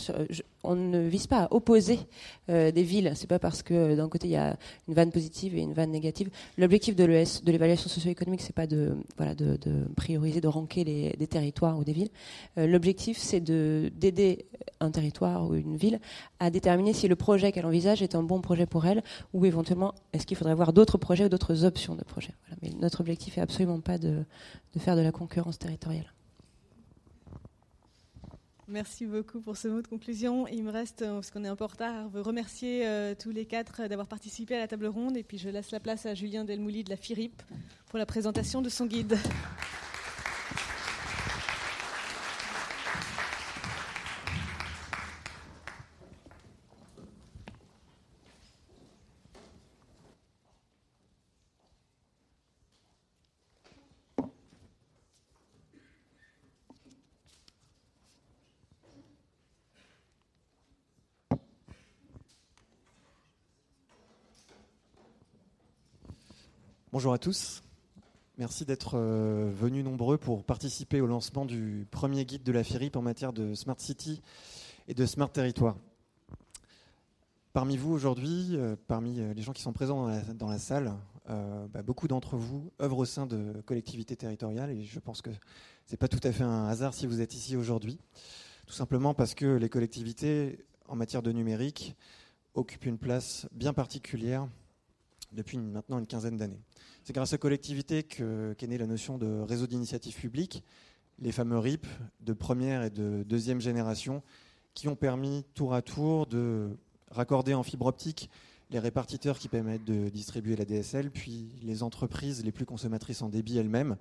on 0.62 0.74
ne 0.74 1.00
vise 1.00 1.26
pas 1.26 1.44
à 1.44 1.48
opposer 1.52 1.98
euh, 2.48 2.70
des 2.70 2.82
villes. 2.82 3.12
C'est 3.14 3.26
pas 3.26 3.38
parce 3.38 3.62
que 3.62 3.74
euh, 3.74 3.96
d'un 3.96 4.08
côté 4.08 4.28
il 4.28 4.32
y 4.32 4.36
a 4.36 4.56
une 4.88 4.94
vanne 4.94 5.10
positive 5.10 5.56
et 5.56 5.60
une 5.60 5.72
vanne 5.72 5.90
négative. 5.90 6.30
L'objectif 6.58 6.96
de 6.96 7.04
l'ES, 7.04 7.42
de 7.42 7.52
l'évaluation 7.52 7.88
socio-économique, 7.88 8.42
c'est 8.42 8.54
pas 8.54 8.66
de 8.66 8.96
voilà 9.16 9.34
de, 9.34 9.58
prioriser, 9.96 10.40
de 10.40 10.48
ranker 10.48 10.84
des 10.84 11.26
territoires 11.26 11.78
ou 11.78 11.84
des 11.84 11.92
villes. 11.92 12.10
Euh, 12.58 12.66
l'objectif, 12.66 13.18
c'est 13.18 13.40
de 13.40 13.90
d'aider 13.96 14.46
un 14.80 14.90
territoire 14.90 15.48
ou 15.48 15.54
une 15.54 15.76
ville 15.76 16.00
à 16.38 16.50
déterminer 16.50 16.92
si 16.92 17.08
le 17.08 17.16
projet 17.16 17.52
qu'elle 17.52 17.66
envisage 17.66 18.02
est 18.02 18.14
un 18.14 18.22
bon 18.22 18.40
projet 18.40 18.66
pour 18.66 18.86
elle 18.86 19.02
ou 19.32 19.44
éventuellement 19.46 19.94
est-ce 20.12 20.26
qu'il 20.26 20.36
faudrait 20.36 20.52
avoir 20.52 20.72
d'autres 20.72 20.98
projets 20.98 21.24
ou 21.24 21.28
d'autres 21.28 21.64
options 21.64 21.94
de 21.94 22.04
projets. 22.04 22.34
Mais 22.62 22.70
notre 22.80 23.00
objectif 23.00 23.38
est 23.38 23.42
absolument 23.42 23.80
pas 23.80 23.98
de, 23.98 24.24
de 24.74 24.78
faire 24.78 24.96
de 24.96 25.02
la 25.02 25.12
concurrence 25.12 25.58
territoriale. 25.58 26.12
Merci 28.70 29.04
beaucoup 29.04 29.40
pour 29.40 29.56
ce 29.56 29.66
mot 29.66 29.82
de 29.82 29.88
conclusion. 29.88 30.46
Il 30.46 30.62
me 30.62 30.70
reste, 30.70 31.02
euh, 31.02 31.14
parce 31.14 31.32
qu'on 31.32 31.42
est 31.42 31.48
un 31.48 31.56
peu 31.56 31.64
en 31.64 31.66
retard, 31.66 32.08
vous 32.08 32.22
remercier 32.22 32.86
euh, 32.86 33.16
tous 33.20 33.32
les 33.32 33.44
quatre 33.44 33.88
d'avoir 33.88 34.06
participé 34.06 34.54
à 34.54 34.58
la 34.60 34.68
table 34.68 34.86
ronde. 34.86 35.16
Et 35.16 35.24
puis 35.24 35.38
je 35.38 35.48
laisse 35.48 35.72
la 35.72 35.80
place 35.80 36.06
à 36.06 36.14
Julien 36.14 36.44
Delmouli 36.44 36.84
de 36.84 36.90
la 36.90 36.96
FIRIP 36.96 37.42
pour 37.88 37.98
la 37.98 38.06
présentation 38.06 38.62
de 38.62 38.68
son 38.68 38.86
guide. 38.86 39.18
Bonjour 67.00 67.14
à 67.14 67.18
tous. 67.18 67.62
Merci 68.36 68.66
d'être 68.66 68.98
euh, 68.98 69.50
venus 69.54 69.82
nombreux 69.82 70.18
pour 70.18 70.44
participer 70.44 71.00
au 71.00 71.06
lancement 71.06 71.46
du 71.46 71.86
premier 71.90 72.26
guide 72.26 72.42
de 72.42 72.52
la 72.52 72.62
FIRIP 72.62 72.94
en 72.94 73.00
matière 73.00 73.32
de 73.32 73.54
Smart 73.54 73.80
City 73.80 74.20
et 74.86 74.92
de 74.92 75.06
Smart 75.06 75.32
Territoire. 75.32 75.78
Parmi 77.54 77.78
vous 77.78 77.90
aujourd'hui, 77.90 78.48
euh, 78.52 78.76
parmi 78.86 79.18
euh, 79.18 79.32
les 79.32 79.40
gens 79.40 79.54
qui 79.54 79.62
sont 79.62 79.72
présents 79.72 80.10
dans 80.34 80.50
la, 80.50 80.58
salle, 80.58 80.92
bah, 81.26 81.82
beaucoup 81.82 82.06
d'entre 82.06 82.36
vous 82.36 82.70
œuvrent 82.82 82.98
au 82.98 83.06
sein 83.06 83.24
de 83.24 83.62
collectivités 83.64 84.16
territoriales 84.16 84.70
et 84.70 84.82
je 84.82 85.00
pense 85.00 85.22
que 85.22 85.30
ce 85.30 85.92
n'est 85.92 85.96
pas 85.96 86.08
tout 86.08 86.20
à 86.22 86.32
fait 86.32 86.44
un 86.44 86.66
hasard 86.66 86.92
si 86.92 87.06
vous 87.06 87.22
êtes 87.22 87.32
ici 87.32 87.56
aujourd'hui. 87.56 87.98
Tout 88.66 88.74
simplement 88.74 89.14
parce 89.14 89.34
que 89.34 89.46
les 89.46 89.70
collectivités, 89.70 90.66
en 90.86 90.96
matière 90.96 91.22
de 91.22 91.32
numérique, 91.32 91.96
occupent 92.52 92.84
une 92.84 92.98
place 92.98 93.48
bien 93.52 93.72
particulière 93.72 94.46
depuis 95.32 95.58
maintenant 95.58 95.98
une 95.98 96.06
quinzaine 96.06 96.36
d'années. 96.36 96.60
C'est 97.04 97.12
grâce 97.12 97.32
aux 97.32 97.38
collectivités 97.38 98.02
qu'est 98.02 98.66
née 98.66 98.78
la 98.78 98.86
notion 98.86 99.18
de 99.18 99.40
réseau 99.40 99.66
d'initiative 99.66 100.14
publique, 100.14 100.64
les 101.18 101.32
fameux 101.32 101.58
RIP 101.58 101.86
de 102.20 102.32
première 102.32 102.82
et 102.82 102.90
de 102.90 103.22
deuxième 103.22 103.60
génération, 103.60 104.22
qui 104.74 104.88
ont 104.88 104.96
permis 104.96 105.44
tour 105.54 105.74
à 105.74 105.82
tour 105.82 106.26
de 106.26 106.76
raccorder 107.10 107.54
en 107.54 107.62
fibre 107.62 107.86
optique 107.86 108.30
les 108.70 108.78
répartiteurs 108.78 109.38
qui 109.38 109.48
permettent 109.48 109.84
de 109.84 110.08
distribuer 110.08 110.54
la 110.54 110.64
DSL, 110.64 111.10
puis 111.10 111.56
les 111.62 111.82
entreprises 111.82 112.44
les 112.44 112.52
plus 112.52 112.64
consommatrices 112.64 113.20
en 113.20 113.28
débit 113.28 113.58
elles-mêmes. 113.58 113.96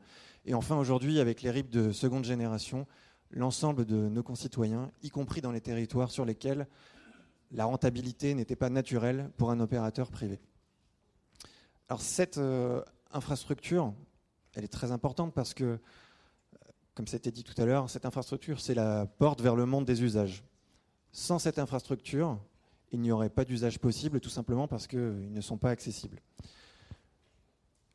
Et 0.46 0.54
enfin, 0.54 0.78
aujourd'hui, 0.78 1.20
avec 1.20 1.42
les 1.42 1.50
RIP 1.50 1.70
de 1.70 1.92
seconde 1.92 2.24
génération, 2.24 2.86
l'ensemble 3.32 3.86
de 3.86 3.96
nos 3.96 4.24
concitoyens, 4.24 4.92
y 5.02 5.10
compris 5.10 5.42
dans 5.42 5.52
les 5.52 5.62
territoires 5.62 6.12
sur 6.12 6.24
lesquels 6.24 6.68
la 7.52 7.66
rentabilité 7.66 8.36
n'était 8.36 8.56
pas 8.56 8.70
naturelle 8.70 9.32
pour 9.38 9.50
un 9.50 9.60
opérateur 9.60 10.12
privé. 10.12 10.40
Alors 11.90 12.02
cette 12.02 12.38
euh, 12.38 12.84
infrastructure, 13.12 13.94
elle 14.54 14.64
est 14.64 14.68
très 14.68 14.92
importante 14.92 15.34
parce 15.34 15.56
que, 15.56 15.80
comme 16.94 17.08
c'était 17.08 17.32
dit 17.32 17.44
tout 17.44 17.60
à 17.60 17.66
l'heure, 17.66 17.90
cette 17.90 18.06
infrastructure, 18.06 18.62
c'est 18.62 18.76
la 18.76 19.08
porte 19.08 19.42
vers 19.42 19.56
le 19.56 19.66
monde 19.66 19.86
des 19.86 20.04
usages. 20.04 20.44
Sans 21.12 21.40
cette 21.40 21.58
infrastructure, 21.58 22.40
il 22.92 23.02
n'y 23.02 23.12
aurait 23.12 23.32
pas 23.32 23.44
d'usage 23.44 23.80
possible, 23.80 24.20
tout 24.20 24.30
simplement 24.30 24.68
parce 24.68 24.86
qu'ils 24.86 25.34
ne 25.34 25.42
sont 25.42 25.58
pas 25.58 25.72
accessibles. 25.72 26.22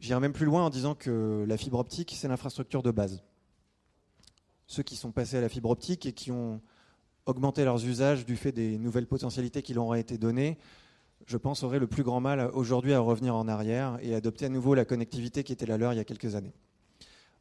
J'irai 0.01 0.19
même 0.19 0.33
plus 0.33 0.47
loin 0.47 0.65
en 0.65 0.71
disant 0.71 0.97
que 0.97 1.45
la 1.47 1.57
fibre 1.57 1.79
optique, 1.79 2.15
c'est 2.17 2.27
l'infrastructure 2.27 2.83
de 2.83 2.91
base. 2.91 3.23
Ceux 4.67 4.83
qui 4.83 4.97
sont 4.97 5.13
passés 5.13 5.37
à 5.37 5.41
la 5.41 5.49
fibre 5.49 5.71
optique 5.71 6.05
et 6.05 6.13
qui 6.13 6.33
ont 6.33 6.61
augmenté 7.27 7.65
leurs 7.65 7.85
usages 7.87 8.27
du 8.27 8.37
fait 8.37 8.53
des 8.53 8.77
nouvelles 8.77 9.07
potentialités 9.07 9.63
qui 9.63 9.73
leur 9.73 9.87
ont 9.87 9.95
été 9.95 10.19
données, 10.19 10.59
je 11.27 11.37
pense, 11.37 11.63
auraient 11.63 11.79
le 11.79 11.87
plus 11.87 12.03
grand 12.03 12.21
mal 12.21 12.51
aujourd'hui 12.53 12.93
à 12.93 13.01
revenir 13.01 13.35
en 13.35 13.49
arrière 13.49 13.99
et 14.03 14.15
adopter 14.15 14.47
à 14.47 14.49
nouveau 14.49 14.75
la 14.75 14.85
connectivité 14.85 15.43
qui 15.43 15.53
était 15.53 15.67
la 15.67 15.79
leur 15.79 15.93
il 15.93 15.97
y 15.97 16.01
a 16.01 16.05
quelques 16.05 16.35
années. 16.35 16.53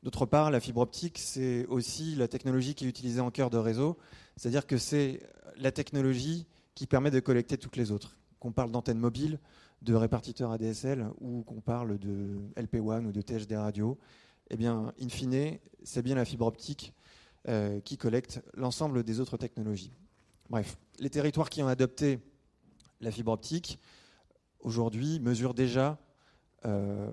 D'autre 0.03 0.25
part, 0.25 0.51
la 0.51 0.59
fibre 0.59 0.81
optique, 0.81 1.17
c'est 1.17 1.65
aussi 1.67 2.15
la 2.15 2.27
technologie 2.27 2.75
qui 2.75 2.85
est 2.85 2.89
utilisée 2.89 3.21
en 3.21 3.31
cœur 3.31 3.49
de 3.49 3.57
réseau, 3.57 3.97
c'est-à-dire 4.35 4.67
que 4.67 4.77
c'est 4.77 5.21
la 5.57 5.71
technologie 5.71 6.45
qui 6.75 6.87
permet 6.87 7.11
de 7.11 7.19
collecter 7.19 7.57
toutes 7.57 7.77
les 7.77 7.91
autres. 7.91 8.17
Qu'on 8.39 8.51
parle 8.51 8.71
d'antennes 8.71 8.99
mobiles, 8.99 9.39
de 9.81 9.93
répartiteurs 9.93 10.51
ADSL 10.51 11.07
ou 11.21 11.43
qu'on 11.43 11.61
parle 11.61 11.97
de 11.99 12.37
LP1 12.57 13.05
ou 13.05 13.11
de 13.11 13.21
THD 13.21 13.53
radio, 13.53 13.97
eh 14.49 14.57
bien, 14.57 14.93
in 15.01 15.09
fine, 15.09 15.57
c'est 15.83 16.01
bien 16.01 16.15
la 16.15 16.25
fibre 16.25 16.45
optique 16.45 16.93
euh, 17.47 17.79
qui 17.81 17.97
collecte 17.97 18.41
l'ensemble 18.55 19.03
des 19.03 19.19
autres 19.19 19.37
technologies. 19.37 19.93
Bref, 20.49 20.77
les 20.99 21.09
territoires 21.09 21.49
qui 21.49 21.63
ont 21.63 21.67
adopté 21.67 22.19
la 23.03 23.11
fibre 23.11 23.31
optique, 23.31 23.79
aujourd'hui, 24.59 25.19
mesurent 25.19 25.53
déjà 25.53 25.99
euh, 26.65 27.11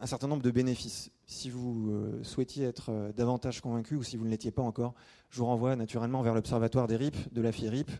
un 0.00 0.06
certain 0.06 0.28
nombre 0.28 0.42
de 0.42 0.50
bénéfices. 0.50 1.10
Si 1.26 1.50
vous 1.50 1.90
euh, 1.90 2.22
souhaitiez 2.22 2.64
être 2.64 3.12
davantage 3.16 3.60
convaincu 3.60 3.96
ou 3.96 4.02
si 4.02 4.16
vous 4.16 4.24
ne 4.24 4.30
l'étiez 4.30 4.50
pas 4.50 4.62
encore, 4.62 4.94
je 5.30 5.38
vous 5.38 5.46
renvoie 5.46 5.76
naturellement 5.76 6.22
vers 6.22 6.34
l'observatoire 6.34 6.86
des 6.86 6.96
RIP 6.96 7.32
de 7.32 7.40
la 7.40 7.52
FIRIP, 7.52 7.90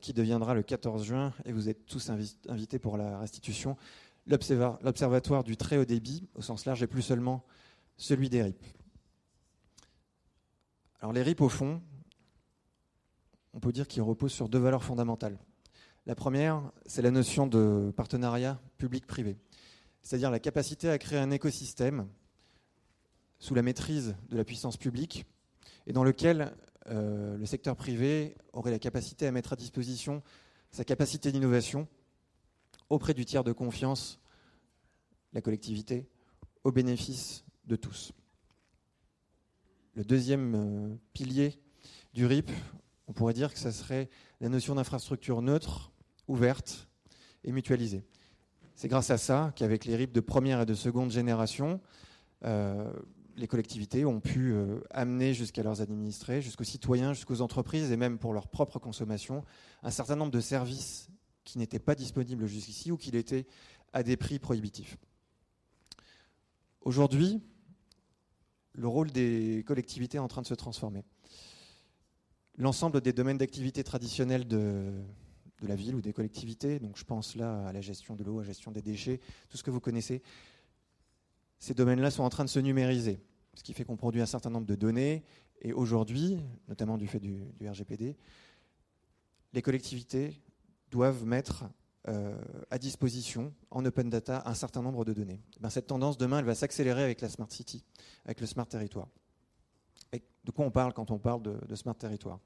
qui 0.00 0.12
deviendra 0.12 0.54
le 0.54 0.64
14 0.64 1.04
juin, 1.04 1.32
et 1.44 1.52
vous 1.52 1.68
êtes 1.68 1.86
tous 1.86 2.10
invités 2.48 2.80
pour 2.80 2.96
la 2.96 3.20
restitution. 3.20 3.76
L'observatoire 4.26 5.44
du 5.44 5.56
très 5.56 5.78
haut 5.78 5.84
débit, 5.84 6.28
au 6.34 6.42
sens 6.42 6.66
large, 6.66 6.82
et 6.82 6.88
plus 6.88 7.02
seulement 7.02 7.44
celui 7.96 8.28
des 8.28 8.42
RIP. 8.42 8.60
Alors 11.00 11.12
les 11.12 11.22
RIP, 11.22 11.40
au 11.42 11.48
fond, 11.48 11.80
on 13.52 13.60
peut 13.60 13.72
dire 13.72 13.86
qu'ils 13.86 14.02
reposent 14.02 14.32
sur 14.32 14.48
deux 14.48 14.58
valeurs 14.58 14.82
fondamentales. 14.82 15.38
La 16.06 16.14
première, 16.14 16.62
c'est 16.86 17.02
la 17.02 17.10
notion 17.10 17.48
de 17.48 17.92
partenariat 17.96 18.60
public-privé, 18.78 19.36
c'est-à-dire 20.02 20.30
la 20.30 20.38
capacité 20.38 20.88
à 20.88 20.98
créer 20.98 21.18
un 21.18 21.32
écosystème 21.32 22.06
sous 23.40 23.56
la 23.56 23.62
maîtrise 23.62 24.14
de 24.28 24.36
la 24.36 24.44
puissance 24.44 24.76
publique 24.76 25.26
et 25.88 25.92
dans 25.92 26.04
lequel 26.04 26.54
euh, 26.86 27.36
le 27.36 27.44
secteur 27.44 27.74
privé 27.74 28.36
aurait 28.52 28.70
la 28.70 28.78
capacité 28.78 29.26
à 29.26 29.32
mettre 29.32 29.52
à 29.52 29.56
disposition 29.56 30.22
sa 30.70 30.84
capacité 30.84 31.32
d'innovation 31.32 31.88
auprès 32.88 33.12
du 33.12 33.24
tiers 33.24 33.42
de 33.42 33.50
confiance, 33.50 34.20
la 35.32 35.40
collectivité, 35.40 36.06
au 36.62 36.70
bénéfice 36.70 37.44
de 37.64 37.74
tous. 37.74 38.12
Le 39.96 40.04
deuxième 40.04 40.54
euh, 40.54 40.94
pilier 41.14 41.58
du 42.14 42.26
RIP, 42.26 42.48
on 43.08 43.12
pourrait 43.12 43.34
dire 43.34 43.52
que 43.52 43.58
ça 43.58 43.72
serait 43.72 44.08
la 44.40 44.48
notion 44.48 44.76
d'infrastructure 44.76 45.42
neutre, 45.42 45.90
ouverte 46.28 46.88
et 47.44 47.52
mutualisée. 47.52 48.04
C'est 48.74 48.88
grâce 48.88 49.10
à 49.10 49.18
ça 49.18 49.52
qu'avec 49.56 49.84
les 49.84 49.96
RIP 49.96 50.12
de 50.12 50.20
première 50.20 50.60
et 50.60 50.66
de 50.66 50.74
seconde 50.74 51.10
génération, 51.10 51.80
euh, 52.44 52.92
les 53.36 53.46
collectivités 53.46 54.04
ont 54.04 54.20
pu 54.20 54.52
euh, 54.52 54.80
amener 54.90 55.34
jusqu'à 55.34 55.62
leurs 55.62 55.80
administrés, 55.80 56.42
jusqu'aux 56.42 56.64
citoyens, 56.64 57.12
jusqu'aux 57.12 57.40
entreprises 57.40 57.90
et 57.90 57.96
même 57.96 58.18
pour 58.18 58.32
leur 58.32 58.48
propre 58.48 58.78
consommation, 58.78 59.44
un 59.82 59.90
certain 59.90 60.16
nombre 60.16 60.30
de 60.30 60.40
services 60.40 61.08
qui 61.44 61.58
n'étaient 61.58 61.78
pas 61.78 61.94
disponibles 61.94 62.46
jusqu'ici 62.46 62.90
ou 62.90 62.96
qui 62.96 63.10
l'étaient 63.10 63.46
à 63.92 64.02
des 64.02 64.16
prix 64.16 64.38
prohibitifs. 64.38 64.96
Aujourd'hui, 66.82 67.42
le 68.74 68.88
rôle 68.88 69.10
des 69.10 69.64
collectivités 69.66 70.18
est 70.18 70.20
en 70.20 70.28
train 70.28 70.42
de 70.42 70.46
se 70.46 70.54
transformer. 70.54 71.02
L'ensemble 72.58 73.00
des 73.00 73.12
domaines 73.12 73.38
d'activité 73.38 73.84
traditionnels 73.84 74.46
de, 74.46 74.92
la 75.62 75.74
ville 75.74 75.94
ou 75.94 76.00
des 76.00 76.12
collectivités, 76.12 76.78
donc 76.78 76.96
je 76.96 77.04
pense 77.04 77.34
là 77.36 77.66
à 77.66 77.72
la 77.72 77.80
gestion 77.80 78.14
de 78.14 78.24
l'eau, 78.24 78.38
à 78.38 78.42
la 78.42 78.48
gestion 78.48 78.72
des 78.72 78.82
déchets, 78.82 79.20
tout 79.48 79.56
ce 79.56 79.62
que 79.62 79.70
vous 79.70 79.80
connaissez, 79.80 80.22
ces 81.58 81.74
domaines-là 81.74 82.10
sont 82.10 82.22
en 82.22 82.28
train 82.28 82.44
de 82.44 82.50
se 82.50 82.58
numériser, 82.58 83.20
ce 83.54 83.62
qui 83.62 83.72
fait 83.72 83.84
qu'on 83.84 83.96
produit 83.96 84.20
un 84.20 84.26
certain 84.26 84.50
nombre 84.50 84.66
de 84.66 84.74
données. 84.74 85.24
Et 85.62 85.72
aujourd'hui, 85.72 86.38
notamment 86.68 86.98
du 86.98 87.06
fait 87.06 87.18
du, 87.18 87.42
RGPD, 87.60 88.16
les 89.52 89.62
collectivités 89.62 90.42
doivent 90.90 91.24
mettre 91.24 91.64
euh, 92.08 92.38
à 92.70 92.78
disposition 92.78 93.54
en 93.70 93.84
open 93.84 94.10
data 94.10 94.42
un 94.46 94.54
certain 94.54 94.82
nombre 94.82 95.04
de 95.04 95.12
données. 95.12 95.40
Eh 95.64 95.70
cette 95.70 95.86
tendance, 95.86 96.18
demain, 96.18 96.40
elle 96.40 96.44
va 96.44 96.54
s'accélérer 96.54 97.02
avec 97.02 97.20
la 97.20 97.28
Smart 97.28 97.50
City, 97.50 97.82
avec 98.26 98.40
le 98.40 98.46
Smart 98.46 98.66
Territoire. 98.66 99.08
De 100.12 100.52
quoi 100.52 100.64
on 100.64 100.70
parle 100.70 100.92
quand 100.92 101.10
on 101.10 101.18
parle 101.18 101.42
de, 101.42 101.74
Smart 101.74 101.96
Territoire? 101.96 102.38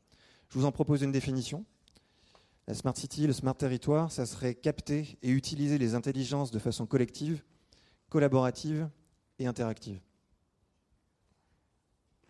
Je 0.48 0.58
vous 0.58 0.64
en 0.64 0.72
propose 0.72 1.02
une 1.02 1.12
définition. 1.12 1.66
La 2.70 2.74
Smart 2.74 2.96
City, 2.96 3.26
le 3.26 3.32
Smart 3.32 3.56
Territoire, 3.56 4.12
ça 4.12 4.26
serait 4.26 4.54
capter 4.54 5.18
et 5.22 5.30
utiliser 5.30 5.76
les 5.76 5.96
intelligences 5.96 6.52
de 6.52 6.60
façon 6.60 6.86
collective, 6.86 7.42
collaborative 8.10 8.88
et 9.40 9.48
interactive. 9.48 10.00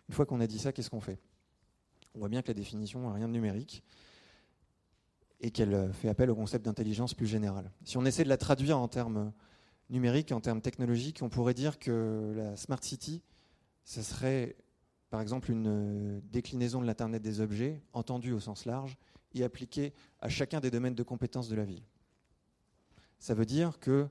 Une 0.09 0.15
fois 0.15 0.25
qu'on 0.25 0.39
a 0.39 0.47
dit 0.47 0.57
ça, 0.57 0.71
qu'est-ce 0.71 0.89
qu'on 0.89 0.99
fait? 0.99 1.19
On 2.15 2.19
voit 2.21 2.27
bien 2.27 2.41
que 2.41 2.47
la 2.47 2.55
définition 2.55 3.07
n'a 3.07 3.13
rien 3.13 3.27
de 3.27 3.33
numérique 3.33 3.83
et 5.41 5.51
qu'elle 5.51 5.75
euh, 5.75 5.93
fait 5.93 6.09
appel 6.09 6.31
au 6.31 6.35
concept 6.35 6.65
d'intelligence 6.65 7.13
plus 7.13 7.27
générale. 7.27 7.69
Si 7.83 7.97
on 7.97 8.05
essaie 8.05 8.23
de 8.23 8.29
la 8.29 8.37
traduire 8.37 8.79
en 8.79 8.87
termes 8.87 9.31
numériques, 9.91 10.31
en 10.31 10.41
termes 10.41 10.61
technologiques, 10.61 11.19
on 11.21 11.29
pourrait 11.29 11.53
dire 11.53 11.77
que 11.77 12.33
la 12.35 12.55
Smart 12.55 12.83
City, 12.83 13.21
ce 13.83 14.01
serait 14.01 14.55
par 15.11 15.21
exemple 15.21 15.51
une 15.51 15.67
euh, 15.67 16.19
déclinaison 16.31 16.81
de 16.81 16.87
l'Internet 16.87 17.21
des 17.21 17.41
objets, 17.41 17.83
entendue 17.93 18.31
au 18.31 18.39
sens 18.39 18.65
large, 18.65 18.97
et 19.33 19.43
appliquée 19.43 19.93
à 20.19 20.29
chacun 20.29 20.59
des 20.59 20.71
domaines 20.71 20.95
de 20.95 21.03
compétences 21.03 21.49
de 21.49 21.55
la 21.55 21.65
ville. 21.65 21.83
Ça 23.19 23.33
veut 23.33 23.45
dire 23.45 23.79
que 23.79 24.07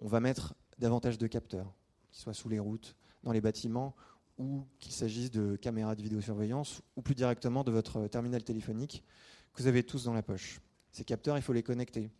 on 0.00 0.08
va 0.08 0.20
mettre 0.20 0.54
davantage 0.78 1.18
de 1.18 1.26
capteurs, 1.26 1.72
qu'ils 2.10 2.22
soient 2.22 2.34
sous 2.34 2.48
les 2.48 2.58
routes, 2.58 2.96
dans 3.22 3.32
les 3.32 3.40
bâtiments, 3.40 3.94
ou 4.38 4.64
qu'il 4.78 4.92
s'agisse 4.92 5.30
de 5.30 5.56
caméras 5.56 5.94
de 5.94 6.02
vidéosurveillance, 6.02 6.80
ou 6.96 7.02
plus 7.02 7.14
directement 7.14 7.64
de 7.64 7.70
votre 7.70 8.06
terminal 8.06 8.42
téléphonique, 8.42 9.04
que 9.52 9.62
vous 9.62 9.68
avez 9.68 9.82
tous 9.82 10.04
dans 10.04 10.14
la 10.14 10.22
poche. 10.22 10.60
Ces 10.92 11.04
capteurs, 11.04 11.36
il 11.36 11.42
faut 11.42 11.52
les 11.52 11.62
connecter. 11.62 12.10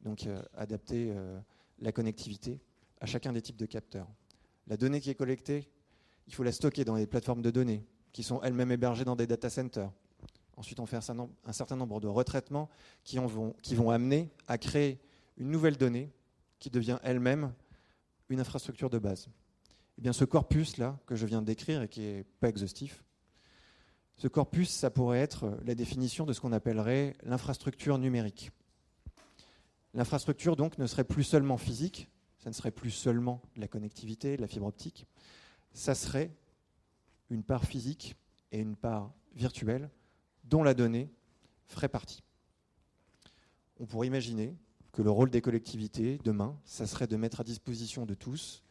Donc 0.00 0.26
euh, 0.26 0.42
adapter 0.54 1.12
euh, 1.14 1.38
la 1.78 1.92
connectivité 1.92 2.60
à 3.00 3.06
chacun 3.06 3.32
des 3.32 3.40
types 3.40 3.56
de 3.56 3.66
capteurs. 3.66 4.08
La 4.66 4.76
donnée 4.76 5.00
qui 5.00 5.10
est 5.10 5.14
collectée, 5.14 5.70
il 6.26 6.34
faut 6.34 6.42
la 6.42 6.52
stocker 6.52 6.84
dans 6.84 6.96
des 6.96 7.06
plateformes 7.06 7.42
de 7.42 7.50
données 7.50 7.86
qui 8.12 8.22
sont 8.22 8.40
elles-mêmes 8.42 8.72
hébergées 8.72 9.04
dans 9.04 9.16
des 9.16 9.26
data 9.26 9.48
centers. 9.48 9.90
Ensuite, 10.56 10.80
on 10.80 10.86
fait 10.86 10.96
un 10.96 11.52
certain 11.52 11.76
nombre 11.76 12.00
de 12.00 12.08
retraitements 12.08 12.68
qui, 13.04 13.18
vont, 13.18 13.90
amener 13.90 14.30
à 14.46 14.58
créer 14.58 15.00
une 15.38 15.50
nouvelle 15.50 15.76
donnée 15.76 16.10
qui 16.58 16.70
devient 16.70 16.98
elle-même 17.02 17.52
une 18.28 18.40
infrastructure 18.40 18.90
de 18.90 18.98
base. 18.98 19.28
Eh 19.98 20.02
bien, 20.02 20.12
ce 20.12 20.24
corpus-là 20.24 20.98
que 21.06 21.16
je 21.16 21.26
viens 21.26 21.40
de 21.40 21.46
décrire 21.46 21.82
et 21.82 21.88
qui 21.88 22.00
n'est 22.00 22.24
pas 22.40 22.48
exhaustif, 22.48 23.02
ce 24.16 24.28
corpus, 24.28 24.70
ça 24.70 24.90
pourrait 24.90 25.20
être 25.20 25.58
la 25.64 25.74
définition 25.74 26.26
de 26.26 26.32
ce 26.32 26.40
qu'on 26.40 26.52
appellerait 26.52 27.16
l'infrastructure 27.24 27.98
numérique. 27.98 28.52
L'infrastructure, 29.94 30.54
donc, 30.54 30.78
ne 30.78 30.86
serait 30.86 31.04
plus 31.04 31.24
seulement 31.24 31.56
physique, 31.56 32.08
ça 32.38 32.50
ne 32.50 32.54
serait 32.54 32.70
plus 32.70 32.90
seulement 32.90 33.42
la 33.56 33.68
connectivité, 33.68 34.36
la 34.36 34.46
fibre 34.46 34.66
optique, 34.66 35.06
ça 35.72 35.94
serait 35.94 36.30
une 37.30 37.42
part 37.42 37.64
physique 37.64 38.16
et 38.52 38.60
une 38.60 38.76
part 38.76 39.10
virtuelle 39.34 39.90
dont 40.44 40.62
la 40.62 40.74
donnée 40.74 41.10
ferait 41.66 41.88
partie. 41.88 42.22
On 43.78 43.86
pourrait 43.86 44.06
imaginer 44.06 44.56
que 44.92 45.02
le 45.02 45.10
rôle 45.10 45.30
des 45.30 45.40
collectivités, 45.40 46.18
demain, 46.24 46.58
ça 46.64 46.86
serait 46.86 47.06
de 47.06 47.16
mettre 47.16 47.40
à 47.40 47.44
disposition 47.44 48.06
de 48.06 48.14
tous 48.14 48.62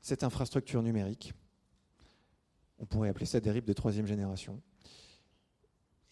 cette 0.00 0.22
infrastructure 0.22 0.82
numérique 0.82 1.34
on 2.78 2.86
pourrait 2.86 3.08
appeler 3.08 3.26
ça 3.26 3.40
des 3.40 3.50
RIP 3.50 3.64
de 3.64 3.72
troisième 3.72 4.06
génération. 4.06 4.60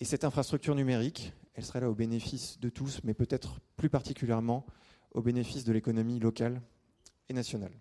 Et 0.01 0.05
cette 0.05 0.25
infrastructure 0.25 0.75
numérique, 0.75 1.33
elle 1.55 1.65
serait 1.65 1.81
là 1.81 1.89
au 1.89 1.95
bénéfice 1.95 2.59
de 2.61 2.69
tous, 2.69 3.01
mais 3.05 3.15
peut-être 3.15 3.61
plus 3.77 3.89
particulièrement 3.89 4.67
au 5.13 5.23
bénéfice 5.23 5.65
de 5.65 5.73
l'économie 5.73 6.19
locale 6.19 6.61
et 7.29 7.33
nationale. 7.33 7.73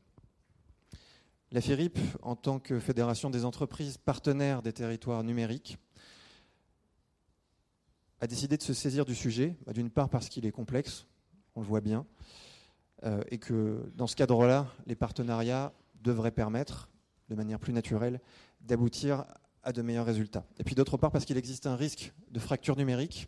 La 1.52 1.62
FIRIP, 1.62 1.98
en 2.22 2.36
tant 2.36 2.60
que 2.60 2.80
fédération 2.80 3.30
des 3.30 3.46
entreprises 3.46 3.98
partenaires 3.98 4.62
des 4.62 4.74
territoires 4.74 5.24
numériques, 5.24 5.78
a 8.26 8.28
décidé 8.28 8.58
de 8.58 8.64
se 8.64 8.74
saisir 8.74 9.06
du 9.06 9.14
sujet, 9.14 9.56
bah, 9.68 9.74
d'une 9.74 9.92
part 9.92 10.10
parce 10.10 10.30
qu'il 10.30 10.48
est 10.48 10.52
complexe, 10.52 11.06
on 11.54 11.62
le 11.62 11.68
voit 11.68 11.80
bien, 11.80 12.08
euh, 13.04 13.22
et 13.30 13.38
que 13.38 13.88
dans 13.94 14.08
ce 14.08 14.16
cadre-là, 14.16 14.68
les 14.88 14.96
partenariats 14.96 15.74
devraient 16.02 16.32
permettre, 16.32 16.90
de 17.30 17.36
manière 17.36 17.60
plus 17.60 17.72
naturelle, 17.72 18.20
d'aboutir 18.62 19.26
à 19.62 19.74
de 19.74 19.82
meilleurs 19.84 20.08
résultats. 20.08 20.44
Et 20.58 20.64
puis 20.64 20.74
d'autre 20.74 20.98
part 20.98 21.12
parce 21.12 21.24
qu'il 21.24 21.38
existe 21.38 21.68
un 21.68 21.76
risque 21.76 22.14
de 22.32 22.40
fracture 22.40 22.76
numérique, 22.76 23.28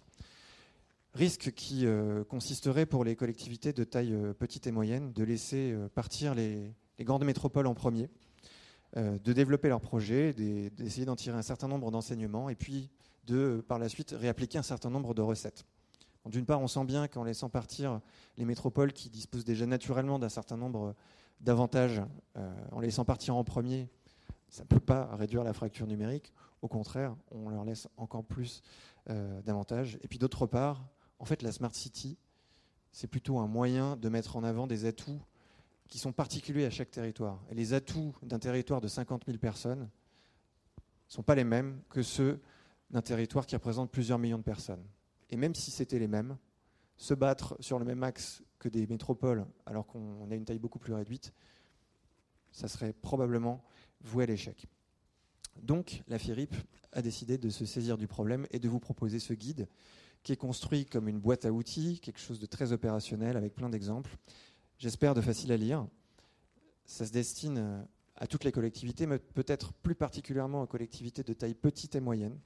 risque 1.14 1.52
qui 1.52 1.86
euh, 1.86 2.24
consisterait 2.24 2.88
pour 2.88 3.04
les 3.04 3.16
collectivités 3.16 3.74
de 3.74 3.84
taille 3.84 4.16
euh, 4.16 4.34
petite 4.34 4.66
et 4.66 4.72
moyenne 4.72 5.14
de 5.14 5.24
laisser 5.24 5.76
partir 5.94 6.34
les, 6.34 6.74
les, 6.98 7.06
grandes 7.06 7.24
métropoles 7.24 7.68
en 7.68 7.76
premier, 7.76 8.10
de 8.96 9.34
développer 9.34 9.68
leurs 9.68 9.82
projets, 9.82 10.34
d'essayer 10.34 11.06
d'en 11.06 11.16
tirer 11.16 11.38
un 11.38 11.44
certain 11.44 11.68
nombre 11.68 11.92
d'enseignements, 11.92 12.50
et 12.50 12.56
puis 12.56 12.90
de 13.28 13.64
par 13.68 13.78
la 13.78 13.90
suite 13.90 14.16
réappliquer 14.18 14.58
un 14.58 14.64
certain 14.64 14.90
nombre 14.90 15.14
de 15.14 15.22
recettes. 15.22 15.66
D'une 16.26 16.46
part, 16.46 16.62
on 16.62 16.68
sent 16.68 16.84
bien 16.86 17.08
qu'en 17.08 17.24
laissant 17.24 17.50
partir 17.50 18.02
les 18.38 18.46
métropoles 18.46 18.92
qui 18.92 19.10
disposent 19.10 19.46
déjà 19.46 19.66
naturellement 19.66 20.20
d'un 20.20 20.30
certain 20.30 20.58
nombre 20.58 20.96
d'avantages, 21.40 22.02
euh, 22.36 22.54
en 22.72 22.80
laissant 22.80 23.06
partir 23.06 23.36
en 23.36 23.44
premier, 23.44 23.90
ça 24.50 24.64
ne 24.64 24.68
peut 24.68 24.80
pas 24.80 25.16
réduire 25.16 25.44
la 25.44 25.54
fracture 25.54 25.88
numérique. 25.88 26.34
Au 26.62 26.68
contraire, 26.68 27.16
on 27.32 27.50
leur 27.50 27.64
laisse 27.64 27.88
encore 27.98 28.24
plus 28.24 28.62
euh, 29.10 29.42
d'avantages. 29.42 30.00
Et 30.02 30.08
puis 30.08 30.20
d'autre 30.20 30.48
part, 30.48 30.86
en 31.20 31.26
fait, 31.26 31.42
la 31.42 31.52
Smart 31.52 31.74
City, 31.74 32.18
c'est 32.92 33.08
plutôt 33.08 33.40
un 33.40 33.48
moyen 33.48 33.96
de 33.96 34.10
mettre 34.10 34.36
en 34.36 34.44
avant 34.44 34.68
des 34.68 34.86
atouts 34.86 35.22
qui 35.88 36.00
sont 36.00 36.12
particuliers 36.12 36.66
à 36.66 36.70
chaque 36.70 36.92
territoire. 36.92 37.40
Et 37.50 37.56
les 37.56 37.74
atouts 37.74 38.16
d'un 38.24 38.40
territoire 38.40 38.82
de 38.82 38.88
50 38.88 39.26
000 39.26 39.38
personnes 39.38 39.82
ne 39.82 41.14
sont 41.14 41.24
pas 41.24 41.36
les 41.36 41.44
mêmes 41.44 41.82
que 41.90 42.02
ceux 42.02 42.42
d'un 42.92 43.02
territoire 43.02 43.46
qui 43.46 43.56
représente 43.56 43.92
plusieurs 43.92 44.20
millions 44.20 44.38
de 44.38 44.44
personnes. 44.44 44.84
Et 45.30 45.38
même 45.38 45.56
si 45.56 45.72
c'était 45.72 46.00
les 46.00 46.08
mêmes, 46.08 46.38
se 46.98 47.14
battre 47.14 47.56
sur 47.60 47.80
le 47.80 47.86
même 47.86 48.04
axe 48.04 48.44
que 48.60 48.70
des 48.70 48.88
métropoles, 48.88 49.46
alors 49.66 49.86
qu'on 49.86 50.30
a 50.32 50.36
une 50.36 50.46
taille 50.46 50.60
beaucoup 50.60 50.80
plus 50.80 50.94
réduite, 50.94 51.34
ça 52.52 52.68
serait 52.68 52.94
probablement 52.94 53.64
voué 54.02 54.24
à 54.24 54.28
l'échec. 54.28 54.68
Donc, 55.62 56.04
la 56.08 56.20
FIRIP 56.20 56.56
a 56.92 57.02
décidé 57.02 57.38
de 57.38 57.50
se 57.50 57.66
saisir 57.66 57.98
du 57.98 58.08
problème 58.08 58.48
et 58.52 58.60
de 58.60 58.70
vous 58.70 58.80
proposer 58.80 59.20
ce 59.20 59.34
guide 59.34 59.68
qui 60.24 60.32
est 60.32 60.38
construit 60.38 60.86
comme 60.86 61.08
une 61.08 61.20
boîte 61.20 61.46
à 61.46 61.52
outils, 61.52 62.00
quelque 62.00 62.20
chose 62.20 62.40
de 62.40 62.46
très 62.46 62.72
opérationnel 62.72 63.38
avec 63.38 63.56
plein 63.56 63.70
d'exemples. 63.70 64.18
J'espère 64.78 65.14
de 65.14 65.22
facile 65.22 65.52
à 65.52 65.58
lire. 65.58 65.88
Ça 66.86 67.06
se 67.06 67.12
destine 67.12 67.88
à 68.16 68.28
toutes 68.28 68.44
les 68.44 68.52
collectivités, 68.52 69.06
mais 69.06 69.20
peut-être 69.20 69.74
plus 69.74 69.96
particulièrement 69.96 70.64
aux 70.64 70.68
collectivités 70.68 71.24
de 71.24 71.34
taille 71.34 71.54
petite 71.54 71.96
et 71.96 72.00
moyenne, 72.00 72.38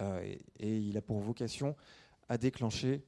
euh, 0.00 0.36
et, 0.58 0.78
il 0.78 0.96
a 0.96 1.02
pour 1.02 1.20
vocation 1.20 1.76
à 2.28 2.38
déclencher 2.38 3.04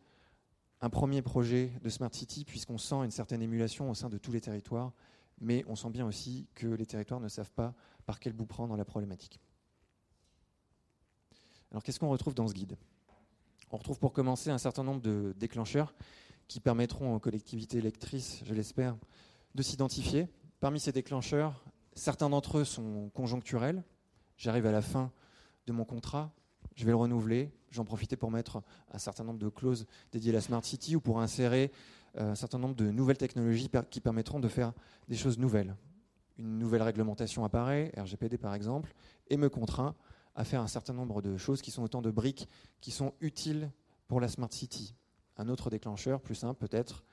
un 0.81 0.91
premier 0.91 1.23
projet 1.23 1.73
de 1.83 1.89
Smart 1.89 2.13
City, 2.13 2.45
puisqu'on 2.45 2.79
sent 2.79 2.97
une 2.97 3.11
certaine 3.11 3.43
émulation 3.43 3.91
au 3.91 3.95
sein 3.95 4.09
de 4.09 4.19
tous 4.19 4.33
les 4.33 4.41
territoires, 4.41 4.93
mais 5.41 5.65
on 5.69 5.77
sent 5.77 5.91
bien 5.91 6.07
aussi 6.07 6.47
que 6.55 6.67
les 6.67 6.87
territoires 6.87 7.21
ne 7.21 7.29
savent 7.29 7.51
pas 7.51 7.75
par 8.05 8.21
quel 8.21 8.33
bout 8.33 8.47
prendre 8.47 8.77
la 8.77 8.85
problématique. 8.85 9.41
Alors 11.71 11.83
qu'est-ce 11.83 11.99
qu'on 11.99 12.11
retrouve 12.11 12.35
dans 12.35 12.47
ce 12.47 12.55
guide? 12.55 12.77
On 13.71 13.79
retrouve 13.79 13.99
pour 13.99 14.13
commencer 14.13 14.51
un 14.51 14.59
certain 14.59 14.85
nombre 14.85 15.01
de 15.01 15.35
déclencheurs 15.37 15.95
qui 16.47 16.61
permettront 16.61 17.15
aux 17.15 17.19
collectivités 17.19 17.79
électrices, 17.79 18.43
je 18.45 18.55
l'espère, 18.55 18.97
de 19.55 19.63
s'identifier. 19.63 20.29
Parmi 20.61 20.79
ces 20.79 20.93
déclencheurs, 20.93 21.65
certains 21.95 22.31
d'entre 22.31 22.59
eux 22.59 22.65
sont 22.65 23.11
conjoncturels. 23.15 23.83
J'arrive 24.37 24.67
à 24.67 24.73
la 24.73 24.83
fin 24.83 25.11
de 25.67 25.73
mon 25.73 25.85
contrat, 25.85 26.33
je 26.77 26.85
vais 26.85 26.93
le 26.93 26.97
renouveler. 26.97 27.51
J'en 27.71 27.85
profiter 27.85 28.17
pour 28.17 28.31
mettre 28.31 28.63
un 28.93 28.99
certain 28.99 29.25
nombre 29.25 29.41
de 29.41 29.49
clauses 29.49 29.87
dédiées 30.13 30.31
à 30.31 30.35
la 30.35 30.41
Smart 30.41 30.65
City 30.65 30.95
ou 30.95 31.01
pour 31.01 31.21
insérer 31.21 31.73
euh, 32.17 32.31
un 32.31 32.35
certain 32.35 32.59
nombre 32.59 32.77
de 32.77 32.91
nouvelles 32.91 33.19
technologies 33.19 33.69
qui 33.91 34.01
permettront 34.01 34.39
de 34.39 34.49
faire 34.49 34.73
des 35.09 35.17
choses 35.17 35.39
nouvelles. 35.39 35.75
Une 36.39 36.59
nouvelle 36.59 36.83
réglementation 36.83 37.45
apparaît, 37.45 37.93
RGPD 37.97 38.39
par 38.39 38.55
exemple, 38.55 38.95
et 39.29 39.37
me 39.37 39.49
contraint 39.49 39.95
à 40.35 40.45
faire 40.45 40.61
un 40.61 40.69
certain 40.69 40.93
nombre 40.93 41.23
de 41.23 41.37
choses 41.37 41.63
qui 41.63 41.71
sont 41.71 41.83
autant 41.83 42.03
de 42.03 42.11
briques 42.11 42.47
qui 42.81 42.91
sont 42.91 43.15
utiles 43.21 43.71
pour 44.07 44.21
la 44.21 44.29
Smart 44.29 44.53
City. 44.53 44.95
Un 45.39 45.49
autre 45.49 45.71
déclencheur, 45.71 46.21
plus 46.21 46.35
simple 46.35 46.59
peut-être, 46.59 47.05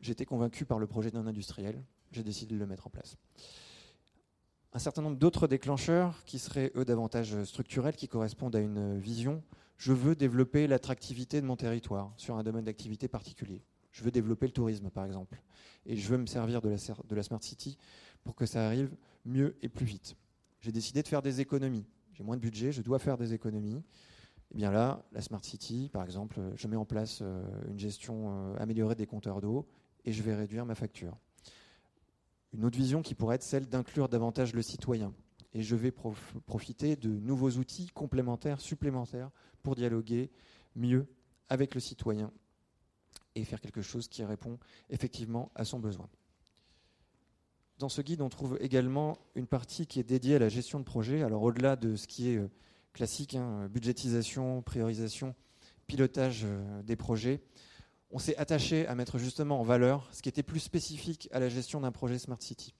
j'étais 0.00 0.24
convaincu 0.24 0.64
par 0.64 0.78
le 0.78 0.86
projet 0.86 1.10
d'un 1.10 1.26
industriel, 1.26 1.82
j'ai 2.10 2.22
décidé 2.22 2.54
de 2.54 2.60
le 2.60 2.66
mettre 2.66 2.86
en 2.86 2.90
place 2.90 3.16
un 4.72 4.78
certain 4.78 5.02
nombre 5.02 5.16
d'autres 5.16 5.46
déclencheurs 5.46 6.24
qui 6.24 6.38
seraient, 6.38 6.72
eux, 6.76 6.84
davantage 6.84 7.42
structurels, 7.44 7.96
qui 7.96 8.08
correspondent 8.08 8.56
à 8.56 8.60
une 8.60 8.98
vision. 8.98 9.42
Je 9.76 9.92
veux 9.92 10.14
développer 10.14 10.66
l'attractivité 10.66 11.40
de 11.40 11.46
mon 11.46 11.56
territoire 11.56 12.12
sur 12.16 12.36
un 12.36 12.42
domaine 12.42 12.64
d'activité 12.64 13.08
particulier. 13.08 13.62
Je 13.90 14.02
veux 14.02 14.10
développer 14.10 14.46
le 14.46 14.52
tourisme, 14.52 14.90
par 14.90 15.04
exemple. 15.04 15.40
Et 15.84 15.96
je 15.96 16.08
veux 16.08 16.16
me 16.16 16.26
servir 16.26 16.62
de 16.62 16.70
la, 16.70 17.22
Smart 17.22 17.42
City 17.42 17.76
pour 18.24 18.34
que 18.34 18.46
ça 18.46 18.66
arrive 18.66 18.90
mieux 19.26 19.56
et 19.60 19.68
plus 19.68 19.84
vite. 19.84 20.16
J'ai 20.60 20.72
décidé 20.72 21.02
de 21.02 21.08
faire 21.08 21.20
des 21.22 21.40
économies. 21.40 21.84
J'ai 22.14 22.24
moins 22.24 22.36
de 22.36 22.40
budget, 22.42 22.72
je 22.72 22.82
dois 22.82 22.98
faire 22.98 23.18
des 23.18 23.34
économies. 23.34 23.76
Et 23.76 24.54
eh 24.54 24.56
bien 24.56 24.70
là, 24.70 25.02
la 25.12 25.20
Smart 25.20 25.42
City, 25.42 25.90
par 25.92 26.04
exemple, 26.04 26.38
je 26.56 26.68
mets 26.68 26.76
en 26.76 26.84
place 26.84 27.20
euh, 27.22 27.42
une 27.68 27.78
gestion 27.78 28.52
euh, 28.52 28.56
améliorée 28.58 28.94
des 28.94 29.06
compteurs 29.06 29.40
d'eau 29.40 29.66
et 30.04 30.12
je 30.12 30.22
vais 30.22 30.34
réduire 30.34 30.66
ma 30.66 30.74
facture. 30.74 31.16
Une 32.52 32.64
autre 32.64 32.76
vision 32.76 33.02
qui 33.02 33.14
pourrait 33.14 33.36
être 33.36 33.42
celle 33.42 33.66
d'inclure 33.66 34.08
davantage 34.08 34.54
le 34.54 34.62
citoyen. 34.62 35.12
Et 35.54 35.62
je 35.62 35.76
vais 35.76 35.90
profiter 35.90 36.96
de 36.96 37.08
nouveaux 37.08 37.50
outils 37.52 37.88
complémentaires, 37.88 38.60
supplémentaires, 38.60 39.30
pour 39.62 39.74
dialoguer 39.74 40.30
mieux 40.74 41.06
avec 41.48 41.74
le 41.74 41.80
citoyen 41.80 42.32
et 43.34 43.44
faire 43.44 43.60
quelque 43.60 43.82
chose 43.82 44.08
qui 44.08 44.24
répond 44.24 44.58
effectivement 44.90 45.50
à 45.54 45.64
son 45.64 45.78
besoin. 45.78 46.08
Dans 47.78 47.88
ce 47.88 48.00
guide, 48.00 48.20
on 48.20 48.28
trouve 48.28 48.56
également 48.60 49.18
une 49.34 49.46
partie 49.46 49.86
qui 49.86 49.98
est 49.98 50.04
dédiée 50.04 50.36
à 50.36 50.38
la 50.38 50.48
gestion 50.48 50.78
de 50.78 50.84
projet. 50.84 51.22
Alors 51.22 51.42
au-delà 51.42 51.76
de 51.76 51.96
ce 51.96 52.06
qui 52.06 52.28
est 52.28 52.36
euh, 52.36 52.48
classique, 52.92 53.34
hein, 53.34 53.68
budgétisation, 53.68 54.62
priorisation, 54.62 55.34
pilotage 55.86 56.42
euh, 56.44 56.82
des 56.82 56.96
projets, 56.96 57.40
on 58.12 58.18
s'est 58.18 58.36
attaché 58.36 58.86
à 58.86 58.94
mettre 58.94 59.18
justement 59.18 59.58
en 59.60 59.62
valeur 59.64 60.06
ce 60.12 60.20
qui 60.20 60.28
était 60.28 60.42
plus 60.42 60.60
spécifique 60.60 61.28
à 61.32 61.40
la 61.40 61.48
gestion 61.48 61.80
d'un 61.80 61.92
projet 61.92 62.18
Smart 62.18 62.40
City. 62.40 62.74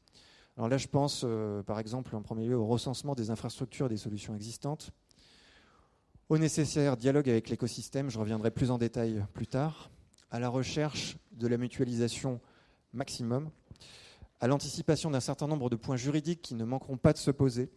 Alors 0.59 0.69
là, 0.69 0.77
je 0.77 0.87
pense 0.87 1.23
euh, 1.25 1.63
par 1.63 1.79
exemple 1.79 2.15
en 2.15 2.21
premier 2.21 2.47
lieu 2.47 2.57
au 2.57 2.67
recensement 2.67 3.15
des 3.15 3.31
infrastructures 3.31 3.87
et 3.87 3.89
des 3.89 3.97
solutions 3.97 4.35
existantes, 4.35 4.91
au 6.29 6.37
nécessaire 6.37 6.97
dialogue 6.97 7.29
avec 7.29 7.49
l'écosystème, 7.49 8.11
je 8.11 8.19
reviendrai 8.19 8.51
plus 8.51 8.71
en 8.71 8.79
détail 8.79 9.25
plus 9.33 9.47
tard, 9.47 9.91
à 10.31 10.39
la 10.39 10.49
recherche 10.49 11.17
de 11.33 11.47
la 11.47 11.57
mutualisation 11.57 12.41
maximum, 12.93 13.51
à 14.41 14.47
l'anticipation 14.47 15.11
d'un 15.11 15.21
certain 15.21 15.47
nombre 15.47 15.71
de 15.71 15.77
points 15.77 15.97
juridiques 15.97 16.43
qui 16.43 16.55
ne 16.55 16.65
manqueront 16.65 16.99
pas 16.99 17.13
de 17.13 17.19
se 17.19 17.31
poser, 17.31 17.71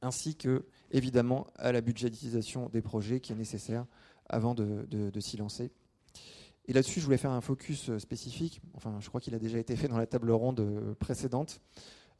ainsi 0.00 0.36
que 0.36 0.64
évidemment 0.90 1.46
à 1.56 1.72
la 1.72 1.82
budgétisation 1.82 2.68
des 2.70 2.82
projets 2.82 3.20
qui 3.20 3.32
est 3.32 3.36
nécessaire 3.36 3.84
avant 4.28 4.54
de, 4.54 4.86
de 4.90 5.20
s'y 5.20 5.36
lancer. 5.36 5.70
Et 6.66 6.72
là-dessus, 6.72 7.00
je 7.00 7.04
voulais 7.04 7.18
faire 7.18 7.32
un 7.32 7.40
focus 7.40 7.90
euh, 7.90 7.98
spécifique. 7.98 8.60
Enfin, 8.74 8.98
je 9.00 9.08
crois 9.08 9.20
qu'il 9.20 9.34
a 9.34 9.38
déjà 9.38 9.58
été 9.58 9.74
fait 9.74 9.88
dans 9.88 9.98
la 9.98 10.06
table 10.06 10.30
ronde 10.30 10.60
euh, 10.60 10.94
précédente. 10.94 11.60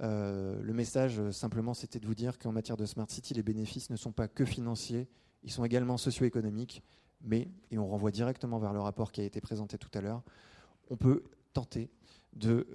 Euh, 0.03 0.61
le 0.61 0.73
message, 0.73 1.31
simplement, 1.31 1.75
c'était 1.75 2.01
de 2.01 2.07
vous 2.07 2.15
dire 2.15 2.39
qu'en 2.39 2.51
matière 2.51 2.77
de 2.77 2.85
Smart 2.85 3.09
City, 3.09 3.35
les 3.35 3.45
bénéfices 3.45 3.91
ne 3.91 3.97
sont 3.97 4.11
pas 4.11 4.27
que 4.27 4.45
financiers, 4.45 5.09
ils 5.45 5.53
sont 5.53 5.65
également 5.65 5.97
socio-économiques. 5.97 6.83
Mais, 7.25 7.49
et 7.71 7.79
on 7.79 7.87
renvoie 7.87 8.11
directement 8.11 8.59
vers 8.59 8.73
le 8.73 8.81
rapport 8.81 9.12
qui 9.12 9.21
a 9.21 9.25
été 9.25 9.41
présenté 9.41 9.79
tout 9.79 9.91
à 9.95 10.01
l'heure, 10.01 10.23
on 10.91 10.97
peut 10.97 11.23
tenter 11.53 11.89
de 12.33 12.67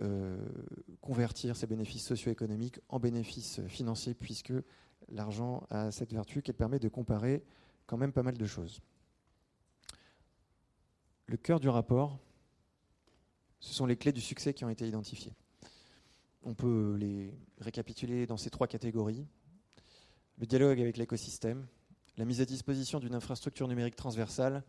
convertir 1.01 1.57
ces 1.57 1.67
bénéfices 1.67 2.05
socio-économiques 2.05 2.79
en 2.87 2.99
bénéfices 2.99 3.59
financiers, 3.67 4.13
puisque 4.13 4.53
l'argent 5.09 5.65
a 5.69 5.91
cette 5.91 6.13
vertu 6.13 6.41
qu'elle 6.41 6.55
permet 6.55 6.79
de 6.79 6.87
comparer 6.87 7.43
quand 7.87 7.97
même 7.97 8.13
pas 8.13 8.23
mal 8.23 8.37
de 8.37 8.45
choses. 8.45 8.79
Le 11.27 11.35
cœur 11.35 11.59
du 11.59 11.67
rapport, 11.67 12.19
ce 13.59 13.73
sont 13.73 13.85
les 13.85 13.97
clés 13.97 14.13
du 14.13 14.21
succès 14.21 14.53
qui 14.53 14.63
ont 14.63 14.69
été 14.69 14.87
identifiées. 14.87 15.33
On 16.43 16.53
peut 16.53 16.95
les 16.97 17.33
récapituler 17.59 18.25
dans 18.25 18.37
ces 18.37 18.49
trois 18.49 18.67
catégories. 18.67 19.27
Le 20.37 20.45
dialogue 20.45 20.79
avec 20.79 20.95
l'écosystème, 20.95 21.67
la 22.15 22.23
mise 22.23 22.39
à 22.39 22.45
disposition 22.45 22.99
d'une 22.99 23.13
infrastructure 23.13 23.67
numérique 23.67 23.97
transversale 23.97 24.63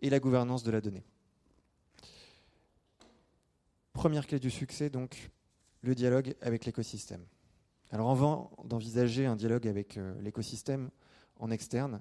et 0.00 0.08
la 0.08 0.20
gouvernance 0.20 0.62
de 0.62 0.70
la 0.70 0.80
donnée. 0.80 1.04
Première 3.92 4.26
clé 4.26 4.38
du 4.38 4.50
succès, 4.50 4.90
donc, 4.90 5.30
le 5.82 5.96
dialogue 5.96 6.36
avec 6.40 6.64
l'écosystème. 6.64 7.24
Alors 7.90 8.10
avant 8.10 8.52
d'envisager 8.64 9.26
un 9.26 9.36
dialogue 9.36 9.66
avec 9.66 9.96
euh, 9.96 10.20
l'écosystème 10.20 10.90
en 11.38 11.50
externe, 11.50 12.00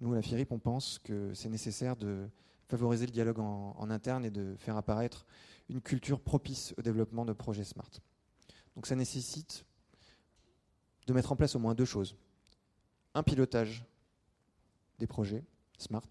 nous, 0.00 0.12
à 0.12 0.16
la 0.16 0.22
FIRIP, 0.22 0.52
on 0.52 0.58
pense 0.58 0.98
que 0.98 1.34
c'est 1.34 1.48
nécessaire 1.48 1.96
de 1.96 2.28
favoriser 2.68 3.06
le 3.06 3.12
dialogue 3.12 3.40
en, 3.40 3.90
interne 3.90 4.24
et 4.24 4.30
de 4.30 4.54
faire 4.58 4.76
apparaître 4.76 5.26
une 5.68 5.80
culture 5.80 6.20
propice 6.20 6.74
au 6.78 6.82
développement 6.82 7.24
de 7.24 7.32
projets 7.32 7.64
smart. 7.64 7.90
Donc 8.76 8.86
ça 8.86 8.94
nécessite 8.94 9.64
de 11.06 11.12
mettre 11.12 11.32
en 11.32 11.36
place 11.36 11.56
au 11.56 11.58
moins 11.58 11.74
deux 11.74 11.84
choses. 11.84 12.16
Un 13.14 13.22
pilotage 13.22 13.84
des 14.98 15.06
projets 15.06 15.44
SMART 15.78 16.08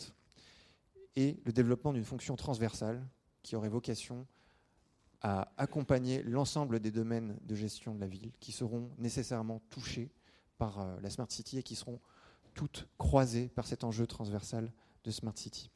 et 1.15 1.39
le 1.45 1.53
développement 1.53 1.93
d'une 1.93 2.03
fonction 2.03 2.35
transversale 2.35 3.07
qui 3.43 3.55
aurait 3.55 3.69
vocation 3.69 4.27
à 5.21 5.51
accompagner 5.57 6.23
l'ensemble 6.23 6.79
des 6.79 6.91
domaines 6.91 7.37
de 7.43 7.55
gestion 7.55 7.95
de 7.95 8.01
la 8.01 8.07
ville 8.07 8.31
qui 8.39 8.51
seront 8.51 8.91
nécessairement 8.97 9.61
touchés 9.69 10.11
par 10.57 10.79
euh, 10.79 10.99
la 11.01 11.09
Smart 11.09 11.29
City 11.29 11.57
et 11.59 11.63
qui 11.63 11.75
seront 11.75 11.99
toutes 12.57 12.87
croisées 12.97 13.49
par 13.49 13.67
cet 13.67 13.83
enjeu 13.83 14.07
transversal 14.07 14.73
de 15.03 15.11
Smart 15.11 15.37
City. 15.37 15.69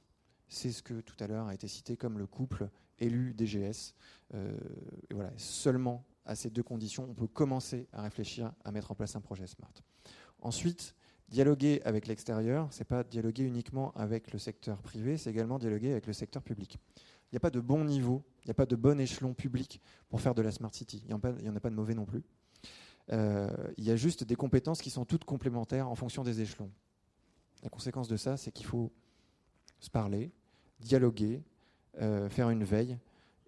C'est 0.49 0.71
ce 0.71 0.81
que 0.81 0.99
tout 0.99 1.15
à 1.19 1.27
l'heure 1.27 1.45
a 1.45 1.53
été 1.53 1.67
cité 1.67 1.95
comme 1.95 2.17
le 2.17 2.25
couple 2.25 2.69
élu 2.97 3.35
DGS. 3.37 3.93
Euh, 4.33 4.57
voilà, 5.11 5.31
seulement 5.37 6.03
à 6.25 6.33
ces 6.33 6.49
deux 6.49 6.63
conditions, 6.63 7.07
on 7.07 7.13
peut 7.13 7.27
commencer 7.27 7.87
à 7.93 8.01
réfléchir 8.01 8.51
à 8.65 8.71
mettre 8.71 8.91
en 8.91 8.95
place 8.95 9.15
un 9.15 9.21
projet 9.21 9.45
Smart. 9.45 9.71
Ensuite, 10.41 10.95
dialoguer 11.29 11.81
avec 11.85 12.07
l'extérieur, 12.07 12.67
c'est 12.71 12.83
pas 12.83 13.03
dialoguer 13.03 13.43
uniquement 13.43 13.91
avec 13.91 14.33
le 14.33 14.39
secteur 14.39 14.81
privé, 14.81 15.17
c'est 15.17 15.29
également 15.29 15.59
dialoguer 15.59 15.91
avec 15.91 16.07
le 16.07 16.13
secteur 16.13 16.41
public. 16.41 16.79
Il 17.31 17.35
n'y 17.35 17.37
a 17.37 17.41
pas 17.41 17.51
de 17.51 17.59
bon 17.59 17.85
niveau, 17.85 18.23
il 18.43 18.47
n'y 18.47 18.51
a 18.51 18.55
pas 18.55 18.65
de 18.65 18.75
bon 18.75 18.99
échelon 18.99 19.35
public 19.35 19.81
pour 20.09 20.19
faire 20.19 20.33
de 20.33 20.41
la 20.41 20.51
Smart 20.51 20.73
City. 20.73 21.03
Il 21.03 21.07
n'y 21.07 21.13
en, 21.13 21.55
a 21.55 21.59
pas 21.59 21.69
de 21.69 21.75
mauvais 21.75 21.93
non 21.93 22.05
plus. 22.05 22.23
Euh, 23.11 23.49
il 23.77 23.83
y 23.83 23.91
a 23.91 23.95
juste 23.95 24.23
des 24.23 24.35
compétences 24.35 24.81
qui 24.81 24.89
sont 24.89 25.05
toutes 25.05 25.25
complémentaires 25.25 25.89
en 25.89 25.95
fonction 25.95 26.23
des 26.23 26.41
échelons. 26.41 26.71
La 27.63 27.69
conséquence 27.69 28.07
de 28.07 28.17
ça, 28.17 28.37
c'est 28.37 28.51
qu'il 28.51 28.65
faut 28.65 28.91
se 29.79 29.89
parler, 29.89 30.31
dialoguer, 30.79 31.43
euh, 31.99 32.29
faire 32.29 32.49
une 32.49 32.63
veille 32.63 32.97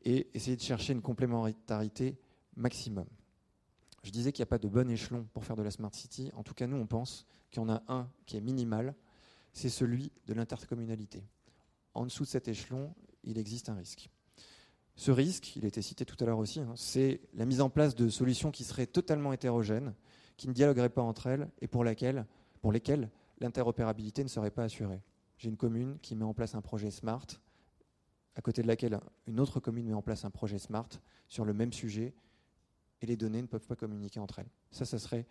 et 0.04 0.28
essayer 0.34 0.56
de 0.58 0.62
chercher 0.62 0.94
une 0.94 1.02
complémentarité 1.02 2.18
maximum. 2.56 3.06
Je 4.04 4.12
disais 4.12 4.32
qu'il 4.34 4.42
n'y 4.42 4.48
a 4.48 4.52
pas 4.52 4.58
de 4.58 4.68
bon 4.68 4.90
échelon 4.90 5.26
pour 5.34 5.46
faire 5.46 5.56
de 5.56 5.64
la 5.64 5.72
Smart 5.72 5.94
City. 5.94 6.30
En 6.36 6.44
tout 6.44 6.54
cas, 6.54 6.68
nous, 6.68 6.78
on 6.78 6.86
pense 6.86 7.26
qu'il 7.50 7.62
y 7.62 7.66
en 7.66 7.70
a 7.70 7.82
un 7.88 8.10
qui 8.26 8.36
est 8.36 8.42
minimal, 8.42 8.94
c'est 9.54 9.70
celui 9.70 10.12
de 10.28 10.34
l'intercommunalité. 10.34 11.24
En 11.94 12.04
dessous 12.04 12.24
de 12.24 12.30
cet 12.30 12.48
échelon, 12.48 12.94
il 13.24 13.38
existe 13.38 13.70
un 13.70 13.76
risque. 13.76 14.10
Ce 14.96 15.12
risque, 15.12 15.56
il 15.56 15.66
été 15.66 15.82
cité 15.82 16.06
tout 16.06 16.16
à 16.20 16.26
l'heure 16.26 16.38
aussi, 16.38 16.60
hein, 16.60 16.74
c'est 16.76 17.22
la 17.34 17.46
mise 17.46 17.62
en 17.62 17.70
place 17.70 17.96
de 17.96 18.10
solutions 18.10 18.52
qui 18.52 18.64
seraient 18.64 18.86
totalement 18.86 19.34
hétérogènes, 19.34 19.94
qui 20.38 20.48
ne 20.48 20.54
dialogueraient 20.54 20.90
pas 20.90 21.02
entre 21.02 21.28
elles 21.28 21.50
et 21.62 21.68
pour, 21.68 21.84
pour 22.62 22.72
lesquelles 22.72 23.10
l'interopérabilité 23.40 24.24
ne 24.24 24.30
serait 24.30 24.52
pas 24.52 24.64
assurée. 24.64 25.02
J'ai 25.38 25.50
une 25.50 25.58
commune 25.58 25.98
qui 26.02 26.16
met 26.16 26.26
en 26.26 26.34
place 26.34 26.54
un 26.56 26.62
projet 26.62 26.92
Smart, 26.92 27.26
à 28.36 28.42
côté 28.42 28.62
de 28.62 28.68
laquelle 28.68 29.00
une 29.28 29.40
autre 29.40 29.60
commune 29.60 29.88
met 29.88 29.94
en 29.94 30.02
place 30.02 30.26
un 30.26 30.32
projet 30.32 30.60
Smart 30.60 30.90
sur 31.28 31.44
le 31.44 31.54
même 31.54 31.74
sujet, 31.74 32.14
et 33.02 33.06
les 33.06 33.18
données 33.18 33.42
ne 33.42 33.48
peuvent 33.48 33.68
pas 33.68 33.76
communiquer 33.76 34.20
entre 34.20 34.40
elles. 34.40 34.50
Ça, 34.72 34.86
ça 34.86 35.00
serait 35.00 35.26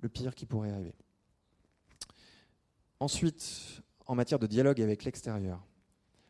le 0.00 0.08
pire 0.08 0.34
qui 0.34 0.46
pourrait 0.46 0.70
arriver. 0.70 0.94
Ensuite, 3.00 3.82
en 4.06 4.14
matière 4.14 4.38
de 4.38 4.46
dialogue 4.46 4.80
avec 4.80 5.04
l'extérieur, 5.04 5.64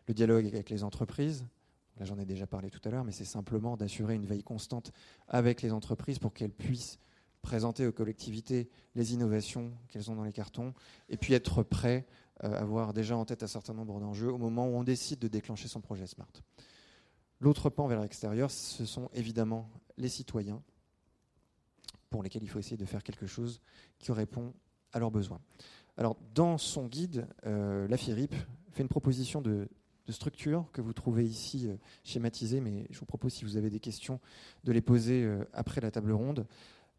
le 0.08 0.14
dialogue 0.14 0.46
avec 0.46 0.70
les 0.70 0.84
entreprises, 0.84 1.46
là 1.98 2.04
j'en 2.04 2.18
ai 2.18 2.24
déjà 2.24 2.46
parlé 2.46 2.70
tout 2.70 2.80
à 2.84 2.90
l'heure, 2.90 3.04
mais 3.04 3.12
c'est 3.12 3.24
simplement 3.24 3.76
d'assurer 3.76 4.14
une 4.14 4.26
veille 4.26 4.42
constante 4.42 4.92
avec 5.28 5.62
les 5.62 5.72
entreprises 5.72 6.18
pour 6.18 6.32
qu'elles 6.32 6.52
puissent 6.52 6.98
présenter 7.42 7.86
aux 7.86 7.92
collectivités 7.92 8.68
les 8.96 9.14
innovations 9.14 9.72
qu'elles 9.88 10.10
ont 10.10 10.16
dans 10.16 10.24
les 10.24 10.32
cartons, 10.32 10.74
et 11.08 11.16
puis 11.16 11.32
être 11.32 11.62
prêt 11.62 12.06
à 12.40 12.46
euh, 12.46 12.60
avoir 12.60 12.92
déjà 12.92 13.16
en 13.16 13.24
tête 13.24 13.42
un 13.42 13.46
certain 13.46 13.72
nombre 13.72 14.00
d'enjeux 14.00 14.32
au 14.32 14.38
moment 14.38 14.66
où 14.66 14.74
on 14.76 14.82
décide 14.82 15.20
de 15.20 15.28
déclencher 15.28 15.68
son 15.68 15.80
projet 15.80 16.06
Smart. 16.06 16.32
L'autre 17.38 17.70
pan 17.70 17.86
vers 17.86 18.00
l'extérieur, 18.00 18.50
ce 18.50 18.84
sont 18.84 19.08
évidemment 19.12 19.70
les 19.96 20.08
citoyens, 20.08 20.62
pour 22.10 22.22
lesquels 22.22 22.42
il 22.42 22.48
faut 22.48 22.58
essayer 22.58 22.76
de 22.76 22.84
faire 22.84 23.02
quelque 23.02 23.26
chose 23.26 23.60
qui 23.98 24.10
répond 24.12 24.52
à 24.92 24.98
leurs 24.98 25.10
besoins. 25.10 25.40
Alors, 25.96 26.16
dans 26.34 26.58
son 26.58 26.86
guide, 26.86 27.26
euh, 27.46 27.86
la 27.88 27.96
FIRIP 27.96 28.34
fait 28.70 28.82
une 28.82 28.88
proposition 28.88 29.40
de, 29.40 29.68
structure 30.12 30.66
que 30.72 30.80
vous 30.80 30.92
trouvez 30.92 31.24
ici 31.24 31.68
euh, 31.68 31.76
schématisée, 32.04 32.60
mais 32.60 32.86
je 32.90 32.98
vous 32.98 33.06
propose, 33.06 33.32
si 33.32 33.44
vous 33.44 33.56
avez 33.56 33.70
des 33.70 33.80
questions, 33.80 34.20
de 34.64 34.72
les 34.72 34.80
poser 34.80 35.24
euh, 35.24 35.44
après 35.52 35.80
la 35.80 35.90
table 35.90 36.12
ronde. 36.12 36.46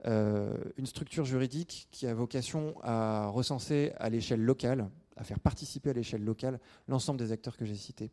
une 0.05 0.85
structure 0.85 1.25
juridique 1.25 1.87
qui 1.91 2.05
a 2.05 2.13
vocation 2.13 2.75
à 2.83 3.27
recenser 3.27 3.93
à 3.97 4.09
l'échelle 4.09 4.41
locale, 4.41 4.89
à 5.15 5.23
faire 5.23 5.39
participer 5.39 5.89
à 5.89 5.93
l'échelle 5.93 6.23
locale 6.23 6.59
l'ensemble 6.87 7.19
des 7.19 7.31
acteurs 7.31 7.57
que 7.57 7.65
j'ai 7.65 7.75
cités, 7.75 8.11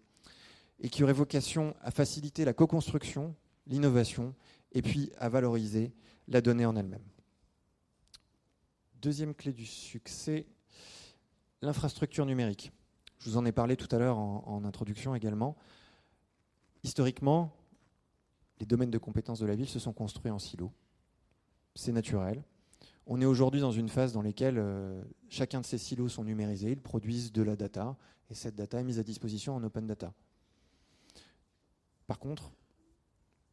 et 0.80 0.88
qui 0.88 1.04
aurait 1.04 1.12
vocation 1.12 1.74
à 1.82 1.90
faciliter 1.90 2.44
la 2.44 2.52
co-construction, 2.52 3.34
l'innovation, 3.66 4.34
et 4.72 4.82
puis 4.82 5.12
à 5.18 5.28
valoriser 5.28 5.92
la 6.28 6.40
donnée 6.40 6.66
en 6.66 6.76
elle-même. 6.76 7.04
Deuxième 9.00 9.34
clé 9.34 9.52
du 9.52 9.66
succès, 9.66 10.46
l'infrastructure 11.62 12.26
numérique. 12.26 12.72
Je 13.24 13.30
vous 13.30 13.38
en 13.38 13.46
ai 13.46 13.52
parlé 13.52 13.74
tout 13.74 13.88
à 13.90 13.98
l'heure 13.98 14.18
en, 14.18 14.64
introduction 14.66 15.14
également. 15.14 15.56
Historiquement, 16.82 17.56
les 18.60 18.66
domaines 18.66 18.90
de 18.90 18.98
compétences 18.98 19.40
de 19.40 19.46
la 19.46 19.54
ville 19.54 19.68
se 19.68 19.78
sont 19.78 19.94
construits 19.94 20.30
en 20.30 20.38
silos. 20.38 20.70
C'est 21.74 21.92
naturel. 21.92 22.44
On 23.06 23.22
est 23.22 23.24
aujourd'hui 23.24 23.62
dans 23.62 23.72
une 23.72 23.88
phase 23.88 24.12
dans 24.12 24.20
laquelle 24.20 24.58
euh, 24.58 25.02
chacun 25.30 25.62
de 25.62 25.64
ces 25.64 25.78
silos 25.78 26.10
sont 26.10 26.22
numérisés, 26.22 26.72
ils 26.72 26.82
produisent 26.82 27.32
de 27.32 27.42
la 27.42 27.56
data, 27.56 27.96
et 28.28 28.34
cette 28.34 28.56
data 28.56 28.78
est 28.78 28.84
mise 28.84 28.98
à 28.98 29.02
disposition 29.02 29.56
en 29.56 29.64
open 29.64 29.86
data. 29.86 30.12
Par 32.06 32.18
contre, 32.18 32.52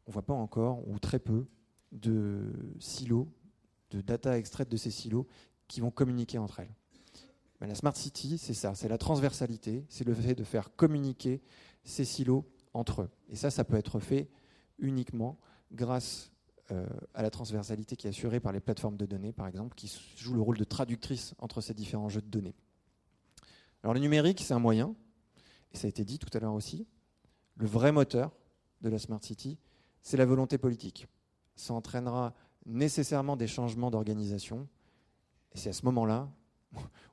on 0.06 0.10
ne 0.10 0.12
voit 0.12 0.26
pas 0.26 0.34
encore, 0.34 0.86
ou 0.86 0.98
très 0.98 1.18
peu, 1.18 1.46
de 1.92 2.76
silos, 2.78 3.26
de 3.90 4.02
data 4.02 4.36
extraites 4.36 4.68
de 4.68 4.76
ces 4.76 4.90
silos 4.90 5.26
qui 5.66 5.80
vont 5.80 5.90
communiquer 5.90 6.36
entre 6.36 6.60
elles. 6.60 6.74
Ben, 7.62 7.68
la 7.68 7.76
Smart 7.76 7.94
City, 7.94 8.38
c'est 8.38 8.54
ça, 8.54 8.74
c'est 8.74 8.88
la 8.88 8.98
transversalité, 8.98 9.86
c'est 9.88 10.02
le 10.02 10.14
fait 10.14 10.34
de 10.34 10.42
faire 10.42 10.74
communiquer 10.74 11.40
ces 11.84 12.04
silos 12.04 12.44
entre 12.74 13.02
eux. 13.02 13.10
Et 13.28 13.36
ça, 13.36 13.52
ça 13.52 13.62
peut 13.62 13.76
être 13.76 14.00
fait 14.00 14.28
uniquement 14.80 15.38
grâce 15.70 16.32
euh, 16.72 16.84
à 17.14 17.22
la 17.22 17.30
transversalité 17.30 17.94
qui 17.94 18.08
est 18.08 18.10
assurée 18.10 18.40
par 18.40 18.50
les 18.50 18.58
plateformes 18.58 18.96
de 18.96 19.06
données, 19.06 19.32
par 19.32 19.46
exemple, 19.46 19.76
qui 19.76 19.96
jouent 20.16 20.34
le 20.34 20.40
rôle 20.40 20.58
de 20.58 20.64
traductrice 20.64 21.36
entre 21.38 21.60
ces 21.60 21.72
différents 21.72 22.08
jeux 22.08 22.20
de 22.20 22.26
données. 22.26 22.56
Alors 23.84 23.94
le 23.94 24.00
numérique, 24.00 24.40
c'est 24.40 24.54
un 24.54 24.58
moyen, 24.58 24.96
et 25.70 25.76
ça 25.76 25.86
a 25.86 25.88
été 25.88 26.04
dit 26.04 26.18
tout 26.18 26.36
à 26.36 26.40
l'heure 26.40 26.54
aussi. 26.54 26.88
Le 27.54 27.68
vrai 27.68 27.92
moteur 27.92 28.32
de 28.80 28.88
la 28.88 28.98
Smart 28.98 29.22
City, 29.22 29.56
c'est 30.02 30.16
la 30.16 30.26
volonté 30.26 30.58
politique. 30.58 31.06
Ça 31.54 31.74
entraînera 31.74 32.34
nécessairement 32.66 33.36
des 33.36 33.46
changements 33.46 33.92
d'organisation, 33.92 34.66
et 35.54 35.58
c'est 35.58 35.70
à 35.70 35.72
ce 35.72 35.84
moment-là 35.84 36.28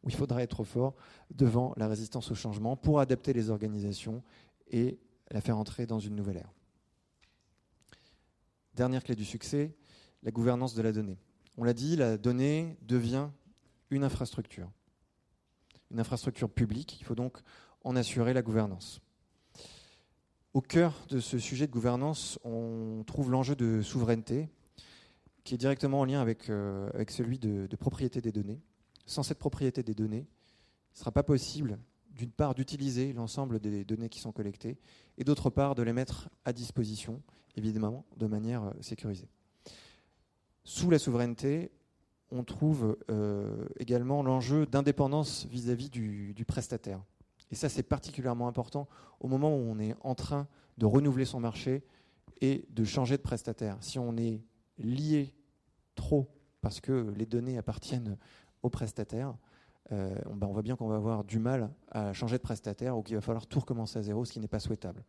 où 0.03 0.09
il 0.09 0.15
faudra 0.15 0.41
être 0.41 0.63
fort 0.63 0.95
devant 1.31 1.73
la 1.77 1.87
résistance 1.87 2.31
au 2.31 2.35
changement 2.35 2.75
pour 2.75 2.99
adapter 2.99 3.33
les 3.33 3.49
organisations 3.49 4.23
et 4.71 4.99
la 5.31 5.41
faire 5.41 5.57
entrer 5.57 5.85
dans 5.85 5.99
une 5.99 6.15
nouvelle 6.15 6.37
ère. 6.37 6.53
Dernière 8.75 9.03
clé 9.03 9.15
du 9.15 9.25
succès, 9.25 9.75
la 10.23 10.31
gouvernance 10.31 10.73
de 10.73 10.81
la 10.81 10.91
donnée. 10.91 11.17
On 11.57 11.63
l'a 11.63 11.73
dit, 11.73 11.95
la 11.95 12.17
donnée 12.17 12.77
devient 12.81 13.29
une 13.89 14.03
infrastructure. 14.03 14.69
Une 15.91 15.99
infrastructure 15.99 16.49
publique, 16.49 16.99
il 17.01 17.03
faut 17.03 17.15
donc 17.15 17.39
en 17.83 17.95
assurer 17.95 18.33
la 18.33 18.41
gouvernance. 18.41 19.01
Au 20.53 20.61
cœur 20.61 21.05
de 21.09 21.19
ce 21.19 21.37
sujet 21.39 21.67
de 21.67 21.71
gouvernance, 21.71 22.39
on 22.43 23.03
trouve 23.05 23.31
l'enjeu 23.31 23.55
de 23.55 23.81
souveraineté, 23.81 24.49
qui 25.43 25.55
est 25.55 25.57
directement 25.57 25.99
en 25.99 26.05
lien 26.05 26.21
avec, 26.21 26.49
euh, 26.49 26.89
avec 26.93 27.11
celui 27.11 27.39
de 27.39 27.75
propriété 27.75 28.21
des 28.21 28.31
données 28.31 28.61
sans 29.09 29.23
cette 29.23 29.39
propriété 29.39 29.81
des 29.83 29.95
données, 29.95 30.27
il 30.27 30.93
ne 30.93 30.99
sera 30.99 31.11
pas 31.11 31.23
possible, 31.23 31.79
d'une 32.11 32.31
part, 32.31 32.53
d'utiliser 32.53 33.11
l'ensemble 33.13 33.59
des 33.59 33.83
données 33.83 34.09
qui 34.09 34.19
sont 34.19 34.31
collectées, 34.31 34.77
et 35.17 35.23
d'autre 35.23 35.49
part, 35.49 35.75
de 35.75 35.81
les 35.81 35.93
mettre 35.93 36.29
à 36.45 36.53
disposition, 36.53 37.21
évidemment, 37.55 38.05
de 38.17 38.27
manière 38.27 38.63
euh, 38.65 38.71
sécurisée. 38.81 39.27
Sous 40.63 40.89
la 40.89 40.99
souveraineté, 40.99 41.71
on 42.31 42.43
trouve 42.43 42.97
euh, 43.09 43.65
également 43.79 44.21
l'enjeu 44.21 44.67
d'indépendance 44.67 45.47
vis-à-vis 45.47 45.89
du, 45.89 46.33
du 46.35 46.45
prestataire. 46.45 47.03
Et 47.49 47.55
ça, 47.55 47.67
c'est 47.67 47.83
particulièrement 47.83 48.47
important 48.47 48.87
au 49.19 49.27
moment 49.27 49.55
où 49.55 49.59
on 49.59 49.79
est 49.79 49.95
en 50.01 50.13
train 50.13 50.47
de 50.77 50.85
renouveler 50.85 51.25
son 51.25 51.39
marché 51.39 51.83
et 52.41 52.65
de 52.69 52.83
changer 52.83 53.17
de 53.17 53.23
prestataire. 53.23 53.77
Si 53.81 53.97
on 53.97 54.15
est 54.17 54.43
lié 54.77 55.33
trop 55.95 56.29
parce 56.61 56.79
que 56.79 57.11
les 57.15 57.25
données 57.25 57.57
appartiennent 57.57 58.17
aux 58.63 58.69
prestataires, 58.69 59.35
euh, 59.91 60.13
ben, 60.35 60.47
on 60.47 60.53
voit 60.53 60.61
bien 60.61 60.75
qu'on 60.75 60.87
va 60.87 60.95
avoir 60.95 61.23
du 61.23 61.39
mal 61.39 61.71
à 61.91 62.13
changer 62.13 62.37
de 62.37 62.43
prestataire 62.43 62.97
ou 62.97 63.01
qu'il 63.01 63.15
va 63.15 63.21
falloir 63.21 63.47
tout 63.47 63.59
recommencer 63.59 63.97
à 63.97 64.01
zéro, 64.01 64.25
ce 64.25 64.33
qui 64.33 64.39
n'est 64.39 64.47
pas 64.47 64.59
souhaitable. 64.59 65.03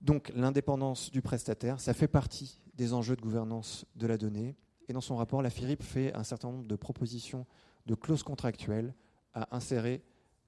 Donc 0.00 0.30
l'indépendance 0.34 1.10
du 1.10 1.22
prestataire, 1.22 1.80
ça 1.80 1.94
fait 1.94 2.08
partie 2.08 2.60
des 2.74 2.92
enjeux 2.92 3.16
de 3.16 3.22
gouvernance 3.22 3.86
de 3.96 4.06
la 4.06 4.18
donnée. 4.18 4.54
Et 4.88 4.92
dans 4.92 5.00
son 5.00 5.16
rapport, 5.16 5.40
la 5.40 5.50
FIRIP 5.50 5.82
fait 5.82 6.14
un 6.14 6.24
certain 6.24 6.50
nombre 6.50 6.66
de 6.66 6.76
propositions 6.76 7.46
de 7.86 7.94
clauses 7.94 8.22
contractuelles 8.22 8.94
à 9.32 9.54
insérer 9.56 10.02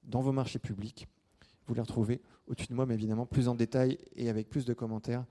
dans 0.04 0.20
vos 0.20 0.32
marchés 0.32 0.58
publics. 0.58 1.08
Vous 1.66 1.74
les 1.74 1.80
retrouvez 1.80 2.20
au-dessus 2.46 2.68
de 2.68 2.74
moi, 2.74 2.86
mais 2.86 2.94
évidemment 2.94 3.26
plus 3.26 3.48
en 3.48 3.54
détail 3.54 3.98
et 4.14 4.28
avec 4.28 4.48
plus 4.48 4.64
de 4.64 4.74
commentaires 4.74 5.24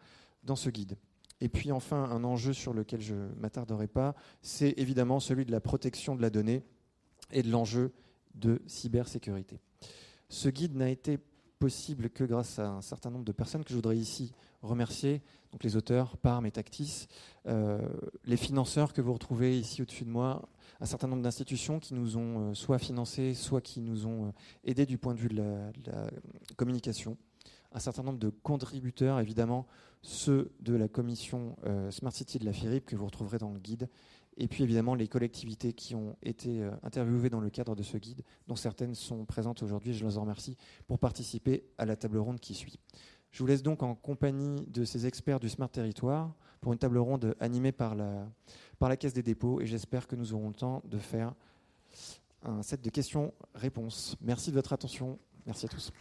dans 0.44 0.56
ce 0.56 0.70
guide. 0.70 0.98
Et 1.42 1.50
puis 1.50 1.72
enfin, 1.72 2.04
un 2.04 2.24
enjeu 2.24 2.54
sur 2.54 2.74
lequel 2.74 3.02
je 3.02 3.16
ne 3.16 3.28
m'attarderai 3.40 3.88
pas, 3.88 4.16
c'est 4.42 4.74
évidemment 4.78 5.20
celui 5.20 5.46
de 5.46 5.52
la 5.52 5.60
protection 5.60 6.16
de 6.16 6.22
la 6.22 6.30
donnée 6.30 6.64
et 7.32 7.44
de 7.44 7.50
l'enjeu 7.50 7.92
de 8.36 8.62
cybersécurité. 8.68 9.60
Ce 10.30 10.50
guide 10.50 10.76
n'a 10.76 10.90
été 10.90 11.20
possible 11.60 12.10
que 12.10 12.24
grâce 12.24 12.60
à 12.60 12.70
un 12.70 12.82
certain 12.82 13.10
nombre 13.10 13.26
de 13.26 13.32
personnes 13.32 13.64
que 13.64 13.70
je 13.70 13.76
voudrais 13.76 13.98
ici 13.98 14.34
remercier, 14.62 15.22
donc 15.52 15.64
les 15.64 15.76
auteurs, 15.76 16.18
Parme 16.18 16.46
et 16.46 16.52
Tactis, 16.52 17.08
euh, 17.48 17.80
les 18.26 18.38
financeurs 18.38 18.94
que 18.94 19.02
vous 19.02 19.14
retrouvez 19.14 19.58
ici 19.58 19.82
au-dessus 19.82 20.04
de 20.04 20.10
moi, 20.10 20.50
un 20.82 20.86
certain 20.86 21.08
nombre 21.08 21.22
d'institutions 21.22 21.80
qui 21.80 21.94
nous 21.94 22.18
ont 22.18 22.50
euh, 22.50 22.54
soit 22.54 22.80
financés, 22.80 23.34
soit 23.34 23.62
qui 23.62 23.80
nous 23.80 24.06
ont 24.06 24.26
euh, 24.26 24.32
aidés 24.64 24.86
du 24.86 24.98
point 24.98 25.14
de 25.14 25.20
vue 25.20 25.30
de 25.30 25.38
la, 25.38 26.10
communication, 26.58 27.18
un 27.76 27.80
certain 27.80 28.02
nombre 28.02 28.18
de 28.18 28.30
contributeurs, 28.30 29.20
évidemment, 29.20 29.68
ceux 30.02 30.52
de 30.62 30.74
la 30.74 30.88
commission 30.88 31.56
Smart 31.90 32.12
City 32.12 32.40
de 32.40 32.46
la 32.46 32.54
FIRIP 32.54 32.86
que 32.86 32.96
vous 32.96 33.06
retrouverez 33.06 33.38
dans 33.38 33.52
le 33.52 33.60
guide, 33.60 33.90
et 34.38 34.48
puis 34.48 34.64
évidemment 34.64 34.96
les 34.96 35.08
collectivités 35.08 35.74
qui 35.74 35.96
ont 35.96 36.18
été 36.22 36.62
euh, 36.62 36.72
interviewées 36.84 37.30
dans 37.30 37.40
le 37.40 37.50
cadre 37.50 37.76
de 37.76 37.84
ce 37.84 37.98
guide, 37.98 38.22
dont 38.48 38.56
certaines 38.56 38.96
sont 38.96 39.26
présentes 39.26 39.64
aujourd'hui, 39.64 39.94
je 39.94 40.06
les 40.06 40.18
en 40.18 40.22
remercie, 40.22 40.58
pour 40.88 41.00
participer 41.00 41.64
à 41.78 41.86
la 41.86 41.96
table 41.96 42.18
ronde 42.18 42.40
qui 42.40 42.54
suit. 42.54 42.80
Je 43.32 43.40
vous 43.40 43.48
laisse 43.48 43.64
donc 43.64 43.84
en 43.84 43.96
compagnie 43.96 44.66
de 44.68 44.86
ces 44.86 45.08
experts 45.08 45.40
du 45.40 45.50
Smart 45.50 45.70
Territoire 45.70 46.34
pour 46.62 46.74
une 46.74 46.80
table 46.80 46.98
ronde 46.98 47.36
animée 47.40 47.72
par 47.72 47.96
la, 47.96 48.28
par 48.80 48.90
la 48.90 48.98
Caisse 48.98 49.14
des 49.14 49.24
dépôts 49.24 49.62
et 49.62 49.66
j'espère 49.66 50.08
que 50.08 50.16
nous 50.16 50.34
aurons 50.34 50.50
le 50.50 50.56
temps 50.56 50.82
de 50.86 50.98
faire 50.98 51.34
un 52.44 52.62
set 52.62 52.82
de 52.82 52.90
questions-réponses. 52.90 54.16
Merci 54.22 54.52
de 54.52 54.56
votre 54.56 54.72
attention. 54.72 55.20
Merci 55.46 55.66
à 55.66 55.70
tous. 55.70 55.92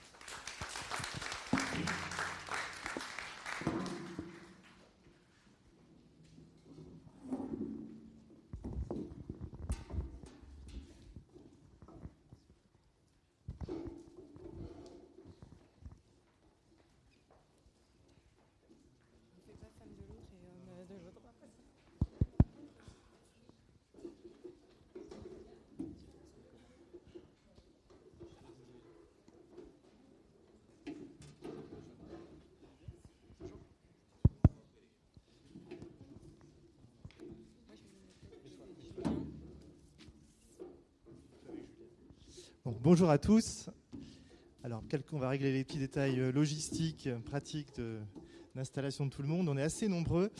Thank 1.74 1.88
you. 1.88 2.13
Bonjour 42.94 43.10
à 43.10 43.18
tous. 43.18 43.70
Alors, 44.62 44.80
on 45.10 45.18
va 45.18 45.28
régler 45.28 45.52
les 45.52 45.64
petits 45.64 45.80
détails 45.80 46.20
euh, 46.20 46.30
logistiques, 46.30 47.08
pratiques 47.24 47.72
d'installation 48.54 49.06
de, 49.06 49.10
tout 49.10 49.20
le 49.20 49.26
monde. 49.26 49.48
On 49.48 49.56
est 49.56 49.64
assez 49.64 49.88
nombreux. 49.88 50.30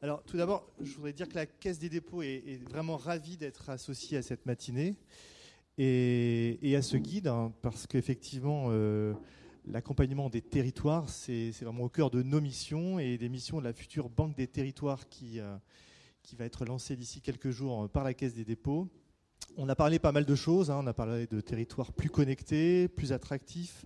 Alors, 0.00 0.22
tout 0.22 0.38
d'abord, 0.38 0.66
je 0.80 0.94
voudrais 0.94 1.12
dire 1.12 1.28
que 1.28 1.34
la 1.34 1.44
Caisse 1.44 1.78
des 1.78 1.90
dépôts 1.90 2.22
est, 2.22 2.58
vraiment 2.66 2.96
ravie 2.96 3.36
d'être 3.36 3.68
associée 3.68 4.16
à 4.16 4.22
cette 4.22 4.46
matinée 4.46 4.96
et, 5.76 6.74
à 6.74 6.80
ce 6.80 6.96
guide, 6.96 7.26
hein, 7.26 7.52
parce 7.60 7.86
qu'effectivement, 7.86 8.68
euh, 8.70 9.12
l'accompagnement 9.66 10.30
des 10.30 10.40
territoires, 10.40 11.10
c'est 11.10 11.50
vraiment 11.60 11.84
au 11.84 11.90
cœur 11.90 12.08
de 12.08 12.22
nos 12.22 12.40
missions 12.40 12.98
et 12.98 13.18
des 13.18 13.28
missions 13.28 13.58
de 13.58 13.64
la 13.64 13.74
future 13.74 14.08
Banque 14.08 14.34
des 14.34 14.46
territoires 14.46 15.10
qui, 15.10 15.40
euh, 15.40 15.58
qui 16.22 16.36
va 16.36 16.46
être 16.46 16.64
lancée 16.64 16.96
d'ici 16.96 17.20
quelques 17.20 17.50
jours 17.50 17.90
par 17.90 18.02
la 18.02 18.14
Caisse 18.14 18.32
des 18.32 18.46
dépôts. 18.46 18.88
On 19.56 19.68
a 19.68 19.74
parlé 19.74 19.98
pas 19.98 20.12
mal 20.12 20.24
de 20.24 20.34
choses. 20.34 20.70
Hein. 20.70 20.80
On 20.82 20.86
a 20.86 20.94
parlé 20.94 21.26
de 21.26 21.40
territoires 21.40 21.92
plus 21.92 22.08
connectés, 22.08 22.88
plus 22.88 23.12
attractifs, 23.12 23.84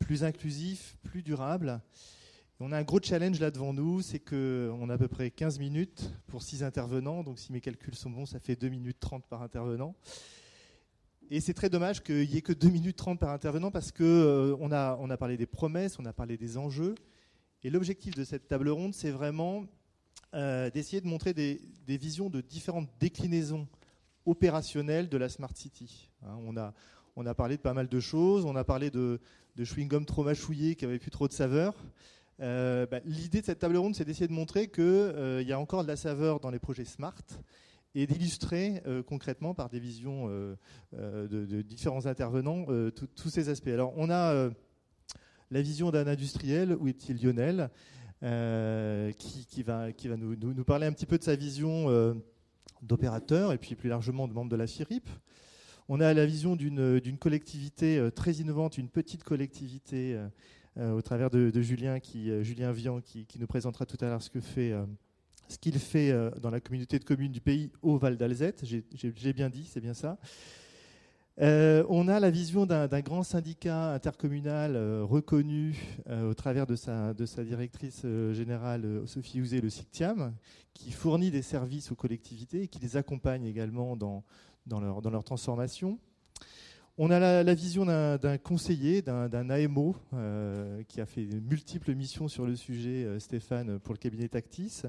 plus 0.00 0.24
inclusifs, 0.24 0.96
plus 1.02 1.22
durables. 1.22 1.80
on 2.58 2.72
a 2.72 2.78
un 2.78 2.82
gros 2.82 3.00
challenge 3.00 3.38
là 3.38 3.50
devant 3.50 3.72
nous, 3.72 4.02
c'est 4.02 4.18
qu'on 4.18 4.90
a 4.90 4.94
à 4.94 4.98
peu 4.98 5.06
près 5.06 5.30
15 5.30 5.60
minutes 5.60 6.10
pour 6.26 6.42
6 6.42 6.64
intervenants. 6.64 7.22
Donc 7.22 7.38
si 7.38 7.52
mes 7.52 7.60
calculs 7.60 7.94
sont 7.94 8.10
bons, 8.10 8.26
ça 8.26 8.40
fait 8.40 8.56
2 8.56 8.68
minutes 8.68 8.98
30 8.98 9.26
par 9.26 9.42
intervenant. 9.42 9.94
Et 11.30 11.40
c'est 11.40 11.54
très 11.54 11.68
dommage 11.68 12.02
qu'il 12.02 12.28
n'y 12.28 12.36
ait 12.36 12.42
que 12.42 12.52
2 12.52 12.68
minutes 12.68 12.96
30 12.96 13.20
par 13.20 13.30
intervenant 13.30 13.70
parce 13.70 13.92
qu'on 13.92 14.02
euh, 14.02 14.68
a, 14.72 14.96
on 14.98 15.10
a 15.10 15.16
parlé 15.16 15.36
des 15.36 15.46
promesses, 15.46 15.98
on 15.98 16.06
a 16.06 16.12
parlé 16.12 16.36
des 16.36 16.58
enjeux. 16.58 16.94
Et 17.62 17.70
l'objectif 17.70 18.14
de 18.14 18.24
cette 18.24 18.48
table 18.48 18.68
ronde, 18.68 18.94
c'est 18.94 19.10
vraiment 19.10 19.66
euh, 20.34 20.70
d'essayer 20.70 21.00
de 21.00 21.06
montrer 21.06 21.32
des, 21.32 21.60
visions 21.86 22.28
de 22.28 22.40
différentes 22.40 22.90
déclinaisons 23.00 23.66
opérationnel 24.28 25.08
de 25.08 25.16
la 25.16 25.28
Smart 25.28 25.54
City. 25.54 26.10
Hein, 26.22 26.36
on, 26.46 26.56
a, 26.56 26.74
on 27.16 27.26
a 27.26 27.34
parlé 27.34 27.56
de 27.56 27.62
pas 27.62 27.74
mal 27.74 27.88
de 27.88 28.00
choses, 28.00 28.44
on 28.44 28.56
a 28.56 28.64
parlé 28.64 28.90
de, 28.90 29.20
de 29.56 29.64
chewing-gum 29.64 30.04
trop 30.04 30.24
mâchouillé 30.24 30.76
qui 30.76 30.84
avait 30.84 30.98
plus 30.98 31.10
trop 31.10 31.26
de 31.26 31.32
saveur. 31.32 31.74
Euh, 32.40 32.86
bah, 32.86 33.00
l'idée 33.04 33.40
de 33.40 33.46
cette 33.46 33.58
table 33.58 33.76
ronde, 33.76 33.96
c'est 33.96 34.04
d'essayer 34.04 34.28
de 34.28 34.32
montrer 34.32 34.68
qu'il 34.68 34.84
euh, 34.84 35.42
y 35.42 35.52
a 35.52 35.58
encore 35.58 35.82
de 35.82 35.88
la 35.88 35.96
saveur 35.96 36.38
dans 36.40 36.50
les 36.50 36.60
projets 36.60 36.84
Smart 36.84 37.24
et 37.94 38.06
d'illustrer 38.06 38.82
euh, 38.86 39.02
concrètement 39.02 39.54
par 39.54 39.68
des 39.68 39.80
visions 39.80 40.28
de, 40.92 41.62
différents 41.62 42.06
intervenants 42.06 42.66
tous 43.16 43.30
ces 43.30 43.48
aspects. 43.48 43.68
Alors, 43.68 43.92
on 43.96 44.10
a 44.10 44.50
la 45.50 45.62
vision 45.62 45.90
d'un 45.90 46.06
industriel, 46.06 46.76
où 46.78 46.86
est-il 46.86 47.20
Lionel, 47.20 47.70
qui, 49.16 49.46
qui, 49.46 49.62
va, 49.62 49.92
qui 49.92 50.08
va 50.08 50.16
nous, 50.16 50.36
nous, 50.36 50.64
parler 50.64 50.86
un 50.86 50.92
petit 50.92 51.06
peu 51.06 51.18
de 51.18 51.24
sa 51.24 51.34
vision 51.34 52.14
d'opérateurs 52.82 53.52
et 53.52 53.58
puis 53.58 53.74
plus 53.74 53.88
largement 53.88 54.28
de 54.28 54.32
membres 54.32 54.50
de 54.50 54.56
la 54.56 54.66
FIRIP. 54.66 55.08
On 55.88 56.00
a 56.00 56.12
la 56.12 56.26
vision 56.26 56.54
d'une 56.54 57.18
collectivité 57.18 57.98
euh, 57.98 58.10
très 58.10 58.32
innovante, 58.34 58.76
une 58.76 58.90
petite 58.90 59.24
collectivité 59.24 60.14
euh, 60.14 60.28
euh, 60.76 60.92
au 60.92 61.00
travers 61.00 61.30
de, 61.30 61.50
Julien, 61.62 61.98
qui, 61.98 62.30
Julien 62.44 62.72
Vian, 62.72 63.00
qui, 63.00 63.26
nous 63.38 63.46
présentera 63.46 63.86
tout 63.86 63.96
à 64.02 64.08
l'heure 64.08 64.22
ce 64.22 64.30
que 64.30 64.40
fait 64.40 64.74
ce 65.48 65.56
qu'il 65.56 65.78
fait 65.78 66.12
dans 66.42 66.50
la 66.50 66.60
communauté 66.60 66.98
de 66.98 67.04
communes 67.04 67.32
du 67.32 67.40
pays 67.40 67.70
au 67.80 67.96
Val 67.96 68.18
d'Alzette. 68.18 68.64
J'ai 68.64 69.32
bien 69.32 69.48
dit, 69.48 69.64
c'est 69.64 69.80
bien 69.80 69.94
ça. 69.94 70.18
On 71.40 72.08
a 72.08 72.20
la 72.20 72.30
vision 72.30 72.66
d'un 72.66 73.00
grand 73.00 73.22
syndicat 73.22 73.92
intercommunal 73.94 74.76
reconnu 75.02 75.76
au 76.10 76.34
travers 76.34 76.66
de 76.66 76.74
sa, 76.76 77.14
directrice 77.44 78.04
générale 78.32 79.02
Sophie 79.06 79.40
Ouzé, 79.40 79.60
le 79.60 79.70
SICTIAM, 79.70 80.34
qui 80.74 80.92
fournit 80.92 81.30
des 81.30 81.42
services 81.42 81.90
aux 81.90 81.96
collectivités 81.96 82.62
et 82.62 82.68
qui 82.68 82.78
les 82.80 82.96
accompagne 82.96 83.44
également 83.44 83.96
dans, 83.96 84.24
leur, 84.70 85.24
transformation. 85.24 85.98
On 86.96 87.10
a 87.10 87.42
la, 87.42 87.54
vision 87.54 87.84
d'un 87.84 88.38
conseiller, 88.38 89.02
d'un 89.02 89.50
AMO, 89.50 89.96
euh, 90.14 90.82
qui 90.88 91.00
a 91.00 91.06
fait 91.06 91.26
multiples 91.48 91.94
missions 91.94 92.28
sur 92.28 92.46
le 92.46 92.56
sujet, 92.56 93.04
euh, 93.04 93.18
Stéphane, 93.18 93.78
pour 93.78 93.92
le 93.92 93.98
cabinet 93.98 94.28
Tactis. 94.28 94.82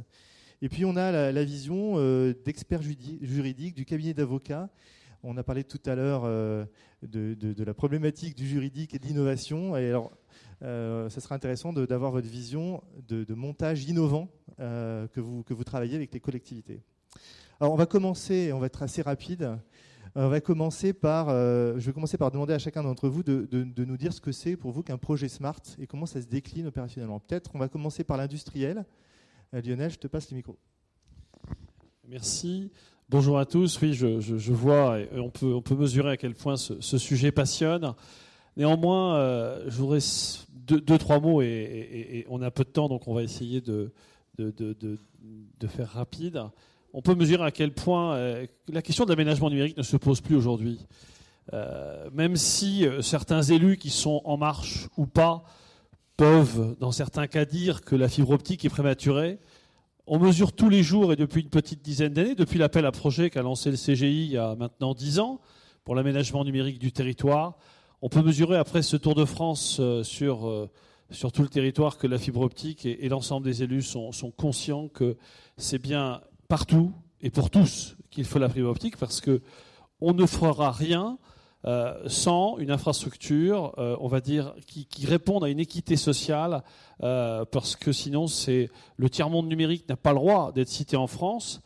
Et 0.61 0.69
puis 0.69 0.85
on 0.85 0.95
a 0.95 1.31
la, 1.31 1.43
vision 1.43 1.93
euh, 1.97 2.33
d'experts 2.45 2.81
juridiques, 2.81 3.75
du 3.75 3.85
cabinet 3.85 4.13
d'avocats. 4.13 4.69
On 5.23 5.35
a 5.37 5.43
parlé 5.43 5.63
tout 5.63 5.81
à 5.85 5.95
l'heure 5.95 6.23
de, 6.23 7.33
de, 7.33 7.63
la 7.63 7.73
problématique 7.73 8.35
du 8.35 8.47
juridique 8.47 8.93
et 8.93 8.99
de 8.99 9.05
l'innovation. 9.05 9.75
Et 9.75 9.89
alors, 9.89 10.11
euh, 10.61 11.09
ça 11.09 11.21
sera 11.21 11.35
intéressant 11.35 11.71
d'avoir 11.71 12.11
votre 12.11 12.27
vision 12.27 12.83
de, 13.07 13.33
montage 13.33 13.85
innovant 13.85 14.29
euh, 14.59 15.07
que, 15.07 15.21
vous, 15.21 15.63
travaillez 15.63 15.95
avec 15.95 16.13
les 16.13 16.19
collectivités. 16.19 16.81
Alors 17.59 17.73
on 17.73 17.77
va 17.77 17.85
commencer, 17.85 18.51
on 18.53 18.59
va 18.59 18.65
être 18.65 18.83
assez 18.83 19.01
rapide. 19.01 19.57
On 20.15 20.27
va 20.27 20.41
commencer 20.41 20.91
par, 20.91 21.29
euh, 21.29 21.75
je 21.77 21.85
vais 21.85 21.93
commencer 21.93 22.17
par 22.17 22.31
demander 22.31 22.53
à 22.53 22.59
chacun 22.59 22.81
d'entre 22.83 23.07
vous 23.07 23.21
de, 23.21 23.47
de, 23.51 23.85
nous 23.85 23.95
dire 23.95 24.11
ce 24.11 24.19
que 24.19 24.31
c'est 24.31 24.57
pour 24.57 24.71
vous 24.71 24.81
qu'un 24.81 24.97
projet 24.97 25.29
smart 25.29 25.61
et 25.77 25.85
comment 25.85 26.07
ça 26.07 26.21
se 26.21 26.27
décline 26.27 26.67
opérationnellement. 26.67 27.19
Peut-être 27.19 27.51
on 27.53 27.59
va 27.59 27.69
commencer 27.69 28.03
par 28.03 28.17
l'industriel. 28.17 28.85
Lionel, 29.53 29.91
je 29.91 29.97
te 29.97 30.07
passe 30.07 30.29
le 30.31 30.37
micro. 30.37 30.57
Merci. 32.07 32.71
Bonjour 33.11 33.39
à 33.39 33.45
tous. 33.47 33.81
Oui, 33.81 33.93
je, 33.93 34.53
vois, 34.53 34.99
et 34.99 35.19
on 35.19 35.31
peut, 35.31 35.75
mesurer 35.75 36.11
à 36.11 36.17
quel 36.17 36.35
point 36.35 36.57
ce, 36.57 36.97
sujet 36.99 37.31
passionne. 37.31 37.95
Néanmoins, 38.55 39.15
euh, 39.15 39.67
deux, 40.67 40.97
trois 40.99 41.19
mots 41.19 41.41
et, 41.41 42.27
on 42.29 42.43
a 42.43 42.51
peu 42.51 42.63
de 42.63 42.69
temps, 42.69 42.87
donc 42.87 43.07
on 43.07 43.15
va 43.15 43.23
essayer 43.23 43.61
de, 43.61 43.91
faire 45.67 45.89
rapide. 45.89 46.43
On 46.93 47.01
peut 47.01 47.15
mesurer 47.15 47.43
à 47.43 47.49
quel 47.49 47.73
point 47.73 48.13
euh, 48.13 48.45
la 48.71 48.83
question 48.83 49.05
de 49.05 49.09
l'aménagement 49.09 49.49
numérique 49.49 49.77
ne 49.77 49.81
se 49.81 49.97
pose 49.97 50.21
plus 50.21 50.35
aujourd'hui. 50.35 50.77
Euh, 51.53 52.11
même 52.13 52.35
si 52.35 52.85
certains 53.01 53.41
élus 53.41 53.77
qui 53.77 53.89
sont 53.89 54.21
en 54.23 54.37
marche 54.37 54.87
ou 54.97 55.07
pas 55.07 55.43
peuvent, 56.15 56.75
dans 56.79 56.91
certains 56.91 57.25
cas, 57.25 57.45
dire 57.45 57.81
que 57.81 57.95
la 57.95 58.07
fibre 58.07 58.29
optique 58.29 58.65
est 58.65 58.69
prématurée, 58.69 59.39
on 60.11 60.17
mesure 60.17 60.53
tous 60.53 60.69
les 60.69 60.81
jours 60.81 61.13
et 61.13 61.15
depuis 61.15 61.41
une 61.41 61.49
petite 61.49 61.83
dizaine 61.83 62.13
d'années, 62.13 62.33
depuis 62.33 62.57
l'appel 62.57 62.85
à 62.87 62.91
projet 62.91 63.29
qu'a 63.29 63.43
lancé 63.43 63.69
le 63.69 63.77
CGI 63.77 64.25
il 64.25 64.31
y 64.31 64.37
a 64.37 64.55
maintenant 64.55 64.95
dix 64.95 65.19
ans 65.19 65.39
pour 65.85 65.93
l'aménagement 65.93 66.43
numérique 66.43 66.79
du 66.79 66.91
territoire, 66.91 67.57
on 68.01 68.09
peut 68.09 68.23
mesurer 68.23 68.57
après 68.57 68.81
ce 68.81 68.97
Tour 68.97 69.13
de 69.13 69.23
France 69.23 69.77
euh, 69.79 70.03
sur 70.03 70.47
euh, 70.47 70.67
sur 71.11 71.31
tout 71.31 71.43
le 71.43 71.47
territoire 71.47 71.97
que 71.97 72.07
la 72.07 72.17
fibre 72.17 72.41
optique 72.41 72.85
et, 72.85 73.09
l'ensemble 73.09 73.45
des 73.45 73.63
élus 73.63 73.81
sont, 73.81 74.11
conscients 74.37 74.87
que 74.89 75.17
c'est 75.57 75.79
bien 75.79 76.21
partout 76.47 76.91
et 77.21 77.31
pour 77.31 77.49
tous 77.49 77.95
qu'il 78.11 78.25
faut 78.25 78.37
la 78.37 78.49
fibre 78.49 78.69
optique 78.69 78.97
parce 78.97 79.21
que 79.21 79.41
on 80.01 80.13
ne 80.13 80.25
fera 80.27 80.71
rien 80.71 81.17
euh, 81.65 81.93
sans 82.07 82.57
une 82.57 82.71
infrastructure, 82.71 83.73
euh, 83.77 83.97
on 83.99 84.07
va 84.07 84.21
dire, 84.21 84.53
qui, 84.65 84.85
qui, 84.85 85.05
réponde 85.05 85.43
à 85.43 85.49
une 85.49 85.59
équité 85.59 85.97
sociale, 85.97 86.63
euh, 87.03 87.43
parce 87.51 87.75
que 87.75 87.91
sinon, 87.91 88.27
c'est 88.27 88.69
le 88.95 89.09
tiers-monde 89.09 89.49
numérique 89.49 89.87
n'a 89.89 89.97
pas 89.97 90.11
le 90.11 90.19
droit 90.19 90.53
d'être 90.53 90.69
cité 90.69 90.95
en 90.95 91.07
France, 91.07 91.61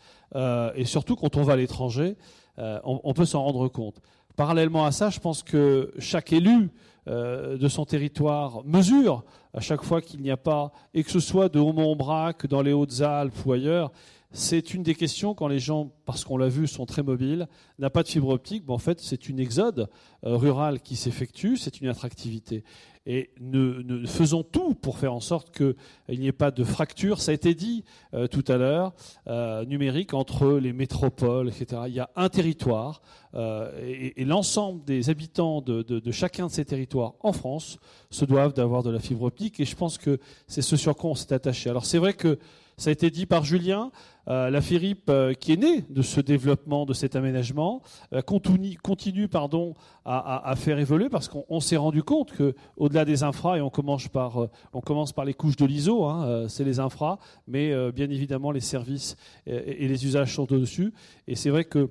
et 0.75 0.85
surtout 0.85 1.15
quand 1.15 1.37
on 1.37 1.43
va 1.43 1.53
à 1.53 1.55
l'étranger, 1.55 2.15
on, 2.57 3.13
peut 3.13 3.25
s'en 3.25 3.43
rendre 3.43 3.67
compte. 3.67 4.01
Parallèlement 4.35 4.83
à 4.83 4.91
ça, 4.91 5.11
je 5.11 5.19
pense 5.19 5.43
que 5.43 5.93
chaque 5.99 6.33
élu 6.33 6.71
de 7.05 7.67
son 7.67 7.85
territoire 7.85 8.63
mesure 8.65 9.23
à 9.53 9.59
chaque 9.59 9.83
fois 9.83 10.01
qu'il 10.01 10.21
n'y 10.21 10.31
a 10.31 10.37
pas, 10.37 10.71
et 10.95 11.03
que 11.03 11.11
ce 11.11 11.19
soit 11.19 11.49
de 11.49 11.59
Haut-Montbrac, 11.59 12.47
dans 12.47 12.63
les 12.63 12.73
Hautes-Alpes 12.73 13.45
ou 13.45 13.51
ailleurs, 13.51 13.91
c'est 14.35 14.73
une 14.73 14.81
des 14.81 14.95
questions 14.95 15.35
quand 15.35 15.47
les 15.47 15.59
gens, 15.59 15.91
parce 16.05 16.25
qu'on 16.25 16.37
l'a 16.37 16.47
vu, 16.47 16.65
sont 16.65 16.87
très 16.87 17.03
mobiles, 17.03 17.47
n'a 17.77 17.91
pas 17.91 18.01
de 18.01 18.07
fibre 18.07 18.29
optique. 18.29 18.67
en 18.67 18.79
fait, 18.79 18.99
c'est 18.99 19.29
une 19.29 19.39
exode 19.39 19.87
euh, 20.25 20.35
rural 20.35 20.81
qui 20.81 20.95
s'effectue, 20.95 21.55
c'est 21.55 21.79
une 21.79 21.87
attractivité. 21.87 22.63
Et 23.05 23.29
nous, 23.39 24.07
faisons 24.07 24.43
tout 24.43 24.73
pour 24.73 24.97
faire 24.97 25.13
en 25.13 25.19
sorte 25.19 25.55
qu'il 25.55 26.19
n'y 26.19 26.27
ait 26.27 26.31
pas 26.31 26.51
de 26.51 26.63
fracture. 26.63 27.21
Ça 27.21 27.31
a 27.31 27.33
été 27.35 27.53
dit 27.53 27.83
euh, 28.13 28.27
tout 28.27 28.45
à 28.47 28.57
l'heure, 28.57 28.93
euh, 29.27 29.65
numérique 29.65 30.15
entre 30.15 30.53
les 30.53 30.73
métropoles, 30.73 31.49
etc. 31.49 31.83
Il 31.87 31.93
y 31.93 31.99
a 31.99 32.09
un 32.15 32.29
territoire 32.29 33.01
et, 33.35 34.25
l'ensemble 34.25 34.83
des 34.85 35.09
habitants 35.09 35.61
de, 35.61 35.81
de, 35.81 36.11
chacun 36.11 36.47
de 36.47 36.51
ces 36.51 36.65
territoires 36.65 37.15
en 37.19 37.33
France 37.33 37.77
se 38.11 38.25
doivent 38.25 38.53
d'avoir 38.53 38.83
de 38.83 38.91
la 38.91 38.99
fibre 38.99 39.23
optique. 39.23 39.59
Et 39.59 39.65
je 39.65 39.75
pense 39.75 39.97
que 39.97 40.19
c'est 40.47 40.61
ce 40.61 40.77
sur 40.77 40.95
quoi 40.95 41.09
on 41.09 41.15
s'est 41.15 41.33
attaché. 41.33 41.69
Alors 41.69 41.85
c'est 41.85 41.97
vrai 41.97 42.13
que 42.13 42.39
ça 42.77 42.89
a 42.89 42.93
été 42.93 43.09
dit 43.09 43.25
par 43.25 43.43
Julien. 43.43 43.91
Euh, 44.29 44.49
la 44.49 44.61
FIRIP, 44.61 45.09
euh, 45.09 45.33
qui 45.33 45.53
est 45.53 45.57
née 45.57 45.83
de 45.89 46.01
ce 46.01 46.21
développement, 46.21 46.85
de 46.85 46.93
cet 46.93 47.15
aménagement, 47.15 47.81
euh, 48.13 48.21
continue, 48.21 49.27
pardon, 49.27 49.73
à, 50.05 50.53
faire 50.57 50.79
évoluer 50.79 51.09
parce 51.09 51.29
qu'on 51.29 51.59
s'est 51.59 51.77
rendu 51.77 52.03
compte 52.03 52.33
que, 52.33 52.55
au-delà 52.77 53.05
des 53.05 53.23
infras, 53.23 53.57
et 53.57 53.61
on 53.61 53.69
commence 53.69 54.07
par, 54.07 54.47
on 54.73 54.81
commence 54.81 55.13
par 55.13 55.23
les 55.23 55.33
couches 55.33 55.55
de 55.55 55.65
l'ISO, 55.65 56.05
hein, 56.05 56.45
c'est 56.49 56.65
les 56.65 56.79
infras, 56.81 57.19
mais 57.47 57.73
bien 57.93 58.09
évidemment 58.09 58.51
les 58.51 58.59
services 58.59 59.15
et, 59.47 59.85
et 59.85 59.87
les 59.87 60.05
usages 60.05 60.35
sont 60.35 60.51
au-dessus. 60.51 60.93
Et 61.27 61.35
c'est 61.35 61.49
vrai 61.49 61.63
que 61.63 61.89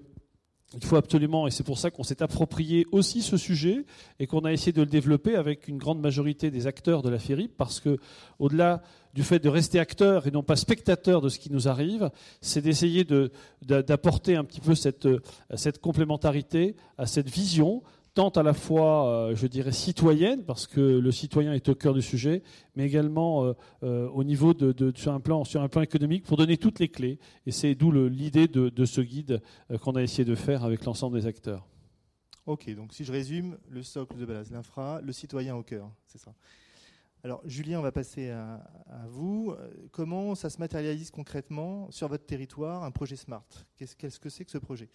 il 0.75 0.84
faut 0.84 0.97
absolument, 0.97 1.47
et 1.47 1.51
c'est 1.51 1.65
pour 1.65 1.78
ça 1.78 1.91
qu'on 1.91 2.02
s'est 2.02 2.23
approprié 2.23 2.86
aussi 2.92 3.23
ce 3.23 3.36
sujet 3.36 3.84
et 4.18 4.26
qu'on 4.26 4.41
a 4.41 4.52
essayé 4.52 4.73
de 4.73 4.81
le 4.81 4.86
développer 4.86 5.36
avec 5.36 5.68
une 5.68 5.78
grande 5.78 6.01
majorité 6.01 6.51
des 6.51 6.67
acteurs 6.67 7.02
de 7.02 7.10
la 7.10 7.18
FIRIP, 7.18 7.57
parce 7.57 7.81
que, 7.81 7.99
au-delà 8.39 8.83
du 9.15 9.23
fait 9.23 9.39
de 9.39 9.49
rester 9.49 9.78
acteur 9.78 10.26
et 10.26 10.31
non 10.31 10.42
pas 10.42 10.57
spectateur 10.57 11.20
de 11.20 11.28
ce 11.28 11.39
qui 11.39 11.51
nous 11.52 11.68
arrive, 11.68 12.10
c'est 12.41 12.62
d'essayer 12.62 13.07
d'apporter 13.62 14.36
un 14.36 14.44
petit 14.44 14.60
peu 14.60 14.75
cette, 14.75 15.09
cette 15.55 15.81
complémentarité 15.81 16.76
à 16.97 17.07
cette 17.07 17.28
vision 17.28 17.83
tant 18.15 18.28
à 18.31 18.42
la 18.42 18.52
fois, 18.52 19.08
euh, 19.08 19.34
je 19.34 19.47
dirais, 19.47 19.73
citoyenne, 19.73 20.44
parce 20.44 20.66
que 20.66 20.81
le 20.81 21.12
citoyen 21.12 21.52
est 21.52 21.68
au 21.68 21.74
cœur 21.74 21.94
du 21.94 22.02
sujet, 22.02 22.42
mais 22.76 22.84
également 22.86 23.44
euh, 23.44 23.52
euh, 23.82 24.08
au 24.08 24.24
niveau 24.24 24.55
de, 24.55 24.92
sur, 24.94 25.12
un 25.12 25.20
plan, 25.20 25.44
sur 25.44 25.62
un 25.62 25.68
plan 25.68 25.82
économique, 25.82 26.24
pour 26.24 26.36
donner 26.36 26.57
toutes 26.57 26.78
les 26.78 26.89
clés. 26.89 27.18
Et 27.47 27.52
c'est 27.52 27.74
d'où 27.74 27.91
l'idée 27.92 28.49
de, 28.49 28.84
ce 28.84 29.00
guide 29.00 29.41
qu'on 29.81 29.92
a 29.92 30.02
essayé 30.02 30.24
de 30.24 30.34
faire 30.34 30.65
avec 30.65 30.84
l'ensemble 30.84 31.18
des 31.18 31.26
acteurs. 31.26 31.66
Ok, 32.44 32.74
donc 32.74 32.92
si 32.92 33.05
je 33.05 33.12
résume, 33.12 33.57
le 33.68 33.82
socle 33.82 34.18
de 34.18 34.26
base, 34.26 34.50
l'infra, 34.50 35.00
le 35.00 35.12
citoyen 35.12 35.55
au 35.55 35.62
cœur, 35.62 35.91
c'est 36.07 36.18
ça. 36.18 36.34
Alors, 37.24 37.41
Julien, 37.44 37.78
on 37.78 37.82
va 37.82 37.92
passer 37.92 38.31
à, 38.31 38.60
vous. 39.07 39.55
Comment 39.92 40.34
ça 40.34 40.50
se 40.50 40.58
matérialise 40.58 41.12
concrètement 41.12 41.89
sur 41.92 42.08
votre 42.08 42.26
territoire, 42.26 42.82
un 42.82 42.91
projet 42.91 43.15
Smart? 43.15 43.47
Qu'est-ce 43.76 44.18
que 44.18 44.28
c'est 44.28 44.44
que 44.44 44.50
ce 44.50 44.58
projet? 44.58 44.91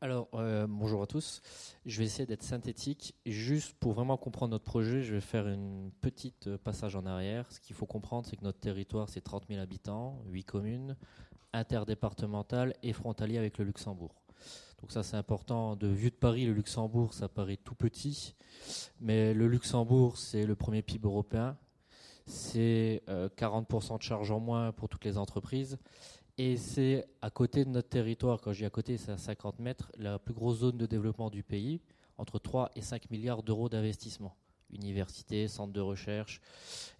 Alors, 0.00 0.28
euh, 0.34 0.68
bonjour 0.68 1.02
à 1.02 1.08
tous. 1.08 1.42
Je 1.84 1.98
vais 1.98 2.04
essayer 2.04 2.24
d'être 2.24 2.44
synthétique. 2.44 3.16
Juste 3.26 3.74
pour 3.80 3.94
vraiment 3.94 4.16
comprendre 4.16 4.52
notre 4.52 4.64
projet, 4.64 5.02
je 5.02 5.12
vais 5.12 5.20
faire 5.20 5.48
une 5.48 5.90
petite 6.00 6.46
euh, 6.46 6.56
passage 6.56 6.94
en 6.94 7.04
arrière. 7.04 7.50
Ce 7.50 7.58
qu'il 7.58 7.74
faut 7.74 7.86
comprendre, 7.86 8.24
c'est 8.28 8.36
que 8.36 8.44
notre 8.44 8.60
territoire, 8.60 9.08
c'est 9.08 9.20
30 9.20 9.48
000 9.48 9.60
habitants, 9.60 10.22
8 10.26 10.44
communes, 10.44 10.96
interdépartementales 11.52 12.74
et 12.84 12.92
frontalier 12.92 13.38
avec 13.38 13.58
le 13.58 13.64
Luxembourg. 13.64 14.14
Donc 14.80 14.92
ça 14.92 15.02
c'est 15.02 15.16
important. 15.16 15.74
De 15.74 15.88
vue 15.88 16.10
de 16.10 16.14
Paris, 16.14 16.46
le 16.46 16.52
Luxembourg, 16.52 17.12
ça 17.12 17.28
paraît 17.28 17.56
tout 17.56 17.74
petit, 17.74 18.36
mais 19.00 19.34
le 19.34 19.48
Luxembourg, 19.48 20.16
c'est 20.16 20.46
le 20.46 20.54
premier 20.54 20.82
PIB 20.82 21.08
européen. 21.08 21.56
C'est 22.26 23.02
40% 23.08 23.94
euh, 23.94 23.98
de 23.98 24.02
charges 24.02 24.30
en 24.30 24.38
moins 24.38 24.70
pour 24.70 24.88
toutes 24.88 25.04
les 25.04 25.18
entreprises. 25.18 25.76
Et 26.40 26.56
c'est 26.56 27.04
à 27.20 27.30
côté 27.30 27.64
de 27.64 27.70
notre 27.70 27.88
territoire, 27.88 28.40
quand 28.40 28.52
je 28.52 28.58
dis 28.58 28.64
à 28.64 28.70
côté, 28.70 28.96
c'est 28.96 29.10
à 29.10 29.18
50 29.18 29.58
mètres, 29.58 29.90
la 29.98 30.20
plus 30.20 30.32
grosse 30.32 30.58
zone 30.58 30.78
de 30.78 30.86
développement 30.86 31.30
du 31.30 31.42
pays, 31.42 31.80
entre 32.16 32.38
3 32.38 32.70
et 32.76 32.80
5 32.80 33.10
milliards 33.10 33.42
d'euros 33.42 33.68
d'investissement. 33.68 34.36
Université, 34.70 35.48
centre 35.48 35.72
de 35.72 35.80
recherche 35.80 36.40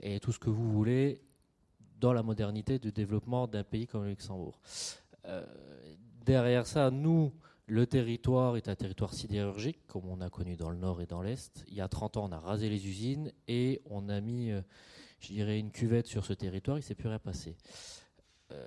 et 0.00 0.18
tout 0.18 0.33
ce 0.33 0.41
que 0.41 0.50
vous 0.50 0.73
voulez 0.73 1.23
dans 2.00 2.12
la 2.12 2.25
modernité 2.25 2.81
de 2.81 2.91
développement 2.91 3.47
d'un 3.47 3.62
pays 3.62 3.86
comme 3.86 4.05
le 4.05 4.10
Luxembourg. 4.10 4.58
Euh, 5.26 5.44
derrière 6.25 6.67
ça, 6.67 6.91
nous, 6.91 7.33
le 7.67 7.86
territoire 7.86 8.57
est 8.57 8.68
un 8.68 8.75
territoire 8.75 9.15
sidérurgique, 9.15 9.86
comme 9.86 10.08
on 10.08 10.20
a 10.20 10.31
connu 10.31 10.57
dans 10.57 10.70
le 10.70 10.78
nord 10.78 11.00
et 11.00 11.07
dans 11.07 11.23
l'est. 11.23 11.65
Il 11.68 11.75
y 11.75 11.81
a 11.81 11.89
30 11.89 12.17
ans, 12.17 12.28
on 12.28 12.33
a 12.33 12.41
rasé 12.41 12.68
les 12.68 12.89
usines 12.89 13.31
et 13.47 13.83
on 13.84 14.08
a 14.08 14.20
mis, 14.20 14.50
euh, 14.50 14.62
je 15.20 15.28
dirais, 15.28 15.60
une 15.60 15.70
cuvette 15.70 16.07
sur 16.07 16.25
ce 16.25 16.33
territoire. 16.33 16.78
Il 16.78 16.81
ne 16.81 16.84
s'est 16.84 16.94
plus 16.97 17.08
rien 17.08 17.18
passé. 17.20 17.57
Euh, 18.50 18.67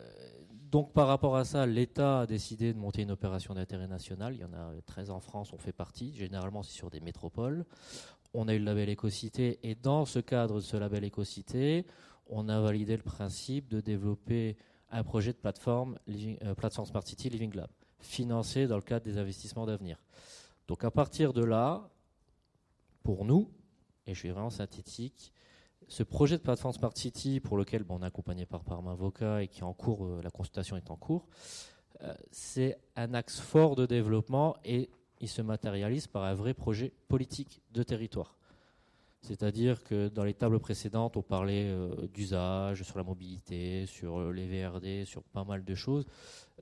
donc 0.71 0.93
par 0.93 1.07
rapport 1.07 1.35
à 1.35 1.43
ça, 1.43 1.65
l'État 1.65 2.21
a 2.21 2.25
décidé 2.25 2.73
de 2.73 2.79
monter 2.79 3.01
une 3.01 3.11
opération 3.11 3.53
d'intérêt 3.53 3.87
national. 3.87 4.33
Il 4.33 4.39
y 4.39 4.45
en 4.45 4.53
a 4.53 4.71
13 4.85 5.11
en 5.11 5.19
France, 5.19 5.51
on 5.53 5.57
fait 5.57 5.73
partie. 5.73 6.15
Généralement, 6.15 6.63
c'est 6.63 6.71
sur 6.71 6.89
des 6.89 7.01
métropoles. 7.01 7.65
On 8.33 8.47
a 8.47 8.53
eu 8.53 8.59
le 8.59 8.65
label 8.65 8.87
Écocité 8.87 9.59
et 9.63 9.75
dans 9.75 10.05
ce 10.05 10.19
cadre 10.19 10.55
de 10.55 10.59
ce 10.61 10.77
label 10.77 11.03
Écocité, 11.03 11.85
on 12.27 12.47
a 12.47 12.61
validé 12.61 12.95
le 12.95 13.03
principe 13.03 13.67
de 13.67 13.81
développer 13.81 14.55
un 14.89 15.03
projet 15.03 15.33
de 15.33 15.37
plateforme, 15.37 15.99
plateforme 16.57 16.87
Smart 16.87 17.05
City 17.05 17.29
Living 17.29 17.53
Lab 17.53 17.69
financé 17.99 18.67
dans 18.67 18.75
le 18.77 18.81
cadre 18.81 19.05
des 19.05 19.17
investissements 19.17 19.65
d'avenir. 19.65 19.97
Donc 20.67 20.83
à 20.83 20.91
partir 20.91 21.33
de 21.33 21.43
là, 21.43 21.89
pour 23.03 23.25
nous, 23.25 23.49
et 24.07 24.13
je 24.13 24.19
suis 24.19 24.29
vraiment 24.29 24.49
synthétique, 24.49 25.33
ce 25.91 26.03
projet 26.03 26.37
de 26.37 26.41
plateforme 26.41 26.73
Smart 26.73 26.95
City 26.95 27.41
pour 27.41 27.57
lequel 27.57 27.83
on 27.89 28.01
est 28.01 28.05
accompagné 28.05 28.45
par 28.45 28.63
Parma 28.63 28.91
Avocat 28.91 29.43
et 29.43 29.49
qui 29.49 29.59
est 29.59 29.63
en 29.63 29.73
cours, 29.73 30.05
euh, 30.05 30.21
la 30.23 30.29
consultation 30.29 30.77
est 30.77 30.89
en 30.89 30.95
cours, 30.95 31.27
euh, 32.01 32.13
c'est 32.31 32.79
un 32.95 33.13
axe 33.13 33.41
fort 33.41 33.75
de 33.75 33.85
développement 33.85 34.55
et 34.63 34.89
il 35.19 35.27
se 35.27 35.41
matérialise 35.41 36.07
par 36.07 36.23
un 36.23 36.33
vrai 36.33 36.53
projet 36.53 36.93
politique 37.09 37.61
de 37.73 37.83
territoire. 37.83 38.37
C'est-à-dire 39.21 39.83
que 39.83 40.07
dans 40.07 40.23
les 40.23 40.33
tables 40.33 40.59
précédentes, 40.59 41.17
on 41.17 41.21
parlait 41.21 41.67
euh, 41.67 42.07
d'usage, 42.07 42.83
sur 42.83 42.97
la 42.97 43.03
mobilité, 43.03 43.85
sur 43.85 44.31
les 44.31 44.47
VRD, 44.47 45.05
sur 45.05 45.23
pas 45.23 45.43
mal 45.43 45.65
de 45.65 45.75
choses. 45.75 46.05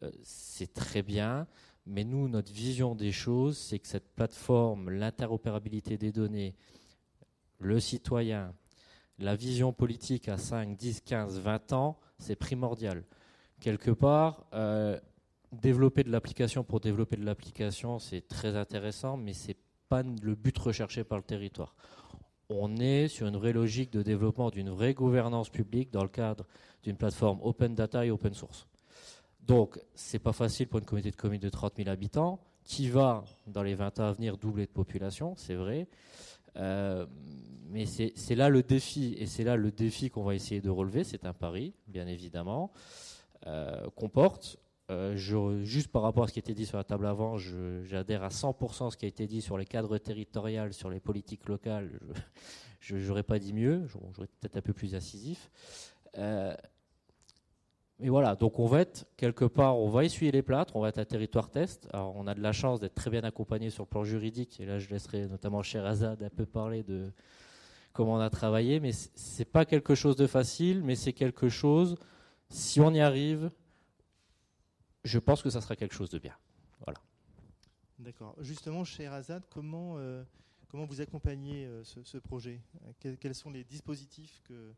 Euh, 0.02 0.10
c'est 0.24 0.74
très 0.74 1.04
bien, 1.04 1.46
mais 1.86 2.04
nous, 2.04 2.28
notre 2.30 2.52
vision 2.52 2.96
des 2.96 3.12
choses, 3.12 3.60
c'est 3.60 3.78
que 3.78 3.88
cette 3.88 4.10
plateforme, 4.16 4.90
l'interopérabilité 4.90 6.00
des 6.00 6.12
données, 6.12 6.56
le 7.60 7.80
citoyen, 7.80 8.56
la 9.20 9.36
vision 9.36 9.74
politique 9.74 10.28
à 10.30 10.38
5, 10.38 10.76
10, 10.76 11.02
15, 11.02 11.40
20 11.40 11.74
ans, 11.74 12.00
c'est 12.18 12.36
primordial. 12.36 13.04
Quelque 13.60 13.92
part, 13.92 14.46
euh, 14.54 15.00
développer 15.52 16.04
de 16.04 16.12
l'application 16.12 16.64
pour 16.64 16.80
développer 16.80 17.18
de 17.18 17.26
l'application, 17.26 18.00
c'est 18.00 18.28
très 18.28 18.56
intéressant, 18.56 19.18
mais 19.18 19.34
c'est 19.34 19.58
pas 19.90 20.04
le 20.04 20.36
but 20.36 20.58
recherché 20.58 21.04
par 21.04 21.18
le 21.18 21.24
territoire 21.24 21.76
on 22.50 22.78
est 22.78 23.08
sur 23.08 23.28
une 23.28 23.38
vraie 23.38 23.54
logique 23.54 23.92
de 23.92 24.02
développement 24.02 24.50
d'une 24.50 24.70
vraie 24.70 24.94
gouvernance 24.94 25.50
publique 25.50 25.92
dans 25.92 26.04
le 26.04 26.10
cadre 26.10 26.46
d'une 26.84 26.98
plateforme 26.98 27.40
open 27.44 27.76
data 27.76 28.06
et 28.06 28.12
open 28.12 28.34
source. 28.34 28.68
Donc, 29.42 29.80
c'est 29.96 30.20
pas 30.20 30.34
facile 30.34 30.68
pour 30.68 30.80
une 30.80 30.86
communauté 30.86 31.12
de 31.12 31.16
communes 31.16 31.40
de 31.40 31.50
30 31.50 31.74
000 31.78 31.90
habitants 31.90 32.40
qui 32.64 32.90
va, 32.90 33.24
dans 33.48 33.64
les 33.64 33.76
20 33.76 34.00
ans 34.00 34.06
à 34.06 34.12
venir, 34.12 34.38
doubler 34.38 34.66
de 34.66 34.72
population, 34.72 35.36
c'est 35.38 35.56
vrai. 35.56 35.88
Euh, 36.56 37.06
mais 37.70 37.86
c'est 37.86 38.36
là 38.36 38.50
le 38.50 38.64
défi, 38.64 39.16
et 39.18 39.26
c'est 39.26 39.44
là 39.44 39.56
le 39.56 39.72
défi 39.72 40.10
qu'on 40.10 40.24
va 40.24 40.36
essayer 40.36 40.62
de 40.62 40.70
relever. 40.70 41.04
C'est 41.04 41.26
un 41.26 41.34
pari, 41.34 41.74
bien 41.88 42.08
évidemment, 42.08 42.72
euh, 43.48 43.90
qu'on 43.96 44.10
porte. 44.10 44.58
Euh, 44.92 45.16
juste 45.64 45.90
par 45.90 46.02
rapport 46.02 46.24
à 46.24 46.28
ce 46.28 46.34
qui 46.34 46.40
a 46.40 46.42
été 46.42 46.56
dit 46.56 46.66
sur 46.66 46.78
la 46.78 46.84
table 46.84 47.06
avant, 47.06 47.38
j'adhère 47.38 48.24
à 48.24 48.30
100% 48.30 48.88
à 48.88 48.92
ce 48.92 48.98
qui 48.98 49.06
a 49.06 49.08
été 49.08 49.28
dit 49.28 49.42
sur 49.42 49.58
les 49.58 49.66
cadres 49.66 50.00
territoriaux, 50.00 50.72
sur 50.72 50.90
les 50.90 51.00
politiques 51.00 51.48
locales. 51.48 52.00
Je 52.80 52.96
n'aurais 52.96 53.24
pas 53.24 53.40
dit 53.40 53.54
mieux, 53.54 53.86
j'aurais 53.88 54.28
peut-être 54.40 54.58
un 54.58 54.62
peu 54.62 54.74
plus 54.74 54.96
incisif. 54.96 55.52
Euh, 56.18 56.56
mais 58.00 58.08
voilà, 58.08 58.36
donc 58.36 58.58
on 58.58 58.66
va 58.66 58.80
être 58.80 59.06
quelque 59.18 59.44
part, 59.44 59.78
on 59.78 59.90
va 59.90 60.06
essuyer 60.06 60.32
les 60.32 60.42
plâtres, 60.42 60.76
on 60.78 60.80
va 60.82 60.88
être 60.88 61.00
un 61.00 61.06
territoire 61.06 61.50
test. 61.50 61.88
Alors 61.92 62.16
on 62.16 62.26
a 62.28 62.34
de 62.34 62.42
la 62.42 62.54
chance 62.54 62.80
d'être 62.80 62.96
très 62.96 63.10
bien 63.10 63.24
accompagné 63.24 63.70
sur 63.70 63.84
le 63.84 63.90
plan 63.90 64.06
juridique, 64.06 64.60
et 64.62 64.66
là 64.66 64.80
je 64.80 64.90
laisserai 64.90 65.28
notamment 65.28 65.62
cher 65.62 65.86
Azad 65.86 66.24
un 66.24 66.30
peu 66.30 66.46
parler 66.46 66.82
de 66.82 67.12
comment 67.94 68.16
on 68.16 68.20
a 68.20 68.30
travaillé, 68.30 68.80
mais 68.80 68.92
c'est 68.92 69.46
pas 69.46 69.66
quelque 69.66 69.96
chose 69.96 70.16
de 70.16 70.28
facile, 70.28 70.84
mais 70.84 70.96
c'est 70.96 71.14
quelque 71.14 71.50
chose, 71.50 71.98
si 72.50 72.80
on 72.82 72.94
y 72.94 73.00
arrive, 73.00 73.52
je 75.04 75.20
pense 75.20 75.42
que 75.42 75.50
ça 75.50 75.62
sera 75.62 75.76
quelque 75.76 75.96
chose 75.96 76.10
de 76.10 76.20
bien. 76.20 76.36
Voilà. 76.86 77.00
D'accord. 78.00 78.36
Justement, 78.40 78.84
chez 78.84 79.08
Razad, 79.08 79.44
comment, 79.50 79.96
euh, 79.98 80.24
comment 80.70 80.86
vous 80.86 81.02
accompagnez 81.02 81.66
euh, 81.66 81.84
ce, 81.84 82.18
projet? 82.18 82.62
Quels, 83.00 83.36
sont 83.36 83.52
les 83.52 83.64
dispositifs 83.64 84.42
que, 84.44 84.74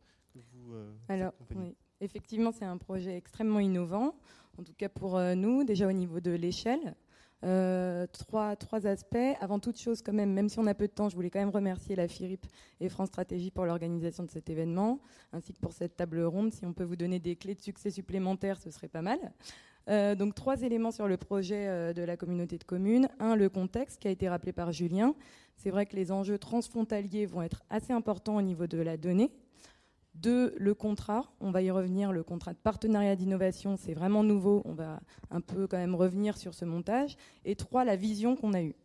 vous 0.54 0.74
euh, 0.74 0.94
Alors, 1.10 1.34
oui. 1.56 1.76
effectivement, 2.00 2.52
c'est 2.52 2.66
un 2.66 2.78
projet 2.78 3.18
extrêmement 3.18 3.60
innovant, 3.60 4.16
en 4.58 4.64
tout 4.64 4.74
cas 4.74 4.90
pour 4.90 5.20
nous, 5.36 5.64
déjà 5.64 5.88
au 5.88 5.92
niveau 5.92 6.20
de 6.20 6.32
l'échelle. 6.32 6.96
Trois, 7.42 8.56
trois 8.56 8.88
aspects. 8.88 9.18
Avant 9.40 9.60
toute 9.60 9.80
chose, 9.80 10.02
quand 10.02 10.14
même, 10.14 10.34
même 10.34 10.50
si 10.50 10.60
on 10.60 10.68
a 10.68 10.74
peu 10.74 10.88
de 10.88 10.94
temps, 10.94 11.10
je 11.10 11.16
voulais 11.16 11.30
quand 11.30 11.40
même 11.40 11.50
remercier 11.50 11.95
la 11.95 12.08
FIRIP 12.08 12.45
et 12.80 12.90
France 12.90 13.10
Stratégie 13.10 13.52
pour 13.52 13.66
l'organisation 13.66 14.24
de 14.24 14.30
cet 14.32 14.50
événement, 14.50 15.00
ainsi 15.34 15.53
que 15.53 15.60
pour 15.60 15.74
cette 15.74 15.95
table 15.95 16.22
ronde. 16.24 16.53
Si 16.53 16.66
on 16.66 16.74
peut 16.74 16.84
vous 16.84 16.95
donner 16.95 17.20
des 17.20 17.36
clés 17.36 17.56
de 17.56 17.61
succès 17.61 17.90
supplémentaires, 17.90 18.60
ce 18.60 18.70
serait 18.72 18.88
pas 18.88 19.02
mal. 19.02 19.20
Euh, 19.90 20.16
donc 20.16 20.36
trois 20.36 20.61
éléments 20.61 20.92
sur 20.92 21.08
le 21.08 21.18
projet 21.18 21.68
euh, 21.68 21.94
de 21.94 22.03
la 22.03 22.18
communauté 22.18 22.58
de 22.58 22.64
communes. 22.64 23.10
Un, 23.20 23.36
le 23.36 23.50
contexte 23.50 24.00
qui 24.00 24.08
a 24.08 24.11
été 24.11 24.30
rappelé 24.30 24.52
par 24.52 24.72
Julien. 24.72 25.16
C'est 25.56 25.72
vrai 25.72 25.86
que 25.86 25.95
les 25.95 26.11
enjeux 26.11 26.38
transfrontaliers 26.38 27.26
vont 27.26 27.42
être 27.42 27.64
assez 27.70 27.94
importants 27.94 28.38
au 28.38 28.42
niveau 28.42 28.68
de 28.68 28.78
la 28.78 28.98
donnée. 28.98 29.32
Deux, 30.16 30.54
le 30.58 30.74
contrat. 30.74 31.32
On 31.40 31.52
va 31.52 31.62
y 31.62 31.72
revenir. 31.72 32.12
Le 32.12 32.24
contrat 32.24 32.54
de 32.54 32.58
partenariat 32.58 33.16
d'innovation, 33.16 33.78
c'est 33.78 33.94
vraiment 33.94 34.24
nouveau. 34.24 34.62
On 34.66 34.74
va 34.74 35.00
un 35.30 35.42
peu 35.42 35.68
quand 35.68 35.78
même 35.78 35.96
revenir 35.96 36.38
sur 36.38 36.54
ce 36.54 36.66
montage. 36.66 37.18
Et 37.46 37.56
trois, 37.56 37.86
la 37.86 37.96
vision 37.96 38.36
qu'on 38.36 38.54
a 38.54 38.62
eue. 38.62 38.76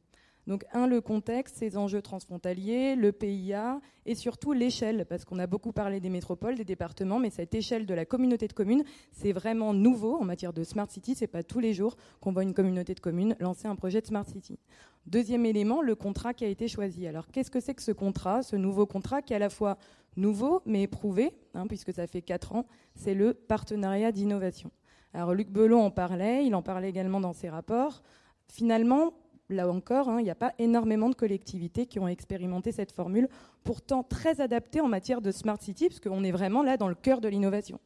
Donc 0.47 0.65
un, 0.73 0.87
le 0.87 1.01
contexte, 1.01 1.57
ces 1.57 1.77
enjeux 1.77 2.03
transfrontaliers, 2.03 2.95
le 2.95 3.11
PIA 3.11 3.81
et 4.05 4.15
surtout 4.15 4.53
l'échelle, 4.53 5.05
parce 5.09 5.25
qu'on 5.25 5.41
a 5.41 5.47
beaucoup 5.49 5.73
parlé 5.73 5.99
des 5.99 6.09
métropoles, 6.09 6.55
des 6.55 6.65
départements, 6.65 7.19
mais 7.19 7.31
cette 7.31 7.55
échelle 7.55 7.85
de 7.85 7.95
la 7.95 8.05
communauté 8.05 8.47
de 8.47 8.53
communes, 8.53 8.85
c'est 9.11 9.33
vraiment 9.33 9.75
nouveau 9.75 10.17
en 10.17 10.25
matière 10.25 10.53
de 10.53 10.63
Smart 10.63 10.89
City. 10.89 11.17
C'est 11.17 11.27
pas 11.27 11.43
tous 11.43 11.59
les 11.59 11.75
jours 11.75 11.97
qu'on 12.21 12.33
voit 12.33 12.45
une 12.45 12.55
communauté 12.55 12.95
de 12.95 13.01
communes 13.01 13.35
lancer 13.41 13.67
un 13.67 13.75
projet 13.75 14.01
de 14.01 14.07
Smart 14.07 14.27
City. 14.27 14.59
Deuxième 15.07 15.47
élément, 15.47 15.83
le 15.83 15.97
contrat 15.97 16.33
qui 16.33 16.45
a 16.45 16.49
été 16.49 16.69
choisi. 16.69 17.07
Alors 17.07 17.27
qu'est-ce 17.29 17.51
que 17.51 17.61
c'est 17.61 17.75
que 17.75 17.83
ce 17.83 17.93
contrat, 17.93 18.43
ce 18.43 18.55
nouveau 18.55 18.87
contrat 18.87 19.23
qui 19.23 19.33
est 19.33 19.37
à 19.37 19.41
la 19.41 19.51
fois 19.51 19.79
nouveau 20.17 20.63
mais 20.65 20.83
éprouvé, 20.83 21.33
hein, 21.55 21.67
puisque 21.67 21.93
ça 21.93 22.07
fait 22.07 22.23
quatre 22.23 22.55
ans, 22.55 22.67
c'est 22.95 23.15
le 23.15 23.35
partenariat 23.35 24.13
d'innovation. 24.13 24.71
Alors 25.13 25.35
Luc 25.35 25.51
Belon 25.51 25.83
en 25.83 25.91
parlait, 25.91 26.47
il 26.47 26.55
en 26.55 26.63
parlait 26.63 26.89
également 26.89 27.21
dans 27.21 27.33
ses 27.33 27.49
rapports. 27.49 28.03
Finalement, 28.49 29.13
là 29.49 29.69
encore, 29.69 30.09
hein, 30.09 30.21
il 30.21 30.25
n'y 30.25 30.31
a 30.31 30.35
pas 30.35 30.53
énormément 30.59 31.09
de 31.09 31.15
collectivités 31.15 31.87
qui 31.87 31.99
ont 31.99 32.09
expérimenté 32.09 32.73
cette 32.73 32.93
formule, 32.93 33.29
pourtant 33.65 34.03
très 34.03 34.41
adaptée 34.41 34.81
en 34.81 34.89
matière 34.89 35.21
de 35.21 35.31
smart 35.31 35.61
city, 35.61 35.89
parce 35.89 36.01
qu'on 36.01 36.25
est 36.25 36.33
vraiment 36.33 36.63
là 36.63 36.77
dans 36.77 36.89
le 36.89 36.95
cœur 36.95 37.21
de 37.21 37.29
l'innovation. 37.29 37.81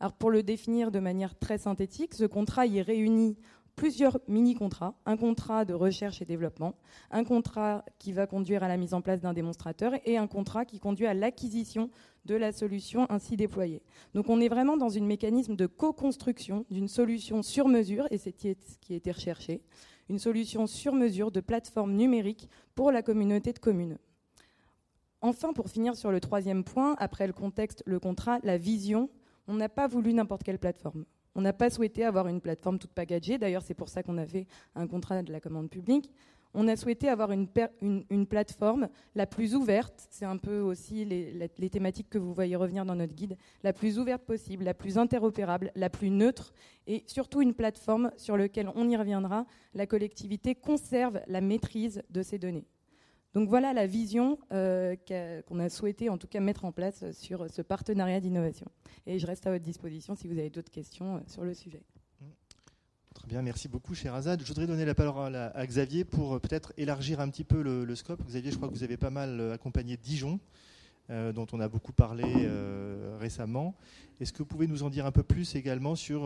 Alors 0.00 0.12
pour 0.12 0.30
le 0.30 0.42
définir 0.42 0.90
de 0.90 0.98
manière 0.98 1.38
très 1.38 1.58
synthétique, 1.58 2.14
ce 2.14 2.24
contrat 2.24 2.66
y 2.66 2.82
réunit 2.82 3.36
plusieurs 3.76 4.20
mini-contrats, 4.28 4.94
un 5.04 5.16
contrat 5.16 5.64
de 5.64 5.74
recherche 5.74 6.22
et 6.22 6.24
développement, 6.24 6.74
un 7.10 7.24
contrat 7.24 7.84
qui 7.98 8.12
va 8.12 8.26
conduire 8.26 8.62
à 8.62 8.68
la 8.68 8.76
mise 8.76 8.94
en 8.94 9.00
place 9.00 9.20
d'un 9.20 9.32
démonstrateur 9.32 9.94
et 10.04 10.16
un 10.16 10.28
contrat 10.28 10.64
qui 10.64 10.78
conduit 10.78 11.06
à 11.06 11.14
l'acquisition 11.14 11.90
de 12.24 12.36
la 12.36 12.52
solution 12.52 13.06
ainsi 13.10 13.36
déployée. 13.36 13.82
Donc 14.14 14.28
on 14.28 14.40
est 14.40 14.48
vraiment 14.48 14.76
dans 14.76 14.96
un 14.96 15.00
mécanisme 15.00 15.56
de 15.56 15.66
co-construction 15.66 16.64
d'une 16.70 16.88
solution 16.88 17.42
sur 17.42 17.68
mesure, 17.68 18.06
et 18.10 18.18
c'est 18.18 18.34
ce 18.38 18.78
qui 18.80 18.94
été 18.94 19.10
recherché, 19.10 19.60
une 20.08 20.18
solution 20.18 20.66
sur 20.66 20.94
mesure 20.94 21.30
de 21.30 21.40
plateforme 21.40 21.94
numérique 21.94 22.48
pour 22.74 22.92
la 22.92 23.02
communauté 23.02 23.52
de 23.52 23.58
communes. 23.58 23.98
Enfin, 25.20 25.52
pour 25.52 25.70
finir 25.70 25.96
sur 25.96 26.10
le 26.10 26.20
troisième 26.20 26.64
point, 26.64 26.96
après 26.98 27.26
le 27.26 27.32
contexte, 27.32 27.82
le 27.86 27.98
contrat, 27.98 28.38
la 28.42 28.58
vision, 28.58 29.08
on 29.48 29.54
n'a 29.54 29.68
pas 29.68 29.86
voulu 29.86 30.12
n'importe 30.12 30.42
quelle 30.42 30.58
plateforme. 30.58 31.04
On 31.34 31.40
n'a 31.40 31.52
pas 31.52 31.70
souhaité 31.70 32.04
avoir 32.04 32.28
une 32.28 32.40
plateforme 32.40 32.78
toute 32.78 32.92
packagée. 32.92 33.38
D'ailleurs, 33.38 33.62
c'est 33.62 33.74
pour 33.74 33.88
ça 33.88 34.02
qu'on 34.02 34.18
a 34.18 34.26
fait 34.26 34.46
un 34.74 34.86
contrat 34.86 35.22
de 35.22 35.32
la 35.32 35.40
commande 35.40 35.68
publique 35.68 36.12
on 36.54 36.68
a 36.68 36.76
souhaité 36.76 37.08
avoir 37.08 37.30
une, 37.32 37.46
plateforme 38.26 38.88
la 39.14 39.26
plus 39.26 39.54
ouverte, 39.54 40.06
c'est 40.10 40.24
un 40.24 40.36
peu 40.36 40.60
aussi 40.60 41.04
les, 41.04 41.70
thématiques 41.70 42.08
que 42.08 42.18
vous 42.18 42.32
voyez 42.32 42.56
revenir 42.56 42.84
dans 42.84 42.94
notre 42.94 43.14
guide, 43.14 43.36
la 43.62 43.72
plus 43.72 43.98
ouverte 43.98 44.22
possible, 44.22 44.64
la 44.64 44.74
plus 44.74 44.96
interopérable, 44.96 45.72
la 45.74 45.90
plus 45.90 46.10
neutre, 46.10 46.52
et 46.86 47.02
surtout 47.06 47.42
une 47.42 47.54
plateforme 47.54 48.10
sur 48.16 48.36
laquelle, 48.36 48.70
on 48.74 48.88
y 48.88 48.96
reviendra, 48.96 49.46
la 49.74 49.86
collectivité 49.86 50.54
conserve 50.54 51.20
la 51.26 51.40
maîtrise 51.40 52.02
de 52.10 52.22
ces 52.22 52.38
données. 52.38 52.66
Donc 53.34 53.48
voilà 53.48 53.72
la 53.72 53.86
vision 53.86 54.38
euh, 54.52 54.94
qu'on 55.48 55.58
a 55.58 55.68
souhaité 55.68 56.08
en 56.08 56.18
tout 56.18 56.28
cas 56.28 56.38
mettre 56.38 56.64
en 56.64 56.70
place 56.70 57.10
sur 57.10 57.50
ce 57.50 57.62
partenariat 57.62 58.20
d'innovation. 58.20 58.66
Et 59.06 59.18
je 59.18 59.26
reste 59.26 59.46
à 59.48 59.50
votre 59.50 59.64
disposition 59.64 60.14
si 60.14 60.28
vous 60.28 60.38
avez 60.38 60.50
d'autres 60.50 60.70
questions 60.70 61.16
euh, 61.16 61.20
sur 61.26 61.42
le 61.42 61.52
sujet. 61.52 61.82
Très 63.14 63.28
bien, 63.28 63.42
merci 63.42 63.68
beaucoup, 63.68 63.94
cher 63.94 64.12
Azad. 64.12 64.42
Je 64.42 64.46
voudrais 64.48 64.66
donner 64.66 64.84
la 64.84 64.94
parole 64.94 65.36
à, 65.36 65.66
Xavier 65.66 66.04
pour 66.04 66.34
euh, 66.34 66.38
peut-être 66.40 66.72
élargir 66.76 67.20
un 67.20 67.30
petit 67.30 67.44
peu 67.44 67.62
le, 67.62 67.94
scope. 67.94 68.20
Xavier, 68.26 68.50
je 68.50 68.56
crois 68.56 68.68
que 68.68 68.74
vous 68.74 68.82
avez 68.82 68.96
pas 68.96 69.10
mal 69.10 69.40
euh, 69.40 69.54
accompagné 69.54 69.96
Dijon, 69.96 70.40
euh, 71.10 71.32
dont 71.32 71.46
on 71.52 71.60
a 71.60 71.68
beaucoup 71.68 71.92
parlé 71.92 72.24
récemment. 73.20 73.76
Est-ce 74.20 74.32
que 74.32 74.38
vous 74.38 74.46
pouvez 74.46 74.66
nous 74.66 74.82
en 74.82 74.90
dire 74.90 75.06
un 75.06 75.12
peu 75.12 75.22
plus 75.22 75.54
également 75.54 75.94
sur, 75.94 76.22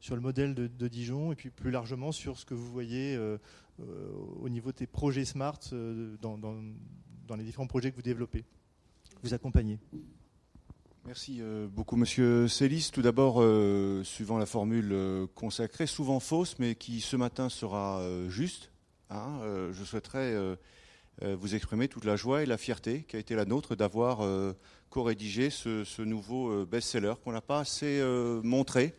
sur 0.00 0.14
le 0.16 0.20
modèle 0.20 0.54
de, 0.54 0.88
Dijon 0.88 1.32
et 1.32 1.36
puis 1.36 1.50
plus 1.50 1.70
largement 1.70 2.12
sur 2.12 2.36
ce 2.36 2.44
que 2.44 2.54
vous 2.54 2.70
voyez 2.70 3.18
au 3.78 4.48
niveau 4.48 4.72
des 4.72 4.86
projets 4.86 5.24
Smart 5.24 5.58
dans, 6.20 6.36
dans 6.38 7.36
les 7.36 7.44
différents 7.44 7.66
projets 7.66 7.90
que 7.90 7.96
vous 7.96 8.02
développez, 8.02 8.44
vous 9.22 9.34
accompagnez? 9.34 9.78
Merci 11.08 11.38
euh, 11.40 11.66
beaucoup, 11.66 11.96
Monsieur 11.96 12.48
Célis. 12.48 12.90
Tout 12.92 13.00
d'abord, 13.00 13.40
euh, 13.40 14.04
suivant 14.04 14.36
la 14.36 14.44
formule 14.44 14.90
euh, 14.92 15.26
consacrée, 15.34 15.86
souvent 15.86 16.20
fausse, 16.20 16.58
mais 16.58 16.74
qui 16.74 17.00
ce 17.00 17.16
matin 17.16 17.48
sera 17.48 18.02
juste, 18.28 18.70
hein, 19.08 19.40
je 19.72 19.84
souhaiterais 19.84 20.36
vous 21.22 21.54
exprimer 21.54 21.88
toute 21.88 22.04
la 22.04 22.16
joie 22.16 22.42
et 22.42 22.46
la 22.46 22.58
fierté 22.58 23.04
qui 23.08 23.16
a 23.16 23.18
été 23.18 23.34
la 23.34 23.46
nôtre 23.46 23.74
d'avoir 23.74 24.18
co-rédigé 24.90 25.48
ce, 25.48 26.02
nouveau 26.02 26.66
best-seller 26.66 27.14
qu'on 27.24 27.32
n'a 27.32 27.40
pas 27.40 27.60
assez 27.60 28.02
montré 28.44 28.94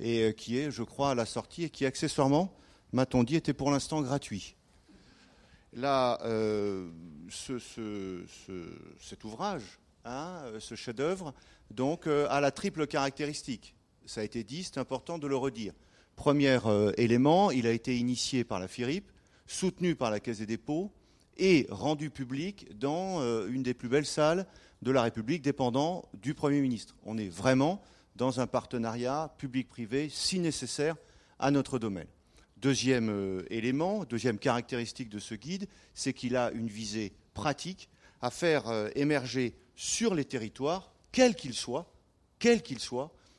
et 0.00 0.32
qui 0.34 0.56
est, 0.56 0.70
je 0.70 0.82
crois, 0.82 1.10
à 1.10 1.14
la 1.14 1.26
sortie 1.26 1.64
et 1.64 1.70
qui, 1.70 1.84
accessoirement, 1.84 2.54
m'a-t-on 2.94 3.24
dit, 3.24 3.36
était 3.36 3.52
pour 3.52 3.70
l'instant 3.70 4.00
gratuit. 4.00 4.56
Là, 5.74 6.18
cet 7.28 9.24
ouvrage 9.24 9.81
Euh, 10.06 10.58
ce 10.58 10.74
chef-d'œuvre, 10.74 11.32
donc 11.70 12.08
euh, 12.08 12.26
a 12.28 12.40
la 12.40 12.50
triple 12.50 12.88
caractéristique. 12.88 13.76
Ça 14.04 14.22
a 14.22 14.24
été 14.24 14.42
dit, 14.42 14.64
c'est 14.64 14.78
important 14.78 15.16
de 15.16 15.28
le 15.28 15.36
redire. 15.36 15.74
Premier 16.16 16.58
euh, 16.66 16.92
élément, 16.96 17.52
il 17.52 17.68
a 17.68 17.70
été 17.70 17.96
initié 17.96 18.42
par 18.42 18.58
la 18.58 18.66
FIRIP, 18.66 19.12
soutenu 19.46 19.94
par 19.94 20.10
la 20.10 20.18
Caisse 20.18 20.38
des 20.38 20.46
dépôts 20.46 20.90
et 21.36 21.68
rendu 21.70 22.10
public 22.10 22.76
dans 22.76 23.22
une 23.46 23.62
des 23.62 23.72
plus 23.72 23.88
belles 23.88 24.06
salles 24.06 24.46
de 24.82 24.90
la 24.90 25.02
République 25.02 25.40
dépendant 25.40 26.04
du 26.12 26.34
Premier 26.34 26.60
ministre. 26.60 26.94
On 27.04 27.16
est 27.16 27.28
vraiment 27.28 27.80
dans 28.16 28.40
un 28.40 28.46
partenariat 28.46 29.34
public-privé 29.38 30.10
si 30.10 30.40
nécessaire 30.40 30.94
à 31.38 31.50
notre 31.50 31.78
domaine. 31.78 32.06
Deuxième 32.58 33.42
élément, 33.48 34.04
deuxième 34.04 34.38
caractéristique 34.38 35.08
de 35.08 35.18
ce 35.18 35.34
guide, 35.34 35.68
c'est 35.94 36.12
qu'il 36.12 36.36
a 36.36 36.50
une 36.52 36.68
visée 36.68 37.14
pratique 37.32 37.88
à 38.20 38.30
faire 38.30 38.66
émerger 38.94 39.54
sur 39.76 40.14
les 40.14 40.24
territoires, 40.24 40.92
quels 41.12 41.34
qu'ils 41.34 41.54
soient, 41.54 41.92
quels 42.38 42.62
qu'ils 42.62 42.80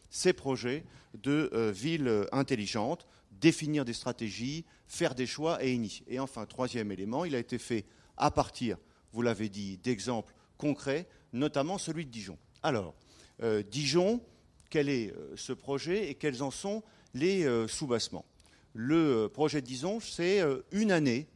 ces 0.10 0.34
projets 0.34 0.86
de 1.16 1.50
euh, 1.53 1.72
villes 1.72 2.28
intelligentes, 2.32 3.08
définir 3.32 3.84
des 3.84 3.94
stratégies, 3.94 4.64
faire 4.88 5.16
des 5.16 5.26
choix 5.26 5.64
et 5.64 5.74
initier. 5.74 6.06
Et 6.08 6.20
enfin, 6.20 6.45
troisième 6.45 6.92
élément, 6.92 7.26
il 7.26 7.36
a 7.36 7.40
été 7.40 7.58
fait 7.58 7.86
à 8.16 8.32
partir, 8.32 8.78
vous 9.12 9.22
l'avez 9.22 9.50
dit, 9.50 9.78
d'exemples 9.78 10.34
concrets, 10.58 11.08
notamment 11.34 11.78
celui 11.78 12.06
de 12.06 12.12
Dijon. 12.12 12.38
Alors, 12.62 12.94
euh, 13.42 13.64
Dijon, 13.64 14.22
quel 14.70 14.88
est 14.88 15.12
euh, 15.12 15.34
ce 15.36 15.52
projet 15.52 16.10
et 16.10 16.16
quels 16.16 16.44
en 16.44 16.52
sont 16.52 16.84
les 17.14 17.45
sous-bassements? 17.68 18.26
Le 18.74 19.28
projet 19.28 19.62
de 19.62 19.68
Dijon, 19.68 20.00
c'est 20.00 20.42
une 20.72 20.92
année, 20.92 21.28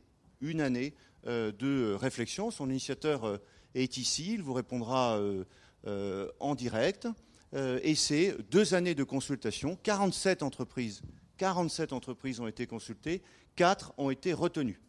une 0.42 0.59
année 0.59 0.95
de 1.24 1.93
réflexion. 1.93 2.50
Son 2.50 2.67
initiateur 2.67 3.40
est 3.81 3.97
ici, 3.97 4.33
il 4.33 4.41
vous 4.41 4.53
répondra 4.53 5.17
euh, 5.17 5.43
euh, 5.85 6.30
en 6.39 6.56
direct. 6.56 7.07
Euh, 7.53 7.80
et 7.83 7.95
c'est 7.95 8.35
deux 8.49 8.73
années 8.73 8.95
de 8.95 9.03
consultation, 9.03 9.77
47 9.83 10.43
entreprises, 10.43 11.01
47 11.38 11.93
entreprises 11.93 12.39
ont 12.39 12.47
été 12.47 12.67
consultées, 12.67 13.22
4 13.56 13.93
ont 13.97 14.09
été 14.09 14.33
retenues. 14.33 14.81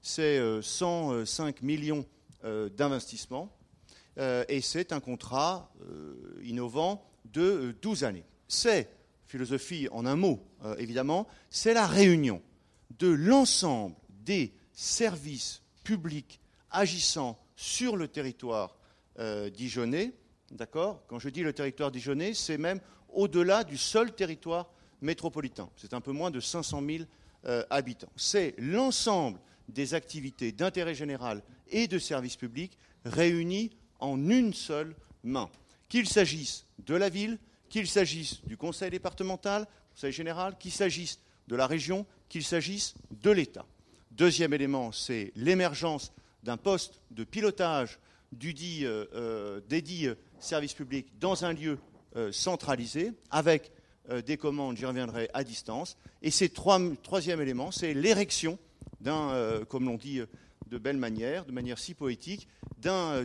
C'est 0.00 0.38
105 0.60 1.62
millions 1.62 2.04
d'investissements 2.76 3.56
et 4.18 4.60
c'est 4.60 4.92
un 4.92 5.00
contrat 5.00 5.72
innovant 6.42 7.02
de 7.24 7.74
12 7.80 8.04
années. 8.04 8.26
C'est, 8.46 8.90
philosophie 9.24 9.88
en 9.92 10.04
un 10.04 10.14
mot 10.14 10.46
évidemment, 10.76 11.26
c'est 11.48 11.72
la 11.72 11.86
réunion 11.86 12.42
de 12.98 13.08
l'ensemble 13.08 13.96
des 14.10 14.52
services 14.74 15.62
publics 15.84 16.38
agissant 16.70 17.38
sur 17.56 17.96
le 17.96 18.08
territoire 18.08 18.76
euh. 19.18 19.50
D'accord? 20.50 21.02
Quand 21.08 21.18
je 21.18 21.28
dis 21.28 21.42
le 21.42 21.52
territoire 21.52 21.90
dijonnais, 21.90 22.34
c'est 22.34 22.58
même 22.58 22.80
au-delà 23.12 23.64
du 23.64 23.76
seul 23.76 24.14
territoire 24.14 24.68
métropolitain. 25.00 25.68
C'est 25.76 25.94
un 25.94 26.00
peu 26.00 26.12
moins 26.12 26.30
de 26.30 26.40
500 26.40 26.82
000 26.86 27.04
euh, 27.46 27.64
habitants. 27.70 28.12
C'est 28.16 28.54
l'ensemble 28.58 29.38
des 29.68 29.94
activités 29.94 30.52
d'intérêt 30.52 30.94
général 30.94 31.42
et 31.68 31.88
de 31.88 31.98
service 31.98 32.36
public 32.36 32.78
réunies 33.04 33.70
en 34.00 34.18
une 34.30 34.52
seule 34.52 34.94
main. 35.22 35.48
Qu'il 35.88 36.08
s'agisse 36.08 36.66
de 36.86 36.94
la 36.94 37.08
ville, 37.08 37.38
qu'il 37.68 37.88
s'agisse 37.88 38.44
du 38.44 38.56
conseil 38.56 38.90
départemental, 38.90 39.66
conseil 39.92 40.12
général, 40.12 40.56
qu'il 40.58 40.72
s'agisse 40.72 41.20
de 41.48 41.56
la 41.56 41.66
région, 41.66 42.06
qu'il 42.28 42.44
s'agisse 42.44 42.94
de 43.10 43.30
l'État. 43.30 43.64
Deuxième 44.10 44.52
élément, 44.52 44.92
c'est 44.92 45.32
l'émergence 45.34 46.12
d'un 46.44 46.56
poste 46.56 47.00
de 47.10 47.24
pilotage 47.24 47.98
du 48.32 48.54
dit, 48.54 48.84
euh, 48.84 49.06
euh, 49.14 49.60
des 49.68 49.82
dits 49.82 50.08
services 50.38 50.74
publics 50.74 51.18
dans 51.18 51.44
un 51.44 51.52
lieu 51.52 51.78
euh, 52.16 52.30
centralisé, 52.32 53.12
avec 53.30 53.72
des 54.26 54.36
commandes, 54.36 54.76
j'y 54.76 54.84
reviendrai, 54.84 55.30
à 55.32 55.44
distance. 55.44 55.96
Et 56.20 56.30
c'est 56.30 56.50
troisième 56.50 57.40
élément, 57.40 57.70
c'est 57.70 57.94
l'érection 57.94 58.58
comme 59.70 59.86
l'on 59.86 59.96
dit 59.96 60.20
de 60.66 60.78
belle 60.78 60.98
manière, 60.98 61.46
de 61.46 61.52
manière 61.52 61.78
si 61.78 61.94
poétique, 61.94 62.46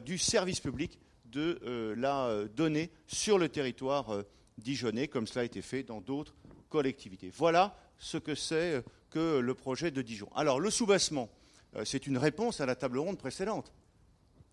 du 0.06 0.18
service 0.18 0.62
public 0.62 0.98
de 1.26 1.94
la 1.98 2.46
donnée 2.56 2.92
sur 3.08 3.38
le 3.38 3.50
territoire 3.50 4.24
dijonnais, 4.58 5.10
comme 5.10 5.28
cela 5.28 5.42
a 5.42 5.46
été 5.46 5.62
fait 5.62 5.84
dans 5.84 6.00
d'autres 6.00 6.34
collectivités. 6.70 7.30
Voilà 7.36 7.78
ce 7.98 8.18
que 8.18 8.34
c'est 8.34 8.82
que 9.10 9.40
le 9.40 9.54
projet 9.56 9.92
de 9.92 10.02
Dijon. 10.02 10.30
Alors, 10.34 10.62
le 10.62 10.70
soubassement, 10.70 11.30
c'est 11.84 12.08
une 12.08 12.18
réponse 12.18 12.62
à 12.62 12.66
la 12.66 12.76
table 12.76 13.00
ronde 13.00 13.18
précédente. 13.18 13.72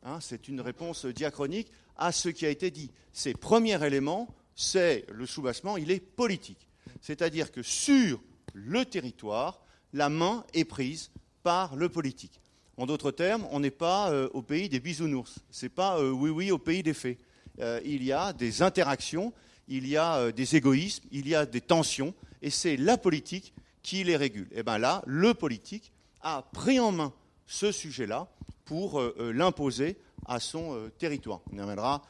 Hein, 0.02 0.18
c'est 0.20 0.48
une 0.48 0.60
réponse 0.60 1.04
diachronique 1.06 1.72
à 1.96 2.12
ce 2.12 2.28
qui 2.28 2.46
a 2.46 2.50
été 2.50 2.70
dit. 2.70 2.92
Ces 3.12 3.34
premiers 3.34 3.84
éléments, 3.84 4.28
c'est 4.54 5.04
le 5.10 5.26
soubassement, 5.26 5.76
il 5.76 5.90
est 5.90 6.00
politique. 6.00 6.68
C'est-à-dire 7.00 7.50
que 7.50 7.62
sur 7.62 8.22
le 8.54 8.84
territoire, 8.84 9.60
la 9.92 10.08
main 10.08 10.44
est 10.54 10.64
prise 10.64 11.10
par 11.42 11.76
le 11.76 11.88
politique. 11.88 12.40
En 12.76 12.86
d'autres 12.86 13.10
termes, 13.10 13.46
on 13.50 13.60
n'est 13.60 13.70
pas 13.70 14.10
euh, 14.10 14.28
au 14.32 14.42
pays 14.42 14.68
des 14.68 14.80
bisounours. 14.80 15.38
Ce 15.50 15.64
n'est 15.64 15.70
pas 15.70 15.98
euh, 15.98 16.10
oui, 16.10 16.30
oui, 16.30 16.50
au 16.50 16.58
pays 16.58 16.82
des 16.82 16.94
faits. 16.94 17.18
Euh, 17.60 17.80
il 17.84 18.04
y 18.04 18.12
a 18.12 18.32
des 18.32 18.62
interactions, 18.62 19.32
il 19.66 19.88
y 19.88 19.96
a 19.96 20.30
des 20.30 20.56
égoïsmes, 20.56 21.04
il 21.10 21.26
y 21.26 21.34
a 21.34 21.46
des 21.46 21.62
tensions, 21.62 22.14
et 22.42 22.50
c'est 22.50 22.76
la 22.76 22.98
politique 22.98 23.54
qui 23.82 24.04
les 24.04 24.16
régule. 24.16 24.48
Et 24.52 24.62
bien 24.62 24.78
là, 24.78 25.02
le 25.06 25.34
politique 25.34 25.90
a 26.26 26.42
pris 26.42 26.80
en 26.80 26.90
main 26.90 27.12
ce 27.46 27.70
sujet-là 27.70 28.28
pour 28.64 29.00
euh, 29.00 29.14
euh, 29.20 29.32
l'imposer 29.32 29.96
à 30.26 30.40
son 30.40 30.74
euh, 30.74 30.90
territoire. 30.90 31.40
On 31.52 31.56
y 31.56 31.60
reviendra 31.60 32.02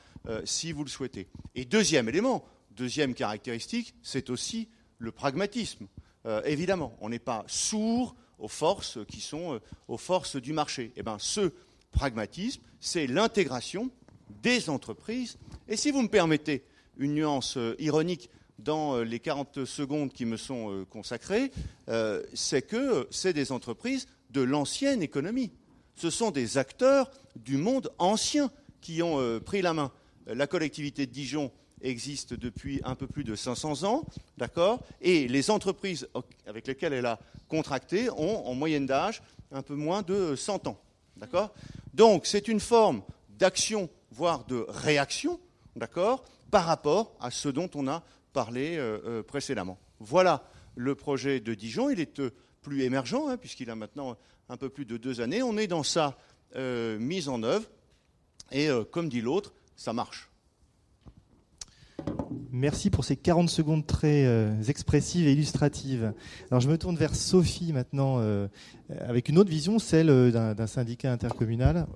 si 0.44 0.72
vous 0.72 0.82
le 0.82 0.90
souhaitez. 0.90 1.28
Et 1.54 1.64
deuxième 1.64 2.08
élément, 2.08 2.44
deuxième 2.72 3.14
caractéristique, 3.14 3.94
c'est 4.02 4.28
aussi 4.28 4.68
le 4.98 5.12
pragmatisme. 5.12 5.86
évidemment, 6.44 6.96
on 7.00 7.10
n'est 7.10 7.20
pas 7.20 7.44
sourd 7.46 8.16
aux 8.40 8.48
forces 8.48 8.98
qui 9.06 9.20
sont 9.20 9.60
aux 9.86 9.98
forces 9.98 10.34
du 10.34 10.52
marché. 10.52 10.86
Et 10.86 10.92
eh 10.96 11.02
ben, 11.04 11.16
ce 11.20 11.52
pragmatisme, 11.92 12.60
c'est 12.80 13.06
l'intégration 13.06 13.88
des 14.42 14.68
entreprises. 14.68 15.38
Et 15.68 15.76
si 15.76 15.92
vous 15.92 16.02
me 16.02 16.08
permettez 16.08 16.64
une 16.96 17.14
nuance 17.14 17.56
ironique 17.78 18.28
dans 18.58 19.00
les 19.00 19.20
40 19.20 19.64
secondes 19.64 20.12
qui 20.12 20.24
me 20.24 20.36
sont 20.36 20.86
consacrées, 20.90 21.50
c'est 22.34 22.62
que 22.62 23.06
c'est 23.10 23.32
des 23.32 23.52
entreprises 23.52 24.06
de 24.30 24.40
l'ancienne 24.40 25.02
économie. 25.02 25.52
Ce 25.94 26.10
sont 26.10 26.30
des 26.30 26.58
acteurs 26.58 27.10
du 27.36 27.56
monde 27.56 27.90
ancien 27.98 28.50
qui 28.80 29.02
ont 29.02 29.18
euh, 29.18 29.40
pris 29.40 29.62
la 29.62 29.72
main. 29.72 29.90
La 30.26 30.46
collectivité 30.46 31.06
de 31.06 31.12
Dijon 31.12 31.50
existe 31.80 32.34
depuis 32.34 32.80
un 32.84 32.94
peu 32.94 33.06
plus 33.06 33.24
de 33.24 33.34
500 33.34 33.84
ans, 33.84 34.04
d'accord? 34.36 34.80
Et 35.00 35.26
les 35.28 35.50
entreprises 35.50 36.08
avec 36.46 36.66
lesquelles 36.66 36.92
elle 36.92 37.06
a 37.06 37.18
contracté 37.48 38.10
ont 38.10 38.46
en 38.46 38.54
moyenne 38.54 38.86
d'âge 38.86 39.22
un 39.52 39.62
peu 39.62 39.74
moins 39.74 40.02
de 40.02 40.36
100 40.36 40.66
ans, 40.66 40.78
d'accord? 41.16 41.54
Donc 41.94 42.26
c'est 42.26 42.48
une 42.48 42.60
forme 42.60 43.02
d'action, 43.38 43.88
voire 44.10 44.44
de 44.44 44.66
réaction, 44.68 45.40
d'accord? 45.76 46.24
Par 46.50 46.64
rapport 46.64 47.14
à 47.20 47.30
ce 47.30 47.48
dont 47.48 47.70
on 47.74 47.88
a 47.88 48.02
parlé 48.36 48.76
euh, 48.76 48.98
euh, 49.06 49.22
précédemment. 49.22 49.78
Voilà 49.98 50.44
le 50.74 50.94
projet 50.94 51.40
de 51.40 51.54
Dijon. 51.54 51.88
Il 51.88 52.00
est 52.00 52.20
plus 52.60 52.82
émergent, 52.82 53.28
hein, 53.28 53.38
puisqu'il 53.38 53.70
a 53.70 53.74
maintenant 53.74 54.18
un 54.50 54.58
peu 54.58 54.68
plus 54.68 54.84
de 54.84 54.98
deux 54.98 55.22
années. 55.22 55.42
On 55.42 55.56
est 55.56 55.66
dans 55.66 55.82
sa 55.82 56.18
euh, 56.54 56.98
mise 56.98 57.30
en 57.30 57.42
œuvre. 57.42 57.66
Et 58.52 58.68
euh, 58.68 58.84
comme 58.84 59.08
dit 59.08 59.22
l'autre, 59.22 59.54
ça 59.74 59.94
marche. 59.94 60.28
Merci 62.50 62.90
pour 62.90 63.06
ces 63.06 63.16
40 63.16 63.48
secondes 63.48 63.86
très 63.86 64.26
euh, 64.26 64.62
expressives 64.64 65.26
et 65.26 65.32
illustratives. 65.32 66.12
Alors 66.50 66.60
je 66.60 66.68
me 66.68 66.76
tourne 66.76 66.96
vers 66.96 67.14
Sophie 67.14 67.72
maintenant, 67.72 68.20
avec 69.00 69.30
une 69.30 69.38
autre 69.38 69.50
vision, 69.50 69.78
celle 69.78 70.08
d'un 70.30 70.66
syndicat 70.66 71.10
intercommunal. 71.10 71.86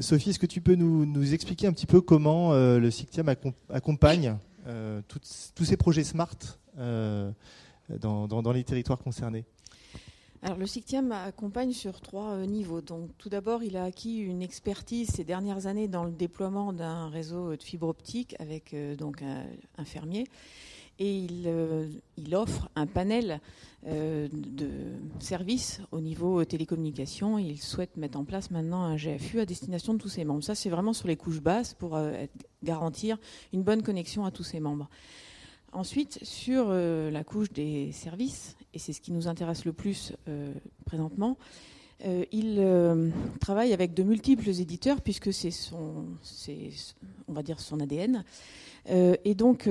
Sophie, 0.00 0.30
est-ce 0.30 0.38
que 0.38 0.46
tu 0.46 0.60
peux 0.60 0.74
nous, 0.74 1.32
expliquer 1.32 1.66
un 1.66 1.72
petit 1.72 1.86
peu 1.86 2.00
comment 2.00 2.52
le 2.52 2.90
SICTIAM 2.90 3.34
accompagne 3.68 4.36
tous 5.08 5.64
ces 5.64 5.76
projets 5.76 6.04
SMART 6.04 6.58
dans 6.76 8.52
les 8.52 8.64
territoires 8.64 8.98
concernés? 8.98 9.44
Alors, 10.42 10.56
le 10.56 10.66
SICTIAM 10.66 11.12
accompagne 11.12 11.72
sur 11.72 12.00
trois 12.00 12.30
euh, 12.30 12.46
niveaux. 12.46 12.80
Donc, 12.80 13.10
tout 13.18 13.28
d'abord, 13.28 13.62
il 13.62 13.76
a 13.76 13.84
acquis 13.84 14.20
une 14.20 14.40
expertise 14.40 15.10
ces 15.10 15.22
dernières 15.22 15.66
années 15.66 15.86
dans 15.86 16.04
le 16.04 16.12
déploiement 16.12 16.72
d'un 16.72 17.10
réseau 17.10 17.54
de 17.54 17.62
fibre 17.62 17.88
optique 17.88 18.36
avec 18.38 18.72
euh, 18.72 18.96
un, 19.76 19.84
fermier. 19.84 20.24
Et 21.00 21.16
il, 21.16 21.44
euh, 21.46 21.88
il, 22.16 22.34
offre 22.36 22.68
un 22.76 22.86
panel 22.86 23.40
de 23.82 24.68
services 25.20 25.80
au 25.90 26.00
niveau 26.00 26.44
télécommunications. 26.44 27.38
Il 27.38 27.58
souhaite 27.58 27.96
mettre 27.96 28.18
en 28.18 28.24
place 28.24 28.50
maintenant 28.50 28.82
un 28.82 28.96
GFU 28.96 29.40
à 29.40 29.46
destination 29.46 29.94
de 29.94 29.98
tous 29.98 30.10
ses 30.10 30.24
membres. 30.26 30.44
Ça, 30.44 30.54
c'est 30.54 30.68
vraiment 30.68 30.92
sur 30.92 31.08
les 31.08 31.16
couches 31.16 31.40
basses 31.40 31.72
pour 31.72 31.98
garantir 32.62 33.16
une 33.54 33.62
bonne 33.62 33.82
connexion 33.82 34.26
à 34.26 34.30
tous 34.30 34.44
ses 34.44 34.60
membres. 34.60 34.90
Ensuite, 35.72 36.18
sur 36.24 36.66
euh, 36.68 37.10
la 37.10 37.22
couche 37.22 37.52
des 37.52 37.92
services, 37.92 38.56
et 38.74 38.80
c'est 38.80 38.92
ce 38.92 39.00
qui 39.00 39.12
nous 39.12 39.28
intéresse 39.28 39.64
le 39.64 39.72
plus 39.72 40.12
euh, 40.28 40.52
présentement, 40.84 41.38
euh, 42.04 42.24
il 42.32 43.12
travaille 43.40 43.72
avec 43.72 43.94
de 43.94 44.02
multiples 44.02 44.48
éditeurs 44.48 45.00
puisque 45.00 45.32
c'est 45.32 45.50
son, 45.50 46.04
on 47.28 47.32
va 47.32 47.42
dire 47.42 47.60
son 47.60 47.80
ADN. 47.80 48.24
et 48.88 49.34
donc 49.34 49.68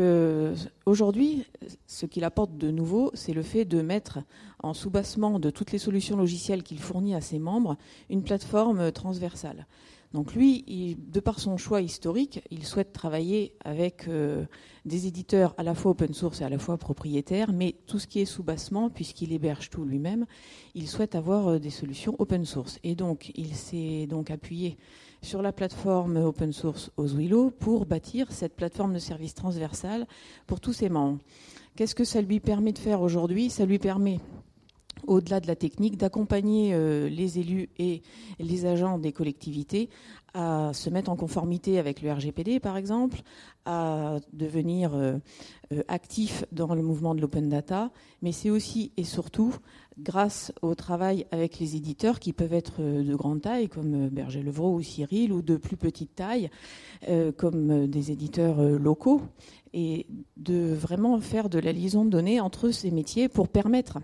aujourd'hui, 0.86 1.46
ce 1.88 2.06
qu'il 2.06 2.24
apporte 2.24 2.58
de 2.58 2.72
nouveau, 2.72 3.12
c'est 3.14 3.34
le 3.34 3.44
fait 3.44 3.66
de 3.66 3.82
mettre 3.82 4.20
en 4.62 4.74
sous-bassement 4.74 5.40
de 5.40 5.50
toutes 5.50 5.72
les 5.72 5.80
solutions 5.80 6.18
logicielles 6.18 6.64
qu'il 6.64 6.80
fournit 6.80 7.16
à 7.16 7.22
ses 7.22 7.40
membres 7.40 7.78
une 8.10 8.24
plateforme 8.24 8.92
transversale. 8.92 9.66
Donc 10.14 10.34
lui, 10.34 10.98
de 10.98 11.20
par 11.20 11.40
son 11.40 11.58
choix 11.58 11.82
historique, 11.82 12.42
il 12.50 12.66
souhaite 12.66 12.94
travailler 12.94 13.54
avec 13.64 14.08
euh, 14.08 14.46
des 14.86 15.06
éditeurs 15.06 15.54
à 15.58 15.64
la 15.64 15.76
fois 15.76 15.92
open 15.92 16.16
source 16.16 16.42
et 16.42 16.44
à 16.44 16.50
la 16.50 16.58
fois 16.58 16.78
propriétaires, 16.78 17.54
mais 17.54 17.76
tout 17.86 18.00
ce 18.00 18.08
qui 18.08 18.20
est 18.20 18.26
sous-bassement, 18.26 18.90
puisqu'il 18.90 19.34
héberge 19.34 19.70
tout 19.70 19.86
lui-même, 19.86 20.26
il 20.74 20.88
souhaite 20.88 21.14
avoir 21.14 21.48
euh, 21.48 21.60
des 21.60 21.70
solutions 21.70 22.16
open 22.18 22.44
source. 22.44 22.80
Et 22.84 22.96
donc, 22.96 23.32
il 23.36 23.54
s'est 23.54 24.08
donc 24.08 24.32
appuyé 24.32 24.78
sur 25.22 25.44
la 25.44 25.52
plateforme 25.52 26.18
open 26.18 26.54
source 26.54 26.90
Oswillow 26.98 27.52
pour 27.52 27.86
bâtir 27.86 28.32
cette 28.32 28.56
plateforme 28.56 28.94
de 28.94 29.00
service 29.00 29.36
transversale 29.36 30.08
pour 30.48 30.60
tous 30.60 30.74
ses 30.74 30.90
membres. 30.90 31.20
Qu'est-ce 31.76 31.96
que 31.96 32.04
ça 32.04 32.22
lui 32.22 32.40
permet 32.40 32.74
de 32.74 32.80
faire 32.80 33.02
aujourd'hui? 33.02 33.52
Ça 33.52 33.66
lui 33.66 33.78
permet 33.78 34.20
au-delà 35.08 35.40
de 35.40 35.48
la 35.48 35.56
technique, 35.56 35.98
d'accompagner 35.98 36.74
euh, 36.74 37.10
les 37.10 37.40
élus 37.40 37.70
et 37.78 38.02
les 38.40 38.66
agents 38.66 38.98
des 38.98 39.12
collectivités 39.12 39.90
à 40.34 40.72
se 40.74 40.92
mettre 40.92 41.10
en 41.10 41.16
conformité 41.16 41.80
avec 41.80 42.04
le 42.04 42.12
RGPD, 42.12 42.60
par 42.60 42.78
exemple, 42.78 43.22
à 43.66 44.20
devenir 44.32 44.94
euh, 44.94 45.18
euh, 45.74 45.82
actifs 45.88 46.46
dans 46.52 46.76
le 46.76 46.84
mouvement 46.84 47.16
de 47.16 47.22
l'open 47.22 47.50
data, 47.50 47.92
mais 48.22 48.32
c'est 48.32 48.52
aussi 48.52 48.92
et 48.98 49.04
surtout 49.04 49.56
grâce 49.98 50.54
au 50.62 50.76
travail 50.76 51.26
avec 51.32 51.60
les 51.60 51.76
éditeurs 51.76 52.20
qui 52.20 52.32
peuvent 52.32 52.54
être 52.54 52.82
de 52.82 53.16
grande 53.16 53.42
taille, 53.42 53.68
comme 53.68 54.08
Berger 54.10 54.44
Levrault 54.44 54.76
ou 54.76 54.82
Cyril, 54.82 55.34
ou 55.34 55.42
de 55.42 55.58
plus 55.58 55.76
petite 55.76 56.16
taille, 56.16 56.50
comme 57.36 57.86
des 57.88 58.12
éditeurs 58.12 58.62
locaux, 58.62 59.22
et 59.74 60.08
de 60.38 60.74
vraiment 60.74 61.20
faire 61.20 61.50
de 61.50 61.60
la 61.60 61.74
liaison 61.74 62.06
de 62.06 62.10
données 62.10 62.40
entre 62.40 62.72
ces 62.72 62.92
métiers 62.92 63.28
pour 63.28 63.50
permettre 63.50 64.00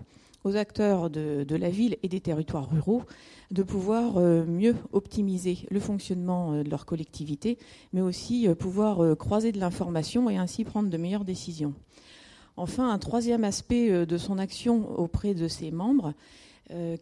aux 0.46 0.54
acteurs 0.54 1.10
de, 1.10 1.56
la 1.56 1.70
ville 1.70 1.96
et 2.04 2.08
des 2.08 2.20
territoires 2.20 2.70
ruraux 2.70 3.02
de 3.50 3.64
pouvoir 3.64 4.16
euh, 4.16 4.44
mieux 4.44 4.76
optimiser 4.92 5.66
le 5.70 5.80
fonctionnement 5.80 6.52
euh, 6.52 6.62
de 6.62 6.70
leur 6.70 6.86
collectivité, 6.86 7.58
mais 7.92 8.00
aussi 8.00 8.46
euh, 8.46 8.54
pouvoir 8.54 9.16
croiser 9.16 9.50
de 9.50 9.58
l'information 9.58 10.30
et 10.30 10.36
ainsi 10.36 10.62
prendre 10.62 10.88
de 10.88 10.96
meilleures 10.96 11.24
décisions. 11.24 11.74
Enfin, 12.56 12.90
un 12.90 12.98
troisième 12.98 13.42
aspect 13.42 14.06
de 14.06 14.18
son 14.18 14.38
action 14.38 14.98
auprès 14.98 15.34
de 15.34 15.46
ses 15.46 15.70
membres, 15.70 16.14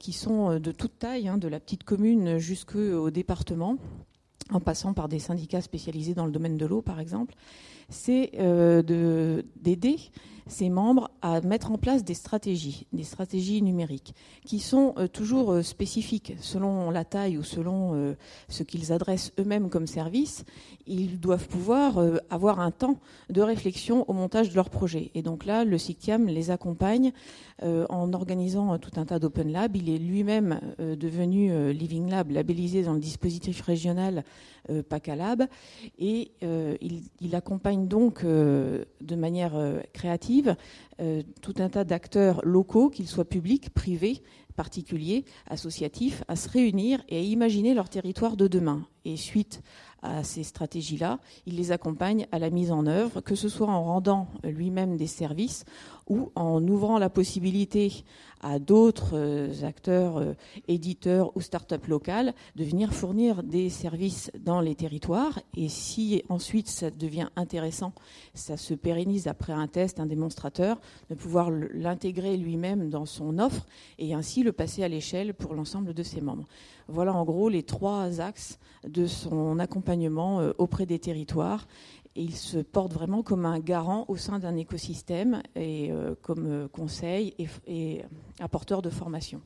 qui 0.00 0.12
sont 0.12 0.58
de 0.58 0.73
toute 0.73 0.98
taille, 0.98 1.28
hein, 1.28 1.39
de 1.39 1.48
la 1.48 1.60
petite 1.60 1.84
commune 1.84 2.39
jusqu'au 2.39 3.10
département, 3.10 3.78
en 4.50 4.60
passant 4.60 4.92
par 4.94 5.08
des 5.08 5.20
syndicats 5.20 5.62
spécialisés 5.62 6.12
dans 6.12 6.26
le 6.26 6.32
domaine 6.32 6.58
de 6.58 6.66
l'eau, 6.66 6.82
par 6.82 6.98
exemple, 6.98 7.34
c'est 7.89 8.32
d'aider 8.34 9.97
ses 10.47 10.68
membres 10.68 11.10
à 11.23 11.40
mettre 11.40 11.70
en 11.70 11.78
place 11.78 12.05
des 12.05 12.14
stratégies, 12.14 12.86
des 12.92 13.05
stratégies 13.05 13.62
numériques, 13.62 14.14
qui 14.44 14.60
sont 14.60 14.94
euh, 14.98 15.06
toujours 15.06 15.52
euh, 15.52 15.62
spécifiques 15.62 16.34
selon 16.40 16.90
la 16.90 17.05
taille 17.05 17.39
ou 17.39 17.42
selon 17.42 18.14
ce 18.48 18.62
qu'ils 18.62 18.92
adressent 18.92 19.32
eux-mêmes 19.39 19.70
comme 19.70 19.86
service. 19.86 20.44
Ils 20.86 21.18
doivent 21.18 21.48
pouvoir 21.48 21.98
avoir 22.31 22.60
un 22.60 22.70
temps 22.70 22.98
de 23.31 23.40
réflexion 23.40 24.08
au 24.08 24.12
montage 24.12 24.50
de 24.50 24.55
leur 24.55 24.70
projet. 24.70 25.10
Et 25.14 25.23
donc 25.23 25.44
là, 25.44 25.64
le 25.64 25.78
SICTIAM 25.78 26.26
les 26.26 26.50
accompagne 26.50 27.12
en 27.62 28.12
organisant 28.12 28.78
tout 28.78 28.90
un 28.97 29.05
tas 29.05 29.18
d'open 29.18 29.50
lab. 29.50 29.76
Il 29.76 29.89
est 29.89 29.98
lui-même 29.98 30.60
devenu 30.78 31.73
Living 31.73 32.10
Lab, 32.10 32.31
labellisé 32.31 32.82
dans 32.82 32.94
le 32.94 33.00
dispositif 33.00 33.60
régional 33.62 34.05
euh, 34.05 34.23
PACALAB. 34.83 35.44
Et 35.99 36.33
euh, 36.43 36.76
il, 37.20 37.34
accompagne 37.34 37.89
donc 37.89 38.25
euh, 38.25 38.84
de 39.01 39.17
manière 39.17 39.55
créative 39.93 40.57
tout 41.41 41.55
un 41.59 41.68
tas 41.68 41.83
d'acteurs 41.83 42.41
locaux, 42.44 42.89
qu'ils 42.89 43.09
soient 43.09 43.25
publics, 43.25 43.70
privés, 43.70 44.23
particuliers, 44.55 45.25
associatifs, 45.49 46.23
à 46.28 46.36
se 46.36 46.49
réunir 46.49 47.02
et 47.09 47.17
à 47.17 47.20
imaginer 47.20 47.75
leur 47.75 47.89
territoire 47.89 48.36
de 48.36 48.47
demain. 48.47 48.86
Et 49.05 49.17
suite 49.17 49.60
à 50.05 50.23
ces 50.23 50.42
stratégies-là, 50.42 51.18
il 51.47 51.57
les 51.57 51.73
accompagne 51.73 52.26
à 52.31 52.39
la 52.39 52.50
mise 52.50 52.70
en 52.70 52.86
œuvre, 52.86 53.20
que 53.23 53.34
ce 53.34 53.49
soit 53.49 53.68
en 53.68 53.83
rendant 53.83 54.28
lui-même 54.44 54.97
des 54.97 55.07
services 55.07 55.65
ou 56.08 56.31
en 56.34 56.66
ouvrant 56.68 56.99
la 56.99 57.08
possibilité 57.08 58.05
à 58.42 58.58
d'autres 58.58 59.15
euh, 59.15 59.65
acteurs, 59.65 60.18
euh, 60.18 60.34
éditeurs 60.68 61.34
ou 61.34 61.41
start-up 61.41 61.86
locales 61.86 62.34
de 62.57 62.65
venir 62.65 62.92
fournir 62.92 63.42
des 63.42 63.70
services 63.70 64.31
dans 64.39 64.60
les 64.60 64.74
territoires. 64.74 65.41
Et 65.57 65.70
si 65.70 66.23
ensuite 66.28 66.68
ça 66.68 66.91
devient 66.91 67.28
intéressant, 67.36 67.94
ça 68.34 68.58
se 68.58 68.74
pérennise 68.74 69.28
après 69.28 69.55
un 69.55 69.66
test, 69.66 69.99
un 69.99 70.07
démonstrateur, 70.07 70.78
de 71.08 71.15
pouvoir 71.15 71.50
l'intégrer 71.50 72.36
lui-même 72.36 72.91
dans 72.91 73.07
son 73.07 73.39
offre 73.39 73.66
et 73.99 74.12
ainsi 74.12 74.42
le 74.42 74.52
passer 74.52 74.84
à 74.84 74.89
l'échelle 74.89 75.33
pour 75.33 75.55
l'ensemble 75.55 75.94
de 75.94 76.02
ses 76.02 76.20
membres. 76.20 76.44
Voilà 76.88 77.14
en 77.14 77.24
gros 77.24 77.48
les 77.48 77.62
trois 77.62 78.20
axes 78.20 78.58
de 78.86 79.06
son 79.06 79.58
accompagnement 79.58 80.40
euh, 80.40 80.52
auprès 80.58 80.86
des 80.86 80.98
territoires. 80.98 81.66
Il 82.16 82.34
se 82.34 82.58
porte 82.58 82.92
vraiment 82.92 83.22
comme 83.22 83.44
un 83.46 83.58
garant 83.58 84.04
au 84.08 84.16
sein 84.16 84.38
d'un 84.38 84.56
écosystème 84.56 85.42
et 85.56 85.90
euh, 85.90 86.14
comme 86.22 86.46
euh, 86.46 86.68
conseil 86.68 87.34
et, 87.66 88.02
apporteur 88.38 88.82
de 88.82 88.90
formation. 88.90 89.40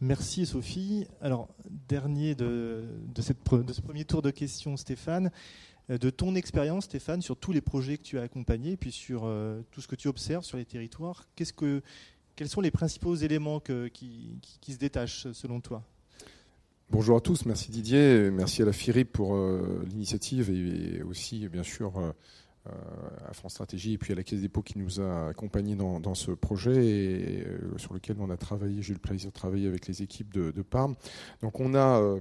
Merci 0.00 0.46
Sophie. 0.46 1.06
Alors, 1.20 1.48
dernier 1.88 2.34
de, 2.34 2.84
ce 3.20 3.32
premier 3.32 4.04
tour 4.04 4.22
de 4.22 4.30
questions, 4.30 4.76
Stéphane. 4.76 5.30
De 5.88 6.10
ton 6.10 6.34
expérience, 6.34 6.84
Stéphane, 6.84 7.22
sur 7.22 7.36
tous 7.36 7.52
les 7.52 7.60
projets 7.60 7.98
que 7.98 8.02
tu 8.02 8.18
as 8.18 8.22
accompagnés, 8.22 8.76
puis 8.76 8.90
sur 8.90 9.28
tout 9.70 9.80
ce 9.80 9.86
que 9.86 9.94
tu 9.94 10.08
observes 10.08 10.44
sur 10.44 10.56
les 10.56 10.64
territoires, 10.64 11.24
qu'est-ce 11.36 11.52
que, 11.52 11.82
quels 12.36 12.48
sont 12.48 12.60
les 12.60 12.70
principaux 12.70 13.14
éléments 13.14 13.60
qui, 13.60 14.38
se 14.66 14.76
détachent 14.76 15.30
selon 15.32 15.60
toi 15.60 15.82
Bonjour 16.90 17.16
à 17.16 17.20
tous, 17.20 17.46
merci 17.46 17.70
Didier, 17.70 18.30
merci 18.30 18.60
à 18.60 18.66
la 18.66 18.72
FIRIP 18.72 19.12
pour 19.12 19.34
euh, 19.34 19.82
l'initiative 19.88 20.50
et, 20.50 21.02
aussi 21.02 21.48
bien 21.48 21.62
sûr 21.62 21.98
euh, 21.98 22.12
à 23.26 23.32
France 23.32 23.52
Stratégie 23.52 23.94
et 23.94 23.98
puis 23.98 24.12
à 24.12 24.16
la 24.16 24.22
Caisse 24.22 24.40
des 24.40 24.48
dépôts 24.48 24.62
qui 24.62 24.78
nous 24.78 25.00
a 25.00 25.28
accompagnés 25.28 25.74
dans, 25.74 26.14
ce 26.14 26.32
projet 26.32 26.86
et 26.86 27.46
euh, 27.46 27.78
sur 27.78 27.94
lequel 27.94 28.16
on 28.20 28.28
a 28.28 28.36
travaillé, 28.36 28.82
j'ai 28.82 28.90
eu 28.90 28.94
le 28.94 29.00
plaisir 29.00 29.30
de 29.30 29.34
travailler 29.34 29.66
avec 29.66 29.86
les 29.86 30.02
équipes 30.02 30.32
de, 30.34 30.62
Parme. 30.62 30.94
Donc 31.40 31.60
on 31.60 31.74
a 31.74 32.18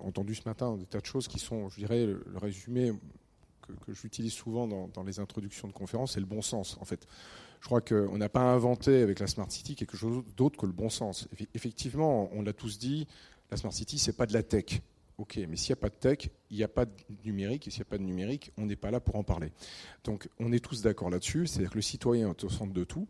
entendu 0.00 0.34
ce 0.34 0.42
matin 0.46 0.76
des 0.76 0.86
tas 0.86 1.00
de 1.00 1.06
choses 1.06 1.26
qui 1.28 1.38
sont, 1.38 1.68
je 1.68 1.76
dirais, 1.76 2.06
le, 2.06 2.22
résumé 2.36 2.92
que, 3.66 3.92
j'utilise 3.92 4.32
souvent 4.32 4.66
dans, 4.66 5.02
les 5.04 5.20
introductions 5.20 5.68
de 5.68 5.72
conférences, 5.72 6.12
c'est 6.12 6.20
le 6.20 6.26
bon 6.26 6.42
sens 6.42 6.76
en 6.80 6.84
fait 6.84 7.06
je 7.60 7.66
crois 7.66 7.80
qu'on 7.80 8.18
n'a 8.18 8.28
pas 8.28 8.42
inventé 8.42 9.02
avec 9.02 9.18
la 9.18 9.26
Smart 9.26 9.50
City 9.50 9.74
quelque 9.74 9.96
chose 9.96 10.22
d'autre 10.36 10.56
que 10.56 10.66
le 10.66 10.72
bon 10.72 10.88
sens. 10.88 11.26
Effectivement, 11.54 12.28
on 12.32 12.42
l'a 12.42 12.52
tous 12.52 12.78
dit, 12.78 13.06
la 13.50 13.56
Smart 13.56 13.72
City, 13.72 13.98
c'est 13.98 14.12
pas 14.12 14.26
de 14.26 14.32
la 14.32 14.42
tech. 14.42 14.82
Ok, 15.18 15.40
mais 15.48 15.56
s'il 15.56 15.70
n'y 15.70 15.78
a 15.78 15.80
pas 15.80 15.88
de 15.88 15.94
tech, 15.94 16.28
il 16.50 16.58
n'y 16.58 16.62
a 16.62 16.68
pas 16.68 16.84
de 16.84 16.92
numérique, 17.24 17.66
et 17.66 17.70
s'il 17.70 17.80
n'y 17.80 17.86
a 17.86 17.90
pas 17.90 17.98
de 17.98 18.02
numérique, 18.02 18.52
on 18.58 18.66
n'est 18.66 18.76
pas 18.76 18.90
là 18.90 19.00
pour 19.00 19.16
en 19.16 19.24
parler. 19.24 19.50
Donc 20.04 20.28
on 20.38 20.52
est 20.52 20.62
tous 20.62 20.82
d'accord 20.82 21.08
là-dessus, 21.08 21.46
c'est-à-dire 21.46 21.70
que 21.70 21.76
le 21.76 21.82
citoyen 21.82 22.30
est 22.30 22.44
au 22.44 22.50
centre 22.50 22.74
de 22.74 22.84
tout, 22.84 23.08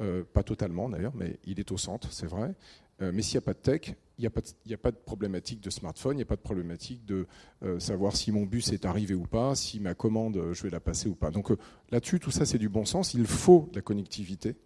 euh, 0.00 0.24
pas 0.24 0.42
totalement 0.42 0.88
d'ailleurs, 0.88 1.14
mais 1.14 1.38
il 1.44 1.60
est 1.60 1.70
au 1.70 1.76
centre, 1.76 2.10
c'est 2.10 2.26
vrai. 2.26 2.54
Euh, 3.02 3.12
mais 3.12 3.20
s'il 3.20 3.34
n'y 3.34 3.44
a 3.44 3.46
pas 3.46 3.52
de 3.52 3.58
tech, 3.58 3.94
n'y 4.22 4.74
a, 4.74 4.78
pas 4.78 4.90
de 4.90 4.96
problématique 4.96 5.60
de 5.60 5.70
smartphone, 5.70 6.14
il 6.14 6.16
n'y 6.16 6.22
a 6.22 6.26
pas 6.26 6.36
de 6.36 6.40
problématique 6.40 7.04
de 7.04 7.26
euh, 7.62 7.78
savoir 7.78 8.16
si 8.16 8.32
mon 8.32 8.44
bus 8.44 8.72
est 8.72 8.84
arrivé 8.84 9.14
ou 9.14 9.26
pas, 9.26 9.54
si 9.54 9.80
ma 9.80 9.94
commande, 9.94 10.36
euh, 10.36 10.54
je 10.54 10.62
vais 10.62 10.70
la 10.70 10.80
passer 10.80 11.08
ou 11.08 11.14
pas. 11.14 11.30
Donc 11.30 11.50
euh, 11.50 11.58
là-dessus, 11.90 12.20
tout 12.20 12.30
ça, 12.30 12.44
c'est 12.44 12.58
du 12.58 12.68
bon 12.68 12.84
sens. 12.84 13.14
Il 13.14 13.26
faut 13.26 13.68
de 13.70 13.76
la 13.76 13.82
connectivité. 13.82 14.56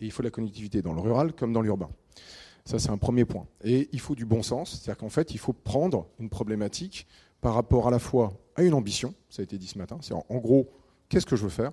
Et 0.00 0.06
il 0.06 0.12
faut 0.12 0.22
de 0.22 0.28
la 0.28 0.32
connectivité 0.32 0.80
dans 0.80 0.92
le 0.92 1.00
rural 1.00 1.32
comme 1.32 1.52
dans 1.52 1.62
l'urbain. 1.62 1.90
Ça, 2.64 2.78
c'est 2.78 2.90
un 2.90 2.98
premier 2.98 3.24
point. 3.24 3.46
Et 3.64 3.88
il 3.92 4.00
faut 4.00 4.14
du 4.14 4.24
bon 4.24 4.42
sens. 4.42 4.80
C'est-à-dire 4.82 4.98
qu'en 4.98 5.08
fait, 5.08 5.32
il 5.32 5.38
faut 5.38 5.52
prendre 5.52 6.06
une 6.20 6.28
problématique 6.28 7.06
par 7.40 7.54
rapport 7.54 7.88
à 7.88 7.90
la 7.90 7.98
fois 7.98 8.32
à 8.56 8.62
une 8.62 8.74
ambition, 8.74 9.14
ça 9.30 9.42
a 9.42 9.44
été 9.44 9.58
dit 9.58 9.68
ce 9.68 9.78
matin, 9.78 9.98
c'est 10.00 10.12
en 10.12 10.24
gros, 10.38 10.68
qu'est-ce 11.08 11.26
que 11.26 11.36
je 11.36 11.44
veux 11.44 11.48
faire? 11.48 11.70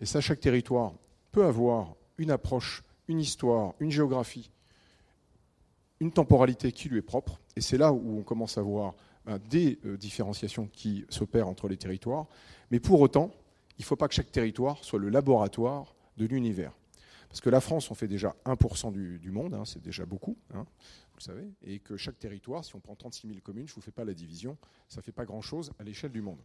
Et 0.00 0.06
ça, 0.06 0.20
chaque 0.20 0.40
territoire 0.40 0.92
peut 1.32 1.44
avoir 1.44 1.94
une 2.18 2.30
approche, 2.30 2.84
une 3.08 3.20
histoire, 3.20 3.74
une 3.80 3.90
géographie 3.90 4.50
une 6.00 6.12
temporalité 6.12 6.72
qui 6.72 6.88
lui 6.88 6.98
est 6.98 7.02
propre, 7.02 7.40
et 7.56 7.60
c'est 7.60 7.78
là 7.78 7.92
où 7.92 8.18
on 8.18 8.22
commence 8.22 8.58
à 8.58 8.62
voir 8.62 8.94
ben, 9.26 9.38
des 9.50 9.78
euh, 9.84 9.96
différenciations 9.96 10.66
qui 10.66 11.04
s'opèrent 11.10 11.48
entre 11.48 11.68
les 11.68 11.76
territoires, 11.76 12.26
mais 12.70 12.80
pour 12.80 13.00
autant, 13.00 13.30
il 13.78 13.82
ne 13.82 13.86
faut 13.86 13.96
pas 13.96 14.08
que 14.08 14.14
chaque 14.14 14.32
territoire 14.32 14.82
soit 14.82 14.98
le 14.98 15.10
laboratoire 15.10 15.94
de 16.16 16.26
l'univers. 16.26 16.72
Parce 17.28 17.40
que 17.40 17.50
la 17.50 17.60
France, 17.60 17.90
on 17.90 17.94
fait 17.94 18.08
déjà 18.08 18.34
1% 18.44 18.92
du, 18.92 19.30
monde, 19.30 19.54
hein, 19.54 19.64
c'est 19.64 19.80
déjà 19.80 20.04
beaucoup, 20.04 20.36
hein, 20.52 20.64
vous 20.64 21.18
le 21.18 21.22
savez, 21.22 21.48
et 21.62 21.78
que 21.78 21.96
chaque 21.96 22.18
territoire, 22.18 22.64
si 22.64 22.74
on 22.74 22.80
prend 22.80 22.96
36 22.96 23.28
000 23.28 23.40
communes, 23.40 23.68
je 23.68 23.72
ne 23.72 23.76
vous 23.76 23.82
fais 23.82 23.92
pas 23.92 24.04
la 24.04 24.14
division, 24.14 24.58
ça 24.88 25.00
ne 25.00 25.02
fait 25.02 25.12
pas 25.12 25.24
grand-chose 25.24 25.70
à 25.78 25.84
l'échelle 25.84 26.10
du 26.10 26.22
monde. 26.22 26.40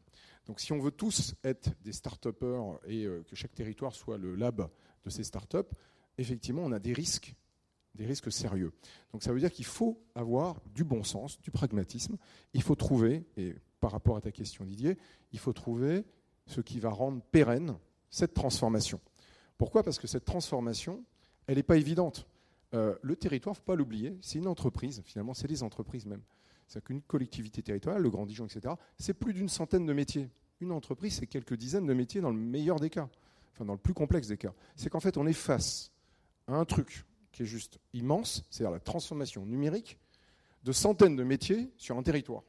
Donc 0.46 0.60
si 0.60 0.74
on 0.74 0.80
veut 0.80 0.92
tous 0.92 1.34
être 1.44 1.72
des 1.82 1.92
start-upers 1.92 2.78
et 2.88 3.06
euh, 3.06 3.24
que 3.24 3.36
chaque 3.36 3.56
territoire 3.56 3.96
soit 3.96 4.18
le 4.18 4.36
lab 4.36 4.70
de 5.04 5.10
ces 5.10 5.24
start-up, 5.24 5.74
effectivement, 6.18 6.62
on 6.64 6.72
a 6.72 6.80
des 6.80 6.94
risques 6.94 7.36
des 7.96 8.06
risques 8.06 8.32
sérieux. 8.32 8.72
Donc 9.12 9.24
ça 9.24 9.34
veut 9.34 9.40
dire 9.40 9.52
qu'il 9.52 9.66
faut 9.66 10.00
avoir 10.14 10.62
du 10.74 10.84
bon 10.84 11.04
sens, 11.04 11.40
du 11.42 11.52
pragmatisme. 11.52 12.18
Il 12.54 12.62
faut 12.62 12.76
trouver, 12.76 13.26
et 13.38 13.56
par 13.80 13.92
rapport 13.92 14.18
à 14.18 14.22
ta 14.22 14.32
question 14.32 14.66
Didier, 14.66 14.98
il 15.32 15.40
faut 15.40 15.54
trouver 15.54 16.06
ce 16.46 16.62
qui 16.62 16.80
va 16.80 16.90
rendre 16.90 17.22
pérenne 17.32 17.78
cette 18.10 18.34
transformation. 18.34 19.00
Pourquoi? 19.58 19.84
Parce 19.84 20.00
que 20.00 20.08
cette 20.08 20.26
transformation, 20.26 21.04
elle 21.48 21.56
n'est 21.56 21.64
pas 21.64 21.78
évidente. 21.78 22.28
Euh, 22.74 22.96
le 23.02 23.16
territoire, 23.16 23.54
il 23.54 23.58
ne 23.58 23.62
faut 23.62 23.66
pas 23.66 23.76
l'oublier, 23.76 24.18
c'est 24.22 24.38
une 24.38 24.48
entreprise, 24.48 25.02
finalement 25.06 25.34
c'est 25.34 25.48
les 25.48 25.64
entreprises 25.64 26.06
même. 26.06 26.22
C'est 26.68 26.84
qu'une 26.84 27.02
collectivité 27.02 27.62
territoriale, 27.62 28.02
le 28.02 28.10
Grand 28.10 28.26
Dijon, 28.26 28.46
etc., 28.46 28.74
c'est 28.98 29.14
plus 29.14 29.34
d'une 29.34 29.50
centaine 29.50 29.86
de 29.86 29.94
métiers. 29.94 30.30
Une 30.62 30.72
entreprise, 30.72 31.18
c'est 31.20 31.28
quelques 31.28 31.56
dizaines 31.56 31.86
de 31.86 31.94
métiers 31.94 32.22
dans 32.22 32.32
le 32.32 32.40
meilleur 32.40 32.80
des 32.80 32.90
cas, 32.90 33.08
enfin 33.54 33.66
dans 33.66 33.74
le 33.74 33.80
plus 33.80 33.94
complexe 33.94 34.28
des 34.28 34.38
cas. 34.38 34.54
C'est 34.76 34.90
qu'en 34.90 35.00
fait, 35.00 35.18
on 35.18 35.28
est 35.28 35.34
face 35.34 35.92
à 36.48 36.56
un 36.56 36.66
truc 36.66 37.06
qui 37.36 37.44
est 37.44 37.46
juste 37.46 37.80
immense, 37.94 38.44
c'est-à-dire 38.50 38.72
la 38.72 38.80
transformation 38.80 39.46
numérique 39.46 40.00
de 40.64 40.72
centaines 40.72 41.18
de 41.18 41.24
métiers 41.24 41.70
sur 41.76 41.98
un 41.98 42.02
territoire. 42.02 42.44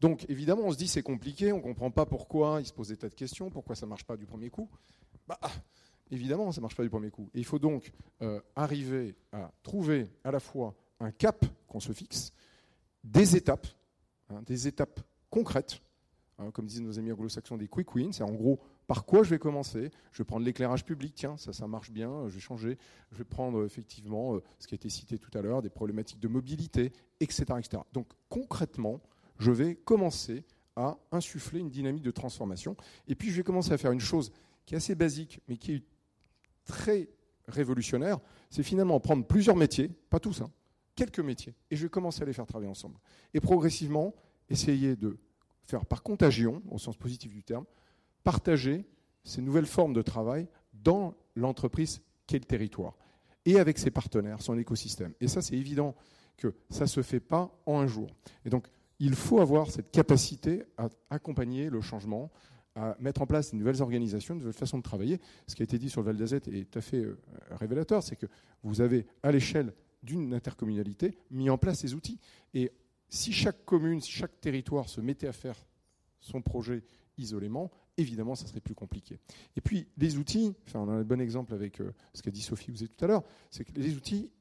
Donc 0.00 0.26
évidemment, 0.28 0.64
on 0.66 0.72
se 0.72 0.76
dit 0.76 0.86
c'est 0.86 1.02
compliqué, 1.02 1.50
on 1.50 1.56
ne 1.56 1.62
comprend 1.62 1.90
pas 1.90 2.04
pourquoi, 2.04 2.60
il 2.60 2.66
se 2.66 2.72
pose 2.74 2.88
des 2.88 2.98
tas 2.98 3.08
de 3.08 3.14
questions, 3.14 3.48
pourquoi 3.48 3.74
ça 3.74 3.86
ne 3.86 3.88
marche 3.88 4.04
pas 4.04 4.18
du 4.18 4.26
premier 4.26 4.50
coup. 4.50 4.68
Bah, 5.26 5.40
évidemment, 6.10 6.52
ça 6.52 6.60
ne 6.60 6.62
marche 6.62 6.76
pas 6.76 6.82
du 6.82 6.90
premier 6.90 7.10
coup. 7.10 7.30
Et 7.34 7.38
il 7.38 7.46
faut 7.46 7.58
donc 7.58 7.90
euh, 8.20 8.38
arriver 8.54 9.16
à 9.32 9.50
trouver 9.62 10.10
à 10.24 10.30
la 10.30 10.40
fois 10.40 10.74
un 11.00 11.10
cap 11.10 11.46
qu'on 11.66 11.80
se 11.80 11.92
fixe, 11.92 12.34
des 13.02 13.34
étapes, 13.34 13.66
hein, 14.28 14.42
des 14.44 14.68
étapes 14.68 15.00
concrètes, 15.30 15.80
hein, 16.38 16.50
comme 16.50 16.66
disent 16.66 16.82
nos 16.82 16.98
amis 16.98 17.12
anglo-saxons, 17.12 17.56
des 17.56 17.68
quick 17.68 17.94
wins, 17.94 18.12
c'est 18.12 18.24
en 18.24 18.32
gros 18.32 18.60
par 18.88 19.04
quoi 19.04 19.22
je 19.22 19.28
vais 19.28 19.38
commencer 19.38 19.90
Je 20.12 20.18
vais 20.18 20.24
prendre 20.24 20.44
l'éclairage 20.44 20.84
public, 20.84 21.12
tiens, 21.14 21.36
ça, 21.36 21.52
ça 21.52 21.68
marche 21.68 21.90
bien, 21.90 22.26
je 22.26 22.34
vais 22.34 22.40
changer. 22.40 22.78
Je 23.12 23.18
vais 23.18 23.24
prendre 23.24 23.64
effectivement 23.64 24.34
euh, 24.34 24.42
ce 24.58 24.66
qui 24.66 24.74
a 24.74 24.76
été 24.76 24.88
cité 24.88 25.18
tout 25.18 25.30
à 25.38 25.42
l'heure, 25.42 25.60
des 25.60 25.68
problématiques 25.68 26.18
de 26.18 26.26
mobilité, 26.26 26.92
etc., 27.20 27.44
etc. 27.58 27.82
Donc 27.92 28.08
concrètement, 28.30 29.00
je 29.38 29.50
vais 29.52 29.74
commencer 29.76 30.42
à 30.74 30.96
insuffler 31.12 31.60
une 31.60 31.68
dynamique 31.68 32.02
de 32.02 32.10
transformation. 32.10 32.76
Et 33.06 33.14
puis 33.14 33.30
je 33.30 33.36
vais 33.36 33.42
commencer 33.42 33.72
à 33.72 33.78
faire 33.78 33.92
une 33.92 34.00
chose 34.00 34.32
qui 34.64 34.72
est 34.72 34.78
assez 34.78 34.94
basique, 34.94 35.40
mais 35.48 35.58
qui 35.58 35.74
est 35.74 35.82
très 36.64 37.10
révolutionnaire, 37.46 38.18
c'est 38.48 38.62
finalement 38.62 38.98
prendre 39.00 39.26
plusieurs 39.26 39.56
métiers, 39.56 39.90
pas 40.08 40.18
tous, 40.18 40.40
hein, 40.40 40.50
quelques 40.94 41.20
métiers, 41.20 41.54
et 41.70 41.76
je 41.76 41.82
vais 41.82 41.90
commencer 41.90 42.22
à 42.22 42.24
les 42.24 42.32
faire 42.32 42.46
travailler 42.46 42.70
ensemble. 42.70 42.96
Et 43.34 43.40
progressivement, 43.40 44.14
essayer 44.48 44.96
de 44.96 45.18
faire 45.64 45.84
par 45.84 46.02
contagion, 46.02 46.62
au 46.70 46.78
sens 46.78 46.96
positif 46.96 47.32
du 47.32 47.42
terme, 47.42 47.64
partager 48.24 48.84
ces 49.24 49.42
nouvelles 49.42 49.66
formes 49.66 49.92
de 49.92 50.02
travail 50.02 50.48
dans 50.72 51.14
l'entreprise 51.34 52.00
qu'est 52.26 52.38
le 52.38 52.44
territoire 52.44 52.96
et 53.44 53.58
avec 53.58 53.78
ses 53.78 53.90
partenaires, 53.90 54.42
son 54.42 54.58
écosystème. 54.58 55.14
Et 55.20 55.28
ça, 55.28 55.40
c'est 55.40 55.56
évident 55.56 55.94
que 56.36 56.54
ça 56.70 56.84
ne 56.84 56.88
se 56.88 57.02
fait 57.02 57.20
pas 57.20 57.50
en 57.66 57.80
un 57.80 57.86
jour. 57.86 58.10
Et 58.44 58.50
donc, 58.50 58.66
il 58.98 59.14
faut 59.14 59.40
avoir 59.40 59.70
cette 59.70 59.90
capacité 59.90 60.64
à 60.76 60.88
accompagner 61.08 61.70
le 61.70 61.80
changement, 61.80 62.30
à 62.74 62.96
mettre 63.00 63.22
en 63.22 63.26
place 63.26 63.52
de 63.52 63.56
nouvelles 63.56 63.80
organisations, 63.80 64.34
de 64.34 64.40
nouvelles 64.40 64.52
façons 64.52 64.78
de 64.78 64.82
travailler. 64.82 65.20
Ce 65.46 65.54
qui 65.54 65.62
a 65.62 65.64
été 65.64 65.78
dit 65.78 65.88
sur 65.88 66.00
le 66.02 66.06
Val 66.06 66.16
d'Azette 66.16 66.48
est 66.48 66.70
tout 66.70 66.78
à 66.78 66.82
fait 66.82 67.02
euh, 67.02 67.18
révélateur, 67.52 68.02
c'est 68.02 68.16
que 68.16 68.26
vous 68.62 68.80
avez, 68.80 69.06
à 69.22 69.32
l'échelle 69.32 69.72
d'une 70.02 70.34
intercommunalité, 70.34 71.16
mis 71.30 71.48
en 71.48 71.58
place 71.58 71.80
ces 71.80 71.94
outils. 71.94 72.20
Et 72.54 72.70
si 73.08 73.32
chaque 73.32 73.64
commune, 73.64 74.00
si 74.00 74.10
chaque 74.10 74.40
territoire 74.40 74.88
se 74.88 75.00
mettait 75.00 75.26
à 75.26 75.32
faire 75.32 75.56
son 76.20 76.42
projet 76.42 76.84
isolément, 77.16 77.70
évidemment, 77.98 78.34
ça 78.34 78.46
serait 78.46 78.60
plus 78.60 78.74
compliqué. 78.74 79.18
Et 79.56 79.60
puis, 79.60 79.88
les 79.98 80.16
outils, 80.16 80.54
enfin, 80.66 80.80
on 80.80 80.88
a 80.88 80.92
un 80.92 81.04
bon 81.04 81.20
exemple 81.20 81.52
avec 81.52 81.80
euh, 81.80 81.92
ce 82.14 82.22
qu'a 82.22 82.30
dit 82.30 82.40
Sophie 82.40 82.70
vous 82.70 82.82
êtes 82.82 82.96
tout 82.96 83.04
à 83.04 83.08
l'heure, 83.08 83.24
c'est 83.50 83.64
que 83.64 83.72
les 83.78 83.94
outils, 83.96 84.32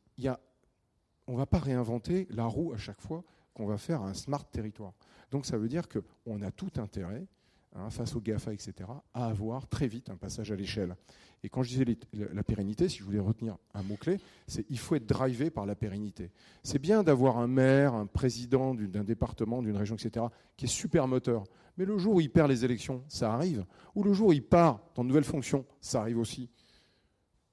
on 1.27 1.33
ne 1.33 1.37
va 1.37 1.45
pas 1.45 1.59
réinventer 1.59 2.27
la 2.29 2.45
roue 2.45 2.73
à 2.73 2.77
chaque 2.77 3.01
fois 3.01 3.23
qu'on 3.53 3.65
va 3.65 3.77
faire 3.77 4.01
un 4.03 4.13
smart 4.13 4.45
territoire. 4.49 4.93
Donc, 5.31 5.45
ça 5.45 5.57
veut 5.57 5.67
dire 5.67 5.87
qu'on 5.89 6.41
a 6.41 6.51
tout 6.51 6.71
intérêt 6.77 7.27
Hein, 7.79 7.91
face 7.91 8.15
aux 8.15 8.21
GAFA, 8.21 8.53
etc., 8.53 8.89
à 9.13 9.27
avoir 9.27 9.67
très 9.67 9.87
vite 9.87 10.09
un 10.09 10.15
passage 10.15 10.51
à 10.51 10.55
l'échelle. 10.55 10.95
Et 11.43 11.49
quand 11.49 11.61
je 11.61 11.69
disais 11.69 11.85
la 12.11 12.41
pérennité, 12.41 12.89
si 12.89 12.97
je 12.97 13.03
voulais 13.03 13.19
retenir 13.19 13.57
un 13.75 13.83
mot-clé, 13.83 14.19
c'est 14.47 14.65
il 14.69 14.79
faut 14.79 14.95
être 14.95 15.05
drivé 15.05 15.51
par 15.51 15.67
la 15.67 15.75
pérennité. 15.75 16.31
C'est 16.63 16.79
bien 16.79 17.03
d'avoir 17.03 17.37
un 17.37 17.45
maire, 17.45 17.93
un 17.93 18.07
président 18.07 18.73
d'un 18.73 19.03
département, 19.03 19.61
d'une 19.61 19.77
région, 19.77 19.95
etc., 19.95 20.25
qui 20.55 20.65
est 20.65 20.69
super 20.69 21.07
moteur. 21.07 21.43
Mais 21.77 21.85
le 21.85 21.99
jour 21.99 22.15
où 22.15 22.21
il 22.21 22.31
perd 22.31 22.49
les 22.49 22.65
élections, 22.65 23.03
ça 23.07 23.31
arrive. 23.31 23.63
Ou 23.93 24.03
le 24.03 24.13
jour 24.13 24.29
où 24.29 24.33
il 24.33 24.43
part 24.43 24.81
dans 24.95 25.03
de 25.03 25.09
nouvelles 25.09 25.23
fonctions, 25.23 25.63
ça 25.79 26.01
arrive 26.01 26.17
aussi. 26.17 26.49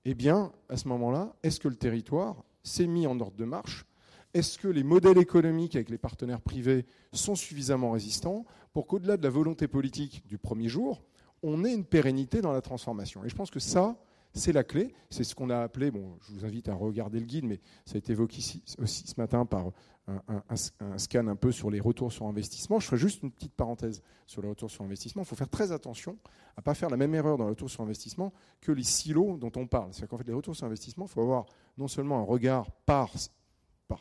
Eh 0.07 0.15
bien, 0.15 0.53
à 0.71 0.79
ce 0.79 0.89
moment-là, 0.89 1.37
est-ce 1.43 1.61
que 1.61 1.69
le 1.69 1.77
territoire 1.77 2.45
s'est 2.63 2.87
mis 2.87 3.07
en 3.07 3.21
ordre 3.21 3.37
de 3.37 3.45
marche 3.45 3.85
est-ce 4.35 4.59
que 4.59 4.69
les 4.69 4.83
modèles 4.83 5.19
économiques 5.19 5.77
avec 5.77 5.89
les 5.89 5.99
partenaires 5.99 6.41
privés 6.41 6.85
sont 7.13 7.37
suffisamment 7.37 7.93
résistants 7.93 8.45
pour 8.73 8.87
qu'au-delà 8.87 9.17
de 9.17 9.23
la 9.23 9.31
volonté 9.31 9.69
politique 9.69 10.27
du 10.27 10.39
premier 10.39 10.69
jour, 10.69 11.03
on 11.43 11.65
ait 11.65 11.73
une 11.73 11.85
pérennité 11.85 12.41
dans 12.41 12.53
la 12.53 12.61
transformation? 12.61 13.25
Et 13.25 13.29
je 13.29 13.35
pense 13.35 13.51
que 13.51 13.61
ça, 13.61 13.97
c'est 14.33 14.53
la 14.53 14.65
clé. 14.65 14.93
C'est 15.11 15.25
ce 15.25 15.35
qu'on 15.35 15.51
a 15.51 15.61
appelé, 15.61 15.93
bon, 15.93 16.19
je 16.23 16.33
vous 16.33 16.45
invite 16.45 16.69
à 16.69 16.75
regarder 16.75 17.21
le 17.21 17.27
guide, 17.27 17.45
mais 17.45 17.61
ça 17.87 17.95
a 17.95 17.99
été 17.99 18.13
évoqué 18.13 18.39
aussi 18.79 19.07
ce 19.07 19.15
matin 19.17 19.47
par 19.47 19.71
un, 20.07 20.99
scan 20.99 21.29
un 21.29 21.37
peu 21.37 21.53
sur 21.53 21.71
les 21.71 21.81
retours 21.81 22.13
sur 22.13 22.27
investissement. 22.27 22.81
Je 22.81 22.87
ferai 22.87 22.99
juste 22.99 23.23
une 23.23 23.31
petite 23.31 23.55
parenthèse 23.55 24.03
sur 24.27 24.43
les 24.43 24.49
retours 24.49 24.71
sur 24.71 24.85
investissement. 24.85 25.23
Il 25.23 25.27
faut 25.27 25.37
faire 25.37 25.49
très 25.49 25.73
attention 25.73 26.19
à 26.57 26.61
ne 26.61 26.63
pas 26.63 26.75
faire 26.75 26.91
la 26.91 26.97
même 26.97 27.15
erreur 27.15 27.39
dans 27.39 27.45
les 27.45 27.51
retours 27.51 27.71
sur 27.71 27.83
investissement 27.83 28.33
que 28.61 28.73
les 28.73 28.83
silos 28.83 29.39
dont 29.39 29.53
on 29.57 29.67
parle. 29.67 29.89
C'est-à-dire 29.93 30.09
qu'en 30.09 30.19
fait, 30.19 30.27
les 30.27 30.35
retours 30.35 30.57
sur 30.57 30.67
investissement, 30.67 31.07
il 31.07 31.11
faut 31.11 31.23
avoir 31.23 31.47
non 31.79 31.89
seulement 31.89 32.19
un 32.19 32.25
regard 32.25 32.71
par 32.85 33.11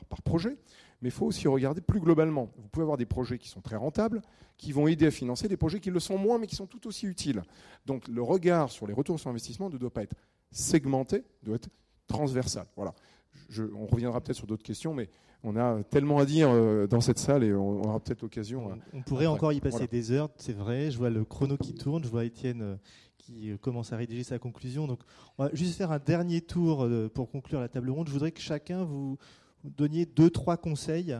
par, 0.09 0.21
projet, 0.21 0.57
mais 1.01 1.09
il 1.09 1.11
faut 1.11 1.25
aussi 1.25 1.47
regarder 1.47 1.81
plus 1.81 1.99
globalement. 1.99 2.49
Vous 2.57 2.67
pouvez 2.69 2.83
avoir 2.83 2.97
des 2.97 3.05
projets 3.05 3.37
qui 3.37 3.49
sont 3.49 3.61
très 3.61 3.75
rentables, 3.75 4.21
qui 4.57 4.71
vont 4.71 4.87
aider 4.87 5.07
à 5.07 5.11
financer 5.11 5.47
des 5.47 5.57
projets 5.57 5.79
qui 5.79 5.89
le 5.89 5.99
sont 5.99 6.17
moins, 6.17 6.37
mais 6.37 6.47
qui 6.47 6.55
sont 6.55 6.67
tout 6.67 6.87
aussi 6.87 7.05
utiles. 7.05 7.43
Donc 7.85 8.07
le 8.07 8.21
regard 8.21 8.71
sur 8.71 8.87
les 8.87 8.93
retours 8.93 9.19
sur 9.19 9.29
investissement 9.29 9.69
ne 9.69 9.77
doit 9.77 9.93
pas 9.93 10.03
être 10.03 10.15
segmenté, 10.51 11.23
doit 11.43 11.55
être 11.55 11.69
transversal. 12.07 12.67
Voilà. 12.75 12.93
on 13.75 13.85
reviendra 13.87 14.21
peut-être 14.21 14.37
sur 14.37 14.47
d'autres 14.47 14.63
questions, 14.63 14.93
mais 14.93 15.09
on 15.43 15.57
a 15.57 15.83
tellement 15.83 16.19
à 16.19 16.25
dire 16.25 16.49
euh, 16.49 16.87
dans 16.87 17.01
cette 17.01 17.19
salle 17.19 17.43
et 17.43 17.53
on 17.53 17.83
aura 17.83 17.99
peut-être 17.99 18.21
l'occasion. 18.21 18.71
Euh, 18.71 18.75
on, 18.93 19.01
pourrait 19.01 19.25
encore 19.25 19.51
y 19.51 19.59
passer 19.59 19.87
des 19.87 20.11
heures, 20.11 20.29
c'est 20.37 20.55
vrai. 20.55 20.89
Je 20.89 20.97
vois 20.97 21.09
le 21.09 21.25
chrono 21.25 21.57
qui 21.57 21.73
tourne, 21.73 22.03
je 22.03 22.09
vois 22.09 22.23
Étienne 22.23 22.61
euh, 22.61 22.75
qui 23.17 23.51
commence 23.61 23.93
à 23.93 23.97
rédiger 23.97 24.23
sa 24.23 24.39
conclusion. 24.39 24.87
Donc, 24.87 24.99
on 25.37 25.43
va 25.43 25.49
juste 25.53 25.75
faire 25.75 25.91
un 25.91 25.99
dernier 25.99 26.41
tour 26.41 26.85
pour 27.13 27.29
conclure 27.29 27.61
la 27.61 27.69
table 27.69 27.89
ronde. 27.89 28.07
Je 28.07 28.13
voudrais 28.13 28.31
que 28.31 28.41
chacun 28.41 28.83
vous 28.83 29.17
donniez 29.63 30.05
deux, 30.05 30.29
trois 30.29 30.57
conseils 30.57 31.17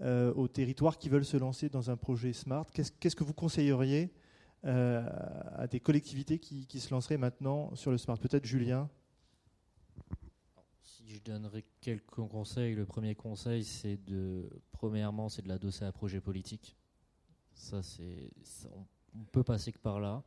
euh, 0.00 0.32
aux 0.34 0.48
territoires 0.48 0.98
qui 0.98 1.08
veulent 1.08 1.24
se 1.24 1.36
lancer 1.36 1.68
dans 1.68 1.90
un 1.90 1.96
projet 1.96 2.32
smart. 2.32 2.66
Qu'est-ce 2.72 3.16
que 3.16 3.24
vous 3.24 3.34
conseilleriez 3.34 4.12
euh, 4.64 5.06
à 5.56 5.66
des 5.66 5.80
collectivités 5.80 6.38
qui, 6.38 6.80
se 6.80 6.90
lanceraient 6.90 7.18
maintenant 7.18 7.74
sur 7.74 7.90
le 7.90 7.98
smart? 7.98 8.18
Peut-être 8.18 8.44
Julien 8.44 8.88
Si 10.82 11.08
je 11.08 11.20
donnerais 11.22 11.64
quelques 11.80 12.06
conseils, 12.06 12.74
le 12.74 12.84
premier 12.84 13.14
conseil, 13.14 13.64
c'est 13.64 13.96
de, 14.04 14.48
premièrement, 14.72 15.28
c'est 15.28 15.42
de 15.42 15.48
l'adosser 15.48 15.84
à 15.84 15.88
un 15.88 15.92
projet 15.92 16.20
politique. 16.20 16.76
Ça, 17.54 17.82
c'est, 17.82 18.30
on 19.14 19.24
peut 19.30 19.44
passer 19.44 19.72
que 19.72 19.78
par 19.78 20.00
là. 20.00 20.22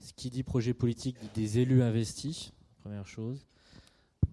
Ce 0.00 0.12
qui 0.12 0.30
dit 0.30 0.42
projet 0.42 0.74
politique, 0.74 1.16
des 1.34 1.58
élus 1.58 1.82
investis, 1.82 2.52
première 2.80 3.06
chose. 3.06 3.46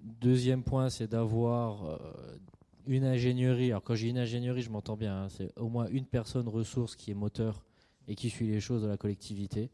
Deuxième 0.01 0.64
point, 0.64 0.89
c'est 0.89 1.07
d'avoir 1.07 1.85
euh, 1.85 1.98
une 2.89 3.05
ingénierie. 3.05 3.69
Alors 3.69 3.83
quand 3.83 3.95
j'ai 3.95 4.09
une 4.09 4.17
ingénierie, 4.17 4.63
je 4.63 4.71
m'entends 4.71 4.97
bien. 4.97 5.23
Hein, 5.23 5.29
c'est 5.29 5.57
au 5.57 5.69
moins 5.69 5.87
une 5.89 6.05
personne 6.05 6.47
ressource 6.47 6.95
qui 6.95 7.11
est 7.11 7.13
moteur 7.13 7.63
et 8.07 8.15
qui 8.15 8.29
suit 8.29 8.47
les 8.47 8.59
choses 8.59 8.81
de 8.81 8.87
la 8.87 8.97
collectivité. 8.97 9.69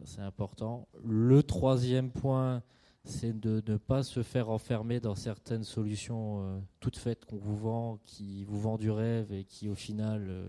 Ça 0.00 0.04
c'est 0.06 0.20
important. 0.22 0.88
Le 1.04 1.42
troisième 1.42 2.10
point, 2.10 2.62
c'est 3.04 3.38
de 3.38 3.62
ne 3.66 3.76
pas 3.76 4.02
se 4.02 4.22
faire 4.22 4.50
enfermer 4.50 4.98
dans 4.98 5.14
certaines 5.14 5.64
solutions 5.64 6.42
euh, 6.42 6.58
toutes 6.80 6.98
faites 6.98 7.24
qu'on 7.24 7.38
vous 7.38 7.56
vend, 7.56 7.98
qui 8.04 8.44
vous 8.44 8.60
vend 8.60 8.78
du 8.78 8.90
rêve 8.90 9.32
et 9.32 9.44
qui 9.44 9.68
au 9.68 9.74
final 9.76 10.26
euh, 10.28 10.48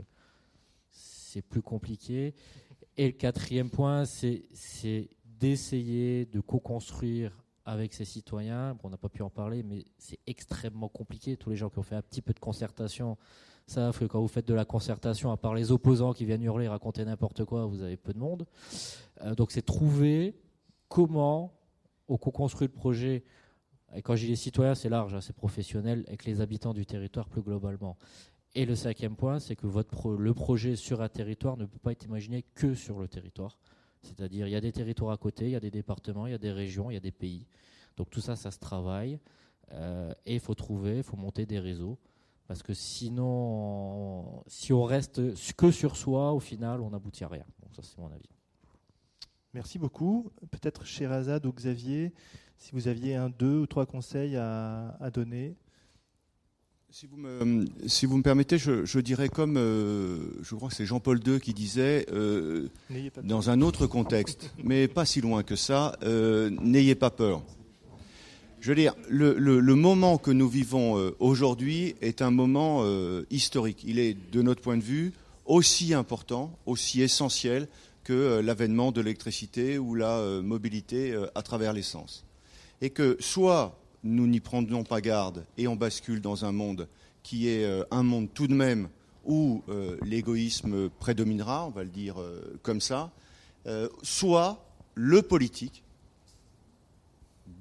c'est 0.89 1.43
plus 1.43 1.61
compliqué. 1.61 2.33
Et 2.97 3.05
le 3.05 3.13
quatrième 3.13 3.69
point, 3.69 4.05
c'est 4.05 5.09
d'essayer 5.23 6.25
de 6.25 6.39
co-construire 6.39 7.31
avec 7.71 7.93
ses 7.93 8.03
citoyens. 8.03 8.77
on 8.83 8.89
n'a 8.89 8.97
pas 8.97 9.07
pu 9.07 9.21
en 9.21 9.29
parler, 9.29 9.63
mais 9.63 9.85
c'est 9.97 10.19
extrêmement 10.27 10.89
compliqué. 10.89 11.37
Tous 11.37 11.49
les 11.49 11.55
gens 11.55 11.69
qui 11.69 11.79
ont 11.79 11.83
fait 11.83 11.95
un 11.95 12.01
petit 12.01 12.21
peu 12.21 12.33
de 12.33 12.39
concertation 12.39 13.17
savent 13.65 13.97
que 13.97 14.03
quand 14.03 14.19
vous 14.19 14.27
faites 14.27 14.47
de 14.47 14.53
la 14.53 14.65
concertation, 14.65 15.31
à 15.31 15.37
part 15.37 15.55
les 15.55 15.71
opposants 15.71 16.11
qui 16.11 16.25
viennent 16.25 16.43
hurler, 16.43 16.67
raconter 16.67 17.05
n'importe 17.05 17.45
quoi, 17.45 17.65
vous 17.65 17.81
avez 17.81 17.95
peu 17.95 18.11
de 18.11 18.19
monde. 18.19 18.45
Euh, 19.21 19.35
donc 19.35 19.51
c'est 19.51 19.61
trouver 19.61 20.35
comment 20.89 21.53
on 22.09 22.17
co-construit 22.17 22.67
le 22.67 22.73
projet. 22.73 23.23
Et 23.95 24.01
quand 24.01 24.17
j'ai 24.17 24.27
les 24.27 24.35
citoyens, 24.35 24.75
c'est 24.75 24.89
large, 24.89 25.13
hein, 25.13 25.21
c'est 25.21 25.35
professionnel, 25.35 26.03
avec 26.07 26.25
les 26.25 26.41
habitants 26.41 26.73
du 26.73 26.85
territoire 26.85 27.29
plus 27.29 27.41
globalement. 27.41 27.95
Et 28.53 28.65
le 28.65 28.75
cinquième 28.75 29.15
point, 29.15 29.39
c'est 29.39 29.55
que 29.55 29.65
le 29.65 30.33
projet 30.33 30.75
sur 30.75 31.01
un 31.01 31.07
territoire 31.07 31.55
ne 31.55 31.65
peut 31.65 31.79
pas 31.79 31.93
être 31.93 32.03
imaginé 32.03 32.43
que 32.53 32.73
sur 32.73 32.99
le 32.99 33.07
territoire. 33.07 33.57
C'est-à-dire, 34.01 34.47
il 34.47 34.51
y 34.51 34.55
a 34.55 34.61
des 34.61 34.71
territoires 34.71 35.11
à 35.11 35.17
côté, 35.17 35.45
il 35.45 35.51
y 35.51 35.55
a 35.55 35.59
des 35.59 35.71
départements, 35.71 36.27
il 36.27 36.31
y 36.31 36.35
a 36.35 36.39
des 36.39 36.51
régions, 36.51 36.89
il 36.89 36.95
y 36.95 36.97
a 36.97 37.01
des 37.01 37.11
pays. 37.11 37.45
Donc 37.97 38.09
tout 38.09 38.21
ça, 38.21 38.35
ça 38.35 38.51
se 38.51 38.59
travaille. 38.59 39.19
Euh, 39.73 40.13
et 40.25 40.33
il 40.35 40.39
faut 40.39 40.55
trouver, 40.55 40.97
il 40.97 41.03
faut 41.03 41.17
monter 41.17 41.45
des 41.45 41.59
réseaux. 41.59 41.97
Parce 42.47 42.63
que 42.63 42.73
sinon, 42.73 44.43
si 44.47 44.73
on 44.73 44.83
reste 44.83 45.21
que 45.55 45.71
sur 45.71 45.95
soi, 45.95 46.33
au 46.33 46.39
final, 46.39 46.81
on 46.81 46.89
n'aboutit 46.89 47.23
à 47.23 47.29
rien. 47.29 47.45
Donc 47.61 47.73
ça, 47.75 47.81
c'est 47.81 47.97
mon 47.97 48.11
avis. 48.11 48.29
Merci 49.53 49.79
beaucoup. 49.79 50.31
Peut-être 50.49 50.85
Sherazade 50.85 51.45
ou 51.45 51.53
Xavier, 51.53 52.13
si 52.57 52.71
vous 52.73 52.87
aviez 52.87 53.15
un, 53.15 53.29
deux 53.29 53.59
ou 53.59 53.67
trois 53.67 53.85
conseils 53.85 54.35
à, 54.35 54.97
à 54.99 55.11
donner. 55.11 55.55
Si 56.93 57.05
vous, 57.05 57.15
me, 57.15 57.65
si 57.87 58.05
vous 58.05 58.17
me 58.17 58.21
permettez, 58.21 58.57
je, 58.57 58.99
dirais 58.99 59.29
comme, 59.29 59.55
euh, 59.55 60.17
je 60.43 60.55
crois 60.55 60.67
que 60.67 60.75
c'est 60.75 60.85
Jean-Paul 60.85 61.21
II 61.25 61.39
qui 61.39 61.53
disait, 61.53 62.05
euh, 62.11 62.67
dans 63.23 63.49
un 63.49 63.61
autre 63.61 63.87
contexte, 63.87 64.51
mais 64.65 64.89
pas 64.89 65.05
si 65.05 65.21
loin 65.21 65.41
que 65.41 65.55
ça, 65.55 65.95
euh, 66.03 66.49
n'ayez 66.49 66.95
pas 66.95 67.09
peur. 67.09 67.43
Je 68.59 68.67
veux 68.67 68.75
dire, 68.75 68.93
le, 69.07 69.35
le, 69.39 69.75
moment 69.75 70.17
que 70.17 70.31
nous 70.31 70.49
vivons 70.49 71.13
aujourd'hui 71.19 71.95
est 72.01 72.21
un 72.21 72.29
moment 72.29 72.85
historique. 73.29 73.83
Il 73.87 73.97
est, 73.97 74.17
de 74.31 74.41
notre 74.41 74.61
point 74.61 74.77
de 74.77 74.83
vue, 74.83 75.13
aussi 75.45 75.93
important, 75.93 76.59
aussi 76.65 77.01
essentiel 77.01 77.69
que 78.03 78.41
l'avènement 78.41 78.91
de 78.91 78.99
l'électricité 78.99 79.77
ou 79.77 79.95
la 79.95 80.41
mobilité 80.43 81.17
à 81.35 81.41
travers 81.41 81.71
l'essence. 81.71 82.25
Et 82.81 82.89
que 82.89 83.15
soit 83.21 83.80
nous 84.03 84.27
n'y 84.27 84.39
prenons 84.39 84.83
pas 84.83 85.01
garde 85.01 85.45
et 85.57 85.67
on 85.67 85.75
bascule 85.75 86.21
dans 86.21 86.45
un 86.45 86.51
monde 86.51 86.87
qui 87.23 87.47
est 87.47 87.65
euh, 87.65 87.83
un 87.91 88.03
monde 88.03 88.29
tout 88.33 88.47
de 88.47 88.53
même 88.53 88.89
où 89.25 89.63
euh, 89.69 89.97
l'égoïsme 90.03 90.89
prédominera, 90.89 91.67
on 91.67 91.69
va 91.69 91.83
le 91.83 91.89
dire 91.89 92.19
euh, 92.19 92.59
comme 92.63 92.81
ça, 92.81 93.11
soit 94.01 94.65
le 94.95 95.21
politique 95.21 95.83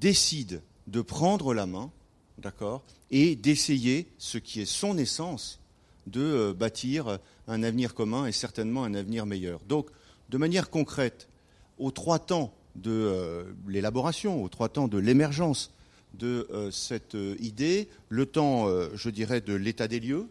décide 0.00 0.62
de 0.86 1.02
prendre 1.02 1.52
la 1.52 1.66
main, 1.66 1.90
d'accord, 2.38 2.82
et 3.10 3.36
d'essayer 3.36 4.10
ce 4.16 4.38
qui 4.38 4.62
est 4.62 4.66
son 4.66 4.96
essence, 4.96 5.60
de 6.06 6.56
bâtir 6.58 7.18
un 7.48 7.62
avenir 7.62 7.92
commun 7.92 8.24
et 8.24 8.32
certainement 8.32 8.84
un 8.84 8.94
avenir 8.94 9.26
meilleur. 9.26 9.60
Donc, 9.68 9.90
de 10.30 10.38
manière 10.38 10.70
concrète, 10.70 11.28
aux 11.76 11.90
trois 11.90 12.18
temps 12.18 12.54
de 12.76 13.44
l'élaboration, 13.68 14.42
aux 14.42 14.48
trois 14.48 14.70
temps 14.70 14.88
de 14.88 14.96
l'émergence 14.96 15.70
de 16.14 16.46
euh, 16.50 16.70
cette 16.70 17.14
euh, 17.14 17.36
idée, 17.40 17.88
le 18.08 18.26
temps, 18.26 18.68
euh, 18.68 18.90
je 18.94 19.10
dirais, 19.10 19.40
de 19.40 19.54
l'état 19.54 19.88
des 19.88 20.00
lieux, 20.00 20.26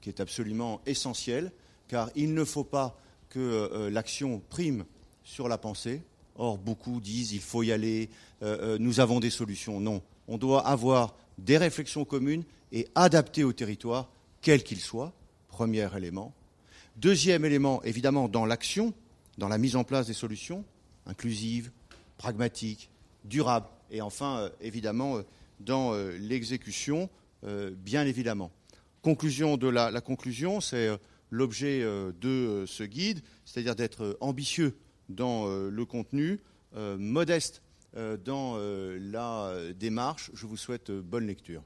qui 0.00 0.08
est 0.08 0.20
absolument 0.20 0.80
essentiel, 0.86 1.52
car 1.88 2.10
il 2.14 2.34
ne 2.34 2.44
faut 2.44 2.64
pas 2.64 2.98
que 3.30 3.88
l'action 3.88 4.40
prime 4.48 4.84
sur 5.24 5.48
la 5.48 5.58
pensée. 5.58 6.02
Or, 6.36 6.56
beaucoup 6.56 7.00
disent 7.00 7.32
il 7.32 7.40
faut 7.40 7.62
y 7.64 7.72
aller, 7.72 8.10
nous 8.78 9.00
avons 9.00 9.18
des 9.18 9.30
solutions. 9.30 9.80
Non, 9.80 10.02
On 10.28 10.38
doit 10.38 10.66
avoir 10.68 11.16
des 11.38 11.58
réflexions 11.58 12.04
communes 12.04 12.44
et 12.70 12.86
adaptées 12.94 13.42
au 13.42 13.52
territoire, 13.52 14.08
quel 14.40 14.62
qu'il 14.62 14.78
soit, 14.78 15.12
premier 15.48 15.88
élément. 15.96 16.32
Deuxième 16.96 17.44
élément, 17.44 17.82
évidemment, 17.82 18.28
dans 18.28 18.46
l'action, 18.46 18.94
dans 19.38 19.48
la 19.48 19.58
mise 19.58 19.74
en 19.74 19.84
place 19.84 20.06
des 20.06 20.12
solutions, 20.12 20.64
inclusives, 21.06 21.72
pragmatiques, 22.18 22.88
durables, 23.24 23.68
et 23.94 24.02
enfin, 24.02 24.38
euh, 24.38 24.50
évidemment, 24.60 25.18
euh, 25.18 25.22
dans 25.60 25.94
euh, 25.94 26.18
l'exécution, 26.18 27.08
bien 27.76 28.06
évidemment. 28.06 28.50
Conclusion 29.02 29.58
de 29.58 29.68
la, 29.68 29.90
la 29.90 30.00
conclusion, 30.00 30.62
c'est 30.62 30.88
l'objet 31.28 31.82
de 31.82 32.64
ce 32.66 32.84
guide, 32.84 33.20
c'est-à-dire 33.44 33.76
d'être 33.76 34.16
ambitieux 34.22 34.78
dans 35.10 35.46
le 35.46 35.84
contenu, 35.84 36.40
modeste 36.74 37.60
dans 38.24 38.56
la 38.98 39.72
démarche. 39.74 40.30
Je 40.32 40.46
vous 40.46 40.56
souhaite 40.56 40.90
bonne 40.90 41.26
lecture. 41.26 41.62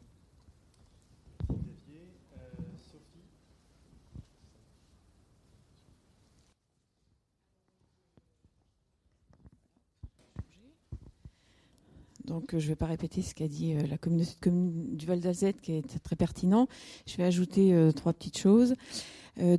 Donc, 12.28 12.54
euh, 12.54 12.58
je 12.58 12.66
ne 12.66 12.68
vais 12.70 12.76
pas 12.76 12.86
répéter 12.86 13.22
ce 13.22 13.34
qu'a 13.34 13.48
dit 13.48 13.74
euh, 13.74 13.86
la 13.88 13.96
communauté 13.96 14.34
du 14.44 15.06
Val 15.06 15.20
d'Alzette, 15.20 15.60
qui 15.60 15.72
est 15.72 16.02
très 16.02 16.16
pertinent. 16.16 16.68
Je 17.06 17.16
vais 17.16 17.24
ajouter 17.24 17.74
euh, 17.74 17.90
trois 17.90 18.12
petites 18.12 18.38
choses. 18.38 18.74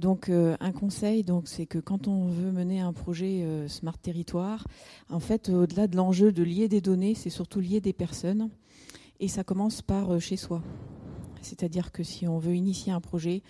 donc, 0.02 0.30
un 0.30 0.72
conseil, 0.74 1.24
donc, 1.24 1.48
c'est 1.48 1.66
que 1.66 1.80
quand 1.80 2.10
on 2.10 2.28
veut 2.28 2.52
mener 2.52 2.82
un 2.82 2.92
projet 2.92 3.46
Smart 3.70 3.98
Territoire, 3.98 4.68
en 5.10 5.22
fait, 5.22 5.48
au-delà 5.48 5.88
de 5.88 5.96
l'enjeu 5.96 6.34
de 6.34 6.44
lier 6.44 6.68
des 6.68 6.82
données, 6.82 7.16
c'est 7.16 7.30
surtout 7.30 7.62
lier 7.62 7.80
des 7.80 7.94
personnes. 7.94 8.50
Et 9.22 9.30
ça 9.30 9.46
commence 9.46 9.82
par 9.82 10.20
chez 10.20 10.36
soi. 10.36 10.62
C'est-à-dire 11.42 11.94
que 11.94 12.04
si 12.04 12.28
on 12.28 12.40
veut 12.40 12.56
initier 12.56 12.92
un 12.92 13.00
projet, 13.00 13.42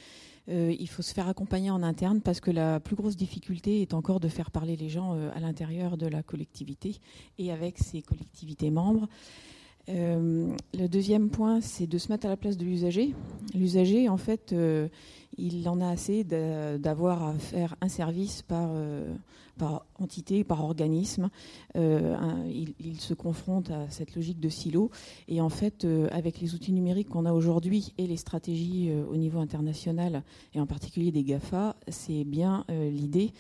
euh, 0.50 0.76
il 0.78 0.90
faut 0.90 1.02
se 1.02 1.14
faire 1.14 1.28
accompagner 1.28 1.70
en 1.70 1.84
interne 1.84 2.22
parce 2.22 2.40
que 2.40 2.52
la 2.52 2.80
plus 2.80 2.96
grosse 2.96 3.16
difficulté 3.16 3.82
est 3.82 3.94
encore 3.94 4.20
de 4.20 4.28
faire 4.28 4.52
parler 4.52 4.76
les 4.76 4.90
gens 4.90 5.16
euh, 5.16 5.30
à 5.36 5.40
l'intérieur 5.40 5.98
de 5.98 6.08
la 6.08 6.24
collectivité 6.24 7.00
et 7.38 7.52
avec 7.52 7.78
ses 7.78 8.02
collectivités 8.02 8.72
membres. 8.72 9.08
Euh, 9.90 10.56
le 10.74 10.88
deuxième 10.88 11.30
point, 11.30 11.62
c'est 11.62 11.88
de 11.88 11.98
se 11.98 12.12
mettre 12.12 12.26
à 12.26 12.30
la 12.30 12.38
place 12.38 12.58
de 12.58 12.66
l'usager. 12.66 13.14
L'usager, 13.56 14.08
en 14.10 14.18
fait, 14.18 14.56
il 15.38 15.70
en 15.70 15.82
a 15.82 15.90
assez 15.90 16.24
d'avoir 16.24 17.24
à 17.24 17.34
faire 17.34 17.76
un 17.82 17.90
service 17.90 18.42
par, 18.44 18.70
par 19.60 19.86
entité, 20.00 20.44
par 20.44 20.64
organisme. 20.64 21.30
Euh, 21.76 22.16
il, 22.80 23.00
se 23.00 23.14
confronte 23.14 23.70
à 23.70 23.90
cette 23.90 24.16
logique 24.16 24.40
de 24.40 24.50
silo. 24.50 24.90
Et 25.28 25.42
en 25.42 25.50
fait, 25.50 25.86
euh, 25.86 26.08
avec 26.12 26.40
les 26.42 26.56
outils 26.56 26.72
numériques 26.72 27.10
qu'on 27.10 27.26
a 27.26 27.34
aujourd'hui 27.34 27.94
et 27.98 28.08
les 28.08 28.18
stratégies 28.18 28.90
euh, 28.90 29.04
au 29.06 29.18
niveau 29.18 29.40
international, 29.40 30.24
et 30.56 30.60
en 30.60 30.66
particulier 30.66 31.12
des 31.12 31.24
GAFA, 31.24 31.76
c'est 31.90 32.24
bien 32.24 32.66
l'idée 32.70 33.34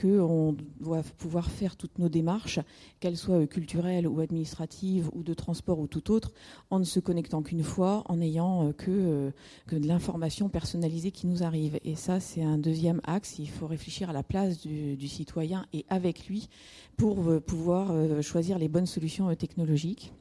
qu'on 0.00 0.56
doit 0.80 1.02
pouvoir 1.18 1.50
faire 1.50 1.76
toutes 1.76 1.98
nos 1.98 2.08
démarches, 2.08 2.60
qu'elles 3.00 3.16
soient 3.16 3.46
culturelles 3.46 4.06
ou 4.06 4.20
administratives 4.20 5.08
ou 5.12 5.22
de 5.22 5.34
transport 5.34 5.78
ou 5.78 5.86
tout 5.86 6.10
autre, 6.10 6.32
en 6.70 6.78
ne 6.78 6.84
se 6.84 7.00
connectant 7.00 7.42
qu'une 7.42 7.62
fois, 7.62 8.02
en 8.06 8.16
n'ayant 8.16 8.72
que, 8.72 9.32
que 9.66 9.76
de 9.76 9.86
l'information 9.86 10.48
personnalisée 10.48 11.10
qui 11.10 11.26
nous 11.26 11.42
arrive. 11.42 11.78
Et 11.84 11.94
ça, 11.94 12.20
c'est 12.20 12.42
un 12.42 12.58
deuxième 12.58 13.00
axe. 13.04 13.38
Il 13.38 13.48
faut 13.48 13.66
réfléchir 13.66 14.10
à 14.10 14.12
la 14.12 14.22
place 14.22 14.60
du, 14.60 15.08
citoyen 15.08 15.66
et 15.72 15.84
avec 15.88 16.26
lui 16.26 16.48
pour 16.96 17.28
euh, 17.28 17.40
pouvoir 17.40 17.90
euh, 17.90 18.22
choisir 18.22 18.58
les 18.58 18.68
bonnes 18.68 18.86
solutions 18.86 19.28
euh, 19.28 19.34
technologiques. 19.34 20.12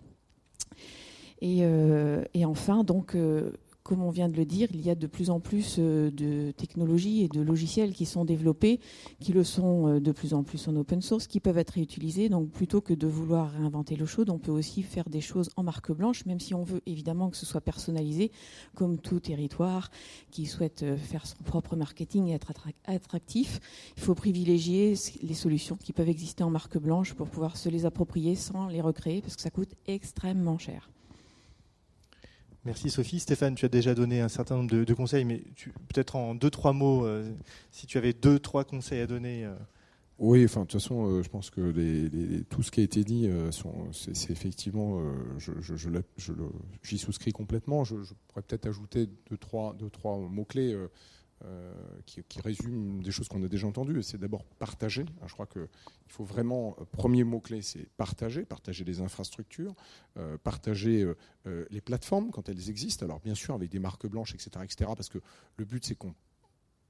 Et, 1.42 1.66
enfin, 2.46 2.86
donc, 2.86 3.18
comme 3.84 4.02
on 4.02 4.10
vient 4.10 4.30
de 4.30 4.38
le 4.38 4.46
dire, 4.46 4.70
il 4.74 4.82
y 4.82 4.90
a 4.90 4.96
de 4.96 5.08
plus 5.08 5.30
en 5.30 5.40
plus 5.40 5.76
euh, 5.78 6.10
de 6.10 6.52
technologies 6.52 7.24
et 7.24 7.28
de 7.28 7.42
logiciels 7.42 7.94
qui 7.94 8.06
sont 8.06 8.24
développés, 8.24 8.80
qui 9.20 9.34
le 9.34 9.44
sont 9.44 9.88
euh, 9.88 10.00
de 10.00 10.12
plus 10.12 10.34
en 10.34 10.44
plus 10.44 10.68
en 10.68 10.76
open 10.76 11.02
source, 11.02 11.28
qui 11.28 11.40
peuvent 11.40 11.58
être 11.58 11.72
réutilisés. 11.72 12.30
Donc 12.30 12.50
plutôt 12.50 12.80
que 12.80 12.94
de 12.94 13.08
vouloir 13.08 13.52
réinventer 13.52 13.96
l'eau 13.96 14.06
chaude, 14.06 14.30
on 14.30 14.40
peut 14.40 14.52
aussi 14.52 14.84
faire 14.84 15.10
des 15.10 15.22
choses 15.22 15.50
en 15.58 15.64
marque 15.64 15.92
blanche, 15.92 16.26
même 16.26 16.40
si 16.40 16.54
on 16.54 16.64
veut 16.64 16.82
évidemment 16.86 17.30
que 17.30 17.38
ce 17.38 17.46
soit 17.46 17.62
personnalisé, 17.62 18.32
comme 18.74 18.98
tout 18.98 19.20
territoire 19.20 19.92
qui 20.32 20.46
souhaite 20.46 20.84
euh, 20.84 20.96
faire 20.96 21.28
son 21.28 21.44
propre 21.44 21.76
marketing 21.76 22.28
et 22.28 22.34
être 22.34 22.54
attractif. 22.86 23.60
Il 23.98 24.04
faut 24.04 24.16
privilégier 24.16 24.96
les 25.22 25.34
solutions 25.34 25.76
qui 25.76 25.92
peuvent 25.92 26.10
exister 26.10 26.44
en 26.44 26.50
marque 26.50 26.78
blanche 26.78 27.14
pour 27.14 27.28
pouvoir 27.28 27.58
se 27.58 27.68
les 27.68 27.86
approprier 27.86 28.36
sans 28.36 28.68
les 28.68 28.82
recréer, 28.82 29.22
parce 29.22 29.36
que 29.36 29.42
ça 29.42 29.50
coûte 29.50 29.76
extrêmement 29.88 30.58
cher. 30.58 30.90
Merci 32.66 32.90
Sophie. 32.90 33.20
Stéphane, 33.20 33.56
tu 33.56 33.66
as 33.66 33.70
déjà 33.70 33.94
donné 33.94 34.22
un 34.22 34.30
certain 34.30 34.56
nombre 34.56 34.70
de, 34.70 34.94
conseils, 34.94 35.26
mais 35.26 35.44
peut-être 35.90 36.16
en 36.16 36.34
deux, 36.34 36.50
trois 36.50 36.72
mots, 36.72 37.06
euh, 37.06 37.30
si 37.72 37.88
tu 37.88 37.98
avais 37.98 38.14
deux, 38.14 38.40
trois 38.40 38.64
conseils 38.64 39.02
à 39.02 39.08
donner. 39.08 39.44
Euh. 39.46 39.54
Oui, 40.18 40.46
enfin, 40.46 40.62
de 40.62 40.68
toute 40.68 40.80
façon, 40.80 41.08
euh, 41.08 41.24
je 41.24 41.30
pense 41.30 41.50
que 41.50 42.42
tout 42.50 42.64
ce 42.64 42.72
qui 42.72 42.80
a 42.80 42.84
été 42.84 43.04
dit, 43.04 43.30
c'est 43.92 44.32
effectivement, 44.32 45.02
j'y 46.84 46.98
souscris 46.98 47.34
complètement. 47.34 47.84
Je, 47.84 47.96
pourrais 48.28 48.44
peut-être 48.44 48.66
ajouter 48.66 49.10
deux, 49.30 49.38
trois, 49.38 49.74
deux, 49.74 49.90
trois 49.90 50.18
mots-clés. 50.18 50.74
Euh, 51.46 51.74
qui, 52.06 52.24
résume 52.42 53.04
des 53.04 53.12
choses 53.12 53.28
qu'on 53.28 53.44
a 53.44 53.50
déjà 53.50 53.68
entendues. 53.68 54.02
C'est 54.02 54.18
d'abord 54.18 54.46
partager. 54.46 55.06
je 55.26 55.34
crois 55.34 55.46
qu'il 55.46 55.68
faut 56.08 56.24
vraiment, 56.24 56.76
euh, 56.80 56.86
premier 56.86 57.26
mot-clé, 57.26 57.62
c'est 57.62 57.90
partager, 57.98 58.46
partager 58.46 58.86
les 58.86 59.02
infrastructures, 59.02 59.76
euh, 60.18 60.38
partager 60.38 61.06
les 61.70 61.82
plateformes 61.82 62.32
quand 62.32 62.48
elles 62.48 62.70
existent. 62.70 63.06
Alors 63.06 63.20
bien 63.20 63.36
sûr 63.36 63.56
avec 63.56 63.70
des 63.70 63.80
marques 63.80 64.08
blanches, 64.08 64.34
etc. 64.34 64.52
etc. 64.64 64.92
parce 64.96 65.10
que 65.10 65.20
le 65.58 65.66
but 65.66 65.84
c'est 65.86 65.96
qu'on 65.96 66.14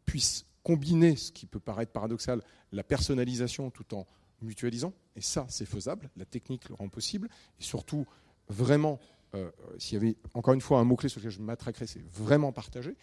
puisse 0.06 0.45
combiner 0.61 1.15
ce 1.15 1.32
qui 1.32 1.48
peut 1.48 1.59
paraître 1.59 1.91
paradoxal, 1.91 2.41
la 2.72 2.83
personnalisation 2.83 3.72
tout 3.72 3.95
en 3.95 4.06
mutualisant. 4.41 4.93
Et 5.15 5.22
ça, 5.22 5.48
c'est 5.49 5.65
faisable. 5.65 6.11
La 6.15 6.25
technique 6.25 6.69
le 6.69 6.75
rend 6.75 6.90
possible. 6.90 7.27
Et 7.59 7.64
surtout, 7.64 8.06
vraiment, 8.49 8.99
s'il 9.80 9.95
y 9.98 10.01
avait 10.01 10.15
encore 10.35 10.53
une 10.53 10.61
fois 10.61 10.80
un 10.80 10.83
mot-clé 10.83 11.09
sur 11.09 11.19
lequel 11.19 11.32
je 11.32 11.41
m'attraquerais, 11.41 11.88
c'est 11.88 12.06
vraiment 12.07 12.51
partager. 12.51 12.95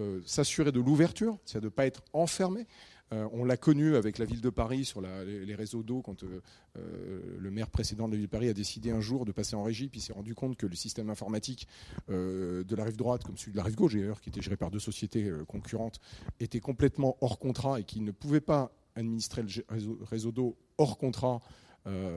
Euh, 0.00 0.20
s'assurer 0.26 0.72
de 0.72 0.80
l'ouverture, 0.80 1.38
c'est 1.44 1.60
de 1.60 1.66
ne 1.66 1.70
pas 1.70 1.86
être 1.86 2.02
enfermé. 2.12 2.66
Euh, 3.12 3.28
on 3.32 3.44
l'a 3.44 3.56
connu 3.56 3.94
avec 3.94 4.18
la 4.18 4.24
ville 4.24 4.40
de 4.40 4.50
Paris 4.50 4.84
sur 4.84 5.00
les, 5.00 5.54
réseaux 5.54 5.84
d'eau 5.84 6.02
quand 6.02 6.24
euh, 6.24 7.20
le 7.38 7.50
maire 7.50 7.68
précédent 7.70 8.08
de 8.08 8.12
la 8.12 8.16
ville 8.16 8.26
de 8.26 8.30
Paris 8.30 8.48
a 8.48 8.54
décidé 8.54 8.90
un 8.90 9.00
jour 9.00 9.24
de 9.24 9.30
passer 9.30 9.54
en 9.54 9.62
régie, 9.62 9.88
puis 9.88 10.00
s'est 10.00 10.12
rendu 10.12 10.34
compte 10.34 10.56
que 10.56 10.66
le 10.66 10.74
système 10.74 11.10
informatique 11.10 11.68
de 12.08 12.74
la 12.74 12.84
rive 12.84 12.96
droite, 12.96 13.22
comme 13.22 13.36
celui 13.36 13.52
de 13.52 13.56
la 13.58 13.62
rive 13.62 13.76
gauche 13.76 13.94
d'ailleurs, 13.94 14.20
qui 14.20 14.30
était 14.30 14.42
géré 14.42 14.56
par 14.56 14.70
deux 14.70 14.80
sociétés 14.80 15.30
concurrentes, 15.46 16.00
était 16.40 16.60
complètement 16.60 17.16
hors 17.20 17.38
contrat 17.38 17.78
et 17.78 17.84
qu'il 17.84 18.04
ne 18.04 18.10
pouvait 18.10 18.40
pas 18.40 18.72
administrer 18.96 19.42
le 19.42 20.04
réseau, 20.04 20.32
d'eau 20.32 20.56
hors 20.78 20.98
contrat. 20.98 21.40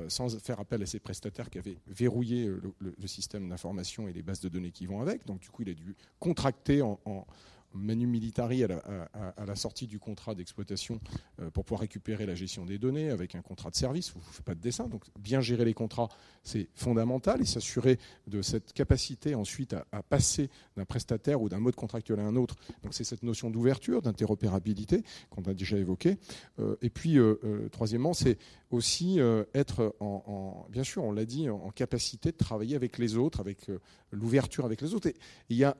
sans 0.08 0.40
faire 0.40 0.60
appel 0.62 0.82
à 0.82 0.86
ses 0.86 1.00
prestataires 1.00 1.50
qui 1.50 1.60
avaient 1.60 1.78
verrouillé 1.86 2.50
le, 2.80 3.08
système 3.08 3.50
d'information 3.50 4.08
et 4.08 4.14
les 4.14 4.24
bases 4.24 4.40
de 4.40 4.50
données 4.50 4.72
qui 4.72 4.86
vont 4.88 5.02
avec. 5.02 5.28
Donc 5.28 5.42
du 5.42 5.50
coup, 5.50 5.64
il 5.64 5.70
a 5.70 5.74
dû 5.74 5.96
contracter 6.20 6.82
en 6.82 7.28
manu 7.74 8.08
militari 8.08 8.64
à 8.64 8.68
la, 8.68 9.56
sortie 9.56 9.88
du 9.88 10.00
contrat 10.00 10.36
d'exploitation 10.36 11.00
euh, 11.40 11.50
pour 11.52 11.66
pouvoir 11.66 11.82
récupérer 11.82 12.26
la 12.26 12.36
gestion 12.36 12.66
des 12.66 12.78
données 12.78 13.10
avec 13.10 13.36
un 13.36 13.42
contrat 13.42 13.70
de 13.70 13.76
service. 13.76 14.12
Vous 14.12 14.20
ne 14.20 14.24
faites 14.24 14.46
pas 14.46 14.56
de 14.56 14.60
dessin. 14.60 14.88
Donc, 14.88 15.04
bien 15.20 15.42
gérer 15.42 15.66
les 15.66 15.74
contrats, 15.74 16.10
c'est 16.44 16.70
fondamental 16.76 17.42
et 17.42 17.46
s'assurer 17.46 18.00
de 18.28 18.42
cette 18.42 18.74
capacité 18.74 19.36
ensuite 19.36 19.74
à, 19.92 20.04
passer 20.04 20.50
d'un 20.76 20.86
prestataire 20.86 21.42
ou 21.42 21.50
d'un 21.50 21.60
mode 21.60 21.76
contractuel 21.76 22.20
à 22.20 22.24
un 22.24 22.36
autre. 22.36 22.56
Donc, 22.84 22.94
c'est 22.94 23.04
cette 23.04 23.24
notion 23.24 23.50
d'ouverture, 23.50 24.02
d'interopérabilité 24.02 25.04
qu'on 25.30 25.44
a 25.44 25.54
déjà 25.54 25.78
évoquée. 25.78 26.18
Euh, 26.60 26.76
et 26.82 26.90
puis, 26.90 27.18
euh, 27.18 27.70
troisièmement, 27.72 28.14
c'est 28.14 28.38
aussi 28.70 29.20
être 29.54 29.96
en, 30.00 30.68
bien 30.70 30.84
sûr, 30.84 31.04
on 31.04 31.12
l'a 31.12 31.26
dit, 31.26 31.50
en, 31.50 31.72
capacité 31.72 32.32
de 32.32 32.38
travailler 32.38 32.76
avec 32.76 32.98
les 32.98 33.16
autres, 33.16 33.40
avec 33.40 33.72
l'ouverture 34.12 34.66
avec 34.66 34.82
les 34.82 34.94
autres. 34.94 35.08
Et 35.08 35.16
il 35.50 35.58
y 35.58 35.64
a 35.64 35.78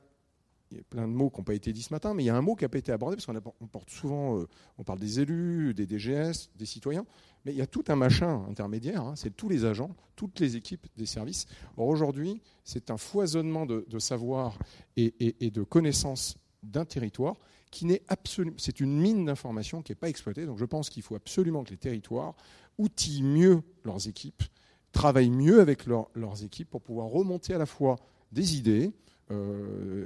il 0.70 0.76
y 0.76 0.80
a 0.80 0.84
plein 0.84 1.08
de 1.08 1.12
mots 1.12 1.30
qui 1.30 1.38
n'ont 1.38 1.44
pas 1.44 1.54
été 1.54 1.72
dits 1.72 1.82
ce 1.82 1.92
matin, 1.92 2.14
mais 2.14 2.22
il 2.24 2.26
y 2.26 2.30
a 2.30 2.36
un 2.36 2.42
mot 2.42 2.54
qui 2.54 2.64
n'a 2.64 2.68
pas 2.68 2.78
été 2.78 2.92
abordé 2.92 3.16
parce 3.16 3.26
qu'on 3.26 3.66
porte 3.66 3.90
souvent, 3.90 4.38
euh, 4.38 4.48
on 4.76 4.84
parle 4.84 4.98
des 4.98 5.20
élus, 5.20 5.74
des 5.74 5.86
DGS, 5.86 6.50
des 6.56 6.66
citoyens, 6.66 7.06
mais 7.44 7.52
il 7.52 7.58
y 7.58 7.62
a 7.62 7.66
tout 7.66 7.84
un 7.88 7.96
machin 7.96 8.44
intermédiaire, 8.48 9.02
hein, 9.02 9.14
c'est 9.16 9.34
tous 9.34 9.48
les 9.48 9.64
agents, 9.64 9.90
toutes 10.16 10.40
les 10.40 10.56
équipes 10.56 10.86
des 10.96 11.06
services. 11.06 11.46
Or 11.76 11.88
aujourd'hui, 11.88 12.40
c'est 12.64 12.90
un 12.90 12.98
foisonnement 12.98 13.64
de, 13.64 13.98
savoir 13.98 14.58
et, 14.96 15.50
de 15.50 15.62
connaissances 15.62 16.36
d'un 16.62 16.84
territoire 16.84 17.36
qui 17.70 17.84
n'est 17.84 18.02
absolument, 18.08 18.56
c'est 18.58 18.80
une 18.80 18.98
mine 18.98 19.26
d'informations 19.26 19.82
qui 19.82 19.92
n'est 19.92 19.96
pas 19.96 20.08
exploitée. 20.08 20.46
Donc 20.46 20.58
je 20.58 20.64
pense 20.64 20.90
qu'il 20.90 21.02
faut 21.02 21.14
absolument 21.14 21.64
que 21.64 21.70
les 21.70 21.76
territoires 21.76 22.34
outillent 22.78 23.22
mieux 23.22 23.62
leurs 23.84 24.08
équipes, 24.08 24.42
travaillent 24.92 25.30
mieux 25.30 25.60
avec 25.60 25.86
leurs 25.86 26.44
équipes 26.44 26.70
pour 26.70 26.82
pouvoir 26.82 27.08
remonter 27.08 27.54
à 27.54 27.58
la 27.58 27.66
fois 27.66 27.96
des 28.32 28.56
idées, 28.56 28.92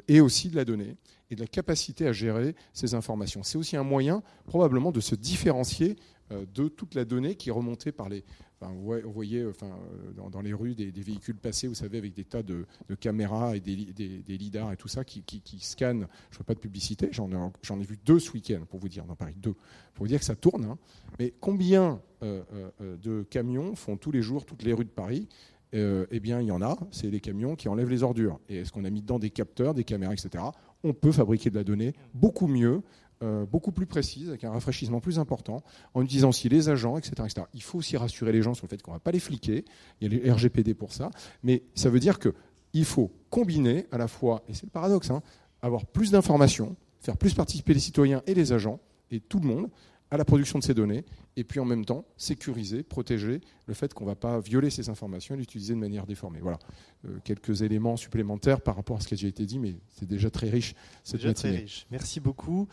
et 0.08 0.20
aussi 0.20 0.48
de 0.48 0.56
la 0.56 0.64
donnée 0.64 0.96
et 1.32 1.34
de 1.34 1.40
la 1.40 1.46
capacité 1.46 2.06
à 2.06 2.12
gérer 2.12 2.54
ces 2.74 2.94
informations. 2.94 3.42
C'est 3.42 3.56
aussi 3.56 3.76
un 3.76 3.82
moyen 3.82 4.22
probablement 4.46 4.92
de 4.92 5.00
se 5.00 5.14
différencier 5.14 5.96
euh, 6.30 6.44
de 6.54 6.68
toute 6.68 6.94
la 6.94 7.06
donnée 7.06 7.36
qui 7.36 7.48
est 7.48 7.52
remontée 7.52 7.90
par 7.90 8.10
les, 8.10 8.22
on 8.60 9.10
voyait 9.10 9.44
enfin, 9.46 9.70
dans, 10.14 10.40
les 10.40 10.52
rues 10.52 10.74
des, 10.74 10.90
véhicules 10.90 11.36
passer, 11.36 11.66
vous 11.66 11.74
savez, 11.74 11.98
avec 11.98 12.12
des 12.12 12.24
tas 12.24 12.42
de, 12.42 12.66
caméras 13.00 13.56
et 13.56 13.60
des, 13.60 13.76
des, 13.76 14.38
lidars 14.38 14.72
et 14.72 14.76
tout 14.76 14.86
ça 14.86 15.04
qui, 15.04 15.42
scannent. 15.58 16.06
Je 16.30 16.34
ne 16.34 16.38
fais 16.38 16.44
pas 16.44 16.54
de 16.54 16.60
publicité, 16.60 17.08
j'en 17.10 17.28
ai, 17.32 17.34
ai, 17.34 17.84
vu 17.84 17.98
deux 18.04 18.20
ce 18.20 18.30
week-end, 18.30 18.60
pour 18.68 18.78
vous 18.78 18.88
dire, 18.88 19.04
dans 19.04 19.16
Paris, 19.16 19.34
deux. 19.36 19.54
Pour 19.94 20.04
vous 20.04 20.08
dire 20.08 20.20
que 20.20 20.24
ça 20.24 20.36
tourne. 20.36 20.64
Hein. 20.64 20.78
Mais 21.18 21.34
combien 21.40 22.00
de 22.20 23.22
camions 23.24 23.74
font 23.74 23.96
tous 23.96 24.12
les 24.12 24.22
jours 24.22 24.44
toutes 24.44 24.62
les 24.62 24.72
rues 24.72 24.84
de 24.84 24.90
Paris 24.90 25.28
eh 25.72 26.20
bien, 26.20 26.40
il 26.40 26.48
y 26.48 26.50
en 26.50 26.62
a, 26.62 26.76
c'est 26.90 27.10
les 27.10 27.20
camions 27.20 27.56
qui 27.56 27.68
enlèvent 27.68 27.88
les 27.88 28.02
ordures. 28.02 28.40
Et 28.48 28.58
est-ce 28.58 28.72
qu'on 28.72 28.84
a 28.84 28.90
mis 28.90 29.00
dedans 29.00 29.18
des 29.18 29.30
capteurs, 29.30 29.74
des 29.74 29.84
caméras, 29.84 30.12
etc. 30.12 30.44
On 30.84 30.92
peut 30.92 31.12
fabriquer 31.12 31.50
de 31.50 31.54
la 31.54 31.64
donnée 31.64 31.94
beaucoup 32.14 32.46
mieux 32.46 32.82
euh, 33.22 33.46
beaucoup 33.46 33.70
plus 33.70 33.86
précise, 33.86 34.30
avec 34.30 34.42
un 34.42 34.50
rafraîchissement 34.50 34.98
plus 34.98 35.20
important, 35.20 35.62
en 35.94 36.02
utilisant 36.02 36.30
aussi 36.30 36.48
les 36.48 36.68
agents, 36.68 36.98
etc., 36.98 37.12
etc. 37.24 37.46
Il 37.54 37.62
faut 37.62 37.78
aussi 37.78 37.96
rassurer 37.96 38.32
les 38.32 38.42
gens 38.42 38.52
sur 38.52 38.66
le 38.66 38.70
fait 38.70 38.82
qu'on 38.82 38.90
ne 38.90 38.96
va 38.96 39.00
pas 39.00 39.12
les 39.12 39.20
fliquer. 39.20 39.64
Il 40.00 40.12
y 40.12 40.16
a 40.16 40.24
les 40.24 40.32
RGPD 40.32 40.74
pour 40.74 40.92
ça. 40.92 41.10
Mais 41.44 41.62
ça 41.76 41.88
veut 41.88 42.00
dire 42.00 42.18
qu'il 42.18 42.84
faut 42.84 43.12
combiner 43.30 43.86
à 43.92 43.98
la 43.98 44.08
fois, 44.08 44.42
et 44.48 44.54
c'est 44.54 44.66
le 44.66 44.70
paradoxe, 44.70 45.10
hein, 45.10 45.22
avoir 45.60 45.86
plus 45.86 46.10
d'informations, 46.10 46.74
faire 47.00 47.16
plus 47.16 47.32
participer 47.34 47.74
les 47.74 47.80
citoyens 47.80 48.22
et 48.26 48.34
les 48.34 48.52
agents, 48.52 48.80
et 49.12 49.20
tout 49.20 49.38
le 49.38 49.46
monde, 49.46 49.68
à 50.12 50.18
la 50.18 50.26
production 50.26 50.58
de 50.58 50.64
ces 50.64 50.74
données, 50.74 51.06
et 51.36 51.42
puis 51.42 51.58
en 51.58 51.64
même 51.64 51.86
temps 51.86 52.04
sécuriser, 52.18 52.82
protéger 52.82 53.40
le 53.66 53.72
fait 53.72 53.94
qu'on 53.94 54.04
ne 54.04 54.10
va 54.10 54.14
pas 54.14 54.40
violer 54.40 54.68
ces 54.68 54.90
informations 54.90 55.34
et 55.34 55.38
l'utiliser 55.38 55.72
de 55.72 55.78
manière 55.78 56.06
déformée. 56.06 56.40
Voilà, 56.40 56.58
euh, 57.06 57.18
quelques 57.24 57.62
éléments 57.62 57.96
supplémentaires 57.96 58.60
par 58.60 58.76
rapport 58.76 58.98
à 58.98 59.00
ce 59.00 59.08
qui 59.08 59.14
a 59.14 59.16
déjà 59.16 59.28
été 59.28 59.46
dit, 59.46 59.58
mais 59.58 59.76
c'est 59.88 60.06
déjà 60.06 60.28
très 60.28 60.50
riche 60.50 60.74
cette 61.02 61.22
déjà 61.22 61.32
Très 61.32 61.50
riche. 61.50 61.86
Merci 61.90 62.20
beaucoup. 62.20 62.68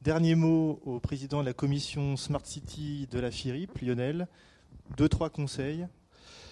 Dernier 0.00 0.34
mot 0.34 0.80
au 0.84 0.98
président 0.98 1.40
de 1.40 1.46
la 1.46 1.52
commission 1.52 2.16
Smart 2.16 2.44
City 2.44 3.06
de 3.12 3.20
la 3.20 3.30
FIRIP, 3.30 3.78
Lionel. 3.78 4.26
Deux, 4.96 5.08
trois 5.08 5.30
conseils. 5.30 5.86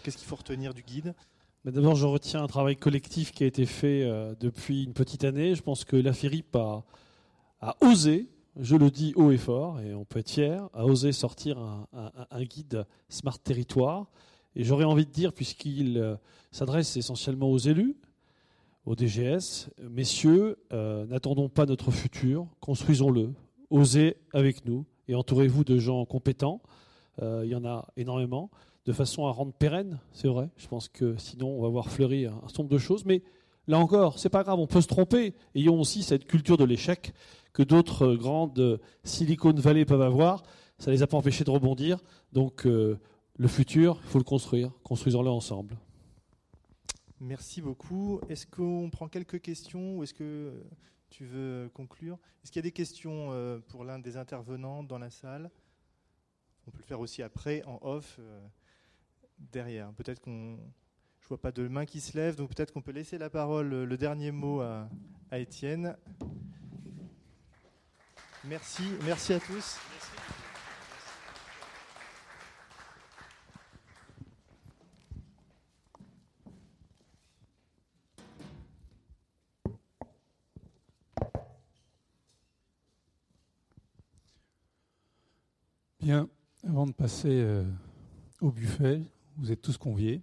Qu'est-ce 0.05 0.17
qu'il 0.17 0.29
faut 0.29 0.37
retenir 0.37 0.75
du 0.75 0.83
guide? 0.83 1.13
D'abord, 1.65 1.97
je 1.97 2.07
retiens 2.07 2.45
un 2.45 2.47
travail 2.47 2.77
collectif 2.77 3.33
qui 3.33 3.43
a 3.43 3.49
été 3.49 3.67
fait 3.67 4.05
euh, 4.05 4.37
depuis 4.39 4.85
une 4.85 4.93
petite 4.93 5.25
année. 5.25 5.57
Je 5.57 5.63
pense 5.63 5.85
que 5.85 5.97
la 5.97 6.13
FIRIP 6.13 6.55
a, 6.55 6.85
osé, 7.81 8.29
je 8.59 8.77
le 8.77 8.91
dis 8.91 9.13
haut 9.17 9.31
et 9.31 9.39
fort, 9.39 9.81
et 9.81 9.95
on 9.95 10.05
peut 10.05 10.19
être 10.19 10.31
fier, 10.31 10.69
a 10.73 10.85
osé 10.85 11.13
sortir 11.13 11.59
un, 11.59 12.43
guide 12.43 12.85
Smart 13.09 13.39
Territoire. 13.39 14.11
Et 14.57 14.65
j'aurais 14.65 14.85
envie 14.85 15.07
de 15.07 15.11
dire, 15.11 15.33
puisqu'il 15.33 15.99
euh, 15.99 16.17
s'adresse 16.51 16.97
essentiellement 16.97 17.51
aux 17.51 17.59
élus, 17.59 17.97
au 18.87 18.97
DGS, 18.97 19.69
messieurs, 19.89 20.57
euh, 20.73 21.07
n'attendons 21.07 21.49
pas 21.49 21.67
notre 21.67 21.91
futur, 21.91 22.47
construisons-le, 22.61 23.33
osez 23.71 24.17
avec 24.33 24.65
nous 24.65 24.85
et 25.07 25.15
entourez-vous 25.15 25.65
de 25.65 25.79
gens 25.79 26.05
compétents. 26.05 26.61
Euh, 27.23 27.43
il 27.45 27.51
y 27.51 27.55
en 27.55 27.65
a 27.65 27.87
énormément, 27.97 28.51
de 28.87 28.93
façon 28.93 29.27
à 29.27 29.31
rendre 29.31 29.53
pérenne, 29.53 30.01
c'est 30.13 30.29
vrai. 30.29 30.51
Je 30.57 30.67
pense 30.67 30.89
que 30.89 31.17
sinon 31.19 31.49
on 31.51 31.63
va 31.63 31.69
voir 31.69 31.91
fleurir 31.91 32.33
un 32.33 32.49
certain 32.49 32.65
nombre 32.65 32.75
de 32.75 32.79
choses, 32.79 33.05
mais 33.05 33.23
là 33.71 33.79
encore, 33.79 34.19
c'est 34.19 34.29
pas 34.29 34.43
grave, 34.43 34.59
on 34.59 34.67
peut 34.67 34.81
se 34.81 34.89
tromper. 34.89 35.35
Ayons 35.55 35.81
aussi 35.81 36.03
cette 36.03 36.27
culture 36.27 36.57
de 36.57 36.65
l'échec 36.65 37.15
que 37.53 37.63
d'autres 37.63 38.15
grandes 38.15 38.81
Silicon 39.05 39.53
Valley 39.53 39.85
peuvent 39.85 40.03
avoir. 40.03 40.43
Ça 40.79 40.91
les 40.91 41.03
a 41.03 41.07
pas 41.07 41.17
empêchés 41.17 41.45
de 41.45 41.51
rebondir. 41.51 42.01
Donc 42.33 42.67
euh, 42.67 42.99
le 43.37 43.49
futur, 43.49 43.99
il 44.03 44.09
faut 44.09 44.19
le 44.19 44.25
construire. 44.25 44.73
Construisons-le 44.83 45.31
ensemble. 45.31 45.79
Merci 47.21 47.61
beaucoup. 47.61 48.21
Est-ce 48.29 48.47
qu'on 48.47 48.91
prend 48.91 49.09
quelques 49.09 49.41
questions 49.41 49.99
ou 49.99 50.03
est-ce 50.03 50.15
que 50.15 50.53
tu 51.11 51.25
veux 51.25 51.71
conclure? 51.75 52.19
Est-ce 52.43 52.51
qu'il 52.51 52.61
y 52.61 52.65
a 52.65 52.69
des 52.69 52.73
questions 52.73 53.29
euh, 53.31 53.59
pour 53.69 53.85
l'un 53.85 53.99
des 53.99 54.17
intervenants 54.17 54.83
dans 54.83 54.99
la 54.99 55.11
salle? 55.11 55.51
On 56.67 56.71
peut 56.71 56.79
le 56.79 56.85
faire 56.85 57.01
aussi 57.01 57.23
après, 57.23 57.63
en 57.65 57.79
off, 57.83 58.17
euh, 58.19 58.41
derrière. 59.39 59.93
Peut-être 59.93 60.21
qu'on. 60.21 60.59
Je 61.31 61.35
vois 61.37 61.43
pas 61.43 61.53
de 61.53 61.69
main 61.69 61.87
qui 61.87 62.01
se 62.01 62.19
lève, 62.19 62.35
donc 62.35 62.49
peut-être 62.53 62.73
qu'on 62.73 62.83
peut 62.83 62.91
laisser 62.91 63.17
la 63.17 63.31
parole, 63.31 63.69
le 63.69 63.97
dernier 63.97 64.33
mot 64.33 64.63
à, 64.63 64.89
à 65.31 65.39
Étienne. 65.39 65.97
Merci, 68.43 68.83
merci 69.05 69.35
à 69.35 69.39
tous. 69.39 69.79
Bien, 86.01 86.29
avant 86.67 86.87
de 86.87 86.93
passer 86.93 87.29
euh, 87.29 87.63
au 88.41 88.51
buffet, 88.51 89.01
vous 89.37 89.53
êtes 89.53 89.63
tous 89.63 89.79
conviés. 89.79 90.21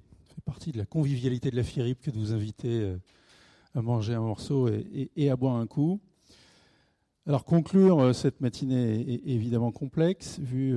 Partie 0.48 0.72
de 0.72 0.78
la 0.78 0.86
convivialité 0.86 1.52
de 1.52 1.58
la 1.58 1.64
FIRIP 1.64 2.02
que 2.02 2.10
de 2.10 2.18
vous 2.18 2.32
inviter 2.32 2.80
euh, 2.80 2.98
à 3.76 3.82
manger 3.82 4.14
un 4.14 4.22
morceau 4.22 4.70
et, 4.70 5.30
à 5.30 5.36
boire 5.36 5.58
un 5.58 5.68
coup. 5.68 6.00
Alors 7.26 7.44
conclure 7.44 8.00
euh, 8.00 8.14
cette 8.14 8.40
matinée 8.40 9.02
est 9.02 9.28
évidemment 9.28 9.74
complexe 9.74 10.40
vu 10.40 10.74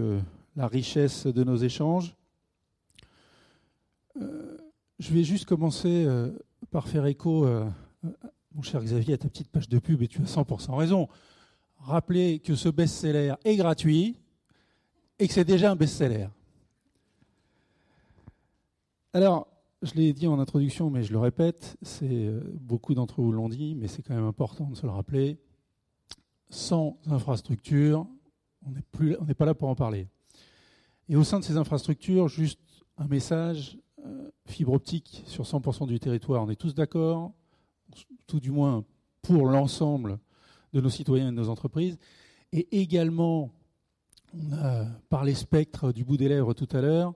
la 0.56 0.66
richesse 0.66 1.28
de 1.28 1.44
nos 1.44 1.54
échanges. 1.54 2.16
je 4.16 5.14
vais 5.14 5.22
juste 5.22 5.44
commencer 5.46 6.06
par 6.72 6.88
faire 6.88 7.06
écho, 7.06 7.46
mon 8.54 8.62
cher 8.62 8.82
Xavier, 8.82 9.14
à 9.14 9.18
ta 9.18 9.28
petite 9.28 9.48
page 9.48 9.68
de 9.68 9.78
pub 9.78 10.02
et 10.02 10.08
tu 10.08 10.20
as 10.20 10.24
100% 10.24 10.74
raison. 10.74 11.08
Rappeler 11.78 12.40
que 12.40 12.56
ce 12.56 12.68
best-seller 12.68 13.34
est 13.44 13.56
gratuit, 13.56 14.18
et 15.20 15.28
que 15.28 15.32
c'est 15.34 15.44
déjà 15.44 15.70
un 15.70 15.76
best-seller. 15.76 16.26
Alors, 19.12 19.49
je 19.82 19.94
l'ai 19.94 20.12
dit 20.12 20.26
en 20.26 20.38
introduction, 20.38 20.90
mais 20.90 21.02
je 21.02 21.12
le 21.12 21.18
répète, 21.18 21.76
c'est 21.82 22.08
euh, 22.10 22.40
beaucoup 22.60 22.94
d'entre 22.94 23.22
vous 23.22 23.32
l'ont 23.32 23.48
dit, 23.48 23.74
mais 23.74 23.88
c'est 23.88 24.02
quand 24.02 24.14
même 24.14 24.24
important 24.24 24.68
de 24.68 24.76
se 24.76 24.84
le 24.84 24.92
rappeler. 24.92 25.38
Sans 26.50 26.98
infrastructure, 27.06 28.06
on 28.66 29.24
n'est 29.24 29.34
pas 29.34 29.46
là 29.46 29.54
pour 29.54 29.68
en 29.68 29.74
parler. 29.74 30.08
Et 31.08 31.16
au 31.16 31.24
sein 31.24 31.40
de 31.40 31.44
ces 31.44 31.56
infrastructures, 31.56 32.28
juste 32.28 32.60
un 32.98 33.06
message 33.06 33.78
euh, 34.04 34.30
fibre 34.46 34.72
optique 34.72 35.22
sur 35.26 35.44
100% 35.44 35.86
du 35.86 35.98
territoire. 35.98 36.44
On 36.44 36.50
est 36.50 36.56
tous 36.56 36.74
d'accord, 36.74 37.32
tout 38.26 38.40
du 38.40 38.50
moins 38.50 38.84
pour 39.22 39.46
l'ensemble 39.46 40.18
de 40.72 40.80
nos 40.80 40.90
citoyens 40.90 41.28
et 41.28 41.30
de 41.30 41.36
nos 41.36 41.48
entreprises, 41.48 41.98
et 42.52 42.80
également 42.80 43.50
on 44.32 44.52
a 44.52 44.84
parlé 45.08 45.34
spectre 45.34 45.92
du 45.92 46.04
bout 46.04 46.16
des 46.16 46.28
lèvres 46.28 46.54
tout 46.54 46.68
à 46.72 46.80
l'heure. 46.80 47.14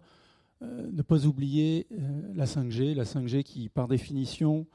Euh, 0.64 0.90
ne 0.92 1.02
pas 1.02 1.26
oublier 1.26 1.86
euh, 1.92 2.32
la 2.34 2.46
5G, 2.46 2.94
la 2.94 3.04
5G 3.04 3.42
qui, 3.42 3.68
par 3.68 3.88
définition, 3.88 4.66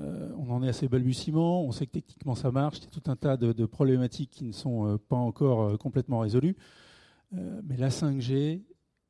euh, 0.00 0.30
on 0.38 0.50
en 0.50 0.62
est 0.62 0.68
assez 0.68 0.88
balbutiement. 0.88 1.64
On 1.64 1.72
sait 1.72 1.86
que 1.86 1.92
techniquement 1.92 2.34
ça 2.34 2.50
marche. 2.50 2.78
Il 2.82 2.88
tout 2.88 3.10
un 3.10 3.16
tas 3.16 3.36
de, 3.36 3.66
problématiques 3.66 4.30
qui 4.30 4.44
ne 4.44 4.52
sont 4.52 4.98
pas 5.08 5.16
encore 5.16 5.78
complètement 5.78 6.20
résolues. 6.20 6.56
mais 7.32 7.76
la 7.76 7.90
5G, 7.90 8.62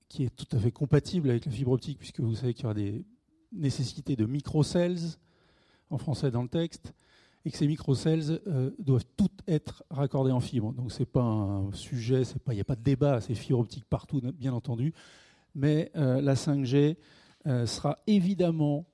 qui 0.08 0.24
est 0.24 0.34
tout 0.34 0.56
à 0.56 0.60
fait 0.60 0.70
compatible 0.70 1.30
avec 1.30 1.46
la 1.46 1.52
fibre 1.52 1.72
optique, 1.72 1.98
puisque 1.98 2.20
vous 2.20 2.34
savez 2.34 2.54
qu'il 2.54 2.64
y 2.64 2.66
aura 2.66 2.74
des 2.74 3.04
nécessités 3.52 4.16
de 4.16 4.26
microcells, 4.26 5.16
en 5.90 5.98
français 5.98 6.30
dans 6.30 6.42
le 6.42 6.48
texte, 6.48 6.92
et 7.44 7.50
que 7.50 7.58
ces 7.58 7.66
microcells 7.66 8.40
euh, 8.46 8.70
doivent 8.78 9.04
toutes 9.16 9.42
être 9.46 9.84
raccordées 9.90 10.32
en 10.32 10.40
fibre. 10.40 10.72
Donc 10.72 10.92
ce 10.92 11.00
n'est 11.00 11.06
pas 11.06 11.22
un 11.22 11.72
sujet, 11.72 12.22
il 12.22 12.54
n'y 12.54 12.60
a 12.60 12.64
pas 12.64 12.76
de 12.76 12.82
débat, 12.82 13.20
c'est 13.20 13.34
fibre 13.34 13.58
optique 13.58 13.84
partout, 13.84 14.20
bien 14.34 14.52
entendu. 14.52 14.94
Mais 15.54 15.90
euh, 15.96 16.20
la 16.20 16.34
5G 16.34 16.96
euh, 17.46 17.66
sera 17.66 17.98
évidemment 18.06 18.86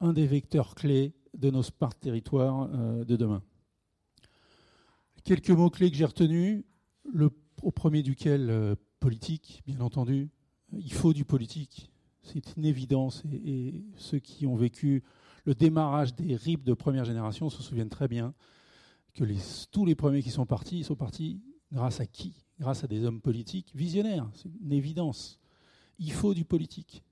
un 0.00 0.12
des 0.12 0.26
vecteurs 0.26 0.74
clés 0.74 1.14
de 1.34 1.50
nos 1.50 1.62
smart 1.62 1.94
territoires 1.94 2.68
de 2.68 3.16
demain. 3.16 3.42
Quelques 5.24 5.50
mots-clés 5.50 5.90
que 5.90 5.96
j'ai 5.96 6.04
retenus, 6.04 6.64
au 7.62 7.70
premier 7.70 8.02
duquel 8.02 8.76
politique, 9.00 9.62
bien 9.66 9.80
entendu. 9.80 10.30
Il 10.72 10.92
faut 10.92 11.12
du 11.12 11.24
politique, 11.24 11.90
c'est 12.22 12.56
une 12.56 12.64
évidence, 12.64 13.22
et 13.32 13.84
ceux 13.96 14.18
qui 14.18 14.46
ont 14.46 14.56
vécu 14.56 15.02
le 15.44 15.54
démarrage 15.54 16.14
des 16.14 16.36
RIP 16.36 16.64
de 16.64 16.74
première 16.74 17.04
génération 17.04 17.48
se 17.50 17.62
souviennent 17.62 17.88
très 17.88 18.08
bien 18.08 18.34
que 19.14 19.24
tous 19.70 19.84
les 19.84 19.94
premiers 19.94 20.22
qui 20.22 20.30
sont 20.30 20.44
partis, 20.44 20.78
ils 20.78 20.84
sont 20.84 20.96
partis 20.96 21.40
grâce 21.72 22.00
à 22.00 22.06
qui? 22.06 22.34
Grâce 22.58 22.84
à 22.84 22.86
des 22.86 23.04
hommes 23.04 23.20
politiques 23.20 23.72
visionnaires, 23.74 24.28
c'est 24.34 24.50
une 24.60 24.72
évidence. 24.72 25.38
Il 25.98 26.12
faut 26.12 26.34
du 26.34 26.44
politique. 26.44 27.02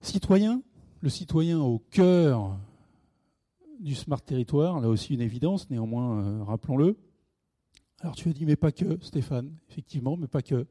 Citoyen, 0.00 0.62
le 1.00 1.08
citoyen 1.08 1.60
au 1.60 1.78
cœur 1.78 2.58
du 3.80 3.94
smart 3.94 4.20
territoire, 4.20 4.80
là 4.80 4.88
aussi 4.88 5.14
une 5.14 5.20
évidence, 5.20 5.68
néanmoins, 5.70 6.22
euh, 6.22 6.44
rappelons-le. 6.44 6.96
Alors 8.00 8.14
tu 8.14 8.28
as 8.28 8.32
dit, 8.32 8.46
mais 8.46 8.56
pas 8.56 8.72
que, 8.72 8.98
Stéphane, 9.02 9.52
effectivement, 9.70 10.16
mais 10.16 10.26
pas 10.26 10.42
que. 10.42 10.66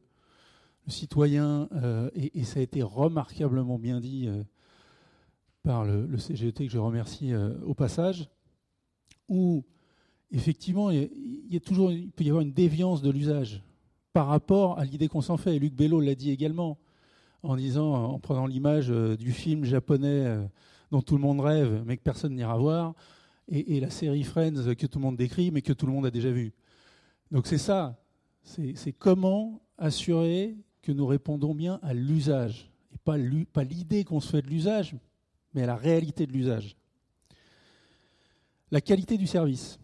Le 0.86 0.92
citoyen, 0.92 1.70
euh, 1.74 2.10
et, 2.14 2.44
ça 2.44 2.60
a 2.60 2.64
été 2.64 2.84
remarquablement 2.84 3.80
bien 3.80 4.02
dit 4.02 4.28
euh, 4.28 4.44
par 5.64 5.86
le, 5.86 6.18
CGET 6.18 6.52
que 6.52 6.70
je 6.70 6.78
remercie 6.78 7.34
au 7.66 7.74
passage, 7.74 8.30
où 9.30 9.64
effectivement 10.32 10.92
il, 10.92 11.10
y 11.50 11.56
a 11.56 11.62
toujours, 11.62 11.92
il 11.92 12.12
peut 12.12 12.26
y 12.26 12.30
avoir 12.30 12.44
une 12.44 12.52
déviance 12.52 13.02
de 13.02 13.10
l'usage 13.10 13.64
par 14.14 14.28
rapport 14.28 14.80
à 14.80 14.86
l'idée 14.86 15.08
qu'on 15.08 15.22
s'en 15.22 15.38
fait. 15.38 15.60
Luc 15.60 15.74
Bello 15.74 16.00
l'a 16.00 16.16
dit 16.16 16.32
également. 16.32 16.78
en 17.42 17.58
disant, 17.58 17.94
en 17.94 18.20
prenant 18.20 18.46
l'image 18.48 18.88
du 18.88 19.34
film 19.34 19.66
japonais 19.66 20.38
dont 20.92 21.02
tout 21.02 21.16
le 21.16 21.22
monde 21.22 21.42
rêve, 21.42 21.84
mais 21.86 21.98
que 21.98 22.04
personne 22.04 22.36
n'ira 22.36 22.58
voir, 22.58 22.94
et, 23.50 23.80
la 23.80 23.90
série 23.90 24.24
Friends 24.24 24.76
que 24.76 24.88
tout 24.88 25.00
le 25.00 25.04
monde 25.04 25.18
décrit, 25.18 25.52
mais 25.52 25.62
que 25.62 25.74
tout 25.74 25.86
le 25.86 25.92
monde 25.92 26.06
a 26.06 26.12
déjà 26.12 26.32
vu. 26.32 26.54
Donc 27.32 27.48
c'est 27.48 27.58
ça, 27.58 28.00
c'est 28.44 28.94
comment 28.94 29.62
assurer 29.78 30.56
que 30.82 30.92
nous 30.92 31.06
répondons 31.06 31.56
bien 31.56 31.80
à 31.82 31.94
l'usage, 31.94 32.72
et 32.94 32.98
pas 32.98 33.18
l'idée 33.64 34.04
qu'on 34.04 34.20
se 34.20 34.30
fait 34.30 34.42
de 34.42 34.48
l'usage, 34.48 34.96
mais 35.54 35.64
à 35.64 35.66
la 35.66 35.76
réalité 35.76 36.26
de 36.28 36.32
l'usage. 36.32 36.76
La 38.72 38.82
qualité 38.82 39.18
du 39.18 39.28
service. 39.28 39.80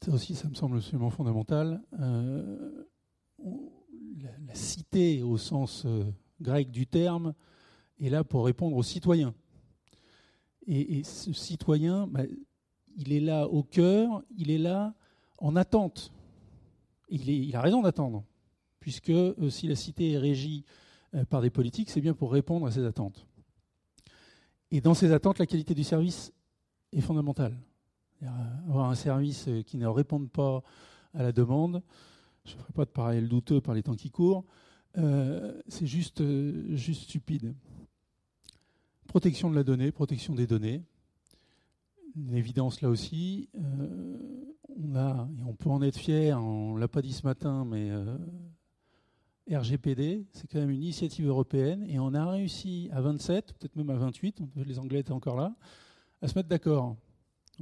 Ça 0.00 0.12
aussi, 0.12 0.34
ça 0.34 0.48
me 0.48 0.54
semble 0.54 0.78
absolument 0.78 1.10
fondamental. 1.10 1.80
Euh, 2.00 2.84
la, 4.20 4.54
cité, 4.54 5.22
au 5.22 5.36
sens 5.36 5.84
euh, 5.86 6.04
grec 6.40 6.70
du 6.70 6.86
terme, 6.86 7.34
est 8.00 8.08
là 8.08 8.24
pour 8.24 8.44
répondre 8.44 8.76
aux 8.76 8.82
citoyens. 8.82 9.34
Et, 10.66 11.02
ce 11.04 11.32
citoyen, 11.32 12.06
bah, 12.06 12.22
il 12.96 13.12
est 13.12 13.20
là 13.20 13.48
au 13.48 13.62
cœur, 13.62 14.22
il 14.36 14.50
est 14.50 14.58
là 14.58 14.94
en 15.38 15.56
attente. 15.56 16.12
Il, 17.08 17.54
a 17.54 17.60
raison 17.60 17.82
d'attendre, 17.82 18.24
puisque 18.80 19.10
euh, 19.10 19.50
si 19.50 19.66
la 19.66 19.74
cité 19.74 20.12
est 20.12 20.18
régie 20.18 20.64
par 21.28 21.42
des 21.42 21.50
politiques, 21.50 21.90
c'est 21.90 22.00
bien 22.00 22.14
pour 22.14 22.32
répondre 22.32 22.66
à 22.66 22.70
ces 22.70 22.84
attentes. 22.86 23.26
Et 24.70 24.80
dans 24.80 24.94
ces 24.94 25.12
attentes, 25.12 25.38
la 25.38 25.44
qualité 25.44 25.74
du 25.74 25.84
service 25.84 26.32
est 26.90 27.02
fondamentale. 27.02 27.54
Avoir 28.66 28.88
un 28.88 28.94
service 28.94 29.46
qui 29.66 29.76
ne 29.76 29.86
réponde 29.86 30.30
pas 30.30 30.62
à 31.12 31.22
la 31.22 31.32
demande, 31.32 31.82
je 32.44 32.54
ne 32.54 32.60
ferai 32.60 32.72
pas 32.72 32.84
de 32.84 32.90
parallèle 32.90 33.28
douteux 33.28 33.60
par 33.60 33.74
les 33.74 33.82
temps 33.82 33.94
qui 33.94 34.10
courent, 34.10 34.44
euh, 34.98 35.60
c'est 35.68 35.86
juste, 35.86 36.20
euh, 36.20 36.76
juste 36.76 37.04
stupide. 37.04 37.54
Protection 39.06 39.50
de 39.50 39.54
la 39.54 39.64
donnée, 39.64 39.92
protection 39.92 40.34
des 40.34 40.46
données. 40.46 40.82
Une 42.14 42.34
évidence 42.34 42.80
là 42.80 42.88
aussi. 42.88 43.48
Euh, 43.54 44.18
on 44.76 44.96
a, 44.96 45.28
et 45.38 45.42
on 45.44 45.54
peut 45.54 45.70
en 45.70 45.82
être 45.82 45.96
fier, 45.96 46.38
on 46.38 46.74
ne 46.74 46.80
l'a 46.80 46.88
pas 46.88 47.02
dit 47.02 47.12
ce 47.12 47.26
matin, 47.26 47.64
mais 47.66 47.90
RGPD, 49.54 50.26
c'est 50.32 50.46
quand 50.46 50.60
même 50.60 50.70
une 50.70 50.82
initiative 50.82 51.26
européenne, 51.26 51.84
et 51.88 51.98
on 51.98 52.14
a 52.14 52.24
réussi 52.30 52.88
à 52.90 53.02
27, 53.02 53.52
peut-être 53.52 53.76
même 53.76 53.90
à 53.90 53.96
28, 53.96 54.40
les 54.56 54.78
Anglais 54.78 55.00
étaient 55.00 55.12
encore 55.12 55.36
là, 55.36 55.54
à 56.22 56.28
se 56.28 56.38
mettre 56.38 56.48
d'accord. 56.48 56.96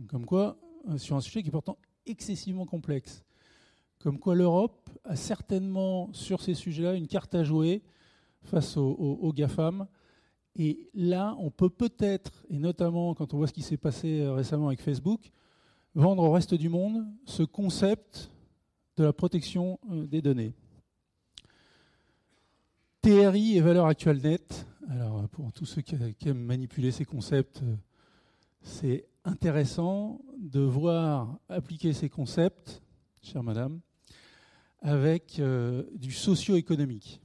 Comme 0.06 0.24
quoi, 0.24 0.56
sur 0.98 1.16
un 1.16 1.20
sujet 1.20 1.42
qui 1.42 1.48
est 1.48 1.52
pourtant 1.52 1.78
excessivement 2.06 2.64
complexe. 2.64 3.24
Comme 4.02 4.18
quoi 4.18 4.34
l'Europe 4.34 4.88
a 5.04 5.14
certainement, 5.14 6.10
sur 6.12 6.40
ces 6.40 6.54
sujets-là, 6.54 6.94
une 6.94 7.06
carte 7.06 7.34
à 7.34 7.44
jouer 7.44 7.82
face 8.42 8.78
aux, 8.78 9.32
GAFAM. 9.34 9.86
Et 10.56 10.88
là, 10.94 11.36
on 11.38 11.50
peut 11.50 11.68
peut-être, 11.68 12.44
et 12.48 12.58
notamment 12.58 13.14
quand 13.14 13.34
on 13.34 13.36
voit 13.36 13.46
ce 13.46 13.52
qui 13.52 13.62
s'est 13.62 13.76
passé 13.76 14.20
euh, 14.20 14.32
récemment 14.32 14.68
avec 14.68 14.80
Facebook, 14.80 15.30
vendre 15.94 16.22
au 16.22 16.32
reste 16.32 16.54
du 16.54 16.68
monde 16.68 17.06
ce 17.26 17.42
concept 17.42 18.30
de 18.96 19.04
la 19.04 19.12
protection 19.12 19.78
euh, 19.90 20.06
des 20.06 20.22
données. 20.22 20.54
TRI 23.02 23.56
et 23.56 23.60
valeur 23.60 23.86
actuelle 23.86 24.20
nette. 24.22 24.66
Alors, 24.88 25.28
pour 25.28 25.52
tous 25.52 25.66
ceux 25.66 25.82
qui, 25.82 25.96
aiment 26.26 26.44
manipuler 26.44 26.90
ces 26.90 27.04
concepts, 27.04 27.62
euh, 27.62 27.76
c'est 28.62 29.06
intéressant 29.24 30.20
de 30.38 30.60
voir 30.60 31.38
appliquer 31.48 31.92
ces 31.92 32.08
concepts, 32.08 32.82
chère 33.22 33.42
madame, 33.42 33.80
avec 34.80 35.38
euh, 35.38 35.84
du 35.94 36.12
socio-économique. 36.12 37.20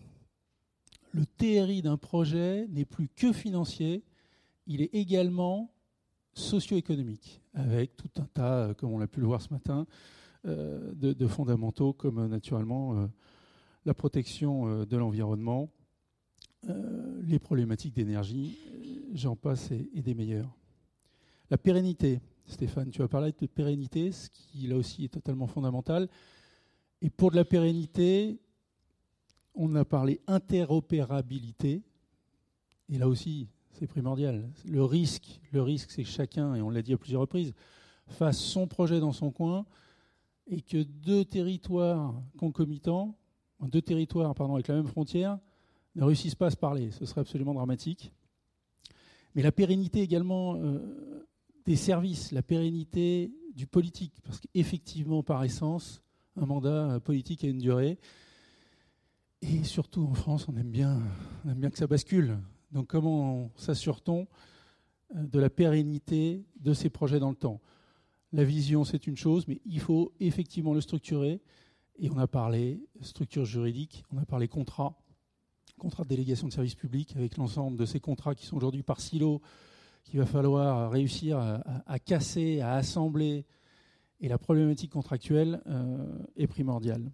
Le 1.12 1.26
TRI 1.26 1.82
d'un 1.82 1.98
projet 1.98 2.68
n'est 2.70 2.86
plus 2.86 3.08
que 3.08 3.32
financier, 3.32 4.04
il 4.68 4.82
est 4.82 4.94
également 4.94 5.72
socio-économique, 6.34 7.42
avec 7.54 7.96
tout 7.96 8.10
un 8.18 8.26
tas, 8.34 8.68
euh, 8.68 8.74
comme 8.74 8.92
on 8.92 8.98
l'a 8.98 9.08
pu 9.08 9.22
le 9.22 9.28
voir 9.28 9.42
ce 9.42 9.52
matin, 9.52 9.86
de, 10.46 11.26
fondamentaux 11.26 11.92
comme 11.92 12.28
naturellement 12.28 13.10
la 13.86 13.94
protection 13.94 14.68
euh, 14.68 14.86
de 14.86 14.98
l'environnement, 14.98 15.70
euh, 16.70 17.22
les 17.24 17.40
problématiques 17.40 17.94
d'énergie, 17.94 18.58
euh, 18.68 19.12
j'en 19.14 19.36
passe 19.36 19.72
et, 19.72 20.02
des 20.02 20.16
meilleurs. 20.16 20.50
La 21.52 21.58
pérennité, 21.58 22.20
Stéphane, 22.48 22.90
tu 22.90 23.04
as 23.04 23.08
parlé 23.08 23.32
de 23.32 23.46
pérennité, 23.46 24.12
ce 24.12 24.30
qui 24.30 24.68
là 24.68 24.76
aussi 24.76 25.06
est 25.06 25.14
totalement 25.14 25.48
fondamental. 25.48 26.10
Et 27.06 27.12
pour 27.12 27.30
de 27.30 27.36
la 27.36 27.46
pérennité, 27.46 28.40
on 29.54 29.76
a 29.76 29.86
parlé 29.86 30.22
interopérabilité, 30.26 31.84
et 32.90 32.98
là 32.98 33.08
aussi, 33.08 33.48
c'est 33.74 33.86
primordial. 33.86 34.50
Le 34.66 34.84
risque, 34.84 35.40
le 35.52 35.62
risque, 35.62 35.92
c'est 35.92 36.02
que 36.02 36.10
chacun, 36.10 36.56
et 36.56 36.64
on 36.64 36.72
l'a 36.72 36.82
dit 36.82 36.94
à 36.94 36.98
plusieurs 36.98 37.22
reprises, 37.22 37.54
fasse 38.08 38.40
son 38.40 38.66
projet 38.66 39.00
dans 39.00 39.12
son 39.12 39.30
coin, 39.30 39.68
et 40.48 40.62
que 40.62 40.82
deux 40.82 41.24
territoires 41.24 42.20
concomitants 42.38 43.16
deux 43.62 43.84
territoires 43.84 44.34
avec 44.40 44.68
la 44.68 44.74
même 44.74 44.88
frontière 44.88 45.38
ne 45.94 46.04
réussissent 46.04 46.34
pas 46.34 46.48
à 46.48 46.52
se 46.52 46.58
parler. 46.58 46.90
Ce 46.90 47.06
serait 47.06 47.22
absolument 47.22 47.54
dramatique. 47.54 48.12
Mais 49.36 49.44
la 49.44 49.52
pérennité 49.52 50.02
également 50.02 50.56
euh, 50.56 51.28
des 51.66 51.76
services, 51.76 52.32
la 52.32 52.42
pérennité 52.42 53.32
du 53.54 53.68
politique, 53.68 54.14
parce 54.24 54.40
qu'effectivement, 54.40 55.22
par 55.22 55.44
essence, 55.44 56.02
un 56.36 56.46
mandat 56.46 56.92
euh, 56.92 57.00
politique 57.00 57.44
a 57.44 57.48
une 57.48 57.60
durée. 57.60 57.98
Et 59.42 59.64
surtout 59.64 60.04
en 60.04 60.14
France, 60.14 60.48
on 60.48 60.56
aime 60.58 60.72
bien, 60.72 61.02
on 61.44 61.52
aime 61.52 61.60
bien 61.60 61.70
que 61.70 61.78
ça 61.78 61.88
bascule. 61.88 62.38
Donc 62.72 62.88
comment 62.88 63.52
s'assure-t-on 63.56 64.28
euh, 65.16 65.26
de 65.26 65.40
la 65.40 65.50
pérennité 65.50 66.46
de 66.60 66.74
ces 66.74 66.90
projets 66.90 67.20
dans 67.20 67.30
le 67.30 67.36
temps? 67.36 67.62
La 68.32 68.44
vision, 68.44 68.84
c'est 68.84 69.08
une 69.08 69.18
chose, 69.18 69.48
mais 69.48 69.62
il 69.66 69.80
faut 69.80 70.12
effectivement 70.20 70.74
le 70.74 70.82
structurer. 70.82 71.42
Et 71.98 72.10
on 72.10 72.18
a 72.18 72.28
parlé 72.28 72.82
structure 73.02 73.46
juridique, 73.46 74.04
on 74.12 74.18
a 74.18 74.26
parlé 74.26 74.50
contrat, 74.50 75.00
contrat 75.78 76.04
de 76.04 76.10
délégation 76.10 76.48
de 76.48 76.54
service 76.54 76.76
public, 76.76 77.16
avec 77.16 77.38
l'ensemble 77.38 77.78
de 77.78 77.86
ces 77.86 78.02
contrats 78.02 78.36
qui 78.36 78.46
sont 78.46 78.58
aujourd'hui 78.58 78.84
par 78.84 79.00
silo, 79.00 79.42
qu'il 80.04 80.20
va 80.20 80.26
falloir 80.26 80.92
réussir 80.92 81.38
à, 81.40 82.00
casser, 82.00 82.60
à 82.60 82.74
assembler. 82.74 83.46
Et 84.20 84.28
la 84.28 84.38
problématique 84.38 84.92
contractuelle 84.92 85.62
euh, 85.68 86.18
est 86.36 86.48
primordiale. 86.48 87.12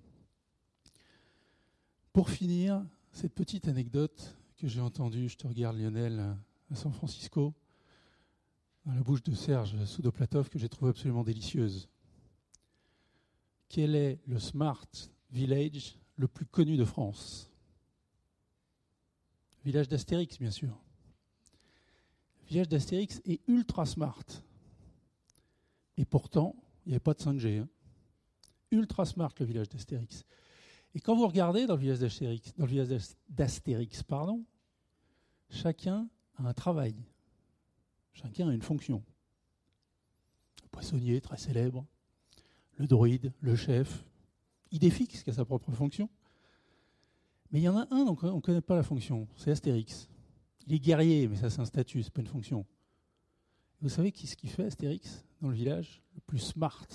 Pour 2.13 2.29
finir, 2.29 2.85
cette 3.11 3.33
petite 3.33 3.67
anecdote 3.67 4.37
que 4.57 4.67
j'ai 4.67 4.81
entendue, 4.81 5.29
je 5.29 5.37
te 5.37 5.47
regarde 5.47 5.77
Lionel, 5.77 6.35
à 6.71 6.75
San 6.75 6.91
Francisco, 6.91 7.53
dans 8.85 8.93
la 8.93 9.01
bouche 9.01 9.23
de 9.23 9.33
Serge 9.33 9.83
Soudoplatov, 9.85 10.49
que 10.49 10.59
j'ai 10.59 10.69
trouvée 10.69 10.91
absolument 10.91 11.23
délicieuse 11.23 11.89
quel 13.71 13.95
est 13.95 14.19
le 14.27 14.37
smart 14.37 14.85
village 15.31 15.97
le 16.17 16.27
plus 16.27 16.45
connu 16.45 16.75
de 16.75 16.83
France? 16.83 17.49
Village 19.63 19.87
d'Astérix, 19.87 20.37
bien 20.37 20.51
sûr. 20.51 20.77
Village 22.49 22.67
d'Astérix 22.67 23.21
est 23.23 23.39
ultra 23.47 23.85
smart. 23.85 24.25
Et 25.95 26.03
pourtant, 26.03 26.55
il 26.85 26.89
n'y 26.89 26.93
avait 26.93 26.99
pas 26.99 27.13
de 27.13 27.19
5G. 27.19 27.59
Hein. 27.59 27.69
Ultra 28.71 29.05
smart, 29.05 29.31
le 29.39 29.45
village 29.45 29.69
d'Astérix. 29.69 30.25
Et 30.93 30.99
quand 30.99 31.15
vous 31.15 31.27
regardez 31.27 31.65
dans 31.65 31.75
le 31.75 31.81
village 31.81 31.99
d'Astérix, 33.29 34.03
pardon, 34.03 34.43
chacun 35.49 36.09
a 36.37 36.47
un 36.47 36.53
travail. 36.53 36.95
Chacun 38.13 38.49
a 38.49 38.53
une 38.53 38.61
fonction. 38.61 39.03
Le 40.63 40.69
poissonnier, 40.69 41.21
très 41.21 41.37
célèbre, 41.37 41.85
le 42.77 42.87
druide, 42.87 43.33
le 43.39 43.55
chef, 43.55 44.03
idéfix 44.71 45.23
qui 45.23 45.29
a 45.29 45.33
sa 45.33 45.45
propre 45.45 45.71
fonction. 45.71 46.09
Mais 47.51 47.59
il 47.59 47.63
y 47.63 47.69
en 47.69 47.77
a 47.77 47.87
un 47.91 48.05
dont 48.05 48.17
on 48.21 48.35
ne 48.35 48.41
connaît 48.41 48.61
pas 48.61 48.75
la 48.75 48.83
fonction, 48.83 49.27
c'est 49.35 49.51
Astérix. 49.51 50.09
Il 50.67 50.73
est 50.73 50.79
guerrier, 50.79 51.27
mais 51.27 51.35
ça 51.35 51.49
c'est 51.49 51.61
un 51.61 51.65
statut, 51.65 52.03
c'est 52.03 52.13
pas 52.13 52.21
une 52.21 52.27
fonction. 52.27 52.65
Vous 53.81 53.89
savez 53.89 54.11
qui 54.11 54.27
ce 54.27 54.35
qui 54.35 54.47
fait 54.47 54.65
Astérix 54.65 55.25
dans 55.41 55.49
le 55.49 55.55
village 55.55 56.01
le 56.15 56.21
plus 56.21 56.39
smart 56.39 56.87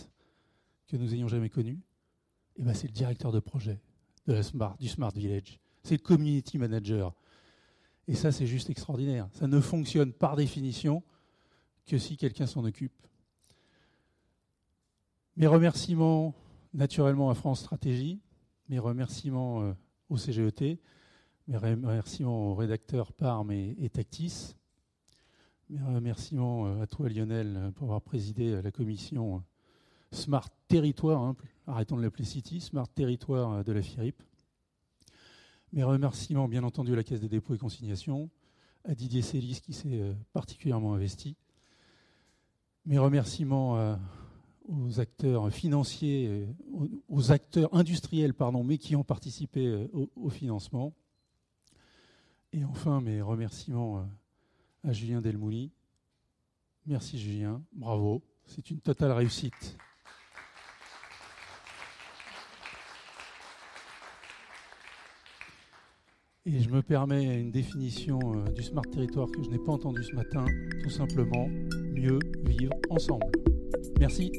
que 0.87 0.97
nous 0.97 1.15
ayons 1.15 1.29
jamais 1.29 1.51
connu? 1.51 1.81
Eh 2.57 2.63
ben, 2.63 2.75
c'est 2.75 2.87
le 2.87 2.93
directeur 2.93 3.33
de 3.33 3.41
projet 3.41 3.81
de 4.27 4.33
la 4.33 4.43
smart, 4.43 4.77
du 4.79 4.89
Smart 4.89 5.13
Village. 5.13 5.61
C'est 5.83 5.97
le 5.97 6.03
community 6.03 6.59
manager. 6.59 7.15
Et 8.09 8.15
ça, 8.15 8.33
c'est 8.33 8.47
juste 8.47 8.71
extraordinaire. 8.71 9.29
Ça 9.33 9.47
ne 9.47 9.61
fonctionne 9.61 10.13
par 10.13 10.37
définition 10.37 11.03
que 11.87 11.99
si 11.99 12.17
quelqu'un 12.17 12.47
s'en 12.47 12.65
occupe. 12.65 13.07
Mes 15.37 15.47
remerciements 15.47 16.35
naturellement 16.73 17.31
à 17.31 17.35
France 17.35 17.61
Stratégie, 17.61 18.21
mes 18.69 18.79
remerciements 18.79 19.63
euh, 19.63 19.73
au 20.09 20.17
CGET, 20.17 20.81
mes 21.49 21.57
remerciements 21.57 22.51
aux 22.51 22.55
rédacteurs 22.55 23.13
Parme 23.13 23.53
et, 23.53 23.91
Tactis, 23.93 24.56
remerciements 25.70 26.67
euh, 26.67 26.83
à 26.83 26.86
toi 26.86 27.09
Lionel 27.09 27.73
pour 27.77 27.89
avoir 27.89 28.03
présidé 28.03 28.61
la 28.62 28.70
commission 28.70 29.36
euh, 29.36 29.39
Smart 30.12 30.49
Territoire, 30.69 31.23
hein, 31.23 31.36
arrêtons 31.67 31.97
de 31.97 32.03
l'appeler 32.03 32.25
City, 32.25 32.61
Smart 32.61 32.89
Territoire 32.89 33.65
de 33.65 33.73
la 33.73 33.83
FIRIP. 33.83 34.23
Mes 35.73 35.83
remerciements, 35.83 36.49
bien 36.49 36.62
entendu, 36.62 36.93
à 36.93 36.97
la 36.97 37.03
Caisse 37.03 37.20
des 37.20 37.28
dépôts 37.28 37.55
et 37.55 37.59
consignations, 37.59 38.31
à 38.85 38.95
Didier 38.95 39.23
Célis 39.23 39.61
qui 39.62 39.73
s'est 39.73 40.01
euh, 40.01 40.15
particulièrement 40.33 40.95
investi. 40.95 41.36
Mes 42.85 42.99
remerciements 42.99 43.77
euh, 43.77 43.97
aux 44.69 45.01
acteurs 45.01 45.51
financiers, 45.53 46.28
euh, 46.28 46.86
aux 47.09 47.33
acteurs 47.33 47.75
industriels, 47.75 48.33
pardon, 48.33 48.62
mais 48.62 48.78
qui 48.78 48.95
ont 48.95 49.05
participé 49.05 49.89
au, 49.93 50.31
financement. 50.31 50.95
Et 52.53 52.65
enfin, 52.65 53.01
mes 53.01 53.20
remerciements 53.20 54.09
à 54.87 54.93
Julien 54.93 55.21
Delmouli. 55.21 55.73
Merci 56.87 57.19
Julien, 57.19 57.61
bravo, 57.73 58.23
c'est 58.47 58.71
une 58.71 58.79
totale 58.79 59.13
réussite. 59.13 59.77
Et 66.49 66.61
je 66.61 66.71
me 66.71 66.81
permets 66.81 67.41
une 67.41 67.51
définition 67.51 68.21
euh, 68.37 68.45
du 68.53 68.63
smart 68.63 68.85
territoire 68.85 69.29
que 69.33 69.43
je 69.43 69.51
n'ai 69.51 69.59
pas 69.59 69.73
entendue 69.73 70.05
ce 70.05 70.15
matin, 70.15 70.45
tout 70.85 70.91
simplement 70.91 71.49
mieux 71.49 72.21
vivre 72.45 72.73
ensemble. 72.89 73.27
Merci. 73.99 74.31